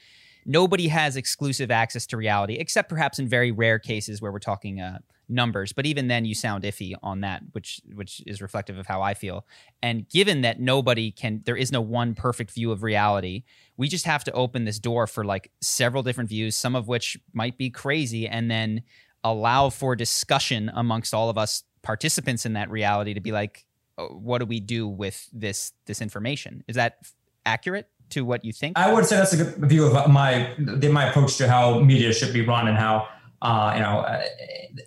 nobody 0.45 0.87
has 0.87 1.15
exclusive 1.15 1.71
access 1.71 2.05
to 2.07 2.17
reality, 2.17 2.55
except 2.55 2.89
perhaps 2.89 3.19
in 3.19 3.27
very 3.27 3.51
rare 3.51 3.79
cases 3.79 4.21
where 4.21 4.31
we're 4.31 4.39
talking 4.39 4.79
uh, 4.79 4.99
numbers. 5.29 5.71
But 5.71 5.85
even 5.85 6.07
then, 6.07 6.25
you 6.25 6.33
sound 6.33 6.63
iffy 6.63 6.93
on 7.03 7.21
that, 7.21 7.43
which 7.51 7.81
which 7.93 8.21
is 8.25 8.41
reflective 8.41 8.77
of 8.77 8.87
how 8.87 9.01
I 9.01 9.13
feel. 9.13 9.45
And 9.81 10.09
given 10.09 10.41
that 10.41 10.59
nobody 10.59 11.11
can, 11.11 11.41
there 11.45 11.55
is 11.55 11.71
no 11.71 11.81
one 11.81 12.15
perfect 12.15 12.51
view 12.51 12.71
of 12.71 12.83
reality. 12.83 13.43
We 13.77 13.87
just 13.87 14.05
have 14.05 14.23
to 14.25 14.31
open 14.31 14.65
this 14.65 14.79
door 14.79 15.07
for 15.07 15.23
like 15.23 15.51
several 15.61 16.03
different 16.03 16.29
views, 16.29 16.55
some 16.55 16.75
of 16.75 16.87
which 16.87 17.17
might 17.33 17.57
be 17.57 17.69
crazy, 17.69 18.27
and 18.27 18.49
then 18.49 18.81
allow 19.23 19.69
for 19.69 19.95
discussion 19.95 20.71
amongst 20.73 21.13
all 21.13 21.29
of 21.29 21.37
us 21.37 21.63
participants 21.81 22.45
in 22.45 22.53
that 22.53 22.69
reality 22.69 23.13
to 23.13 23.21
be 23.21 23.31
like, 23.31 23.65
oh, 23.97 24.07
what 24.07 24.39
do 24.39 24.45
we 24.45 24.59
do 24.59 24.87
with 24.87 25.29
this 25.31 25.73
this 25.85 26.01
information? 26.01 26.63
Is 26.67 26.75
that 26.75 26.97
accurate? 27.45 27.87
To 28.11 28.25
what 28.25 28.43
you 28.43 28.53
think? 28.53 28.77
I 28.77 28.91
would 28.91 29.05
say 29.05 29.17
that's 29.17 29.33
a 29.33 29.37
good 29.37 29.69
view 29.69 29.85
of 29.85 30.09
my 30.09 30.53
my 30.57 31.09
approach 31.09 31.37
to 31.37 31.49
how 31.49 31.79
media 31.79 32.13
should 32.13 32.33
be 32.33 32.45
run 32.45 32.67
and 32.67 32.77
how 32.77 33.07
uh, 33.41 33.73
you 33.75 33.81
know 33.81 33.99
uh, 33.99 34.23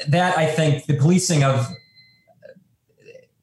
that 0.08 0.36
I 0.38 0.46
think 0.46 0.86
the 0.86 0.96
policing 0.96 1.44
of 1.44 1.66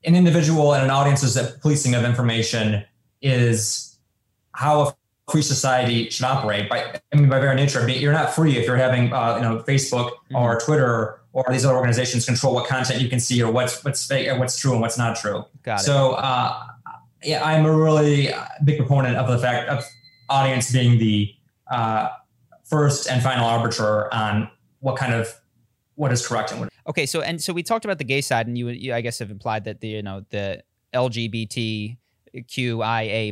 an 0.05 0.15
individual 0.15 0.73
and 0.73 0.83
an 0.83 0.89
audience's 0.89 1.37
policing 1.61 1.93
of 1.95 2.03
information 2.03 2.83
is 3.21 3.97
how 4.53 4.81
a 4.81 4.95
free 5.31 5.41
society 5.41 6.09
should 6.09 6.25
operate. 6.25 6.69
By 6.69 6.99
I 7.11 7.15
mean, 7.15 7.29
by 7.29 7.39
very 7.39 7.55
nature, 7.55 7.87
you're 7.89 8.13
not 8.13 8.33
free 8.33 8.57
if 8.57 8.65
you're 8.65 8.77
having 8.77 9.13
uh, 9.13 9.35
you 9.35 9.41
know 9.41 9.63
Facebook 9.63 10.11
mm-hmm. 10.11 10.35
or 10.35 10.59
Twitter 10.59 11.21
or 11.31 11.45
these 11.49 11.65
other 11.65 11.75
organizations 11.75 12.25
control 12.25 12.55
what 12.55 12.67
content 12.67 13.01
you 13.01 13.09
can 13.09 13.19
see 13.19 13.41
or 13.41 13.51
what's 13.51 13.83
what's 13.83 14.05
fake 14.05 14.27
and 14.27 14.39
what's 14.39 14.59
true 14.59 14.71
and 14.71 14.81
what's 14.81 14.97
not 14.97 15.15
true. 15.15 15.45
Got 15.63 15.81
it. 15.81 15.83
So 15.83 16.13
uh, 16.13 16.63
yeah, 17.23 17.43
I'm 17.43 17.65
a 17.65 17.75
really 17.75 18.29
big 18.63 18.77
proponent 18.77 19.17
of 19.17 19.27
the 19.27 19.37
fact 19.37 19.69
of 19.69 19.83
audience 20.29 20.71
being 20.71 20.97
the 20.97 21.33
uh, 21.69 22.09
first 22.63 23.09
and 23.09 23.21
final 23.21 23.45
arbiter 23.45 24.13
on 24.13 24.49
what 24.79 24.95
kind 24.95 25.13
of 25.13 25.27
what 25.95 26.11
is 26.13 26.25
correct 26.25 26.51
and 26.51 26.61
what. 26.61 26.69
Okay, 26.87 27.05
so 27.05 27.21
and 27.21 27.41
so 27.41 27.51
we 27.53 27.63
talked 27.63 27.85
about 27.85 27.97
the 27.97 28.03
gay 28.03 28.21
side, 28.21 28.47
and 28.47 28.57
you, 28.57 28.69
you 28.69 28.93
I 28.93 29.01
guess 29.01 29.19
have 29.19 29.31
implied 29.31 29.65
that 29.65 29.81
the 29.81 29.89
you 29.89 30.01
know 30.01 30.25
the 30.29 30.63
LGBTQIA 30.93 31.97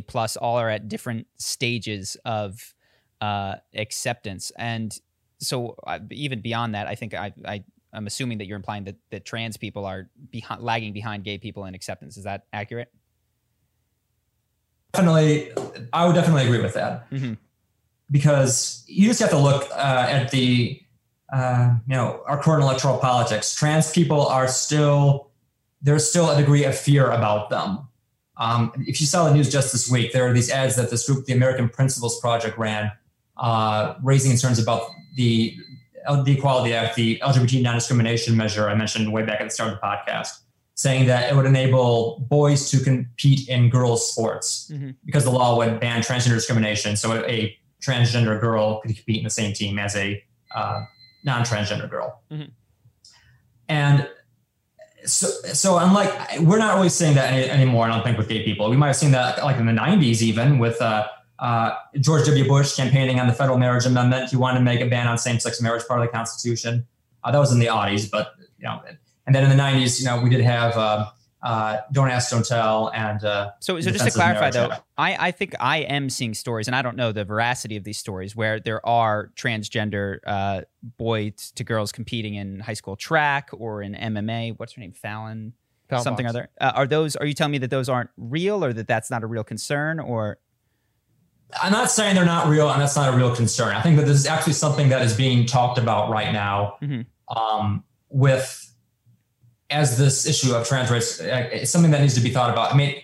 plus 0.06 0.36
all 0.36 0.58
are 0.58 0.68
at 0.68 0.88
different 0.88 1.26
stages 1.38 2.16
of 2.24 2.74
uh, 3.20 3.56
acceptance, 3.74 4.52
and 4.56 4.98
so 5.38 5.76
uh, 5.86 5.98
even 6.10 6.40
beyond 6.40 6.74
that, 6.74 6.86
I 6.86 6.94
think 6.94 7.14
I, 7.14 7.32
I 7.44 7.64
I'm 7.92 8.06
assuming 8.06 8.38
that 8.38 8.46
you're 8.46 8.56
implying 8.56 8.84
that 8.84 8.96
that 9.10 9.24
trans 9.24 9.56
people 9.56 9.86
are 9.86 10.10
behind, 10.30 10.62
lagging 10.62 10.92
behind 10.92 11.24
gay 11.24 11.38
people 11.38 11.64
in 11.64 11.74
acceptance. 11.74 12.16
Is 12.16 12.24
that 12.24 12.44
accurate? 12.52 12.92
Definitely, 14.98 15.52
I 15.92 16.06
would 16.06 16.14
definitely 16.14 16.46
agree 16.46 16.60
with 16.60 16.74
that 16.74 17.10
mm-hmm. 17.10 17.34
because 18.10 18.84
you 18.86 19.08
just 19.08 19.20
have 19.20 19.30
to 19.30 19.38
look 19.38 19.68
uh, 19.70 20.06
at 20.08 20.30
the, 20.30 20.80
uh, 21.32 21.76
you 21.86 21.94
know, 21.94 22.22
our 22.26 22.42
current 22.42 22.62
electoral 22.62 22.98
politics. 22.98 23.54
Trans 23.54 23.90
people 23.90 24.26
are 24.26 24.48
still, 24.48 25.30
there's 25.80 26.08
still 26.08 26.30
a 26.30 26.36
degree 26.36 26.64
of 26.64 26.76
fear 26.76 27.10
about 27.10 27.50
them. 27.50 27.86
Um, 28.36 28.72
if 28.86 29.00
you 29.00 29.06
saw 29.06 29.28
the 29.28 29.34
news 29.34 29.50
just 29.50 29.72
this 29.72 29.90
week, 29.90 30.12
there 30.12 30.28
are 30.28 30.32
these 30.32 30.50
ads 30.50 30.76
that 30.76 30.90
this 30.90 31.08
group, 31.08 31.26
the 31.26 31.32
American 31.32 31.68
Principles 31.68 32.20
Project, 32.20 32.56
ran, 32.56 32.92
uh, 33.36 33.94
raising 34.02 34.30
concerns 34.30 34.58
about 34.58 34.82
the 35.16 35.56
the 36.24 36.38
Equality 36.38 36.72
Act, 36.72 36.94
the 36.94 37.18
LGBT 37.22 37.60
non-discrimination 37.60 38.34
measure 38.34 38.70
I 38.70 38.74
mentioned 38.74 39.12
way 39.12 39.24
back 39.24 39.42
at 39.42 39.44
the 39.44 39.50
start 39.50 39.74
of 39.74 39.78
the 39.78 39.86
podcast 39.86 40.38
saying 40.78 41.08
that 41.08 41.28
it 41.28 41.34
would 41.34 41.44
enable 41.44 42.24
boys 42.30 42.70
to 42.70 42.78
compete 42.78 43.48
in 43.48 43.68
girls' 43.68 44.12
sports 44.12 44.70
mm-hmm. 44.72 44.90
because 45.04 45.24
the 45.24 45.30
law 45.30 45.58
would 45.58 45.80
ban 45.80 46.02
transgender 46.02 46.34
discrimination. 46.34 46.94
So 46.94 47.24
a 47.26 47.58
transgender 47.82 48.40
girl 48.40 48.80
could 48.80 48.94
compete 48.94 49.18
in 49.18 49.24
the 49.24 49.30
same 49.30 49.52
team 49.52 49.76
as 49.80 49.96
a 49.96 50.22
uh, 50.54 50.84
non-transgender 51.24 51.90
girl. 51.90 52.22
Mm-hmm. 52.30 52.50
And 53.68 54.08
so, 55.04 55.26
so 55.52 55.78
unlike 55.78 56.12
we're 56.42 56.58
not 56.58 56.76
really 56.76 56.90
saying 56.90 57.16
that 57.16 57.32
any, 57.32 57.50
anymore. 57.50 57.86
I 57.86 57.88
don't 57.88 58.04
think 58.04 58.16
with 58.16 58.28
gay 58.28 58.44
people. 58.44 58.70
We 58.70 58.76
might 58.76 58.88
have 58.88 58.96
seen 58.96 59.10
that 59.10 59.42
like 59.42 59.56
in 59.56 59.66
the 59.66 59.72
'90s, 59.72 60.22
even 60.22 60.60
with 60.60 60.80
uh, 60.80 61.08
uh, 61.40 61.72
George 61.98 62.24
W. 62.26 62.46
Bush 62.46 62.76
campaigning 62.76 63.18
on 63.18 63.26
the 63.26 63.34
federal 63.34 63.58
marriage 63.58 63.84
amendment. 63.84 64.30
He 64.30 64.36
wanted 64.36 64.60
to 64.60 64.64
make 64.64 64.80
a 64.80 64.86
ban 64.86 65.08
on 65.08 65.18
same-sex 65.18 65.60
marriage 65.60 65.84
part 65.88 66.00
of 66.00 66.06
the 66.06 66.12
Constitution. 66.12 66.86
Uh, 67.24 67.32
that 67.32 67.38
was 67.38 67.50
in 67.50 67.58
the 67.58 67.66
'80s, 67.66 68.08
but 68.08 68.34
you 68.58 68.64
know 68.64 68.80
and 69.28 69.34
then 69.34 69.44
in 69.44 69.54
the 69.54 69.62
90s, 69.62 70.00
you 70.00 70.06
know, 70.06 70.18
we 70.22 70.30
did 70.30 70.40
have 70.40 70.74
uh, 70.78 71.10
uh, 71.42 71.80
Don't 71.92 72.08
Ask, 72.08 72.30
Don't 72.30 72.46
Tell. 72.46 72.90
And 72.94 73.22
uh, 73.22 73.50
so, 73.60 73.78
so 73.78 73.90
just 73.90 74.06
to 74.06 74.10
clarify, 74.10 74.50
though, 74.50 74.70
I, 74.96 75.28
I 75.28 75.30
think 75.32 75.54
I 75.60 75.80
am 75.80 76.08
seeing 76.08 76.32
stories, 76.32 76.66
and 76.66 76.74
I 76.74 76.80
don't 76.80 76.96
know 76.96 77.12
the 77.12 77.26
veracity 77.26 77.76
of 77.76 77.84
these 77.84 77.98
stories, 77.98 78.34
where 78.34 78.58
there 78.58 78.84
are 78.86 79.30
transgender 79.36 80.20
uh, 80.26 80.62
boys 80.96 81.52
to 81.56 81.62
girls 81.62 81.92
competing 81.92 82.36
in 82.36 82.60
high 82.60 82.72
school 82.72 82.96
track 82.96 83.50
or 83.52 83.82
in 83.82 83.92
MMA. 83.92 84.58
What's 84.58 84.72
her 84.72 84.80
name? 84.80 84.92
Fallon? 84.92 85.52
Fallon 85.90 86.04
something 86.04 86.24
box. 86.24 86.34
other. 86.34 86.48
Uh, 86.58 86.72
are 86.74 86.86
those? 86.86 87.14
Are 87.14 87.26
you 87.26 87.34
telling 87.34 87.52
me 87.52 87.58
that 87.58 87.70
those 87.70 87.90
aren't 87.90 88.08
real, 88.16 88.64
or 88.64 88.72
that 88.72 88.88
that's 88.88 89.10
not 89.10 89.22
a 89.22 89.26
real 89.26 89.44
concern, 89.44 90.00
or? 90.00 90.38
I'm 91.62 91.72
not 91.72 91.90
saying 91.90 92.14
they're 92.14 92.24
not 92.24 92.48
real, 92.48 92.70
and 92.70 92.80
that's 92.80 92.96
not 92.96 93.12
a 93.12 93.16
real 93.16 93.36
concern. 93.36 93.76
I 93.76 93.82
think 93.82 93.98
that 93.98 94.06
this 94.06 94.16
is 94.16 94.26
actually 94.26 94.54
something 94.54 94.88
that 94.88 95.02
is 95.02 95.14
being 95.14 95.44
talked 95.44 95.76
about 95.76 96.08
right 96.08 96.32
now 96.32 96.78
mm-hmm. 96.82 97.38
um, 97.38 97.84
with 98.08 98.67
as 99.70 99.98
this 99.98 100.26
issue 100.26 100.54
of 100.54 100.66
trans 100.66 100.90
rights 100.90 101.20
is 101.20 101.70
something 101.70 101.90
that 101.90 102.00
needs 102.00 102.14
to 102.14 102.20
be 102.20 102.30
thought 102.30 102.50
about. 102.50 102.72
I 102.72 102.76
mean, 102.76 102.96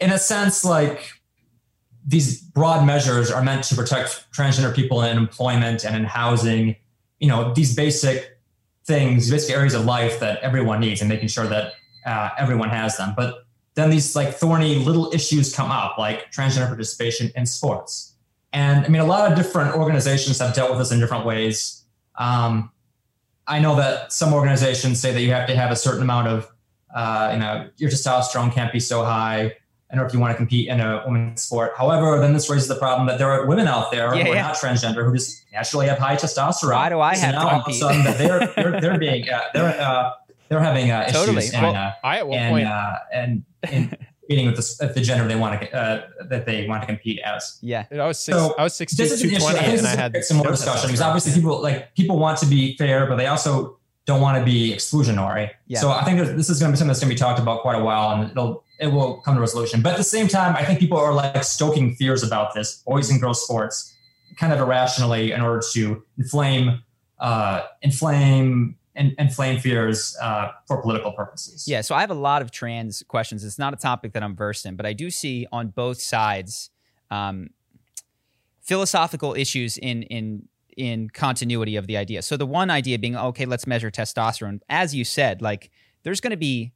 in 0.00 0.10
a 0.10 0.18
sense, 0.18 0.64
like 0.64 1.10
these 2.06 2.40
broad 2.40 2.86
measures 2.86 3.30
are 3.30 3.42
meant 3.42 3.64
to 3.64 3.74
protect 3.74 4.26
transgender 4.32 4.74
people 4.74 5.02
in 5.02 5.16
employment 5.16 5.84
and 5.84 5.94
in 5.94 6.04
housing, 6.04 6.76
you 7.20 7.28
know, 7.28 7.52
these 7.52 7.74
basic 7.74 8.38
things, 8.86 9.30
basic 9.30 9.54
areas 9.54 9.74
of 9.74 9.84
life 9.84 10.18
that 10.20 10.40
everyone 10.40 10.80
needs 10.80 11.00
and 11.00 11.08
making 11.08 11.28
sure 11.28 11.46
that 11.46 11.74
uh, 12.06 12.30
everyone 12.38 12.70
has 12.70 12.96
them. 12.96 13.12
But 13.16 13.44
then 13.74 13.90
these 13.90 14.16
like 14.16 14.34
thorny 14.34 14.76
little 14.76 15.12
issues 15.12 15.54
come 15.54 15.70
up, 15.70 15.98
like 15.98 16.32
transgender 16.32 16.66
participation 16.66 17.30
in 17.36 17.46
sports. 17.46 18.14
And 18.52 18.84
I 18.84 18.88
mean, 18.88 19.02
a 19.02 19.06
lot 19.06 19.30
of 19.30 19.36
different 19.36 19.76
organizations 19.76 20.38
have 20.38 20.54
dealt 20.54 20.70
with 20.70 20.78
this 20.78 20.90
in 20.90 20.98
different 20.98 21.26
ways. 21.26 21.84
Um, 22.16 22.72
I 23.48 23.58
know 23.58 23.74
that 23.76 24.12
some 24.12 24.32
organizations 24.34 25.00
say 25.00 25.12
that 25.12 25.22
you 25.22 25.32
have 25.32 25.46
to 25.48 25.56
have 25.56 25.70
a 25.70 25.76
certain 25.76 26.02
amount 26.02 26.28
of, 26.28 26.52
uh, 26.94 27.30
you 27.32 27.38
know, 27.38 27.68
your 27.78 27.90
testosterone 27.90 28.52
can't 28.52 28.72
be 28.72 28.80
so 28.80 29.04
high 29.04 29.56
in 29.90 29.98
order 29.98 30.06
if 30.06 30.12
you 30.12 30.20
want 30.20 30.32
to 30.32 30.36
compete 30.36 30.68
in 30.68 30.80
a 30.80 31.02
women's 31.06 31.42
sport. 31.42 31.72
However, 31.76 32.20
then 32.20 32.34
this 32.34 32.50
raises 32.50 32.68
the 32.68 32.74
problem 32.74 33.06
that 33.08 33.18
there 33.18 33.30
are 33.30 33.46
women 33.46 33.66
out 33.66 33.90
there 33.90 34.14
yeah, 34.14 34.24
who 34.24 34.32
are 34.32 34.34
not 34.34 34.54
transgender 34.54 35.04
who 35.04 35.14
just 35.14 35.44
naturally 35.52 35.86
have 35.86 35.98
high 35.98 36.16
testosterone. 36.16 36.74
Why 36.74 36.88
do 36.90 37.00
I 37.00 37.14
so 37.14 37.26
have 37.26 37.34
now 37.36 37.44
to 37.44 37.54
all 37.54 37.60
of 37.62 37.68
a 37.68 37.72
sudden 37.72 38.04
that 38.04 38.18
they're, 38.18 38.46
they're, 38.54 38.80
they're 38.80 38.98
being 38.98 39.28
uh, 39.30 39.40
they're 39.54 39.80
uh, 39.80 40.12
they're 40.48 40.60
having 40.60 40.90
uh, 40.90 41.08
totally. 41.12 41.38
issues 41.38 41.54
and, 41.54 41.62
well, 41.62 41.74
uh, 41.74 41.92
I 42.04 42.18
at 42.18 42.28
one 42.28 42.38
and, 42.38 42.52
point 42.52 42.66
uh, 42.66 42.96
and, 43.12 43.44
and 43.62 43.96
competing 44.28 44.46
with 44.46 44.56
the, 44.56 44.92
the 44.92 45.00
gender 45.00 45.26
they 45.26 45.36
want 45.36 45.60
to 45.60 45.74
uh, 45.74 46.06
that 46.28 46.44
they 46.44 46.66
want 46.66 46.82
to 46.82 46.86
compete 46.86 47.18
as. 47.24 47.58
Yeah, 47.62 47.86
I 47.90 48.06
was 48.06 48.20
six, 48.20 48.36
so 48.36 48.54
I 48.58 48.64
was 48.64 48.74
six 48.74 48.94
this 48.94 49.10
is 49.10 49.22
an 49.22 49.30
issue. 49.30 49.46
I 49.46 49.54
think 49.54 49.78
and 49.78 49.86
I 49.86 49.96
had 49.96 50.24
some 50.24 50.36
more 50.36 50.48
discussion 50.48 50.88
because 50.88 51.00
obviously 51.00 51.32
people 51.32 51.62
like 51.62 51.94
people 51.94 52.18
want 52.18 52.38
to 52.38 52.46
be 52.46 52.76
fair, 52.76 53.06
but 53.06 53.16
they 53.16 53.26
also 53.26 53.78
don't 54.04 54.20
want 54.20 54.38
to 54.38 54.44
be 54.44 54.72
exclusionary. 54.72 55.50
Yeah. 55.66 55.80
So 55.80 55.90
I 55.90 56.04
think 56.04 56.18
this 56.18 56.50
is 56.50 56.60
going 56.60 56.70
to 56.70 56.74
be 56.74 56.78
something 56.78 56.88
that's 56.88 57.00
going 57.00 57.10
to 57.10 57.14
be 57.14 57.18
talked 57.18 57.40
about 57.40 57.62
quite 57.62 57.78
a 57.78 57.82
while, 57.82 58.10
and 58.10 58.30
it'll 58.30 58.64
it 58.78 58.88
will 58.88 59.20
come 59.22 59.34
to 59.34 59.40
resolution. 59.40 59.80
But 59.80 59.92
at 59.92 59.98
the 59.98 60.04
same 60.04 60.28
time, 60.28 60.54
I 60.54 60.64
think 60.64 60.78
people 60.78 60.98
are 60.98 61.14
like 61.14 61.42
stoking 61.42 61.94
fears 61.94 62.22
about 62.22 62.54
this 62.54 62.82
boys 62.86 63.10
and 63.10 63.20
girls 63.20 63.42
sports 63.42 63.94
kind 64.36 64.52
of 64.52 64.60
irrationally 64.60 65.32
in 65.32 65.40
order 65.40 65.62
to 65.72 66.02
inflame 66.18 66.82
uh, 67.18 67.62
inflame 67.82 68.76
and 68.98 69.14
inflame 69.18 69.58
fears 69.58 70.16
uh, 70.20 70.50
for 70.66 70.82
political 70.82 71.12
purposes. 71.12 71.66
Yeah, 71.66 71.80
so 71.80 71.94
I 71.94 72.00
have 72.00 72.10
a 72.10 72.14
lot 72.14 72.42
of 72.42 72.50
trans 72.50 73.02
questions. 73.08 73.44
It's 73.44 73.58
not 73.58 73.72
a 73.72 73.76
topic 73.76 74.12
that 74.12 74.22
I'm 74.22 74.36
versed 74.36 74.66
in, 74.66 74.76
but 74.76 74.84
I 74.84 74.92
do 74.92 75.08
see 75.08 75.46
on 75.50 75.68
both 75.68 76.02
sides 76.02 76.70
um, 77.10 77.50
philosophical 78.60 79.34
issues 79.34 79.78
in 79.78 80.02
in 80.02 80.48
in 80.76 81.10
continuity 81.10 81.76
of 81.76 81.86
the 81.86 81.96
idea. 81.96 82.22
So 82.22 82.36
the 82.36 82.46
one 82.46 82.70
idea 82.70 82.98
being, 82.98 83.16
okay, 83.16 83.46
let's 83.46 83.66
measure 83.66 83.90
testosterone. 83.90 84.60
As 84.68 84.94
you 84.94 85.04
said, 85.04 85.42
like 85.42 85.70
there's 86.04 86.20
going 86.20 86.30
to 86.30 86.36
be 86.36 86.72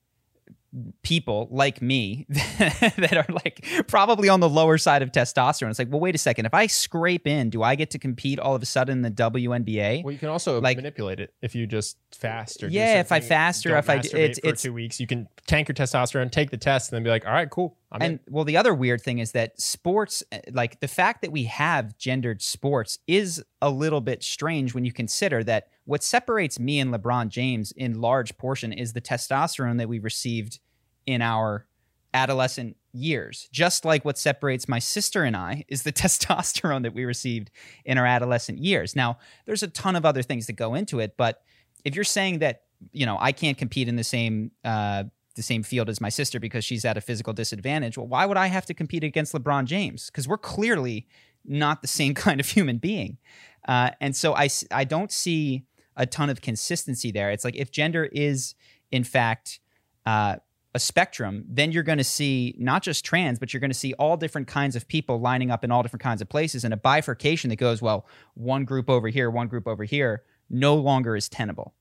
people 1.03 1.49
like 1.51 1.83
me 1.83 2.27
that 2.31 3.15
are 3.17 3.33
like 3.45 3.65
probably 3.89 4.29
on 4.29 4.41
the 4.41 4.49
lower 4.49 4.79
side 4.79 5.03
of 5.03 5.13
testosterone. 5.13 5.69
It's 5.71 5.79
like, 5.79 5.91
well, 5.91 6.01
wait 6.01 6.15
a 6.15 6.19
second. 6.19 6.47
If 6.47 6.55
I 6.55 6.67
scrape 6.67 7.27
in, 7.27 7.51
do 7.51 7.63
I 7.63 7.75
get 7.75 7.91
to 7.91 7.99
compete 7.99 8.39
all 8.39 8.55
of 8.55 8.63
a 8.63 8.67
sudden 8.67 8.99
in 8.99 9.03
the 9.03 9.11
WNBA? 9.11 10.03
Well, 10.03 10.13
you 10.13 10.19
can 10.19 10.29
also 10.31 10.61
Like- 10.61 10.77
manipulate 10.79 11.21
it 11.21 11.35
if 11.43 11.55
you 11.55 11.67
just 11.67 11.99
fast 12.13 12.63
or 12.63 12.69
do 12.69 12.75
Yeah, 12.75 13.01
if 13.01 13.13
I 13.13 13.21
fast 13.21 13.67
or 13.67 13.77
if 13.77 13.91
I- 13.91 13.97
it's- 13.97 14.11
for 14.11 14.17
it's- 14.17 14.63
two 14.63 14.73
weeks, 14.73 14.99
you 14.99 15.07
can 15.07 15.29
tank 15.47 15.69
your 15.69 15.75
testosterone, 15.75 16.31
take 16.31 16.51
the 16.51 16.57
test, 16.57 16.91
and 16.91 16.97
then 16.97 17.03
be 17.05 17.11
like, 17.11 17.27
all 17.27 17.33
right, 17.33 17.51
cool. 17.51 17.77
I'm 17.91 18.01
in. 18.01 18.11
and 18.13 18.21
well, 18.31 18.45
the 18.45 18.57
other 18.57 18.73
weird 18.75 19.03
thing 19.03 19.19
is 19.19 19.33
that 19.33 19.61
sports, 19.61 20.23
uh, 20.33 20.39
like 20.53 20.81
the 20.81 20.89
fact 20.89 21.21
that 21.23 21.31
we 21.33 21.45
have 21.45 21.99
gendered 21.99 22.41
sports, 22.41 22.99
is 23.07 23.43
a 23.61 23.69
little 23.69 24.01
bit 24.01 24.23
strange 24.23 24.73
when 24.75 24.85
you 24.87 24.93
consider 24.93 25.45
that 25.45 25.69
what 25.85 26.03
separates 26.03 26.61
me 26.61 26.79
and 26.81 26.93
LeBron 26.93 27.29
James 27.29 27.73
in 27.73 28.01
large 28.01 28.37
portion 28.39 28.73
is 28.73 28.93
the 28.93 29.01
testosterone 29.01 29.79
that 29.79 29.89
we 29.89 29.99
received 29.99 30.61
in 31.07 31.23
our 31.23 31.67
adolescent 32.15 32.77
years. 32.93 33.49
Just 33.53 33.85
like 33.85 34.05
what 34.05 34.19
separates 34.19 34.69
my 34.69 34.79
sister 34.79 35.25
and 35.25 35.37
I 35.37 35.65
is 35.69 35.83
the 35.83 35.93
testosterone 35.93 36.83
that 36.83 36.95
we 36.95 37.05
received 37.05 37.51
in 37.85 37.99
our 37.99 38.07
adolescent 38.07 38.59
years. 38.59 38.95
Now, 38.95 39.19
there's 39.47 39.63
a 39.63 39.69
ton 39.69 39.97
of 39.97 40.05
other 40.05 40.23
things 40.23 40.47
that 40.47 40.55
go 40.55 40.75
into 40.75 41.01
it, 41.01 41.17
but 41.17 41.43
if 41.85 41.95
you're 41.95 42.05
saying 42.05 42.39
that, 42.41 42.63
you 42.93 43.07
know, 43.07 43.17
I 43.21 43.33
can't 43.33 43.59
compete 43.59 43.89
in 43.89 43.97
the 43.97 44.05
same 44.05 44.51
uh, 44.65 45.05
the 45.35 45.43
same 45.43 45.63
field 45.63 45.89
as 45.89 46.01
my 46.01 46.11
sister 46.11 46.39
because 46.39 46.65
she's 46.65 46.85
at 46.85 46.99
a 46.99 47.01
physical 47.01 47.33
disadvantage. 47.33 47.97
Well, 47.97 48.07
why 48.07 48.27
would 48.27 48.37
I 48.37 48.49
have 48.49 48.67
to 48.67 48.75
compete 48.75 49.03
against 49.03 49.33
LeBron 49.33 49.65
James? 49.65 50.07
Because 50.07 50.29
we're 50.29 50.37
clearly 50.37 51.07
not 51.45 51.81
the 51.81 51.89
same 51.89 52.15
kind 52.27 52.39
of 52.39 52.47
human 52.47 52.79
being. 52.79 53.19
Uh, 53.67 53.91
and 54.01 54.15
so 54.15 54.35
I, 54.35 54.49
I 54.71 54.85
don't 54.85 55.11
see 55.11 55.65
a 55.97 56.07
ton 56.07 56.31
of 56.31 56.41
consistency 56.41 57.11
there. 57.11 57.31
It's 57.31 57.45
like 57.45 57.57
if 57.57 57.71
gender 57.71 58.05
is, 58.05 58.55
in 58.91 59.05
fact, 59.05 59.61
uh, 60.07 60.37
a 60.75 60.79
spectrum, 60.79 61.45
then 61.49 61.71
you're 61.71 61.83
going 61.83 61.99
to 61.99 62.05
see 62.05 62.55
not 62.59 62.83
just 62.83 63.05
trans, 63.05 63.39
but 63.39 63.53
you're 63.53 63.61
going 63.61 63.71
to 63.71 63.79
see 63.79 63.93
all 63.95 64.17
different 64.17 64.49
kinds 64.49 64.75
of 64.75 64.89
people 64.89 65.21
lining 65.21 65.51
up 65.51 65.65
in 65.65 65.71
all 65.71 65.83
different 65.83 66.03
kinds 66.03 66.23
of 66.23 66.29
places. 66.29 66.65
And 66.65 66.73
a 66.73 66.79
bifurcation 66.79 67.51
that 67.51 67.57
goes, 67.57 67.83
well, 67.83 68.07
one 68.35 68.65
group 68.65 68.89
over 68.89 69.09
here, 69.09 69.31
one 69.31 69.49
group 69.49 69.67
over 69.69 69.85
here, 69.85 70.23
no 70.49 70.75
longer 70.75 71.15
is 71.15 71.29
tenable. 71.29 71.75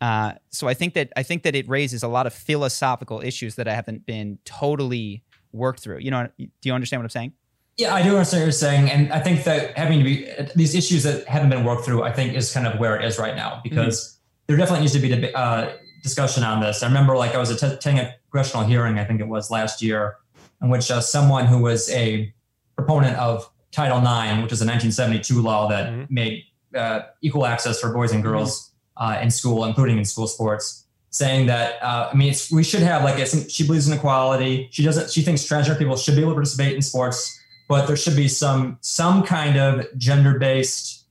Uh, 0.00 0.32
so 0.50 0.66
I 0.66 0.74
think 0.74 0.94
that 0.94 1.12
I 1.16 1.22
think 1.22 1.44
that 1.44 1.54
it 1.54 1.68
raises 1.68 2.02
a 2.02 2.08
lot 2.08 2.26
of 2.26 2.34
philosophical 2.34 3.20
issues 3.20 3.54
that 3.54 3.68
I 3.68 3.74
haven't 3.74 4.04
been 4.04 4.38
totally 4.44 5.22
worked 5.52 5.78
through. 5.78 5.98
You 5.98 6.10
know, 6.10 6.28
do 6.36 6.48
you 6.64 6.72
understand 6.72 7.00
what 7.00 7.04
I'm 7.04 7.10
saying? 7.10 7.32
Yeah, 7.78 7.94
I 7.94 8.02
do 8.02 8.10
understand 8.10 8.42
what 8.42 8.44
you're 8.46 8.52
saying, 8.52 8.90
and 8.90 9.12
I 9.12 9.20
think 9.20 9.44
that 9.44 9.76
having 9.78 9.98
to 9.98 10.04
be 10.04 10.28
these 10.54 10.74
issues 10.74 11.04
that 11.04 11.26
haven't 11.26 11.48
been 11.50 11.64
worked 11.64 11.84
through, 11.84 12.02
I 12.02 12.12
think, 12.12 12.34
is 12.34 12.52
kind 12.52 12.66
of 12.66 12.78
where 12.78 12.96
it 13.00 13.04
is 13.04 13.18
right 13.18 13.34
now 13.34 13.60
because 13.64 14.18
there 14.46 14.56
definitely 14.56 14.80
needs 14.80 14.92
to 14.92 14.98
be 14.98 15.10
a 15.12 15.32
uh, 15.32 15.72
discussion 16.02 16.42
on 16.44 16.60
this. 16.60 16.82
I 16.82 16.86
remember, 16.86 17.16
like, 17.16 17.34
I 17.34 17.38
was 17.38 17.50
attending 17.50 18.04
a 18.04 18.14
congressional 18.30 18.66
hearing, 18.66 18.98
I 18.98 19.04
think 19.04 19.20
it 19.20 19.26
was 19.28 19.50
last 19.50 19.80
year, 19.80 20.16
in 20.60 20.68
which 20.68 20.90
uh, 20.90 21.00
someone 21.00 21.46
who 21.46 21.58
was 21.62 21.88
a 21.90 22.32
proponent 22.76 23.16
of 23.16 23.48
Title 23.70 23.98
IX, 23.98 24.42
which 24.42 24.52
is 24.52 24.60
a 24.60 24.66
1972 24.66 25.40
law 25.40 25.66
that 25.68 25.90
Mhm. 25.92 26.10
made 26.10 26.44
uh, 26.74 27.00
equal 27.22 27.46
access 27.46 27.80
for 27.80 27.92
boys 27.92 28.12
and 28.12 28.22
girls 28.22 28.70
uh, 28.98 29.18
in 29.22 29.30
school, 29.30 29.64
including 29.64 29.96
in 29.98 30.04
school 30.04 30.26
sports, 30.26 30.86
saying 31.10 31.46
that 31.46 31.82
uh, 31.82 32.10
I 32.12 32.16
mean, 32.16 32.30
it's, 32.30 32.50
we 32.52 32.62
should 32.64 32.80
have 32.82 33.02
like 33.04 33.26
some, 33.26 33.48
she 33.48 33.66
believes 33.66 33.88
in 33.88 33.94
equality. 33.94 34.68
She 34.72 34.82
doesn't. 34.82 35.10
She 35.10 35.20
thinks 35.22 35.42
transgender 35.42 35.78
people 35.78 35.96
should 35.96 36.14
be 36.16 36.20
able 36.22 36.32
to 36.32 36.36
participate 36.36 36.74
in 36.74 36.80
sports, 36.82 37.38
but 37.72 37.86
there 37.86 37.96
should 37.96 38.16
be 38.16 38.28
some 38.28 38.76
some 38.82 39.22
kind 39.22 39.56
of 39.56 39.86
gender 39.96 40.38
based, 40.38 41.06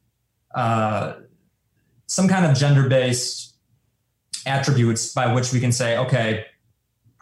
uh, 0.53 1.13
some 2.05 2.27
kind 2.27 2.45
of 2.45 2.55
gender 2.55 2.87
based 2.87 3.55
attributes 4.45 5.11
by 5.11 5.33
which 5.33 5.51
we 5.51 5.59
can 5.59 5.71
say, 5.71 5.97
okay, 5.97 6.45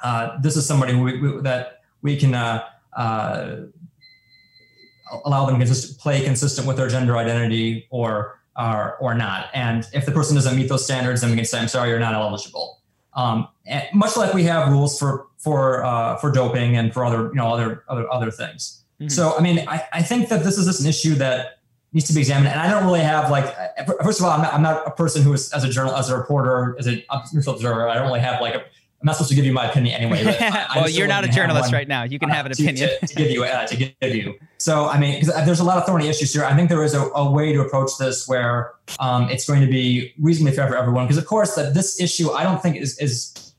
uh, 0.03 0.37
this 0.41 0.57
is 0.57 0.65
somebody 0.65 0.93
we, 0.93 1.21
we, 1.21 1.41
that 1.41 1.83
we 2.01 2.17
can 2.17 2.35
uh, 2.35 2.65
uh, 2.97 3.55
allow 5.23 5.45
them 5.45 5.57
to 5.57 5.93
play 5.99 6.21
consistent 6.21 6.67
with 6.67 6.75
their 6.75 6.89
gender 6.89 7.15
identity 7.15 7.87
or 7.91 8.41
or 8.57 8.97
or 8.97 9.13
not. 9.13 9.51
And 9.53 9.87
if 9.93 10.05
the 10.05 10.11
person 10.11 10.35
doesn't 10.35 10.53
meet 10.53 10.67
those 10.67 10.83
standards, 10.83 11.21
then 11.21 11.29
we 11.29 11.37
can 11.37 11.45
say, 11.45 11.59
I'm 11.61 11.69
sorry, 11.69 11.91
you're 11.91 11.99
not 11.99 12.13
eligible. 12.13 12.81
Um, 13.13 13.47
much 13.93 14.17
like 14.17 14.33
we 14.33 14.43
have 14.43 14.67
rules 14.67 14.99
for 14.99 15.27
for 15.37 15.85
uh, 15.85 16.17
for 16.17 16.29
doping 16.29 16.75
and 16.75 16.93
for 16.93 17.05
other 17.05 17.29
you 17.29 17.35
know 17.35 17.53
other 17.53 17.85
other 17.87 18.11
other 18.11 18.31
things. 18.31 18.78
Mhm. 19.01 19.11
So 19.11 19.35
I 19.37 19.41
mean, 19.41 19.59
I, 19.67 19.83
I 19.93 20.01
think 20.01 20.29
that 20.29 20.43
this 20.43 20.57
is 20.57 20.65
just 20.65 20.81
an 20.81 20.87
issue 20.87 21.15
that 21.15 21.59
needs 21.93 22.05
to 22.07 22.13
be 22.13 22.19
examined. 22.19 22.49
And 22.49 22.59
I 22.59 22.69
don't 22.69 22.83
really 22.85 22.99
have 22.99 23.31
like 23.31 23.45
uh, 23.45 23.93
first 24.03 24.19
of 24.19 24.25
all, 24.25 24.31
I'm 24.31 24.41
not, 24.41 24.53
I'm 24.53 24.61
not 24.61 24.85
a 24.87 24.91
person 24.91 25.23
who 25.23 25.33
is 25.33 25.51
as 25.53 25.63
a 25.63 25.69
journal 25.69 25.95
as 25.95 26.09
a 26.09 26.17
reporter 26.17 26.75
as 26.77 26.87
a 26.87 27.03
neutral 27.33 27.55
observer. 27.55 27.87
I 27.89 27.95
don't 27.95 28.07
really 28.07 28.19
have 28.19 28.41
like 28.41 28.55
a 28.55 28.63
I'm 29.01 29.05
not 29.05 29.15
supposed 29.15 29.29
to 29.29 29.35
give 29.37 29.45
you 29.45 29.53
my 29.53 29.63
opinion 29.69 29.95
anyway. 30.01 30.25
but 30.25 30.41
I- 30.41 30.47
I 30.47 30.75
well, 30.81 30.89
you're 30.89 31.07
don't 31.07 31.23
a 31.23 31.29
journalist 31.29 31.71
right 31.71 31.87
now. 31.87 32.03
You 32.03 32.19
can 32.19 32.27
have 32.27 32.45
an 32.45 32.51
uh, 32.51 32.55
to- 32.55 32.63
opinion. 32.63 32.89
to, 32.99 33.07
to 33.07 33.15
give 33.15 33.31
you 33.31 33.45
uh, 33.45 33.65
to 33.67 33.75
give 33.77 34.15
you. 34.15 34.35
So 34.57 34.87
I 34.87 34.99
mean, 34.99 35.23
'cause 35.23 35.33
there's 35.45 35.61
a 35.61 35.63
lot 35.63 35.77
of 35.77 35.85
thorny 35.85 36.09
issues 36.09 36.33
here. 36.33 36.43
I 36.43 36.53
think 36.53 36.67
there 36.67 36.83
is 36.83 36.93
a, 36.93 37.03
a 37.15 37.31
way 37.31 37.53
to 37.53 37.61
approach 37.61 37.91
this 37.97 38.27
where 38.27 38.73
um, 38.99 39.29
it's 39.29 39.47
going 39.47 39.61
to 39.61 39.67
be 39.71 40.13
reasonably 40.19 40.53
fair 40.53 40.67
for 40.67 40.75
everyone. 40.75 41.05
Because 41.05 41.17
of 41.17 41.25
course, 41.25 41.55
that 41.55 41.73
this 41.73 42.01
issue 42.01 42.31
I 42.31 42.43
don't 42.43 42.61
think 42.61 42.75
is 42.75 42.97
is 42.99 43.53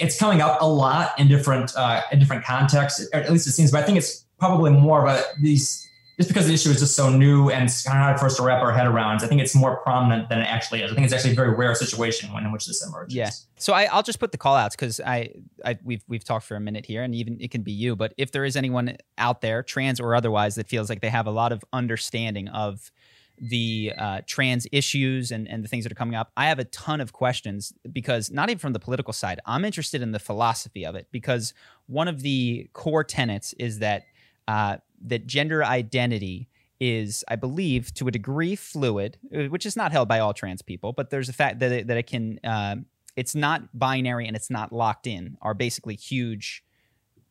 it's 0.00 0.18
coming 0.18 0.40
up 0.40 0.60
a 0.62 0.66
lot 0.66 1.18
in 1.18 1.28
different 1.28 1.72
uh, 1.76 2.00
in 2.10 2.18
different 2.18 2.42
contexts. 2.44 3.06
Or 3.12 3.20
at 3.20 3.30
least 3.30 3.46
it 3.46 3.52
seems. 3.52 3.70
But 3.72 3.82
I 3.82 3.86
think 3.86 3.98
it's 3.98 4.24
probably 4.42 4.72
more 4.72 5.06
a 5.06 5.22
these. 5.40 5.88
Just 6.18 6.28
because 6.28 6.46
the 6.46 6.52
issue 6.52 6.68
is 6.68 6.78
just 6.78 6.94
so 6.94 7.08
new 7.08 7.48
and 7.48 7.64
it's 7.64 7.84
kind 7.84 7.98
of 7.98 8.04
hard 8.04 8.20
for 8.20 8.26
us 8.26 8.36
to 8.36 8.42
wrap 8.42 8.62
our 8.62 8.70
head 8.70 8.86
around, 8.86 9.22
I 9.22 9.26
think 9.26 9.40
it's 9.40 9.54
more 9.54 9.78
prominent 9.78 10.28
than 10.28 10.40
it 10.40 10.44
actually 10.44 10.82
is. 10.82 10.92
I 10.92 10.94
think 10.94 11.06
it's 11.06 11.14
actually 11.14 11.32
a 11.32 11.34
very 11.34 11.54
rare 11.54 11.74
situation 11.74 12.32
when 12.32 12.44
in 12.44 12.52
which 12.52 12.66
this 12.66 12.86
emerges. 12.86 13.14
Yeah. 13.14 13.30
So 13.56 13.72
I, 13.72 13.84
I'll 13.84 14.02
just 14.02 14.20
put 14.20 14.30
the 14.30 14.36
call 14.38 14.54
outs 14.54 14.76
because 14.76 15.00
I, 15.00 15.30
I 15.64 15.78
we've 15.82 16.04
we've 16.08 16.22
talked 16.22 16.44
for 16.44 16.54
a 16.54 16.60
minute 16.60 16.84
here, 16.84 17.02
and 17.02 17.14
even 17.14 17.40
it 17.40 17.50
can 17.50 17.62
be 17.62 17.72
you. 17.72 17.96
But 17.96 18.12
if 18.18 18.30
there 18.30 18.44
is 18.44 18.56
anyone 18.56 18.98
out 19.16 19.40
there, 19.40 19.62
trans 19.62 20.00
or 20.00 20.14
otherwise, 20.14 20.56
that 20.56 20.68
feels 20.68 20.90
like 20.90 21.00
they 21.00 21.08
have 21.08 21.26
a 21.26 21.30
lot 21.30 21.50
of 21.50 21.64
understanding 21.72 22.48
of 22.48 22.92
the 23.40 23.92
uh, 23.98 24.20
trans 24.26 24.66
issues 24.70 25.32
and, 25.32 25.48
and 25.48 25.64
the 25.64 25.68
things 25.68 25.84
that 25.84 25.90
are 25.90 25.96
coming 25.96 26.14
up, 26.14 26.30
I 26.36 26.46
have 26.46 26.58
a 26.58 26.64
ton 26.64 27.00
of 27.00 27.12
questions 27.12 27.72
because 27.90 28.30
not 28.30 28.50
even 28.50 28.58
from 28.58 28.74
the 28.74 28.78
political 28.78 29.12
side, 29.12 29.40
I'm 29.46 29.64
interested 29.64 30.02
in 30.02 30.12
the 30.12 30.20
philosophy 30.20 30.84
of 30.86 30.94
it 30.94 31.08
because 31.10 31.54
one 31.86 32.06
of 32.06 32.20
the 32.22 32.68
core 32.72 33.02
tenets 33.02 33.52
is 33.54 33.80
that 33.80 34.04
uh, 34.48 34.76
that 35.04 35.26
gender 35.26 35.64
identity 35.64 36.48
is, 36.80 37.24
I 37.28 37.36
believe, 37.36 37.94
to 37.94 38.08
a 38.08 38.10
degree 38.10 38.56
fluid, 38.56 39.18
uh, 39.34 39.44
which 39.44 39.66
is 39.66 39.76
not 39.76 39.92
held 39.92 40.08
by 40.08 40.18
all 40.18 40.34
trans 40.34 40.62
people, 40.62 40.92
but 40.92 41.10
there's 41.10 41.28
a 41.28 41.32
fact 41.32 41.60
that 41.60 41.72
it, 41.72 41.86
that 41.86 41.96
it 41.96 42.06
can, 42.08 42.40
um, 42.44 42.86
it's 43.14 43.34
not 43.34 43.78
binary 43.78 44.26
and 44.26 44.34
it's 44.34 44.50
not 44.50 44.72
locked 44.72 45.06
in, 45.06 45.36
are 45.42 45.54
basically 45.54 45.94
huge 45.94 46.64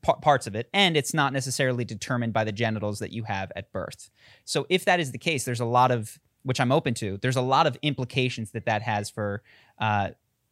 pa- 0.02 0.16
parts 0.16 0.48
of 0.48 0.56
it, 0.56 0.70
and 0.74 0.96
it's 0.96 1.14
not 1.14 1.34
necessarily 1.34 1.84
determined 1.84 2.34
by 2.34 2.44
the 2.44 2.52
genitals 2.52 3.00
that 3.00 3.12
you 3.12 3.24
have 3.24 3.52
at 3.56 3.72
birth. 3.72 4.10
So 4.46 4.66
if 4.70 4.86
that 4.86 5.00
is 5.00 5.12
the 5.12 5.18
case, 5.18 5.44
there's 5.44 5.60
a 5.60 5.66
lot 5.66 5.92
of 5.92 6.20
which 6.44 6.60
I'm 6.60 6.72
open 6.72 6.94
to. 6.96 7.18
There's 7.18 7.36
a 7.36 7.42
lot 7.42 7.68
of 7.68 7.78
implications 7.82 8.52
that 8.52 8.66
that 8.66 8.82
has 8.82 9.10
for. 9.10 9.44
Uh, 9.78 10.12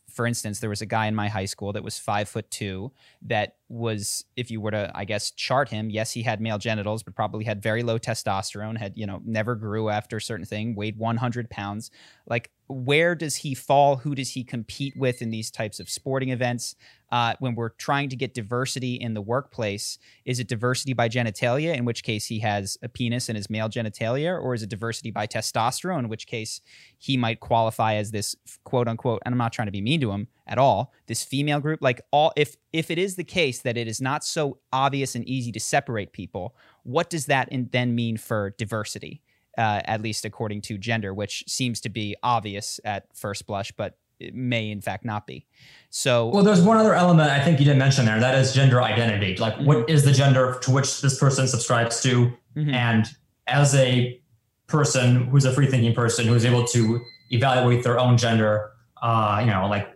for 0.10 0.26
instance, 0.26 0.60
there 0.60 0.70
was 0.70 0.82
a 0.82 0.88
guy 0.88 1.06
in 1.06 1.16
my 1.16 1.30
high 1.30 1.46
school 1.46 1.72
that 1.74 1.84
was 1.84 2.00
five 2.00 2.28
foot 2.28 2.50
two 2.50 2.92
that 3.22 3.56
was, 3.70 4.26
if 4.36 4.50
you 4.50 4.60
were 4.60 4.72
to, 4.72 4.92
I 4.96 5.06
guess, 5.06 5.32
chart 5.32 5.70
him, 5.70 5.90
yes, 5.90 6.12
he 6.12 6.24
had 6.24 6.42
male 6.42 6.58
genitals, 6.58 7.04
but 7.04 7.16
probably 7.16 7.46
had 7.46 7.62
very 7.62 7.84
low 7.84 8.00
testosterone, 8.00 8.78
had, 8.78 8.94
you 8.96 9.06
know, 9.06 9.22
never 9.24 9.56
grew 9.56 9.90
after 9.90 10.18
a 10.18 10.22
certain 10.22 10.46
thing, 10.46 10.76
weighed 10.76 10.98
100 10.98 11.50
pounds. 11.50 11.92
Like, 12.28 12.52
where 12.70 13.16
does 13.16 13.38
he 13.38 13.56
fall? 13.56 13.98
Who 13.98 14.14
does 14.14 14.30
he 14.32 14.44
compete 14.44 14.94
with 14.96 15.24
in 15.24 15.32
these 15.32 15.50
types 15.50 15.80
of 15.80 15.90
sporting 15.90 16.30
events? 16.30 16.76
Uh, 17.12 17.34
when 17.40 17.56
we're 17.56 17.70
trying 17.70 18.08
to 18.10 18.16
get 18.16 18.36
diversity 18.36 18.94
in 18.94 19.16
the 19.16 19.22
workplace, 19.22 19.98
is 20.26 20.40
it 20.40 20.48
diversity 20.48 20.94
by 20.94 21.10
genitalia, 21.10 21.76
in 21.76 21.84
which 21.84 22.04
case 22.04 22.28
he 22.28 22.40
has 22.40 22.78
a 22.84 22.88
penis 22.88 23.28
and 23.28 23.36
his 23.36 23.50
male 23.50 23.68
genitalia, 23.68 24.40
or 24.40 24.54
is 24.54 24.62
it 24.62 24.70
diversity 24.70 25.10
by 25.10 25.26
testosterone, 25.26 26.00
in 26.00 26.10
which 26.10 26.28
case 26.28 26.62
he 27.00 27.18
might 27.18 27.40
qualify 27.40 27.96
as 27.96 28.12
this 28.12 28.36
quote 28.64 28.88
unquote, 28.88 29.24
and 29.26 29.34
I'm 29.34 29.40
not 29.40 29.52
trying 29.52 29.68
to 29.68 29.72
be 29.72 29.82
mean 29.82 30.00
to 30.02 30.12
him 30.12 30.28
at 30.46 30.60
all, 30.60 30.94
this 31.08 31.24
female 31.24 31.60
group? 31.60 31.82
Like 31.82 32.02
all 32.12 32.32
if 32.36 32.56
if 32.72 32.92
it 32.92 32.98
is 32.98 33.16
the 33.16 33.24
case 33.24 33.60
that 33.62 33.78
it 33.78 33.88
is 33.88 34.00
not 34.00 34.24
so 34.24 34.60
obvious 34.72 35.16
and 35.16 35.28
easy 35.28 35.52
to 35.52 35.60
separate 35.60 36.14
people, 36.14 36.56
what 36.84 37.10
does 37.10 37.26
that 37.26 37.50
in, 37.50 37.70
then 37.72 37.96
mean 37.96 38.18
for 38.18 38.54
diversity? 38.58 39.22
Uh, 39.58 39.82
at 39.86 40.02
least 40.02 40.24
according 40.24 40.62
to 40.62 40.78
gender, 40.78 41.14
which 41.14 41.44
seems 41.48 41.82
to 41.82 41.90
be 41.90 42.16
obvious 42.24 42.80
at 42.86 43.08
first 43.14 43.46
blush, 43.46 43.74
but 43.74 43.98
it 44.20 44.34
may 44.34 44.70
in 44.70 44.80
fact 44.80 45.04
not 45.04 45.26
be. 45.26 45.46
So 45.90 46.28
Well, 46.28 46.44
there's 46.44 46.62
one 46.62 46.78
other 46.78 46.94
element 46.94 47.30
I 47.30 47.44
think 47.44 47.60
you 47.60 47.66
didn't 47.66 47.80
mention 47.80 48.06
there. 48.06 48.20
That 48.20 48.36
is 48.36 48.54
gender 48.54 48.82
identity. 48.82 49.36
Like, 49.38 49.58
what 49.60 49.90
is 49.90 50.06
the 50.06 50.12
gender 50.12 50.58
to 50.62 50.72
which 50.72 51.02
this 51.02 51.20
person 51.20 51.48
subscribes 51.48 52.02
to? 52.04 52.32
Mhm. 52.56 52.74
And 52.74 53.06
as 53.48 53.76
a 53.76 54.22
person 54.68 55.26
who's 55.28 55.46
a 55.46 55.52
free 55.52 55.68
thinking 55.68 55.94
person 55.94 56.28
who's 56.28 56.46
able 56.46 56.66
to 56.68 57.02
evaluate 57.32 57.84
their 57.84 58.00
own 58.00 58.18
gender, 58.18 58.72
uh, 59.02 59.40
you 59.42 59.48
know, 59.52 59.68
like, 59.68 59.90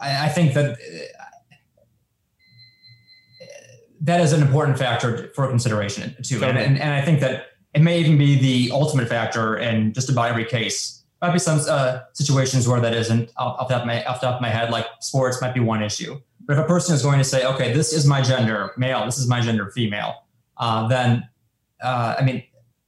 I, 0.00 0.26
I 0.26 0.28
think 0.28 0.54
that 0.54 0.78
that 4.02 4.20
is 4.20 4.32
an 4.32 4.42
important 4.42 4.78
factor 4.78 5.30
for 5.34 5.46
consideration 5.48 6.14
too. 6.22 6.36
And, 6.36 6.42
Totally. 6.42 6.64
and, 6.64 6.78
and 6.78 6.92
I 6.92 7.02
think 7.02 7.20
that 7.20 7.46
it 7.72 7.80
may 7.80 7.98
even 8.00 8.18
be 8.18 8.38
the 8.38 8.72
ultimate 8.72 9.08
factor 9.08 9.56
in 9.56 9.92
just 9.92 10.10
about 10.10 10.28
every 10.28 10.44
case. 10.44 11.04
Might 11.22 11.32
be 11.32 11.38
some 11.38 11.60
uh, 11.68 12.00
situations 12.12 12.66
where 12.66 12.80
that 12.80 12.94
isn't 12.94 13.30
off 13.36 13.60
off 13.60 13.68
the, 13.68 13.74
top 13.74 13.82
of 13.82 13.86
my, 13.86 14.04
off 14.04 14.20
the 14.20 14.26
top 14.26 14.36
of 14.36 14.42
my 14.42 14.48
head, 14.48 14.70
like 14.70 14.86
sports 15.00 15.40
might 15.40 15.54
be 15.54 15.60
one 15.60 15.82
issue. 15.82 16.20
But 16.44 16.58
if 16.58 16.64
a 16.64 16.66
person 16.66 16.94
is 16.96 17.02
going 17.02 17.18
to 17.18 17.24
say, 17.24 17.46
okay, 17.46 17.72
this 17.72 17.92
is 17.92 18.04
my 18.04 18.20
gender, 18.20 18.72
male, 18.76 19.04
this 19.04 19.18
is 19.18 19.28
my 19.28 19.40
gender, 19.40 19.70
female, 19.70 20.24
uh, 20.56 20.88
then 20.88 21.28
uh, 21.80 22.16
I 22.18 22.24
mean, 22.24 22.42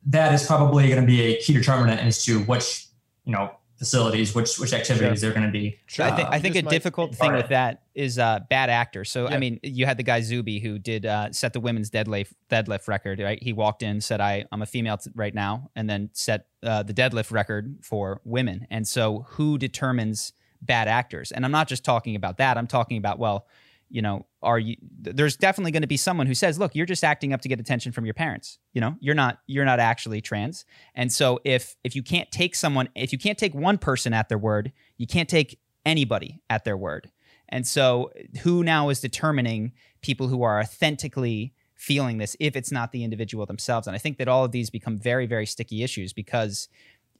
that 0.07 0.35
is 0.35 0.45
probably 0.45 0.89
going 0.89 1.01
to 1.01 1.07
be 1.07 1.23
a 1.23 1.41
key 1.41 1.53
determinant 1.53 2.01
as 2.01 2.24
to 2.24 2.41
which 2.41 2.86
you 3.24 3.32
know 3.32 3.55
facilities, 3.77 4.35
which 4.35 4.59
which 4.59 4.73
activities 4.73 5.21
sure. 5.21 5.31
they're 5.31 5.39
going 5.39 5.47
to 5.47 5.53
be. 5.53 5.79
Sure. 5.87 6.07
I 6.07 6.17
think 6.17 6.29
I 6.31 6.39
think 6.39 6.57
a 6.57 6.63
difficult 6.63 7.15
thing 7.15 7.33
with 7.33 7.49
that 7.49 7.83
is 7.95 8.19
uh, 8.19 8.41
bad 8.49 8.71
actor. 8.71 9.05
So 9.05 9.27
I 9.27 9.39
mean, 9.39 9.61
you 9.63 9.87
had 9.87 9.97
the 9.97 10.03
guy 10.03 10.21
Zuby 10.21 10.61
who 10.61 10.79
did 10.79 11.07
uh, 11.07 11.33
set 11.33 11.53
the 11.53 11.61
women's 11.61 11.91
deadlift 11.91 12.33
deadlift 12.51 12.89
record. 12.89 13.21
Right, 13.21 13.43
he 13.43 13.53
walked 13.53 13.83
in, 13.83 14.01
said, 14.01 14.21
"I 14.21 14.45
I'm 14.53 14.63
a 14.63 14.67
female 14.67 14.97
t- 14.97 15.11
right 15.15 15.35
now," 15.35 15.71
and 15.75 15.89
then 15.89 16.11
set 16.13 16.47
uh, 16.63 16.83
the 16.83 16.95
deadlift 16.95 17.33
record 17.33 17.79
for 17.83 18.21
women. 18.25 18.67
And 18.71 18.87
so, 18.87 19.27
who 19.31 19.59
determines 19.59 20.33
bad 20.63 20.89
actors? 20.89 21.33
And 21.33 21.45
I'm 21.45 21.53
not 21.53 21.69
just 21.69 21.85
talking 21.85 22.17
about 22.17 22.39
that. 22.39 22.57
I'm 22.57 22.67
talking 22.67 22.97
about 22.97 23.19
well 23.19 23.47
you 23.91 24.03
know 24.03 24.27
are 24.45 24.59
you 24.59 24.77
there's 25.01 25.37
definitely 25.37 25.73
going 25.73 25.83
to 25.83 25.89
be 25.89 25.97
someone 25.97 26.27
who 26.27 26.35
says 26.35 26.59
look 26.59 26.75
you're 26.75 26.87
just 26.87 27.03
acting 27.03 27.33
up 27.33 27.41
to 27.41 27.49
get 27.49 27.59
attention 27.59 27.91
from 27.91 28.05
your 28.05 28.15
parents 28.15 28.59
you 28.75 28.81
know? 28.81 28.97
You're 29.01 29.15
not 29.15 29.39
you're 29.47 29.65
not 29.65 29.81
actually 29.81 30.21
trans. 30.21 30.66
And 30.95 31.11
so 31.12 31.41
if 31.45 31.77
if 31.85 31.97
you 31.97 32.03
can't 32.03 32.31
take 32.31 32.55
someone 32.55 32.89
if 32.95 33.12
you 33.12 33.19
can't 33.19 33.39
take 33.39 33.55
one 33.55 33.79
person 33.79 34.12
at 34.12 34.29
their 34.29 34.39
word 34.39 34.73
you 34.99 35.07
can't 35.07 35.29
take 35.29 35.59
anybody 35.87 36.43
at 36.51 36.65
their 36.65 36.77
word. 36.77 37.11
And 37.49 37.66
so 37.66 38.11
who 38.43 38.62
now 38.62 38.89
is 38.89 39.01
determining 39.01 39.73
people 40.03 40.29
who 40.29 40.43
are 40.43 40.61
authentically 40.61 41.55
feeling 41.75 42.19
this 42.19 42.37
if 42.41 42.57
it's 42.57 42.73
not 42.73 42.93
the 42.93 43.05
individual 43.05 43.47
themselves? 43.47 43.87
And 43.87 43.95
i 43.95 43.99
think 43.99 44.19
that 44.19 44.29
all 44.29 44.45
of 44.45 44.53
these 44.53 44.71
become 44.71 44.99
very 44.99 45.27
very 45.27 45.47
sticky 45.47 45.83
issues 45.83 46.12
because 46.12 46.69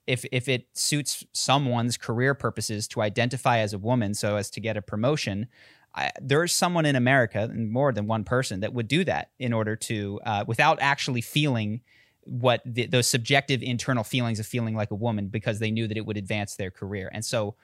if 0.07 0.25
if 0.33 0.49
it 0.49 0.67
suits 0.75 1.25
someone's 1.33 1.97
career 1.97 2.35
purposes 2.35 2.87
to 2.89 3.01
identify 3.01 3.59
as 3.59 3.73
a 3.73 3.79
woman 3.79 4.13
so 4.13 4.37
as 4.37 4.51
to 4.51 4.61
get 4.61 4.77
a 4.77 4.83
promotion 4.83 5.47
I, 5.95 6.11
there's 6.21 6.53
someone 6.53 6.87
in 6.87 6.97
America, 6.97 7.49
and 7.51 7.71
more 7.71 7.93
than 7.93 8.07
one 8.07 8.25
person, 8.25 8.61
that 8.61 8.73
would 8.75 8.89
do 8.89 9.05
that 9.05 9.31
in 9.39 9.53
order 9.53 9.77
to, 9.77 10.21
uh, 10.27 10.45
without 10.47 10.79
actually 10.81 11.21
feeling 11.21 11.81
what 12.23 12.63
the, 12.65 12.87
those 12.87 13.07
subjective 13.07 13.63
internal 13.63 14.03
feelings 14.03 14.41
of 14.41 14.47
feeling 14.47 14.75
like 14.75 14.91
a 14.91 14.95
woman, 14.97 15.29
because 15.29 15.59
they 15.59 15.71
knew 15.71 15.87
that 15.87 15.97
it 15.97 16.07
would 16.07 16.17
advance 16.17 16.57
their 16.57 16.71
career. 16.71 17.11
And 17.13 17.25
so, 17.25 17.55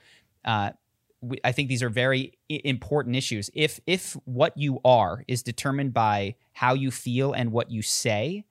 uh, 0.44 0.70
we, 1.22 1.38
I 1.44 1.52
think 1.52 1.68
these 1.68 1.82
are 1.82 1.90
very 1.90 2.32
important 2.48 3.16
issues. 3.16 3.50
If 3.52 3.80
if 3.86 4.16
what 4.24 4.56
you 4.56 4.80
are 4.84 5.24
is 5.28 5.42
determined 5.42 5.92
by 5.92 6.36
how 6.52 6.74
you 6.74 6.90
feel 6.90 7.32
and 7.32 7.52
what 7.52 7.70
you 7.70 7.82
say, 7.82 8.44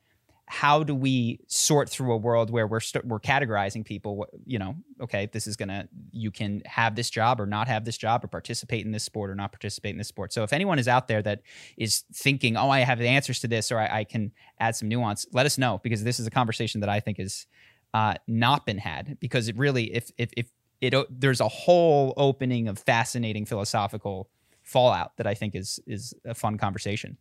how 0.52 0.82
do 0.82 0.96
we 0.96 1.40
sort 1.48 1.88
through 1.88 2.12
a 2.12 2.18
world 2.18 2.50
where 2.50 2.66
we're 2.66 2.78
we 2.78 2.82
st- 2.82 3.06
we're 3.06 3.20
categorizing 3.20 3.86
people 3.86 4.26
you 4.46 4.58
know 4.58 4.76
okay 5.00 5.30
this 5.32 5.46
is 5.46 5.56
gonna 5.56 5.88
you 6.12 6.32
can 6.32 6.60
have 6.66 6.96
this 6.96 7.12
job 7.12 7.40
or 7.40 7.46
not 7.46 7.68
have 7.68 7.86
this 7.86 7.96
job 7.96 8.24
or 8.24 8.28
participate 8.28 8.84
in 8.84 8.92
this 8.92 9.04
sport 9.04 9.30
or 9.30 9.36
not 9.36 9.52
participate 9.52 9.92
in 9.92 10.00
this 10.00 10.08
sport. 10.08 10.34
So 10.34 10.42
if 10.42 10.52
anyone 10.52 10.80
is 10.80 10.88
out 10.88 11.08
there 11.08 11.22
that 11.22 11.44
is 11.78 12.04
thinking 12.14 12.58
oh 12.58 12.72
i 12.72 12.80
have 12.80 12.98
the 12.98 13.08
answers 13.08 13.40
to 13.42 13.48
this 13.48 13.72
or 13.72 13.78
i, 13.78 14.00
I 14.00 14.04
can 14.04 14.32
add 14.60 14.76
some 14.76 14.88
nuance 14.88 15.28
let 15.34 15.46
us 15.46 15.60
know 15.60 15.80
because 15.84 16.04
this 16.04 16.20
is 16.20 16.26
a 16.26 16.32
conversation 16.32 16.82
that 16.82 16.90
i 16.90 17.00
think 17.00 17.20
is 17.20 17.46
uh, 17.94 18.16
not 18.28 18.66
been 18.66 18.78
had 18.78 19.18
because 19.20 19.48
it 19.48 19.58
really 19.58 19.94
if 19.94 20.12
if, 20.18 20.32
if 20.36 20.52
it 20.82 20.94
there's 21.10 21.42
a 21.42 21.48
whole 21.48 22.14
opening 22.18 22.68
of 22.68 22.80
fascinating 22.80 23.46
philosophical 23.46 24.30
fallout 24.64 25.16
that 25.18 25.28
i 25.28 25.36
think 25.36 25.56
is 25.56 25.80
is 25.86 26.14
a 26.26 26.34
fun 26.34 26.58
conversation 26.58 27.18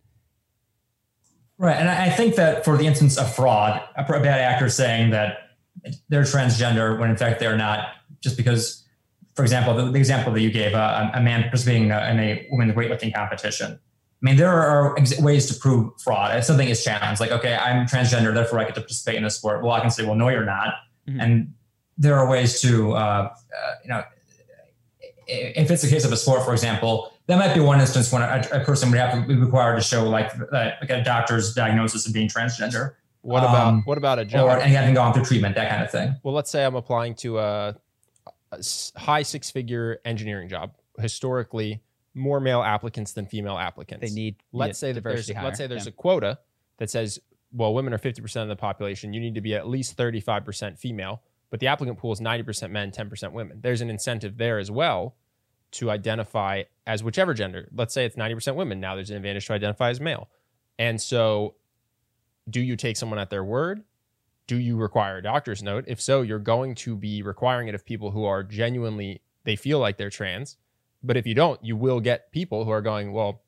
Right. 1.58 1.76
And 1.76 1.88
I 1.88 2.08
think 2.08 2.36
that 2.36 2.64
for 2.64 2.76
the 2.76 2.86
instance 2.86 3.18
of 3.18 3.34
fraud, 3.34 3.82
a 3.96 4.04
bad 4.04 4.40
actor 4.40 4.68
saying 4.68 5.10
that 5.10 5.50
they're 6.08 6.22
transgender 6.22 6.98
when 6.98 7.10
in 7.10 7.16
fact 7.16 7.40
they're 7.40 7.56
not, 7.56 7.88
just 8.20 8.36
because, 8.36 8.84
for 9.34 9.42
example, 9.42 9.74
the, 9.74 9.90
the 9.90 9.98
example 9.98 10.32
that 10.32 10.40
you 10.40 10.50
gave, 10.50 10.74
uh, 10.74 11.10
a 11.14 11.20
man 11.20 11.42
participating 11.42 11.86
in 11.86 11.92
a 11.92 12.46
women's 12.50 12.74
weightlifting 12.74 13.12
competition. 13.12 13.72
I 13.72 14.22
mean, 14.22 14.36
there 14.36 14.50
are 14.50 14.96
ways 15.20 15.46
to 15.46 15.54
prove 15.54 15.92
fraud. 16.00 16.36
If 16.36 16.44
something 16.44 16.68
is 16.68 16.82
challenged, 16.82 17.20
like, 17.20 17.30
okay, 17.30 17.54
I'm 17.54 17.86
transgender, 17.86 18.34
therefore 18.34 18.60
I 18.60 18.64
get 18.64 18.74
to 18.74 18.80
participate 18.80 19.16
in 19.16 19.22
this 19.24 19.36
sport. 19.36 19.62
Well, 19.62 19.72
I 19.72 19.80
can 19.80 19.90
say, 19.90 20.04
well, 20.04 20.16
no, 20.16 20.28
you're 20.28 20.44
not. 20.44 20.74
Mm-hmm. 21.08 21.20
And 21.20 21.54
there 21.96 22.16
are 22.16 22.28
ways 22.28 22.60
to, 22.62 22.92
uh, 22.92 22.96
uh, 22.96 23.30
you 23.82 23.88
know, 23.90 24.02
if 25.26 25.70
it's 25.70 25.84
a 25.84 25.88
case 25.88 26.04
of 26.04 26.12
a 26.12 26.16
sport, 26.16 26.44
for 26.44 26.52
example, 26.52 27.12
that 27.28 27.38
might 27.38 27.52
be 27.52 27.60
one 27.60 27.78
instance 27.78 28.10
when 28.10 28.22
a, 28.22 28.42
a 28.52 28.60
person 28.60 28.90
would 28.90 28.98
have 28.98 29.12
to 29.12 29.20
be 29.20 29.36
required 29.36 29.76
to 29.76 29.82
show 29.82 30.08
like, 30.08 30.32
uh, 30.34 30.70
like 30.80 30.90
a 30.90 31.04
doctor's 31.04 31.54
diagnosis 31.54 32.06
of 32.06 32.14
being 32.14 32.26
transgender. 32.26 32.94
What 33.20 33.40
about 33.40 33.66
um, 33.66 33.82
what 33.84 33.98
about 33.98 34.18
a 34.18 34.24
job? 34.24 34.46
Or, 34.46 34.58
and 34.58 34.72
having 34.72 34.94
gone 34.94 35.12
through 35.12 35.24
treatment, 35.24 35.54
that 35.56 35.68
kind 35.68 35.82
of 35.82 35.90
thing. 35.90 36.16
Well, 36.22 36.32
let's 36.32 36.50
say 36.50 36.64
I'm 36.64 36.76
applying 36.76 37.14
to 37.16 37.38
a, 37.38 37.76
a 38.52 38.64
high 38.96 39.22
six 39.22 39.50
figure 39.50 40.00
engineering 40.04 40.48
job. 40.48 40.72
Historically, 40.98 41.82
more 42.14 42.40
male 42.40 42.62
applicants 42.62 43.12
than 43.12 43.26
female 43.26 43.58
applicants. 43.58 44.08
They 44.08 44.14
need. 44.14 44.36
Let's 44.52 44.78
say 44.78 44.92
that 44.92 45.04
there's 45.04 45.30
higher. 45.30 45.44
let's 45.44 45.58
say 45.58 45.66
there's 45.66 45.84
yeah. 45.84 45.90
a 45.90 45.92
quota 45.92 46.38
that 46.78 46.90
says, 46.90 47.18
well, 47.52 47.74
women 47.74 47.92
are 47.92 47.98
50% 47.98 48.42
of 48.42 48.48
the 48.48 48.56
population. 48.56 49.12
You 49.12 49.20
need 49.20 49.34
to 49.34 49.40
be 49.40 49.54
at 49.54 49.68
least 49.68 49.96
35% 49.98 50.78
female, 50.78 51.22
but 51.50 51.60
the 51.60 51.66
applicant 51.66 51.98
pool 51.98 52.12
is 52.12 52.20
90% 52.20 52.70
men, 52.70 52.92
10% 52.92 53.32
women. 53.32 53.58
There's 53.60 53.80
an 53.80 53.90
incentive 53.90 54.38
there 54.38 54.58
as 54.58 54.70
well 54.70 55.16
to 55.72 55.90
identify 55.90 56.62
as 56.86 57.02
whichever 57.02 57.34
gender. 57.34 57.68
Let's 57.74 57.92
say 57.92 58.04
it's 58.04 58.16
90% 58.16 58.54
women. 58.54 58.80
Now 58.80 58.94
there's 58.94 59.10
an 59.10 59.16
advantage 59.16 59.46
to 59.46 59.52
identify 59.52 59.90
as 59.90 60.00
male. 60.00 60.28
And 60.78 61.00
so, 61.00 61.54
do 62.48 62.60
you 62.60 62.76
take 62.76 62.96
someone 62.96 63.18
at 63.18 63.30
their 63.30 63.44
word? 63.44 63.82
Do 64.46 64.56
you 64.56 64.76
require 64.76 65.18
a 65.18 65.22
doctor's 65.22 65.62
note? 65.62 65.84
If 65.86 66.00
so, 66.00 66.22
you're 66.22 66.38
going 66.38 66.74
to 66.76 66.96
be 66.96 67.22
requiring 67.22 67.68
it 67.68 67.74
of 67.74 67.84
people 67.84 68.10
who 68.10 68.24
are 68.24 68.42
genuinely, 68.42 69.20
they 69.44 69.56
feel 69.56 69.78
like 69.78 69.98
they're 69.98 70.08
trans. 70.08 70.56
But 71.02 71.16
if 71.16 71.26
you 71.26 71.34
don't, 71.34 71.62
you 71.62 71.76
will 71.76 72.00
get 72.00 72.32
people 72.32 72.64
who 72.64 72.70
are 72.70 72.80
going, 72.80 73.12
well, 73.12 73.42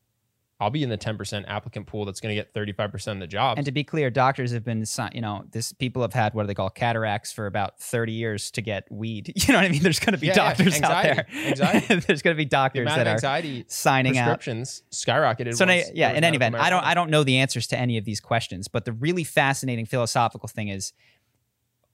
I'll 0.61 0.71
be 0.71 0.83
in 0.83 0.91
the 0.91 0.99
10% 0.99 1.45
applicant 1.49 1.87
pool 1.87 2.05
that's 2.05 2.21
going 2.21 2.37
to 2.37 2.41
get 2.41 2.53
35% 2.53 3.13
of 3.13 3.21
the 3.21 3.27
jobs. 3.27 3.59
And 3.59 3.65
to 3.65 3.73
be 3.73 3.83
clear, 3.83 4.11
doctors 4.11 4.53
have 4.53 4.63
been, 4.63 4.85
you 5.15 5.23
know, 5.23 5.45
this 5.51 5.73
people 5.73 6.03
have 6.03 6.13
had 6.13 6.35
what 6.35 6.43
do 6.43 6.47
they 6.49 6.55
call 6.55 6.69
cataracts 6.69 7.33
for 7.33 7.47
about 7.47 7.81
30 7.81 8.13
years 8.13 8.51
to 8.53 8.63
get 8.63 8.91
weed. 8.91 9.33
You 9.41 9.55
know 9.55 9.61
what 9.61 9.67
I 9.67 9.69
mean? 9.71 9.83
There's 9.83 9.99
going 9.99 10.13
to 10.13 10.19
be 10.19 10.27
yeah, 10.27 10.35
doctors 10.35 10.79
yeah. 10.79 10.87
out 10.87 11.03
there. 11.03 11.27
Anxiety. 11.47 11.95
There's 12.07 12.21
going 12.21 12.37
to 12.37 12.39
be 12.39 12.45
doctors 12.45 12.87
that 12.87 13.07
are 13.07 13.65
signing 13.69 14.13
prescriptions 14.13 14.83
out. 14.87 14.93
skyrocketed. 14.93 15.57
So 15.57 15.65
yeah, 15.95 16.13
in 16.13 16.25
any 16.25 16.37
event, 16.37 16.57
I 16.57 16.69
don't 16.69 16.85
I 16.85 16.93
don't 16.93 17.11
know 17.11 17.25
the 17.25 17.39
answers 17.39 17.67
to 17.69 17.79
any 17.79 17.97
of 17.97 18.05
these 18.05 18.21
questions, 18.21 18.69
but 18.69 18.85
the 18.85 18.93
really 18.93 19.25
fascinating 19.25 19.87
philosophical 19.87 20.47
thing 20.47 20.69
is 20.69 20.93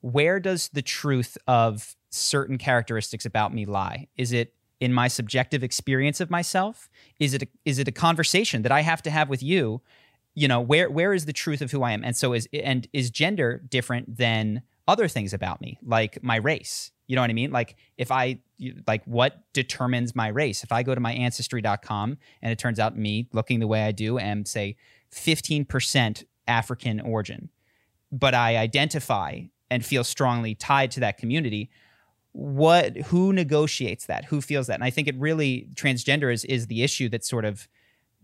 where 0.01 0.41
does 0.41 0.69
the 0.69 0.83
truth 0.83 1.39
of 1.47 1.97
certain 2.11 2.59
characteristics 2.59 3.25
about 3.25 3.55
me 3.55 3.65
lie? 3.65 4.09
Is 4.17 4.33
it 4.33 4.53
in 4.81 4.93
my 4.93 5.09
subjective 5.09 5.63
experience 5.63 6.21
of 6.21 6.31
myself? 6.31 6.89
Is 7.19 7.35
it 7.35 7.43
a, 7.43 7.49
is 7.65 7.79
it 7.79 7.89
a 7.89 7.93
conversation 7.93 8.63
that 8.63 8.73
I 8.73 8.83
have 8.83 9.03
to 9.03 9.11
have 9.11 9.29
with 9.29 9.43
you? 9.43 9.81
You 10.35 10.49
know, 10.49 10.61
where 10.61 10.91
where 10.91 11.15
is 11.15 11.25
the 11.25 11.33
truth 11.33 11.63
of 11.63 11.71
who 11.71 11.83
I 11.83 11.93
am? 11.93 12.05
And 12.05 12.17
so 12.17 12.33
is 12.33 12.49
and 12.53 12.87
is 12.93 13.11
gender 13.11 13.63
different 13.69 14.19
than 14.19 14.63
other 14.87 15.09
things 15.09 15.33
about 15.33 15.61
me, 15.61 15.79
like 15.83 16.23
my 16.23 16.37
race? 16.37 16.93
You 17.07 17.17
know 17.17 17.23
what 17.23 17.31
I 17.31 17.35
mean? 17.35 17.53
Like 17.53 17.77
if 17.97 18.11
I 18.11 18.41
like 18.87 19.05
what 19.05 19.43
determines 19.53 20.15
my 20.15 20.29
race? 20.29 20.63
If 20.63 20.73
I 20.73 20.83
go 20.83 20.95
to 20.95 21.01
my 21.01 21.13
ancestry.com 21.13 22.19
and 22.43 22.53
it 22.53 22.59
turns 22.59 22.79
out 22.79 22.97
me 22.97 23.29
looking 23.33 23.61
the 23.61 23.67
way 23.67 23.85
I 23.85 23.93
do 23.93 24.19
am 24.19 24.45
say 24.45 24.77
15% 25.13 26.25
African 26.49 27.01
origin, 27.01 27.51
but 28.13 28.35
I 28.35 28.57
identify 28.57 29.43
and 29.71 29.85
feel 29.85 30.05
strongly 30.05 30.55
tied 30.55 30.91
to 30.93 31.01
that 31.01 31.19
community, 31.19 31.71
what 32.37 32.95
who 32.99 33.33
negotiates 33.33 34.05
that? 34.07 34.27
Who 34.27 34.43
feels 34.43 34.67
that? 34.67 34.75
And 34.75 34.85
i 34.85 34.91
think 34.91 35.09
it 35.09 35.15
really 35.19 35.69
transgender 35.75 36.31
is 36.31 36.45
is 36.45 36.67
the 36.67 36.83
issue 36.83 37.09
that 37.09 37.25
sort 37.25 37.47
of 37.47 37.67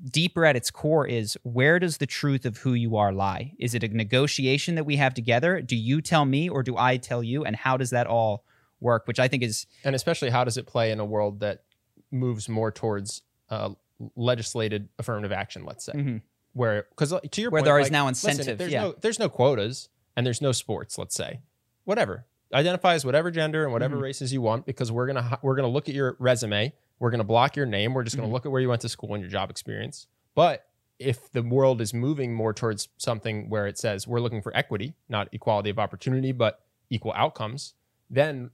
deeper 0.04 0.44
at 0.44 0.54
its 0.54 0.70
core 0.70 1.06
is 1.06 1.38
where 1.44 1.78
does 1.78 1.96
the 1.96 2.04
truth 2.04 2.44
of 2.44 2.58
who 2.58 2.74
you 2.74 2.96
are 2.96 3.10
lie? 3.10 3.52
Is 3.58 3.74
it 3.74 3.82
a 3.82 3.88
negotiation 3.88 4.74
that 4.74 4.84
we 4.84 4.96
have 4.96 5.14
together? 5.14 5.62
Do 5.62 5.76
you 5.76 6.02
tell 6.02 6.26
me 6.26 6.50
or 6.50 6.62
do 6.62 6.76
i 6.76 6.98
tell 6.98 7.22
you? 7.22 7.46
And 7.46 7.56
how 7.56 7.78
does 7.78 7.88
that 7.90 8.06
all 8.06 8.44
work? 8.80 9.06
Which 9.06 9.18
i 9.18 9.28
think 9.28 9.42
is 9.42 9.66
and 9.82 9.94
especially 9.94 10.28
how 10.28 10.44
does 10.44 10.58
it 10.58 10.66
play 10.66 10.90
in 10.90 11.00
a 11.00 11.06
world 11.06 11.40
that 11.40 11.62
moves 12.10 12.50
more 12.50 12.70
towards 12.70 13.22
uh, 13.48 13.70
legislated 14.14 14.90
affirmative 14.98 15.32
action 15.32 15.64
let's 15.64 15.86
say. 15.86 15.92
Mm-hmm. 15.92 16.16
where 16.52 16.84
because 16.90 17.14
to 17.30 17.40
your 17.40 17.50
where 17.50 17.60
point, 17.60 17.64
there 17.64 17.74
like, 17.76 17.84
is 17.86 17.90
now 17.90 18.08
incentive 18.08 18.40
listen, 18.40 18.58
there's 18.58 18.72
yeah. 18.72 18.82
no 18.82 18.94
there's 19.00 19.18
no 19.18 19.30
quotas 19.30 19.88
and 20.14 20.26
there's 20.26 20.42
no 20.42 20.52
sports 20.52 20.98
let's 20.98 21.14
say 21.14 21.40
whatever 21.84 22.26
identify 22.52 22.94
as 22.94 23.04
whatever 23.04 23.30
gender 23.30 23.64
and 23.64 23.72
whatever 23.72 23.94
mm-hmm. 23.96 24.04
races 24.04 24.32
you 24.32 24.40
want 24.40 24.66
because 24.66 24.92
we're 24.92 25.06
gonna 25.06 25.38
we're 25.42 25.56
gonna 25.56 25.68
look 25.68 25.88
at 25.88 25.94
your 25.94 26.16
resume. 26.18 26.72
We're 26.98 27.10
gonna 27.10 27.24
block 27.24 27.56
your 27.56 27.66
name. 27.66 27.94
We're 27.94 28.04
just 28.04 28.16
gonna 28.16 28.26
mm-hmm. 28.26 28.34
look 28.34 28.46
at 28.46 28.52
where 28.52 28.60
you 28.60 28.68
went 28.68 28.82
to 28.82 28.88
school 28.88 29.14
and 29.14 29.22
your 29.22 29.30
job 29.30 29.50
experience. 29.50 30.06
But 30.34 30.66
if 30.98 31.30
the 31.32 31.42
world 31.42 31.80
is 31.80 31.92
moving 31.92 32.34
more 32.34 32.52
towards 32.52 32.88
something 32.96 33.48
where 33.48 33.66
it 33.66 33.78
says 33.78 34.06
we're 34.06 34.20
looking 34.20 34.42
for 34.42 34.56
equity, 34.56 34.94
not 35.08 35.28
equality 35.32 35.70
of 35.70 35.78
opportunity, 35.78 36.32
but 36.32 36.60
equal 36.90 37.12
outcomes, 37.14 37.74
then 38.08 38.50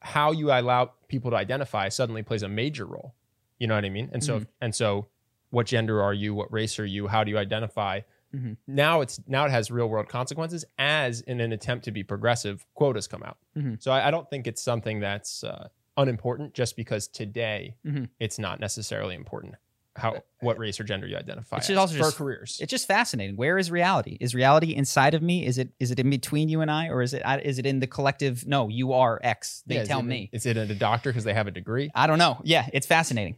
how 0.00 0.32
you 0.32 0.50
allow 0.50 0.92
people 1.08 1.30
to 1.30 1.36
identify 1.36 1.88
suddenly 1.88 2.22
plays 2.22 2.42
a 2.42 2.48
major 2.48 2.86
role. 2.86 3.14
You 3.58 3.66
know 3.66 3.74
what 3.74 3.84
I 3.84 3.90
mean? 3.90 4.10
And 4.12 4.24
so 4.24 4.36
mm-hmm. 4.36 4.44
and 4.60 4.74
so 4.74 5.06
what 5.50 5.66
gender 5.66 6.02
are 6.02 6.14
you? 6.14 6.34
What 6.34 6.52
race 6.52 6.78
are 6.78 6.86
you? 6.86 7.08
How 7.08 7.24
do 7.24 7.30
you 7.30 7.38
identify? 7.38 8.00
Mm-hmm. 8.34 8.52
Now 8.66 9.00
it's 9.00 9.20
now 9.26 9.44
it 9.44 9.50
has 9.50 9.70
real 9.70 9.88
world 9.88 10.08
consequences 10.08 10.64
as 10.78 11.20
in 11.20 11.40
an 11.40 11.52
attempt 11.52 11.84
to 11.84 11.90
be 11.90 12.02
progressive, 12.02 12.64
quotas 12.74 13.06
come 13.06 13.22
out. 13.22 13.38
Mm-hmm. 13.56 13.74
So 13.78 13.92
I, 13.92 14.08
I, 14.08 14.10
don't 14.10 14.28
think 14.28 14.46
it's 14.46 14.62
something 14.62 15.00
that's 15.00 15.44
uh, 15.44 15.68
unimportant 15.96 16.54
just 16.54 16.76
because 16.76 17.08
today 17.08 17.76
mm-hmm. 17.86 18.04
it's 18.18 18.38
not 18.38 18.60
necessarily 18.60 19.14
important. 19.14 19.54
how 19.96 20.16
what 20.40 20.58
race 20.58 20.80
or 20.80 20.84
gender 20.84 21.06
you 21.06 21.16
identify 21.16 21.58
It's 21.58 21.68
as 21.68 21.76
also 21.76 21.94
for 21.94 22.04
just- 22.04 22.16
careers. 22.16 22.58
It's 22.60 22.70
just 22.70 22.88
fascinating. 22.88 23.36
Where 23.36 23.58
is 23.58 23.70
reality? 23.70 24.16
Is 24.20 24.34
reality 24.34 24.74
inside 24.74 25.12
of 25.12 25.22
me? 25.22 25.44
Is 25.44 25.58
it 25.58 25.68
is 25.78 25.90
it 25.90 26.00
in 26.00 26.08
between 26.08 26.48
you 26.48 26.62
and 26.62 26.70
I, 26.70 26.88
or 26.88 27.02
is 27.02 27.12
it 27.12 27.22
is 27.44 27.58
it 27.58 27.66
in 27.66 27.80
the 27.80 27.86
collective? 27.86 28.46
No, 28.46 28.68
you 28.68 28.94
are 28.94 29.20
X. 29.22 29.62
They 29.66 29.76
Yeah, 29.76 29.84
tell 29.84 30.00
it- 30.00 30.04
me. 30.04 30.30
Is 30.32 30.46
it 30.46 30.56
a 30.56 30.74
doctor 30.74 31.10
because 31.10 31.24
they 31.24 31.34
have 31.34 31.46
a 31.46 31.50
degree? 31.50 31.90
I 31.94 32.06
don't 32.06 32.18
know. 32.18 32.40
Yeah, 32.42 32.66
it's 32.72 32.86
fascinating. 32.86 33.36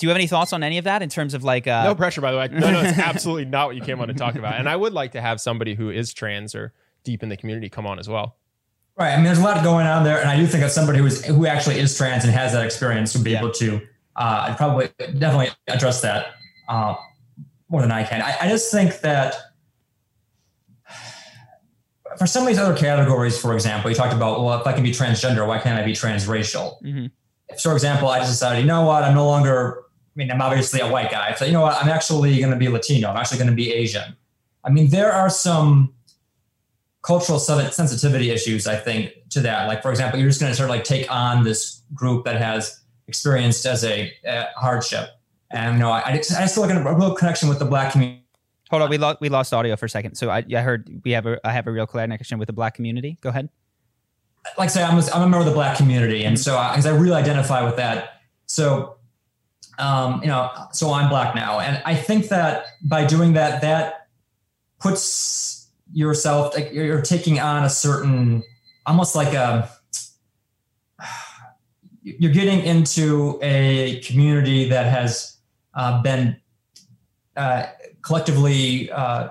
Do 0.00 0.06
you 0.06 0.08
have 0.08 0.16
any 0.16 0.26
thoughts 0.26 0.54
on 0.54 0.62
any 0.62 0.78
of 0.78 0.84
that 0.84 1.02
in 1.02 1.10
terms 1.10 1.34
of 1.34 1.44
like? 1.44 1.66
Uh, 1.66 1.84
no 1.84 1.94
pressure, 1.94 2.22
by 2.22 2.32
the 2.32 2.38
way. 2.38 2.48
No, 2.50 2.70
no, 2.72 2.80
it's 2.80 2.98
absolutely 2.98 3.44
not 3.44 3.66
what 3.66 3.76
you 3.76 3.82
came 3.82 4.00
on 4.00 4.08
to 4.08 4.14
talk 4.14 4.34
about. 4.34 4.54
And 4.58 4.66
I 4.66 4.74
would 4.74 4.94
like 4.94 5.12
to 5.12 5.20
have 5.20 5.42
somebody 5.42 5.74
who 5.74 5.90
is 5.90 6.14
trans 6.14 6.54
or 6.54 6.72
deep 7.04 7.22
in 7.22 7.28
the 7.28 7.36
community 7.36 7.68
come 7.68 7.86
on 7.86 7.98
as 7.98 8.08
well. 8.08 8.36
Right. 8.96 9.12
I 9.12 9.16
mean, 9.16 9.26
there's 9.26 9.38
a 9.38 9.42
lot 9.42 9.62
going 9.62 9.86
on 9.86 10.02
there, 10.02 10.18
and 10.18 10.28
I 10.30 10.36
do 10.38 10.46
think 10.46 10.62
that 10.62 10.72
somebody 10.72 10.98
who 11.00 11.04
is 11.06 11.22
who 11.26 11.44
actually 11.44 11.78
is 11.78 11.94
trans 11.94 12.24
and 12.24 12.32
has 12.32 12.52
that 12.54 12.64
experience 12.64 13.14
would 13.14 13.24
be 13.24 13.32
Yeah. 13.32 13.40
able 13.40 13.50
to 13.52 13.80
uh, 14.16 14.54
probably 14.56 14.88
definitely 15.18 15.50
address 15.68 16.00
that 16.00 16.28
uh, 16.70 16.94
more 17.68 17.82
than 17.82 17.92
I 17.92 18.02
can. 18.02 18.22
I, 18.22 18.36
I 18.40 18.48
just 18.48 18.72
think 18.72 19.00
that 19.00 19.34
for 22.18 22.26
some 22.26 22.42
of 22.44 22.48
these 22.48 22.58
other 22.58 22.74
categories, 22.76 23.38
for 23.38 23.52
example, 23.54 23.90
you 23.90 23.96
talked 23.96 24.14
about 24.14 24.42
well, 24.42 24.58
if 24.58 24.66
I 24.66 24.72
can 24.72 24.82
be 24.82 24.92
transgender, 24.92 25.46
why 25.46 25.58
can't 25.58 25.78
I 25.78 25.84
be 25.84 25.92
transracial? 25.92 26.82
Mhm. 26.82 27.10
If, 27.50 27.60
for 27.60 27.72
example, 27.74 28.08
I 28.08 28.18
just 28.20 28.30
decided, 28.32 28.60
you 28.60 28.66
know 28.66 28.82
what, 28.82 29.02
I'm 29.04 29.14
no 29.14 29.26
longer. 29.26 29.84
I 30.20 30.22
mean, 30.22 30.30
I'm 30.30 30.42
obviously 30.42 30.80
a 30.80 30.90
white 30.90 31.10
guy. 31.10 31.32
So 31.34 31.46
you 31.46 31.52
know 31.52 31.62
what, 31.62 31.82
I'm 31.82 31.88
actually 31.88 32.38
going 32.40 32.50
to 32.50 32.58
be 32.58 32.68
Latino. 32.68 33.08
I'm 33.08 33.16
actually 33.16 33.38
going 33.38 33.48
to 33.48 33.56
be 33.56 33.72
Asian. 33.72 34.14
I 34.62 34.68
mean, 34.68 34.90
there 34.90 35.10
are 35.10 35.30
some 35.30 35.94
cultural 37.00 37.38
sensitivity 37.38 38.30
issues, 38.30 38.66
I 38.66 38.76
think, 38.76 39.12
to 39.30 39.40
that. 39.40 39.66
Like, 39.66 39.80
for 39.80 39.90
example, 39.90 40.20
you're 40.20 40.28
just 40.28 40.38
going 40.38 40.52
to 40.52 40.56
sort 40.56 40.68
of 40.68 40.76
like 40.76 40.84
take 40.84 41.10
on 41.10 41.42
this 41.42 41.80
group 41.94 42.26
that 42.26 42.36
has 42.36 42.82
experienced 43.08 43.64
as 43.64 43.82
a 43.82 44.12
uh, 44.28 44.44
hardship. 44.56 45.08
And, 45.50 45.76
you 45.76 45.80
know, 45.80 45.90
I, 45.90 46.10
I 46.10 46.16
just 46.18 46.36
I 46.36 46.42
just 46.42 46.54
feel 46.54 46.66
like 46.66 46.76
a 46.76 46.94
real 46.94 47.14
connection 47.14 47.48
with 47.48 47.58
the 47.58 47.64
black 47.64 47.92
community. 47.92 48.22
Hold 48.68 48.82
on, 48.82 48.90
we 48.90 48.98
lost 48.98 49.22
we 49.22 49.30
lost 49.30 49.54
audio 49.54 49.74
for 49.74 49.86
a 49.86 49.88
second. 49.88 50.16
So 50.16 50.28
I, 50.28 50.44
I 50.54 50.60
heard 50.60 51.00
we 51.02 51.12
have 51.12 51.24
a 51.24 51.40
I 51.46 51.52
have 51.52 51.66
a 51.66 51.72
real 51.72 51.86
connection 51.86 52.38
with 52.38 52.46
the 52.46 52.52
black 52.52 52.74
community. 52.74 53.16
Go 53.22 53.30
ahead. 53.30 53.48
Like 54.58 54.66
I 54.66 54.72
say, 54.72 54.82
I'm 54.82 54.98
a, 54.98 55.02
I'm 55.14 55.22
a 55.22 55.28
member 55.28 55.38
of 55.38 55.46
the 55.46 55.52
black 55.52 55.78
community. 55.78 56.24
And 56.24 56.38
so, 56.38 56.52
because 56.70 56.84
I 56.84 56.94
really 56.94 57.16
identify 57.16 57.64
with 57.64 57.76
that. 57.76 58.20
So, 58.46 58.96
um, 59.80 60.20
you 60.22 60.28
know, 60.28 60.50
so 60.72 60.92
I'm 60.92 61.08
black 61.08 61.34
now. 61.34 61.60
And 61.60 61.82
I 61.84 61.94
think 61.94 62.28
that 62.28 62.66
by 62.82 63.06
doing 63.06 63.32
that, 63.32 63.62
that 63.62 64.08
puts 64.78 65.68
yourself, 65.92 66.54
like 66.54 66.72
you're, 66.72 67.02
taking 67.02 67.40
on 67.40 67.64
a 67.64 67.70
certain, 67.70 68.44
almost 68.86 69.16
like 69.16 69.34
a, 69.34 69.68
you're 72.02 72.32
getting 72.32 72.60
into 72.60 73.38
a 73.42 74.00
community 74.00 74.68
that 74.68 74.86
has 74.86 75.36
uh, 75.74 76.02
been 76.02 76.36
uh, 77.36 77.66
collectively 78.02 78.90
uh, 78.90 79.30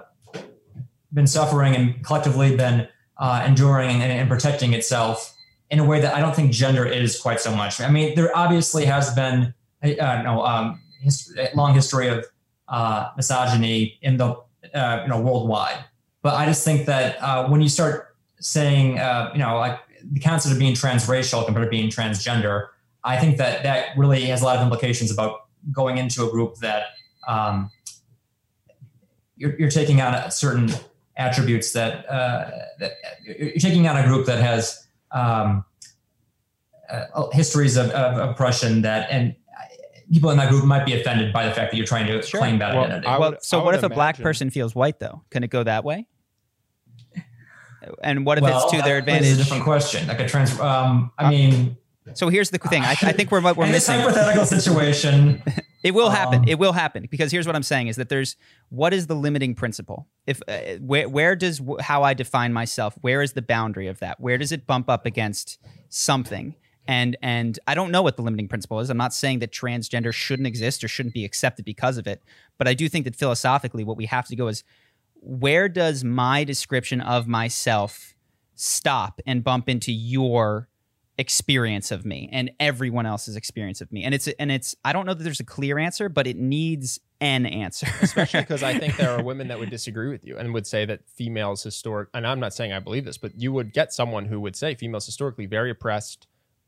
been 1.13 1.27
suffering 1.27 1.75
and 1.75 2.03
collectively 2.05 2.55
been 2.55 2.87
uh, 3.17 3.43
enduring 3.45 4.01
and, 4.01 4.11
and 4.11 4.29
protecting 4.29 4.73
itself 4.73 5.35
in 5.71 5.79
a 5.79 5.83
way 5.83 5.99
that 5.99 6.15
I 6.15 6.19
don't 6.19 6.35
think 6.35 6.51
gender 6.51 6.85
is 6.85 7.19
quite 7.19 7.39
so 7.39 7.55
much. 7.55 7.81
I 7.81 7.89
mean, 7.89 8.15
there 8.15 8.35
obviously 8.35 8.85
has 8.85 9.13
been 9.13 9.53
uh, 9.83 10.21
no 10.23 10.45
um, 10.45 10.81
his, 11.01 11.35
long 11.55 11.73
history 11.73 12.07
of 12.07 12.25
uh, 12.67 13.09
misogyny 13.17 13.97
in 14.01 14.17
the 14.17 14.35
uh, 14.73 15.01
you 15.03 15.09
know 15.09 15.21
worldwide, 15.21 15.83
but 16.21 16.35
I 16.35 16.45
just 16.45 16.63
think 16.63 16.85
that 16.85 17.21
uh, 17.21 17.47
when 17.47 17.61
you 17.61 17.69
start 17.69 18.15
saying 18.39 18.99
uh, 18.99 19.31
you 19.33 19.39
know 19.39 19.57
like 19.57 19.79
the 20.11 20.19
concept 20.19 20.53
of 20.53 20.59
being 20.59 20.73
transracial 20.73 21.45
compared 21.45 21.65
to 21.65 21.69
being 21.69 21.89
transgender, 21.89 22.67
I 23.03 23.17
think 23.17 23.37
that 23.37 23.63
that 23.63 23.97
really 23.97 24.25
has 24.25 24.41
a 24.41 24.45
lot 24.45 24.57
of 24.57 24.61
implications 24.61 25.11
about 25.11 25.45
going 25.71 25.97
into 25.97 26.25
a 26.25 26.31
group 26.31 26.55
that 26.57 26.83
um, 27.27 27.69
you're, 29.35 29.57
you're 29.57 29.69
taking 29.69 30.01
on 30.01 30.29
certain 30.31 30.69
attributes 31.17 31.73
that, 31.73 32.09
uh, 32.09 32.51
that 32.79 32.93
you're 33.25 33.51
taking 33.53 33.87
on 33.87 33.97
a 33.97 34.03
group 34.05 34.25
that 34.25 34.39
has 34.39 34.87
um, 35.11 35.65
uh, 36.89 37.29
histories 37.31 37.77
of, 37.77 37.89
of 37.91 38.29
oppression 38.29 38.81
that 38.81 39.09
and 39.11 39.35
people 40.11 40.29
in 40.31 40.37
that 40.37 40.49
group 40.49 40.65
might 40.65 40.85
be 40.85 40.99
offended 40.99 41.31
by 41.33 41.45
the 41.45 41.53
fact 41.53 41.71
that 41.71 41.77
you're 41.77 41.85
trying 41.85 42.07
to 42.07 42.21
Sure. 42.21 42.39
claim 42.39 42.59
that 42.59 42.73
Well, 42.75 42.85
identity. 42.85 43.07
I 43.07 43.17
well, 43.17 43.31
would- 43.31 43.43
so 43.43 43.57
what 43.59 43.67
would 43.67 43.75
if 43.75 43.83
a 43.83 43.89
black 43.89 44.17
person 44.19 44.49
feels 44.49 44.73
white 44.75 44.99
though? 44.99 45.23
Can 45.29 45.43
it 45.43 45.49
go 45.49 45.63
that 45.63 45.83
way? 45.83 46.07
And 48.03 48.25
what 48.25 48.37
if 48.37 48.43
well, 48.43 48.63
it's 48.63 48.71
to 48.73 48.81
their 48.81 49.01
that 49.01 49.07
raises 49.07 49.31
advantage? 49.31 49.33
a 49.33 49.37
different 49.43 49.63
question. 49.63 50.07
Like 50.07 50.19
a 50.19 50.27
trans, 50.27 50.59
um, 50.59 51.11
I 51.17 51.29
mean, 51.29 51.77
So 52.13 52.27
here's 52.29 52.49
the 52.49 52.57
thing. 52.57 52.83
I, 52.83 52.91
I 52.91 53.11
think 53.13 53.31
we're 53.31 53.41
what 53.41 53.55
we're 53.55 53.65
in 53.67 53.71
this 53.71 53.87
missing. 53.87 54.01
hypothetical 54.01 54.45
situation, 54.59 55.41
It 55.81 55.91
will 55.93 56.09
happen. 56.09 56.39
Um, 56.39 56.45
it 56.45 56.59
will 56.59 56.73
happen 56.73 57.07
because 57.09 57.31
here's 57.31 57.47
what 57.47 57.55
I'm 57.55 57.63
saying 57.63 57.87
is 57.87 57.95
that 57.95 58.09
there's 58.09 58.35
what 58.67 58.93
is 58.93 59.07
the 59.07 59.15
limiting 59.15 59.55
principle? 59.55 60.07
If 60.27 60.41
uh, 60.45 60.75
where 60.81 61.07
where 61.07 61.37
does 61.37 61.61
how 61.79 62.03
I 62.03 62.13
define 62.13 62.51
myself? 62.51 62.97
Where 62.99 63.21
is 63.21 63.31
the 63.31 63.41
boundary 63.41 63.87
of 63.87 63.99
that? 63.99 64.19
Where 64.19 64.37
does 64.37 64.51
it 64.51 64.67
bump 64.67 64.89
up 64.89 65.05
against 65.05 65.57
something? 65.87 66.53
And 66.89 67.15
and 67.21 67.59
I 67.67 67.75
don't 67.75 67.91
know 67.91 68.01
what 68.01 68.17
the 68.17 68.23
limiting 68.23 68.47
principle 68.47 68.79
is. 68.79 68.89
I'm 68.89 68.97
not 68.97 69.13
saying 69.13 69.39
that 69.39 69.51
transgender 69.51 70.11
shouldn't 70.11 70.47
exist 70.47 70.83
or 70.83 70.87
shouldn't 70.87 71.13
be 71.13 71.23
accepted 71.23 71.63
because 71.63 71.99
of 71.99 72.07
it, 72.07 72.23
but 72.57 72.67
I 72.67 72.73
do 72.73 72.89
think 72.89 73.05
that 73.05 73.15
philosophically 73.15 73.83
what 73.83 73.95
we 73.95 74.07
have 74.07 74.25
to 74.29 74.35
go 74.35 74.47
is 74.47 74.63
where 75.13 75.69
does 75.69 76.03
my 76.03 76.43
description 76.43 76.99
of 76.99 77.27
myself 77.27 78.15
stop 78.55 79.21
and 79.27 79.43
bump 79.43 79.69
into 79.69 79.91
your 79.91 80.67
experience 81.19 81.91
of 81.91 82.05
me 82.07 82.27
and 82.31 82.49
everyone 82.59 83.05
else's 83.05 83.35
experience 83.35 83.81
of 83.81 83.91
me? 83.91 84.03
And 84.03 84.15
it's 84.15 84.27
and 84.27 84.51
it's 84.51 84.75
i 84.83 84.91
don't 84.91 85.05
know 85.05 85.13
that 85.13 85.23
there's 85.23 85.39
a 85.39 85.45
clear 85.45 85.77
answer 85.77 86.09
but 86.09 86.25
it 86.25 86.37
needs 86.37 86.99
an 87.21 87.45
answer. 87.45 87.87
Especially 88.01 88.39
because 88.39 88.63
I 88.63 88.79
think 88.79 88.97
there 88.97 89.11
are 89.11 89.21
women 89.31 89.49
that 89.49 89.59
would 89.59 89.69
disagree 89.69 90.09
with 90.09 90.25
you 90.25 90.39
and 90.39 90.55
would 90.55 90.65
say 90.65 90.85
that 90.85 91.07
females 91.07 91.61
historic 91.61 92.09
and 92.15 92.25
I'm 92.25 92.39
not 92.39 92.55
saying 92.55 92.73
I 92.73 92.79
believe 92.79 93.05
this, 93.05 93.19
but 93.19 93.39
you 93.39 93.53
would 93.53 93.73
get 93.73 93.93
someone 93.93 94.25
who 94.25 94.39
would 94.39 94.55
say 94.55 94.73
females 94.73 95.05
historically 95.05 95.45
very 95.45 95.69
oppressed, 95.69 96.25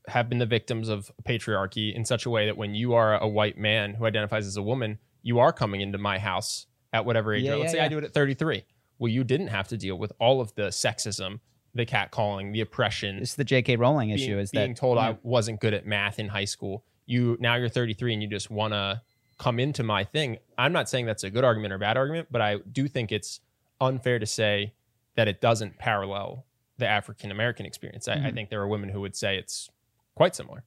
have 0.07 0.29
been 0.29 0.39
the 0.39 0.45
victims 0.45 0.89
of 0.89 1.11
patriarchy 1.23 1.93
in 1.95 2.05
such 2.05 2.25
a 2.25 2.29
way 2.29 2.45
that 2.47 2.57
when 2.57 2.73
you 2.73 2.93
are 2.93 3.17
a 3.19 3.27
white 3.27 3.57
man 3.57 3.93
who 3.93 4.05
identifies 4.05 4.47
as 4.47 4.57
a 4.57 4.63
woman, 4.63 4.97
you 5.21 5.39
are 5.39 5.53
coming 5.53 5.81
into 5.81 5.97
my 5.97 6.17
house 6.17 6.65
at 6.91 7.05
whatever 7.05 7.33
age. 7.33 7.43
Yeah. 7.43 7.55
Let's 7.55 7.65
yeah, 7.65 7.71
say 7.71 7.77
yeah. 7.77 7.85
I 7.85 7.89
do 7.89 7.97
it 7.99 8.03
at 8.03 8.13
33. 8.13 8.63
Well, 8.97 9.09
you 9.11 9.23
didn't 9.23 9.47
have 9.47 9.67
to 9.69 9.77
deal 9.77 9.97
with 9.97 10.11
all 10.19 10.41
of 10.41 10.53
the 10.55 10.63
sexism, 10.69 11.39
the 11.73 11.85
catcalling, 11.85 12.51
the 12.51 12.61
oppression, 12.61 13.17
it's 13.19 13.35
the 13.35 13.45
jk 13.45 13.77
rowling 13.79 14.09
issue 14.09 14.37
is 14.37 14.51
being 14.51 14.73
that 14.73 14.77
told. 14.77 14.97
I 14.97 15.17
wasn't 15.23 15.61
good 15.61 15.73
at 15.73 15.85
math 15.85 16.19
in 16.19 16.27
high 16.27 16.45
school. 16.45 16.83
You 17.05 17.37
now 17.39 17.55
you're 17.55 17.69
33 17.69 18.13
and 18.13 18.21
you 18.21 18.27
just 18.27 18.51
want 18.51 18.73
to 18.73 19.01
come 19.39 19.59
into 19.59 19.81
my 19.81 20.03
thing. 20.03 20.37
I'm 20.57 20.73
not 20.73 20.89
saying 20.89 21.05
that's 21.05 21.23
a 21.23 21.29
good 21.29 21.43
argument 21.43 21.73
or 21.73 21.77
bad 21.77 21.97
argument, 21.97 22.27
but 22.29 22.41
I 22.41 22.57
do 22.71 22.87
think 22.87 23.11
it's 23.11 23.39
unfair 23.79 24.19
to 24.19 24.25
say 24.25 24.73
that 25.15 25.27
it 25.27 25.41
doesn't 25.41 25.77
parallel 25.79 26.45
the 26.77 26.87
African 26.87 27.31
American 27.31 27.65
experience. 27.65 28.07
I, 28.07 28.13
I 28.13 28.17
Mhm. 28.17 28.33
think 28.33 28.49
there 28.49 28.61
are 28.61 28.67
women 28.67 28.89
who 28.89 29.01
would 29.01 29.15
say 29.15 29.37
it's 29.37 29.69
quite 30.15 30.35
similar. 30.35 30.63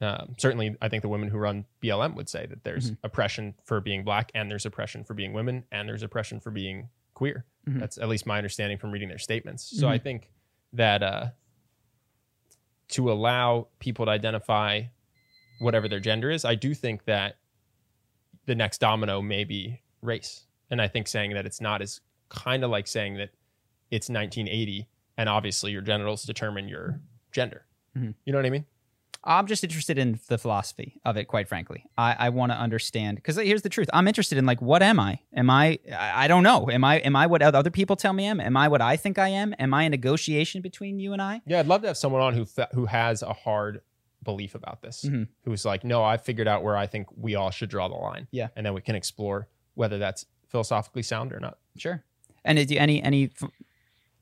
Um, 0.00 0.36
certainly, 0.38 0.76
I 0.80 0.88
think 0.88 1.02
the 1.02 1.08
women 1.08 1.28
who 1.28 1.38
run 1.38 1.64
BLM 1.82 2.14
would 2.14 2.28
say 2.28 2.46
that 2.46 2.62
there's 2.62 2.92
Mhm. 2.92 2.98
oppression 3.02 3.54
for 3.64 3.80
being 3.80 4.04
black, 4.04 4.30
and 4.34 4.48
there's 4.50 4.64
oppression 4.64 5.02
for 5.04 5.14
being 5.14 5.32
women, 5.32 5.64
and 5.72 5.88
there's 5.88 6.02
oppression 6.04 6.38
for 6.38 6.50
being 6.52 6.88
queer. 7.14 7.44
Mhm. 7.66 7.80
That's 7.80 7.98
at 7.98 8.08
least 8.08 8.24
my 8.24 8.36
understanding 8.38 8.78
from 8.78 8.92
reading 8.92 9.08
their 9.08 9.18
statements. 9.18 9.64
So. 9.64 9.88
I 9.88 9.98
think 9.98 10.30
that 10.72 11.02
uh, 11.02 11.30
to 12.90 13.10
allow 13.10 13.68
people 13.80 14.04
to 14.06 14.10
identify 14.12 14.84
whatever 15.58 15.88
their 15.88 15.98
gender 16.00 16.30
is, 16.30 16.44
I 16.44 16.54
do 16.54 16.74
think 16.74 17.04
that 17.06 17.38
the 18.46 18.54
next 18.54 18.78
domino 18.78 19.20
may 19.20 19.44
be 19.44 19.82
race. 20.00 20.46
And 20.70 20.80
I 20.80 20.88
think 20.88 21.08
saying 21.08 21.34
that 21.34 21.44
it's 21.44 21.60
not 21.60 21.82
is 21.82 22.00
kind 22.28 22.62
of 22.62 22.70
like 22.70 22.86
saying 22.86 23.14
that 23.16 23.30
it's 23.90 24.08
1980 24.08 24.86
and 25.16 25.28
obviously 25.28 25.72
your 25.72 25.82
genitals 25.82 26.22
determine 26.22 26.68
your 26.68 27.00
gender. 27.32 27.66
Mhm. 27.96 28.14
You 28.24 28.32
know 28.32 28.38
what 28.38 28.46
I 28.46 28.50
mean? 28.50 28.64
i'm 29.24 29.48
just 29.48 29.64
interested 29.64 29.98
in 29.98 30.18
the 30.28 30.38
philosophy 30.38 31.00
of 31.04 31.16
it 31.16 31.24
quite 31.24 31.48
frankly 31.48 31.84
i, 31.98 32.14
I 32.18 32.28
want 32.28 32.52
to 32.52 32.56
understand 32.56 33.16
because 33.16 33.34
here's 33.36 33.62
the 33.62 33.68
truth 33.68 33.90
i'm 33.92 34.06
interested 34.06 34.38
in 34.38 34.46
like 34.46 34.62
what 34.62 34.80
am 34.80 35.00
i 35.00 35.18
am 35.34 35.50
i 35.50 35.76
I, 35.92 36.28
don't 36.28 36.44
know 36.44 36.70
am 36.70 36.84
i 36.84 36.98
am 37.00 37.16
i 37.16 37.26
what 37.26 37.42
other 37.42 37.68
people 37.70 37.96
tell 37.96 38.12
me 38.12 38.26
i 38.28 38.30
am 38.30 38.40
am 38.40 38.56
i 38.56 38.68
what 38.68 38.80
i 38.80 38.96
think 38.96 39.18
i 39.18 39.26
am 39.28 39.56
am 39.58 39.74
i 39.74 39.82
a 39.82 39.90
negotiation 39.90 40.62
between 40.62 41.00
you 41.00 41.12
and 41.12 41.20
i 41.20 41.42
Yeah, 41.46 41.58
I'd 41.58 41.66
love 41.66 41.82
to 41.82 41.88
have 41.88 41.96
someone 41.96 42.22
on 42.22 42.32
who 42.34 42.46
who 42.72 42.86
has 42.86 43.22
a 43.22 43.32
hard 43.32 43.80
belief 44.22 44.54
about 44.54 44.82
this. 44.82 45.04
Mhm. 45.04 45.26
Who's 45.42 45.64
like, 45.64 45.82
no, 45.84 46.02
I 46.04 46.16
figured 46.16 46.46
out 46.48 46.62
where 46.62 46.76
I 46.76 46.86
think 46.86 47.08
we 47.16 47.34
all 47.34 47.50
should 47.50 47.70
draw 47.70 47.88
the 47.88 47.94
line. 47.94 48.28
Yeah. 48.30 48.48
and 48.56 48.64
then 48.64 48.72
we 48.72 48.82
can 48.82 48.94
explore 48.94 49.48
whether 49.74 49.98
that's 49.98 50.26
philosophically 50.48 51.02
sound 51.02 51.32
or 51.32 51.40
not. 51.40 51.58
sure 51.76 52.04
and 52.44 52.70
you, 52.70 52.78
any 52.78 53.02
any 53.02 53.30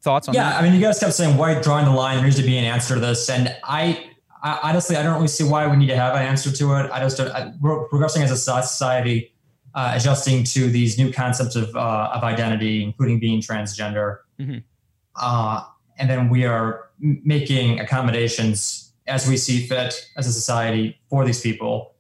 thoughts 0.03 0.29
on 0.29 0.35
yeah, 0.35 0.51
that 0.51 0.61
I 0.61 0.63
mean, 0.63 0.75
you 0.75 0.81
guys 0.81 0.99
kept 0.99 1.15
saying 1.15 1.37
why 1.37 1.61
drawing 1.61 1.85
the 1.85 1.91
line. 1.91 2.17
There 2.17 2.25
needs 2.25 2.37
to 2.37 2.43
be 2.43 2.57
an 2.59 2.65
answer 2.65 2.95
to 2.95 3.01
this, 3.01 3.29
and 3.29 3.55
I, 3.65 4.11
I 4.43 4.59
honestly, 4.63 4.97
I 4.97 5.03
don't 5.03 5.15
really 5.15 5.29
see 5.29 5.45
why 5.45 5.67
we 5.67 5.77
need 5.77 5.89
to 5.89 5.97
have 5.97 6.15
an 6.15 6.23
answer 6.23 6.51
to 6.53 6.75
it. 6.75 6.91
I 6.93 7.01
just 7.01 7.17
don't. 7.17 7.31
I, 7.31 7.53
we're 7.61 7.85
progressing 7.89 8.23
as 8.23 8.31
a 8.31 8.37
society, 8.37 9.33
uh, 9.75 9.93
adjusting 9.95 10.45
to 10.45 10.69
these 10.71 10.99
new 10.99 11.13
concepts 11.13 11.57
of 11.57 11.75
uh, 11.75 12.11
of 12.15 12.23
identity, 12.23 12.83
including 12.83 13.19
being 13.21 13.41
transgender, 13.41 14.19
Mhm. 14.41 14.63
uh, 15.21 15.63
and 15.99 16.09
then 16.11 16.29
we 16.29 16.45
are 16.45 16.91
making 17.01 17.81
accommodations 17.81 18.93
as 19.07 19.29
we 19.29 19.37
see 19.37 19.67
fit 19.67 20.09
as 20.17 20.27
a 20.27 20.33
society 20.33 20.99
for 21.11 21.25
these 21.25 21.41
people. 21.41 21.93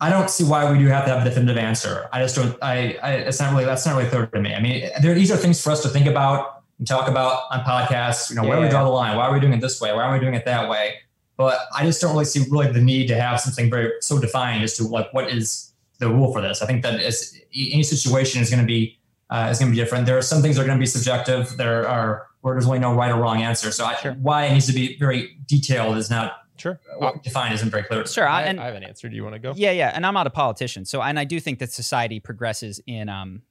I 0.00 0.10
don't 0.10 0.28
see 0.28 0.44
why 0.44 0.70
we 0.70 0.78
do 0.78 0.86
have 0.88 1.04
to 1.06 1.10
have 1.12 1.22
a 1.24 1.24
definitive 1.28 1.56
answer. 1.56 2.08
I 2.12 2.20
just 2.20 2.34
don't. 2.36 2.56
I, 2.62 2.98
I 3.02 3.12
it's 3.12 3.40
not 3.40 3.52
really 3.52 3.64
that's 3.64 3.86
not 3.86 3.96
really 3.96 4.10
clear 4.10 4.26
to 4.26 4.40
me. 4.40 4.54
I 4.54 4.60
mean, 4.60 4.90
there, 5.00 5.14
these 5.14 5.30
are 5.30 5.36
things 5.36 5.62
for 5.62 5.70
us 5.70 5.82
to 5.82 5.88
think 5.88 6.06
about 6.06 6.53
and 6.78 6.86
talk 6.86 7.08
about 7.08 7.44
on 7.50 7.60
podcasts. 7.60 8.30
You 8.30 8.36
know, 8.36 8.42
yeah, 8.42 8.48
where 8.48 8.58
do 8.58 8.62
we 8.64 8.68
draw 8.68 8.84
the 8.84 8.90
line? 8.90 9.16
Why 9.16 9.26
are 9.26 9.32
we 9.32 9.40
doing 9.40 9.52
it 9.52 9.60
this 9.60 9.80
way? 9.80 9.92
Why 9.92 10.02
are 10.02 10.12
we 10.12 10.20
doing 10.20 10.34
it 10.34 10.44
that 10.44 10.68
way? 10.68 10.94
But 11.36 11.58
I 11.74 11.84
just 11.84 12.00
don't 12.00 12.12
really 12.12 12.24
see 12.24 12.44
really 12.50 12.70
the 12.70 12.80
need 12.80 13.08
to 13.08 13.20
have 13.20 13.40
something 13.40 13.70
very 13.70 13.92
so 14.00 14.20
defined 14.20 14.62
as 14.62 14.76
to 14.76 14.84
like 14.84 15.12
what 15.12 15.30
is 15.30 15.72
the 15.98 16.08
rule 16.08 16.32
for 16.32 16.40
this. 16.40 16.62
I 16.62 16.66
think 16.66 16.82
that 16.82 17.00
as 17.00 17.38
any 17.54 17.82
situation 17.82 18.40
is 18.40 18.50
going 18.50 18.62
to 18.62 18.66
be 18.66 18.98
uh, 19.30 19.48
is 19.50 19.58
going 19.58 19.72
to 19.72 19.76
be 19.76 19.82
different. 19.82 20.06
There 20.06 20.18
are 20.18 20.22
some 20.22 20.42
things 20.42 20.56
that 20.56 20.62
are 20.62 20.66
going 20.66 20.78
to 20.78 20.82
be 20.82 20.86
subjective. 20.86 21.56
There 21.56 21.88
are 21.88 22.26
where 22.42 22.54
there's 22.54 22.66
only 22.66 22.78
no 22.78 22.94
right 22.94 23.10
or 23.10 23.20
wrong 23.20 23.42
answer. 23.42 23.70
So 23.70 23.84
I, 23.86 23.94
sure. 23.96 24.12
why 24.14 24.44
it 24.44 24.52
needs 24.52 24.66
to 24.66 24.72
be 24.72 24.98
very 24.98 25.38
detailed 25.46 25.96
is 25.96 26.10
not 26.10 26.34
Sure. 26.56 26.78
Defined 27.22 27.54
isn't 27.54 27.70
very 27.70 27.82
clear. 27.82 28.06
Sure. 28.06 28.28
I, 28.28 28.42
and, 28.42 28.60
I 28.60 28.66
have 28.66 28.76
an 28.76 28.84
answer. 28.84 29.08
Do 29.08 29.16
you 29.16 29.24
want 29.24 29.34
to 29.34 29.40
go? 29.40 29.54
Yeah, 29.56 29.72
yeah. 29.72 29.90
And 29.92 30.06
I'm 30.06 30.14
not 30.14 30.26
a 30.26 30.30
politician, 30.30 30.84
so 30.84 31.02
and 31.02 31.18
I 31.18 31.24
do 31.24 31.40
think 31.40 31.58
that 31.58 31.72
society 31.72 32.20
progresses 32.20 32.80
in 32.86 33.08
um, 33.08 33.42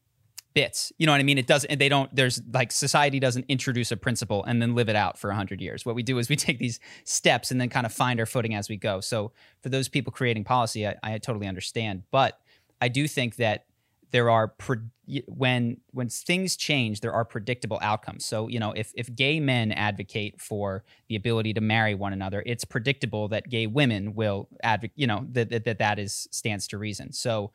bits. 0.54 0.92
You 0.98 1.06
know 1.06 1.12
what 1.12 1.20
I 1.20 1.24
mean? 1.24 1.38
It 1.38 1.48
doesn't. 1.48 1.78
They 1.80 1.90
don't. 1.90 2.14
There's 2.16 2.42
like 2.54 2.72
society 2.72 3.20
doesn't 3.20 3.46
introduce 3.48 3.92
a 3.92 3.98
principle 3.98 4.44
and 4.46 4.62
then 4.62 4.76
live 4.76 4.90
it 4.90 4.96
out 4.96 5.18
for 5.18 5.32
hundred 5.32 5.62
years. 5.62 5.86
What 5.86 5.96
we 5.96 6.04
do 6.04 6.18
is 6.18 6.30
we 6.30 6.36
take 6.38 6.60
these 6.60 6.80
steps 7.04 7.52
and 7.52 7.60
then 7.60 7.70
kind 7.70 7.86
of 7.86 7.94
find 7.94 8.20
our 8.20 8.26
footing 8.26 8.56
as 8.56 8.70
we 8.70 8.78
go. 8.78 9.00
So 9.02 9.32
for 9.62 9.70
those 9.70 9.88
people 9.88 10.12
creating 10.12 10.44
policy, 10.44 10.88
I, 10.88 10.96
I 11.04 11.18
totally 11.18 11.48
understand, 11.48 12.04
but 12.12 12.40
I 12.82 12.88
do 12.90 13.08
think 13.08 13.38
that 13.38 13.66
there 14.14 14.30
are 14.30 14.48
pre- 14.48 14.78
when 15.28 15.78
when 15.92 16.08
things 16.08 16.56
change 16.56 17.02
there 17.02 17.12
are 17.12 17.26
predictable 17.26 17.78
outcomes 17.82 18.24
so 18.24 18.48
you 18.48 18.60
know 18.60 18.72
if 18.72 18.94
if 18.96 19.14
gay 19.14 19.40
men 19.40 19.72
advocate 19.74 20.40
for 20.40 20.84
the 21.10 21.16
ability 21.16 21.54
to 21.54 21.60
marry 21.60 21.94
one 21.94 22.14
another 22.14 22.42
it's 22.46 22.64
predictable 22.64 23.28
that 23.28 23.50
gay 23.50 23.68
women 23.68 24.14
will 24.14 24.48
advocate 24.64 24.94
you 24.96 25.08
know 25.08 25.26
that, 25.30 25.50
that 25.50 25.66
that 25.66 25.80
that 25.80 26.00
is 26.00 26.28
stands 26.32 26.68
to 26.68 26.78
reason 26.78 27.12
so 27.12 27.52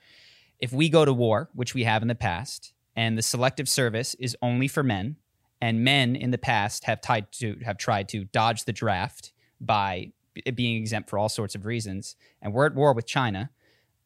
if 0.59 0.73
we 0.73 0.91
go 0.91 1.07
to 1.07 1.13
war 1.13 1.49
which 1.55 1.75
we 1.75 1.85
have 1.85 2.03
in 2.03 2.09
the 2.09 2.15
past 2.15 2.75
and 2.99 3.17
the 3.17 3.23
selective 3.23 3.69
service 3.69 4.15
is 4.15 4.37
only 4.43 4.67
for 4.67 4.83
men. 4.83 5.15
And 5.61 5.85
men 5.85 6.17
in 6.17 6.33
the 6.33 6.39
past 6.39 6.83
have 6.85 7.01
tried 7.01 7.31
to 7.35 7.57
have 7.65 7.79
tried 7.79 8.09
to 8.09 8.25
dodge 8.25 8.65
the 8.65 8.73
draft 8.73 9.33
by 9.61 10.13
being 10.55 10.77
exempt 10.77 11.09
for 11.09 11.17
all 11.17 11.29
sorts 11.29 11.55
of 11.55 11.65
reasons. 11.65 12.17
And 12.43 12.53
we're 12.53 12.67
at 12.67 12.75
war 12.75 12.93
with 12.93 13.07
China. 13.07 13.51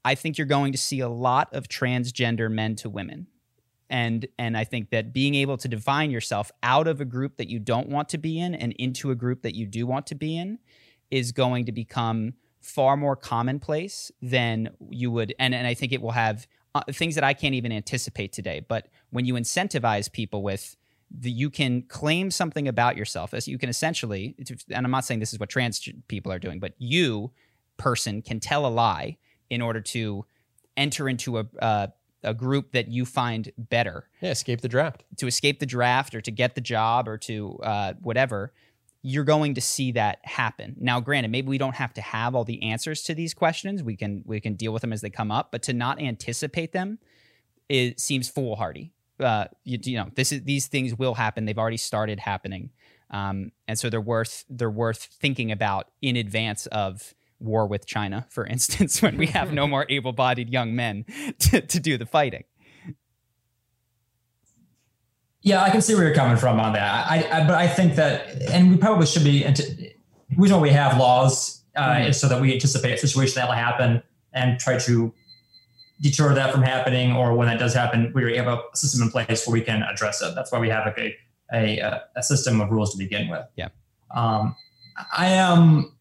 I 0.04 0.14
think 0.14 0.36
you're 0.36 0.46
going 0.46 0.72
to 0.72 0.78
see 0.78 1.00
a 1.00 1.08
lot 1.08 1.48
of 1.54 1.68
transgender 1.68 2.50
men 2.50 2.76
to 2.76 2.90
women. 2.90 3.28
And 3.88 4.26
and 4.38 4.58
I 4.58 4.64
think 4.64 4.90
that 4.90 5.14
being 5.14 5.36
able 5.36 5.56
to 5.56 5.68
define 5.68 6.10
yourself 6.10 6.50
out 6.62 6.86
of 6.86 7.00
a 7.00 7.06
group 7.06 7.38
that 7.38 7.48
you 7.48 7.60
don't 7.60 7.88
want 7.88 8.10
to 8.10 8.18
be 8.18 8.38
in 8.38 8.54
and 8.54 8.74
into 8.74 9.10
a 9.10 9.14
group 9.14 9.40
that 9.40 9.54
you 9.54 9.66
do 9.66 9.86
want 9.86 10.06
to 10.08 10.14
be 10.14 10.36
in 10.36 10.58
is 11.10 11.32
going 11.32 11.64
to 11.64 11.72
become 11.72 12.34
far 12.60 12.98
more 12.98 13.16
commonplace 13.16 14.12
than 14.20 14.70
you 14.90 15.10
would 15.10 15.34
and, 15.38 15.54
and 15.54 15.66
I 15.66 15.74
think 15.74 15.92
it 15.92 16.00
will 16.00 16.12
have 16.12 16.46
uh, 16.74 16.82
things 16.90 17.14
that 17.14 17.24
I 17.24 17.34
can't 17.34 17.54
even 17.54 17.72
anticipate 17.72 18.32
today. 18.32 18.64
But 18.66 18.88
when 19.10 19.24
you 19.24 19.34
incentivize 19.34 20.10
people 20.10 20.42
with 20.42 20.76
the, 21.10 21.30
you 21.30 21.50
can 21.50 21.82
claim 21.82 22.30
something 22.30 22.66
about 22.68 22.96
yourself 22.96 23.34
as 23.34 23.46
you 23.46 23.58
can 23.58 23.68
essentially 23.68 24.34
and 24.70 24.86
I'm 24.86 24.90
not 24.90 25.04
saying 25.04 25.20
this 25.20 25.32
is 25.32 25.38
what 25.38 25.50
trans 25.50 25.86
people 26.08 26.32
are 26.32 26.38
doing, 26.38 26.58
but 26.58 26.72
you 26.78 27.32
person 27.76 28.22
can 28.22 28.40
tell 28.40 28.64
a 28.64 28.68
lie 28.68 29.18
in 29.50 29.60
order 29.60 29.80
to 29.80 30.24
enter 30.76 31.08
into 31.08 31.38
a 31.38 31.46
uh, 31.60 31.86
a 32.24 32.34
group 32.34 32.72
that 32.72 32.88
you 32.88 33.04
find 33.04 33.50
better. 33.58 34.08
Yeah, 34.20 34.30
escape 34.30 34.60
the 34.60 34.68
draft. 34.68 35.04
To 35.18 35.26
escape 35.26 35.58
the 35.58 35.66
draft 35.66 36.14
or 36.14 36.20
to 36.20 36.30
get 36.30 36.54
the 36.54 36.60
job 36.60 37.08
or 37.08 37.18
to 37.18 37.58
uh, 37.62 37.94
whatever, 38.00 38.52
you're 39.02 39.24
going 39.24 39.54
to 39.54 39.60
see 39.60 39.92
that 39.92 40.20
happen. 40.22 40.76
Now, 40.78 41.00
granted, 41.00 41.30
maybe 41.30 41.48
we 41.48 41.58
don't 41.58 41.74
have 41.74 41.92
to 41.94 42.00
have 42.00 42.34
all 42.34 42.44
the 42.44 42.62
answers 42.62 43.02
to 43.02 43.14
these 43.14 43.34
questions. 43.34 43.82
We 43.82 43.96
can 43.96 44.22
we 44.24 44.40
can 44.40 44.54
deal 44.54 44.72
with 44.72 44.82
them 44.82 44.92
as 44.92 45.00
they 45.00 45.10
come 45.10 45.32
up, 45.32 45.50
but 45.50 45.62
to 45.64 45.72
not 45.72 46.00
anticipate 46.00 46.72
them, 46.72 46.98
it 47.68 47.98
seems 47.98 48.28
foolhardy. 48.28 48.92
Uh, 49.18 49.46
you, 49.64 49.78
you 49.82 49.96
know, 49.96 50.08
this 50.14 50.32
is 50.32 50.42
these 50.44 50.68
things 50.68 50.94
will 50.94 51.14
happen. 51.14 51.44
They've 51.44 51.58
already 51.58 51.76
started 51.76 52.20
happening, 52.20 52.70
um, 53.10 53.50
and 53.66 53.78
so 53.78 53.90
they're 53.90 54.00
worth 54.00 54.44
they're 54.48 54.70
worth 54.70 55.02
thinking 55.02 55.50
about 55.50 55.88
in 56.00 56.16
advance 56.16 56.66
of 56.66 57.14
war 57.42 57.66
with 57.66 57.86
China, 57.86 58.26
for 58.30 58.46
instance, 58.46 59.02
when 59.02 59.16
we 59.16 59.26
have 59.26 59.52
no 59.52 59.66
more 59.74 59.84
able 59.88 60.12
bodied 60.12 60.48
young 60.48 60.74
men 60.74 61.04
to, 61.38 61.60
to 61.60 61.80
do 61.80 61.98
the 61.98 62.06
fighting. 62.06 62.44
Yeah, 65.42 65.62
I 65.62 65.70
can 65.70 65.82
see 65.82 65.94
where 65.94 66.04
you're 66.04 66.14
coming 66.14 66.36
from 66.36 66.60
on 66.60 66.72
that. 66.74 67.10
I, 67.10 67.28
I 67.30 67.46
but 67.46 67.56
I 67.56 67.66
think 67.66 67.96
that, 67.96 68.42
and 68.50 68.70
we 68.70 68.76
probably 68.76 69.06
should 69.06 69.24
be. 69.24 69.42
The 69.42 69.94
reason 70.36 70.56
why 70.56 70.62
we 70.62 70.70
have 70.70 70.98
laws 70.98 71.62
uh, 71.76 71.82
mm-hmm. 71.82 72.08
is 72.10 72.20
so 72.20 72.28
that 72.28 72.40
we 72.40 72.54
anticipate 72.54 72.94
a 72.94 72.98
situation 72.98 73.34
that 73.34 73.48
will 73.48 73.54
happen 73.54 74.02
and 74.32 74.58
try 74.58 74.78
to 74.78 75.12
deter 76.00 76.34
that 76.34 76.52
from 76.52 76.62
happening. 76.62 77.12
Or 77.12 77.34
when 77.34 77.48
that 77.48 77.58
does 77.58 77.74
happen, 77.74 78.12
we 78.14 78.36
have 78.36 78.46
a 78.46 78.62
system 78.74 79.02
in 79.02 79.10
place 79.10 79.46
where 79.46 79.52
we 79.52 79.60
can 79.60 79.82
address 79.82 80.22
it. 80.22 80.34
That's 80.34 80.50
why 80.52 80.58
we 80.58 80.68
have 80.68 80.86
a 80.86 81.16
a, 81.52 82.00
a 82.16 82.22
system 82.22 82.60
of 82.60 82.70
rules 82.70 82.92
to 82.92 82.98
begin 82.98 83.28
with. 83.28 83.44
Yeah. 83.56 83.68
Um, 84.10 84.56
I 85.16 85.28
am 85.28 85.92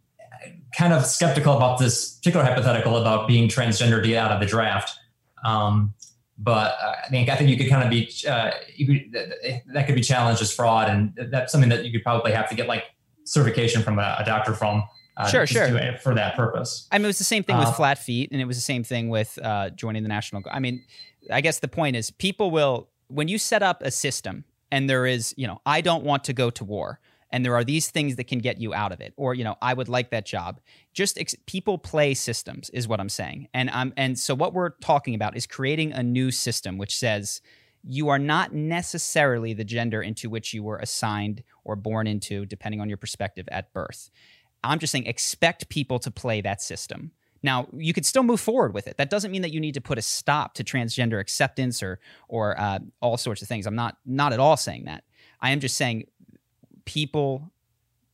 kind 0.77 0.93
of 0.93 1.05
skeptical 1.05 1.55
about 1.57 1.80
this 1.80 2.15
particular 2.15 2.45
hypothetical 2.45 2.97
about 2.97 3.27
being 3.27 3.49
transgender 3.49 4.01
to 4.01 4.07
get 4.07 4.23
out 4.23 4.31
of 4.31 4.39
the 4.39 4.45
draft. 4.45 4.97
Um, 5.43 5.93
but 6.43 6.76
uh, 6.81 6.95
I 7.05 7.09
think 7.09 7.30
I 7.30 7.35
think 7.35 7.49
you 7.49 7.57
could 7.57 7.69
kind 7.69 7.84
of 7.84 7.89
be 7.89 8.11
uh, 8.27 8.51
could, 8.77 9.63
that 9.73 9.85
could 9.85 9.95
be 9.95 10.01
challenged 10.01 10.41
as 10.41 10.51
fraud, 10.51 10.89
and 10.89 11.13
that's 11.31 11.51
something 11.51 11.69
that 11.69 11.85
you 11.85 11.91
could 11.91 12.03
probably 12.03 12.31
have 12.31 12.49
to 12.49 12.55
get 12.55 12.68
like 12.68 12.85
certification 13.26 13.84
from 13.84 13.99
a, 13.99 14.18
a 14.19 14.26
doctor 14.26 14.53
from. 14.53 14.84
Uh, 15.18 15.27
sure, 15.27 15.45
sure. 15.45 15.97
for 16.01 16.15
that 16.15 16.35
purpose. 16.35 16.88
I 16.89 16.97
mean, 16.97 17.03
it 17.03 17.07
was 17.07 17.18
the 17.18 17.26
same 17.26 17.43
thing 17.43 17.57
with 17.57 17.68
uh, 17.68 17.73
flat 17.73 17.99
feet, 17.99 18.31
and 18.31 18.41
it 18.41 18.45
was 18.45 18.57
the 18.57 18.61
same 18.61 18.84
thing 18.84 19.09
with 19.09 19.38
uh, 19.43 19.69
joining 19.72 20.03
the 20.03 20.09
national. 20.09 20.41
I 20.49 20.59
mean, 20.59 20.84
I 21.30 21.41
guess 21.41 21.59
the 21.59 21.68
point 21.68 21.95
is, 21.95 22.09
people 22.09 22.49
will 22.49 22.89
when 23.07 23.27
you 23.27 23.38
set 23.38 23.61
up 23.61 23.84
a 23.84 23.91
system, 23.91 24.45
and 24.72 24.89
there 24.89 25.05
is, 25.05 25.35
you 25.38 25.45
know, 25.45 25.61
I 25.65 25.81
don't 25.81 26.03
want 26.03 26.23
to 26.23 26.34
go 26.34 26.49
to 26.49 26.63
war 26.63 26.99
and 27.32 27.45
there 27.45 27.56
are 27.56 27.64
these 27.64 27.90
things 27.90 28.16
that 28.16 28.26
can 28.26 28.40
get 28.40 28.60
you 28.60 28.74
out 28.74 28.91
of 28.91 29.02
it 29.02 29.14
or 29.18 29.34
you 29.34 29.44
know 29.44 29.56
i 29.62 29.74
would 29.74 29.90
like 29.90 30.10
that 30.12 30.26
job 30.26 30.60
just 30.94 31.18
ex- 31.18 31.36
people 31.45 31.78
play 31.78 32.14
systems 32.14 32.70
is 32.72 32.88
what 32.88 32.99
i'm 32.99 33.10
saying 33.10 33.48
and 33.53 33.70
i'm 33.72 33.94
and 33.98 34.18
so 34.18 34.36
what 34.36 34.53
we're 34.53 34.72
talking 34.82 35.16
about 35.16 35.36
is 35.36 35.45
creating 35.48 35.91
a 35.94 36.03
new 36.03 36.32
system 36.32 36.78
which 36.78 36.98
says 36.98 37.41
you 37.84 38.10
are 38.10 38.20
not 38.20 38.53
necessarily 38.53 39.53
the 39.53 39.64
gender 39.64 40.02
into 40.02 40.30
which 40.30 40.53
you 40.53 40.62
were 40.62 40.78
assigned 40.78 41.44
or 41.64 41.76
born 41.76 42.06
into 42.06 42.45
depending 42.45 42.80
on 42.80 42.88
your 42.88 42.98
perspective 42.98 43.48
at 43.52 43.72
birth 43.74 44.10
i'm 44.64 44.80
just 44.80 44.91
saying 44.91 45.06
expect 45.06 45.70
people 45.70 45.99
to 45.99 46.12
play 46.12 46.41
that 46.41 46.62
system 46.62 47.12
now, 47.44 47.68
you 47.74 47.94
could 47.94 48.06
still 48.06 48.24
move 48.24 48.40
forward 48.40 48.74
with 48.74 48.88
it. 48.88 48.98
That 48.98 49.10
doesn't 49.10 49.32
mean 49.32 49.41
that 49.41 49.52
you 49.52 49.60
need 49.60 49.74
to 49.74 49.82
put 49.82 49.98
a 49.98 50.02
stop 50.02 50.53
to 50.56 50.64
transgender 50.64 51.20
acceptance 51.20 51.82
or 51.82 51.99
or 52.28 52.60
uh, 52.60 52.80
all 53.02 53.18
sorts 53.18 53.41
of 53.41 53.48
things. 53.48 53.66
I'm 53.66 53.76
not 53.76 53.98
not 54.06 54.34
at 54.34 54.40
all 54.40 54.58
saying 54.58 54.86
that. 54.86 55.03
I 55.41 55.52
am 55.52 55.60
just 55.60 55.76
saying 55.76 56.06
people 56.86 57.52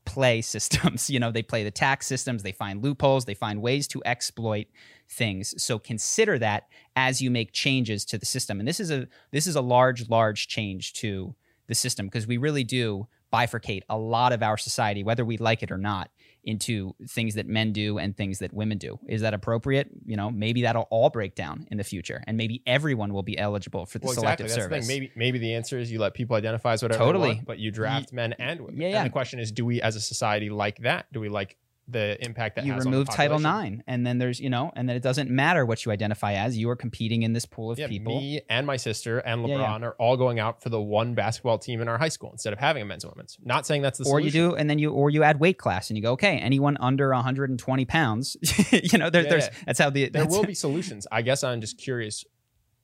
play 0.06 0.42
systems. 0.42 1.10
You 1.18 1.20
know, 1.20 1.32
they 1.32 1.44
play 1.44 1.64
the 1.64 1.72
tax 1.72 2.08
systems, 2.08 2.44
they 2.44 2.52
find 2.52 2.84
loopholes, 2.84 3.26
they 3.26 3.34
find 3.34 3.62
ways 3.62 3.88
to 3.90 4.02
exploit 4.06 4.68
things. 5.10 5.62
So 5.62 5.80
consider 5.80 6.38
that 6.40 6.68
as 6.96 7.22
you 7.22 7.32
make 7.32 7.52
changes 7.52 8.06
to 8.06 8.18
the 8.18 8.26
system. 8.26 8.60
And 8.60 8.68
this 8.68 8.80
is 8.80 8.92
a 8.92 9.08
this 9.32 9.48
is 9.48 9.56
a 9.56 9.62
large 9.62 10.10
large 10.10 10.48
change 10.48 10.94
to 10.94 11.36
the 11.68 11.76
system 11.76 12.08
because 12.08 12.28
we 12.28 12.38
really 12.38 12.64
do 12.64 13.08
bifurcate 13.32 13.84
a 13.90 13.98
lot 13.98 14.32
of 14.32 14.42
our 14.42 14.58
society 14.58 15.04
whether 15.04 15.26
we 15.26 15.38
like 15.38 15.62
it 15.62 15.72
or 15.72 15.78
not 15.78 16.10
into 16.48 16.96
things 17.10 17.36
that 17.36 17.46
men 17.46 17.74
do 17.74 18.00
and 18.00 18.16
things 18.16 18.40
that 18.40 18.54
women 18.54 18.78
do. 18.78 18.98
Is 19.06 19.22
that 19.22 19.34
appropriate? 19.34 19.90
You 20.06 20.16
know, 20.16 20.32
maybe 20.32 20.62
that'll 20.62 20.88
all 20.90 21.10
break 21.10 21.36
down 21.36 21.68
in 21.70 21.78
the 21.78 21.84
future, 21.84 22.24
and 22.26 22.38
maybe 22.38 22.64
everyone 22.66 23.14
will 23.14 23.22
be 23.22 23.38
eligible 23.38 23.86
for 23.86 24.00
the 24.00 24.06
well, 24.06 24.16
selective 24.16 24.46
exactly. 24.46 24.64
service. 24.64 24.88
The 24.88 24.94
maybe 24.94 25.12
maybe 25.16 25.40
the 25.40 25.54
answer 25.56 25.78
is 25.78 25.92
you 25.92 26.00
let 26.00 26.14
people 26.14 26.38
identify 26.38 26.74
as 26.74 26.82
whatever 26.82 27.04
totally, 27.04 27.36
want, 27.36 27.46
but 27.46 27.60
you 27.60 27.70
draft 27.70 28.14
men 28.14 28.34
and 28.40 28.62
women. 28.62 28.80
Yeah, 28.80 28.88
yeah. 28.88 28.98
And 29.00 29.06
the 29.06 29.12
question 29.12 29.40
is, 29.40 29.52
do 29.52 29.66
we 29.66 29.82
as 29.82 29.98
a 29.98 30.02
society 30.02 30.50
like 30.50 30.80
that? 30.80 31.12
Do 31.12 31.20
we 31.20 31.28
like 31.28 31.58
the 31.88 32.24
impact 32.24 32.56
that 32.56 32.66
you 32.66 32.76
remove 32.76 33.10
Title 33.10 33.38
IX, 33.38 33.82
and 33.88 34.06
then 34.06 34.18
there's 34.18 34.40
you 34.40 34.50
know, 34.50 34.72
and 34.76 34.90
then 34.90 34.96
it 34.96 35.04
doesn't 35.04 35.30
matter 35.30 35.66
what 35.66 35.86
you 35.86 35.92
identify 35.92 36.34
as. 36.34 36.58
You 36.58 36.70
are 36.70 36.76
competing 36.76 37.24
in 37.24 37.34
this 37.34 37.46
pool 37.46 37.72
of 37.72 37.80
yeah, 37.80 37.88
people. 37.88 38.20
Me 38.20 38.42
and 38.50 38.68
my 38.68 38.78
sister 38.78 39.20
and 39.20 39.46
LeBron 39.46 39.50
yeah, 39.50 39.80
yeah. 39.80 39.86
are 39.86 39.96
all 40.00 40.18
going 40.18 40.40
out 40.40 40.62
for 40.62 40.70
the 40.70 40.82
one 40.82 41.14
basketball 41.14 41.58
team 41.58 41.82
in 41.82 41.88
our 41.88 41.98
high 41.98 42.10
school 42.10 42.32
instead 42.32 42.54
of 42.54 42.60
having 42.60 42.82
a 42.82 42.86
men's 42.86 43.04
and 43.04 43.14
women's. 43.14 43.38
Not 43.44 43.66
saying 43.66 43.82
that's 43.82 44.00
the 44.00 44.04
or 44.04 44.20
solution. 44.20 44.26
you 44.26 44.50
do, 44.50 44.56
and 44.56 44.70
then 44.70 44.80
you 44.80 44.92
or 44.92 45.10
you 45.10 45.24
add 45.24 45.40
weight 45.40 45.58
class, 45.58 45.90
and 45.90 45.98
you 45.98 46.04
go, 46.04 46.14
okay, 46.14 46.38
anyone 46.38 46.78
under 46.80 47.10
120 47.12 47.86
pounds, 47.86 48.38
you 48.72 48.98
know, 48.98 49.10
there, 49.10 49.24
there's 49.24 49.50
that's 49.66 49.80
how 49.80 49.90
the 49.90 50.10
there 50.10 50.26
will 50.26 50.44
be 50.44 50.56
solutions. 50.56 51.08
I 51.12 51.22
guess 51.22 51.44
I'm 51.44 51.62
just 51.62 51.78
curious 51.78 52.26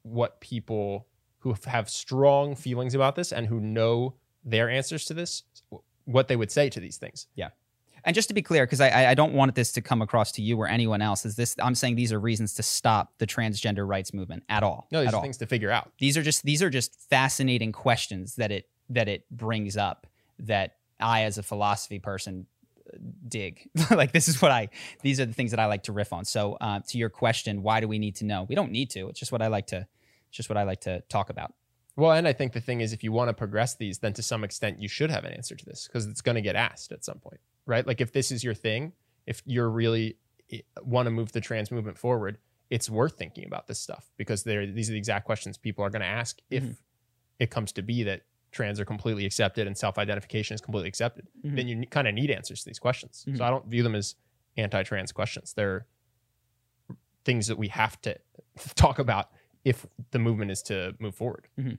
what 0.04 0.40
people 0.40 1.08
who 1.40 1.56
have 1.66 1.90
strong 1.90 2.56
feelings 2.56 2.96
about 2.96 3.16
this 3.16 3.34
and 3.34 3.48
who 3.48 3.60
know 3.60 4.16
their 4.46 4.70
answers 4.70 5.06
to 5.06 5.14
this, 5.14 5.44
what 6.06 6.30
they 6.30 6.36
would 6.36 6.52
say 6.52 6.70
to 6.70 6.80
these 6.80 6.98
things. 6.98 7.28
Yeah. 7.36 7.50
And 8.06 8.14
just 8.14 8.28
to 8.28 8.34
be 8.34 8.42
clear, 8.42 8.66
because 8.66 8.82
I, 8.82 9.12
I 9.12 9.14
don't 9.14 9.34
want 9.34 9.56
this 9.56 9.72
to 9.74 9.82
come 9.82 10.02
across 10.02 10.32
to 10.34 10.42
you 10.42 10.58
or 10.58 10.68
anyone 10.68 11.02
else, 11.02 11.26
is 11.26 11.36
this 11.36 11.56
I'm 11.62 11.76
saying 11.76 11.96
these 11.96 12.12
are 12.12 12.20
reasons 12.20 12.54
to 12.56 12.64
stop 12.64 13.14
the 13.18 13.28
transgender 13.28 13.88
rights 13.88 14.14
movement 14.14 14.44
at 14.50 14.64
all. 14.64 14.88
No, 14.92 15.02
these 15.02 15.14
are 15.14 15.16
all. 15.16 15.22
things 15.22 15.38
to 15.38 15.46
figure 15.46 15.72
out. 15.72 15.92
These 16.00 16.18
are 16.18 16.22
just 16.22 16.44
these 16.44 16.62
are 16.62 16.70
just 16.70 17.00
fascinating 17.10 17.72
questions 17.72 18.36
that 18.36 18.52
it 18.52 18.68
that 18.90 19.08
it 19.08 19.26
brings 19.32 19.78
up 19.78 20.08
that 20.40 20.76
I, 21.00 21.24
as 21.24 21.38
a 21.38 21.44
philosophy 21.44 22.00
person, 22.00 22.46
dig. 23.28 23.70
like 23.92 24.12
this 24.12 24.28
is 24.28 24.42
what 24.42 24.52
I 24.52 24.70
these 25.02 25.20
are 25.20 25.26
the 25.26 25.34
things 25.34 25.52
that 25.52 25.60
I 25.60 25.66
like 25.66 25.84
to 25.84 25.92
riff 25.92 26.14
on. 26.14 26.26
So 26.26 26.58
uh, 26.60 26.82
to 26.88 26.98
your 26.98 27.10
question, 27.10 27.64
why 27.64 27.80
do 27.80 27.88
we 27.88 28.00
need 28.00 28.16
to 28.18 28.26
know? 28.26 28.46
We 28.48 28.56
don't 28.56 28.72
need 28.72 28.90
to. 28.92 29.08
It's 29.10 29.20
just 29.20 29.32
what 29.32 29.42
I 29.42 29.48
like 29.48 29.68
to. 29.68 29.88
It's 30.28 30.38
just 30.38 30.50
what 30.50 30.58
I 30.58 30.64
like 30.64 30.82
to 30.82 31.02
talk 31.10 31.30
about. 31.30 31.54
Well, 31.96 32.12
and 32.12 32.28
I 32.28 32.34
think 32.34 32.54
the 32.54 32.62
thing 32.62 32.82
is, 32.82 32.92
if 32.92 33.04
you 33.04 33.12
want 33.12 33.30
to 33.30 33.34
progress 33.34 33.76
these, 33.76 34.00
then 34.00 34.14
to 34.14 34.24
some 34.24 34.44
extent 34.44 34.82
you 34.82 34.88
should 34.88 35.12
have 35.12 35.26
an 35.26 35.34
answer 35.34 35.56
to 35.56 35.66
this 35.66 35.88
because 35.88 36.08
it's 36.08 36.22
going 36.22 36.36
to 36.36 36.42
get 36.42 36.56
asked 36.56 36.92
at 36.92 37.06
some 37.06 37.20
point, 37.20 37.40
right? 37.66 37.86
Like 37.86 38.02
if 38.02 38.12
this 38.12 38.32
is 38.32 38.44
your 38.44 38.54
thing, 38.54 38.94
if 39.26 39.42
you're 39.46 39.70
really 39.70 40.18
eh, 40.52 40.60
want 40.82 41.06
to 41.08 41.12
move 41.12 41.32
the 41.32 41.42
trans 41.42 41.72
movement 41.72 41.98
forward, 41.98 42.38
it's 42.70 42.90
worth 42.90 43.18
thinking 43.18 43.46
about 43.46 43.68
this 43.68 43.80
stuff 43.80 44.12
because 44.18 44.44
they're 44.44 44.66
these 44.66 44.90
are 44.90 44.94
the 44.94 44.98
exact 44.98 45.26
questions 45.26 45.58
people 45.58 45.84
are 45.86 45.90
going 45.90 46.02
to 46.02 46.08
ask 46.08 46.40
if 46.50 46.64
Mhm. 46.64 46.78
it 47.40 47.52
comes 47.52 47.72
to 47.74 47.82
be 47.82 48.04
that 48.04 48.22
trans 48.52 48.80
are 48.80 48.86
completely 48.86 49.26
accepted 49.26 49.66
and 49.68 49.78
self-identification 49.78 50.54
is 50.56 50.62
completely 50.62 50.88
accepted. 50.88 51.28
Mhm. 51.44 51.56
Then 51.56 51.68
you 51.68 51.88
kind 51.88 52.08
of 52.08 52.14
need 52.14 52.30
answers 52.32 52.62
to 52.64 52.70
these 52.70 52.80
questions. 52.80 53.26
Mhm. 53.28 53.38
So 53.38 53.44
I 53.44 53.50
don't 53.50 53.66
view 53.68 53.84
them 53.84 53.96
as 53.96 54.16
anti-trans 54.58 55.12
questions. 55.12 55.54
They're 55.54 55.88
things 57.26 57.48
that 57.48 57.58
we 57.58 57.70
have 57.70 58.00
to 58.02 58.18
talk 58.76 59.00
about 59.00 59.30
if 59.64 59.86
the 60.12 60.20
movement 60.20 60.52
is 60.52 60.62
to 60.64 60.96
move 61.00 61.16
forward. 61.16 61.48
Right. 61.58 61.78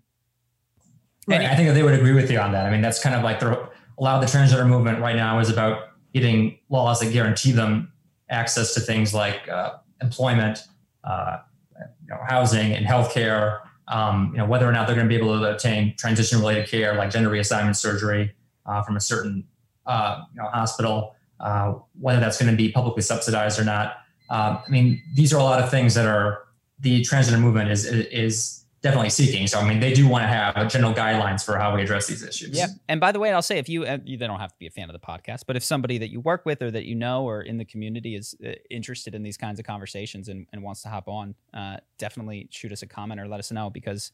Any- 1.31 1.47
I 1.47 1.55
think 1.57 1.69
that 1.69 1.75
they 1.75 1.83
would 1.83 1.95
agree 1.95 2.13
with 2.13 2.31
you 2.31 2.39
on 2.39 2.53
that. 2.53 2.67
I 2.67 2.71
mean, 2.71 2.81
that's 2.83 3.03
kind 3.03 3.15
of 3.15 3.23
like 3.23 3.41
the 3.41 3.69
a 3.99 4.03
lot 4.03 4.23
of 4.23 4.31
the 4.31 4.39
transgender 4.39 4.69
movement 4.69 5.01
right 5.01 5.17
now 5.17 5.39
is 5.39 5.51
about 5.51 5.89
getting 6.13 6.59
laws 6.69 7.01
that 7.01 7.13
guarantee 7.13 7.53
them 7.53 7.93
access 8.31 8.75
to 8.75 8.81
things 8.81 9.15
like 9.15 9.49
uh, 9.49 9.75
employment, 10.01 10.61
uh, 11.05 11.39
you 11.79 12.09
know, 12.09 12.19
housing, 12.27 12.73
and 12.73 12.87
healthcare. 12.87 13.61
Um, 13.89 14.31
you 14.33 14.39
know, 14.39 14.47
whether 14.47 14.67
or 14.67 14.73
not 14.73 14.87
they're 14.87 14.97
going 14.97 15.09
to 15.09 15.15
be 15.15 15.21
able 15.23 15.39
to 15.39 15.51
obtain 15.51 15.95
transition-related 15.99 16.69
care 16.69 16.95
like 16.95 17.11
gender 17.11 17.29
reassignment 17.29 17.77
surgery 17.77 18.35
uh, 18.65 18.83
from 18.83 18.97
a 18.97 19.01
certain 19.01 19.45
uh, 19.85 20.23
you 20.33 20.41
know, 20.41 20.49
hospital, 20.49 21.15
uh, 21.41 21.75
whether 22.01 22.19
that's 22.19 22.41
going 22.41 22.51
to 22.51 22.57
be 22.57 22.73
publicly 22.73 23.03
subsidized 23.03 23.61
or 23.61 23.65
not. 23.65 23.97
Um, 24.31 24.59
I 24.67 24.71
mean, 24.71 25.03
these 25.15 25.35
are 25.35 25.39
a 25.39 25.43
lot 25.43 25.63
of 25.63 25.71
things 25.71 25.95
that 25.95 26.07
are 26.07 26.45
the 26.81 27.03
transgender 27.03 27.41
movement 27.41 27.71
is 27.71 27.85
is 27.85 28.64
definitely 28.85 29.09
seeking. 29.09 29.47
So, 29.47 29.59
I 29.59 29.67
mean, 29.67 29.81
they 29.81 29.95
do 29.95 30.07
want 30.07 30.25
to 30.25 30.29
have 30.29 30.71
general 30.71 30.93
guidelines 30.93 31.43
for 31.43 31.57
how 31.57 31.75
we 31.75 31.81
address 31.81 32.07
these 32.07 32.23
issues. 32.23 32.51
Yeah. 32.57 32.67
And 32.87 33.01
by 33.01 33.13
the 33.13 33.19
way, 33.19 33.33
I'll 33.33 33.41
say 33.41 33.57
if 33.57 33.67
you, 33.67 33.85
uh, 33.85 33.97
you 34.05 34.19
they 34.19 34.27
don't 34.27 34.39
have 34.39 34.53
to 34.53 34.59
be 34.59 34.67
a 34.67 34.71
fan 34.71 34.91
of 34.91 34.93
the 34.93 35.01
podcast, 35.01 35.45
but 35.47 35.57
if 35.57 35.65
somebody 35.65 35.97
that 35.97 36.11
you 36.11 36.21
work 36.21 36.45
with 36.45 36.61
or 36.61 36.71
that 36.71 36.85
you 36.85 36.95
know 36.95 37.25
or 37.25 37.41
in 37.41 37.57
the 37.57 37.65
community 37.65 38.15
is 38.15 38.37
uh, 38.47 38.51
interested 38.71 39.15
in 39.15 39.23
these 39.23 39.39
kinds 39.39 39.59
of 39.59 39.65
conversations 39.65 40.29
and, 40.29 40.47
and 40.53 40.63
wants 40.63 40.83
to 40.83 40.91
hop 40.91 41.09
on, 41.09 41.35
uh, 41.55 41.79
definitely 41.97 42.47
shoot 42.51 42.73
us 42.73 42.83
a 42.83 42.87
comment 42.87 43.19
or 43.19 43.27
let 43.27 43.41
us 43.41 43.51
know 43.51 43.71
because 43.71 44.13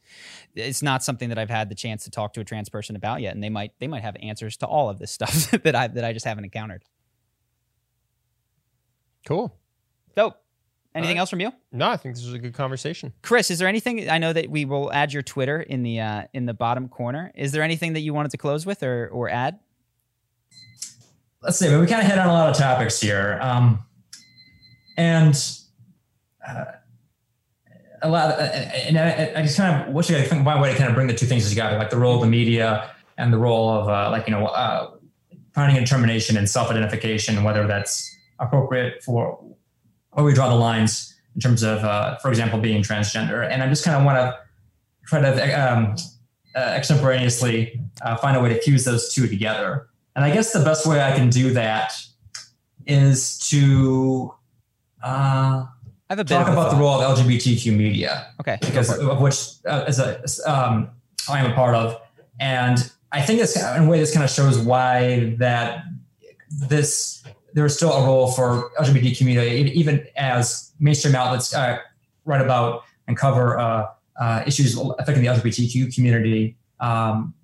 it's 0.55 0.83
not 0.83 1.03
something 1.03 1.31
that 1.31 1.39
I've 1.39 1.51
had 1.51 1.69
the 1.69 1.75
chance 1.75 2.05
to 2.05 2.11
talk 2.11 2.33
to 2.35 2.41
a 2.41 2.45
trans 2.45 2.69
person 2.69 2.95
about 2.95 3.21
yet, 3.21 3.35
and 3.35 3.43
they 3.43 3.51
might 3.51 3.73
they 3.81 3.89
might 3.89 4.03
have 4.03 4.17
answers 4.23 4.57
to 4.59 4.67
all 4.67 4.89
of 4.89 5.01
this 5.01 5.11
stuff 5.11 5.51
that 5.65 5.75
I 5.75 5.89
that 5.89 6.05
I 6.05 6.13
just 6.13 6.25
haven't 6.25 6.45
encountered. 6.45 6.85
Cool. 9.27 9.53
Dope. 10.15 10.41
Anything 10.93 11.11
All 11.11 11.15
right. 11.15 11.21
else 11.21 11.31
from 11.31 11.41
you? 11.41 11.53
No, 11.71 11.89
I 11.89 11.97
think 11.97 12.17
this 12.17 12.25
was 12.25 12.35
a 12.35 12.39
good 12.39 12.55
conversation. 12.55 13.13
Chris, 13.23 13.51
is 13.51 13.61
there 13.61 13.69
anything 13.69 14.11
I 14.11 14.19
know 14.19 14.33
that 14.33 14.51
we 14.51 14.65
will 14.65 14.93
add 14.93 15.13
your 15.13 15.23
Twitter 15.23 15.61
in 15.61 15.85
the 15.85 16.01
uh, 16.01 16.25
in 16.35 16.47
the 16.47 16.55
bottom 16.55 16.89
corner? 16.89 17.31
Is 17.37 17.53
there 17.53 17.63
anything 17.63 17.93
that 17.93 18.01
you 18.01 18.13
wanted 18.13 18.33
to 18.33 18.39
close 18.39 18.67
with 18.67 18.83
or 18.83 19.09
or 19.09 19.29
add? 19.29 19.61
Let's 21.43 21.59
see. 21.59 21.69
But 21.69 21.81
we 21.81 21.87
kind 21.87 22.03
of 22.03 22.09
hit 22.09 22.19
on 22.19 22.29
a 22.29 22.33
lot 22.33 22.51
of 22.51 22.57
topics 22.57 23.01
here. 23.01 23.39
Um, 23.41 23.79
and 24.97 25.35
uh, 26.47 26.65
a 28.03 28.09
lot, 28.09 28.31
of, 28.31 28.41
and 28.41 28.99
I, 28.99 29.33
I 29.37 29.43
just 29.43 29.57
kind 29.57 29.89
of 29.89 29.95
wish 29.95 30.11
I 30.11 30.21
could 30.21 30.29
think 30.29 30.43
my 30.43 30.61
way 30.61 30.73
to 30.73 30.77
kind 30.77 30.91
of 30.91 30.95
bring 30.95 31.07
the 31.07 31.15
two 31.15 31.27
things 31.27 31.49
together, 31.49 31.79
like 31.79 31.91
the 31.91 31.99
role 31.99 32.17
of 32.17 32.21
the 32.21 32.27
media 32.27 32.91
and 33.17 33.33
the 33.33 33.39
role 33.39 33.71
of, 33.71 33.89
uh, 33.89 34.11
like, 34.11 34.27
you 34.27 34.33
know, 34.33 34.47
uh, 34.47 34.91
finding 35.55 35.79
a 35.79 35.81
determination 35.81 36.37
and 36.37 36.49
self 36.49 36.71
identification, 36.71 37.37
and 37.37 37.45
whether 37.45 37.67
that's 37.67 38.15
appropriate 38.39 39.03
for 39.03 39.43
where 40.21 40.31
we 40.31 40.35
draw 40.35 40.49
the 40.49 40.55
lines 40.55 41.15
in 41.35 41.41
terms 41.41 41.63
of, 41.63 41.79
uh, 41.85 42.17
for 42.19 42.29
example, 42.29 42.59
being 42.59 42.83
transgender. 42.83 43.49
And 43.49 43.63
I 43.63 43.69
just 43.69 43.85
kind 43.85 43.97
of 43.97 44.05
want 44.05 44.19
to 44.19 44.39
try 45.07 45.21
to 45.21 45.53
um, 45.53 45.97
uh, 46.55 46.59
extemporaneously 46.59 47.81
uh, 48.03 48.17
find 48.17 48.37
a 48.37 48.41
way 48.41 48.51
to 48.51 48.61
fuse 48.61 48.85
those 48.85 49.13
two 49.13 49.27
together. 49.27 49.89
And 50.15 50.25
I 50.25 50.31
guess 50.31 50.53
the 50.53 50.65
best 50.65 50.87
way 50.87 51.01
I 51.03 51.17
can 51.17 51.31
do 51.31 51.53
that 51.55 51.93
is 52.87 53.39
to 53.51 54.35
uh, 55.03 55.65
I 55.67 55.69
have 56.11 56.19
a 56.19 56.25
talk 56.25 56.49
about 56.49 56.73
the 56.73 56.77
role 56.77 57.01
of 57.01 57.19
LGBTQ 57.19 57.77
media. 57.77 58.33
Okay, 58.41 58.59
because 58.61 58.99
of 58.99 59.21
which 59.21 59.37
uh, 59.67 59.85
as 59.87 60.01
a 60.01 60.21
um, 60.53 60.91
I 61.29 61.39
am 61.39 61.53
a 61.53 61.55
part 61.55 61.75
of, 61.75 62.01
and 62.41 62.91
I 63.13 63.23
think 63.23 63.39
this 63.39 63.57
in 63.57 63.85
a 63.85 63.89
way 63.89 64.01
this 64.01 64.13
kind 64.13 64.25
of 64.25 64.31
shows 64.31 64.59
why 64.59 65.37
that 65.39 65.85
this 66.51 67.23
there 67.55 67.67
is 67.67 67.77
still 67.77 67.93
a 67.93 68.05
role 68.05 68.31
for 68.31 68.71
LGBT 68.79 69.17
community, 69.17 69.71
even 69.79 70.07
as 70.17 70.73
mainstream 70.79 71.15
outlets 71.15 71.55
uh, 71.55 71.79
write 72.25 72.41
about 72.41 72.85
and 73.07 73.17
cover 73.17 73.59
uh, 73.59 73.87
uh, 74.21 74.43
issues 74.47 74.79
affecting 74.99 75.23
the 75.23 75.29
LGBTQ 75.29 75.95
community. 75.95 76.57
Um, 76.79 77.35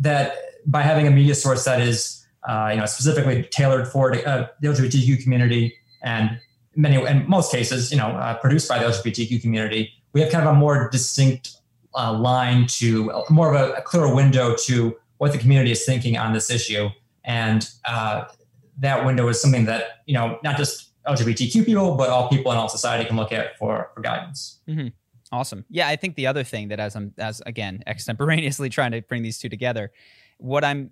that 0.00 0.36
by 0.66 0.82
having 0.82 1.06
a 1.06 1.10
media 1.10 1.34
source 1.34 1.64
that 1.64 1.80
is 1.80 2.26
uh, 2.48 2.70
you 2.72 2.78
know 2.78 2.86
specifically 2.86 3.44
tailored 3.44 3.88
for 3.88 4.14
uh, 4.14 4.48
the 4.60 4.68
LGBTQ 4.68 5.22
community 5.22 5.74
and 6.02 6.38
many 6.76 6.96
in 6.96 7.28
most 7.28 7.52
cases 7.52 7.92
you 7.92 7.96
know 7.96 8.08
uh, 8.08 8.34
produced 8.34 8.68
by 8.68 8.78
the 8.78 8.86
LGBTQ 8.86 9.40
community, 9.40 9.92
we 10.12 10.20
have 10.20 10.30
kind 10.30 10.46
of 10.46 10.54
a 10.54 10.58
more 10.58 10.88
distinct 10.90 11.56
line 11.94 12.66
to 12.66 13.12
more 13.30 13.54
of 13.54 13.60
a, 13.60 13.74
a 13.74 13.82
clearer 13.82 14.12
window 14.12 14.56
to 14.56 14.96
what 15.18 15.30
the 15.30 15.38
community 15.38 15.70
is 15.70 15.84
thinking 15.84 16.18
on 16.18 16.32
this 16.32 16.50
issue 16.50 16.88
and 17.24 17.70
that 18.78 19.04
window 19.04 19.28
is 19.28 19.40
something 19.40 19.64
that 19.66 20.02
you 20.06 20.14
know 20.14 20.38
not 20.42 20.56
just 20.56 20.92
LGBTQ 21.06 21.66
people, 21.66 21.96
but 21.96 22.10
all 22.10 22.28
people 22.28 22.50
in 22.52 22.58
all 22.58 22.68
society 22.68 23.04
can 23.04 23.16
look 23.16 23.32
at 23.32 23.56
for 23.58 23.90
for 23.94 24.00
guidance. 24.00 24.60
Mm-hmm. 24.68 24.88
Awesome. 25.32 25.64
Yeah, 25.68 25.88
I 25.88 25.96
think 25.96 26.16
the 26.16 26.26
other 26.26 26.44
thing 26.44 26.68
that 26.68 26.80
as 26.80 26.94
I'm 26.94 27.12
as 27.18 27.42
again 27.46 27.82
extemporaneously 27.86 28.68
trying 28.68 28.92
to 28.92 29.02
bring 29.02 29.22
these 29.22 29.38
two 29.38 29.48
together, 29.48 29.92
what 30.38 30.64
I'm 30.64 30.90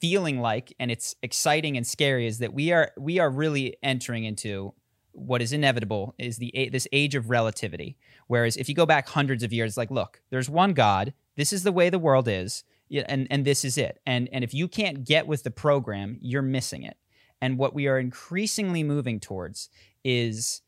feeling 0.00 0.40
like 0.40 0.72
and 0.78 0.90
it's 0.90 1.16
exciting 1.22 1.76
and 1.76 1.86
scary 1.86 2.26
is 2.26 2.38
that 2.38 2.54
we 2.54 2.72
are 2.72 2.92
we 2.96 3.18
are 3.18 3.30
really 3.30 3.76
entering 3.82 4.24
into 4.24 4.72
what 5.12 5.42
is 5.42 5.52
inevitable 5.52 6.14
is 6.18 6.38
the 6.38 6.70
this 6.72 6.88
age 6.92 7.14
of 7.14 7.30
relativity. 7.30 7.96
Whereas 8.26 8.56
if 8.56 8.68
you 8.68 8.74
go 8.74 8.86
back 8.86 9.08
hundreds 9.08 9.42
of 9.42 9.52
years, 9.52 9.76
like 9.76 9.90
look, 9.90 10.20
there's 10.30 10.48
one 10.48 10.72
God. 10.72 11.12
This 11.36 11.52
is 11.52 11.62
the 11.62 11.72
way 11.72 11.90
the 11.90 11.98
world 11.98 12.28
is, 12.28 12.64
and 12.90 13.26
and 13.30 13.44
this 13.44 13.64
is 13.64 13.78
it. 13.78 14.00
And 14.06 14.28
and 14.32 14.42
if 14.42 14.54
you 14.54 14.68
can't 14.68 15.04
get 15.04 15.26
with 15.26 15.42
the 15.42 15.50
program, 15.50 16.18
you're 16.20 16.42
missing 16.42 16.82
it. 16.82 16.96
And 17.42 17.58
what 17.58 17.74
we 17.74 17.88
are 17.88 17.98
increasingly 17.98 18.84
moving 18.84 19.20
towards 19.20 19.68
is 20.04 20.62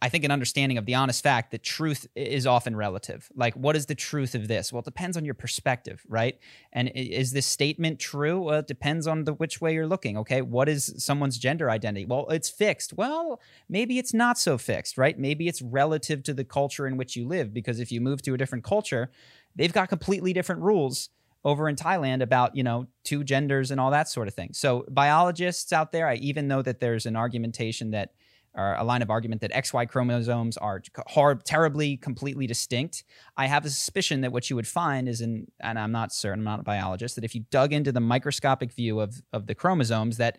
I 0.00 0.08
think 0.08 0.24
an 0.24 0.30
understanding 0.30 0.76
of 0.76 0.84
the 0.84 0.94
honest 0.94 1.22
fact 1.22 1.52
that 1.52 1.62
truth 1.62 2.06
is 2.14 2.46
often 2.46 2.76
relative. 2.76 3.30
Like, 3.34 3.54
what 3.54 3.76
is 3.76 3.86
the 3.86 3.94
truth 3.94 4.34
of 4.34 4.46
this? 4.46 4.72
Well, 4.72 4.80
it 4.80 4.84
depends 4.84 5.16
on 5.16 5.24
your 5.24 5.34
perspective, 5.34 6.04
right? 6.08 6.38
And 6.72 6.90
is 6.94 7.32
this 7.32 7.46
statement 7.46 7.98
true? 7.98 8.40
Well, 8.40 8.58
it 8.58 8.66
depends 8.66 9.06
on 9.06 9.24
the 9.24 9.32
which 9.34 9.60
way 9.60 9.72
you're 9.72 9.86
looking. 9.86 10.18
Okay, 10.18 10.42
what 10.42 10.68
is 10.68 10.94
someone's 10.98 11.38
gender 11.38 11.70
identity? 11.70 12.04
Well, 12.04 12.28
it's 12.28 12.50
fixed. 12.50 12.94
Well, 12.94 13.40
maybe 13.68 13.98
it's 13.98 14.12
not 14.12 14.38
so 14.38 14.58
fixed, 14.58 14.98
right? 14.98 15.18
Maybe 15.18 15.48
it's 15.48 15.62
relative 15.62 16.22
to 16.24 16.34
the 16.34 16.44
culture 16.44 16.86
in 16.86 16.96
which 16.96 17.16
you 17.16 17.26
live. 17.26 17.54
Because 17.54 17.80
if 17.80 17.90
you 17.90 18.00
move 18.00 18.20
to 18.22 18.34
a 18.34 18.38
different 18.38 18.64
culture, 18.64 19.10
they've 19.54 19.72
got 19.72 19.88
completely 19.88 20.34
different 20.34 20.60
rules 20.62 21.08
over 21.46 21.68
in 21.68 21.76
Thailand 21.76 22.22
about, 22.22 22.56
you 22.56 22.64
know, 22.64 22.88
two 23.04 23.22
genders 23.22 23.70
and 23.70 23.80
all 23.80 23.92
that 23.92 24.08
sort 24.08 24.26
of 24.26 24.34
thing. 24.34 24.50
So 24.52 24.84
biologists 24.90 25.72
out 25.72 25.92
there, 25.92 26.08
I 26.08 26.16
even 26.16 26.48
know 26.48 26.60
that 26.60 26.80
there's 26.80 27.06
an 27.06 27.14
argumentation 27.14 27.92
that 27.92 28.10
or 28.56 28.74
a 28.74 28.84
line 28.84 29.02
of 29.02 29.10
argument 29.10 29.42
that 29.42 29.52
XY 29.52 29.88
chromosomes 29.88 30.56
are 30.56 30.82
hor- 31.08 31.34
terribly, 31.34 31.98
completely 31.98 32.46
distinct. 32.46 33.04
I 33.36 33.46
have 33.46 33.66
a 33.66 33.68
suspicion 33.68 34.22
that 34.22 34.32
what 34.32 34.48
you 34.48 34.56
would 34.56 34.66
find 34.66 35.08
is 35.08 35.20
in, 35.20 35.46
and 35.60 35.78
I'm 35.78 35.92
not 35.92 36.12
certain, 36.12 36.40
I'm 36.40 36.44
not 36.44 36.60
a 36.60 36.62
biologist, 36.62 37.16
that 37.16 37.24
if 37.24 37.34
you 37.34 37.44
dug 37.50 37.74
into 37.74 37.92
the 37.92 38.00
microscopic 38.00 38.72
view 38.72 38.98
of, 38.98 39.22
of 39.32 39.46
the 39.46 39.54
chromosomes, 39.54 40.16
that 40.16 40.38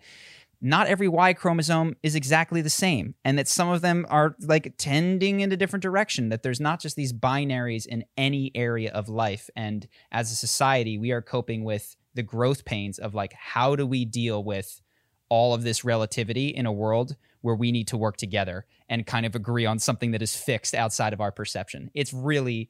not 0.60 0.88
every 0.88 1.08
Y 1.08 1.34
chromosome 1.34 1.95
is 2.02 2.16
exactly 2.16 2.61
the 2.61 2.69
same, 2.69 3.16
and 3.24 3.38
that 3.38 3.48
some 3.48 3.69
of 3.69 3.82
them 3.82 4.06
are 4.10 4.36
like 4.42 4.74
tending 4.77 5.42
in 5.42 5.52
a 5.52 5.58
different 5.58 5.84
direction, 5.84 6.30
that 6.30 6.44
there's 6.44 6.60
not 6.60 6.82
just 6.82 6.95
these 6.95 7.14
binaries 7.14 7.86
in 7.86 8.06
any 8.18 8.52
area 8.56 8.92
of 8.92 9.10
life. 9.10 9.50
And 9.56 9.88
as 10.11 10.32
a 10.32 10.36
society, 10.36 10.98
we 10.98 11.11
are 11.11 11.22
coping 11.22 11.64
with 11.64 11.95
the 12.16 12.24
growth 12.24 12.66
pains 12.66 12.98
of 12.98 13.14
like, 13.14 13.34
how 13.34 13.76
do 13.76 13.86
we 13.86 14.03
deal 14.03 14.44
with 14.44 14.82
all 15.30 15.53
of 15.53 15.64
this 15.64 15.84
relativity 15.84 16.48
in 16.48 16.66
a 16.66 16.72
world 16.72 17.16
where 17.42 17.56
we 17.56 17.72
need 17.72 17.88
to 17.88 17.98
work 17.98 18.18
together 18.18 18.66
and 18.90 19.06
kind 19.06 19.26
of 19.26 19.36
agree 19.36 19.66
on 19.66 19.80
something 19.80 20.11
that 20.11 20.22
is 20.22 20.36
fixed 20.36 20.74
outside 20.74 21.14
of 21.14 21.22
our 21.22 21.32
perception. 21.32 21.92
It's 21.94 22.14
really 22.14 22.69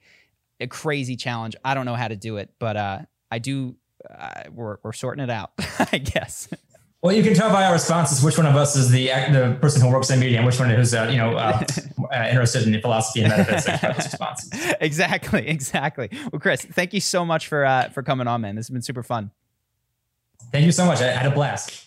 a 0.60 0.68
crazy 0.68 1.16
challenge. 1.16 1.56
I 1.64 1.74
don't 1.74 1.86
know 1.86 1.96
how 1.96 2.08
to 2.08 2.16
do 2.16 2.38
it, 2.38 2.54
but 2.60 2.78
uh, 2.78 3.00
I 3.32 3.40
do. 3.40 3.76
Uh, 4.08 4.44
we're 4.52 4.78
we're 4.84 4.94
sorting 4.94 5.24
it 5.24 5.30
out, 5.30 5.52
I 5.92 5.98
guess. 5.98 6.50
Well, 7.04 7.16
you 7.16 7.22
can 7.22 7.36
tell 7.36 7.52
by 7.52 7.66
our 7.66 7.74
responses 7.74 8.24
which 8.24 8.38
one 8.38 8.48
of 8.48 8.56
us 8.56 8.76
is 8.76 8.90
the 8.90 9.08
the 9.08 9.58
person 9.62 9.82
who 9.82 9.92
works 9.92 10.10
in 10.10 10.20
media 10.20 10.38
and 10.38 10.48
which 10.48 10.60
one 10.60 10.72
is 10.72 10.96
uh, 10.96 11.08
you 11.12 11.18
know 11.18 11.36
uh, 11.36 11.64
uh, 12.12 12.28
interested 12.30 12.68
in 12.68 12.82
philosophy 12.82 13.22
and 13.22 13.30
metaphysics. 13.30 13.84
responses. 13.84 14.50
exactly, 14.82 15.48
exactly. 15.48 16.10
Well, 16.32 16.40
Chris, 16.40 16.66
thank 16.66 16.94
you 16.94 17.00
so 17.00 17.24
much 17.24 17.48
for 17.48 17.66
uh, 17.66 17.90
for 17.90 18.02
coming 18.02 18.28
on, 18.28 18.42
man. 18.42 18.56
This 18.56 18.68
has 18.68 18.74
been 18.74 18.82
super 18.82 19.04
fun. 19.04 19.32
Thank 20.52 20.66
you 20.66 20.72
so 20.72 20.86
much. 20.86 21.02
I 21.02 21.12
had 21.12 21.32
a 21.32 21.36
blast. 21.36 21.87